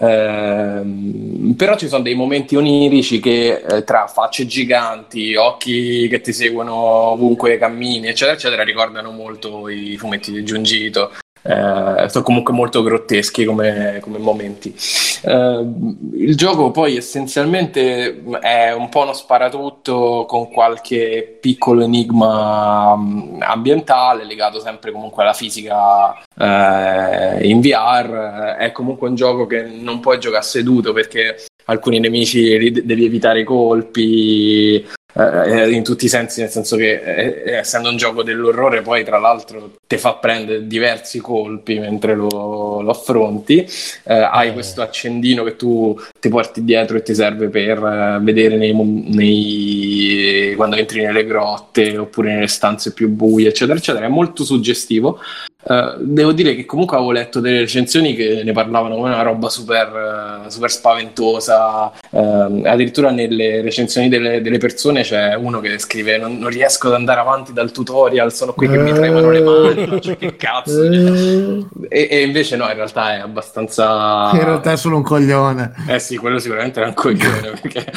Ehm, 0.00 1.54
però 1.56 1.76
ci 1.76 1.88
sono 1.88 2.02
dei 2.02 2.14
momenti 2.14 2.56
onirici 2.56 3.20
che 3.20 3.62
eh, 3.68 3.84
tra 3.84 4.06
facce 4.06 4.46
giganti, 4.46 5.36
occhi 5.36 6.08
che 6.08 6.20
ti 6.20 6.32
seguono 6.32 6.74
ovunque 6.74 7.58
cammini, 7.58 8.08
eccetera, 8.08 8.36
eccetera, 8.36 8.64
ricordano 8.64 9.12
molto 9.12 9.68
i 9.68 9.96
fumetti 9.96 10.32
di 10.32 10.42
Junji 10.42 10.84
Ito. 10.86 11.12
Eh, 11.42 12.08
sono 12.08 12.24
comunque 12.24 12.52
molto 12.52 12.82
grotteschi 12.82 13.44
come, 13.44 13.98
come 14.00 14.18
momenti. 14.18 14.74
Eh, 15.22 15.66
il 16.14 16.36
gioco 16.36 16.70
poi 16.70 16.96
essenzialmente 16.96 18.22
è 18.40 18.72
un 18.72 18.88
po' 18.88 19.02
uno 19.02 19.12
sparatutto 19.12 20.24
con 20.28 20.50
qualche 20.50 21.38
piccolo 21.40 21.82
enigma 21.82 22.94
mh, 22.94 23.38
ambientale 23.40 24.24
legato 24.24 24.60
sempre 24.60 24.92
comunque 24.92 25.22
alla 25.22 25.32
fisica 25.32 26.14
eh, 26.36 27.48
in 27.48 27.60
VR. 27.60 28.56
È 28.58 28.70
comunque 28.72 29.08
un 29.08 29.14
gioco 29.14 29.46
che 29.46 29.62
non 29.62 30.00
puoi 30.00 30.18
giocare 30.18 30.44
seduto 30.44 30.92
perché 30.92 31.44
alcuni 31.64 32.00
nemici 32.00 32.82
devi 32.84 33.04
evitare 33.04 33.40
i 33.40 33.44
colpi. 33.44 34.86
Eh, 35.12 35.70
in 35.70 35.82
tutti 35.82 36.04
i 36.04 36.08
sensi, 36.08 36.40
nel 36.40 36.50
senso 36.50 36.76
che 36.76 37.00
eh, 37.44 37.52
essendo 37.58 37.88
un 37.88 37.96
gioco 37.96 38.22
dell'orrore, 38.22 38.82
poi 38.82 39.04
tra 39.04 39.18
l'altro 39.18 39.72
ti 39.86 39.96
fa 39.96 40.14
prendere 40.14 40.66
diversi 40.66 41.18
colpi 41.20 41.78
mentre 41.78 42.14
lo, 42.14 42.80
lo 42.80 42.90
affronti. 42.90 43.66
Eh, 44.04 44.14
hai 44.14 44.48
Eh. 44.48 44.52
questo 44.52 44.82
accendino 44.82 45.42
che 45.42 45.56
tu 45.56 45.98
ti 46.18 46.28
porti 46.28 46.64
dietro 46.64 46.96
e 46.96 47.02
ti 47.02 47.14
serve 47.14 47.48
per 47.48 47.78
eh, 47.78 48.18
vedere 48.22 48.56
nei, 48.56 48.72
nei- 48.74 50.54
quando 50.56 50.76
entri 50.76 51.02
nelle 51.02 51.24
grotte 51.24 51.96
oppure 51.96 52.34
nelle 52.34 52.46
stanze 52.46 52.92
più 52.92 53.08
buie, 53.08 53.48
eccetera, 53.48 53.78
eccetera. 53.78 54.06
È 54.06 54.08
molto 54.08 54.44
suggestivo. 54.44 55.18
Eh, 55.62 55.94
devo 55.98 56.32
dire 56.32 56.54
che 56.54 56.64
comunque 56.64 56.96
avevo 56.96 57.12
letto 57.12 57.38
delle 57.38 57.60
recensioni 57.60 58.14
che 58.14 58.42
ne 58.42 58.52
parlavano 58.52 58.94
come 58.94 59.08
una 59.08 59.22
roba 59.22 59.50
super, 59.50 60.44
eh, 60.46 60.50
super 60.50 60.70
spaventosa. 60.70 61.92
Eh, 62.10 62.18
addirittura 62.64 63.10
nelle 63.10 63.60
recensioni 63.60 64.08
delle, 64.08 64.40
delle 64.40 64.58
persone 64.58 64.99
c'è 65.02 65.34
uno 65.34 65.60
che 65.60 65.78
scrive: 65.78 66.18
non, 66.18 66.38
non 66.38 66.50
riesco 66.50 66.88
ad 66.88 66.94
andare 66.94 67.20
avanti 67.20 67.52
dal 67.52 67.70
tutorial, 67.72 68.32
sono 68.32 68.52
qui 68.52 68.68
che 68.68 68.78
mi 68.78 68.92
tremano 68.92 69.30
le 69.30 69.40
mani. 69.42 70.00
Cioè, 70.00 70.16
che 70.16 70.36
cazzo? 70.36 70.82
Eh, 70.82 71.66
E, 71.88 72.08
e 72.10 72.22
invece 72.22 72.56
no, 72.56 72.66
in 72.68 72.74
realtà 72.74 73.14
è 73.14 73.18
abbastanza. 73.18 74.30
in 74.32 74.44
realtà 74.44 74.72
è 74.72 74.76
solo 74.76 74.96
un 74.96 75.02
coglione. 75.02 75.72
Eh 75.88 75.98
sì, 75.98 76.16
quello 76.16 76.38
sicuramente 76.38 76.82
è 76.82 76.86
un 76.86 76.94
coglione 76.94 77.50
perché, 77.60 77.92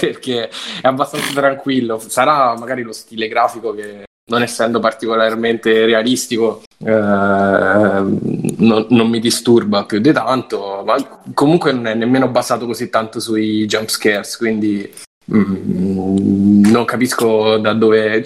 perché 0.00 0.48
è 0.48 0.86
abbastanza 0.86 1.32
tranquillo. 1.32 2.00
Sarà 2.06 2.56
magari 2.58 2.82
lo 2.82 2.92
stile 2.92 3.28
grafico 3.28 3.74
che, 3.74 4.04
non 4.28 4.42
essendo 4.42 4.80
particolarmente 4.80 5.84
realistico, 5.84 6.62
eh, 6.84 6.90
non, 6.90 8.86
non 8.88 9.08
mi 9.08 9.20
disturba 9.20 9.84
più 9.84 10.00
di 10.00 10.12
tanto, 10.12 10.82
ma 10.84 10.96
comunque 11.32 11.72
non 11.72 11.86
è 11.86 11.94
nemmeno 11.94 12.28
basato 12.28 12.66
così 12.66 12.90
tanto 12.90 13.20
sui 13.20 13.66
jump 13.66 13.88
scares, 13.88 14.36
quindi 14.36 14.92
mm, 15.32 16.64
non 16.66 16.84
capisco 16.84 17.58
da 17.58 17.72
dove... 17.72 18.24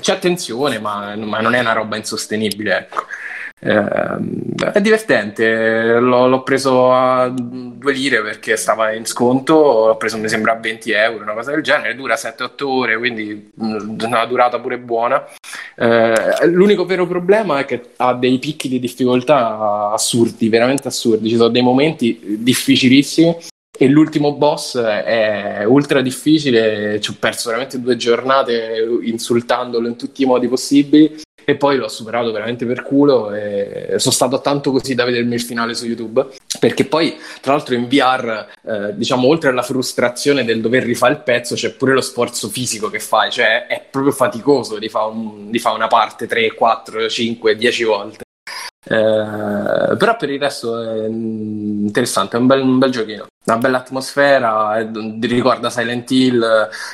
C'è 0.00 0.12
attenzione, 0.12 0.78
ma, 0.78 1.14
ma 1.16 1.40
non 1.40 1.54
è 1.54 1.60
una 1.60 1.72
roba 1.72 1.96
insostenibile, 1.96 2.78
ecco. 2.78 3.04
Ehm, 3.62 4.54
è 4.72 4.80
divertente, 4.80 5.98
l'ho, 5.98 6.26
l'ho 6.26 6.42
preso 6.42 6.94
a 6.94 7.28
due 7.28 7.92
lire 7.92 8.22
perché 8.22 8.56
stava 8.56 8.92
in 8.92 9.04
sconto, 9.04 9.86
l'ho 9.86 9.96
preso 9.96 10.16
mi 10.16 10.30
sembra 10.30 10.52
a 10.52 10.56
20 10.56 10.90
euro, 10.92 11.22
una 11.22 11.34
cosa 11.34 11.50
del 11.50 11.62
genere, 11.62 11.94
dura 11.94 12.14
7-8 12.14 12.64
ore, 12.64 12.96
quindi 12.96 13.50
mh, 13.54 13.96
una 14.02 14.24
durata 14.24 14.58
pure 14.58 14.78
buona. 14.78 15.22
Eh, 15.76 16.46
l'unico 16.46 16.86
vero 16.86 17.06
problema 17.06 17.58
è 17.58 17.64
che 17.66 17.90
ha 17.96 18.14
dei 18.14 18.38
picchi 18.38 18.68
di 18.68 18.80
difficoltà 18.80 19.90
assurdi, 19.92 20.48
veramente 20.48 20.88
assurdi, 20.88 21.28
ci 21.28 21.36
sono 21.36 21.50
dei 21.50 21.62
momenti 21.62 22.38
difficilissimi 22.38 23.36
e 23.82 23.88
l'ultimo 23.88 24.34
boss 24.34 24.78
è 24.78 25.64
ultra 25.64 26.02
difficile, 26.02 27.00
ci 27.00 27.12
ho 27.12 27.16
perso 27.18 27.48
veramente 27.48 27.80
due 27.80 27.96
giornate 27.96 28.86
insultandolo 29.04 29.88
in 29.88 29.96
tutti 29.96 30.22
i 30.22 30.26
modi 30.26 30.48
possibili 30.48 31.18
e 31.46 31.56
poi 31.56 31.78
l'ho 31.78 31.88
superato 31.88 32.30
veramente 32.30 32.66
per 32.66 32.82
culo 32.82 33.32
e 33.32 33.94
sono 33.96 34.14
stato 34.14 34.42
tanto 34.42 34.70
così 34.70 34.94
da 34.94 35.06
vedermi 35.06 35.32
il 35.32 35.40
finale 35.40 35.72
su 35.72 35.86
YouTube. 35.86 36.26
Perché 36.58 36.84
poi 36.84 37.16
tra 37.40 37.54
l'altro 37.54 37.74
in 37.74 37.88
VR 37.88 38.48
eh, 38.66 38.94
diciamo 38.96 39.26
oltre 39.26 39.48
alla 39.48 39.62
frustrazione 39.62 40.44
del 40.44 40.60
dover 40.60 40.82
rifare 40.82 41.14
il 41.14 41.22
pezzo 41.22 41.54
c'è 41.54 41.72
pure 41.72 41.94
lo 41.94 42.02
sforzo 42.02 42.50
fisico 42.50 42.90
che 42.90 43.00
fai 43.00 43.30
cioè 43.30 43.66
è 43.66 43.82
proprio 43.90 44.12
faticoso 44.12 44.78
di 44.78 44.90
fare 44.90 45.10
un, 45.10 45.50
fa 45.54 45.72
una 45.72 45.86
parte 45.86 46.26
3, 46.26 46.52
4, 46.52 47.08
5, 47.08 47.56
10 47.56 47.84
volte 47.84 48.24
eh, 48.82 49.96
però 49.96 50.16
per 50.16 50.30
il 50.30 50.40
resto 50.40 50.80
è 50.80 51.06
interessante, 51.06 52.36
è 52.36 52.40
un 52.40 52.46
bel, 52.46 52.62
un 52.62 52.78
bel 52.78 52.90
giochino, 52.90 53.26
una 53.44 53.58
bella 53.58 53.78
atmosfera, 53.78 54.78
è, 54.78 54.88
ricorda 55.20 55.68
Silent 55.68 56.10
Hill, 56.10 56.42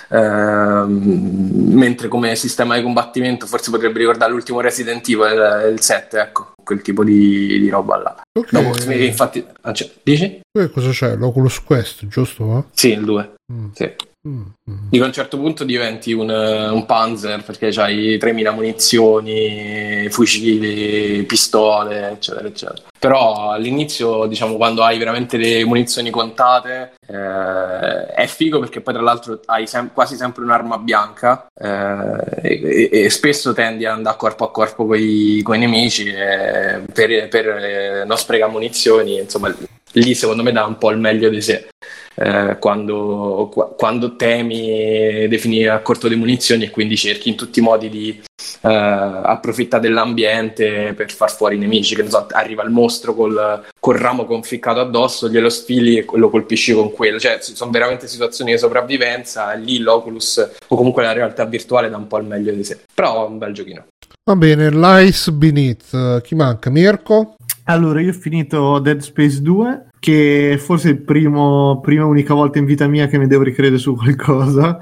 eh, 0.09 0.85
mentre 0.87 2.09
come 2.09 2.35
sistema 2.35 2.77
di 2.77 2.83
combattimento 2.83 3.47
forse 3.47 3.71
potrebbe 3.71 4.01
ricordare 4.01 4.33
l'ultimo 4.33 4.61
Resident 4.61 5.09
Evil, 5.09 5.71
il 5.73 5.81
7, 5.81 6.19
ecco, 6.19 6.53
quel 6.63 6.83
tipo 6.83 7.05
di, 7.05 7.59
di 7.61 7.69
roba 7.69 7.97
là. 7.97 8.23
Ok. 8.37 8.51
Dopo, 8.51 8.93
infatti, 8.93 9.47
ah, 9.63 9.73
cioè, 9.73 9.89
dici? 10.03 10.41
Poi 10.51 10.71
cosa 10.71 10.91
c'è? 10.91 11.15
L'Oculus 11.15 11.63
Quest, 11.63 12.07
giusto? 12.07 12.67
Sì, 12.73 12.93
il 12.93 13.05
2. 13.05 13.35
Mm. 13.53 13.69
Sì. 13.73 13.95
Mm, 14.27 14.43
mm. 14.69 14.89
Dico 14.91 15.05
a 15.05 15.07
un 15.07 15.13
certo 15.13 15.39
punto 15.39 15.63
diventi 15.63 16.13
un, 16.13 16.29
un 16.29 16.85
panzer 16.85 17.45
perché 17.45 17.69
hai 17.81 18.19
3000 18.19 18.51
munizioni, 18.51 20.09
fucili, 20.11 21.23
pistole, 21.23 22.11
eccetera, 22.11 22.49
eccetera. 22.49 22.83
Però 22.99 23.51
all'inizio, 23.51 24.27
diciamo, 24.27 24.57
quando 24.57 24.83
hai 24.83 24.99
veramente 24.99 25.37
le 25.37 25.65
munizioni 25.65 26.11
contate, 26.11 26.95
eh, 27.07 28.07
è 28.07 28.27
figo 28.27 28.59
perché 28.59 28.81
poi 28.81 28.95
tra 28.95 29.03
l'altro 29.03 29.41
hai 29.45 29.69
sem- 29.69 29.93
quasi 29.93 30.17
sempre 30.17 30.43
un'arma 30.43 30.79
bianca 30.79 31.47
eh, 31.55 32.41
e, 32.43 32.89
e, 32.91 33.11
spesso 33.11 33.53
tendi 33.53 33.85
ad 33.85 33.93
andare 33.93 34.17
corpo 34.17 34.45
a 34.45 34.51
corpo 34.51 34.87
con 34.87 34.97
i 34.99 35.43
nemici 35.45 36.09
eh, 36.09 36.83
per, 36.93 37.29
per 37.29 38.05
non 38.07 38.17
sprecare 38.17 38.51
munizioni, 38.51 39.19
insomma, 39.21 39.55
lì 39.93 40.15
secondo 40.15 40.43
me 40.43 40.51
dà 40.51 40.65
un 40.65 40.79
po' 40.79 40.91
il 40.91 40.99
meglio 40.99 41.29
di 41.29 41.41
sé 41.41 41.69
eh, 42.17 42.57
quando, 42.59 43.51
quando, 43.77 44.17
temi 44.17 45.29
di 45.29 45.39
finire 45.39 45.69
a 45.71 45.81
corto 45.81 46.09
di 46.09 46.17
munizioni 46.17 46.65
e 46.65 46.71
quindi 46.71 46.97
cerchi 46.97 47.29
in 47.29 47.37
tutti 47.37 47.59
i 47.59 47.63
modi 47.63 47.89
di 47.89 48.23
eh, 48.63 48.69
approfittare 48.69 49.83
dell'ambiente 49.83 50.95
per 50.95 51.13
far 51.13 51.31
fuori 51.31 51.57
i 51.57 51.59
nemici. 51.59 51.95
Che 51.95 52.09
so, 52.09 52.27
arriva 52.31 52.63
il 52.63 52.71
mostro 52.71 53.15
col, 53.15 53.65
col, 53.79 53.97
ramo 53.97 54.25
conficcato 54.25 54.81
addosso, 54.81 55.29
glielo 55.29 55.49
sfili 55.49 55.99
e 55.99 56.07
lo 56.15 56.31
colpisci 56.31 56.73
con 56.73 56.91
quello. 56.93 57.19
Cioè, 57.19 57.39
sono 57.41 57.71
veramente 57.71 58.09
situazioni 58.09 58.53
di 58.53 58.59
sopravvivenza. 58.59 59.53
Lì 59.53 59.79
l'Oculus 59.79 60.51
o 60.69 60.77
comunque 60.77 61.03
la 61.03 61.13
realtà 61.13 61.45
virtuale 61.45 61.91
dà 61.91 61.97
un 61.97 62.07
po' 62.07 62.19
il 62.19 62.27
meglio 62.27 62.53
di 62.53 62.65
sé. 62.65 62.81
Però 62.95 63.27
è 63.27 63.29
un 63.29 63.39
bel 63.39 63.53
giochino. 63.53 63.87
Va 64.25 64.37
bene, 64.37 64.71
l'Ice 64.71 65.31
Beneath. 65.33 66.23
Chi 66.23 66.35
manca? 66.35 66.71
Mirko? 66.71 67.35
Allora, 67.65 68.01
io 68.01 68.11
ho 68.11 68.15
finito 68.15 68.79
Dead 68.79 69.01
Space 69.01 69.43
2 69.43 69.87
che 70.07 70.57
forse 70.61 70.91
è 70.91 70.97
primo, 70.97 71.81
prima 71.81 72.05
unica 72.05 72.33
volta 72.33 72.61
in 72.61 72.65
vita 72.65 72.87
mia 72.87 73.09
che 73.09 73.19
mi 73.19 73.27
devo 73.27 73.43
ricredere 73.43 73.77
su 73.77 73.97
qualcosa. 73.97 74.79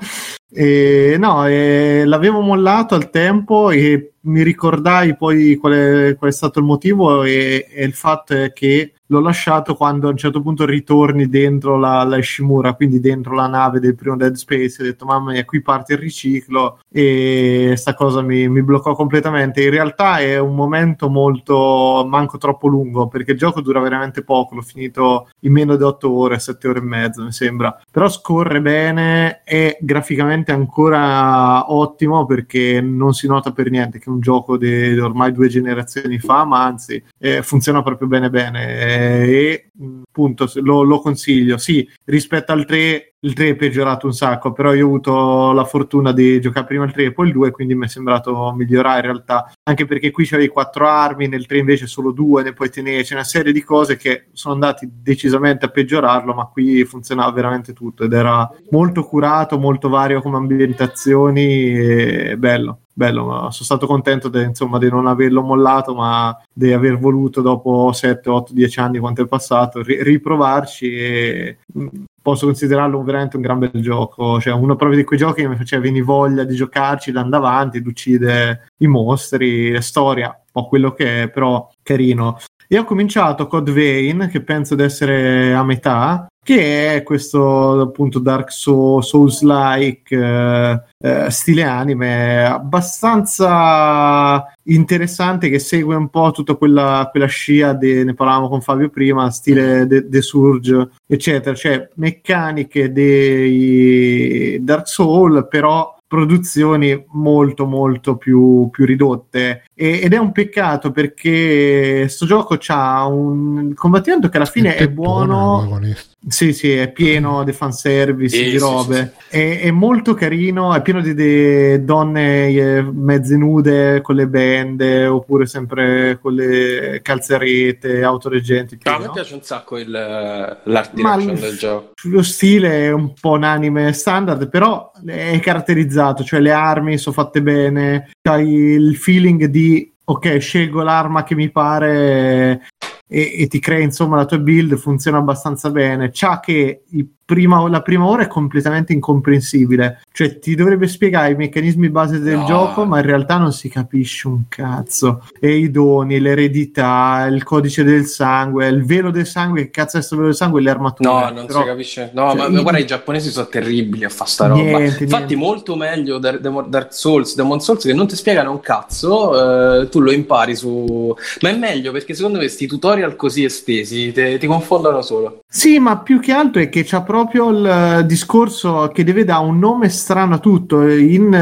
E, 0.56 1.16
no, 1.18 1.48
e, 1.48 2.04
l'avevo 2.04 2.40
mollato 2.40 2.94
al 2.94 3.10
tempo 3.10 3.70
e 3.70 4.12
mi 4.20 4.42
ricordai 4.42 5.16
poi 5.16 5.56
qual 5.56 5.72
è, 5.72 6.16
qual 6.16 6.30
è 6.30 6.32
stato 6.32 6.60
il 6.60 6.64
motivo 6.64 7.24
e, 7.24 7.66
e, 7.68 7.84
il 7.84 7.92
fatto 7.92 8.34
è 8.34 8.52
che 8.52 8.92
l'ho 9.06 9.20
lasciato 9.20 9.74
quando 9.74 10.08
a 10.08 10.10
un 10.10 10.16
certo 10.16 10.40
punto 10.40 10.64
ritorni 10.64 11.28
dentro 11.28 11.76
la, 11.76 12.02
la 12.04 12.16
Ishimura, 12.16 12.74
quindi 12.74 13.00
dentro 13.00 13.34
la 13.34 13.46
nave 13.46 13.80
del 13.80 13.94
primo 13.94 14.16
Dead 14.16 14.34
Space, 14.34 14.80
ho 14.80 14.84
detto 14.84 15.04
mamma 15.04 15.32
mia 15.32 15.44
qui 15.44 15.60
parte 15.60 15.92
il 15.94 15.98
riciclo. 15.98 16.80
E 16.90 17.74
sta 17.76 17.94
cosa 17.94 18.22
mi, 18.22 18.48
mi, 18.48 18.62
bloccò 18.62 18.94
completamente. 18.94 19.62
In 19.62 19.70
realtà 19.70 20.18
è 20.18 20.38
un 20.38 20.54
momento 20.54 21.10
molto 21.10 22.04
manco 22.08 22.38
troppo 22.38 22.66
lungo 22.66 23.08
perché 23.08 23.32
il 23.32 23.38
gioco 23.38 23.60
dura 23.60 23.80
veramente 23.80 24.22
poco, 24.22 24.54
l'ho 24.54 24.62
finito 24.62 25.28
in 25.40 25.52
meno 25.52 25.76
di 25.76 25.82
8 25.82 26.10
ore, 26.10 26.38
7 26.38 26.68
ore 26.68 26.78
e 26.78 26.82
mezza 26.82 27.22
mi 27.22 27.32
sembra, 27.32 27.78
però 27.90 28.08
scorre 28.08 28.60
bene 28.60 29.42
e 29.44 29.76
graficamente 29.80 30.43
ancora 30.52 31.72
ottimo 31.72 32.26
perché 32.26 32.80
non 32.80 33.12
si 33.14 33.26
nota 33.26 33.52
per 33.52 33.70
niente 33.70 33.98
che 33.98 34.04
è 34.06 34.12
un 34.12 34.20
gioco 34.20 34.56
di 34.56 34.98
ormai 34.98 35.32
due 35.32 35.48
generazioni 35.48 36.18
fa, 36.18 36.44
ma 36.44 36.64
anzi 36.64 37.02
eh, 37.18 37.42
funziona 37.42 37.82
proprio 37.82 38.08
bene 38.08 38.30
bene 38.30 39.24
e 39.24 39.70
appunto 40.08 40.50
lo, 40.56 40.82
lo, 40.82 41.00
consiglio. 41.00 41.58
Sì, 41.58 41.88
rispetto 42.04 42.52
al 42.52 42.64
3 42.64 43.14
il 43.24 43.32
3 43.32 43.48
è 43.48 43.56
peggiorato 43.56 44.06
un 44.06 44.12
sacco, 44.12 44.52
però 44.52 44.74
io 44.74 44.84
ho 44.84 44.88
avuto 44.88 45.52
la 45.52 45.64
fortuna 45.64 46.12
di 46.12 46.40
giocare 46.40 46.66
prima 46.66 46.84
il 46.84 46.92
3 46.92 47.04
e 47.04 47.12
poi 47.12 47.28
il 47.28 47.32
2, 47.32 47.50
quindi 47.50 47.74
mi 47.74 47.86
è 47.86 47.88
sembrato 47.88 48.52
migliorare 48.54 48.98
in 48.98 49.04
realtà, 49.04 49.50
anche 49.62 49.86
perché 49.86 50.10
qui 50.10 50.26
c'avevi 50.26 50.48
quattro 50.48 50.86
armi, 50.86 51.26
nel 51.26 51.46
3 51.46 51.58
invece 51.58 51.86
solo 51.86 52.12
due, 52.12 52.42
ne 52.42 52.52
puoi 52.52 52.68
tenere, 52.68 53.02
c'è 53.02 53.14
una 53.14 53.24
serie 53.24 53.52
di 53.52 53.62
cose 53.62 53.96
che 53.96 54.26
sono 54.32 54.54
andati 54.54 54.88
decisamente 54.92 55.64
a 55.64 55.70
peggiorarlo, 55.70 56.34
ma 56.34 56.44
qui 56.46 56.84
funzionava 56.84 57.32
veramente 57.32 57.72
tutto 57.72 58.04
ed 58.04 58.12
era 58.12 58.48
molto 58.70 59.04
curato, 59.04 59.58
molto 59.58 59.88
vario 59.88 60.20
come 60.20 60.33
ambientazioni 60.36 61.76
e 61.78 62.36
bello 62.38 62.78
bello, 62.94 63.50
sono 63.50 63.50
stato 63.50 63.86
contento 63.86 64.28
de, 64.28 64.44
insomma, 64.44 64.78
di 64.78 64.88
non 64.88 65.06
averlo 65.06 65.42
mollato, 65.42 65.94
ma 65.94 66.36
di 66.52 66.72
aver 66.72 66.98
voluto 66.98 67.42
dopo 67.42 67.92
7, 67.92 68.30
8, 68.30 68.52
10 68.54 68.80
anni 68.80 68.98
quanto 68.98 69.22
è 69.22 69.26
passato 69.26 69.82
ri- 69.82 70.02
riprovarci 70.02 70.96
e 70.96 71.58
mm, 71.76 71.86
posso 72.22 72.46
considerarlo 72.46 73.02
veramente 73.02 73.36
un 73.36 73.42
gran 73.42 73.58
bel 73.58 73.72
gioco, 73.74 74.40
cioè 74.40 74.54
uno 74.54 74.76
proprio 74.76 74.98
di 74.98 75.04
quei 75.04 75.18
giochi 75.18 75.42
che 75.42 75.48
mi 75.48 75.56
faceva 75.56 75.82
venire 75.82 76.04
voglia 76.04 76.44
di 76.44 76.54
giocarci 76.54 77.10
da 77.10 77.20
andare 77.20 77.44
avanti, 77.44 77.82
di 77.82 77.88
uccidere 77.88 78.68
i 78.78 78.86
mostri, 78.86 79.72
la 79.72 79.80
storia, 79.80 80.28
un 80.28 80.62
po' 80.62 80.68
quello 80.68 80.92
che 80.92 81.24
è, 81.24 81.28
però 81.28 81.68
carino. 81.82 82.38
E 82.66 82.78
ho 82.78 82.84
cominciato 82.84 83.46
Code 83.46 83.72
Vein, 83.72 84.28
che 84.30 84.42
penso 84.42 84.74
di 84.74 84.82
essere 84.82 85.54
a 85.54 85.64
metà, 85.64 86.26
che 86.44 86.96
è 86.96 87.02
questo 87.02 87.80
appunto 87.80 88.18
Dark 88.18 88.52
Souls-like 88.52 90.14
eh, 90.14 90.82
eh, 90.98 91.30
stile 91.30 91.62
anime 91.62 92.44
abbastanza 92.44 94.52
interessante 94.64 95.48
che 95.48 95.58
segue 95.58 95.96
un 95.96 96.10
po' 96.10 96.32
tutta 96.32 96.54
quella, 96.54 97.08
quella 97.10 97.26
scia 97.26 97.72
de, 97.72 98.04
ne 98.04 98.12
parlavamo 98.12 98.50
con 98.50 98.60
Fabio 98.60 98.90
prima 98.90 99.30
stile 99.30 99.86
The 99.86 100.06
de 100.06 100.22
Surge 100.22 100.90
eccetera. 101.06 101.56
Cioè 101.56 101.88
meccaniche 101.94 102.92
dei 102.92 104.62
Dark 104.62 104.86
Souls 104.86 105.46
però 105.48 105.93
produzioni 106.14 107.04
molto 107.08 107.66
molto 107.66 108.16
più, 108.16 108.68
più 108.70 108.84
ridotte. 108.84 109.64
E, 109.74 110.00
ed 110.02 110.12
è 110.12 110.18
un 110.18 110.30
peccato 110.30 110.92
perché 110.92 111.98
questo 112.02 112.26
gioco 112.26 112.56
ha 112.68 113.06
un 113.06 113.74
combattimento 113.74 114.28
che 114.28 114.36
alla 114.36 114.46
fine 114.46 114.76
è 114.76 114.88
buono 114.88 115.80
sì 116.28 116.52
sì 116.52 116.72
è 116.72 116.90
pieno 116.90 117.44
di 117.44 117.52
fanservice 117.52 118.36
sì, 118.36 118.50
di 118.50 118.58
robe 118.58 119.12
sì, 119.14 119.26
sì, 119.28 119.36
è, 119.36 119.60
è, 119.62 119.70
molto 119.70 120.14
carino 120.14 120.74
è 120.74 120.82
pieno 120.82 121.00
di, 121.00 121.14
di, 121.14 121.84
donne 121.84 122.48
eh, 122.48 122.82
mezze 122.82 123.36
nude 123.36 124.00
con 124.00 124.14
le 124.14 124.26
bende 124.26 125.06
oppure 125.06 125.46
sempre 125.46 126.18
con 126.20 126.34
le 126.34 127.00
calzarete 127.02 128.02
autoreggenti 128.02 128.78
a 128.84 128.98
me 128.98 129.10
piace 129.10 129.34
un 129.34 129.42
sacco 129.42 129.76
il, 129.78 129.90
l'art 129.90 130.94
direction 130.94 131.34
del 131.34 131.56
gioco. 131.56 131.92
lo 132.04 132.22
stile 132.22 132.86
è 132.86 132.92
un 132.92 133.12
po' 133.12 133.32
un 133.32 133.44
anime 133.44 133.92
standard 133.92 134.48
però 134.48 134.92
è 135.04 135.40
caratterizzato, 135.40 136.24
cioè 136.24 136.40
le 136.40 136.52
armi 136.52 136.98
sono 136.98 137.14
fatte 137.14 137.42
bene, 137.42 138.10
hai 138.22 138.48
il 138.48 138.96
feeling 138.96 139.46
di 139.46 139.92
ok, 140.04 140.38
scelgo 140.38 140.82
l'arma 140.82 141.24
che 141.24 141.34
mi 141.34 141.50
pare 141.50 142.66
e, 143.06 143.42
e, 143.42 143.46
ti 143.48 143.58
crea 143.60 143.80
insomma 143.80 144.16
la 144.16 144.24
tua 144.24 144.38
build 144.38 144.76
funziona 144.76 145.18
abbastanza 145.18 145.70
bene. 145.70 146.10
C'ha 146.10 146.40
che 146.40 146.84
i 146.88 147.08
prima, 147.24 147.66
la 147.68 147.82
prima 147.82 148.06
ora 148.06 148.22
è 148.24 148.26
completamente 148.28 148.92
incomprensibile. 148.92 150.00
Cioè, 150.12 150.38
ti 150.38 150.54
dovrebbe 150.54 150.86
spiegare 150.88 151.32
i 151.32 151.36
meccanismi 151.36 151.88
base 151.90 152.20
del 152.20 152.38
No. 152.38 152.44
gioco, 152.44 152.84
ma 152.84 152.98
in 153.00 153.06
realtà 153.06 153.36
non 153.38 153.52
si 153.52 153.68
capisce 153.68 154.28
un 154.28 154.42
cazzo. 154.48 155.22
E 155.40 155.56
i 155.56 155.70
doni, 155.70 156.20
l'eredità, 156.20 157.26
il 157.30 157.42
codice 157.42 157.82
del 157.84 158.04
sangue, 158.06 158.66
il 158.68 158.84
velo 158.84 159.10
del 159.10 159.26
sangue, 159.26 159.64
che 159.64 159.70
cazzo 159.70 159.90
è 159.96 159.98
questo 159.98 160.16
velo 160.16 160.28
del 160.28 160.36
sangue? 160.36 160.60
Le 160.62 160.70
armature. 160.70 161.08
No, 161.08 161.30
non 161.30 161.46
Però- 161.46 161.60
si 161.60 161.66
capisce. 161.66 162.10
No, 162.14 162.28
cioè, 162.30 162.36
ma, 162.38 162.48
ma 162.48 162.62
guarda, 162.62 162.78
i 162.78 162.86
giapponesi 162.86 163.30
sono 163.30 163.46
terribili 163.46 164.04
a 164.04 164.08
fare 164.08 164.30
sta 164.30 164.46
roba. 164.46 164.60
Niente, 164.62 165.04
Infatti, 165.04 165.08
niente. 165.08 165.36
molto 165.36 165.76
meglio 165.76 166.18
Dark 166.18 166.94
Souls, 166.94 167.34
Demon 167.34 167.60
Souls, 167.60 167.82
che 167.84 167.92
non 167.92 168.06
ti 168.06 168.16
spiegano 168.16 168.50
un 168.52 168.60
cazzo, 168.60 169.80
eh, 169.82 169.88
tu 169.88 170.00
lo 170.00 170.12
impari 170.12 170.54
su. 170.54 171.14
Ma 171.40 171.48
è 171.50 171.56
meglio 171.56 171.92
perché 171.92 172.14
secondo 172.14 172.38
me 172.38 172.44
questi 172.44 172.66
tutorial 172.66 173.16
così 173.16 173.44
estesi 173.44 174.12
te- 174.12 174.38
ti 174.38 174.46
confondono 174.46 175.02
solo. 175.02 175.40
Sì, 175.48 175.78
ma 175.78 175.98
più 175.98 176.20
che 176.20 176.32
altro 176.32 176.60
è 176.62 176.68
che 176.68 176.82
c'ha 176.84 176.98
proprio 176.98 177.12
il 177.50 177.66
eh, 177.66 178.06
discorso 178.06 178.90
che 178.92 179.04
deve 179.04 179.24
dare 179.24 179.44
un 179.44 179.58
nome 179.58 179.88
strano 179.88 180.34
a 180.34 180.38
tutto. 180.38 180.86
In, 180.86 181.32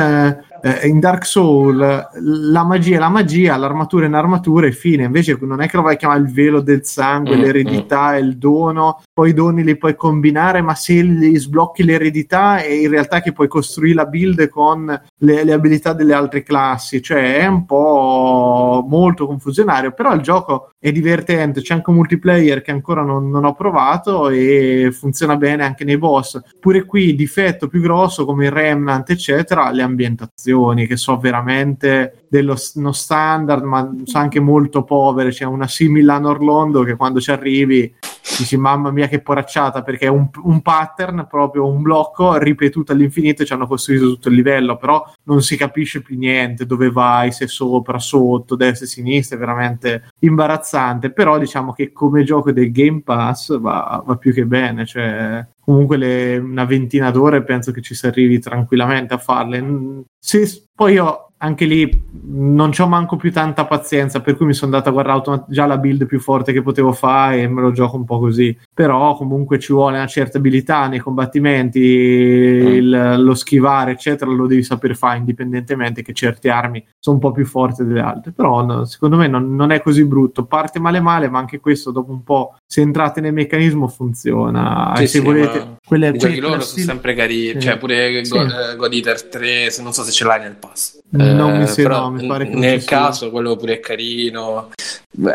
eh, 0.62 0.86
in 0.86 1.00
Dark 1.00 1.26
Soul 1.26 2.10
la 2.20 2.64
magia 2.64 2.96
è 2.96 2.98
la 2.98 3.08
magia, 3.08 3.56
l'armatura 3.56 4.04
è 4.04 4.08
un'armatura 4.08 4.66
e 4.66 4.72
fine. 4.72 5.04
Invece 5.04 5.36
non 5.40 5.60
è 5.60 5.68
che 5.68 5.76
lo 5.76 5.82
vai 5.82 5.94
a 5.94 5.96
chiamare 5.96 6.20
il 6.20 6.32
velo 6.32 6.60
del 6.60 6.84
sangue, 6.84 7.36
Mm, 7.36 7.40
l'eredità, 7.40 8.16
il 8.16 8.36
dono, 8.36 9.00
poi 9.12 9.30
i 9.30 9.34
doni 9.34 9.64
li 9.64 9.76
puoi 9.76 9.96
combinare, 9.96 10.62
ma 10.62 10.74
se 10.74 11.02
gli 11.02 11.36
sblocchi 11.38 11.82
l'eredità 11.82 12.58
è 12.58 12.70
in 12.70 12.90
realtà 12.90 13.20
che 13.20 13.32
puoi 13.32 13.48
costruire 13.48 13.94
la 13.94 14.06
build 14.06 14.48
con 14.48 14.86
le, 15.18 15.44
le 15.44 15.52
abilità 15.52 15.92
delle 15.92 16.14
altre 16.14 16.42
classi. 16.42 17.02
Cioè 17.02 17.38
è 17.38 17.46
un 17.46 17.64
po' 17.64 18.84
molto 18.88 19.26
confusionario, 19.26 19.92
però 19.92 20.14
il 20.14 20.20
gioco 20.20 20.70
è 20.78 20.92
divertente, 20.92 21.60
c'è 21.60 21.74
anche 21.74 21.90
un 21.90 21.96
multiplayer 21.96 22.62
che 22.62 22.70
ancora 22.70 23.02
non, 23.02 23.30
non 23.30 23.44
ho 23.44 23.54
provato 23.54 24.28
e 24.28 24.90
funziona 24.92 25.36
bene 25.36 25.64
anche 25.64 25.84
nei 25.84 25.98
boss. 25.98 26.40
Pure 26.60 26.84
qui 26.84 27.14
difetto 27.14 27.68
più 27.68 27.80
grosso 27.80 28.24
come 28.24 28.46
il 28.46 28.52
Remnant, 28.52 29.08
eccetera, 29.10 29.70
le 29.70 29.82
ambientazioni 29.82 30.51
che 30.86 30.96
sono 30.96 31.18
veramente 31.18 32.24
dello 32.28 32.56
s- 32.56 32.76
no 32.76 32.92
standard, 32.92 33.62
ma 33.64 33.90
sono 34.04 34.22
anche 34.22 34.40
molto 34.40 34.84
povere. 34.84 35.30
C'è 35.30 35.44
una 35.44 35.68
simile 35.68 36.12
a 36.12 36.20
Orlando 36.22 36.82
che 36.82 36.96
quando 36.96 37.20
ci 37.20 37.30
arrivi 37.30 37.94
dici 38.38 38.56
mamma 38.56 38.90
mia 38.90 39.08
che 39.08 39.20
poracciata 39.20 39.82
perché 39.82 40.06
è 40.06 40.08
un, 40.08 40.28
un 40.44 40.62
pattern 40.62 41.26
proprio 41.28 41.66
un 41.66 41.82
blocco 41.82 42.36
ripetuto 42.38 42.92
all'infinito 42.92 43.42
e 43.42 43.44
ci 43.44 43.52
hanno 43.52 43.66
costruito 43.66 44.06
tutto 44.06 44.28
il 44.28 44.36
livello 44.36 44.76
però 44.76 45.04
non 45.24 45.42
si 45.42 45.56
capisce 45.56 46.02
più 46.02 46.16
niente 46.16 46.64
dove 46.64 46.90
vai 46.90 47.32
se 47.32 47.46
sopra 47.46 47.98
sotto 47.98 48.54
destra 48.54 48.86
e 48.86 48.88
sinistra 48.88 49.36
è 49.36 49.40
veramente 49.40 50.10
imbarazzante 50.20 51.10
però 51.10 51.38
diciamo 51.38 51.72
che 51.72 51.92
come 51.92 52.24
gioco 52.24 52.52
del 52.52 52.70
Game 52.70 53.02
Pass 53.02 53.58
va, 53.58 54.02
va 54.04 54.16
più 54.16 54.32
che 54.32 54.46
bene 54.46 54.86
cioè 54.86 55.44
comunque 55.72 55.96
le- 55.96 56.36
una 56.36 56.64
ventina 56.66 57.10
d'ore 57.10 57.42
penso 57.42 57.72
che 57.72 57.80
ci 57.80 57.94
si 57.94 58.06
arrivi 58.06 58.38
tranquillamente 58.38 59.14
a 59.14 59.18
farle 59.18 59.60
Mm, 59.62 60.00
se, 60.18 60.66
poi 60.74 60.92
io 60.94 61.28
anche 61.38 61.64
lì 61.64 62.04
non 62.24 62.70
c'ho 62.70 62.86
manco 62.86 63.16
più 63.16 63.32
tanta 63.32 63.64
pazienza, 63.66 64.20
per 64.20 64.36
cui 64.36 64.46
mi 64.46 64.52
sono 64.54 64.70
andato 64.72 64.90
a 64.90 64.92
guardare 64.92 65.16
automa- 65.18 65.44
già 65.48 65.66
la 65.66 65.76
build 65.78 66.06
più 66.06 66.20
forte 66.20 66.52
che 66.52 66.62
potevo 66.62 66.92
fare 66.92 67.40
e 67.42 67.48
me 67.48 67.60
lo 67.62 67.72
gioco 67.72 67.96
un 67.96 68.04
po' 68.04 68.18
così. 68.20 68.56
Però 68.74 69.14
comunque 69.16 69.58
ci 69.58 69.72
vuole 69.74 69.96
una 69.98 70.06
certa 70.06 70.38
abilità 70.38 70.86
nei 70.86 70.98
combattimenti, 70.98 71.78
il- 71.78 73.16
lo 73.18 73.34
schivare, 73.34 73.92
eccetera, 73.92 74.30
lo 74.30 74.46
devi 74.46 74.62
saper 74.62 74.96
fare 74.96 75.18
indipendentemente 75.18 76.02
che 76.02 76.14
certe 76.14 76.48
armi 76.48 76.82
sono 76.98 77.16
un 77.16 77.22
po' 77.22 77.32
più 77.32 77.44
forti 77.44 77.84
delle 77.84 78.00
altre. 78.00 78.32
Però 78.32 78.64
no, 78.64 78.84
secondo 78.86 79.16
me 79.16 79.28
non, 79.28 79.54
non 79.54 79.72
è 79.72 79.82
così 79.82 80.04
brutto. 80.06 80.44
Parte 80.46 80.78
male 80.78 81.00
male, 81.00 81.28
ma 81.28 81.38
anche 81.38 81.60
questo 81.60 81.90
dopo 81.90 82.12
un 82.12 82.22
po', 82.22 82.56
se 82.66 82.80
entrate 82.80 83.20
nel 83.20 83.32
meccanismo, 83.34 83.88
funziona. 83.88 84.92
Sì, 84.96 85.02
e 85.02 85.06
se 85.06 85.18
sì, 85.18 85.24
volete, 85.24 85.76
quelle, 85.86 86.08
I 86.08 86.18
giochi 86.18 86.40
loro 86.40 86.60
sono 86.60 86.82
sempre 86.82 87.14
carini, 87.14 87.60
Sì. 87.60 87.60
cioè 87.60 87.76
pure 87.76 88.24
Sì. 88.24 88.32
God, 88.32 88.90
eh, 88.90 88.96
Eater 88.96 89.22
3, 89.24 89.70
se 89.70 89.82
non 89.82 89.92
so 89.92 90.02
se 90.02 90.12
ce 90.12 90.24
l'hai 90.24 90.40
nel 90.40 90.56
pass. 90.56 90.98
Non 91.10 91.54
Eh, 91.54 91.58
mi 91.58 91.66
se- 91.66 91.82
però 91.82 92.08
no, 92.08 92.10
mi 92.12 92.26
pare 92.26 92.48
che 92.48 92.54
nel 92.56 92.84
caso 92.84 93.30
quello 93.30 93.54
pure 93.56 93.74
è 93.74 93.80
carino. 93.80 94.70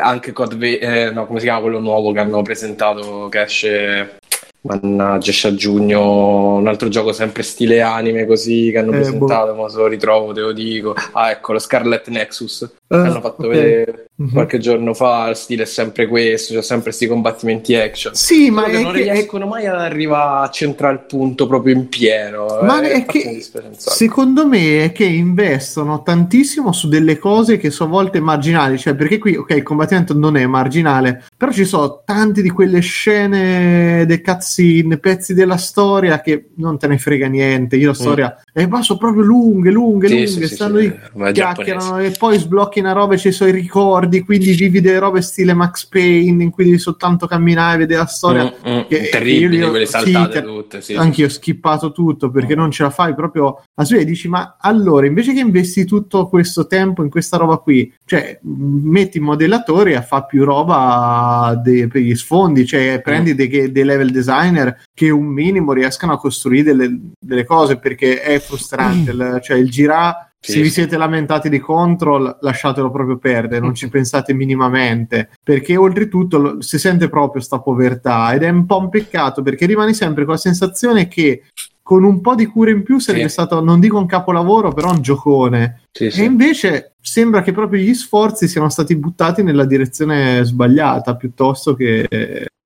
Anche 0.01 0.32
Va- 0.33 0.48
eh, 0.57 1.11
no, 1.11 1.27
come 1.27 1.38
si 1.38 1.45
chiama 1.45 1.61
quello 1.61 1.80
nuovo 1.80 2.11
che 2.11 2.17
hanno 2.19 2.41
presentato 2.41 3.26
che 3.30 3.41
esce 3.41 4.17
mannaggia 4.61 5.30
esce 5.30 5.47
a 5.47 5.53
giugno 5.56 6.56
un 6.56 6.67
altro 6.67 6.89
gioco 6.89 7.14
sempre 7.14 7.41
stile 7.43 7.81
anime 7.81 8.25
così 8.25 8.69
che 8.72 8.80
hanno 8.80 8.91
Eh, 8.91 8.95
presentato, 8.95 9.53
ma 9.56 9.69
se 9.69 9.77
lo 9.77 9.88
ritrovo 9.88 10.33
te 10.33 10.41
lo 10.41 10.51
dico. 10.51 10.93
Ah, 11.14 11.31
ecco, 11.31 11.53
lo 11.53 11.59
Scarlet 11.59 12.09
Nexus 12.09 12.69
Ah, 12.90 13.01
hanno 13.01 13.19
fatto 13.22 13.41
ok. 13.43 13.48
vedere 13.49 14.09
Mhm. 14.16 14.32
qualche 14.32 14.57
giorno 14.59 14.93
fa, 14.93 15.27
il 15.30 15.35
stile 15.35 15.64
è 15.64 15.66
sempre 15.66 16.07
questo, 16.07 16.53
c'è 16.53 16.61
sempre 16.64 16.85
questi 16.85 17.06
combattimenti 17.06 17.75
action. 17.75 18.16
Sì, 18.16 18.49
ma 18.49 18.66
non 18.66 18.91
che- 18.93 19.03
riescono 19.03 19.45
mai 19.45 19.67
ad 19.67 19.75
arrivare 19.80 20.48
a 20.48 20.49
centrare 20.49 20.93
il 20.93 20.99
punto 21.01 21.45
proprio 21.48 21.75
in 21.75 21.88
pieno. 21.88 22.45
Ma 22.64 22.82
eh, 22.82 22.91
è 22.93 23.06
che 23.06 23.43
secondo 23.75 24.48
me 24.48 24.85
è 24.85 24.91
che 24.91 25.03
investono 25.03 26.01
tantissimo 26.01 26.72
su 26.72 26.88
delle 26.88 27.17
cose 27.19 27.57
che 27.57 27.69
sono 27.69 27.90
a 27.90 27.93
volte 27.93 28.19
marginali, 28.19 28.77
cioè 28.80 28.95
perché 28.95 29.17
qui 29.19 29.35
ok 29.35 29.51
il 29.51 29.64
combattimento 29.64 30.14
non 30.17 30.35
è 30.38 30.45
marginale, 30.48 31.25
però 31.35 31.51
ci 31.51 31.66
sono 31.66 32.01
tante 32.06 32.41
di 32.41 32.49
quelle 32.49 32.80
scene, 32.80 34.06
dei 34.07 34.22
cutscene, 34.24 34.98
pezzi 34.98 35.33
della 35.33 35.57
storia 35.57 36.22
che 36.22 36.49
non 36.56 36.80
te 36.80 36.88
ne 36.88 36.98
frega 36.98 37.27
niente. 37.27 37.75
Io 37.75 37.88
la 37.90 37.93
storia 37.93 38.41
e 38.53 38.66
ma 38.67 38.82
sono 38.82 38.98
proprio 38.98 39.24
lunghe, 39.24 39.69
lunghe, 39.72 40.07
Mm. 40.07 40.09
Sì, 40.09 40.25
lunghe, 40.32 40.48
sì, 40.48 40.56
stanno 40.56 40.80
sì, 40.80 40.88
lì 40.88 41.32
chiacchierano 41.33 41.99
e 41.99 42.11
poi 42.17 42.38
sblocchi 42.40 42.76
una 42.80 42.91
roba 42.93 43.14
e 43.15 43.17
ci 43.17 43.31
sono 43.31 43.49
i 43.49 43.53
ricordi, 43.53 44.22
quindi 44.23 44.53
vivi 44.53 44.81
delle 44.81 44.99
robe 44.99 45.22
stile 45.22 45.53
Max 45.53 45.85
Payne 45.88 46.43
in 46.43 46.49
cui 46.51 46.65
devi 46.65 46.77
soltanto 46.77 47.27
camminare 47.27 47.75
e 47.75 47.77
vedere 47.80 47.99
la 48.01 48.06
storia. 48.07 48.43
Mm, 48.43 48.72
mm, 48.72 48.80
che- 48.88 49.09
terribili 49.09 49.57
io- 49.57 49.69
quelle 49.69 49.85
sì, 49.85 49.91
saltate 49.91 50.31
ter- 50.33 50.43
tutte. 50.45 50.81
Sì, 50.81 50.93
Anch'io 50.95 51.25
ho 51.25 51.30
skippato 51.30 51.91
tutto 51.91 52.30
perché 52.30 52.56
non 52.56 52.72
ce 52.72 52.83
la 52.83 52.89
fai 52.89 53.14
proprio. 53.14 53.61
A 53.75 53.85
e 53.89 54.06
dici 54.06 54.27
ma 54.27 54.57
allora 54.59 55.06
invece 55.06 55.33
che 55.33 55.39
investi 55.39 55.85
tutto 55.85 56.27
questo 56.27 56.67
tempo 56.67 57.03
in 57.03 57.09
questa 57.09 57.38
roba 57.38 57.57
qui? 57.57 57.91
Cioè 58.06 58.39
metti 58.41 59.17
i 59.17 59.22
modellatori 59.22 59.95
a 59.95 60.01
fare 60.01 60.25
più 60.27 60.43
roba 60.43 61.59
de- 61.64 61.88
per 61.88 62.01
gli 62.01 62.15
sfondi 62.15 62.65
cioè 62.65 63.01
prendi 63.03 63.35
dei, 63.35 63.72
dei 63.72 63.83
level 63.83 64.11
designer 64.11 64.83
che 64.93 65.09
un 65.09 65.25
minimo 65.25 65.73
riescano 65.73 66.14
a 66.14 66.17
costruire 66.19 66.64
delle, 66.64 66.99
delle 67.19 67.45
cose 67.45 67.77
perché 67.77 68.22
è 68.22 68.39
frustrante. 68.39 69.11
Il- 69.11 69.39
cioè 69.43 69.57
il 69.57 69.69
girà 69.69 70.26
Sì, 70.40 70.51
se 70.53 70.61
vi 70.61 70.69
siete 70.69 70.98
lamentati 70.98 71.49
di 71.49 71.59
control 71.59 72.38
lasciatelo 72.41 72.91
proprio 72.91 73.17
perdere 73.17 73.59
non 73.59 73.74
ci 73.74 73.90
pensate 73.90 74.33
minimamente 74.33 75.30
perché 75.43 75.75
oltretutto 75.75 76.38
lo- 76.38 76.61
si 76.61 76.77
sente 76.77 77.09
proprio 77.09 77.41
sta 77.41 77.59
povertà 77.59 78.33
ed 78.33 78.43
è 78.43 78.49
un 78.49 78.66
po' 78.66 78.77
un 78.77 78.90
peccato 78.90 79.41
perché 79.41 79.66
rimani 79.66 79.93
sempre 79.93 80.24
con 80.25 80.33
la 80.33 80.40
sensazione 80.40 81.07
che 81.07 81.43
con 81.82 82.03
un 82.03 82.22
po' 82.22 82.35
di 82.35 82.45
cura 82.45 82.69
in 82.69 82.83
più 82.83 82.99
sarebbe 82.99 83.27
Sì. 83.27 83.30
stato 83.33 83.61
non 83.64 83.80
dico 83.80 83.98
un 83.98 84.06
capolavoro 84.06 84.72
però 84.74 84.91
un 84.91 85.01
giocone 85.01 85.82
Sì, 85.91 86.11
sì. 86.11 86.22
e 86.22 86.25
invece 86.25 86.93
sembra 87.01 87.41
che 87.41 87.51
proprio 87.51 87.82
gli 87.82 87.93
sforzi 87.93 88.48
siano 88.48 88.69
stati 88.69 88.95
buttati 88.95 89.41
nella 89.41 89.66
direzione 89.66 90.43
sbagliata 90.43 91.16
piuttosto 91.16 91.74
che, 91.74 92.07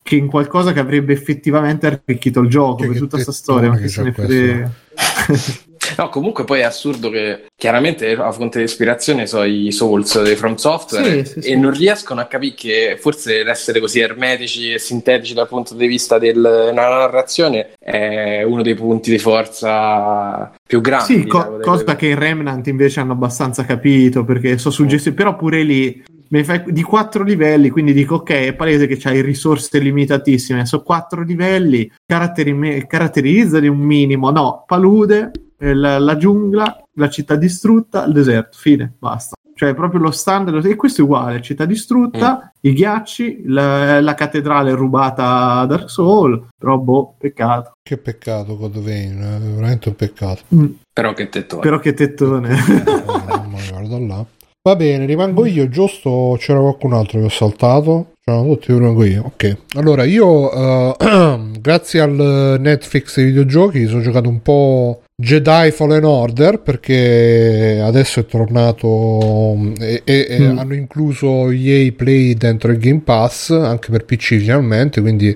che 0.03 0.15
in 0.15 0.27
qualcosa 0.27 0.73
che 0.73 0.79
avrebbe 0.79 1.13
effettivamente 1.13 1.85
arricchito 1.87 2.41
il 2.41 2.49
gioco 2.49 2.81
Che- 2.83 2.87
per 2.89 2.97
tutta 2.97 3.15
questa 3.15 3.31
storia 3.31 3.69
ma 3.69 3.77
che 3.77 3.87
che 3.87 4.69
No, 5.97 6.09
comunque 6.09 6.43
poi 6.43 6.59
è 6.59 6.63
assurdo 6.63 7.09
che 7.09 7.47
chiaramente 7.55 8.15
la 8.15 8.31
fonte 8.31 8.59
di 8.59 8.63
ispirazione 8.65 9.25
sono 9.25 9.43
i 9.45 9.71
Souls 9.71 10.21
dei 10.21 10.35
From 10.35 10.55
Software 10.55 11.25
Sì, 11.25 11.31
sì, 11.33 11.39
e 11.39 11.41
sì. 11.41 11.59
non 11.59 11.71
riescono 11.71 12.21
a 12.21 12.25
capire 12.25 12.53
che 12.55 12.97
forse 12.99 13.43
l'essere 13.43 13.79
così 13.79 13.99
ermetici 13.99 14.71
e 14.71 14.79
sintetici 14.79 15.33
dal 15.33 15.47
punto 15.47 15.73
di 15.75 15.87
vista 15.87 16.17
della 16.17 16.71
narrazione 16.71 17.71
è 17.79 18.43
uno 18.43 18.61
dei 18.61 18.75
punti 18.75 19.09
di 19.11 19.17
forza 19.17 20.51
più 20.65 20.81
grandi. 20.81 21.05
Sì, 21.13 21.25
co- 21.25 21.37
diciamo, 21.37 21.57
delle- 21.57 21.63
cosa 21.63 21.95
che 21.95 22.05
i 22.07 22.15
Remnant 22.15 22.67
invece 22.67 22.99
hanno 22.99 23.13
abbastanza 23.13 23.65
capito 23.65 24.23
perché 24.23 24.57
so 24.57 24.69
suggestioni, 24.69 25.15
però 25.17 25.35
pure 25.35 25.63
lì 25.63 26.03
di 26.67 26.83
quattro 26.83 27.23
livelli, 27.23 27.69
quindi 27.69 27.91
dico 27.91 28.15
ok, 28.15 28.29
è 28.29 28.53
palese 28.53 28.87
che 28.87 28.95
c'hai 28.97 29.21
risorse 29.21 29.79
limitatissime, 29.79 30.65
sono 30.65 30.81
quattro 30.81 31.23
livelli, 31.23 31.91
caratteri- 32.05 32.85
caratterizzali 32.87 33.67
un 33.67 33.79
minimo, 33.79 34.31
no, 34.31 34.63
palude, 34.65 35.31
eh, 35.61 35.73
la, 35.75 35.99
la 35.99 36.17
giungla, 36.17 36.83
la 36.95 37.09
città 37.09 37.35
distrutta, 37.35 38.05
il 38.05 38.13
deserto, 38.13 38.57
fine, 38.59 38.91
basta. 38.97 39.35
Cioè 39.53 39.75
proprio 39.75 39.99
lo 40.01 40.09
standard, 40.09 40.65
e 40.65 40.75
questo 40.75 41.01
è 41.01 41.03
uguale, 41.03 41.39
città 41.41 41.65
distrutta, 41.65 42.51
i 42.61 42.73
ghiacci, 42.73 43.43
la, 43.45 44.01
la 44.01 44.13
cattedrale 44.15 44.71
rubata 44.73 45.59
a 45.59 45.65
Dark 45.67 45.87
Soul, 45.87 46.47
però 46.57 46.77
boh, 46.79 47.13
peccato. 47.19 47.73
Che 47.83 47.97
peccato 47.97 48.57
God 48.57 48.79
Vane, 48.79 49.35
è 49.35 49.39
veramente 49.39 49.89
un 49.89 49.95
peccato. 49.95 50.41
Mm, 50.55 50.65
Però 50.91 51.13
che 51.13 51.29
tettone. 51.29 51.61
però 51.61 51.77
che 51.79 51.93
tettone. 51.93 52.55
Oh, 53.05 53.23
mamma 53.27 53.57
guarda 53.69 53.99
là. 53.99 54.25
Va 54.63 54.75
bene, 54.75 55.05
rimango 55.05 55.45
io, 55.45 55.67
giusto? 55.69 56.35
C'era 56.39 56.59
qualcun 56.59 56.93
altro 56.93 57.19
che 57.19 57.25
ho 57.25 57.29
saltato? 57.29 58.10
C'erano 58.23 58.43
tutti, 58.53 58.71
rimango 58.71 59.03
io. 59.03 59.23
Ok. 59.25 59.57
Allora, 59.75 60.03
io, 60.03 60.51
eh, 60.95 61.37
grazie 61.59 61.99
al 62.01 62.57
Netflix 62.59 63.15
dei 63.15 63.25
videogiochi, 63.25 63.87
sono 63.87 64.01
giocato 64.01 64.29
un 64.29 64.41
po' 64.43 65.01
Jedi 65.15 65.71
Fallen 65.71 66.03
Order 66.03 66.59
perché 66.59 67.81
adesso 67.83 68.19
è 68.19 68.25
tornato 68.27 69.55
mm, 69.57 69.73
e, 69.79 70.01
e- 70.03 70.27
e 70.29 70.39
Mm. 70.39 70.57
hanno 70.59 70.75
incluso 70.75 71.49
EA 71.51 71.91
Play 71.93 72.35
dentro 72.35 72.71
il 72.71 72.77
Game 72.77 73.01
Pass 73.03 73.49
anche 73.51 73.89
per 73.91 74.05
PC 74.05 74.37
finalmente, 74.37 75.01
quindi 75.01 75.35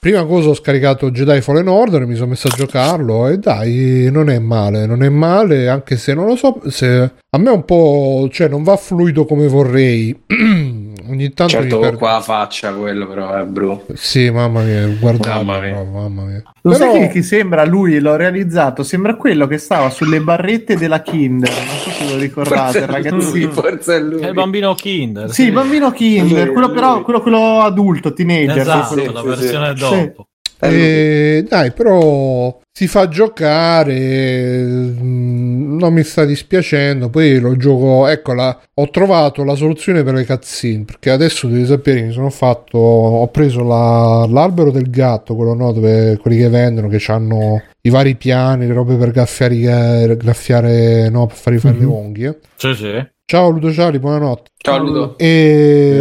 prima 0.00 0.24
cosa 0.24 0.48
ho 0.50 0.54
scaricato 0.54 1.10
Jedi 1.10 1.40
Fallen 1.42 1.68
Order, 1.68 2.06
mi 2.06 2.14
sono 2.14 2.28
messo 2.28 2.48
a 2.48 2.54
giocarlo 2.56 3.28
e 3.28 3.38
dai, 3.38 4.08
non 4.10 4.30
è 4.30 4.38
male, 4.38 4.86
non 4.86 5.02
è 5.02 5.08
male, 5.10 5.68
anche 5.68 5.96
se 5.96 6.14
non 6.14 6.26
lo 6.26 6.36
so, 6.36 6.60
se 6.68 7.10
a 7.30 7.38
me 7.38 7.50
un 7.50 7.64
po', 7.64 8.28
cioè 8.32 8.48
non 8.48 8.62
va 8.62 8.76
fluido 8.76 9.24
come 9.26 9.46
vorrei. 9.46 10.18
Ogni 11.08 11.32
tanto 11.32 11.52
Certo, 11.54 11.76
mi 11.76 11.82
perdo. 11.82 11.98
qua 11.98 12.12
la 12.12 12.20
faccia 12.20 12.72
quello 12.74 13.06
però 13.08 13.34
è 13.34 13.44
bru. 13.44 13.84
Sì, 13.94 14.30
mamma 14.30 14.62
mia, 14.62 14.86
guardate, 15.00 15.28
Mamma 15.44 15.52
mia. 15.60 15.70
però, 15.72 15.84
mamma 15.84 16.22
mia. 16.24 16.42
Lo 16.62 16.72
Però- 16.72 16.90
sai 16.92 17.00
che 17.00 17.08
chi 17.10 17.22
sembra 17.22 17.64
lui, 17.64 17.98
l'ho 17.98 18.16
realizzato, 18.16 18.82
sembra 18.82 19.14
quello 19.16 19.46
che 19.46 19.58
stava 19.58 19.88
sulle 19.90 20.20
barrette 20.20 20.76
della 20.76 21.00
Kinder, 21.00 21.48
non 21.50 21.76
so 21.78 21.90
se 21.90 22.12
lo 22.12 22.18
ricordate, 22.18 22.78
Forse 22.78 22.78
è 22.78 22.86
lui, 22.86 22.92
ragazzino. 23.10 23.50
Forse 23.52 23.96
è 23.96 24.00
lui. 24.00 24.20
È 24.20 24.26
il 24.26 24.34
bambino 24.34 24.74
Kinder. 24.74 25.30
Sì, 25.32 25.44
il 25.44 25.52
bambino 25.52 25.90
Kinder, 25.92 26.44
Lui, 26.44 26.52
quello 26.52 26.66
lui. 26.66 26.74
però, 26.76 27.02
quello, 27.02 27.20
quello 27.22 27.60
adulto, 27.60 28.12
teenager. 28.12 28.58
Esatto, 28.58 28.94
quello- 28.94 29.12
la 29.12 29.20
sì, 29.20 29.26
sì. 29.26 29.36
versione 29.40 29.68
Sì. 29.76 29.80
dopo. 29.82 30.28
Eh, 30.60 31.44
dai, 31.48 31.70
però 31.72 32.58
si 32.72 32.86
fa 32.88 33.08
giocare, 33.08 34.62
mm, 34.64 35.78
non 35.78 35.92
mi 35.92 36.02
sta 36.02 36.24
dispiacendo. 36.24 37.08
Poi 37.10 37.38
lo 37.38 37.56
gioco. 37.56 38.06
Ecco, 38.06 38.32
la- 38.34 38.58
ho 38.74 38.90
trovato 38.90 39.44
la 39.44 39.54
soluzione 39.54 40.02
per 40.02 40.14
le 40.14 40.24
cutscene. 40.26 40.84
Perché 40.84 41.10
adesso 41.10 41.46
devi 41.48 41.66
sapere, 41.66 42.02
mi 42.02 42.12
sono 42.12 42.30
fatto. 42.30 42.78
Ho 42.78 43.26
preso 43.28 43.62
la- 43.62 44.26
l'albero 44.28 44.70
del 44.70 44.90
gatto, 44.90 45.34
quello 45.34 45.54
no, 45.54 45.72
dove 45.72 46.18
quelli 46.20 46.38
che 46.38 46.48
vendono, 46.48 46.88
che 46.88 47.02
hanno 47.08 47.62
i 47.82 47.90
vari 47.90 48.16
piani, 48.16 48.66
le 48.66 48.72
robe 48.74 48.96
per 48.96 49.10
graffiare, 49.10 49.54
i- 49.54 50.16
graffiare 50.16 51.08
no, 51.08 51.26
per 51.26 51.36
fare 51.36 51.58
fare 51.58 51.76
le 51.78 51.84
unghie. 51.84 52.38
Sì, 52.56 52.74
sì. 52.74 53.06
Ciao 53.24 53.50
Ludo 53.50 53.70
Ciali, 53.72 53.98
buonanotte. 53.98 54.50
Ciao 54.56 54.78
Ludo. 54.78 55.18
E 55.18 55.98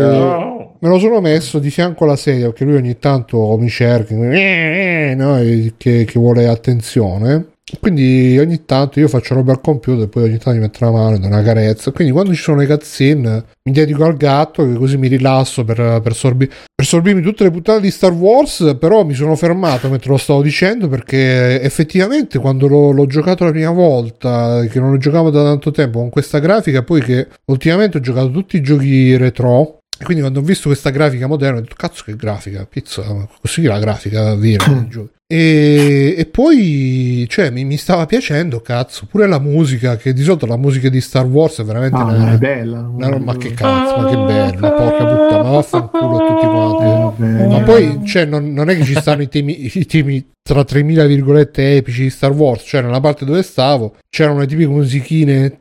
me 0.79 0.89
lo 0.89 0.99
sono 0.99 1.21
messo 1.21 1.59
di 1.59 1.69
fianco 1.69 2.03
alla 2.03 2.15
sedia 2.15 2.47
perché 2.47 2.65
lui 2.65 2.75
ogni 2.75 2.97
tanto 2.99 3.57
mi 3.57 3.69
cerca 3.69 4.13
eh, 4.13 5.13
no, 5.15 5.37
e 5.39 5.73
che, 5.77 6.05
che 6.05 6.19
vuole 6.19 6.47
attenzione. 6.47 7.55
Quindi 7.81 8.37
ogni 8.39 8.63
tanto 8.63 9.01
io 9.01 9.09
faccio 9.09 9.33
roba 9.33 9.51
al 9.51 9.59
computer 9.59 10.05
e 10.05 10.07
poi 10.07 10.23
ogni 10.23 10.37
tanto 10.37 10.51
mi 10.51 10.59
metto 10.59 10.85
la 10.85 10.91
mano 10.91 11.15
e 11.15 11.19
do 11.19 11.27
una 11.27 11.41
carezza. 11.41 11.91
Quindi 11.91 12.13
quando 12.13 12.33
ci 12.33 12.41
sono 12.41 12.59
le 12.59 12.65
cutscene 12.65 13.43
mi 13.63 13.73
dedico 13.73 14.05
al 14.05 14.15
gatto 14.15 14.65
che 14.65 14.73
così 14.75 14.95
mi 14.95 15.09
rilasso 15.09 15.65
per, 15.65 15.99
per, 16.01 16.15
sorbi- 16.15 16.47
per 16.47 16.85
sorbirmi 16.85 17.21
tutte 17.21 17.43
le 17.43 17.51
puntate 17.51 17.81
di 17.81 17.91
Star 17.91 18.13
Wars. 18.13 18.77
Però 18.79 19.03
mi 19.03 19.13
sono 19.13 19.35
fermato 19.35 19.89
mentre 19.89 20.11
lo 20.11 20.17
stavo 20.17 20.41
dicendo 20.41 20.87
perché 20.87 21.61
effettivamente 21.61 22.39
quando 22.39 22.67
l'ho, 22.67 22.91
l'ho 22.91 23.05
giocato 23.05 23.43
la 23.43 23.51
prima 23.51 23.71
volta, 23.71 24.65
che 24.69 24.79
non 24.79 24.91
lo 24.91 24.97
giocavo 24.97 25.29
da 25.29 25.43
tanto 25.43 25.71
tempo 25.71 25.99
con 25.99 26.09
questa 26.09 26.39
grafica, 26.39 26.83
poi 26.83 27.01
che 27.01 27.27
ultimamente 27.47 27.97
ho 27.97 28.01
giocato 28.01 28.31
tutti 28.31 28.55
i 28.55 28.61
giochi 28.61 29.17
retro. 29.17 29.76
E 29.99 30.03
quindi 30.03 30.21
quando 30.21 30.39
ho 30.39 30.43
visto 30.43 30.67
questa 30.69 30.89
grafica 30.91 31.27
moderna 31.27 31.57
ho 31.57 31.61
detto 31.61 31.75
cazzo 31.75 32.03
che 32.05 32.15
grafica, 32.15 32.65
pizza, 32.69 33.03
così 33.41 33.63
la 33.63 33.79
grafica 33.79 34.35
vera. 34.35 34.63
e, 35.25 36.15
e 36.17 36.25
poi 36.25 37.25
cioè 37.29 37.49
mi, 37.49 37.65
mi 37.65 37.77
stava 37.77 38.05
piacendo 38.05 38.61
cazzo, 38.61 39.07
pure 39.09 39.27
la 39.27 39.39
musica 39.39 39.97
che 39.97 40.13
di 40.13 40.21
solito 40.23 40.45
la 40.45 40.55
musica 40.55 40.87
di 40.89 41.01
Star 41.01 41.25
Wars 41.25 41.59
è 41.59 41.63
veramente 41.63 41.97
Ah, 41.97 42.03
una, 42.03 42.33
è 42.33 42.37
bella. 42.37 42.79
una 42.79 43.17
ma 43.17 43.35
che 43.37 43.51
cazzo, 43.53 43.97
ma 44.01 44.09
che 44.09 44.15
bello, 44.15 44.73
porca 44.73 45.05
puttana, 45.05 45.43
ma 45.43 45.49
vaffanculo 45.49 46.15
a 46.15 46.27
tutti 46.27 46.45
quanti. 46.45 47.15
Ma 47.47 47.59
poi 47.61 48.01
cioè, 48.05 48.25
non, 48.25 48.53
non 48.53 48.69
è 48.69 48.77
che 48.77 48.83
ci 48.83 48.93
stanno 48.95 49.23
i 49.23 49.27
temi, 49.27 49.75
i 49.75 49.85
temi 49.85 50.23
tra 50.43 50.63
3000 50.63 51.05
virgolette 51.05 51.75
epici 51.77 52.03
di 52.03 52.09
Star 52.09 52.31
Wars, 52.31 52.63
cioè 52.65 52.81
nella 52.81 52.99
parte 52.99 53.25
dove 53.25 53.41
stavo 53.41 53.95
c'erano 54.09 54.39
le 54.39 54.45
tipiche 54.47 54.69
musichine. 54.69 55.57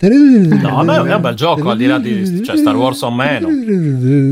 No, 0.00 0.82
No, 0.82 0.84
vabbè, 0.94 1.10
è 1.10 1.14
un 1.14 1.20
bel 1.20 1.34
gioco, 1.34 1.70
al 1.70 1.76
di 1.76 1.86
là 1.86 1.98
di- 1.98 2.42
cioè, 2.42 2.56
Star 2.56 2.76
Wars 2.76 3.00
o 3.02 3.10
meno. 3.10 3.48
È 3.48 3.52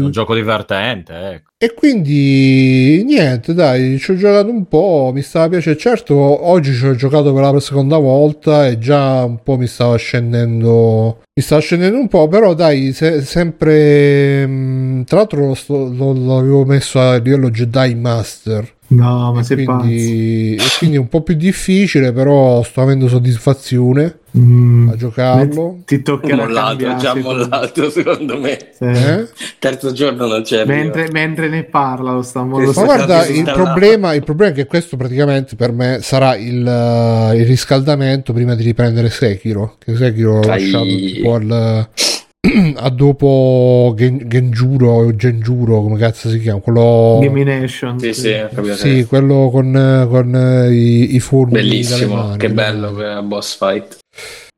un 0.04 0.10
gioco 0.10 0.34
divertente, 0.34 1.14
ecco. 1.14 1.50
E 1.56 1.74
quindi 1.74 3.02
niente, 3.06 3.54
dai, 3.54 3.98
ci 3.98 4.10
ho 4.10 4.16
giocato 4.16 4.50
un 4.50 4.66
po', 4.66 5.12
mi 5.14 5.22
stava 5.22 5.48
piacendo. 5.48 5.78
Certo, 5.78 6.14
oggi 6.16 6.74
ci 6.74 6.84
ho 6.86 6.94
giocato 6.96 7.32
per 7.32 7.42
la 7.52 7.60
seconda 7.60 7.98
volta 7.98 8.66
e 8.66 8.78
già 8.78 9.24
un 9.24 9.38
po' 9.42 9.56
mi 9.56 9.66
stava 9.68 9.96
scendendo. 9.96 11.20
Mi 11.34 11.42
stava 11.42 11.60
scendendo 11.60 11.98
un 11.98 12.08
po', 12.08 12.26
però 12.28 12.54
dai, 12.54 12.92
se- 12.92 13.22
sempre. 13.22 14.46
mh, 14.46 15.04
Tra 15.04 15.18
l'altro 15.18 15.46
lo 15.46 15.54
sto- 15.54 15.88
lo- 15.92 16.12
l'avevo 16.12 16.64
messo 16.64 17.00
a 17.00 17.16
livello 17.16 17.50
Jedi 17.50 17.94
Master. 17.94 18.68
No, 18.94 19.32
ma 19.32 19.42
sei 19.42 19.64
pazzo. 19.64 19.84
Quindi, 19.84 20.54
e 20.56 20.64
quindi 20.78 20.96
è 20.96 21.00
un 21.00 21.08
po' 21.08 21.22
più 21.22 21.34
difficile, 21.34 22.12
però 22.12 22.62
sto 22.62 22.80
avendo 22.82 23.08
soddisfazione 23.08 24.16
Mm. 24.38 24.88
a 24.88 24.96
giocarlo. 24.96 25.80
Ti 25.84 26.00
toccherà 26.00 26.46
mollato, 26.46 26.68
cambiare, 26.68 26.98
già 26.98 27.14
mollato 27.14 27.90
secondo 27.90 28.38
me. 28.38 28.56
Sì. 28.72 28.84
Eh? 28.84 29.28
Terzo 29.58 29.92
giorno 29.92 30.26
non 30.26 30.42
c'è. 30.42 30.64
Mentre, 30.64 31.10
mentre 31.10 31.48
ne 31.50 31.64
parla 31.64 32.12
lo 32.12 32.22
sta 32.22 32.40
lo 32.40 32.72
Ma 32.74 32.84
guarda, 32.84 33.26
il 33.26 33.44
problema, 33.44 34.14
il 34.14 34.24
problema 34.24 34.52
è 34.52 34.54
che 34.54 34.66
questo 34.66 34.96
praticamente 34.96 35.54
per 35.54 35.72
me 35.72 35.98
sarà 36.00 36.34
il, 36.36 36.66
eh, 36.66 37.36
il 37.36 37.46
riscaldamento 37.46 38.32
prima 38.32 38.54
di 38.54 38.62
riprendere 38.62 39.10
Sekiro. 39.10 39.76
Che 39.78 39.94
Sekiro 39.96 40.40
l'ho 40.40 40.46
lasciato 40.46 40.84
tipo 40.84 41.34
al, 41.34 41.88
a 42.76 42.90
dopo 42.90 43.94
Gen- 43.96 44.24
Genjuro 44.26 44.90
o 44.90 45.14
Genjuro, 45.14 45.80
come 45.80 45.96
cazzo 45.96 46.28
si 46.28 46.40
chiama? 46.40 46.58
Quello, 46.60 47.20
Gamination. 47.22 47.98
Sì, 48.00 48.12
sì, 48.12 48.36
sì, 48.74 49.04
quello 49.04 49.48
con, 49.50 49.74
eh, 49.76 50.06
con 50.08 50.34
eh, 50.34 50.72
i, 50.72 51.14
i 51.14 51.20
fulmini 51.20 51.58
dalle 51.58 51.68
Bellissimo, 51.68 52.14
mani. 52.16 52.38
che 52.38 52.50
bello 52.50 52.94
che 52.94 53.22
boss 53.22 53.56
fight. 53.56 53.98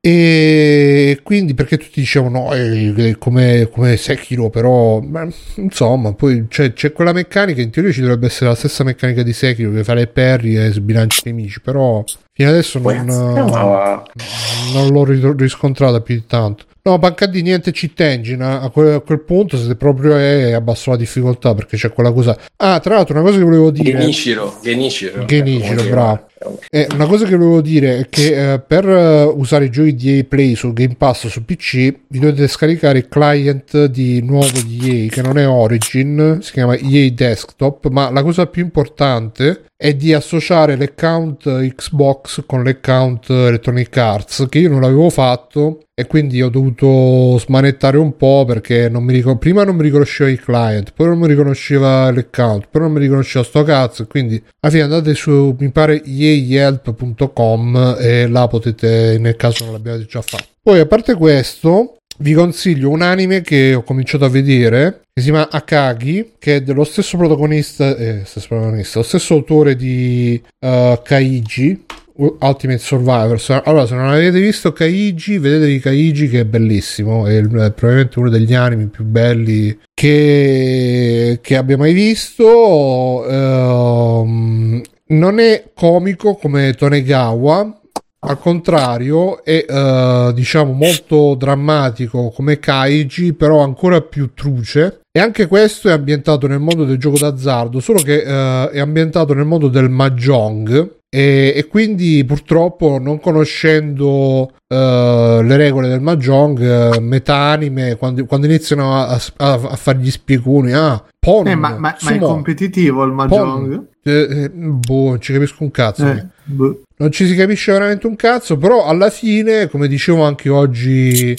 E 0.00 1.20
quindi 1.22 1.54
perché 1.54 1.78
tutti 1.78 2.00
dicevano 2.00 2.44
no, 2.44 2.52
è 2.52 3.16
come, 3.18 3.68
come 3.70 3.96
Sekiro, 3.96 4.50
però 4.50 5.00
ma, 5.00 5.26
insomma, 5.56 6.12
poi 6.14 6.46
c'è, 6.48 6.72
c'è 6.72 6.92
quella 6.92 7.12
meccanica. 7.12 7.60
In 7.60 7.70
teoria 7.70 7.92
ci 7.92 8.00
dovrebbe 8.00 8.26
essere 8.26 8.50
la 8.50 8.56
stessa 8.56 8.82
meccanica 8.82 9.22
di 9.22 9.32
Sekiro 9.32 9.72
che 9.72 9.84
fare 9.84 10.06
parry 10.06 10.56
e 10.56 10.72
sbilanci 10.72 11.20
i 11.24 11.32
nemici, 11.32 11.60
però 11.60 12.02
fino 12.32 12.48
adesso 12.48 12.78
non, 12.78 13.04
non 13.06 14.88
l'ho 14.88 15.04
ri- 15.04 15.34
riscontrata 15.36 16.00
più 16.00 16.14
di 16.14 16.24
tanto. 16.26 16.64
No, 16.86 16.98
manca 16.98 17.24
di 17.24 17.40
niente 17.40 17.72
cheat 17.72 17.98
engine 18.00 18.44
a, 18.44 18.68
quel, 18.68 18.96
a 18.96 19.00
quel 19.00 19.22
punto. 19.22 19.56
Se 19.56 19.74
proprio 19.74 20.16
è, 20.16 20.52
abbasso 20.52 20.90
la 20.90 20.98
difficoltà 20.98 21.54
perché 21.54 21.78
c'è 21.78 21.90
quella 21.90 22.12
cosa. 22.12 22.38
Ah, 22.56 22.78
tra 22.78 22.96
l'altro, 22.96 23.14
una 23.14 23.24
cosa 23.24 23.38
che 23.38 23.44
volevo 23.44 23.70
dire. 23.70 23.98
Genichiro, 23.98 24.58
Genichiro. 24.62 25.24
Genichiro, 25.24 25.80
Ecco, 25.80 25.88
bravo. 25.88 26.26
Eh, 26.68 26.86
una 26.92 27.06
cosa 27.06 27.24
che 27.24 27.36
volevo 27.36 27.62
dire 27.62 28.00
è 28.00 28.08
che 28.10 28.52
eh, 28.52 28.58
per 28.60 28.86
eh, 28.86 29.22
usare 29.22 29.64
i 29.64 29.70
giochi 29.70 29.94
di 29.94 30.18
EA 30.18 30.24
Play 30.24 30.54
sul 30.54 30.74
Game 30.74 30.94
Pass 30.96 31.26
su 31.28 31.42
PC 31.42 32.00
vi 32.08 32.18
dovete 32.18 32.46
scaricare 32.48 32.98
il 32.98 33.08
client 33.08 33.86
di 33.86 34.20
nuovo 34.20 34.60
di 34.62 35.04
EA 35.04 35.08
che 35.08 35.22
non 35.22 35.38
è 35.38 35.48
Origin, 35.48 36.40
si 36.42 36.52
chiama 36.52 36.76
EA 36.76 37.10
Desktop, 37.10 37.88
ma 37.88 38.10
la 38.10 38.22
cosa 38.22 38.46
più 38.46 38.62
importante 38.62 39.64
è 39.74 39.94
di 39.94 40.12
associare 40.12 40.76
l'account 40.76 41.44
Xbox 41.74 42.44
con 42.46 42.62
l'account 42.62 43.30
Electronic 43.30 43.96
Arts 43.96 44.46
che 44.48 44.58
io 44.58 44.68
non 44.68 44.80
l'avevo 44.80 45.10
fatto 45.10 45.80
e 45.96 46.06
quindi 46.06 46.42
ho 46.42 46.48
dovuto 46.48 47.38
smanettare 47.38 47.96
un 47.98 48.16
po' 48.16 48.44
perché 48.44 48.88
non 48.88 49.04
mi 49.04 49.12
ricor- 49.12 49.38
prima 49.38 49.62
non 49.62 49.76
mi 49.76 49.84
riconosceva 49.84 50.28
il 50.28 50.40
client, 50.40 50.92
poi 50.92 51.06
non 51.06 51.20
mi 51.20 51.28
riconosceva 51.28 52.10
l'account, 52.10 52.66
poi 52.68 52.82
non 52.82 52.92
mi 52.92 52.98
riconosceva 52.98 53.44
sto 53.44 53.62
cazzo 53.62 54.06
quindi 54.08 54.42
alla 54.60 54.72
fine 54.72 54.82
andate 54.84 55.14
su 55.14 55.54
mi 55.56 55.70
pare 55.70 56.02
yeahelp.com 56.04 57.96
e 58.00 58.26
là 58.26 58.48
potete 58.48 59.18
nel 59.20 59.36
caso 59.36 59.64
non 59.64 59.74
l'abbiate 59.74 60.04
già 60.06 60.20
fatto. 60.20 60.46
Poi 60.60 60.80
a 60.80 60.86
parte 60.86 61.14
questo 61.14 61.98
vi 62.18 62.32
consiglio 62.32 62.90
un 62.90 63.02
anime 63.02 63.40
che 63.40 63.74
ho 63.74 63.82
cominciato 63.82 64.24
a 64.24 64.28
vedere 64.28 65.02
che 65.12 65.20
si 65.20 65.30
chiama 65.30 65.48
Akagi 65.48 66.32
che 66.40 66.56
è 66.56 66.62
dello 66.62 66.84
stesso 66.84 67.16
protagonista 67.16 67.96
eh, 67.96 68.22
stesso 68.24 68.48
protagonista, 68.48 68.98
lo 68.98 69.04
stesso 69.04 69.34
autore 69.34 69.76
di 69.76 70.42
eh, 70.58 71.00
Kaiji 71.04 71.84
Ultimate 72.16 72.78
Survivor. 72.78 73.40
Allora, 73.64 73.86
se 73.86 73.94
non 73.94 74.08
avete 74.08 74.38
visto 74.40 74.72
Kaiji, 74.72 75.38
vedetevi 75.38 75.80
Kaiji 75.80 76.28
che 76.28 76.40
è 76.40 76.44
bellissimo. 76.44 77.26
È, 77.26 77.32
il- 77.36 77.48
è 77.48 77.72
probabilmente 77.72 78.18
uno 78.18 78.30
degli 78.30 78.54
anime 78.54 78.86
più 78.86 79.04
belli 79.04 79.76
che, 79.92 81.38
che 81.42 81.56
abbia 81.56 81.76
mai 81.76 81.92
visto. 81.92 83.26
Ehm, 83.28 84.82
non 85.06 85.38
è 85.40 85.70
comico 85.74 86.34
come 86.36 86.74
Tonegawa. 86.74 87.80
Al 88.26 88.38
contrario, 88.38 89.44
è 89.44 89.66
eh, 89.68 90.32
diciamo 90.34 90.72
molto 90.72 91.34
drammatico 91.34 92.30
come 92.30 92.58
Kaiji, 92.58 93.34
però 93.34 93.60
ancora 93.62 94.00
più 94.00 94.32
truce. 94.32 95.00
E 95.12 95.20
anche 95.20 95.46
questo 95.46 95.88
è 95.90 95.92
ambientato 95.92 96.46
nel 96.46 96.58
mondo 96.58 96.84
del 96.84 96.96
gioco 96.96 97.18
d'azzardo, 97.18 97.80
solo 97.80 98.00
che 98.00 98.22
eh, 98.22 98.70
è 98.70 98.80
ambientato 98.80 99.34
nel 99.34 99.44
mondo 99.44 99.68
del 99.68 99.90
Mahjong. 99.90 101.02
E, 101.14 101.52
e 101.54 101.66
quindi 101.68 102.24
purtroppo 102.24 102.98
non 102.98 103.20
conoscendo 103.20 104.50
eh, 104.66 105.40
le 105.44 105.56
regole 105.56 105.86
del 105.86 106.00
Mahjong, 106.00 106.94
eh, 106.96 107.00
metà 107.00 107.36
anime, 107.36 107.94
quando, 107.94 108.24
quando 108.26 108.46
iniziano 108.46 108.92
a, 108.94 109.10
a, 109.36 109.52
a 109.52 109.76
fare 109.76 109.98
gli 109.98 110.10
spiegoni, 110.10 110.72
ah, 110.72 111.00
Pon, 111.20 111.46
Eh, 111.46 111.54
ma, 111.54 111.78
ma- 111.78 111.96
ma 112.00 112.10
è 112.10 112.18
competitivo 112.18 113.04
il 113.04 113.12
Mahjong? 113.12 113.86
eh, 114.02 114.12
eh, 114.44 114.50
boh, 114.50 115.08
non 115.10 115.20
ci 115.20 115.32
capisco 115.32 115.62
un 115.62 115.70
cazzo. 115.70 116.04
Eh, 116.06 116.26
boh. 116.44 116.82
Non 116.96 117.10
ci 117.12 117.26
si 117.26 117.34
capisce 117.36 117.70
veramente 117.72 118.06
un 118.08 118.16
cazzo, 118.16 118.56
però 118.56 118.84
alla 118.84 119.08
fine, 119.10 119.68
come 119.68 119.86
dicevo 119.88 120.22
anche 120.24 120.48
oggi, 120.48 121.34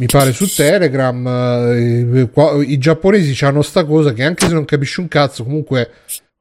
mi 0.00 0.06
pare 0.06 0.32
su 0.32 0.52
Telegram, 0.52 1.26
eh, 1.26 2.28
qua- 2.32 2.62
i 2.62 2.76
giapponesi 2.76 3.44
hanno 3.44 3.62
sta 3.62 3.84
cosa 3.84 4.12
che 4.12 4.22
anche 4.24 4.46
se 4.48 4.52
non 4.52 4.64
capisci 4.64 5.00
un 5.00 5.08
cazzo, 5.08 5.44
comunque 5.44 5.88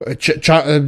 eh, 0.06 0.16
c'è- 0.18 0.38
c'ha, 0.40 0.64
eh, 0.66 0.84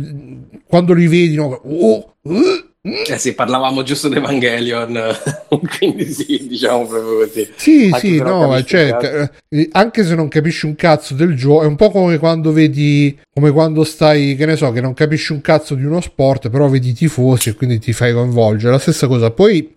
quando 0.67 0.93
li 0.93 1.07
vedi, 1.07 1.35
no? 1.35 1.61
Oh, 1.63 2.15
uh, 2.21 2.71
Eh 2.85 3.17
sì, 3.17 3.33
parlavamo 3.33 3.81
giusto 3.83 4.09
di 4.09 4.17
Evangelion, 4.17 4.99
quindi 5.77 6.11
sì, 6.11 6.47
diciamo 6.47 6.85
proprio 6.85 7.25
così. 7.25 7.49
Sì, 7.55 7.85
Anche 7.93 7.99
sì, 7.99 8.17
no, 8.17 8.61
cioè, 8.65 9.29
anche 9.71 10.03
se 10.03 10.15
non 10.15 10.27
capisci 10.27 10.65
un 10.65 10.75
cazzo 10.75 11.13
del 11.13 11.33
gioco, 11.35 11.63
è 11.63 11.65
un 11.65 11.77
po' 11.77 11.91
come 11.91 12.17
quando 12.17 12.51
vedi, 12.51 13.17
come 13.33 13.51
quando 13.51 13.85
stai, 13.85 14.35
che 14.35 14.45
ne 14.45 14.57
so, 14.57 14.71
che 14.73 14.81
non 14.81 14.93
capisci 14.93 15.31
un 15.31 15.39
cazzo 15.39 15.75
di 15.75 15.85
uno 15.85 16.01
sport, 16.01 16.49
però 16.49 16.67
vedi 16.67 16.89
i 16.89 16.93
tifosi 16.93 17.49
e 17.49 17.53
quindi 17.53 17.79
ti 17.79 17.93
fai 17.93 18.11
coinvolgere. 18.11 18.73
La 18.73 18.79
stessa 18.79 19.07
cosa. 19.07 19.31
Poi, 19.31 19.75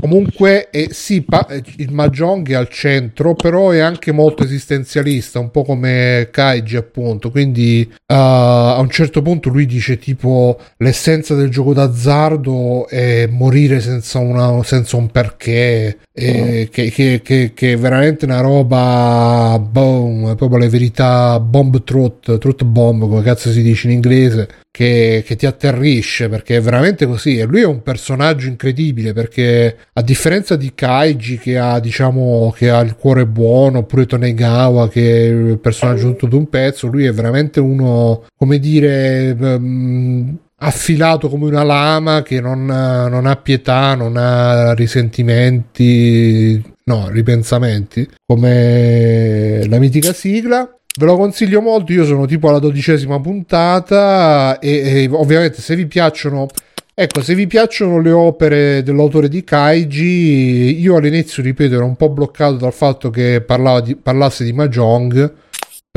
comunque, 0.00 0.70
eh, 0.70 0.88
sì, 0.90 1.22
pa- 1.22 1.46
eh, 1.46 1.62
il 1.76 1.92
Mahjong 1.92 2.48
è 2.50 2.54
al 2.54 2.68
centro, 2.68 3.34
però 3.34 3.70
è 3.70 3.78
anche 3.78 4.12
molto 4.12 4.44
esistenzialista, 4.44 5.38
un 5.38 5.50
po' 5.50 5.64
come 5.64 6.28
Kaiji, 6.30 6.76
appunto. 6.76 7.30
Quindi, 7.30 7.82
eh, 7.82 8.14
a 8.14 8.78
un 8.78 8.90
certo 8.90 9.22
punto 9.22 9.48
lui 9.48 9.66
dice 9.66 9.98
tipo 9.98 10.58
l'essenza 10.78 11.34
del 11.34 11.50
gioco 11.50 11.72
d'azzardo 11.72 12.88
è 12.88 13.26
morire 13.30 13.80
senza, 13.80 14.18
una, 14.18 14.62
senza 14.62 14.96
un 14.96 15.10
perché 15.10 15.98
che, 16.12 16.68
che, 16.70 17.20
che, 17.22 17.52
che 17.54 17.72
è 17.72 17.76
veramente 17.76 18.24
una 18.24 18.40
roba 18.40 19.58
boom, 19.60 20.32
è 20.32 20.34
proprio 20.34 20.58
le 20.58 20.68
verità 20.68 21.38
bomb 21.38 21.84
truth, 21.84 22.38
truth 22.38 22.64
bomb 22.64 23.02
come 23.02 23.22
cazzo 23.22 23.50
si 23.50 23.62
dice 23.62 23.86
in 23.86 23.94
inglese 23.94 24.48
che, 24.78 25.24
che 25.26 25.34
ti 25.34 25.44
atterrisce 25.44 26.28
perché 26.28 26.58
è 26.58 26.60
veramente 26.60 27.04
così 27.04 27.36
e 27.36 27.46
lui 27.46 27.62
è 27.62 27.66
un 27.66 27.82
personaggio 27.82 28.46
incredibile 28.46 29.12
perché 29.12 29.76
a 29.92 30.02
differenza 30.02 30.54
di 30.54 30.70
Kaiji 30.72 31.36
che 31.36 31.58
ha 31.58 31.80
diciamo 31.80 32.54
che 32.54 32.70
ha 32.70 32.78
il 32.78 32.94
cuore 32.94 33.26
buono 33.26 33.78
oppure 33.78 34.06
Tonegawa 34.06 34.88
che 34.88 35.00
è 35.00 35.24
il 35.30 35.58
personaggio 35.58 36.10
tutto 36.10 36.26
d'un 36.26 36.48
pezzo 36.48 36.86
lui 36.86 37.06
è 37.06 37.12
veramente 37.12 37.58
uno 37.58 38.24
come 38.36 38.60
dire 38.60 39.30
ehm, 39.30 40.38
affilato 40.58 41.28
come 41.28 41.46
una 41.46 41.64
lama 41.64 42.22
che 42.22 42.40
non, 42.40 42.64
non 42.64 43.26
ha 43.26 43.36
pietà, 43.36 43.94
non 43.94 44.16
ha 44.16 44.74
risentimenti, 44.74 46.60
no, 46.84 47.08
ripensamenti, 47.08 48.08
come 48.26 49.64
la 49.68 49.78
mitica 49.78 50.12
sigla. 50.12 50.72
Ve 50.98 51.06
lo 51.06 51.16
consiglio 51.16 51.60
molto, 51.60 51.92
io 51.92 52.04
sono 52.04 52.26
tipo 52.26 52.48
alla 52.48 52.58
dodicesima 52.58 53.20
puntata 53.20 54.58
e, 54.58 55.04
e 55.04 55.08
ovviamente 55.12 55.62
se 55.62 55.76
vi 55.76 55.86
piacciono... 55.86 56.48
Ecco, 56.92 57.22
se 57.22 57.36
vi 57.36 57.46
piacciono 57.46 58.00
le 58.00 58.10
opere 58.10 58.82
dell'autore 58.82 59.28
di 59.28 59.44
Kaiji, 59.44 60.80
io 60.80 60.96
all'inizio, 60.96 61.40
ripeto, 61.44 61.76
ero 61.76 61.84
un 61.84 61.94
po' 61.94 62.08
bloccato 62.08 62.56
dal 62.56 62.72
fatto 62.72 63.10
che 63.10 63.44
di- 63.84 63.94
parlasse 63.94 64.42
di 64.42 64.52
Mahjong, 64.52 65.32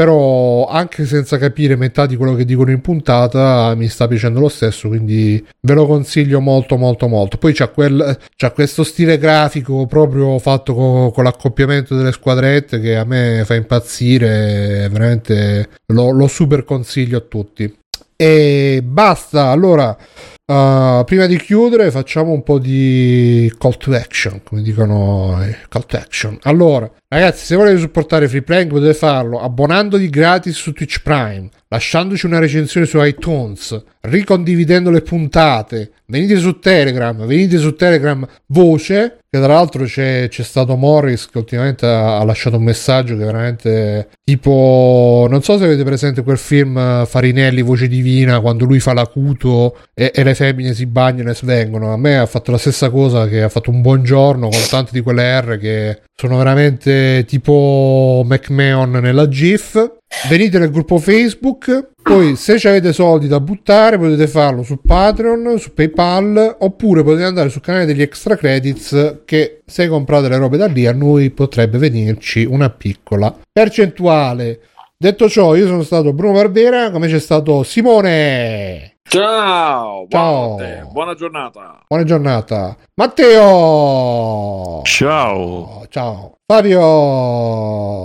però 0.02 0.66
anche 0.66 1.06
senza 1.06 1.38
capire 1.38 1.76
metà 1.76 2.08
di 2.08 2.16
quello 2.16 2.34
che 2.34 2.44
dicono 2.44 2.72
in 2.72 2.82
puntata 2.82 3.76
mi 3.76 3.88
sta 3.88 4.08
piacendo 4.08 4.40
lo 4.40 4.50
stesso 4.50 4.88
quindi 4.88 5.46
ve 5.60 5.74
lo 5.76 5.86
consiglio 5.86 6.40
molto 6.40 6.76
molto 6.76 7.08
molto. 7.08 7.38
Poi 7.38 7.54
c'ha, 7.54 7.68
quel, 7.68 8.18
c'ha 8.36 8.50
questo 8.50 8.84
stile 8.84 9.20
grafico 9.20 9.86
proprio 9.86 10.40
fatto 10.40 10.74
co- 10.74 11.12
con 11.14 11.24
l'accoppiamento 11.24 11.96
delle 11.96 12.14
squadrette 12.14 12.80
che 12.80 12.96
a 12.96 13.06
me 13.06 13.44
fa 13.46 13.54
impazzire 13.54 14.90
veramente 14.90 15.70
lo, 15.94 16.10
lo 16.10 16.26
super 16.26 16.64
consiglio 16.64 17.20
a 17.20 17.22
tutti. 17.22 17.72
E 18.16 18.82
basta 18.84 19.50
allora 19.50 19.96
Uh, 20.44 21.06
prima 21.06 21.28
di 21.28 21.38
chiudere 21.38 21.92
facciamo 21.92 22.32
un 22.34 22.44
po' 22.44 22.60
di 22.60 23.50
call 23.58 23.78
to 23.78 23.94
action 23.94 24.42
come 24.44 24.61
dicono 24.61 25.42
eh, 25.42 25.56
call 25.70 25.86
to 25.86 25.95
action. 25.95 26.38
Allora 26.42 26.92
ragazzi 27.08 27.45
se 27.45 27.56
volete 27.56 27.78
supportare 27.78 28.28
Free 28.28 28.42
Playing 28.42 28.70
potete 28.70 28.94
farlo 28.94 29.40
abbonandovi 29.40 30.10
gratis 30.10 30.56
su 30.56 30.74
Twitch 30.74 31.02
Prime 31.03 31.50
lasciandoci 31.70 32.26
una 32.26 32.40
recensione 32.40 32.86
su 32.86 33.02
iTunes 33.02 33.82
ricondividendo 34.02 34.90
le 34.90 35.02
puntate. 35.02 35.92
Venite 36.08 36.36
su 36.38 36.60
Telegram 36.60 37.26
venite 37.26 37.58
su 37.58 37.76
Telegram 37.76 38.28
voce 38.48 39.20
che 39.30 39.40
tra 39.40 39.53
l'altro 39.53 39.86
c'è, 39.86 40.28
c'è 40.28 40.44
stato 40.44 40.76
Morris 40.76 41.30
che 41.30 41.38
ultimamente 41.38 41.86
ha, 41.86 42.18
ha 42.20 42.24
lasciato 42.26 42.58
un 42.58 42.64
messaggio 42.64 43.16
che 43.16 43.24
veramente 43.24 44.10
tipo 44.22 45.26
non 45.30 45.42
so 45.42 45.58
se 45.58 45.64
avete 45.64 45.86
presente 45.86 46.22
quel 46.24 46.38
film 46.38 46.78
eh, 46.78 47.06
Farinelli 47.06 47.61
voce 47.61 47.88
divina 47.88 48.42
quando 48.42 48.66
lui 48.66 48.82
fa 48.82 48.92
l'acuto 48.92 49.78
e, 49.94 50.11
e 50.14 50.24
le 50.32 50.35
femmine 50.35 50.74
si 50.74 50.85
bagnano 50.85 51.30
e 51.30 51.35
svengono. 51.35 51.93
A 51.93 51.98
me 51.98 52.18
ha 52.18 52.26
fatto 52.26 52.51
la 52.51 52.58
stessa 52.58 52.90
cosa 52.90 53.27
che 53.27 53.43
ha 53.43 53.50
fatto 53.50 53.69
un 53.69 53.82
buongiorno 53.82 54.50
con 54.50 54.60
tante 54.69 54.92
di 54.93 55.01
quelle 55.01 55.40
R 55.40 55.58
che 55.58 56.01
sono 56.16 56.38
veramente 56.38 57.26
tipo 57.27 58.24
McMahon 58.26 58.92
nella 58.92 59.27
GIF. 59.27 60.00
Venite 60.30 60.60
nel 60.60 60.72
gruppo 60.72 60.98
Facebook 60.98 61.92
poi 62.03 62.35
se 62.35 62.56
avete 62.68 62.93
soldi 62.93 63.27
da 63.27 63.40
buttare 63.40 63.98
potete 63.98 64.27
farlo 64.27 64.64
su 64.64 64.82
Patreon 64.82 65.60
su 65.60 65.74
PayPal 65.74 66.58
oppure 66.60 67.03
potete 67.03 67.24
andare 67.24 67.50
sul 67.50 67.61
canale 67.61 67.85
degli 67.85 68.01
extra 68.01 68.35
credits 68.35 69.22
che 69.24 69.61
se 69.66 69.88
comprate 69.88 70.27
le 70.27 70.38
robe 70.38 70.58
da 70.58 70.66
lì 70.66 70.88
a 70.88 70.93
noi 70.93 71.30
potrebbe 71.30 71.77
venirci 71.77 72.43
una 72.43 72.69
piccola 72.69 73.34
percentuale. 73.51 74.61
Detto 74.98 75.30
ciò 75.30 75.56
io 75.56 75.68
sono 75.68 75.84
stato 75.84 76.11
Bruno 76.11 76.34
Barbera 76.34 76.92
come 76.92 77.08
c'è 77.08 77.19
stato 77.19 77.64
Simone 77.64 78.91
Ciao, 79.08 80.06
Ciao. 80.10 80.58
buona 80.92 81.14
giornata. 81.16 81.80
buona 81.88 82.04
giornata 82.06 82.78
Matteo 82.96 84.82
Ciao. 84.84 85.86
ciao 85.90 86.38
Fabio 86.46 86.80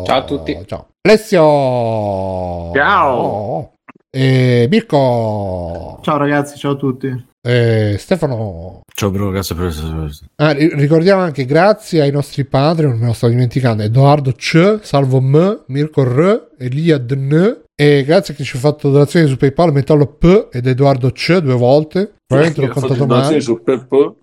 Ciao 0.05 0.19
a 0.19 0.25
tutti. 0.25 0.59
ciao 0.67 0.87
Alessio 1.03 2.73
Ciao. 2.75 3.73
e 4.11 4.67
Mirko 4.69 6.01
Ciao 6.03 6.17
ragazzi, 6.17 6.57
ciao 6.57 6.73
a 6.73 6.77
tutti. 6.77 7.27
e 7.41 7.97
Stefano 7.99 8.81
Ciao 8.93 9.11
Bruno, 9.11 9.31
grazie 9.31 9.55
per 9.55 9.67
essere 9.67 10.09
Ah, 10.37 10.51
ri- 10.53 10.75
ricordiamo 10.75 11.21
anche 11.23 11.45
grazie 11.45 12.01
ai 12.01 12.11
nostri 12.11 12.45
Patreon, 12.47 12.99
me 12.99 13.07
lo 13.07 13.13
sto 13.13 13.29
dimenticando, 13.29 13.83
Edoardo 13.85 14.33
C, 14.33 14.81
Salvo 14.83 15.21
M, 15.21 15.65
Mirko 15.67 16.03
R, 16.03 16.49
Eliad 16.59 17.13
N 17.13 17.61
e 17.79 18.05
grazie 18.05 18.33
a 18.33 18.37
chi 18.37 18.43
ci 18.43 18.57
ha 18.57 18.59
fatto 18.59 18.91
donazioni 18.91 19.29
su 19.29 19.37
PayPal, 19.37 19.71
Metallo 19.71 20.07
P 20.07 20.49
ed 20.51 20.67
Edoardo 20.67 21.11
C 21.11 21.37
due 21.41 21.55
volte. 21.55 22.15
Probabilmente 22.27 22.67
l'ho 22.67 22.73
contato 22.73 23.07
male. 23.07 23.39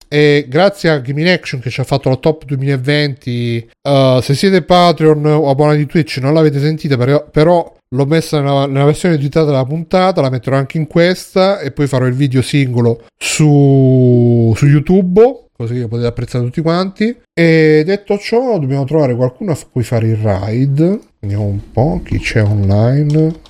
E 0.07 0.45
grazie 0.49 0.90
a 0.90 0.98
Gaming 0.98 1.27
Action 1.27 1.61
che 1.61 1.69
ci 1.69 1.80
ha 1.80 1.83
fatto 1.83 2.09
la 2.09 2.15
top 2.15 2.45
2020. 2.45 3.69
Uh, 3.88 4.19
se 4.22 4.33
siete 4.33 4.64
Patreon 4.64 5.23
o 5.25 5.49
abbonati 5.49 5.77
di 5.77 5.85
Twitch 5.85 6.17
non 6.17 6.33
l'avete 6.33 6.59
sentita, 6.59 6.98
però, 6.98 7.30
però 7.30 7.75
l'ho 7.95 8.06
messa 8.06 8.41
nella, 8.41 8.65
nella 8.65 8.85
versione 8.85 9.15
editata 9.15 9.45
della 9.45 9.65
puntata, 9.65 10.19
la 10.22 10.32
metterò 10.32 10.57
anche 10.57 10.80
in 10.80 10.88
questa 10.88 11.59
e 11.59 11.72
poi 11.72 11.85
farò 11.85 12.07
il 12.07 12.15
video 12.15 12.41
singolo 12.41 13.06
su, 13.15 14.51
su 14.56 14.65
YouTube, 14.65 15.49
così 15.56 15.75
che 15.75 15.88
potete 15.88 16.07
apprezzare 16.07 16.43
tutti 16.43 16.61
quanti. 16.61 17.15
E 17.32 17.83
detto 17.85 18.17
ciò, 18.17 18.57
dobbiamo 18.57 18.85
trovare 18.85 19.15
qualcuno 19.15 19.51
a 19.51 19.57
cui 19.72 19.83
fare 19.83 20.07
il 20.07 20.17
ride. 20.17 20.99
Vediamo 21.19 21.45
un 21.45 21.72
po' 21.72 22.01
chi 22.03 22.17
c'è 22.19 22.43
online. 22.43 23.42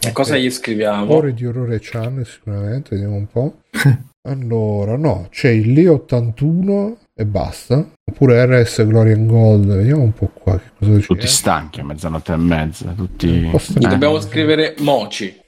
E 0.00 0.12
cosa 0.12 0.36
gli 0.36 0.50
scriviamo? 0.50 1.12
Ore 1.12 1.34
di 1.34 1.44
orrore 1.44 1.78
channel 1.80 2.26
sicuramente, 2.26 2.90
vediamo 2.90 3.16
un 3.16 3.26
po'. 3.26 3.62
allora, 4.28 4.96
no, 4.96 5.26
c'è 5.30 5.48
il 5.48 5.72
Leo 5.72 5.94
81 5.94 6.96
e 7.14 7.26
basta. 7.26 7.90
Oppure 8.10 8.44
RS 8.44 8.86
Glory 8.86 9.12
and 9.12 9.26
Gold, 9.26 9.74
vediamo 9.74 10.02
un 10.02 10.12
po' 10.12 10.30
qua 10.32 10.58
che 10.58 10.70
cosa 10.78 10.98
c'è. 10.98 11.06
Tutti 11.06 11.26
stanchi 11.26 11.80
a 11.80 11.84
mezzanotte 11.84 12.32
e 12.32 12.36
mezza, 12.36 12.92
tutti... 12.92 13.50
Stanchi. 13.58 13.88
Dobbiamo 13.88 14.20
scrivere 14.20 14.74
Moci. 14.78 15.40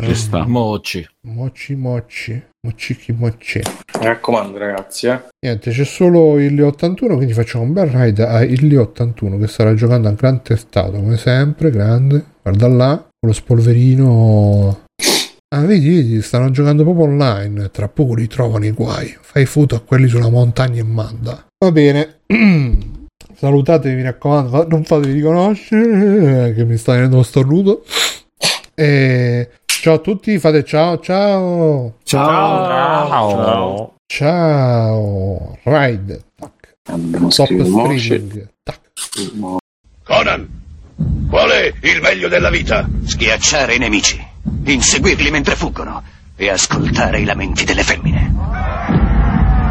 Ci 0.00 0.14
sta. 0.14 0.44
Moci. 0.44 1.06
Moci 1.22 1.76
moci, 1.76 2.42
mocicchi 2.62 3.12
mocci. 3.12 3.62
Mi 4.00 4.06
raccomando, 4.06 4.58
ragazzi, 4.58 5.06
eh. 5.06 5.22
Niente, 5.38 5.70
c'è 5.70 5.84
solo 5.84 6.40
il 6.40 6.52
Leo 6.54 6.66
81, 6.66 7.14
quindi 7.14 7.32
facciamo 7.32 7.62
un 7.62 7.72
bel 7.72 7.86
ride 7.86 8.26
a 8.26 8.42
il 8.42 8.66
Leo 8.66 8.82
81 8.82 9.38
che 9.38 9.46
starà 9.46 9.72
giocando 9.74 10.08
a 10.08 10.12
Gran 10.12 10.42
Testato, 10.42 10.90
come 10.92 11.16
sempre, 11.16 11.70
grande. 11.70 12.24
Guarda 12.42 12.66
là, 12.66 13.08
con 13.24 13.26
lo 13.26 13.32
spolverino 13.32 14.82
Ah, 15.54 15.60
vedi, 15.60 15.88
vedi, 15.88 16.20
stanno 16.20 16.50
giocando 16.50 16.82
proprio 16.82 17.04
online. 17.04 17.70
Tra 17.70 17.86
poco 17.88 18.14
li 18.14 18.26
trovano 18.26 18.64
i 18.66 18.72
guai. 18.72 19.16
Fai 19.20 19.46
foto 19.46 19.76
a 19.76 19.80
quelli 19.80 20.08
sulla 20.08 20.28
montagna 20.28 20.80
e 20.80 20.82
manda. 20.82 21.46
Va 21.64 21.70
bene. 21.70 22.22
Salutatevi, 23.36 23.94
mi 23.94 24.02
raccomando, 24.02 24.66
non 24.68 24.82
fatevi 24.82 25.12
riconoscere, 25.12 26.54
che 26.54 26.64
mi 26.64 26.76
sta 26.76 26.94
venendo 26.94 27.16
lo 27.16 27.22
stornuto. 27.22 27.84
E 28.74 29.50
ciao 29.64 29.94
a 29.94 29.98
tutti, 29.98 30.36
fate 30.40 30.64
ciao, 30.64 30.98
ciao, 30.98 31.98
Ciao. 32.02 33.06
Ciao. 33.06 33.94
ciao. 34.06 35.58
Ride, 35.62 36.20
tac. 36.34 36.76
Dobbiamo 36.82 37.28
Top 37.28 37.46
scrivere 37.46 37.68
Moci. 37.68 37.98
streaming, 38.00 38.48
tac. 38.64 38.80
Conan, 40.02 40.62
qual 41.28 41.50
è 41.50 41.72
il 41.80 42.00
meglio 42.00 42.28
della 42.28 42.50
vita? 42.50 42.88
Schiacciare 43.04 43.74
i 43.74 43.78
nemici, 43.78 44.24
inseguirli 44.64 45.30
mentre 45.30 45.56
fuggono 45.56 46.02
e 46.36 46.50
ascoltare 46.50 47.20
i 47.20 47.24
lamenti 47.24 47.64
delle 47.64 47.82
femmine. 47.82 48.32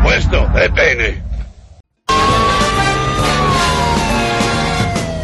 Questo 0.04 0.52
è 0.54 0.70
bene. 0.70 1.32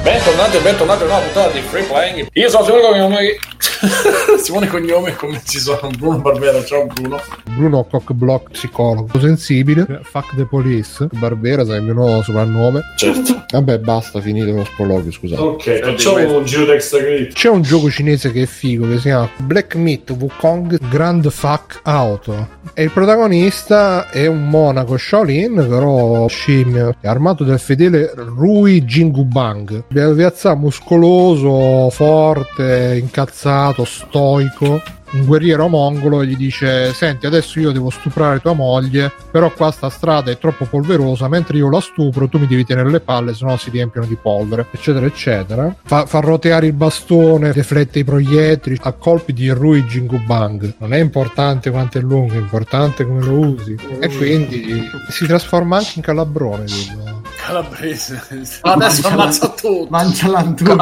Bentornati 0.02 0.58
e 0.58 0.60
bentornati 0.62 1.02
a 1.02 1.06
una 1.06 1.14
nuova 1.14 1.26
puntata 1.26 1.52
di 1.52 1.62
Free 1.62 1.84
Playing. 1.84 2.28
Io 2.34 2.50
sono 2.50 2.64
sicuro 2.64 2.92
che 2.92 2.98
non 2.98 3.14
Simone 4.40 4.68
Cognome 4.68 5.16
come 5.16 5.42
ci 5.46 5.60
sono 5.60 5.90
Bruno 5.98 6.20
Barbera, 6.20 6.64
ciao 6.64 6.86
Bruno. 6.86 7.20
Bruno 7.44 7.84
Cockblock 7.84 8.52
psicologo 8.52 9.20
sensibile. 9.20 10.00
Fuck 10.04 10.36
the 10.36 10.46
police. 10.46 11.08
Barbera, 11.12 11.66
sai 11.66 11.78
il 11.78 11.84
mio 11.84 11.94
nuovo 11.94 12.22
soprannome. 12.22 12.82
Certo. 12.96 13.46
Vabbè, 13.52 13.80
basta, 13.80 14.22
finite 14.22 14.52
lo 14.52 14.64
sproloquio, 14.64 15.12
scusate. 15.12 15.42
Ok, 15.42 15.80
facciamo 15.80 16.38
un 16.38 16.46
giro 16.46 16.66
d'extra 16.66 17.00
credit. 17.00 17.34
C'è 17.34 17.50
un 17.50 17.62
gioco 17.62 17.90
cinese 17.90 18.32
che 18.32 18.44
è 18.44 18.46
figo 18.46 18.88
che 18.88 18.96
si 18.96 19.04
chiama 19.04 19.30
Black 19.40 19.76
Myth 19.76 20.10
Wukong 20.12 20.78
Grand 20.90 21.30
Fuck 21.30 21.82
Auto. 21.84 22.58
E 22.74 22.84
il 22.84 22.92
protagonista 22.92 24.10
è 24.10 24.26
un 24.28 24.48
monaco 24.48 24.96
Shaolin, 24.96 25.66
però 25.68 26.28
scimmio, 26.28 26.96
è 27.02 27.08
armato 27.08 27.44
del 27.44 27.60
fedele 27.60 28.14
Rui 28.16 28.84
Jingubang. 28.84 29.84
Piazza 29.88 30.56
muscoloso, 30.56 31.90
forte, 31.90 32.98
incazzato, 33.02 33.49
stoico. 33.86 34.82
Un 35.12 35.26
guerriero 35.26 35.68
mongolo 35.68 36.22
e 36.22 36.28
gli 36.28 36.36
dice: 36.36 36.94
Senti, 36.94 37.26
adesso 37.26 37.60
io 37.60 37.72
devo 37.72 37.90
stuprare 37.90 38.40
tua 38.40 38.54
moglie, 38.54 39.12
però 39.32 39.52
qua 39.52 39.72
sta 39.72 39.90
strada 39.90 40.30
è 40.30 40.38
troppo 40.38 40.66
polverosa. 40.66 41.28
Mentre 41.28 41.58
io 41.58 41.68
la 41.68 41.82
stupro, 41.82 42.28
tu 42.28 42.38
mi 42.38 42.46
devi 42.46 42.64
tenere 42.64 42.92
le 42.92 43.00
palle, 43.00 43.34
sennò 43.34 43.58
si 43.58 43.72
riempiono 43.72 44.06
di 44.06 44.16
polvere, 44.22 44.68
eccetera, 44.70 45.08
eccetera. 45.08 45.76
Fa, 45.84 46.06
fa 46.06 46.20
roteare 46.20 46.68
il 46.68 46.74
bastone, 46.74 47.52
deflette 47.52 47.98
i 47.98 48.04
proiettili 48.04 48.78
a 48.84 48.92
colpi 48.92 49.34
di 49.34 49.50
Rui 49.50 49.82
Jingubang. 49.84 50.76
Non 50.78 50.94
è 50.94 51.00
importante 51.00 51.72
quanto 51.72 51.98
è 51.98 52.02
lungo, 52.02 52.34
è 52.34 52.38
importante 52.38 53.04
come 53.04 53.24
lo 53.24 53.34
usi. 53.34 53.76
E 54.00 54.16
quindi 54.16 54.88
si 55.10 55.26
trasforma 55.26 55.78
anche 55.78 55.94
in 55.96 56.02
calabrone. 56.04 56.66
Dico. 56.66 57.22
Calabrese. 57.36 58.22
Adesso 58.62 59.08
ammazza 59.08 59.48
tutto. 59.50 59.88
Mangia 59.90 60.28
l'antuca. 60.28 60.76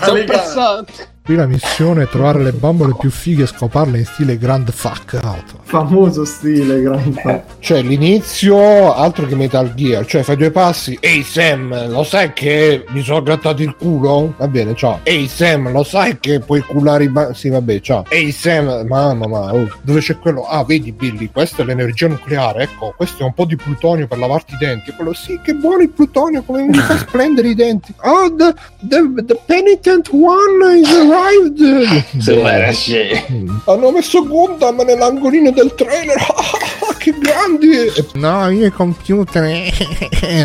Sono 0.00 0.24
passati. 0.24 1.12
Qui 1.24 1.36
la 1.36 1.46
missione 1.46 2.02
è 2.02 2.06
trovare 2.06 2.42
le 2.42 2.52
bambole 2.52 2.94
più 2.98 3.10
fighe 3.10 3.44
e 3.44 3.46
scoparle 3.46 3.96
in 3.96 4.04
stile 4.04 4.36
Grand 4.36 4.70
Fuck 4.70 5.18
Auto. 5.22 5.60
Famoso 5.62 6.26
stile, 6.26 6.82
grande. 6.82 7.44
Cioè, 7.60 7.80
l'inizio, 7.80 8.92
altro 8.92 9.24
che 9.24 9.34
Metal 9.34 9.72
Gear, 9.72 10.04
cioè 10.04 10.22
fai 10.22 10.36
due 10.36 10.50
passi. 10.50 10.98
Ehi 11.00 11.22
Sam, 11.22 11.88
lo 11.88 12.02
sai 12.02 12.34
che 12.34 12.84
mi 12.88 13.00
sono 13.00 13.22
grattato 13.22 13.62
il 13.62 13.74
culo? 13.74 14.34
Va 14.36 14.48
bene, 14.48 14.74
ciao. 14.74 15.00
Ehi 15.02 15.26
Sam, 15.26 15.72
lo 15.72 15.82
sai 15.82 16.18
che 16.20 16.40
puoi 16.40 16.60
culare 16.60 17.04
i 17.04 17.08
ba- 17.08 17.32
Sì, 17.32 17.48
vabbè, 17.48 17.80
ciao. 17.80 18.04
Ehi 18.10 18.30
Sam, 18.30 18.84
mamma, 18.86 19.26
ma 19.26 19.54
oh, 19.54 19.78
dove 19.80 20.00
c'è 20.00 20.18
quello? 20.18 20.44
Ah, 20.46 20.62
vedi 20.62 20.92
Billy, 20.92 21.30
questa 21.32 21.62
è 21.62 21.64
l'energia 21.64 22.06
nucleare, 22.06 22.64
ecco, 22.64 22.92
questo 22.94 23.22
è 23.22 23.24
un 23.24 23.32
po' 23.32 23.46
di 23.46 23.56
plutonio 23.56 24.06
per 24.06 24.18
lavarti 24.18 24.52
i 24.52 24.58
denti. 24.58 24.90
E 24.90 24.92
quello, 24.94 25.14
sì, 25.14 25.40
che 25.42 25.54
buono 25.54 25.80
il 25.80 25.88
plutonio, 25.88 26.42
come 26.42 26.64
mi 26.64 26.74
fa 26.74 26.98
splendere 27.00 27.48
i 27.48 27.54
denti. 27.54 27.94
Oh, 28.02 28.30
the, 28.36 28.54
the, 28.86 29.24
the 29.24 29.40
penitent 29.46 30.10
one 30.12 30.78
is 30.78 31.12
arrived. 31.14 32.20
Hanno 33.64 33.90
messo 33.90 34.26
Gundam 34.26 34.80
nell'angolino 34.82 35.50
del 35.50 35.74
trailer. 35.74 36.16
che 37.04 37.14
grandi! 37.18 37.92
No, 38.14 38.48
io 38.48 38.66
i 38.66 38.70
computer. 38.70 39.42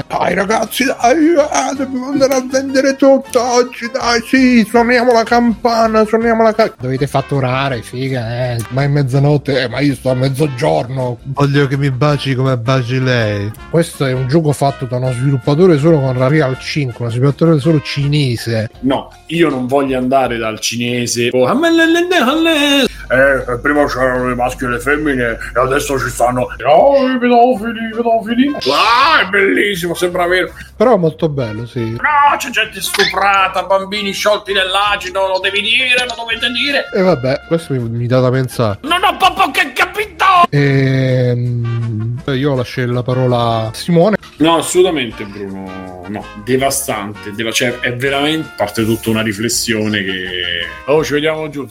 dai 0.08 0.34
ragazzi, 0.34 0.84
dai, 0.84 1.34
ah, 1.38 1.74
dobbiamo 1.74 2.08
andare 2.08 2.34
a 2.34 2.46
vendere 2.50 2.96
tutto 2.98 3.42
oggi, 3.42 3.90
dai, 3.92 4.22
sì, 4.26 4.66
suoniamo 4.68 5.14
la 5.14 5.24
campana, 5.24 6.06
suoniamo 6.06 6.44
la 6.44 6.54
campana. 6.54 6.82
Dovete 6.82 7.08
fatturare, 7.08 7.82
figa, 7.82 8.52
eh. 8.52 8.58
Ma 8.70 8.84
è 8.84 8.88
mezzanotte, 8.88 9.62
eh, 9.62 9.70
ma 9.70 9.80
io 9.80 9.96
sto 9.96 10.10
a 10.10 10.16
mezzogiorno. 10.16 11.20
Voglio 11.24 11.68
che 11.68 11.78
mi 11.78 11.92
baci 11.92 12.36
come 12.36 12.58
baci 12.58 13.00
lei. 13.00 13.50
Questo 13.70 14.06
è 14.06 14.12
un 14.12 14.28
gioco 14.28 14.52
fatto 14.52 14.86
da 14.86 14.98
uno 14.98 15.14
sviluppatore 15.14 15.78
solo 15.78 16.02
con 16.02 16.28
Real 16.28 16.60
5, 16.60 16.96
uno 17.00 17.10
sviluppatore 17.10 17.60
solo 17.60 17.80
cinese. 17.82 18.70
No, 18.82 19.10
io 19.28 19.50
non 19.50 19.66
voglio 19.66 19.98
andare 19.98 20.38
dal 20.38 20.59
cinese. 20.60 21.30
Oh, 21.32 21.48
eh, 23.12 23.58
prima 23.60 23.86
c'erano 23.88 24.30
i 24.30 24.36
maschi 24.36 24.66
e 24.66 24.68
le 24.68 24.80
femmine 24.80 25.38
e 25.56 25.60
adesso 25.60 25.98
ci 25.98 26.10
stanno 26.10 26.48
oh, 26.68 27.10
i 27.10 27.18
pedofili, 27.18 27.88
i 27.88 27.96
pedofili. 27.96 28.56
Ah, 28.72 29.22
è 29.22 29.30
bellissimo, 29.30 29.96
sembra 29.96 30.28
vero. 30.28 30.54
Però 30.76 30.94
è 30.94 30.98
molto 30.98 31.28
bello, 31.28 31.66
sì. 31.66 31.90
No, 31.92 32.38
c'è 32.38 32.50
gente 32.52 32.80
stuprata, 32.82 33.64
bambini 33.64 34.12
sciolti 34.12 34.54
nell'acido, 34.54 35.28
lo 35.28 35.40
devi 35.40 35.62
dire, 35.62 36.06
lo 36.08 36.14
dovete 36.16 36.52
dire. 36.52 36.86
E 36.94 37.02
vabbè, 37.02 37.42
questo 37.48 37.74
mi, 37.74 37.80
mi 37.80 38.06
dà 38.06 38.20
da 38.20 38.30
pensare. 38.30 38.78
Non 38.84 39.04
ho 39.04 39.18
proprio 39.18 39.50
che 39.52 39.74
capito! 39.74 40.26
Ehm, 40.52 42.19
io 42.36 42.56
lascio 42.56 42.86
la 42.86 43.04
parola 43.04 43.38
a 43.68 43.74
Simone. 43.74 44.18
No, 44.38 44.58
assolutamente 44.58 45.26
Bruno, 45.26 46.06
no, 46.08 46.26
devastante, 46.46 47.32
deva- 47.34 47.52
cioè, 47.52 47.80
è 47.80 47.94
veramente 47.96 48.52
parte 48.56 48.86
tutta 48.86 49.10
una 49.10 49.22
riflessione 49.22 50.02
che 50.02 50.22
oh 50.86 51.04
ci 51.04 51.14
vediamo 51.14 51.50
giù, 51.50 51.68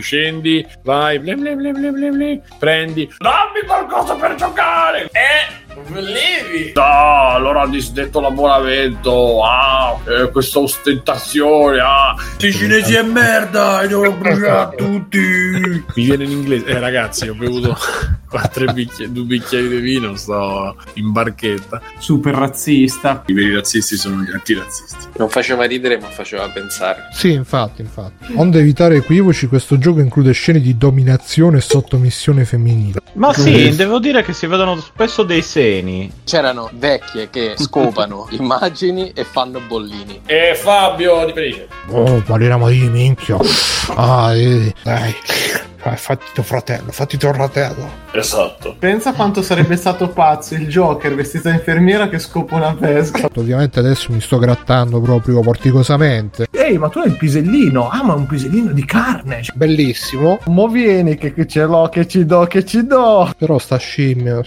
scendi, 0.00 0.66
vai, 0.82 1.18
blim, 1.18 1.40
blim, 1.40 1.56
blim, 1.56 2.42
prendi, 2.58 3.10
dammi 3.18 3.66
qualcosa 3.66 4.14
per 4.14 4.34
giocare, 4.34 5.08
eh, 5.12 5.69
Volevi? 5.88 6.72
No, 6.74 7.28
allora 7.30 7.62
ha 7.62 7.68
disdetto 7.68 8.20
l'abbonamento. 8.20 9.44
Ah, 9.44 9.98
eh, 10.06 10.30
questa 10.30 10.58
ostentazione. 10.58 11.80
Ah, 11.80 12.14
i 12.38 12.52
cinesi 12.52 12.94
è 12.94 13.02
merda. 13.02 13.82
E 13.82 13.88
devo 13.88 14.12
bruciare 14.12 14.76
tutti. 14.76 15.18
Mi 15.18 16.04
viene 16.04 16.24
in 16.24 16.30
inglese. 16.30 16.66
Eh, 16.66 16.78
ragazzi, 16.78 17.28
ho 17.28 17.34
bevuto 17.34 17.76
quattro 18.28 18.72
bicchieri, 18.72 19.12
due 19.12 19.24
bicchieri 19.24 19.68
di 19.68 19.78
vino. 19.78 20.14
Sto 20.16 20.76
in 20.94 21.12
barchetta. 21.12 21.80
Super 21.98 22.34
razzista. 22.34 23.22
I 23.26 23.32
veri 23.32 23.54
razzisti 23.54 23.96
sono 23.96 24.22
gli 24.22 24.30
antirazzisti. 24.30 25.08
Non 25.16 25.28
faceva 25.28 25.64
ridere, 25.64 25.98
ma 25.98 26.08
faceva 26.08 26.48
pensare. 26.48 27.08
Sì, 27.12 27.32
infatti, 27.32 27.80
infatti. 27.82 28.32
Onde 28.34 28.60
evitare 28.60 28.96
equivoci, 28.96 29.46
questo 29.46 29.78
gioco 29.78 30.00
include 30.00 30.32
scene 30.32 30.60
di 30.60 30.76
dominazione 30.76 31.58
e 31.58 31.60
sottomissione 31.60 32.44
femminile. 32.44 33.00
Ma 33.14 33.32
sì, 33.32 33.74
devo 33.74 33.98
dire 33.98 34.22
che 34.22 34.32
si 34.32 34.46
vedono 34.46 34.78
spesso 34.78 35.24
dei 35.24 35.42
seni. 35.70 36.12
C'erano 36.24 36.68
vecchie 36.72 37.30
che 37.30 37.54
scopano 37.58 38.26
immagini 38.30 39.12
e 39.14 39.24
fanno 39.24 39.60
bollini. 39.60 40.22
E 40.26 40.54
Fabio 40.56 41.24
di 41.26 41.32
Felice. 41.32 41.68
Oh, 41.88 42.20
parliamo 42.22 42.68
di 42.68 42.88
minchia. 42.88 43.36
Ah, 43.94 44.34
eh, 44.34 44.74
dai. 44.82 45.14
Ah, 45.82 45.96
fatti 45.96 46.26
tuo 46.34 46.42
fratello, 46.42 46.90
fatti 46.92 47.16
tuo 47.16 47.32
fratello. 47.32 47.88
Esatto. 48.12 48.76
Pensa 48.78 49.12
quanto 49.12 49.40
sarebbe 49.40 49.76
stato 49.76 50.08
pazzo 50.08 50.54
il 50.54 50.68
Joker 50.68 51.14
vestito 51.14 51.48
da 51.48 51.54
infermiera 51.54 52.08
che 52.08 52.18
scopa 52.18 52.56
una 52.56 52.74
pesca. 52.74 53.28
Ovviamente 53.36 53.78
adesso 53.78 54.12
mi 54.12 54.20
sto 54.20 54.38
grattando 54.38 55.00
proprio 55.00 55.40
porticosamente. 55.40 56.48
Ehi, 56.50 56.76
ma 56.76 56.88
tu 56.88 56.98
hai 56.98 57.06
il 57.08 57.16
pisellino. 57.16 57.88
Ah, 57.88 58.02
ma 58.04 58.12
è 58.12 58.16
un 58.16 58.26
pisellino 58.26 58.72
di 58.72 58.84
carne. 58.84 59.40
Bellissimo. 59.54 60.38
Mo 60.46 60.68
vieni 60.68 61.16
che, 61.16 61.32
che 61.32 61.46
ce 61.46 61.64
l'ho, 61.64 61.88
che 61.88 62.06
ci 62.06 62.26
do, 62.26 62.44
che 62.46 62.64
ci 62.64 62.86
do. 62.86 63.30
Però 63.38 63.58
sta 63.58 63.76
scimmia 63.78 64.42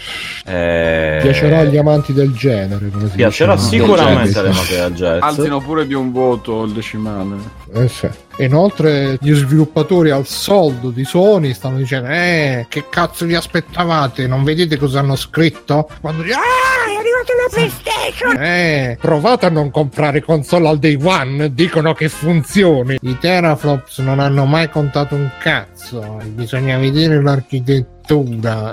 Eh... 0.45 1.19
piacerà 1.21 1.59
agli 1.59 1.77
amanti 1.77 2.13
del 2.13 2.31
genere. 2.33 2.89
Come 2.91 3.09
si 3.09 3.15
Piacerà 3.15 3.55
dice. 3.55 3.67
sicuramente 3.67 4.37
alle 4.37 4.49
mate 4.49 4.75
del 4.77 4.93
jazz. 4.93 5.21
Alzino 5.21 5.59
pure 5.61 5.87
di 5.87 5.93
un 5.95 6.11
voto 6.11 6.63
il 6.63 6.73
decimale. 6.73 7.35
Eh 7.73 7.87
sì. 7.87 8.07
E 8.35 8.45
Inoltre 8.45 9.17
gli 9.21 9.33
sviluppatori 9.33 10.09
al 10.09 10.25
soldo 10.25 10.89
di 10.89 11.05
Sony 11.05 11.53
stanno 11.53 11.77
dicendo 11.77 12.07
Eh, 12.09 12.65
che 12.67 12.85
cazzo 12.89 13.25
vi 13.25 13.35
aspettavate? 13.35 14.27
Non 14.27 14.43
vedete 14.43 14.77
cosa 14.77 14.99
hanno 14.99 15.15
scritto? 15.15 15.87
Quando 16.01 16.23
dicono 16.23 16.41
Ah, 16.41 16.89
è 16.89 16.95
arrivata 16.95 17.33
la 17.41 17.49
PlayStation! 17.51 18.41
Eh, 18.41 18.97
provate 18.99 19.45
a 19.45 19.49
non 19.49 19.69
comprare 19.69 20.23
console 20.23 20.67
al 20.67 20.79
day 20.79 20.97
one 21.01 21.53
Dicono 21.53 21.93
che 21.93 22.09
funzioni 22.09 22.97
I 23.01 23.17
teraflops 23.19 23.99
non 23.99 24.19
hanno 24.19 24.45
mai 24.45 24.69
contato 24.69 25.13
un 25.15 25.29
cazzo 25.39 26.19
Bisogna 26.25 26.77
vedere 26.77 27.21
l'architettura 27.21 27.92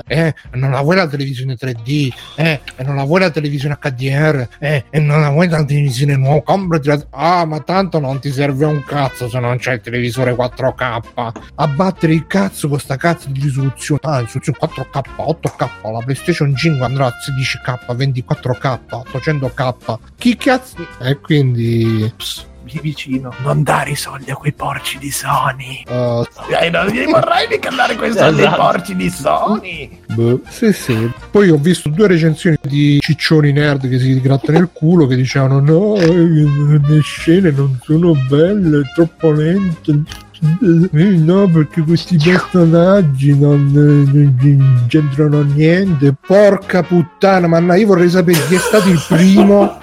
eh, 0.07 0.34
non 0.52 0.70
la 0.70 0.81
vuoi 0.81 0.97
la 0.97 1.07
televisione 1.07 1.55
3D, 1.55 2.12
eh, 2.36 2.60
non 2.84 2.97
la 2.97 3.05
vuoi 3.05 3.20
la 3.20 3.31
televisione 3.31 3.78
HDR, 3.81 4.49
eh, 4.59 4.84
e 4.91 5.00
non 5.00 5.20
la 5.20 5.31
vuoi 5.31 5.49
la 5.49 5.65
televisione 5.65 6.17
nuova, 6.17 6.42
comprati 6.42 6.89
la... 6.89 7.07
Ah, 7.10 7.44
ma 7.44 7.60
tanto 7.60 7.99
non 7.99 8.20
ti 8.20 8.31
serve 8.31 8.65
un 8.65 8.83
cazzo 8.84 9.28
se 9.28 9.39
non 9.39 9.57
c'è 9.59 9.75
il 9.75 9.81
televisore 9.81 10.34
4K. 10.34 11.33
Abbattere 11.57 12.12
il 12.12 12.26
cazzo 12.26 12.68
con 12.68 12.78
sta 12.78 12.97
cazzo 12.97 13.28
di 13.31 13.41
risoluzione. 13.41 14.00
Ah, 14.05 14.20
risoluzione 14.20 14.59
4K, 14.60 15.00
8K, 15.17 15.92
la 15.92 16.02
PlayStation 16.05 16.55
5 16.55 16.84
andrà 16.84 17.07
a 17.07 17.12
16K, 17.12 17.97
24K, 17.97 18.78
800K. 18.89 19.99
Chi 20.17 20.36
cazzo... 20.36 20.76
E 21.00 21.18
quindi... 21.18 22.12
Pss, 22.17 22.49
Vieni 22.63 22.81
vicino. 22.81 23.33
Non 23.43 23.63
dare 23.63 23.91
i 23.91 23.97
soldi 23.97 24.31
a 24.31 24.35
quei 24.37 24.53
porci 24.53 24.99
di 24.99 25.11
Sony. 25.11 25.83
uh, 25.89 26.25
Eh, 26.61 26.71
non 26.71 26.87
mi 26.91 27.05
vorrai 27.07 27.47
mica 27.49 27.71
dare 27.71 27.97
quei 27.97 28.13
soldi 28.13 28.41
ai 28.43 28.47
Esatto. 28.47 28.63
porci 28.63 28.97
di 28.97 29.11
Sony. 29.11 29.99
Boh, 30.15 30.41
Sì, 30.49 30.73
sì. 30.73 31.11
Poi 31.31 31.51
ho 31.51 31.57
visto 31.57 31.89
due 31.89 32.07
recensioni 32.09 32.57
di 32.61 32.99
ciccioni 33.01 33.53
nerd 33.53 33.89
che 33.89 33.99
si 33.99 34.21
grattano 34.21 34.59
il 34.59 34.69
culo 34.73 35.07
che 35.07 35.17
dicevano 35.17 35.61
no, 35.61 35.95
eh, 35.97 36.09
le 36.13 37.01
scene 37.03 37.51
non 37.51 37.79
sono 37.83 38.13
belle, 38.29 38.81
è 38.81 38.93
troppo 38.95 39.31
lente. 39.33 40.03
Eh, 40.43 41.19
no, 41.19 41.49
perché 41.49 41.83
questi 41.83 42.17
personaggi 42.17 43.39
non, 43.39 43.69
eh, 43.75 44.10
non 44.12 44.86
c'entrano 44.89 45.43
niente. 45.43 46.15
Porca 46.27 46.83
puttana, 46.83 47.47
ma 47.47 47.59
no, 47.59 47.75
io 47.75 47.86
vorrei 47.86 48.09
sapere 48.09 48.39
chi 48.47 48.55
è 48.55 48.59
stato 48.59 48.89
il 48.89 49.02
primo 49.07 49.78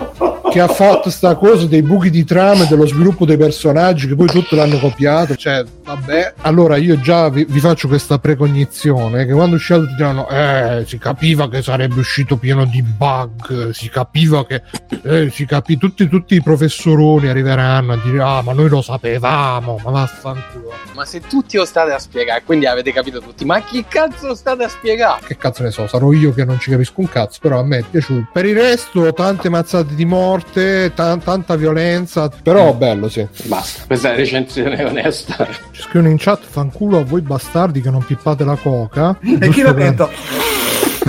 che 0.50 0.62
ha 0.62 0.68
fatto 0.68 1.10
sta 1.10 1.36
cosa 1.36 1.68
dei 1.68 1.84
buchi 1.84 2.10
di 2.10 2.24
trama 2.24 2.64
dello 2.64 2.88
sviluppo 2.88 3.26
dei 3.26 3.38
personaggi 3.38 4.08
che 4.08 4.16
poi 4.16 4.28
tutto 4.28 4.56
l'hanno 4.56 4.80
copiato. 4.80 5.36
Cioè, 5.36 5.64
vabbè. 5.84 6.34
Allora 6.42 6.78
io 6.78 7.00
già 7.00 7.30
vi, 7.30 7.46
vi 7.48 7.60
faccio 7.60 7.88
questa 7.88 8.18
precognizione 8.18 9.26
che 9.26 9.34
quando 9.34 9.58
uscirà 9.58 9.80
tutti 9.80 9.96
diranno 9.96 10.28
eh, 10.30 10.84
si 10.88 10.98
capiva 10.98 11.50
che 11.50 11.62
sarebbe 11.62 12.00
uscito 12.00 12.38
pieno 12.38 12.66
di 12.66 12.82
bug, 12.82 13.70
si 13.72 13.90
capiva 13.90 14.46
che 14.46 14.64
eh, 15.04 15.30
si 15.32 15.46
capì 15.46 15.78
tutti, 15.78 16.08
tutti 16.08 16.36
i 16.36 16.42
professoroni 16.42 17.28
arriveranno 17.28 17.94
a 17.94 18.00
dire 18.04 18.22
ah 18.22 18.42
ma 18.42 18.54
noi 18.54 18.70
lo 18.70 18.82
sapevamo, 18.82 19.80
ma 19.84 19.92
vaffanculo. 19.92 20.47
Ma 20.94 21.06
se 21.06 21.22
tutti 21.22 21.58
lo 21.58 21.66
state 21.66 21.92
a 21.92 22.00
spiegare, 22.00 22.44
quindi 22.44 22.66
avete 22.66 22.92
capito 22.92 23.20
tutti, 23.22 23.46
ma 23.46 23.62
chi 23.62 23.86
cazzo 23.88 24.28
lo 24.28 24.36
state 24.36 24.64
a 24.64 24.68
spiegare? 24.68 25.22
Che 25.26 25.38
cazzo 25.38 25.64
ne 25.64 25.72
so, 25.72 25.88
sarò 25.88 26.12
io 26.12 26.34
che 26.34 26.46
non 26.46 26.60
ci 26.60 26.72
capisco 26.72 27.02
un 27.02 27.10
cazzo, 27.10 27.40
però 27.42 27.60
a 27.60 27.64
me 27.64 27.80
è 27.80 27.84
piaciuto. 27.84 28.30
Per 28.32 28.46
il 28.46 28.56
resto, 28.56 29.14
tante 29.14 29.50
mazzate 29.50 29.94
di 29.96 30.06
morte, 30.06 30.92
tan- 30.94 31.22
tanta 31.22 31.56
violenza, 31.56 32.30
però 32.30 32.74
bello, 32.74 33.10
sì. 33.10 33.28
Basta, 33.44 33.84
questa 33.86 34.10
è 34.10 34.12
la 34.12 34.18
recensione 34.18 34.84
onesta. 34.84 35.48
Ci 35.72 35.82
scrivono 35.82 36.12
in 36.12 36.18
chat, 36.18 36.44
fanculo 36.44 36.98
a 36.98 37.04
voi 37.04 37.22
bastardi 37.22 37.82
che 37.82 37.90
non 37.90 38.04
pippate 38.04 38.44
la 38.44 38.56
coca. 38.56 39.18
E 39.22 39.50
chi 39.50 39.62
l'ha 39.62 39.74
detto? 39.74 40.47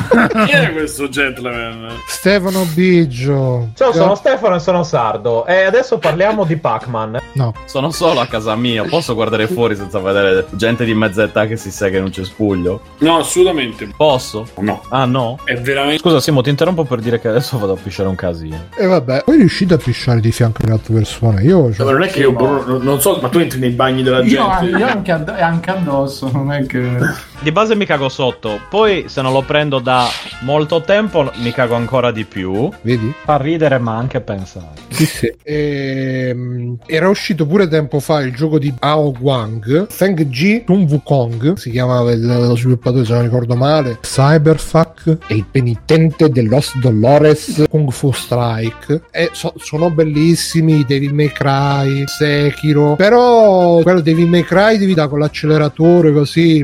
Chi 0.47 0.51
è 0.53 0.73
questo 0.73 1.09
gentleman? 1.09 1.89
Stefano 2.07 2.65
Biggio. 2.75 3.69
Ciao, 3.75 3.93
sono 3.93 4.15
Stefano 4.15 4.57
e 4.57 4.59
sono 4.61 4.83
sardo. 4.83 5.47
E 5.47 5.63
adesso 5.65 5.99
parliamo 5.99 6.45
di 6.45 6.57
Pac-Man. 6.57 7.19
No, 7.33 7.53
Sono 7.67 7.91
solo 7.91 8.21
a 8.21 8.27
casa 8.27 8.55
mia, 8.57 8.85
posso 8.85 9.15
guardare 9.15 9.47
fuori 9.47 9.77
senza 9.77 9.99
vedere 10.01 10.47
gente 10.53 10.85
di 10.85 10.95
mezza 10.95 11.23
età 11.23 11.47
che 11.47 11.57
si 11.57 11.71
sega 11.71 11.99
in 11.99 12.05
un 12.05 12.13
cespuglio? 12.13 12.81
No, 12.99 13.19
assolutamente. 13.19 13.89
Posso? 13.97 14.47
No. 14.59 14.83
Ah 14.89 15.05
no? 15.05 15.39
È 15.45 15.55
veramente. 15.61 15.99
Scusa, 15.99 16.21
Simo, 16.21 16.41
ti 16.43 16.51
interrompo 16.51 16.85
per 16.85 17.01
dire 17.01 17.21
che 17.21 17.29
adesso 17.29 17.59
vado 17.59 17.75
a 17.75 17.77
pisciare 17.77 18.09
un 18.09 18.15
casino. 18.17 18.67
e 18.77 18.87
vabbè, 18.87 19.23
poi 19.25 19.37
riuscite 19.37 19.75
a 19.75 19.79
pisciare 19.79 20.21
di 20.21 20.33
fianco 20.33 20.63
alle 20.63 20.73
altre 20.73 20.95
persone. 20.95 21.43
Io 21.43 21.73
cioè, 21.73 21.85
Ma 21.87 21.93
non 21.93 22.03
è 22.03 22.09
che 22.09 22.21
io 22.21 22.33
boh, 22.33 22.79
non 22.79 23.01
so, 23.01 23.19
ma 23.21 23.29
tu 23.29 23.39
entri 23.39 23.59
nei 23.61 23.71
bagni 23.71 24.03
della 24.03 24.23
Io, 24.23 24.27
gente. 24.27 24.77
io 24.79 24.87
anche, 24.87 25.13
add- 25.13 25.29
anche 25.29 25.71
addosso, 25.71 26.31
non 26.33 26.53
è 26.53 26.67
che... 26.67 26.79
Di 27.41 27.53
base 27.53 27.77
mi 27.77 27.87
cago 27.87 28.09
sotto, 28.09 28.59
poi 28.69 29.05
se 29.07 29.23
non 29.23 29.33
lo 29.33 29.43
prendo 29.43 29.79
da 29.79 30.09
molto 30.41 30.83
tempo 30.83 31.31
mi 31.37 31.53
cago 31.53 31.77
ancora 31.77 32.11
di 32.11 32.25
più. 32.25 32.69
vedi? 32.83 33.15
Fa 33.25 33.37
ridere 33.37 33.79
ma 33.79 33.97
anche 33.97 34.21
pensare. 34.21 34.73
Sì, 34.89 35.07
sì. 35.07 35.33
Ehm, 35.45 36.79
era 36.85 37.09
uscito 37.09 37.47
pure 37.47 37.69
tempo 37.69 38.01
fa 38.01 38.21
il 38.23 38.35
gioco 38.35 38.59
di 38.59 38.75
Ao 38.81 39.15
Wang, 39.21 39.87
Feng 39.89 40.21
Ji 40.27 40.65
Sun 40.67 40.87
Wukong, 40.91 41.55
si 41.55 41.71
chiamava 41.71 42.11
il- 42.11 42.27
lo 42.27 42.57
sviluppatore 42.57 43.05
se 43.05 43.13
non 43.13 43.23
ricordo 43.23 43.55
male, 43.55 43.99
Cyberfuck 44.01 45.19
e 45.29 45.35
il 45.37 45.45
penitente 45.49 46.29
de 46.31 46.43
Los 46.43 46.77
Dolores 46.81 47.65
Kung 47.71 47.91
Fu 47.93 48.11
Strike. 48.11 49.03
E 49.13 49.31
so- 49.33 49.55
sono 49.59 49.91
bellissimi, 49.91 50.85
Devil 50.85 51.15
May 51.15 51.31
Cry, 51.33 52.03
Sekiro, 52.07 52.97
però 52.97 53.81
quello 53.83 54.01
Devil 54.01 54.27
May 54.27 54.43
Cry 54.43 54.77
devi 54.77 54.95
dare 54.95 55.09
con 55.09 55.21
l'acceleratore 55.21 56.13
così, 56.13 56.63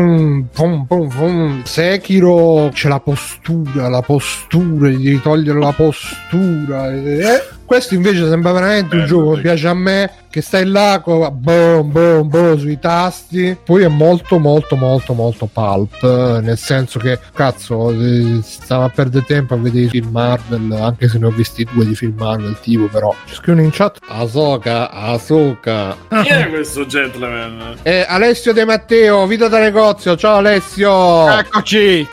vum, 0.00 0.48
vum, 0.54 0.86
pum, 0.86 1.08
pum. 1.08 1.62
Sekiro 1.64 2.70
c'è 2.72 2.88
la 2.88 3.00
postura, 3.00 3.88
la 3.88 4.00
postura, 4.02 4.88
devi 4.88 5.20
togliere 5.20 5.58
la 5.58 5.72
postura. 5.72 6.90
eh. 6.92 7.58
Questo 7.70 7.94
invece 7.94 8.28
sembra 8.28 8.50
veramente 8.50 8.96
un 8.96 9.06
gioco 9.06 9.34
che 9.34 9.42
piace 9.42 9.68
a 9.68 9.74
me, 9.74 10.10
che 10.28 10.40
stai 10.40 10.66
là, 10.66 11.00
co- 11.00 11.30
boom, 11.30 11.92
boom, 11.92 12.28
boom, 12.28 12.58
sui 12.58 12.80
tasti. 12.80 13.56
Poi 13.64 13.84
è 13.84 13.86
molto, 13.86 14.40
molto, 14.40 14.74
molto, 14.74 15.12
molto 15.12 15.46
pulp, 15.46 16.02
eh, 16.02 16.40
nel 16.42 16.58
senso 16.58 16.98
che, 16.98 17.20
cazzo, 17.32 17.92
eh, 17.92 18.40
stava 18.42 18.86
a 18.86 18.88
perdere 18.88 19.24
tempo 19.24 19.54
a 19.54 19.56
vedere 19.56 19.84
i 19.84 19.88
film 19.88 20.08
Marvel, 20.10 20.72
anche 20.72 21.06
se 21.06 21.18
ne 21.18 21.26
ho 21.26 21.30
visti 21.30 21.64
due 21.72 21.86
di 21.86 21.94
film 21.94 22.16
Marvel, 22.18 22.58
tipo, 22.60 22.86
però. 22.86 23.14
Ci 23.26 23.36
scrivono 23.36 23.64
in 23.64 23.70
chat, 23.70 23.98
Asoka, 24.08 24.90
Asoka. 24.90 25.96
Chi 26.08 26.28
è 26.28 26.48
questo 26.48 26.86
gentleman? 26.86 27.76
Eh, 27.84 28.04
Alessio 28.08 28.52
De 28.52 28.64
Matteo, 28.64 29.28
Vita 29.28 29.46
da 29.46 29.60
negozio, 29.60 30.16
ciao 30.16 30.38
Alessio! 30.38 31.38
Eccoci! 31.38 32.08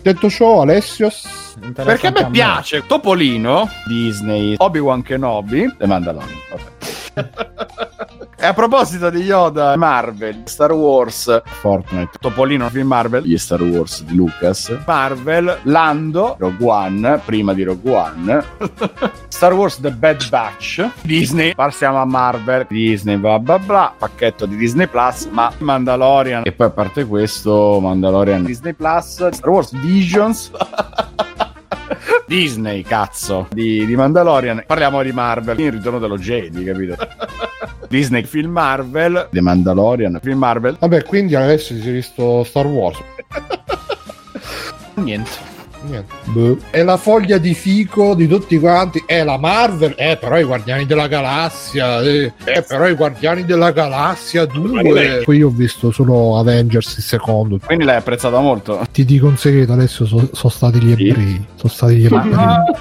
Detto 0.00 0.30
ciò, 0.30 0.60
Alessio... 0.60 1.10
Perché 1.72 2.06
a 2.08 2.10
me 2.10 2.30
piace 2.30 2.86
Topolino, 2.86 3.68
Disney, 3.86 4.54
Obi-Wan 4.56 5.02
Kenobi 5.02 5.74
e 5.78 5.86
Mandalorian. 5.86 6.38
Vabbè. 7.14 8.16
e 8.40 8.46
a 8.46 8.54
proposito 8.54 9.10
di 9.10 9.22
Yoda, 9.22 9.76
Marvel, 9.76 10.42
Star 10.44 10.72
Wars, 10.72 11.42
Fortnite, 11.44 12.18
Topolino, 12.20 12.68
film 12.68 12.86
Marvel, 12.86 13.24
gli 13.24 13.36
Star 13.36 13.60
Wars 13.62 14.04
di 14.04 14.14
Lucas, 14.14 14.78
Marvel, 14.86 15.58
Lando, 15.64 16.36
Rogue 16.38 16.64
One, 16.64 17.20
prima 17.24 17.52
di 17.52 17.64
Rogue 17.64 17.92
One, 17.92 18.44
Star 19.26 19.52
Wars 19.54 19.80
The 19.80 19.90
Bad 19.90 20.28
Batch, 20.28 20.88
Disney, 21.02 21.52
passiamo 21.54 22.00
a 22.00 22.04
Marvel, 22.04 22.66
Disney, 22.68 23.16
bla 23.16 23.40
bla 23.40 23.58
bla, 23.58 23.92
pacchetto 23.98 24.46
di 24.46 24.56
Disney 24.56 24.86
Plus, 24.86 25.26
ma 25.32 25.52
Mandalorian, 25.58 26.42
e 26.44 26.52
poi 26.52 26.68
a 26.68 26.70
parte 26.70 27.06
questo, 27.06 27.80
Mandalorian, 27.82 28.44
Disney 28.44 28.72
Plus, 28.72 29.28
Star 29.30 29.50
Wars 29.50 29.72
Visions. 29.72 30.52
Disney, 32.26 32.82
cazzo, 32.82 33.48
di, 33.50 33.86
di 33.86 33.96
Mandalorian. 33.96 34.64
Parliamo 34.66 35.02
di 35.02 35.12
Marvel, 35.12 35.58
il 35.60 35.72
ritorno 35.72 35.98
dello 35.98 36.18
Jedi, 36.18 36.64
capito? 36.64 36.96
Disney, 37.88 38.24
film 38.24 38.52
Marvel, 38.52 39.28
The 39.30 39.40
Mandalorian, 39.40 40.18
film 40.22 40.38
Marvel. 40.38 40.76
Vabbè, 40.78 41.04
quindi 41.04 41.34
Alessio 41.34 41.76
si 41.76 41.88
è 41.88 41.92
visto 41.92 42.44
Star 42.44 42.66
Wars. 42.66 42.98
Niente. 44.94 45.57
Niente. 45.82 46.12
Boh. 46.24 46.56
È 46.70 46.82
la 46.82 46.96
foglia 46.96 47.38
di 47.38 47.54
fico 47.54 48.14
di 48.14 48.26
tutti 48.26 48.58
quanti. 48.58 49.02
È 49.06 49.22
la 49.22 49.38
Marvel. 49.38 49.94
Eh, 49.96 50.16
però 50.20 50.38
i 50.38 50.44
Guardiani 50.44 50.86
della 50.86 51.06
Galassia. 51.06 52.00
Eh, 52.02 52.32
eh, 52.44 52.62
però 52.62 52.86
i 52.88 52.94
Guardiani 52.94 53.44
della 53.44 53.70
Galassia 53.70 54.44
2. 54.44 55.22
Poi 55.24 55.36
io 55.36 55.46
ho 55.48 55.52
visto 55.54 55.90
solo 55.90 56.36
Avengers 56.38 56.96
il 56.96 57.02
secondo. 57.02 57.58
Quindi 57.64 57.84
l'hai 57.84 57.96
apprezzata 57.96 58.40
molto. 58.40 58.80
Ti 58.90 59.04
dico 59.04 59.26
un 59.26 59.36
segreto, 59.36 59.72
adesso 59.72 60.04
sono 60.06 60.28
stati 60.50 60.80
gli 60.80 60.90
ebrei. 60.92 61.44
Sono 61.54 61.72
stati 61.72 61.96
gli 61.96 62.06
ebrei. 62.06 62.32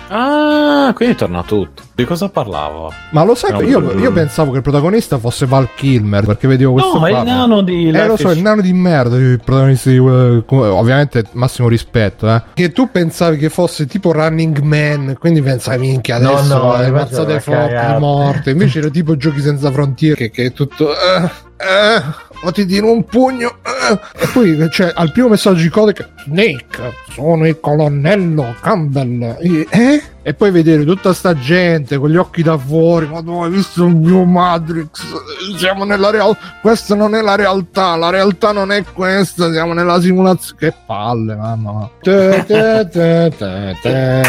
Ah, 0.10 0.92
quindi 0.96 1.16
torna 1.16 1.44
tutto. 1.44 1.84
Di 1.94 2.06
cosa 2.06 2.30
parlavo? 2.30 2.92
Ma 3.12 3.24
lo 3.24 3.34
sai, 3.36 3.52
No, 3.52 3.62
io, 3.62 3.80
no, 3.80 3.92
no. 3.92 4.00
io 4.00 4.12
pensavo 4.12 4.52
che 4.52 4.58
il 4.58 4.64
protagonista 4.64 5.18
fosse 5.18 5.46
Val 5.48 5.70
Kilmer 5.76 6.26
perché 6.26 6.48
vedevo 6.48 6.74
questo 6.74 7.00
No, 7.00 7.08
è 7.08 7.10
il 7.12 7.24
nano 7.24 7.62
di 7.62 7.88
Eh, 7.88 7.92
Life 7.92 8.06
lo 8.08 8.18
so, 8.18 8.30
is- 8.30 8.36
il 8.38 8.44
nano 8.44 8.62
di 8.62 8.72
merda, 8.74 9.16
il 9.18 9.40
protagonista 9.44 9.90
di 9.90 9.98
ovviamente 9.98 11.24
massimo 11.32 11.68
rispetto, 11.68 12.30
eh. 12.30 12.42
Che 12.54 12.72
tu 12.72 12.87
pensavi 12.88 13.38
che 13.38 13.50
fosse 13.50 13.86
tipo 13.86 14.12
Running 14.12 14.60
Man, 14.60 15.16
quindi 15.20 15.42
pensavi 15.42 15.88
minchia 15.88 16.20
No, 16.20 16.32
adesso 16.38 16.58
no, 16.58 16.72
le 16.78 16.88
invece 16.88 16.92
mazzate 16.92 17.32
era 17.32 17.40
forti 17.40 17.60
cagato. 17.74 17.94
di 17.94 18.00
morte. 18.00 18.50
Invece 18.52 18.80
era 18.80 18.90
tipo 18.90 19.18
Giochi 19.18 19.42
senza 19.42 19.72
frontiere 19.72 20.16
che, 20.16 20.30
che 20.32 20.46
è 20.46 20.52
tutto 20.54 20.92
eh, 20.92 21.24
eh, 21.58 22.02
o 22.44 22.52
ti 22.52 22.66
tiro 22.66 22.92
un 22.92 23.04
pugno 23.06 23.58
eh. 23.64 24.00
e 24.24 24.28
poi 24.34 24.68
c'è 24.70 24.92
al 24.94 25.12
primo 25.12 25.30
messaggio 25.30 25.62
di 25.62 25.70
codice 25.70 26.10
Snake, 26.26 26.66
sono 27.14 27.48
il 27.48 27.60
colonnello 27.60 28.56
Campbell. 28.62 29.38
E- 29.40 29.68
Eh? 29.70 30.02
E 30.28 30.34
poi 30.34 30.52
vedere 30.52 30.84
tutta 30.84 31.14
sta 31.14 31.34
gente 31.36 31.98
con 31.98 32.10
gli 32.10 32.18
occhi 32.18 32.44
da 32.44 32.58
fuori, 32.58 33.08
ma 33.08 33.22
tu 33.22 33.32
hai 33.44 33.50
visto 33.50 33.86
il 33.86 33.96
mio 33.96 34.26
Matrix? 34.26 35.06
Siamo 35.56 35.86
nella 35.86 36.10
realtà, 36.10 36.40
questa 36.60 36.96
non 36.96 37.16
è 37.16 37.22
la 37.22 37.36
realtà, 37.36 37.96
la 37.96 38.10
realtà 38.10 38.52
non 38.52 38.74
è 38.74 38.84
questa, 38.84 39.50
siamo 39.54 39.72
nella 39.72 40.02
simulazione. 40.02 40.60
Che 40.60 40.74
palle, 40.86 41.34
mamma. 41.34 41.90
Te, 42.02 42.44
te, 42.46 42.90
te, 42.92 43.34
te, 43.38 43.78
te. 43.82 44.22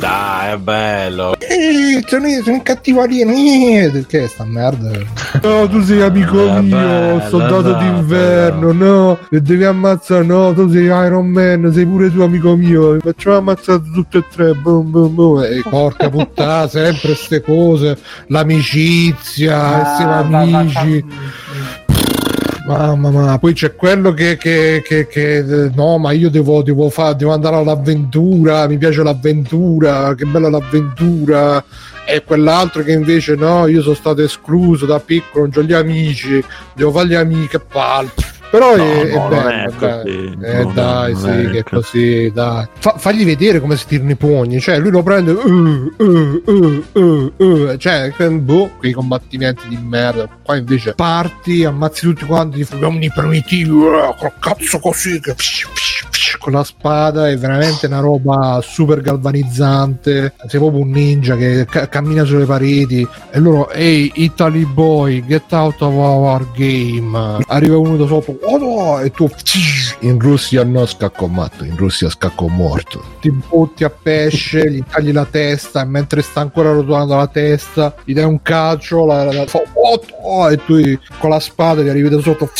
Dai, 0.00 0.52
è 0.52 0.56
bello. 0.58 1.36
Eh, 1.38 2.04
sono, 2.06 2.26
sono 2.42 2.60
cattivarino. 2.64 3.30
Eh, 3.30 4.04
che 4.08 4.26
sta 4.26 4.44
merda? 4.44 4.90
No, 5.42 5.68
tu 5.68 5.82
sei 5.82 6.00
amico 6.00 6.50
mio, 6.60 7.20
soldato 7.28 7.60
esatto, 7.60 7.84
d'inverno. 7.84 8.72
No, 8.72 9.18
e 9.30 9.40
devi 9.40 9.64
ammazzare. 9.64 10.24
No, 10.24 10.52
tu 10.54 10.68
sei 10.70 10.84
Iron 10.84 11.26
Man, 11.26 11.70
sei 11.72 11.86
pure 11.86 12.10
tu 12.10 12.22
amico 12.22 12.56
mio. 12.56 12.98
Facciamo 12.98 13.36
ammazzare 13.36 13.82
tutti 13.94 14.16
e 14.16 14.24
tre. 14.28 14.54
Boom, 14.54 14.90
boom, 14.90 15.14
boom. 15.14 15.35
E 15.42 15.62
porca 15.68 16.08
puttana, 16.08 16.68
sempre 16.68 17.14
ste 17.14 17.40
cose. 17.40 17.98
L'amicizia, 18.28 19.94
essere 19.94 20.10
Ah, 20.10 20.18
amici. 20.18 21.04
Mamma 22.66 23.10
mia, 23.10 23.38
poi 23.38 23.52
c'è 23.52 23.76
quello 23.76 24.12
che, 24.12 24.36
che, 24.36 24.82
che, 24.84 25.06
che, 25.06 25.36
eh, 25.36 25.70
no, 25.74 25.98
ma 25.98 26.10
io 26.10 26.28
devo, 26.30 26.62
devo, 26.64 26.90
fa- 26.90 27.12
devo 27.12 27.32
andare 27.32 27.54
all'avventura, 27.54 28.66
mi 28.66 28.76
piace 28.76 29.04
l'avventura, 29.04 30.14
che 30.16 30.24
bella 30.24 30.50
l'avventura. 30.50 31.64
E 32.08 32.24
quell'altro 32.24 32.82
che 32.82 32.92
invece 32.92 33.36
no, 33.36 33.68
io 33.68 33.82
sono 33.82 33.94
stato 33.94 34.22
escluso 34.22 34.84
da 34.84 34.98
piccolo, 34.98 35.48
non 35.52 35.64
ho 35.64 35.66
gli 35.66 35.72
amici, 35.72 36.42
devo 36.74 36.90
fare 36.90 37.06
gli 37.06 37.14
amici, 37.14 37.48
che 37.48 37.60
palle. 37.60 38.10
Però 38.56 38.74
No, 38.74 38.82
è, 38.82 39.00
è 39.02 39.12
no, 39.14 39.18
non 39.18 39.28
bello, 39.28 39.48
è 39.48 39.72
dai. 39.78 40.02
così, 40.02 40.36
Eh, 40.42 40.62
non 40.62 40.70
è- 40.70 40.72
dai, 40.72 41.12
non 41.12 41.20
sì, 41.20 41.28
è 41.28 41.50
che 41.50 41.58
è 41.58 41.62
così. 41.62 42.30
dai. 42.32 42.66
Fa- 42.78 42.94
fagli 42.96 43.24
vedere 43.26 43.60
come 43.60 43.76
si 43.76 43.86
tirano 43.86 44.10
i 44.12 44.14
pugni, 44.16 44.60
cioè 44.60 44.78
lui 44.78 44.90
lo 44.90 45.02
prende, 45.02 45.32
uh, 45.32 45.92
uh, 45.98 46.42
uh, 46.46 46.84
uh, 46.92 47.32
uh, 47.36 47.76
cioè, 47.76 48.10
boh, 48.30 48.70
quei 48.78 48.92
combattimenti 48.92 49.68
di 49.68 49.76
merda. 49.76 50.26
Qua 50.42 50.56
invece 50.56 50.94
parti, 50.94 51.64
ammazzi 51.66 52.06
tutti 52.06 52.24
quanti, 52.24 52.58
gli 52.58 52.82
uomini 52.82 53.10
primitivi, 53.14 53.68
uh, 53.68 54.14
col 54.18 54.32
cazzo 54.40 54.78
così, 54.78 55.20
che 55.20 55.34
psh, 55.34 55.68
psh, 55.74 55.95
psh. 56.26 56.38
con 56.38 56.52
la 56.52 56.64
spada 56.64 57.28
è 57.28 57.36
veramente 57.36 57.86
una 57.86 58.00
roba 58.00 58.60
super 58.62 59.00
galvanizzante. 59.00 60.34
Sei 60.46 60.60
proprio 60.60 60.82
un 60.82 60.90
ninja 60.90 61.36
che 61.36 61.64
ca- 61.68 61.88
cammina 61.88 62.24
sulle 62.24 62.44
pareti 62.44 63.06
e 63.30 63.38
loro, 63.38 63.70
ehi, 63.70 64.10
Italy 64.14 64.64
boy, 64.64 65.24
get 65.26 65.52
out 65.52 65.80
of 65.82 65.94
our 65.94 66.46
game. 66.54 67.38
Arriva 67.46 67.76
uno 67.78 67.96
da 67.96 68.06
sotto, 68.06 68.38
oh 68.42 68.58
no, 68.58 69.00
e 69.00 69.10
tu 69.10 69.28
in 70.00 70.18
Russia 70.18 70.64
no 70.64 70.86
scacco 70.86 71.28
matto, 71.28 71.64
in 71.64 71.76
Russia 71.76 72.10
scacco 72.10 72.48
morto. 72.48 73.02
Ti 73.20 73.30
butti 73.30 73.84
a 73.84 73.90
pesce, 73.90 74.70
gli 74.70 74.82
tagli 74.88 75.12
la 75.12 75.26
testa 75.26 75.82
e 75.82 75.84
mentre 75.84 76.22
sta 76.22 76.40
ancora 76.40 76.72
rotolando 76.72 77.16
la 77.16 77.26
testa, 77.28 77.94
gli 78.04 78.12
dai 78.12 78.24
un 78.24 78.42
calcio, 78.42 79.04
la, 79.06 79.24
la, 79.24 79.32
la- 79.32 79.44
oh, 79.44 80.00
oh, 80.22 80.50
e 80.50 80.56
tu 80.64 80.80
con 81.18 81.30
la 81.30 81.40
spada 81.40 81.82
gli 81.82 81.88
arrivi 81.88 82.08
da 82.08 82.20
sotto 82.20 82.50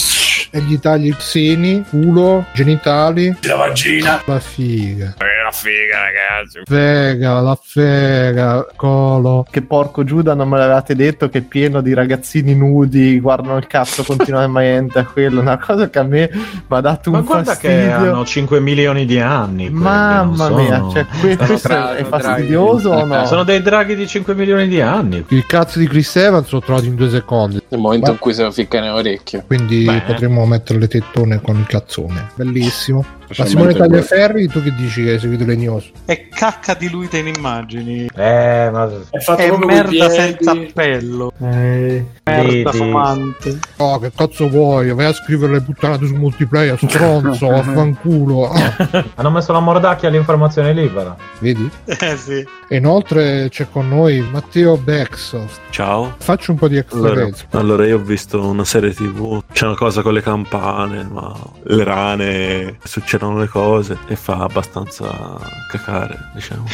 e 0.56 0.60
gli 0.62 0.78
tagli 0.78 1.08
i 1.08 1.16
seni, 1.18 1.84
culo, 1.86 2.46
genitali. 2.52 3.36
La 3.42 3.56
vagina. 3.56 4.22
La 4.24 4.40
figa. 4.40 5.14
La 5.46 5.52
figa, 5.52 6.00
ragazzi. 6.00 6.60
Fega, 6.64 7.40
la 7.40 7.56
fega, 7.62 8.66
colo. 8.74 9.46
Che 9.48 9.62
porco 9.62 10.02
Giuda 10.02 10.34
non 10.34 10.48
me 10.48 10.58
l'avevate 10.58 10.96
detto 10.96 11.28
che 11.28 11.38
è 11.38 11.42
pieno 11.42 11.80
di 11.82 11.94
ragazzini 11.94 12.52
nudi, 12.56 13.20
guardano 13.20 13.56
il 13.56 13.68
cazzo 13.68 14.02
continuamente 14.02 14.98
a 14.98 15.04
quello. 15.12 15.40
Una 15.40 15.56
cosa 15.56 15.88
che 15.88 16.00
a 16.00 16.02
me 16.02 16.28
mi 16.32 16.40
ha 16.76 16.80
dato 16.80 17.12
Ma 17.12 17.18
un 17.18 17.24
guarda 17.24 17.52
fastidio. 17.52 17.76
che 17.76 17.92
hanno 17.92 18.24
5 18.24 18.58
milioni 18.58 19.06
di 19.06 19.20
anni. 19.20 19.70
Mamma 19.70 20.48
non 20.48 20.64
mia, 20.64 20.78
sono- 20.78 20.90
cioè, 20.90 21.06
que- 21.20 21.36
questo 21.36 21.68
draghi, 21.68 22.00
è 22.00 22.04
fastidioso 22.06 22.90
o 22.90 23.04
no? 23.04 23.24
Sono 23.26 23.44
dei 23.44 23.62
draghi 23.62 23.94
di 23.94 24.06
5 24.08 24.34
milioni 24.34 24.66
di 24.66 24.80
anni. 24.80 25.24
Il 25.28 25.46
cazzo 25.46 25.78
di 25.78 25.86
Chris 25.86 26.16
Evans 26.16 26.50
l'ho 26.50 26.60
trovato 26.60 26.86
in 26.86 26.96
due 26.96 27.08
secondi. 27.08 27.62
Nel 27.68 27.78
momento 27.80 28.06
Ma- 28.06 28.12
in 28.14 28.18
cui 28.18 28.34
se 28.34 28.42
lo 28.42 28.50
ficca 28.50 28.80
nell'orecchio. 28.80 29.44
Quindi 29.46 29.84
Beh. 29.84 30.02
potremmo 30.06 30.44
mettere 30.44 30.80
le 30.80 30.88
tettone 30.88 31.40
con 31.40 31.56
il 31.56 31.66
cazzone. 31.66 32.30
Bellissimo. 32.34 33.04
Ma 33.36 33.44
Simone. 33.46 33.74
Tagliaferri, 33.74 34.48
tu 34.48 34.62
che 34.62 34.74
dici 34.74 35.02
che 35.02 35.12
hai 35.12 35.18
seguito 35.18 35.44
le 35.44 35.56
news? 35.56 35.90
È 36.04 36.28
cacca 36.28 36.74
diluita 36.74 37.16
in 37.16 37.28
immagini. 37.28 38.08
Eh, 38.14 38.68
ma... 38.72 38.88
È 39.10 39.18
fatto 39.18 39.42
È 39.42 39.56
merda 39.64 40.08
senza 40.08 40.52
appello. 40.52 41.32
Eh, 41.42 42.04
Merda 42.24 42.70
Vedi. 42.70 42.76
fumante. 42.76 43.58
Oh, 43.76 43.98
che 43.98 44.12
cazzo 44.14 44.48
vuoi? 44.48 44.92
Vai 44.92 45.06
a 45.06 45.12
scrivere 45.12 45.54
le 45.54 45.60
puttanate 45.60 46.06
su 46.06 46.14
multiplayer, 46.14 46.78
stronzo, 46.78 47.48
vaffanculo. 47.50 48.50
Ah, 48.50 49.04
Hanno 49.16 49.30
messo 49.30 49.52
la 49.52 49.60
mordacchia 49.60 50.08
all'informazione 50.08 50.72
libera. 50.72 51.16
vedi? 51.40 51.68
Eh 51.84 52.16
sì. 52.16 52.46
E 52.68 52.76
inoltre 52.76 53.48
c'è 53.48 53.68
con 53.70 53.88
noi 53.88 54.24
Matteo 54.30 54.76
Bexoft. 54.76 55.60
Ciao. 55.70 56.14
Faccio 56.18 56.50
un 56.52 56.58
po' 56.58 56.68
di 56.68 56.76
extra 56.76 56.98
Allora, 56.98 57.28
allora, 57.50 57.86
io 57.86 57.96
ho 57.96 58.02
visto 58.02 58.44
una 58.44 58.64
serie 58.64 58.92
tv, 58.92 59.42
c'è 59.52 59.66
una 59.66 59.76
cosa 59.76 60.02
con 60.02 60.12
le 60.12 60.22
campane, 60.22 61.04
ma 61.04 61.32
le 61.64 61.84
rane, 61.84 62.76
succedono 63.16 63.38
le 63.38 63.48
cose 63.48 63.98
e 64.06 64.16
fa 64.16 64.38
abbastanza 64.38 65.38
cacare, 65.70 66.30
diciamo. 66.34 66.64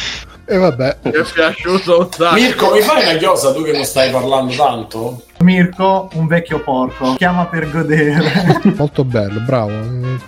E 0.45 0.57
vabbè, 0.57 0.97
Mi 1.03 1.11
è 1.11 1.23
piaciuto 1.33 1.99
un 1.99 2.11
sacco. 2.11 2.35
Mirko, 2.35 2.71
mi 2.71 2.81
fai 2.81 3.03
una 3.03 3.17
chiosa 3.17 3.53
tu 3.53 3.63
che 3.63 3.71
non 3.71 3.85
stai 3.85 4.11
parlando 4.11 4.53
tanto? 4.53 5.23
Mirko, 5.39 6.09
un 6.13 6.27
vecchio 6.27 6.59
porco, 6.59 7.15
chiama 7.15 7.45
per 7.45 7.69
godere. 7.71 8.61
molto 8.75 9.05
bello, 9.05 9.39
bravo. 9.39 9.71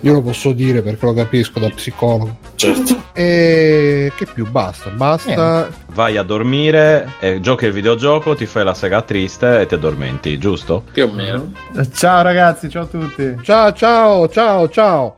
Io 0.01 0.13
lo 0.13 0.21
posso 0.21 0.53
dire 0.53 0.81
perché 0.81 1.05
lo 1.05 1.13
capisco 1.13 1.59
da 1.59 1.69
psicologo. 1.69 2.37
Certo. 2.55 3.03
E 3.13 4.11
che 4.15 4.25
più? 4.25 4.49
Basta, 4.49 4.89
basta. 4.89 5.69
Vai 5.93 6.17
a 6.17 6.23
dormire, 6.23 7.13
e 7.19 7.41
giochi 7.41 7.65
il 7.65 7.73
videogioco, 7.73 8.35
ti 8.35 8.45
fai 8.45 8.63
la 8.63 8.73
sega 8.73 9.01
triste 9.01 9.61
e 9.61 9.65
ti 9.65 9.73
addormenti, 9.73 10.37
giusto? 10.37 10.83
Più 10.91 11.05
o 11.05 11.11
meno. 11.11 11.51
ciao 11.93 12.21
ragazzi, 12.21 12.69
ciao 12.69 12.83
a 12.83 12.87
tutti. 12.87 13.37
Ciao, 13.41 13.73
ciao, 13.73 14.29
ciao, 14.29 14.69
ciao. 14.69 15.17